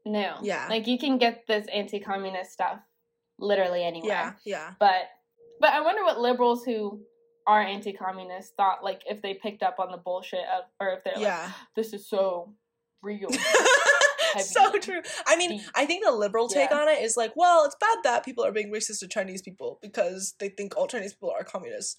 new. 0.04 0.30
Yeah. 0.42 0.66
Like 0.68 0.86
you 0.86 0.98
can 0.98 1.18
get 1.18 1.44
this 1.46 1.66
anti-communist 1.72 2.50
stuff 2.50 2.80
literally 3.38 3.84
anywhere. 3.84 4.36
Yeah. 4.44 4.58
Yeah. 4.58 4.70
But 4.80 5.08
but 5.60 5.70
I 5.72 5.80
wonder 5.80 6.02
what 6.02 6.18
liberals 6.20 6.64
who 6.64 7.00
are 7.46 7.60
anti-communist 7.60 8.54
thought 8.56 8.84
like 8.84 9.02
if 9.08 9.22
they 9.22 9.34
picked 9.34 9.62
up 9.62 9.76
on 9.78 9.90
the 9.90 9.96
bullshit 9.98 10.40
of 10.40 10.64
or 10.80 10.90
if 10.90 11.04
they're 11.04 11.14
like 11.14 11.22
yeah. 11.22 11.50
this 11.74 11.92
is 11.92 12.08
so 12.08 12.54
real 13.02 13.28
so 14.40 14.78
true. 14.78 15.02
I 15.26 15.36
mean. 15.36 15.60
I 15.74 15.86
think 15.86 16.04
the 16.04 16.12
liberal 16.12 16.48
take 16.48 16.70
Yeah. 16.70 16.78
on 16.78 16.88
it 16.88 17.02
is 17.02 17.16
like, 17.16 17.32
well, 17.36 17.64
it's 17.64 17.76
bad 17.80 17.98
that 18.04 18.24
people 18.24 18.44
are 18.44 18.52
being 18.52 18.70
racist 18.72 19.00
to 19.00 19.08
Chinese 19.08 19.42
people 19.42 19.78
because 19.82 20.34
they 20.38 20.48
think 20.48 20.76
all 20.76 20.86
Chinese 20.86 21.12
people 21.14 21.30
are 21.30 21.44
communists. 21.44 21.96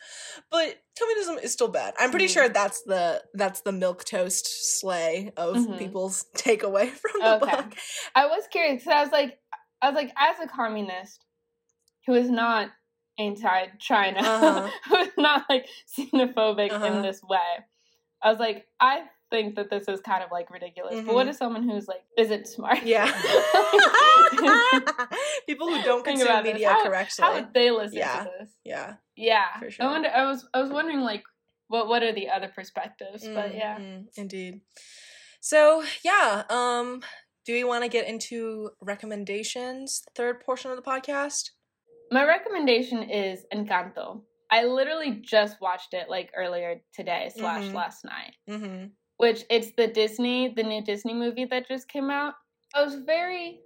But 0.52 0.76
communism 0.98 1.38
is 1.40 1.52
still 1.54 1.68
bad. 1.70 1.94
I'm 2.00 2.12
pretty 2.12 2.26
Mhm. 2.28 2.34
sure 2.34 2.50
that's 2.50 2.82
the 2.84 3.24
that's 3.34 3.62
the 3.62 3.72
milk 3.72 4.04
toast 4.06 4.80
slay 4.80 5.32
of 5.38 5.56
Mhm. 5.58 5.78
people's 5.78 6.26
takeaway 6.36 6.90
from 6.90 7.12
the 7.20 7.36
Okay. 7.36 7.52
book. 7.52 7.76
I 8.16 8.26
was 8.28 8.44
curious 8.52 8.84
because 8.84 8.94
I 8.94 9.02
was 9.02 9.12
like, 9.12 9.40
I 9.82 9.90
was 9.90 9.96
like, 9.96 10.14
as 10.18 10.40
a 10.40 10.48
communist 10.48 11.26
who 12.06 12.14
is 12.14 12.30
not 12.30 12.70
anti-China, 13.20 14.20
Uh-huh. 14.24 14.70
who 14.90 14.98
is 14.98 15.12
not 15.18 15.46
like 15.50 15.68
xenophobic 15.98 16.72
Uh-huh. 16.72 16.86
in 16.86 17.02
this 17.02 17.22
way, 17.24 17.66
I 18.22 18.30
was 18.32 18.40
like, 18.40 18.66
I 18.80 19.04
think 19.34 19.56
that 19.56 19.70
this 19.74 19.86
is 19.88 20.00
kind 20.02 20.24
of 20.24 20.30
like 20.38 20.48
ridiculous. 20.52 21.02
But 21.06 21.16
what 21.16 21.26
Mhm. 21.26 21.32
is 21.32 21.38
someone 21.38 21.64
who's 21.68 21.88
like, 21.88 22.04
isn't 22.18 22.46
smart? 22.48 22.84
Yeah. 22.84 23.06
people 25.48 25.68
who 25.70 25.82
don't 25.84 26.04
Think 26.04 26.20
consume 26.20 26.28
about 26.28 26.44
media 26.44 26.70
How- 26.70 26.84
correctly. 26.84 27.24
How 27.24 27.34
would 27.34 27.54
they 27.54 27.72
listen 27.72 27.98
Yeah. 27.98 28.24
to 28.24 28.32
this? 28.40 28.50
yeah. 28.64 28.94
Yeah, 29.16 29.60
For 29.60 29.66
I 29.66 29.70
sure. 29.70 29.86
wonder. 29.88 30.10
I 30.10 30.26
was 30.26 30.48
I 30.54 30.62
was 30.62 30.72
wondering 30.72 31.02
like, 31.02 31.24
what 31.68 31.88
what 31.88 32.04
are 32.04 32.12
the 32.14 32.30
other 32.30 32.48
perspectives? 32.48 33.24
But 33.28 33.52
Mm, 33.52 33.56
yeah, 33.58 33.78
mm, 33.80 34.06
indeed. 34.18 34.62
So 35.42 35.84
yeah, 36.04 36.44
um, 36.50 37.02
do 37.46 37.54
we 37.54 37.64
want 37.64 37.84
to 37.84 37.90
get 37.90 38.08
into 38.08 38.72
recommendations? 38.82 40.04
Third 40.16 40.42
portion 40.46 40.72
of 40.72 40.78
the 40.78 40.84
podcast. 40.84 41.52
my 42.12 42.24
recommendation 42.26 43.02
is 43.10 43.44
Encanto. 43.52 44.22
I 44.52 44.66
literally 44.66 45.12
just 45.36 45.60
watched 45.60 45.94
it 45.96 46.10
like 46.10 46.30
earlier 46.36 46.82
today 46.94 47.32
slash 47.36 47.64
Mhm. 47.64 47.74
last 47.74 48.06
night. 48.06 48.36
Mm-hmm. 48.48 48.86
Which 49.18 49.44
it's 49.50 49.72
the 49.78 49.88
Disney, 49.88 50.54
the 50.56 50.64
new 50.64 50.82
Disney 50.84 51.14
movie 51.14 51.46
that 51.46 51.68
just 51.68 51.88
came 51.88 52.10
out. 52.10 52.34
I 52.76 52.84
was 52.84 52.96
very 52.96 53.60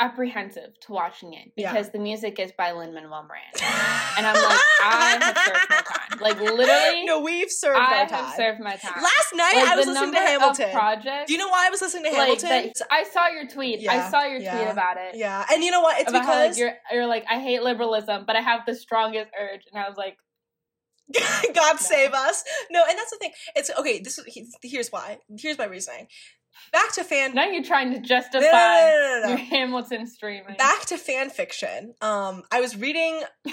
apprehensive 0.00 0.70
to 0.80 0.92
watching 0.92 1.32
it 1.34 1.52
Yeah. 1.56 1.70
because 1.72 1.90
the 1.90 1.98
music 1.98 2.40
is 2.40 2.50
by 2.58 2.72
Lin 2.72 2.92
Manuel 2.92 3.22
Miranda, 3.22 3.62
and 4.16 4.26
I'm 4.26 4.34
like, 4.34 4.60
I 4.82 5.18
have 5.20 5.38
served 5.38 5.70
my 5.70 5.76
time. 5.76 6.18
Like 6.20 6.40
literally, 6.40 7.04
No, 7.04 7.20
we've 7.20 7.50
served 7.50 7.78
I 7.78 7.80
our 7.82 7.94
have 8.06 8.08
time. 8.10 8.32
served 8.36 8.60
my 8.60 8.74
time. 8.76 9.00
Last 9.02 9.32
night 9.34 9.52
like, 9.56 9.68
I 9.68 9.76
was 9.76 9.86
listening 9.86 10.12
to 10.12 10.18
Hamilton. 10.18 10.64
Of 10.66 10.72
projects, 10.72 11.26
Do 11.28 11.32
you 11.34 11.38
know 11.38 11.48
why 11.48 11.66
I 11.66 11.70
was 11.70 11.80
listening 11.80 12.04
to 12.04 12.10
like 12.18 12.40
Hamilton? 12.40 12.48
that? 12.78 12.86
I 12.90 13.04
saw 13.04 13.28
your 13.28 13.46
tweet. 13.46 13.80
Yeah, 13.80 13.92
I 13.92 14.10
saw 14.10 14.22
your 14.24 14.38
tweet 14.38 14.44
yeah, 14.44 14.72
about 14.72 14.96
it. 14.96 15.16
yeah, 15.16 15.44
and 15.52 15.62
you 15.62 15.70
know 15.70 15.80
what? 15.82 16.00
It's 16.00 16.10
about 16.10 16.24
how 16.24 16.32
like, 16.34 16.42
because 16.50 16.58
you're 16.58 16.72
you're 16.92 17.06
like 17.06 17.24
I 17.30 17.38
hate 17.38 17.62
liberalism, 17.62 18.24
but 18.26 18.34
I 18.34 18.40
have 18.40 18.60
the 18.66 18.74
strongest 18.74 19.30
urge, 19.40 19.62
and 19.72 19.82
I 19.82 19.88
was 19.88 19.96
like, 19.96 20.16
God 21.54 21.78
save 21.78 22.12
us. 22.12 22.44
No, 22.70 22.82
and 22.88 22.98
that's 22.98 23.10
the 23.10 23.16
thing. 23.18 23.32
It's 23.56 23.70
okay. 23.78 24.00
This 24.00 24.18
is 24.18 24.56
here's 24.62 24.88
why. 24.90 25.18
Here's 25.38 25.58
my 25.58 25.66
reasoning. 25.66 26.08
Back 26.72 26.92
to 26.94 27.04
fan. 27.04 27.34
now 27.34 27.46
you're 27.46 27.62
trying 27.64 27.92
to 27.92 27.98
No, 28.00 28.04
justify 28.04 28.40
no, 28.42 28.50
no, 28.50 29.20
no, 29.22 29.22
no, 29.22 29.28
your. 29.30 29.36
Hamilton 29.50 30.06
streaming. 30.06 30.56
Back 30.56 30.84
to 30.86 30.98
fan 30.98 31.30
fiction. 31.30 31.94
Um, 32.00 32.42
I 32.52 32.60
was 32.60 32.76
reading. 32.76 33.22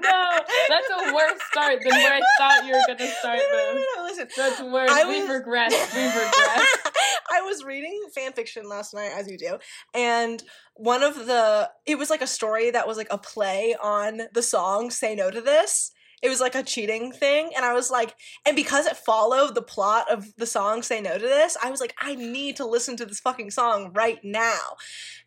No, 0.00 0.40
that's 0.68 0.88
a 0.90 1.14
worse 1.14 1.40
start 1.50 1.78
than 1.82 1.92
where 1.92 2.14
I 2.14 2.20
thought 2.38 2.64
you 2.64 2.72
were 2.72 2.82
going 2.86 2.98
to 2.98 3.08
start 3.08 3.38
No, 3.38 3.58
no, 3.58 3.74
no, 3.74 3.84
no, 3.96 4.02
Listen, 4.04 4.28
That's 4.36 4.60
worse. 4.62 4.90
I 4.90 5.04
We've 5.08 5.28
regressed. 5.28 5.94
We've 5.94 6.10
regressed. 6.10 6.90
I 7.30 7.42
was 7.42 7.64
reading 7.64 8.00
fan 8.14 8.32
fiction 8.32 8.68
last 8.68 8.94
night, 8.94 9.10
as 9.14 9.28
you 9.28 9.38
do, 9.38 9.58
and 9.94 10.42
one 10.74 11.02
of 11.02 11.26
the 11.26 11.70
it 11.86 11.98
was 11.98 12.10
like 12.10 12.22
a 12.22 12.26
story 12.26 12.70
that 12.70 12.86
was 12.86 12.96
like 12.96 13.08
a 13.10 13.18
play 13.18 13.76
on 13.82 14.22
the 14.32 14.42
song 14.42 14.90
"Say 14.90 15.14
No 15.14 15.30
to 15.30 15.40
This." 15.40 15.92
It 16.22 16.30
was 16.30 16.40
like 16.40 16.54
a 16.54 16.62
cheating 16.62 17.12
thing, 17.12 17.50
and 17.54 17.64
I 17.64 17.74
was 17.74 17.90
like, 17.90 18.14
and 18.46 18.56
because 18.56 18.86
it 18.86 18.96
followed 18.96 19.54
the 19.54 19.62
plot 19.62 20.10
of 20.10 20.34
the 20.36 20.46
song 20.46 20.82
"Say 20.82 21.00
No 21.00 21.18
to 21.18 21.26
This," 21.26 21.56
I 21.62 21.70
was 21.70 21.80
like, 21.80 21.94
I 22.00 22.14
need 22.14 22.56
to 22.56 22.66
listen 22.66 22.96
to 22.96 23.06
this 23.06 23.20
fucking 23.20 23.50
song 23.50 23.92
right 23.92 24.18
now, 24.22 24.76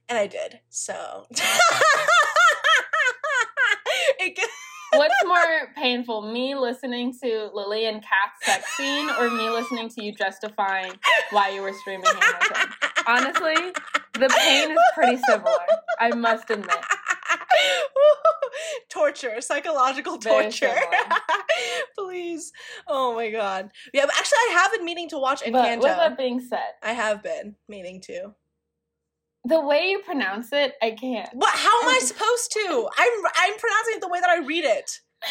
and 0.08 0.18
I 0.18 0.28
did. 0.28 0.62
So. 0.70 1.28
What's 4.94 5.14
more 5.26 5.74
painful, 5.76 6.22
me 6.22 6.56
listening 6.56 7.14
to 7.24 7.50
Lily 7.54 7.86
and 7.86 8.02
Kat's 8.02 8.44
sex 8.44 8.66
scene 8.76 9.10
or 9.10 9.30
me 9.30 9.50
listening 9.50 9.90
to 9.90 10.04
you 10.04 10.14
justifying 10.14 10.94
why 11.32 11.50
you 11.50 11.62
were 11.62 11.74
streaming 11.74 12.06
Hamilton? 12.06 12.74
Honestly, 13.08 13.72
the 14.14 14.30
pain 14.38 14.72
is 14.72 14.78
pretty 14.96 15.18
similar, 15.28 15.52
I 16.00 16.14
must 16.16 16.50
admit. 16.50 16.70
torture, 18.90 19.40
psychological 19.42 20.18
torture. 20.18 20.74
Please. 21.98 22.52
Oh 22.88 23.14
my 23.16 23.30
god. 23.30 23.70
Yeah, 23.94 24.06
but 24.06 24.16
actually 24.18 24.38
I 24.50 24.58
have 24.62 24.72
been 24.72 24.86
meaning 24.86 25.10
to 25.10 25.20
watch 25.20 25.42
But 25.42 25.54
Encanto. 25.54 25.84
with 25.84 25.84
that 25.84 26.18
being 26.18 26.40
said, 26.42 26.60
I 26.82 26.94
have 26.94 27.22
been 27.22 27.56
meaning 27.68 28.02
to. 28.08 28.34
The 29.46 29.62
way 29.62 29.90
you 29.90 30.00
pronounce 30.00 30.52
it, 30.52 30.74
I 30.82 30.92
can't. 30.92 31.30
What 31.34 31.54
how 31.56 31.82
am 31.82 31.90
I 31.90 32.00
supposed 32.02 32.52
to? 32.52 32.90
I'm 32.98 33.14
I'm 33.38 33.58
pronouncing 33.58 33.94
it 33.96 34.02
the 34.02 34.10
way 34.10 34.20
that 34.20 34.30
I 34.30 34.40
read 34.46 34.66
it. 34.66 34.92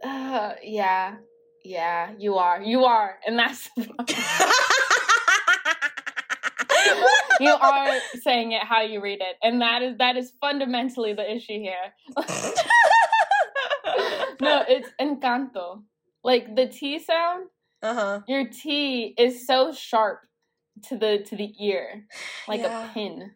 Uh, 0.00 0.54
yeah, 0.62 1.16
yeah, 1.64 2.12
you 2.20 2.36
are. 2.36 2.62
You 2.62 2.84
are. 2.84 3.18
And 3.26 3.36
that's 3.36 3.68
you 7.40 7.50
are 7.50 7.98
saying 8.22 8.52
it 8.52 8.62
how 8.62 8.82
you 8.82 9.00
read 9.00 9.20
it 9.20 9.36
and 9.42 9.60
that 9.60 9.82
is 9.82 9.96
that 9.98 10.16
is 10.16 10.32
fundamentally 10.40 11.12
the 11.12 11.30
issue 11.30 11.58
here 11.58 11.92
no 14.40 14.64
it's 14.68 14.88
encanto 15.00 15.82
like 16.24 16.54
the 16.56 16.66
t 16.66 16.98
sound 16.98 17.46
uh-huh. 17.82 18.20
your 18.26 18.46
t 18.48 19.14
is 19.18 19.46
so 19.46 19.72
sharp 19.72 20.20
to 20.82 20.96
the 20.96 21.18
to 21.24 21.36
the 21.36 21.52
ear 21.60 22.04
like 22.46 22.60
Yeah. 22.60 22.90
a 22.90 22.92
pin 22.92 23.32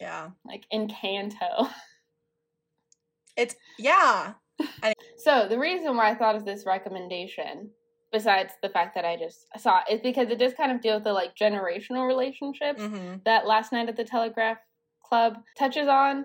Yeah. 0.00 0.30
like 0.44 0.64
encanto 0.72 1.68
It's 3.36 3.54
yeah. 3.78 4.32
so 5.18 5.46
the 5.48 5.58
reason 5.58 5.96
why 5.96 6.10
i 6.10 6.14
thought 6.16 6.34
of 6.34 6.44
this 6.44 6.64
recommendation 6.66 7.70
besides 8.10 8.52
the 8.62 8.68
fact 8.68 8.94
that 8.96 9.04
i 9.04 9.16
just 9.16 9.46
saw 9.56 9.80
it 9.88 9.94
is 9.94 10.00
because 10.00 10.30
it 10.30 10.38
does 10.38 10.52
kind 10.54 10.72
of 10.72 10.80
deal 10.80 10.96
with 10.96 11.04
the 11.04 11.12
like 11.12 11.36
generational 11.36 12.08
relationships 12.08 12.82
Mm-hmm. 12.82 13.18
that 13.24 13.46
last 13.46 13.70
night 13.72 13.88
at 13.88 13.96
the 13.96 14.02
telegraph 14.04 14.58
club 15.04 15.34
touches 15.56 15.86
on 15.86 16.24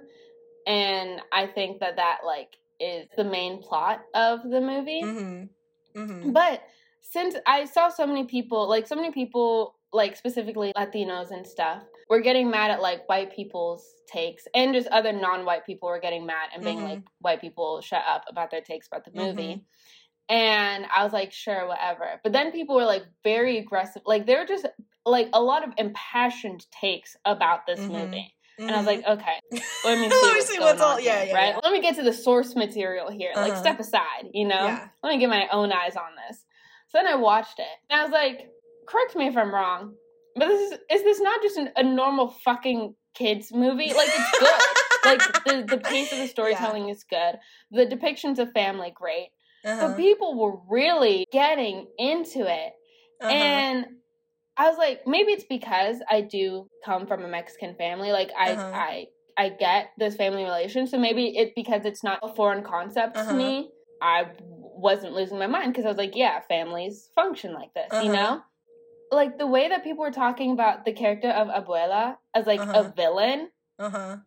and 0.66 1.22
i 1.32 1.46
think 1.46 1.80
that 1.80 1.96
that 1.98 2.20
like 2.26 2.50
is 2.80 3.08
the 3.18 3.24
main 3.24 3.62
plot 3.62 4.02
of 4.16 4.42
the 4.44 4.60
movie 4.62 5.04
Mm-hmm. 5.04 6.00
Mm-hmm. 6.02 6.32
but 6.32 6.64
since 7.02 7.36
i 7.46 7.66
saw 7.66 7.90
so 7.90 8.08
many 8.08 8.24
people 8.24 8.68
like 8.68 8.88
so 8.88 8.96
many 8.96 9.12
people 9.12 9.76
like 9.92 10.16
specifically 10.18 10.74
latinos 10.76 11.30
and 11.30 11.46
stuff 11.46 11.84
were 12.10 12.20
getting 12.22 12.50
mad 12.50 12.72
at 12.72 12.82
like 12.82 13.08
white 13.10 13.34
people's 13.36 13.86
takes 14.08 14.46
and 14.54 14.74
just 14.74 14.88
other 14.90 15.12
non-white 15.14 15.66
people 15.66 15.90
were 15.90 16.00
getting 16.00 16.26
mad 16.26 16.50
and 16.54 16.64
being 16.64 16.80
Mhm. 16.80 16.90
like 16.90 17.02
white 17.20 17.42
people 17.42 17.82
shut 17.82 18.04
up 18.08 18.26
about 18.28 18.52
their 18.52 18.62
takes 18.62 18.88
about 18.88 19.06
the 19.06 19.12
movie 19.14 19.64
and 20.30 20.86
i 20.96 21.04
was 21.04 21.12
like 21.14 21.32
sure 21.32 21.68
whatever 21.68 22.20
but 22.24 22.32
then 22.32 22.52
people 22.52 22.76
were 22.76 22.86
like 22.86 23.04
very 23.24 23.58
aggressive 23.58 24.02
like 24.06 24.26
they 24.26 24.36
were 24.36 24.46
just 24.46 24.66
like 25.06 25.28
a 25.34 25.42
lot 25.42 25.68
of 25.68 25.74
impassioned 25.78 26.66
takes 26.72 27.16
about 27.26 27.66
this 27.66 27.80
Mhm. 27.82 27.90
movie 27.92 28.34
Mm-hmm. 28.60 28.68
and 28.68 28.76
i 28.76 28.78
was 28.78 28.86
like 28.86 29.04
okay 29.06 29.40
let 29.84 29.98
me 30.00 30.10
see 30.10 30.16
Let 30.22 30.24
me 30.24 30.30
what's, 30.40 30.48
see 30.50 30.60
what's 30.60 30.82
all- 30.82 31.00
yeah, 31.00 31.20
here, 31.22 31.28
yeah, 31.30 31.34
right 31.36 31.54
yeah. 31.56 31.60
let 31.64 31.74
me 31.74 31.82
get 31.82 31.96
to 31.96 32.04
the 32.04 32.14
source 32.14 32.56
material 32.56 33.10
here 33.10 33.32
like 33.36 33.54
Uh-huh. 33.54 33.62
step 33.62 33.80
aside 33.80 34.28
you 34.32 34.46
know 34.48 34.66
Yeah. 34.66 34.88
let 35.02 35.10
me 35.14 35.18
get 35.20 35.30
my 35.30 35.48
own 35.52 35.72
eyes 35.72 35.96
on 35.96 36.12
this 36.28 36.46
so 36.90 37.00
then 37.00 37.08
i 37.08 37.16
watched 37.16 37.60
it 37.60 37.66
and 37.90 38.00
i 38.00 38.04
was 38.04 38.12
like 38.12 38.50
correct 38.86 39.16
me 39.16 39.28
if 39.28 39.36
i'm 39.36 39.54
wrong 39.54 39.96
but 40.36 40.48
this 40.48 40.72
is 40.72 40.80
is 40.92 41.04
this 41.04 41.20
not 41.22 41.42
just 41.42 41.58
an, 41.58 41.70
a 41.76 41.84
normal 41.84 42.30
fucking 42.44 42.96
kids 43.16 43.52
movie 43.54 43.94
like 43.94 44.10
it's 44.10 44.40
good 44.40 44.62
like 45.06 45.20
the, 45.46 45.68
the 45.78 45.78
pace 45.84 46.12
of 46.12 46.18
the 46.20 46.28
storytelling 46.28 46.90
is 46.90 47.04
good 47.04 47.36
the 47.72 47.86
depictions 47.86 48.40
of 48.40 48.52
family 48.54 48.92
great 48.96 49.30
uh-huh. 49.66 49.88
but 49.90 49.98
people 49.98 50.38
were 50.40 50.58
really 50.70 51.26
getting 51.32 51.88
into 51.98 52.40
it 52.42 52.74
Uh-huh. 53.22 53.32
and 53.34 53.86
i 54.58 54.68
was 54.70 54.78
like 54.78 55.02
maybe 55.06 55.32
it's 55.32 55.46
because 55.46 55.98
i 56.10 56.22
do 56.22 56.68
come 56.86 57.06
from 57.06 57.24
a 57.24 57.28
mexican 57.28 57.76
family 57.76 58.12
like 58.12 58.32
i 58.38 58.52
Uh-huh. 58.54 58.72
i 58.74 59.06
i 59.38 59.50
get 59.50 59.90
this 59.98 60.16
family 60.16 60.44
relation 60.44 60.88
so 60.88 60.98
maybe 60.98 61.38
it's 61.38 61.54
because 61.56 61.86
it's 61.86 62.04
not 62.04 62.20
a 62.24 62.34
foreign 62.34 62.64
concept 62.64 63.16
Uh-huh. 63.18 63.30
to 63.30 63.36
me 63.38 63.70
i 64.02 64.26
wasn't 64.88 65.14
losing 65.14 65.38
my 65.38 65.48
mind 65.48 65.72
because 65.72 65.86
i 65.86 65.90
was 65.90 65.98
like 65.98 66.16
yeah 66.16 66.40
families 66.50 67.10
function 67.14 67.54
like 67.54 67.74
this 67.76 67.92
you 68.02 68.10
Uh-huh. 68.10 68.14
know 68.14 68.42
like 69.16 69.38
the 69.38 69.48
way 69.48 69.70
that 69.70 69.84
people 69.84 70.04
were 70.04 70.12
talking 70.12 70.52
about 70.52 70.86
the 70.86 70.94
character 70.94 71.30
of 71.30 71.48
abuela 71.48 72.18
as 72.34 72.46
like 72.46 72.60
Uh-huh. 72.60 72.84
a 72.86 72.94
villain 72.96 73.50
uh-huh. 73.80 74.18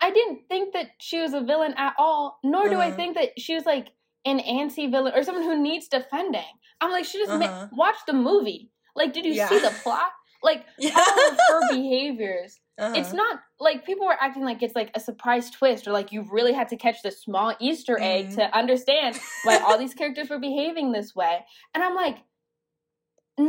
I 0.00 0.10
didn't 0.10 0.48
think 0.48 0.72
that 0.74 0.86
she 1.00 1.20
was 1.20 1.32
a 1.32 1.40
villain 1.40 1.74
at 1.76 1.94
all, 1.96 2.38
nor 2.42 2.68
do 2.68 2.76
I 2.78 2.88
Uh-huh. 2.88 2.96
think 2.96 3.14
that 3.16 3.38
she 3.38 3.54
was 3.54 3.64
like 3.64 3.88
an 4.24 4.40
anti 4.40 4.88
villain 4.88 5.12
or 5.14 5.22
someone 5.22 5.44
who 5.44 5.56
needs 5.62 5.86
defending. 5.88 6.42
I'm 6.80 6.90
like, 6.90 7.04
she 7.04 7.18
just 7.18 7.30
ma- 7.30 7.44
Uh-huh. 7.46 7.68
watch 7.72 7.96
the 8.06 8.12
movie. 8.12 8.70
Like, 8.96 9.12
did 9.12 9.24
you 9.24 9.32
Yeah. 9.32 9.48
see 9.48 9.60
the 9.60 9.70
plot? 9.84 10.10
like 10.44 10.66
Yeah. 10.76 10.90
all 10.98 11.30
of 11.30 11.38
her 11.48 11.60
behaviors. 11.70 12.58
Uh-huh. 12.76 12.94
It's 12.96 13.12
not 13.12 13.38
like 13.60 13.84
people 13.86 14.06
were 14.06 14.16
acting 14.20 14.42
like 14.44 14.60
it's 14.60 14.74
like 14.74 14.90
a 14.96 14.98
surprise 15.00 15.50
twist 15.50 15.86
or 15.86 15.92
like 15.92 16.10
you 16.10 16.26
really 16.32 16.52
had 16.52 16.68
to 16.70 16.76
catch 16.76 17.00
the 17.02 17.12
small 17.12 17.54
Easter 17.60 17.96
egg 18.00 18.30
Mhm. 18.30 18.34
to 18.36 18.56
understand 18.58 19.20
why 19.44 19.58
all 19.58 19.78
these 19.78 19.94
characters 20.00 20.28
were 20.30 20.40
behaving 20.40 20.90
this 20.90 21.14
way. 21.14 21.44
And 21.74 21.84
I'm 21.84 21.94
like, 21.94 22.16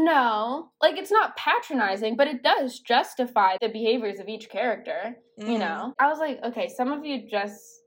no, 0.04 0.72
like 0.82 0.98
it's 0.98 1.12
not 1.12 1.36
patronizing, 1.38 2.16
but 2.16 2.28
it 2.28 2.44
does 2.44 2.80
justify 2.80 3.58
the 3.62 3.70
behaviors 3.70 4.20
of 4.20 4.28
each 4.28 4.50
character. 4.50 5.16
You 5.38 5.58
Mhm. 5.58 5.60
know, 5.60 5.94
I 6.00 6.08
was 6.08 6.20
like, 6.20 6.40
okay, 6.44 6.68
some 6.68 6.92
of 6.92 7.06
you 7.06 7.28
just. 7.30 7.82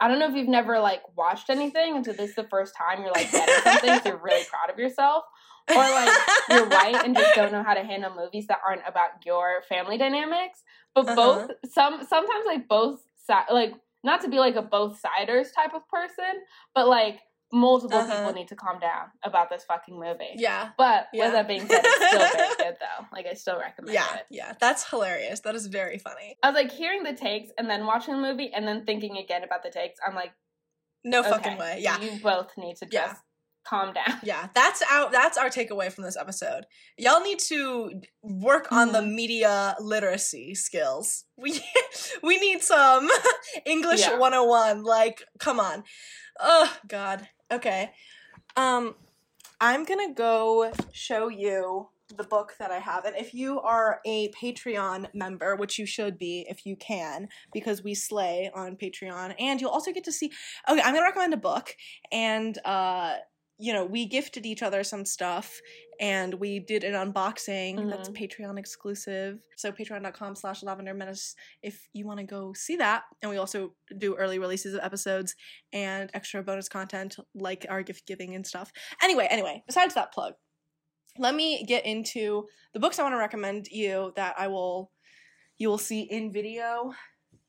I 0.00 0.06
don't 0.06 0.20
know 0.20 0.28
if 0.28 0.36
you've 0.36 0.46
never 0.48 0.78
like 0.78 1.02
watched 1.16 1.50
anything 1.50 1.96
until 1.96 2.14
this 2.14 2.30
is 2.30 2.36
the 2.36 2.46
first 2.48 2.72
time 2.76 3.02
you're 3.02 3.10
like 3.10 3.32
getting 3.32 3.54
something, 3.64 3.98
so 4.00 4.10
you're 4.10 4.22
really 4.22 4.44
proud 4.50 4.70
of 4.72 4.78
yourself. 4.78 5.24
Or 5.68 5.74
like 5.90 6.12
you're 6.48 6.68
white 6.68 7.04
and 7.04 7.16
just 7.16 7.34
don't 7.34 7.50
know 7.50 7.64
how 7.64 7.74
to 7.74 7.82
handle 7.82 8.14
movies 8.14 8.46
that 8.46 8.60
aren't 8.64 8.82
about 8.86 9.26
your 9.26 9.62
family 9.68 9.98
dynamics. 9.98 10.62
But 10.94 11.06
Uh-huh. 11.08 11.14
both 11.16 11.50
some 11.72 12.06
sometimes 12.08 12.46
like 12.46 12.68
both 12.68 13.00
si- 13.26 13.52
like 13.52 13.74
not 14.04 14.20
to 14.20 14.28
be 14.28 14.38
like 14.38 14.54
a 14.54 14.62
both 14.62 15.00
siders 15.00 15.50
type 15.50 15.74
of 15.74 15.86
person, 15.88 16.42
but 16.76 16.86
like 16.86 17.18
multiple 17.52 17.98
Uh-huh. 17.98 18.16
people 18.18 18.32
need 18.34 18.48
to 18.48 18.56
calm 18.56 18.78
down 18.78 19.06
about 19.22 19.48
this 19.50 19.64
fucking 19.64 19.98
movie. 19.98 20.32
Yeah. 20.36 20.70
But 20.76 21.08
Yeah. 21.12 21.24
with 21.26 21.32
that 21.34 21.48
being 21.48 21.66
said, 21.66 21.80
it's 21.82 22.06
still 22.06 22.18
very 22.36 22.56
good 22.56 22.76
though. 22.80 23.06
Like 23.12 23.26
I 23.26 23.34
still 23.34 23.58
recommend 23.58 23.94
Yeah. 23.94 24.16
it. 24.16 24.26
Yeah. 24.30 24.52
That's 24.60 24.88
hilarious. 24.88 25.40
That 25.40 25.54
is 25.54 25.66
very 25.66 25.98
funny. 25.98 26.36
I 26.42 26.50
was 26.50 26.54
like 26.54 26.70
hearing 26.72 27.04
the 27.04 27.14
takes 27.14 27.50
and 27.56 27.68
then 27.70 27.86
watching 27.86 28.14
the 28.14 28.20
movie 28.20 28.52
and 28.52 28.68
then 28.68 28.84
thinking 28.84 29.16
again 29.16 29.44
about 29.44 29.62
the 29.62 29.70
takes. 29.70 29.98
I'm 30.06 30.14
like, 30.14 30.32
No 31.04 31.20
okay, 31.20 31.30
fucking 31.30 31.56
way. 31.58 31.78
Yeah. 31.80 31.98
you 32.00 32.20
both 32.20 32.50
need 32.58 32.76
to 32.76 32.84
just 32.84 32.92
Yeah. 32.92 33.14
calm 33.64 33.92
down. 33.94 34.18
Yeah, 34.22 34.48
that's 34.54 34.82
our 34.90 35.10
that's 35.10 35.38
our 35.38 35.48
takeaway 35.48 35.90
from 35.92 36.04
this 36.04 36.16
episode. 36.16 36.66
Y'all 36.98 37.22
need 37.22 37.38
to 37.40 38.02
work 38.22 38.70
on 38.72 38.92
the 38.92 39.00
Mhm. 39.00 39.14
media 39.14 39.76
literacy 39.80 40.54
skills. 40.54 41.24
We 41.38 41.64
we 42.22 42.38
need 42.38 42.62
some 42.62 43.08
English 43.64 44.00
Yeah. 44.00 44.16
101. 44.18 44.82
Like, 44.82 45.22
come 45.38 45.60
on. 45.60 45.84
Oh 46.38 46.76
god. 46.86 47.28
Okay. 47.50 47.92
Um 48.56 48.94
I'm 49.60 49.84
going 49.84 50.08
to 50.08 50.14
go 50.14 50.72
show 50.92 51.28
you 51.28 51.88
the 52.16 52.24
book 52.24 52.54
that 52.58 52.70
I 52.70 52.78
have. 52.78 53.04
And 53.04 53.16
if 53.16 53.34
you 53.34 53.60
are 53.60 54.00
a 54.06 54.30
Patreon 54.30 55.08
member, 55.14 55.56
which 55.56 55.78
you 55.78 55.86
should 55.86 56.18
be 56.18 56.46
if 56.48 56.64
you 56.64 56.76
can, 56.76 57.28
because 57.52 57.82
we 57.82 57.94
slay 57.94 58.50
on 58.54 58.76
Patreon, 58.76 59.34
and 59.38 59.60
you'll 59.60 59.70
also 59.70 59.92
get 59.92 60.04
to 60.04 60.12
see. 60.12 60.30
Okay, 60.68 60.80
I'm 60.80 60.94
gonna 60.94 61.04
recommend 61.04 61.34
a 61.34 61.38
book, 61.38 61.76
and 62.10 62.56
uh, 62.64 63.16
you 63.58 63.72
know, 63.72 63.84
we 63.84 64.06
gifted 64.06 64.46
each 64.46 64.62
other 64.62 64.84
some 64.84 65.04
stuff, 65.04 65.60
and 66.00 66.34
we 66.34 66.60
did 66.60 66.84
an 66.84 66.94
unboxing 66.94 67.90
that's 67.90 68.08
mm-hmm. 68.08 68.22
Patreon 68.22 68.58
exclusive. 68.58 69.40
So 69.56 69.72
patreon.com 69.72 70.36
slash 70.36 70.62
lavender 70.62 70.94
menace 70.94 71.34
if 71.62 71.88
you 71.92 72.06
want 72.06 72.20
to 72.20 72.24
go 72.24 72.52
see 72.52 72.76
that. 72.76 73.02
And 73.20 73.30
we 73.30 73.36
also 73.36 73.74
do 73.98 74.14
early 74.14 74.38
releases 74.38 74.74
of 74.74 74.80
episodes 74.82 75.34
and 75.72 76.08
extra 76.14 76.42
bonus 76.42 76.68
content 76.68 77.16
like 77.34 77.66
our 77.68 77.82
gift 77.82 78.06
giving 78.06 78.36
and 78.36 78.46
stuff. 78.46 78.72
Anyway, 79.02 79.26
anyway, 79.28 79.64
besides 79.66 79.94
that 79.94 80.12
plug, 80.12 80.34
let 81.18 81.34
me 81.34 81.64
get 81.64 81.84
into 81.84 82.46
the 82.74 82.80
books 82.80 83.00
I 83.00 83.02
want 83.02 83.14
to 83.14 83.18
recommend 83.18 83.66
you 83.72 84.12
that 84.14 84.36
I 84.38 84.46
will 84.46 84.92
you 85.58 85.68
will 85.68 85.78
see 85.78 86.02
in 86.02 86.32
video 86.32 86.92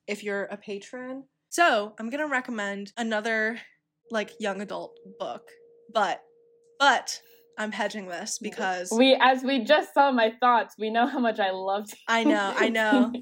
if 0.07 0.23
you're 0.23 0.45
a 0.45 0.57
patron. 0.57 1.25
So, 1.51 1.93
I'm 1.99 2.09
to 2.09 2.25
recommend 2.25 2.93
another 2.97 3.59
like 4.11 4.31
young 4.39 4.61
adult 4.61 4.97
book. 5.19 5.43
But 5.91 6.21
but 6.79 7.21
I'm 7.57 7.71
hedging 7.71 8.07
this 8.07 8.39
because 8.39 8.91
We 8.91 9.17
as 9.19 9.43
we 9.43 9.63
just 9.63 9.93
saw 9.93 10.11
my 10.11 10.33
thoughts, 10.39 10.75
we 10.79 10.89
know 10.89 11.07
how 11.07 11.19
much 11.19 11.39
I 11.39 11.51
loved 11.51 11.93
I 12.07 12.23
know, 12.23 12.53
I 12.55 12.69
know. 12.69 13.11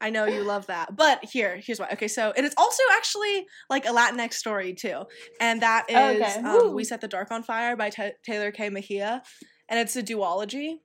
I 0.00 0.10
know 0.10 0.26
you 0.26 0.44
love 0.44 0.66
that. 0.66 0.94
But 0.94 1.24
here, 1.24 1.60
here's 1.60 1.80
why. 1.80 1.88
Okay, 1.92 2.06
so 2.06 2.32
and 2.36 2.46
it's 2.46 2.54
also 2.56 2.82
actually 2.92 3.46
like 3.68 3.84
a 3.84 3.88
Latinx 3.88 4.34
story 4.34 4.72
too, 4.72 5.02
and 5.40 5.60
that 5.62 5.86
is 5.90 6.22
Okay. 6.22 6.40
um, 6.44 6.72
"We 6.74 6.84
Set 6.84 7.00
the 7.00 7.08
Dark 7.08 7.32
on 7.32 7.42
Fire" 7.42 7.76
by 7.76 7.90
Ta 7.90 8.10
Tehlor 8.28 8.54
Kay 8.54 8.68
Mejia, 8.68 9.22
and 9.68 9.80
it's 9.80 9.96
a 9.96 10.02
duology. 10.02 10.76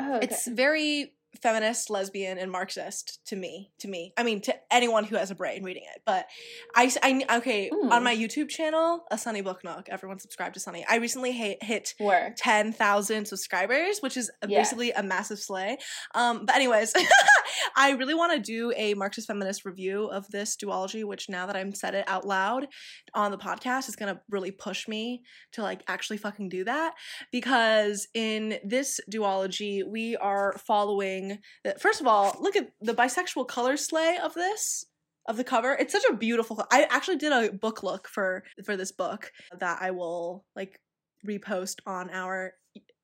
Oh, 0.00 0.16
okay. 0.16 0.26
It's 0.26 0.48
very 0.48 1.14
feminist, 1.42 1.90
lesbian, 1.90 2.38
and 2.38 2.50
Marxist 2.50 3.24
to 3.26 3.36
me. 3.36 3.70
To 3.80 3.88
me, 3.88 4.12
I 4.16 4.22
mean, 4.22 4.40
to 4.42 4.54
anyone 4.70 5.04
who 5.04 5.16
has 5.16 5.30
a 5.30 5.34
brain 5.34 5.62
reading 5.62 5.84
it. 5.94 6.02
But 6.04 6.26
I, 6.74 6.90
I 7.02 7.36
okay 7.38 7.70
Mm. 7.70 7.90
on 7.92 8.02
my 8.02 8.14
YouTube 8.16 8.48
channel, 8.48 9.04
a 9.10 9.18
Sunny 9.18 9.40
Book 9.40 9.62
Nook. 9.62 9.88
Everyone 9.88 10.18
subscribe 10.18 10.54
to 10.54 10.60
Sunny. 10.60 10.84
I 10.88 10.96
recently 10.96 11.32
hit, 11.32 11.62
hit 11.62 11.94
Work. 12.00 12.34
10,000 12.36 13.26
subscribers, 13.26 14.00
which 14.00 14.16
is 14.16 14.30
Yes. 14.46 14.68
basically 14.68 14.90
a 14.92 15.02
massive 15.02 15.38
slay. 15.38 15.78
Um, 16.14 16.44
but 16.46 16.54
anyways, 16.56 16.92
I 17.76 17.92
really 17.92 18.14
want 18.14 18.32
to 18.32 18.38
do 18.38 18.72
a 18.76 18.94
Marxist 18.94 19.26
feminist 19.26 19.64
review 19.64 20.06
of 20.06 20.28
this 20.30 20.56
duology, 20.56 21.04
which 21.04 21.28
now 21.28 21.46
that 21.46 21.56
I'm 21.56 21.74
said 21.74 21.94
it 21.94 22.04
out 22.08 22.26
loud 22.26 22.68
on 23.14 23.30
the 23.30 23.38
podcast 23.38 23.88
is 23.88 23.96
going 23.96 24.14
to 24.14 24.20
really 24.30 24.50
push 24.50 24.88
me 24.88 25.22
to 25.52 25.62
like 25.62 25.82
actually 25.88 26.18
fucking 26.18 26.48
do 26.48 26.64
that 26.64 26.94
because 27.32 28.08
in 28.14 28.58
this 28.64 29.00
duology, 29.10 29.82
we 29.86 30.16
are 30.16 30.54
following 30.66 31.38
the, 31.64 31.76
first 31.78 32.00
of 32.00 32.06
all, 32.06 32.36
look 32.40 32.56
at 32.56 32.70
the 32.80 32.94
bisexual 32.94 33.48
color 33.48 33.76
slay 33.76 34.18
of 34.22 34.34
this 34.34 34.84
of 35.28 35.36
the 35.36 35.44
cover. 35.44 35.74
It's 35.74 35.92
such 35.92 36.04
a 36.10 36.16
beautiful. 36.16 36.64
I 36.72 36.86
actually 36.90 37.16
did 37.16 37.32
a 37.32 37.52
book 37.52 37.82
look 37.82 38.08
for 38.08 38.44
for 38.64 38.76
this 38.76 38.92
book 38.92 39.30
that 39.58 39.78
I 39.80 39.90
will 39.90 40.44
like 40.56 40.80
repost 41.26 41.76
on 41.86 42.10
our 42.10 42.54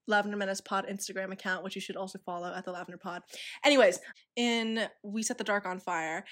Lavender 0.07 0.37
Menace 0.37 0.61
Pod 0.61 0.87
Instagram 0.91 1.33
account, 1.33 1.65
which 1.65 1.75
you 1.75 1.81
should 1.81 1.97
also 1.97 2.19
follow 2.19 2.53
at 2.53 2.65
the 2.65 2.73
Lavender 2.73 2.99
Pod. 2.99 3.23
Anyways, 3.65 4.01
in 4.37 4.87
We 5.03 5.23
Set 5.23 5.39
the 5.39 5.45
Dark 5.45 5.67
on 5.67 5.81
Fire, 5.81 6.25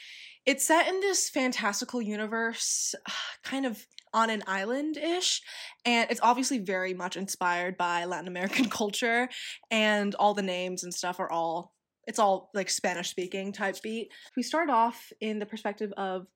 it's 0.46 0.64
set 0.64 0.88
in 0.88 1.00
this 1.00 1.30
fantastical 1.30 2.02
universe, 2.02 2.94
kind 3.44 3.66
of 3.66 3.86
on 4.14 4.30
an 4.30 4.42
island 4.46 4.96
ish, 4.96 5.40
and 5.84 6.10
it's 6.10 6.20
obviously 6.22 6.58
very 6.58 6.94
much 6.94 7.16
inspired 7.16 7.76
by 7.76 8.04
Latin 8.04 8.28
American 8.28 8.68
culture, 8.70 9.28
and 9.70 10.14
all 10.16 10.34
the 10.34 10.42
names 10.42 10.84
and 10.84 10.92
stuff 10.92 11.20
are 11.20 11.30
all. 11.30 11.72
It's 12.06 12.18
all 12.18 12.50
like 12.52 12.68
Spanish 12.68 13.10
speaking 13.10 13.52
type 13.52 13.80
beat. 13.80 14.10
We 14.36 14.42
start 14.42 14.70
off 14.70 15.12
in 15.20 15.38
the 15.38 15.46
perspective 15.46 15.92
of, 15.96 16.26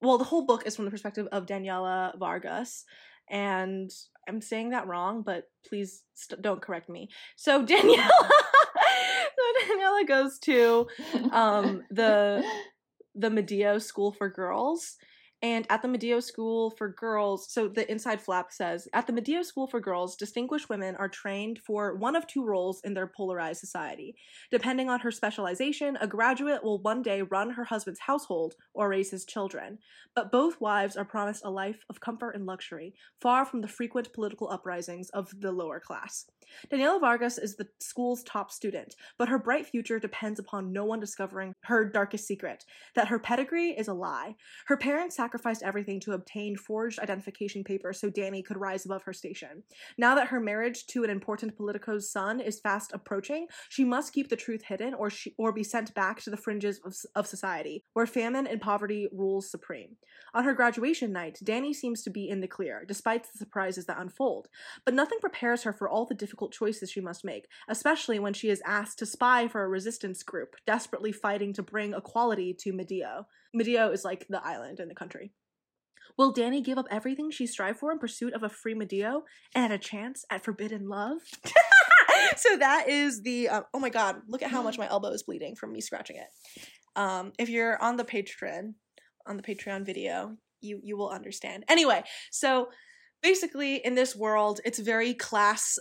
well, 0.00 0.18
the 0.18 0.24
whole 0.24 0.46
book 0.46 0.64
is 0.66 0.76
from 0.76 0.84
the 0.84 0.90
perspective 0.90 1.26
of 1.32 1.46
Daniela 1.46 2.16
Vargas, 2.16 2.84
and 3.30 3.90
I'm 4.28 4.40
saying 4.40 4.70
that 4.70 4.86
wrong, 4.86 5.22
but 5.22 5.44
please 5.68 6.02
st- 6.14 6.42
don't 6.42 6.62
correct 6.62 6.88
me. 6.88 7.10
So 7.36 7.62
Daniela, 7.66 8.08
so 8.08 9.72
Daniela 9.72 10.06
goes 10.06 10.38
to 10.40 10.86
um, 11.32 11.82
the 11.90 12.44
the 13.14 13.30
Medio 13.30 13.78
School 13.78 14.12
for 14.12 14.28
Girls. 14.28 14.96
And 15.42 15.66
at 15.68 15.82
the 15.82 15.88
Medio 15.88 16.20
School 16.20 16.70
for 16.70 16.88
Girls, 16.88 17.52
so 17.52 17.68
the 17.68 17.90
inside 17.90 18.22
flap 18.22 18.50
says, 18.50 18.88
at 18.94 19.06
the 19.06 19.12
Medio 19.12 19.42
School 19.42 19.66
for 19.66 19.80
Girls, 19.80 20.16
distinguished 20.16 20.70
women 20.70 20.96
are 20.96 21.10
trained 21.10 21.58
for 21.58 21.94
one 21.94 22.16
of 22.16 22.26
two 22.26 22.44
roles 22.44 22.80
in 22.84 22.94
their 22.94 23.06
polarized 23.06 23.60
society. 23.60 24.16
Depending 24.50 24.88
on 24.88 25.00
her 25.00 25.10
specialization, 25.10 25.98
a 26.00 26.06
graduate 26.06 26.64
will 26.64 26.80
one 26.80 27.02
day 27.02 27.20
run 27.20 27.50
her 27.50 27.64
husband's 27.64 28.00
household 28.00 28.54
or 28.72 28.88
raise 28.88 29.10
his 29.10 29.26
children. 29.26 29.78
But 30.14 30.32
both 30.32 30.60
wives 30.60 30.96
are 30.96 31.04
promised 31.04 31.44
a 31.44 31.50
life 31.50 31.84
of 31.90 32.00
comfort 32.00 32.30
and 32.30 32.46
luxury, 32.46 32.94
far 33.20 33.44
from 33.44 33.60
the 33.60 33.68
frequent 33.68 34.14
political 34.14 34.48
uprisings 34.48 35.10
of 35.10 35.30
the 35.38 35.52
lower 35.52 35.80
class. 35.80 36.24
Daniela 36.70 37.00
Vargas 37.00 37.38
is 37.38 37.56
the 37.56 37.68
school's 37.80 38.22
top 38.22 38.50
student, 38.50 38.94
but 39.18 39.28
her 39.28 39.38
bright 39.38 39.66
future 39.66 39.98
depends 39.98 40.38
upon 40.38 40.72
no 40.72 40.84
one 40.84 41.00
discovering 41.00 41.52
her 41.64 41.84
darkest 41.84 42.26
secret 42.26 42.64
that 42.94 43.08
her 43.08 43.18
pedigree 43.18 43.70
is 43.70 43.88
a 43.88 43.94
lie. 43.94 44.36
Her 44.66 44.76
parents 44.76 45.16
sacrificed 45.26 45.64
everything 45.64 45.98
to 45.98 46.12
obtain 46.12 46.56
forged 46.56 47.00
identification 47.00 47.64
papers 47.64 47.98
so 47.98 48.08
Danny 48.08 48.42
could 48.44 48.56
rise 48.56 48.84
above 48.84 49.02
her 49.02 49.12
station. 49.12 49.64
Now 49.98 50.14
that 50.14 50.28
her 50.28 50.38
marriage 50.38 50.86
to 50.88 51.02
an 51.02 51.10
important 51.10 51.56
Politico's 51.56 52.08
son 52.08 52.38
is 52.38 52.60
fast 52.60 52.92
approaching, 52.94 53.48
she 53.68 53.84
must 53.84 54.12
keep 54.12 54.28
the 54.28 54.36
truth 54.36 54.62
hidden 54.62 54.94
or 54.94 55.10
she, 55.10 55.34
or 55.36 55.50
be 55.50 55.64
sent 55.64 55.92
back 55.94 56.22
to 56.22 56.30
the 56.30 56.36
fringes 56.36 56.80
of, 56.84 56.94
of 57.16 57.26
society, 57.26 57.82
where 57.92 58.06
famine 58.06 58.46
and 58.46 58.60
poverty 58.60 59.08
rules 59.12 59.50
supreme. 59.50 59.96
On 60.32 60.44
her 60.44 60.54
graduation 60.54 61.12
night, 61.12 61.40
Danny 61.42 61.74
seems 61.74 62.02
to 62.02 62.10
be 62.10 62.28
in 62.28 62.40
the 62.40 62.46
clear, 62.46 62.84
despite 62.86 63.24
the 63.24 63.36
surprises 63.36 63.86
that 63.86 63.98
unfold, 63.98 64.46
but 64.84 64.94
nothing 64.94 65.18
prepares 65.18 65.64
her 65.64 65.72
for 65.72 65.88
all 65.88 66.06
the 66.06 66.14
difficult 66.14 66.52
choices 66.52 66.88
she 66.88 67.00
must 67.00 67.24
make, 67.24 67.48
especially 67.68 68.20
when 68.20 68.32
she 68.32 68.48
is 68.48 68.62
asked 68.64 69.00
to 69.00 69.06
spy 69.06 69.48
for 69.48 69.64
a 69.64 69.68
resistance 69.68 70.22
group 70.22 70.54
desperately 70.66 71.10
fighting 71.10 71.52
to 71.54 71.64
bring 71.64 71.94
equality 71.94 72.54
to 72.54 72.72
Medio. 72.72 73.26
Medio 73.56 73.90
is 73.90 74.04
like 74.04 74.26
the 74.28 74.44
island 74.44 74.80
in 74.80 74.88
the 74.88 74.94
country. 74.94 75.32
Will 76.16 76.32
Danny 76.32 76.62
give 76.62 76.78
up 76.78 76.86
everything 76.90 77.30
she 77.30 77.46
strived 77.46 77.78
for 77.78 77.92
in 77.92 77.98
pursuit 77.98 78.32
of 78.32 78.42
a 78.42 78.48
free 78.48 78.74
Medio 78.74 79.24
and 79.54 79.72
a 79.72 79.78
chance 79.78 80.24
at 80.30 80.44
forbidden 80.44 80.88
love? 80.88 81.18
so 82.36 82.56
that 82.56 82.88
is 82.88 83.22
the 83.22 83.48
uh, 83.48 83.62
oh 83.74 83.78
my 83.78 83.90
god! 83.90 84.16
Look 84.28 84.42
at 84.42 84.50
how 84.50 84.62
much 84.62 84.78
my 84.78 84.88
elbow 84.88 85.08
is 85.08 85.22
bleeding 85.22 85.56
from 85.56 85.72
me 85.72 85.80
scratching 85.80 86.16
it. 86.16 86.28
Um, 86.94 87.32
if 87.38 87.48
you're 87.48 87.82
on 87.82 87.96
the 87.96 88.04
Patreon, 88.04 88.74
on 89.26 89.36
the 89.36 89.42
Patreon 89.42 89.84
video, 89.84 90.36
you 90.60 90.80
you 90.82 90.96
will 90.96 91.10
understand. 91.10 91.64
Anyway, 91.68 92.02
so 92.30 92.68
basically 93.22 93.76
in 93.76 93.94
this 93.94 94.14
world 94.14 94.60
it's 94.64 94.78
a 94.78 94.82
very 94.82 95.14
class 95.14 95.78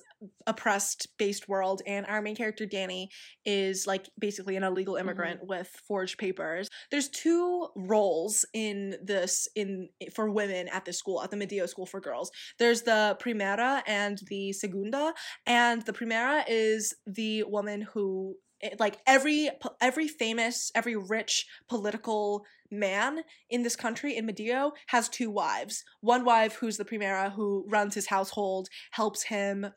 oppressed 0.47 1.07
based 1.17 1.47
world 1.47 1.81
and 1.85 2.05
our 2.07 2.21
main 2.21 2.35
character 2.35 2.65
danny 2.65 3.09
is 3.45 3.85
like 3.85 4.07
basically 4.19 4.55
an 4.55 4.63
illegal 4.63 4.95
immigrant 4.95 5.39
mm-hmm. 5.39 5.49
with 5.49 5.69
forged 5.87 6.17
papers 6.17 6.69
there's 6.91 7.09
two 7.09 7.67
roles 7.75 8.45
in 8.53 8.95
this 9.03 9.47
in 9.55 9.89
for 10.13 10.29
women 10.29 10.67
at 10.69 10.85
this 10.85 10.97
school 10.97 11.21
at 11.21 11.31
the 11.31 11.37
medio 11.37 11.65
school 11.65 11.85
for 11.85 11.99
girls 11.99 12.31
there's 12.59 12.81
the 12.83 13.17
primera 13.19 13.81
and 13.87 14.19
the 14.27 14.51
segunda 14.53 15.13
and 15.45 15.83
the 15.83 15.93
primera 15.93 16.43
is 16.47 16.93
the 17.05 17.43
woman 17.43 17.81
who 17.81 18.35
Eh, 18.65 18.75
like 18.79 18.97
every 19.05 19.49
every 19.81 20.07
famous 20.07 20.71
every 20.75 20.95
rich 20.95 21.45
political 21.69 22.45
man 22.71 23.19
in 23.49 23.63
this 23.63 23.75
country 23.75 24.17
in 24.17 24.25
Medio 24.25 24.73
has 24.87 25.09
two 25.09 25.29
wives. 25.29 25.83
One 26.01 26.25
wife 26.25 26.55
who's 26.55 26.77
the 26.77 26.85
primera 26.85 27.31
who 27.31 27.65
runs 27.67 27.95
his 27.95 28.07
household 28.07 28.67
helps 28.91 29.23
him 29.23 29.67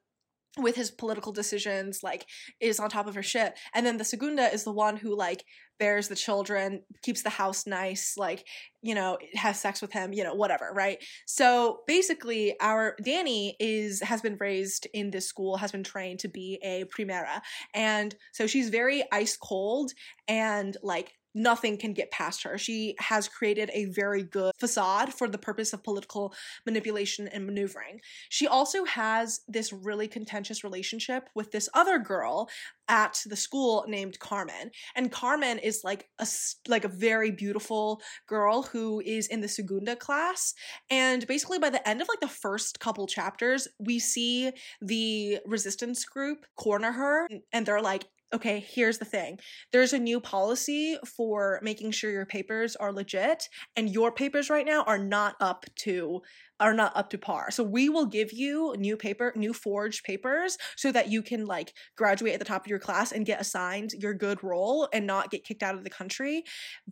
with 0.58 0.76
his 0.76 0.90
political 0.90 1.32
decisions 1.32 2.02
like 2.02 2.26
is 2.60 2.80
on 2.80 2.90
top 2.90 3.06
of 3.06 3.14
her 3.14 3.22
shit. 3.22 3.58
And 3.74 3.84
then 3.86 3.96
the 3.96 4.04
segunda 4.04 4.52
is 4.52 4.64
the 4.64 4.72
one 4.72 4.96
who 4.96 5.16
like 5.16 5.44
bears 5.78 6.08
the 6.08 6.16
children 6.16 6.82
keeps 7.02 7.22
the 7.22 7.30
house 7.30 7.64
nice 7.64 8.14
like 8.16 8.44
you 8.82 8.96
know 8.96 9.16
has 9.34 9.60
sex 9.60 9.80
with 9.80 9.92
him 9.92 10.12
you 10.12 10.24
know 10.24 10.34
whatever 10.34 10.72
right? 10.74 11.02
So 11.26 11.80
basically 11.86 12.56
our 12.60 12.96
danny 13.02 13.56
is 13.60 14.00
has 14.02 14.20
been 14.20 14.36
raised 14.40 14.86
in 14.92 15.10
this 15.10 15.26
school 15.26 15.56
has 15.56 15.72
been 15.72 15.84
trained 15.84 16.18
to 16.20 16.28
be 16.28 16.58
a 16.62 16.84
primera. 16.84 17.40
And 17.74 18.14
so 18.32 18.46
she's 18.46 18.68
very 18.70 19.04
ice 19.12 19.36
cold 19.36 19.92
and 20.26 20.76
like 20.82 21.12
nothing 21.38 21.78
can 21.78 21.92
get 21.92 22.10
past 22.10 22.42
her. 22.42 22.58
She 22.58 22.94
has 22.98 23.28
created 23.28 23.70
a 23.72 23.86
very 23.86 24.22
good 24.22 24.52
facade 24.58 25.14
for 25.14 25.28
the 25.28 25.38
purpose 25.38 25.72
of 25.72 25.84
political 25.84 26.34
manipulation 26.66 27.28
and 27.28 27.46
maneuvering. 27.46 28.00
She 28.28 28.46
also 28.46 28.84
has 28.84 29.40
this 29.48 29.72
really 29.72 30.08
contentious 30.08 30.64
relationship 30.64 31.28
with 31.34 31.52
this 31.52 31.68
other 31.74 31.98
girl 31.98 32.48
at 32.88 33.22
the 33.26 33.36
school 33.36 33.84
named 33.86 34.18
Carmen. 34.18 34.70
And 34.96 35.12
Carmen 35.12 35.58
is 35.58 35.82
like 35.84 36.08
a 36.18 36.26
like 36.66 36.84
a 36.84 36.88
very 36.88 37.30
beautiful 37.30 38.00
girl 38.26 38.62
who 38.62 39.00
is 39.04 39.26
in 39.26 39.40
the 39.40 39.48
Segunda 39.48 39.94
class. 39.94 40.54
And 40.90 41.26
basically 41.26 41.58
by 41.58 41.70
the 41.70 41.86
end 41.88 42.00
of 42.00 42.08
like 42.08 42.20
the 42.20 42.28
first 42.28 42.80
couple 42.80 43.06
chapters, 43.06 43.68
we 43.78 43.98
see 43.98 44.52
the 44.80 45.38
resistance 45.46 46.04
group 46.04 46.46
corner 46.56 46.92
her 46.92 47.28
and 47.52 47.66
they're 47.66 47.82
like 47.82 48.06
okay, 48.34 48.60
here's 48.60 48.98
the 48.98 49.04
thing. 49.04 49.38
There's 49.72 49.92
a 49.92 49.98
new 49.98 50.20
policy 50.20 50.98
for 51.16 51.60
making 51.62 51.92
sure 51.92 52.10
your 52.10 52.26
papers 52.26 52.76
are 52.76 52.92
legit, 52.92 53.48
and 53.76 53.90
your 53.90 54.12
papers 54.12 54.50
right 54.50 54.66
now 54.66 54.82
are 54.84 54.98
not 54.98 55.36
up 55.40 55.64
to 55.76 56.22
are 56.60 56.74
not 56.74 56.96
up 56.96 57.10
to 57.10 57.18
par. 57.18 57.50
So 57.50 57.62
we 57.62 57.88
will 57.88 58.06
give 58.06 58.32
you 58.32 58.74
new 58.78 58.96
paper, 58.96 59.32
new 59.36 59.52
forged 59.52 60.04
papers 60.04 60.58
so 60.76 60.90
that 60.92 61.08
you 61.08 61.22
can 61.22 61.46
like 61.46 61.72
graduate 61.96 62.32
at 62.32 62.38
the 62.38 62.44
top 62.44 62.64
of 62.64 62.70
your 62.70 62.78
class 62.78 63.12
and 63.12 63.24
get 63.24 63.40
assigned 63.40 63.92
your 63.92 64.14
good 64.14 64.42
role 64.42 64.88
and 64.92 65.06
not 65.06 65.30
get 65.30 65.44
kicked 65.44 65.62
out 65.62 65.74
of 65.74 65.84
the 65.84 65.90
country. 65.90 66.42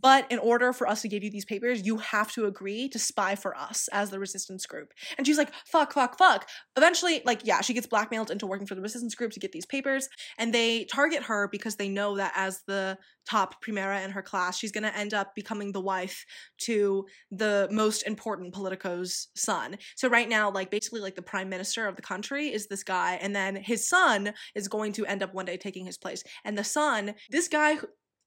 But 0.00 0.30
in 0.30 0.38
order 0.38 0.72
for 0.72 0.86
us 0.86 1.02
to 1.02 1.08
give 1.08 1.24
you 1.24 1.30
these 1.30 1.44
papers, 1.44 1.84
you 1.84 1.98
have 1.98 2.32
to 2.32 2.46
agree 2.46 2.88
to 2.90 2.98
spy 2.98 3.34
for 3.34 3.56
us 3.56 3.88
as 3.92 4.10
the 4.10 4.18
resistance 4.18 4.66
group. 4.66 4.92
And 5.18 5.26
she's 5.26 5.38
like, 5.38 5.52
fuck, 5.66 5.92
fuck, 5.92 6.16
fuck. 6.18 6.48
Eventually, 6.76 7.22
like, 7.24 7.40
yeah, 7.44 7.60
she 7.60 7.74
gets 7.74 7.86
blackmailed 7.86 8.30
into 8.30 8.46
working 8.46 8.66
for 8.66 8.74
the 8.74 8.82
resistance 8.82 9.14
group 9.14 9.32
to 9.32 9.40
get 9.40 9.52
these 9.52 9.66
papers. 9.66 10.08
And 10.38 10.52
they 10.52 10.84
target 10.84 11.24
her 11.24 11.48
because 11.50 11.76
they 11.76 11.88
know 11.88 12.16
that 12.16 12.32
as 12.36 12.62
the 12.66 12.98
top 13.28 13.60
primera 13.64 14.04
in 14.04 14.12
her 14.12 14.22
class, 14.22 14.56
she's 14.56 14.70
going 14.70 14.84
to 14.84 14.96
end 14.96 15.12
up 15.12 15.34
becoming 15.34 15.72
the 15.72 15.80
wife 15.80 16.24
to 16.58 17.06
the 17.32 17.68
most 17.72 18.06
important 18.06 18.54
politico's 18.54 19.28
son 19.34 19.55
son. 19.56 19.76
So 19.96 20.08
right 20.08 20.28
now, 20.28 20.50
like 20.50 20.70
basically 20.70 21.00
like 21.00 21.16
the 21.16 21.22
prime 21.22 21.48
minister 21.48 21.86
of 21.86 21.96
the 21.96 22.02
country 22.02 22.52
is 22.52 22.66
this 22.66 22.82
guy, 22.82 23.18
and 23.20 23.34
then 23.34 23.56
his 23.56 23.88
son 23.88 24.32
is 24.54 24.68
going 24.68 24.92
to 24.92 25.06
end 25.06 25.22
up 25.22 25.34
one 25.34 25.46
day 25.46 25.56
taking 25.56 25.86
his 25.86 25.98
place. 25.98 26.22
And 26.44 26.56
the 26.56 26.64
son, 26.64 27.14
this 27.30 27.48
guy 27.48 27.78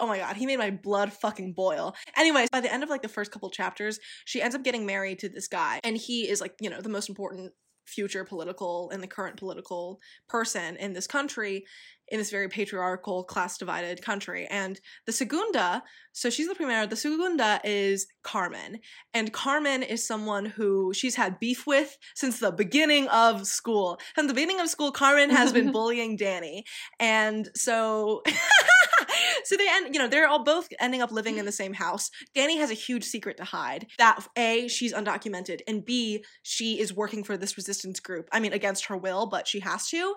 oh 0.01 0.07
my 0.07 0.17
god, 0.17 0.37
he 0.37 0.45
made 0.45 0.57
my 0.57 0.71
blood 0.71 1.11
fucking 1.11 1.51
boil. 1.51 1.93
Anyways, 2.15 2.49
by 2.49 2.61
the 2.61 2.73
end 2.73 2.83
of 2.83 2.89
like 2.89 3.01
the 3.01 3.09
first 3.09 3.31
couple 3.31 3.49
chapters, 3.49 3.99
she 4.23 4.41
ends 4.41 4.55
up 4.55 4.63
getting 4.63 4.85
married 4.85 5.19
to 5.19 5.29
this 5.29 5.49
guy, 5.49 5.81
and 5.83 5.97
he 5.97 6.29
is 6.29 6.39
like, 6.39 6.53
you 6.61 6.69
know, 6.69 6.81
the 6.81 6.87
most 6.87 7.09
important 7.09 7.51
future 7.89 8.23
political 8.23 8.89
and 8.91 9.03
the 9.03 9.07
current 9.07 9.37
political 9.37 9.99
person 10.27 10.75
in 10.77 10.93
this 10.93 11.07
country 11.07 11.65
in 12.11 12.17
this 12.17 12.31
very 12.31 12.49
patriarchal 12.49 13.23
class 13.23 13.57
divided 13.57 14.01
country. 14.01 14.47
And 14.49 14.79
the 15.05 15.11
segunda 15.11 15.83
so 16.11 16.29
she's 16.29 16.47
the 16.47 16.55
primera 16.55 16.89
the 16.89 16.95
segunda 16.95 17.61
is 17.63 18.07
carmen. 18.23 18.79
And 19.13 19.31
carmen 19.31 19.83
is 19.83 20.05
someone 20.05 20.45
who 20.45 20.93
she's 20.93 21.15
had 21.15 21.39
beef 21.39 21.65
with 21.67 21.97
since 22.15 22.39
the 22.39 22.51
beginning 22.51 23.07
of 23.09 23.47
school. 23.47 23.99
From 24.15 24.27
the 24.27 24.33
beginning 24.33 24.59
of 24.59 24.69
school 24.69 24.91
carmen 24.91 25.29
has 25.29 25.53
been 25.53 25.71
bullying 25.73 26.17
danny. 26.17 26.65
And 26.99 27.49
so 27.55 28.23
so 29.43 29.57
they 29.57 29.67
end, 29.69 29.93
you 29.93 29.99
know, 29.99 30.07
they're 30.07 30.27
all 30.27 30.43
both 30.43 30.69
ending 30.79 31.01
up 31.01 31.11
living 31.11 31.37
in 31.37 31.45
the 31.45 31.51
same 31.51 31.73
house. 31.73 32.11
Danny 32.33 32.57
has 32.57 32.71
a 32.71 32.75
huge 32.75 33.03
secret 33.03 33.37
to 33.37 33.43
hide 33.43 33.87
that 33.97 34.25
A, 34.37 34.67
she's 34.67 34.93
undocumented, 34.93 35.61
and 35.67 35.83
B, 35.85 36.23
she 36.43 36.79
is 36.79 36.93
working 36.93 37.23
for 37.23 37.37
this 37.37 37.57
resistance 37.57 37.99
group. 37.99 38.27
I 38.31 38.39
mean, 38.39 38.53
against 38.53 38.85
her 38.85 38.97
will, 38.97 39.25
but 39.27 39.47
she 39.47 39.59
has 39.61 39.89
to. 39.89 40.15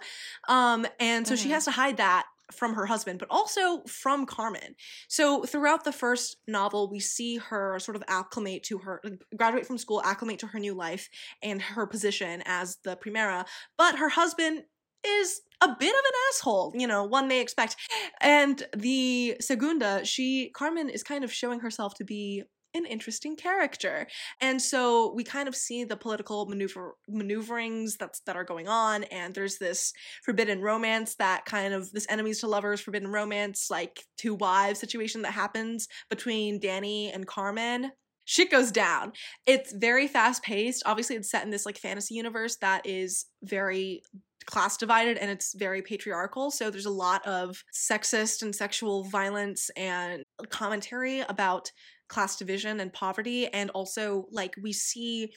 Um, 0.48 0.86
and 1.00 1.26
so 1.26 1.34
mm-hmm. 1.34 1.42
she 1.42 1.50
has 1.50 1.64
to 1.64 1.70
hide 1.70 1.96
that 1.98 2.26
from 2.52 2.74
her 2.74 2.86
husband, 2.86 3.18
but 3.18 3.28
also 3.30 3.82
from 3.84 4.26
Carmen. 4.26 4.74
So 5.08 5.42
throughout 5.42 5.84
the 5.84 5.92
first 5.92 6.36
novel, 6.46 6.90
we 6.90 7.00
see 7.00 7.38
her 7.38 7.78
sort 7.78 7.96
of 7.96 8.04
acclimate 8.08 8.62
to 8.64 8.78
her, 8.78 9.02
graduate 9.36 9.66
from 9.66 9.78
school, 9.78 10.02
acclimate 10.04 10.38
to 10.40 10.46
her 10.48 10.58
new 10.58 10.74
life 10.74 11.08
and 11.42 11.60
her 11.60 11.86
position 11.86 12.42
as 12.44 12.76
the 12.84 12.96
Primera. 12.96 13.46
But 13.76 13.98
her 13.98 14.10
husband 14.10 14.64
is 15.06 15.40
a 15.62 15.68
bit 15.68 15.88
of 15.88 16.04
an 16.04 16.12
asshole, 16.30 16.72
you 16.76 16.86
know, 16.86 17.04
one 17.04 17.28
may 17.28 17.40
expect. 17.40 17.76
And 18.20 18.62
the 18.76 19.36
Segunda, 19.40 20.04
she, 20.04 20.50
Carmen, 20.54 20.88
is 20.88 21.02
kind 21.02 21.24
of 21.24 21.32
showing 21.32 21.60
herself 21.60 21.94
to 21.94 22.04
be 22.04 22.42
an 22.74 22.86
interesting 22.86 23.36
character. 23.36 24.06
And 24.40 24.60
so 24.60 25.12
we 25.14 25.24
kind 25.24 25.48
of 25.48 25.54
see 25.54 25.84
the 25.84 25.96
political 25.96 26.46
maneuver 26.46 26.94
maneuverings 27.08 27.96
that's 27.96 28.20
that 28.20 28.36
are 28.36 28.44
going 28.44 28.68
on 28.68 29.04
and 29.04 29.34
there's 29.34 29.58
this 29.58 29.92
forbidden 30.24 30.60
romance 30.60 31.16
that 31.16 31.44
kind 31.44 31.74
of 31.74 31.92
this 31.92 32.06
enemies 32.08 32.40
to 32.40 32.46
lovers 32.46 32.80
forbidden 32.80 33.08
romance 33.08 33.68
like 33.70 34.04
two 34.16 34.34
wives 34.34 34.80
situation 34.80 35.22
that 35.22 35.32
happens 35.32 35.86
between 36.08 36.60
Danny 36.60 37.12
and 37.12 37.26
Carmen 37.26 37.92
shit 38.24 38.50
goes 38.50 38.70
down. 38.70 39.12
It's 39.46 39.72
very 39.72 40.06
fast 40.06 40.42
paced. 40.42 40.82
Obviously, 40.86 41.16
it's 41.16 41.30
set 41.30 41.44
in 41.44 41.50
this 41.50 41.66
like 41.66 41.78
fantasy 41.78 42.14
universe 42.14 42.56
that 42.56 42.86
is 42.86 43.26
very 43.42 44.02
class 44.46 44.76
divided 44.76 45.18
and 45.18 45.30
it's 45.30 45.54
very 45.54 45.82
patriarchal. 45.82 46.50
So 46.50 46.70
there's 46.70 46.86
a 46.86 46.90
lot 46.90 47.26
of 47.26 47.62
sexist 47.72 48.42
and 48.42 48.54
sexual 48.54 49.04
violence 49.04 49.70
and 49.76 50.24
commentary 50.48 51.20
about 51.20 51.70
class 52.08 52.36
division 52.36 52.80
and 52.80 52.92
poverty. 52.92 53.46
And 53.48 53.70
also, 53.70 54.26
like, 54.30 54.54
we 54.60 54.72
see 54.72 55.32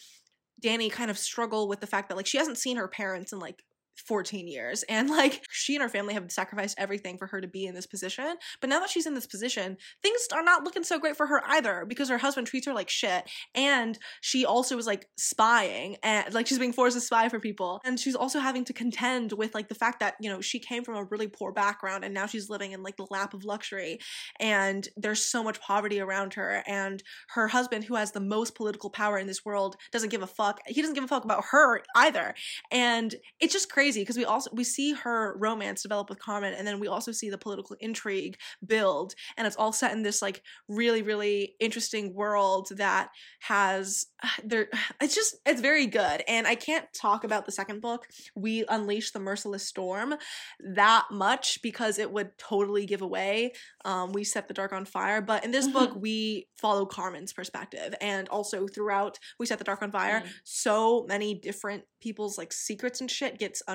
Danny 0.59 0.89
kind 0.89 1.11
of 1.11 1.17
struggle 1.17 1.67
with 1.67 1.79
the 1.79 1.87
fact 1.87 2.09
that, 2.09 2.15
like, 2.15 2.27
she 2.27 2.37
hasn't 2.37 2.57
seen 2.57 2.77
her 2.77 2.87
parents 2.87 3.31
in 3.31 3.39
like 3.39 3.63
14 3.95 4.47
years 4.47 4.83
and 4.83 5.09
like 5.09 5.43
she 5.49 5.75
and 5.75 5.81
her 5.81 5.89
family 5.89 6.13
have 6.13 6.31
sacrificed 6.31 6.75
everything 6.77 7.17
for 7.17 7.27
her 7.27 7.41
to 7.41 7.47
be 7.47 7.65
in 7.65 7.73
this 7.73 7.87
position 7.87 8.35
but 8.61 8.69
now 8.69 8.79
that 8.79 8.89
she's 8.89 9.05
in 9.05 9.13
this 9.13 9.25
position 9.25 9.77
things 10.03 10.27
are 10.33 10.43
not 10.43 10.63
looking 10.63 10.83
so 10.83 10.99
great 10.99 11.15
for 11.15 11.27
her 11.27 11.41
either 11.47 11.85
because 11.87 12.09
her 12.09 12.17
husband 12.17 12.45
treats 12.45 12.65
her 12.65 12.73
like 12.73 12.89
shit 12.89 13.29
and 13.53 13.97
she 14.21 14.45
also 14.45 14.77
is 14.77 14.85
like 14.85 15.07
spying 15.17 15.95
and 16.03 16.33
like 16.33 16.47
she's 16.47 16.59
being 16.59 16.73
forced 16.73 16.95
to 16.95 17.01
spy 17.01 17.29
for 17.29 17.39
people 17.39 17.79
and 17.85 17.99
she's 17.99 18.15
also 18.15 18.39
having 18.39 18.65
to 18.65 18.73
contend 18.73 19.31
with 19.31 19.55
like 19.55 19.69
the 19.69 19.75
fact 19.75 19.99
that 19.99 20.15
you 20.19 20.29
know 20.29 20.41
she 20.41 20.59
came 20.59 20.83
from 20.83 20.95
a 20.95 21.03
really 21.05 21.27
poor 21.27 21.51
background 21.51 22.03
and 22.03 22.13
now 22.13 22.25
she's 22.25 22.49
living 22.49 22.73
in 22.73 22.83
like 22.83 22.97
the 22.97 23.07
lap 23.09 23.33
of 23.33 23.45
luxury 23.45 23.97
and 24.39 24.89
there's 24.97 25.23
so 25.23 25.43
much 25.43 25.59
poverty 25.61 25.99
around 25.99 26.33
her 26.33 26.63
and 26.67 27.01
her 27.29 27.47
husband 27.47 27.83
who 27.83 27.95
has 27.95 28.11
the 28.11 28.19
most 28.19 28.55
political 28.55 28.89
power 28.89 29.17
in 29.17 29.27
this 29.27 29.45
world 29.45 29.77
doesn't 29.91 30.09
give 30.09 30.21
a 30.21 30.27
fuck 30.27 30.59
he 30.67 30.81
doesn't 30.81 30.95
give 30.95 31.03
a 31.03 31.07
fuck 31.07 31.23
about 31.23 31.43
her 31.51 31.81
either 31.95 32.35
and 32.71 33.15
it's 33.39 33.53
just 33.53 33.71
crazy 33.71 33.84
crazy 33.85 34.01
because 34.01 34.17
we 34.17 34.25
also 34.25 34.49
we 34.51 34.63
see 34.63 34.93
her 34.93 35.35
romance 35.37 35.83
develop 35.83 36.09
with 36.09 36.17
Carmen, 36.17 36.55
and 36.55 36.65
then 36.65 36.79
we 36.79 36.87
also 36.87 37.11
see 37.11 37.29
the 37.29 37.37
political 37.37 37.75
intrigue 37.79 38.35
build, 38.65 39.13
and 39.37 39.45
it's 39.45 39.55
all 39.55 39.71
set 39.71 39.91
in 39.91 40.01
this 40.01 40.23
like 40.23 40.41
really 40.67 41.03
really 41.03 41.55
interesting 41.59 42.13
world 42.15 42.69
that 42.77 43.09
has 43.41 44.07
there. 44.43 44.67
It's 45.01 45.13
just 45.13 45.35
it's 45.45 45.61
very 45.61 45.85
good, 45.85 46.23
and 46.27 46.47
I 46.47 46.55
can't 46.55 46.85
talk 46.93 47.23
about 47.23 47.45
the 47.45 47.51
second 47.51 47.81
book. 47.81 48.07
We 48.35 48.65
unleash 48.69 49.11
the 49.11 49.19
merciless 49.19 49.67
storm 49.67 50.15
that 50.59 51.05
much 51.11 51.61
because 51.61 51.99
it 51.99 52.11
would 52.11 52.37
totally 52.37 52.85
give 52.85 53.01
away. 53.01 53.51
Um, 53.83 54.13
we 54.13 54.23
set 54.23 54.47
the 54.47 54.53
dark 54.53 54.73
on 54.73 54.85
fire, 54.85 55.21
but 55.21 55.43
in 55.43 55.51
this 55.51 55.67
book 55.67 55.91
we 55.95 56.47
follow 56.57 56.85
Carmen's 56.85 57.33
perspective, 57.33 57.93
and 58.01 58.27
also 58.29 58.67
throughout 58.67 59.19
we 59.37 59.45
set 59.45 59.59
the 59.59 59.63
dark 59.63 59.83
on 59.83 59.91
fire. 59.91 60.21
Mm. 60.21 60.29
So 60.43 61.05
many 61.07 61.35
different 61.35 61.83
people's 62.05 62.37
like 62.37 62.53
secrets 62.53 63.01
and 63.01 63.09
shit 63.09 63.37
gets 63.39 63.61
un 63.67 63.74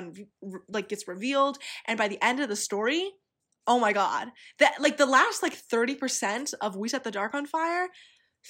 like 0.69 0.89
gets 0.89 1.07
revealed 1.07 1.57
and 1.85 1.97
by 1.97 2.07
the 2.07 2.23
end 2.23 2.39
of 2.39 2.49
the 2.49 2.55
story 2.55 3.11
oh 3.67 3.79
my 3.79 3.93
god. 3.93 4.29
That 4.59 4.81
like 4.81 4.97
the 4.97 5.05
last 5.05 5.43
like 5.43 5.55
30% 5.55 6.53
of 6.61 6.75
we 6.75 6.89
set 6.89 7.03
the 7.03 7.11
dark 7.11 7.33
on 7.33 7.45
fire 7.45 7.87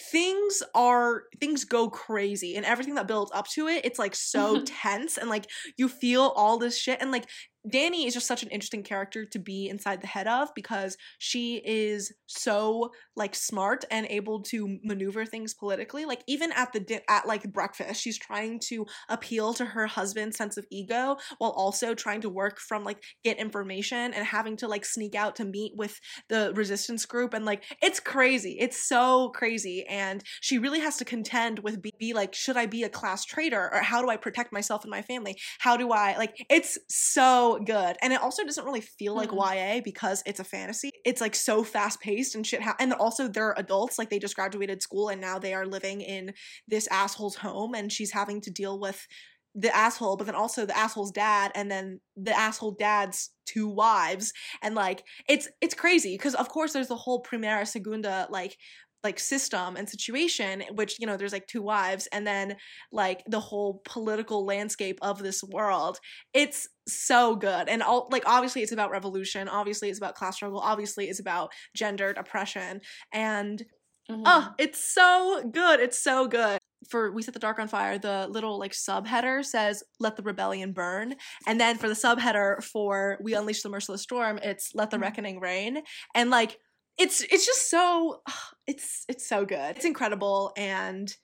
things 0.09 0.63
are 0.73 1.23
things 1.41 1.65
go 1.65 1.89
crazy 1.89 2.55
and 2.55 2.65
everything 2.65 2.95
that 2.95 3.09
builds 3.09 3.29
up 3.33 3.45
to 3.45 3.67
it 3.67 3.83
it's 3.83 3.99
like 3.99 4.15
so 4.15 4.61
tense 4.65 5.17
and 5.17 5.29
like 5.29 5.49
you 5.77 5.89
feel 5.89 6.31
all 6.37 6.57
this 6.57 6.77
shit 6.77 7.01
and 7.01 7.11
like 7.11 7.25
Danny 7.69 8.07
is 8.07 8.13
just 8.15 8.27
such 8.27 8.41
an 8.41 8.49
interesting 8.49 8.81
character 8.81 9.23
to 9.25 9.39
be 9.39 9.69
inside 9.69 10.01
the 10.01 10.07
head 10.07 10.27
of 10.27 10.49
because 10.55 10.97
she 11.19 11.61
is 11.63 12.11
so 12.25 12.91
like 13.15 13.35
smart 13.35 13.85
and 13.91 14.07
able 14.09 14.41
to 14.41 14.79
maneuver 14.83 15.25
things 15.25 15.53
politically. 15.53 16.05
Like 16.05 16.23
even 16.27 16.51
at 16.53 16.73
the 16.73 16.79
di- 16.79 17.01
at 17.07 17.27
like 17.27 17.51
breakfast, 17.51 18.01
she's 18.01 18.17
trying 18.17 18.59
to 18.67 18.87
appeal 19.09 19.53
to 19.53 19.65
her 19.65 19.85
husband's 19.85 20.37
sense 20.37 20.57
of 20.57 20.65
ego 20.71 21.17
while 21.37 21.51
also 21.51 21.93
trying 21.93 22.21
to 22.21 22.29
work 22.29 22.59
from 22.59 22.83
like 22.83 23.03
get 23.23 23.37
information 23.37 24.13
and 24.13 24.25
having 24.25 24.57
to 24.57 24.67
like 24.67 24.83
sneak 24.83 25.13
out 25.13 25.35
to 25.35 25.45
meet 25.45 25.73
with 25.75 25.99
the 26.29 26.51
resistance 26.55 27.05
group 27.05 27.33
and 27.33 27.45
like 27.45 27.63
it's 27.81 27.99
crazy. 27.99 28.57
It's 28.59 28.87
so 28.87 29.29
crazy 29.29 29.85
and 29.87 30.23
she 30.39 30.57
really 30.57 30.79
has 30.79 30.97
to 30.97 31.05
contend 31.05 31.59
with 31.59 31.79
be, 31.79 31.93
be 31.99 32.13
like 32.13 32.33
should 32.33 32.57
I 32.57 32.65
be 32.65 32.83
a 32.83 32.89
class 32.89 33.23
traitor 33.23 33.69
or 33.71 33.81
how 33.81 34.01
do 34.01 34.09
I 34.09 34.17
protect 34.17 34.51
myself 34.51 34.83
and 34.83 34.89
my 34.91 35.03
family? 35.03 35.37
How 35.59 35.77
do 35.77 35.91
I 35.91 36.17
like 36.17 36.43
it's 36.49 36.79
so 36.89 37.50
good. 37.59 37.97
And 38.01 38.13
it 38.13 38.21
also 38.21 38.43
doesn't 38.43 38.65
really 38.65 38.81
feel 38.81 39.15
like 39.15 39.29
Mhm. 39.29 39.37
YA 39.37 39.81
because 39.81 40.23
it's 40.25 40.39
a 40.39 40.43
fantasy. 40.43 40.91
It's 41.05 41.21
like 41.21 41.35
so 41.35 41.63
fast 41.63 41.99
paced 42.01 42.35
and 42.35 42.45
shit. 42.45 42.61
Ha- 42.61 42.75
and 42.79 42.93
also 42.93 43.27
they're 43.27 43.53
adults, 43.57 43.97
like 43.99 44.09
they 44.09 44.19
just 44.19 44.35
graduated 44.35 44.81
school 44.81 45.09
and 45.09 45.21
now 45.21 45.39
they 45.39 45.53
are 45.53 45.65
living 45.65 46.01
in 46.01 46.33
this 46.67 46.87
asshole's 46.89 47.35
home 47.35 47.73
and 47.75 47.91
she's 47.91 48.11
having 48.11 48.41
to 48.41 48.51
deal 48.51 48.79
with 48.79 49.05
the 49.53 49.75
asshole, 49.75 50.15
but 50.15 50.25
then 50.25 50.35
also 50.35 50.65
the 50.65 50.77
asshole's 50.77 51.11
dad 51.11 51.51
and 51.55 51.69
then 51.69 51.99
the 52.15 52.37
asshole 52.37 52.71
dad's 52.71 53.31
two 53.45 53.67
wives. 53.67 54.31
And 54.61 54.75
like 54.75 55.03
it's 55.27 55.49
it's 55.59 55.73
crazy 55.73 56.15
because 56.15 56.35
of 56.35 56.47
course 56.47 56.71
there's 56.71 56.87
the 56.87 56.95
whole 56.95 57.21
primera 57.21 57.67
segunda 57.67 58.27
like 58.29 58.57
like 59.03 59.19
system 59.19 59.75
and 59.75 59.89
situation 59.89 60.63
which 60.75 60.97
you 60.99 61.07
know 61.07 61.17
there's 61.17 61.31
like 61.33 61.47
two 61.47 61.61
wives 61.61 62.07
and 62.11 62.25
then 62.27 62.55
like 62.91 63.23
the 63.27 63.39
whole 63.39 63.81
political 63.85 64.45
landscape 64.45 64.99
of 65.01 65.21
this 65.23 65.43
world 65.43 65.99
it's 66.33 66.67
so 66.87 67.35
good 67.35 67.67
and 67.69 67.81
all 67.83 68.07
like 68.11 68.23
obviously 68.25 68.61
it's 68.61 68.71
about 68.71 68.91
revolution 68.91 69.47
obviously 69.47 69.89
it's 69.89 69.99
about 69.99 70.15
class 70.15 70.35
struggle 70.35 70.59
obviously 70.59 71.09
it's 71.09 71.19
about 71.19 71.51
gendered 71.75 72.17
oppression 72.17 72.81
and 73.13 73.65
Mhm. 74.09 74.23
oh 74.25 74.53
it's 74.57 74.83
so 74.83 75.43
good 75.53 75.79
it's 75.79 76.01
so 76.01 76.27
good 76.27 76.57
for 76.89 77.11
we 77.11 77.21
set 77.21 77.33
the 77.35 77.39
dark 77.39 77.59
on 77.59 77.67
fire 77.67 77.99
the 77.99 78.27
little 78.29 78.57
like 78.57 78.71
subheader 78.71 79.45
says 79.45 79.83
let 79.99 80.15
the 80.15 80.23
rebellion 80.23 80.73
burn 80.73 81.15
and 81.45 81.59
then 81.61 81.77
for 81.77 81.87
the 81.87 81.93
subheader 81.93 82.61
for 82.63 83.19
we 83.21 83.35
unleash 83.35 83.61
the 83.61 83.69
merciless 83.69 84.01
storm 84.01 84.39
it's 84.41 84.73
let 84.73 84.89
the 84.89 84.97
Mhm. 84.97 85.01
reckoning 85.01 85.39
reign 85.39 85.83
and 86.15 86.31
like 86.31 86.57
it's 86.97 87.21
it's 87.21 87.45
just 87.45 87.69
so 87.69 88.21
it's 88.67 89.05
it's 89.07 89.27
so 89.27 89.45
good 89.45 89.75
it's 89.75 89.85
incredible 89.85 90.53
and 90.57 91.15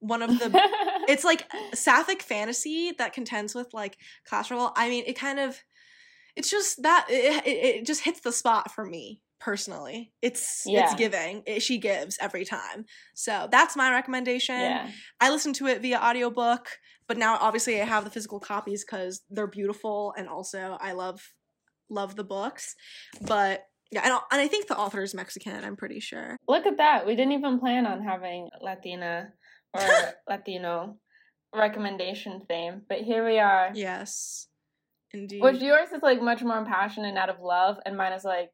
one 0.00 0.22
of 0.22 0.38
the 0.38 0.50
it's 1.08 1.24
like 1.24 1.46
sapphic 1.74 2.22
fantasy 2.22 2.92
that 2.98 3.12
contends 3.12 3.54
with 3.54 3.68
like 3.72 3.96
class 4.26 4.46
struggle. 4.46 4.72
I 4.76 4.88
mean, 4.88 5.04
it 5.06 5.14
kind 5.14 5.38
of, 5.38 5.58
it's 6.34 6.50
just 6.50 6.82
that 6.82 7.06
it, 7.08 7.46
it, 7.46 7.76
it 7.78 7.86
just 7.86 8.02
hits 8.02 8.20
the 8.20 8.32
spot 8.32 8.70
for 8.72 8.84
me 8.84 9.22
personally. 9.40 10.12
It's 10.22 10.64
it's 10.66 10.94
giving. 10.94 11.42
It, 11.46 11.62
she 11.62 11.78
gives 11.78 12.18
every 12.20 12.44
time. 12.44 12.84
So 13.14 13.48
that's 13.50 13.76
my 13.76 13.90
recommendation. 13.90 14.60
yeah. 14.60 14.90
I 15.20 15.30
listened 15.30 15.54
to 15.56 15.66
it 15.66 15.82
via 15.82 15.98
audiobook, 15.98 16.68
but 17.08 17.18
now 17.18 17.38
obviously 17.40 17.80
I 17.80 17.84
have 17.84 18.04
the 18.04 18.10
physical 18.10 18.40
copies 18.40 18.84
because 18.84 19.22
they're 19.30 19.46
beautiful 19.46 20.14
and 20.16 20.28
also 20.28 20.76
I 20.80 20.92
love 20.92 21.20
love 21.88 22.16
the 22.16 22.24
books. 22.24 22.74
But 23.22 23.64
yeah, 23.92 24.02
and, 24.04 24.12
and 24.32 24.40
I 24.40 24.48
think 24.48 24.66
the 24.66 24.76
author 24.76 25.02
is 25.02 25.14
Mexican. 25.14 25.64
I'm 25.64 25.76
pretty 25.76 26.00
sure. 26.00 26.36
Look 26.48 26.66
at 26.66 26.78
that. 26.78 27.06
We 27.06 27.14
didn't 27.14 27.32
even 27.32 27.60
plan 27.60 27.86
on 27.86 28.02
having 28.02 28.48
Latina 28.60 29.32
or 29.72 29.82
Latino 30.28 30.96
recommendation 31.54 32.42
theme, 32.48 32.82
but 32.88 32.98
here 32.98 33.24
we 33.24 33.38
are. 33.38 33.70
Yes, 33.74 34.48
indeed. 35.12 35.42
Which 35.42 35.60
yours 35.60 35.90
is 35.92 36.02
like 36.02 36.20
much 36.20 36.42
more 36.42 36.58
impassioned 36.58 37.06
and 37.06 37.18
out 37.18 37.30
of 37.30 37.40
love, 37.40 37.76
and 37.86 37.96
mine 37.96 38.12
is 38.12 38.24
like, 38.24 38.50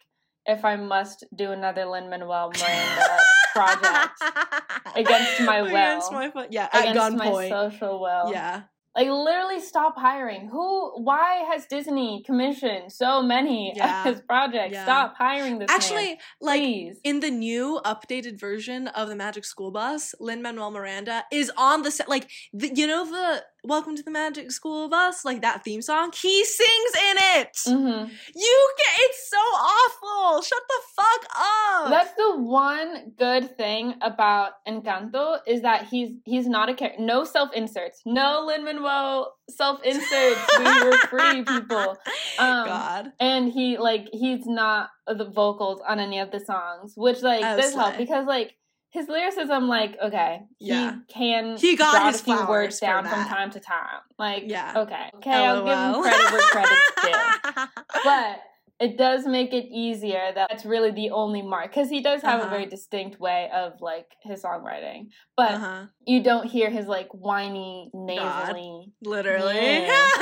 if 0.47 0.65
I 0.65 0.77
must 0.77 1.25
do 1.35 1.53
another 1.53 1.87
Lin 1.87 2.11
Manuel 2.11 2.51
Miranda 2.55 3.19
project 3.53 4.23
against 4.97 5.41
my 5.43 5.63
will, 5.63 5.69
Against 5.69 6.13
my 6.13 6.31
yeah, 6.51 6.69
at 6.73 6.91
against 6.91 7.17
my 7.17 7.49
social 7.49 8.01
will, 8.01 8.33
yeah, 8.33 8.63
like 8.95 9.09
literally 9.09 9.61
stop 9.61 9.97
hiring. 9.97 10.49
Who? 10.49 11.03
Why 11.03 11.45
has 11.51 11.67
Disney 11.67 12.23
commissioned 12.27 12.93
so 12.93 13.23
many 13.23 13.73
Yeah. 13.75 14.01
of 14.09 14.15
his 14.15 14.23
projects? 14.23 14.73
Yeah. 14.75 14.85
Stop 14.85 15.15
hiring 15.17 15.59
this 15.59 15.69
man, 15.69 15.77
actually, 15.77 16.19
like 16.41 16.61
please. 16.61 17.01
in 17.05 17.21
the 17.21 17.31
new 17.31 17.81
updated 17.85 18.39
version 18.39 18.89
of 18.89 19.09
the 19.09 19.17
Magic 19.17 19.45
School 19.45 19.71
Bus, 19.71 20.15
Lin 20.21 20.43
Manuel 20.43 20.71
Miranda 20.71 21.25
is 21.33 21.51
on 21.57 21.83
the 21.83 21.91
set. 21.91 22.09
Like 22.09 22.31
the, 22.53 22.69
you 22.75 22.87
know 22.87 23.05
the 23.07 23.43
Welcome 23.65 23.95
to 23.95 24.03
the 24.03 24.11
Magic 24.11 24.51
School 24.51 24.89
Bus, 24.89 25.25
like 25.25 25.43
that 25.43 25.63
theme 25.63 25.83
song. 25.83 26.11
He 26.21 26.45
sings 26.45 26.91
in 27.11 27.17
it. 27.39 27.57
hmm 27.65 28.11
You 28.35 28.73
get 28.77 28.87
it's 28.99 29.31
so 29.31 29.37
awful. 29.37 30.43
Shut 30.43 30.59
the 30.69 30.81
fuck 30.97 31.27
up. 31.39 31.91
That's 31.91 32.13
the 32.17 32.39
one 32.39 33.13
good 33.17 33.57
thing 33.57 33.95
about 34.03 34.55
Encanto 34.67 35.39
is 35.47 35.63
that 35.63 35.87
he's 35.87 36.11
he's 36.25 36.49
not 36.49 36.71
a 36.71 36.75
character. 36.75 37.01
No 37.05 37.23
self 37.23 37.53
inserts. 37.55 38.03
No 38.05 38.43
Lin 38.47 38.65
Manuel 38.65 39.33
self 39.49 39.81
inserts. 39.85 40.41
we 40.59 40.65
were 40.65 40.97
free 41.09 41.45
people. 41.47 41.97
Um, 42.41 42.67
God. 42.67 43.13
And 43.21 43.53
he 43.53 43.79
like 43.79 44.09
he's 44.13 44.45
not 44.45 44.91
the 45.07 45.25
vocals 45.31 45.81
on 45.87 46.01
any 46.01 46.19
of 46.19 46.33
the 46.33 46.41
songs, 46.41 46.95
which 46.97 47.23
like 47.23 47.45
Oh, 47.45 47.57
does 47.57 47.75
help 47.75 47.97
because 47.97 48.27
like 48.27 48.55
his 48.93 49.09
lyricism, 49.09 49.69
like 49.69 49.97
okay, 50.03 50.43
Yeah. 50.61 50.93
he 51.09 51.13
can 51.13 51.57
He 51.57 51.77
got 51.77 52.13
his 52.13 52.21
a 52.21 52.25
few 52.25 52.47
words 52.47 52.79
down 52.79 53.05
from 53.05 53.25
time 53.25 53.51
to 53.51 53.61
time. 53.61 54.01
Like 54.19 54.45
Yeah. 54.47 54.75
okay, 54.83 55.11
okay, 55.17 55.31
I'll 55.33 55.65
give 55.65 55.79
him 55.79 56.03
credit 56.03 56.33
where 56.33 56.49
credit's 56.51 56.93
due 57.03 57.65
but 58.05 58.41
it 58.81 58.99
does 58.99 59.27
make 59.27 59.53
it 59.53 59.67
easier 59.71 60.33
that 60.35 60.51
it's 60.53 60.65
really 60.65 60.91
the 60.91 61.11
only 61.11 61.41
mark 61.41 61.71
because 61.71 61.89
he 61.89 62.01
does 62.03 62.21
have 62.23 62.41
Uh-huh. 62.41 62.49
a 62.49 62.51
very 62.51 62.67
distinct 62.67 63.21
way 63.21 63.49
of 63.55 63.81
like 63.81 64.09
his 64.23 64.43
songwriting 64.43 65.09
but 65.37 65.53
uh-huh. 65.53 65.87
you 66.07 66.23
don't 66.23 66.47
hear 66.47 66.69
his 66.69 66.87
like 66.87 67.09
whiny 67.13 67.91
nasally 67.95 68.93
Literally. 69.03 69.57
Yeah. 69.87 70.07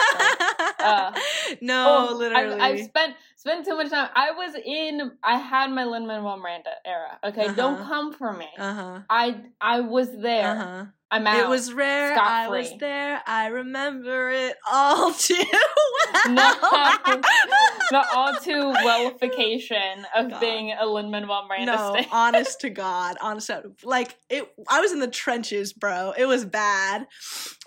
Uh, 0.80 1.12
no, 1.60 2.08
Oh, 2.10 2.16
literally. 2.16 2.54
I've, 2.58 2.78
I've 2.80 2.84
spent 2.86 3.14
spent 3.40 3.64
too 3.66 3.76
much 3.76 3.90
time 3.90 4.08
i 4.14 4.28
was 4.32 4.52
in 4.64 5.12
i 5.22 5.36
had 5.38 5.68
my 5.78 5.84
lin 5.84 6.06
manuel 6.06 6.36
miranda 6.36 6.70
era 6.84 7.12
okay 7.28 7.46
don't 7.54 7.74
Uh-huh. 7.80 7.88
come 7.92 8.12
for 8.12 8.32
me 8.40 8.48
uh-huh. 8.58 9.00
i 9.08 9.24
i 9.60 9.80
was 9.80 10.08
there 10.28 10.50
Uh-huh. 10.56 10.84
i'm 11.10 11.26
out 11.26 11.38
It 11.44 11.48
was 11.48 11.72
rare. 11.72 12.12
I 12.18 12.48
was 12.48 12.68
there. 12.78 13.20
I 13.26 13.44
remember 13.60 14.30
it 14.30 14.54
all 14.70 15.12
too 15.26 15.34
well. 16.04 16.34
No. 16.40 16.54
the 17.90 18.02
all 18.14 18.34
too 18.48 18.64
wellification 18.88 20.06
of 20.14 20.30
God. 20.30 20.40
being 20.40 20.72
a 20.78 20.86
lin 20.86 21.10
manuel 21.10 21.46
miranda 21.48 21.72
no, 21.76 21.96
honest 22.12 22.60
to 22.60 22.70
God, 22.84 23.16
honest 23.20 23.48
to 23.48 23.72
like 23.82 24.16
it. 24.28 24.44
I 24.68 24.80
was 24.80 24.92
in 24.92 25.00
the 25.00 25.08
trenches, 25.22 25.72
bro. 25.72 26.12
It 26.16 26.26
was 26.26 26.44
bad. 26.44 27.06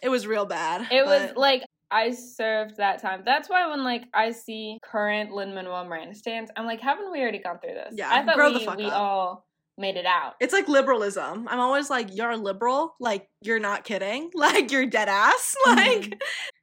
It 0.01 0.09
was 0.09 0.25
real 0.27 0.45
bad. 0.45 0.87
It 0.91 1.05
was 1.05 1.31
like 1.35 1.63
I 1.93 2.11
served 2.11 2.77
that 2.77 3.01
time. 3.01 3.21
That's 3.25 3.49
why 3.49 3.69
when 3.69 3.83
like 3.83 4.03
I 4.13 4.31
see 4.31 4.79
current 4.83 5.31
Lin 5.31 5.53
Manuel 5.53 5.85
Miranda 5.85 6.15
stands, 6.15 6.51
I'm 6.57 6.65
like, 6.65 6.81
haven't 6.81 7.11
we 7.11 7.21
already 7.21 7.39
gone 7.39 7.59
through 7.59 7.75
this? 7.75 7.93
Yeah, 7.95 8.09
I 8.11 8.23
thought 8.23 8.35
grow 8.35 8.51
the 8.51 8.59
we, 8.59 8.65
we 8.85 8.87
up. 8.89 8.93
all 8.93 9.45
made 9.77 9.95
it 9.97 10.05
out. 10.05 10.33
It's 10.39 10.53
like 10.53 10.67
liberalism. 10.67 11.47
I'm 11.49 11.59
always 11.59 11.89
like, 11.89 12.15
you're 12.15 12.29
a 12.29 12.37
liberal. 12.37 12.93
Like, 12.99 13.27
you're 13.41 13.57
not 13.59 13.83
kidding. 13.83 14.29
Like, 14.35 14.71
you're 14.71 14.85
dead 14.85 15.09
ass. 15.09 15.55
Like, 15.65 16.01
Mhm. 16.01 16.19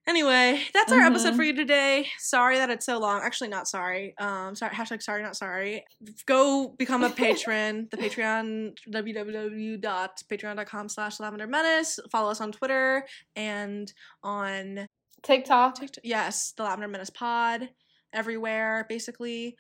anyway, 0.07 0.63
that's 0.73 0.93
our 0.93 1.01
episode 1.01 1.33
Mhm. 1.33 1.37
for 1.37 1.43
you 1.43 1.53
today. 1.55 2.07
Sorry 2.19 2.59
that 2.59 2.71
it's 2.71 2.87
so 2.87 2.99
long. 3.01 3.21
Actually, 3.25 3.49
not 3.49 3.67
sorry. 3.67 4.15
Um, 4.19 4.55
sorry. 4.55 4.73
Hashtag 4.77 5.03
sorry, 5.03 5.23
not 5.25 5.35
sorry. 5.37 5.85
Go 6.27 6.69
become 6.79 7.03
a 7.03 7.11
patron. 7.11 7.89
the 7.91 7.97
Patreon, 7.97 8.75
www.patreon.com 8.89 10.89
slash 10.89 11.21
lavender 11.21 11.47
menace. 11.47 11.99
Follow 12.13 12.31
us 12.31 12.41
on 12.41 12.53
Twitter 12.53 13.05
and 13.37 13.93
on 14.23 14.87
TikTok. 15.23 15.77
TikTok. 15.77 16.05
Yes, 16.05 16.53
the 16.57 16.63
Lavender 16.65 16.89
Menace 16.89 17.11
Pod 17.11 17.69
everywhere, 18.13 18.87
basically. 18.89 19.57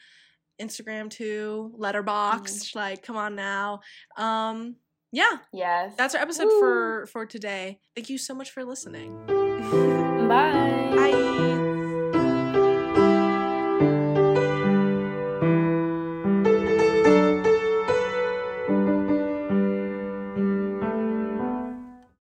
Instagram 0.61 1.09
too, 1.11 1.73
Letterboxd. 1.79 2.75
Like, 2.75 3.03
come 3.03 3.17
on 3.17 3.35
now. 3.35 3.81
Um, 4.17 4.77
yeah, 5.13 5.39
Yes. 5.53 5.95
that's 5.97 6.15
our 6.15 6.21
episode 6.23 6.47
Woo. 6.47 6.61
for 6.61 7.07
for 7.07 7.27
today. 7.27 7.81
Thank 7.97 8.11
you 8.11 8.19
so 8.19 8.35
much 8.35 8.51
for 8.51 8.65
listening. 8.65 9.17
Bye. 10.29 10.93
Bye. 10.95 11.20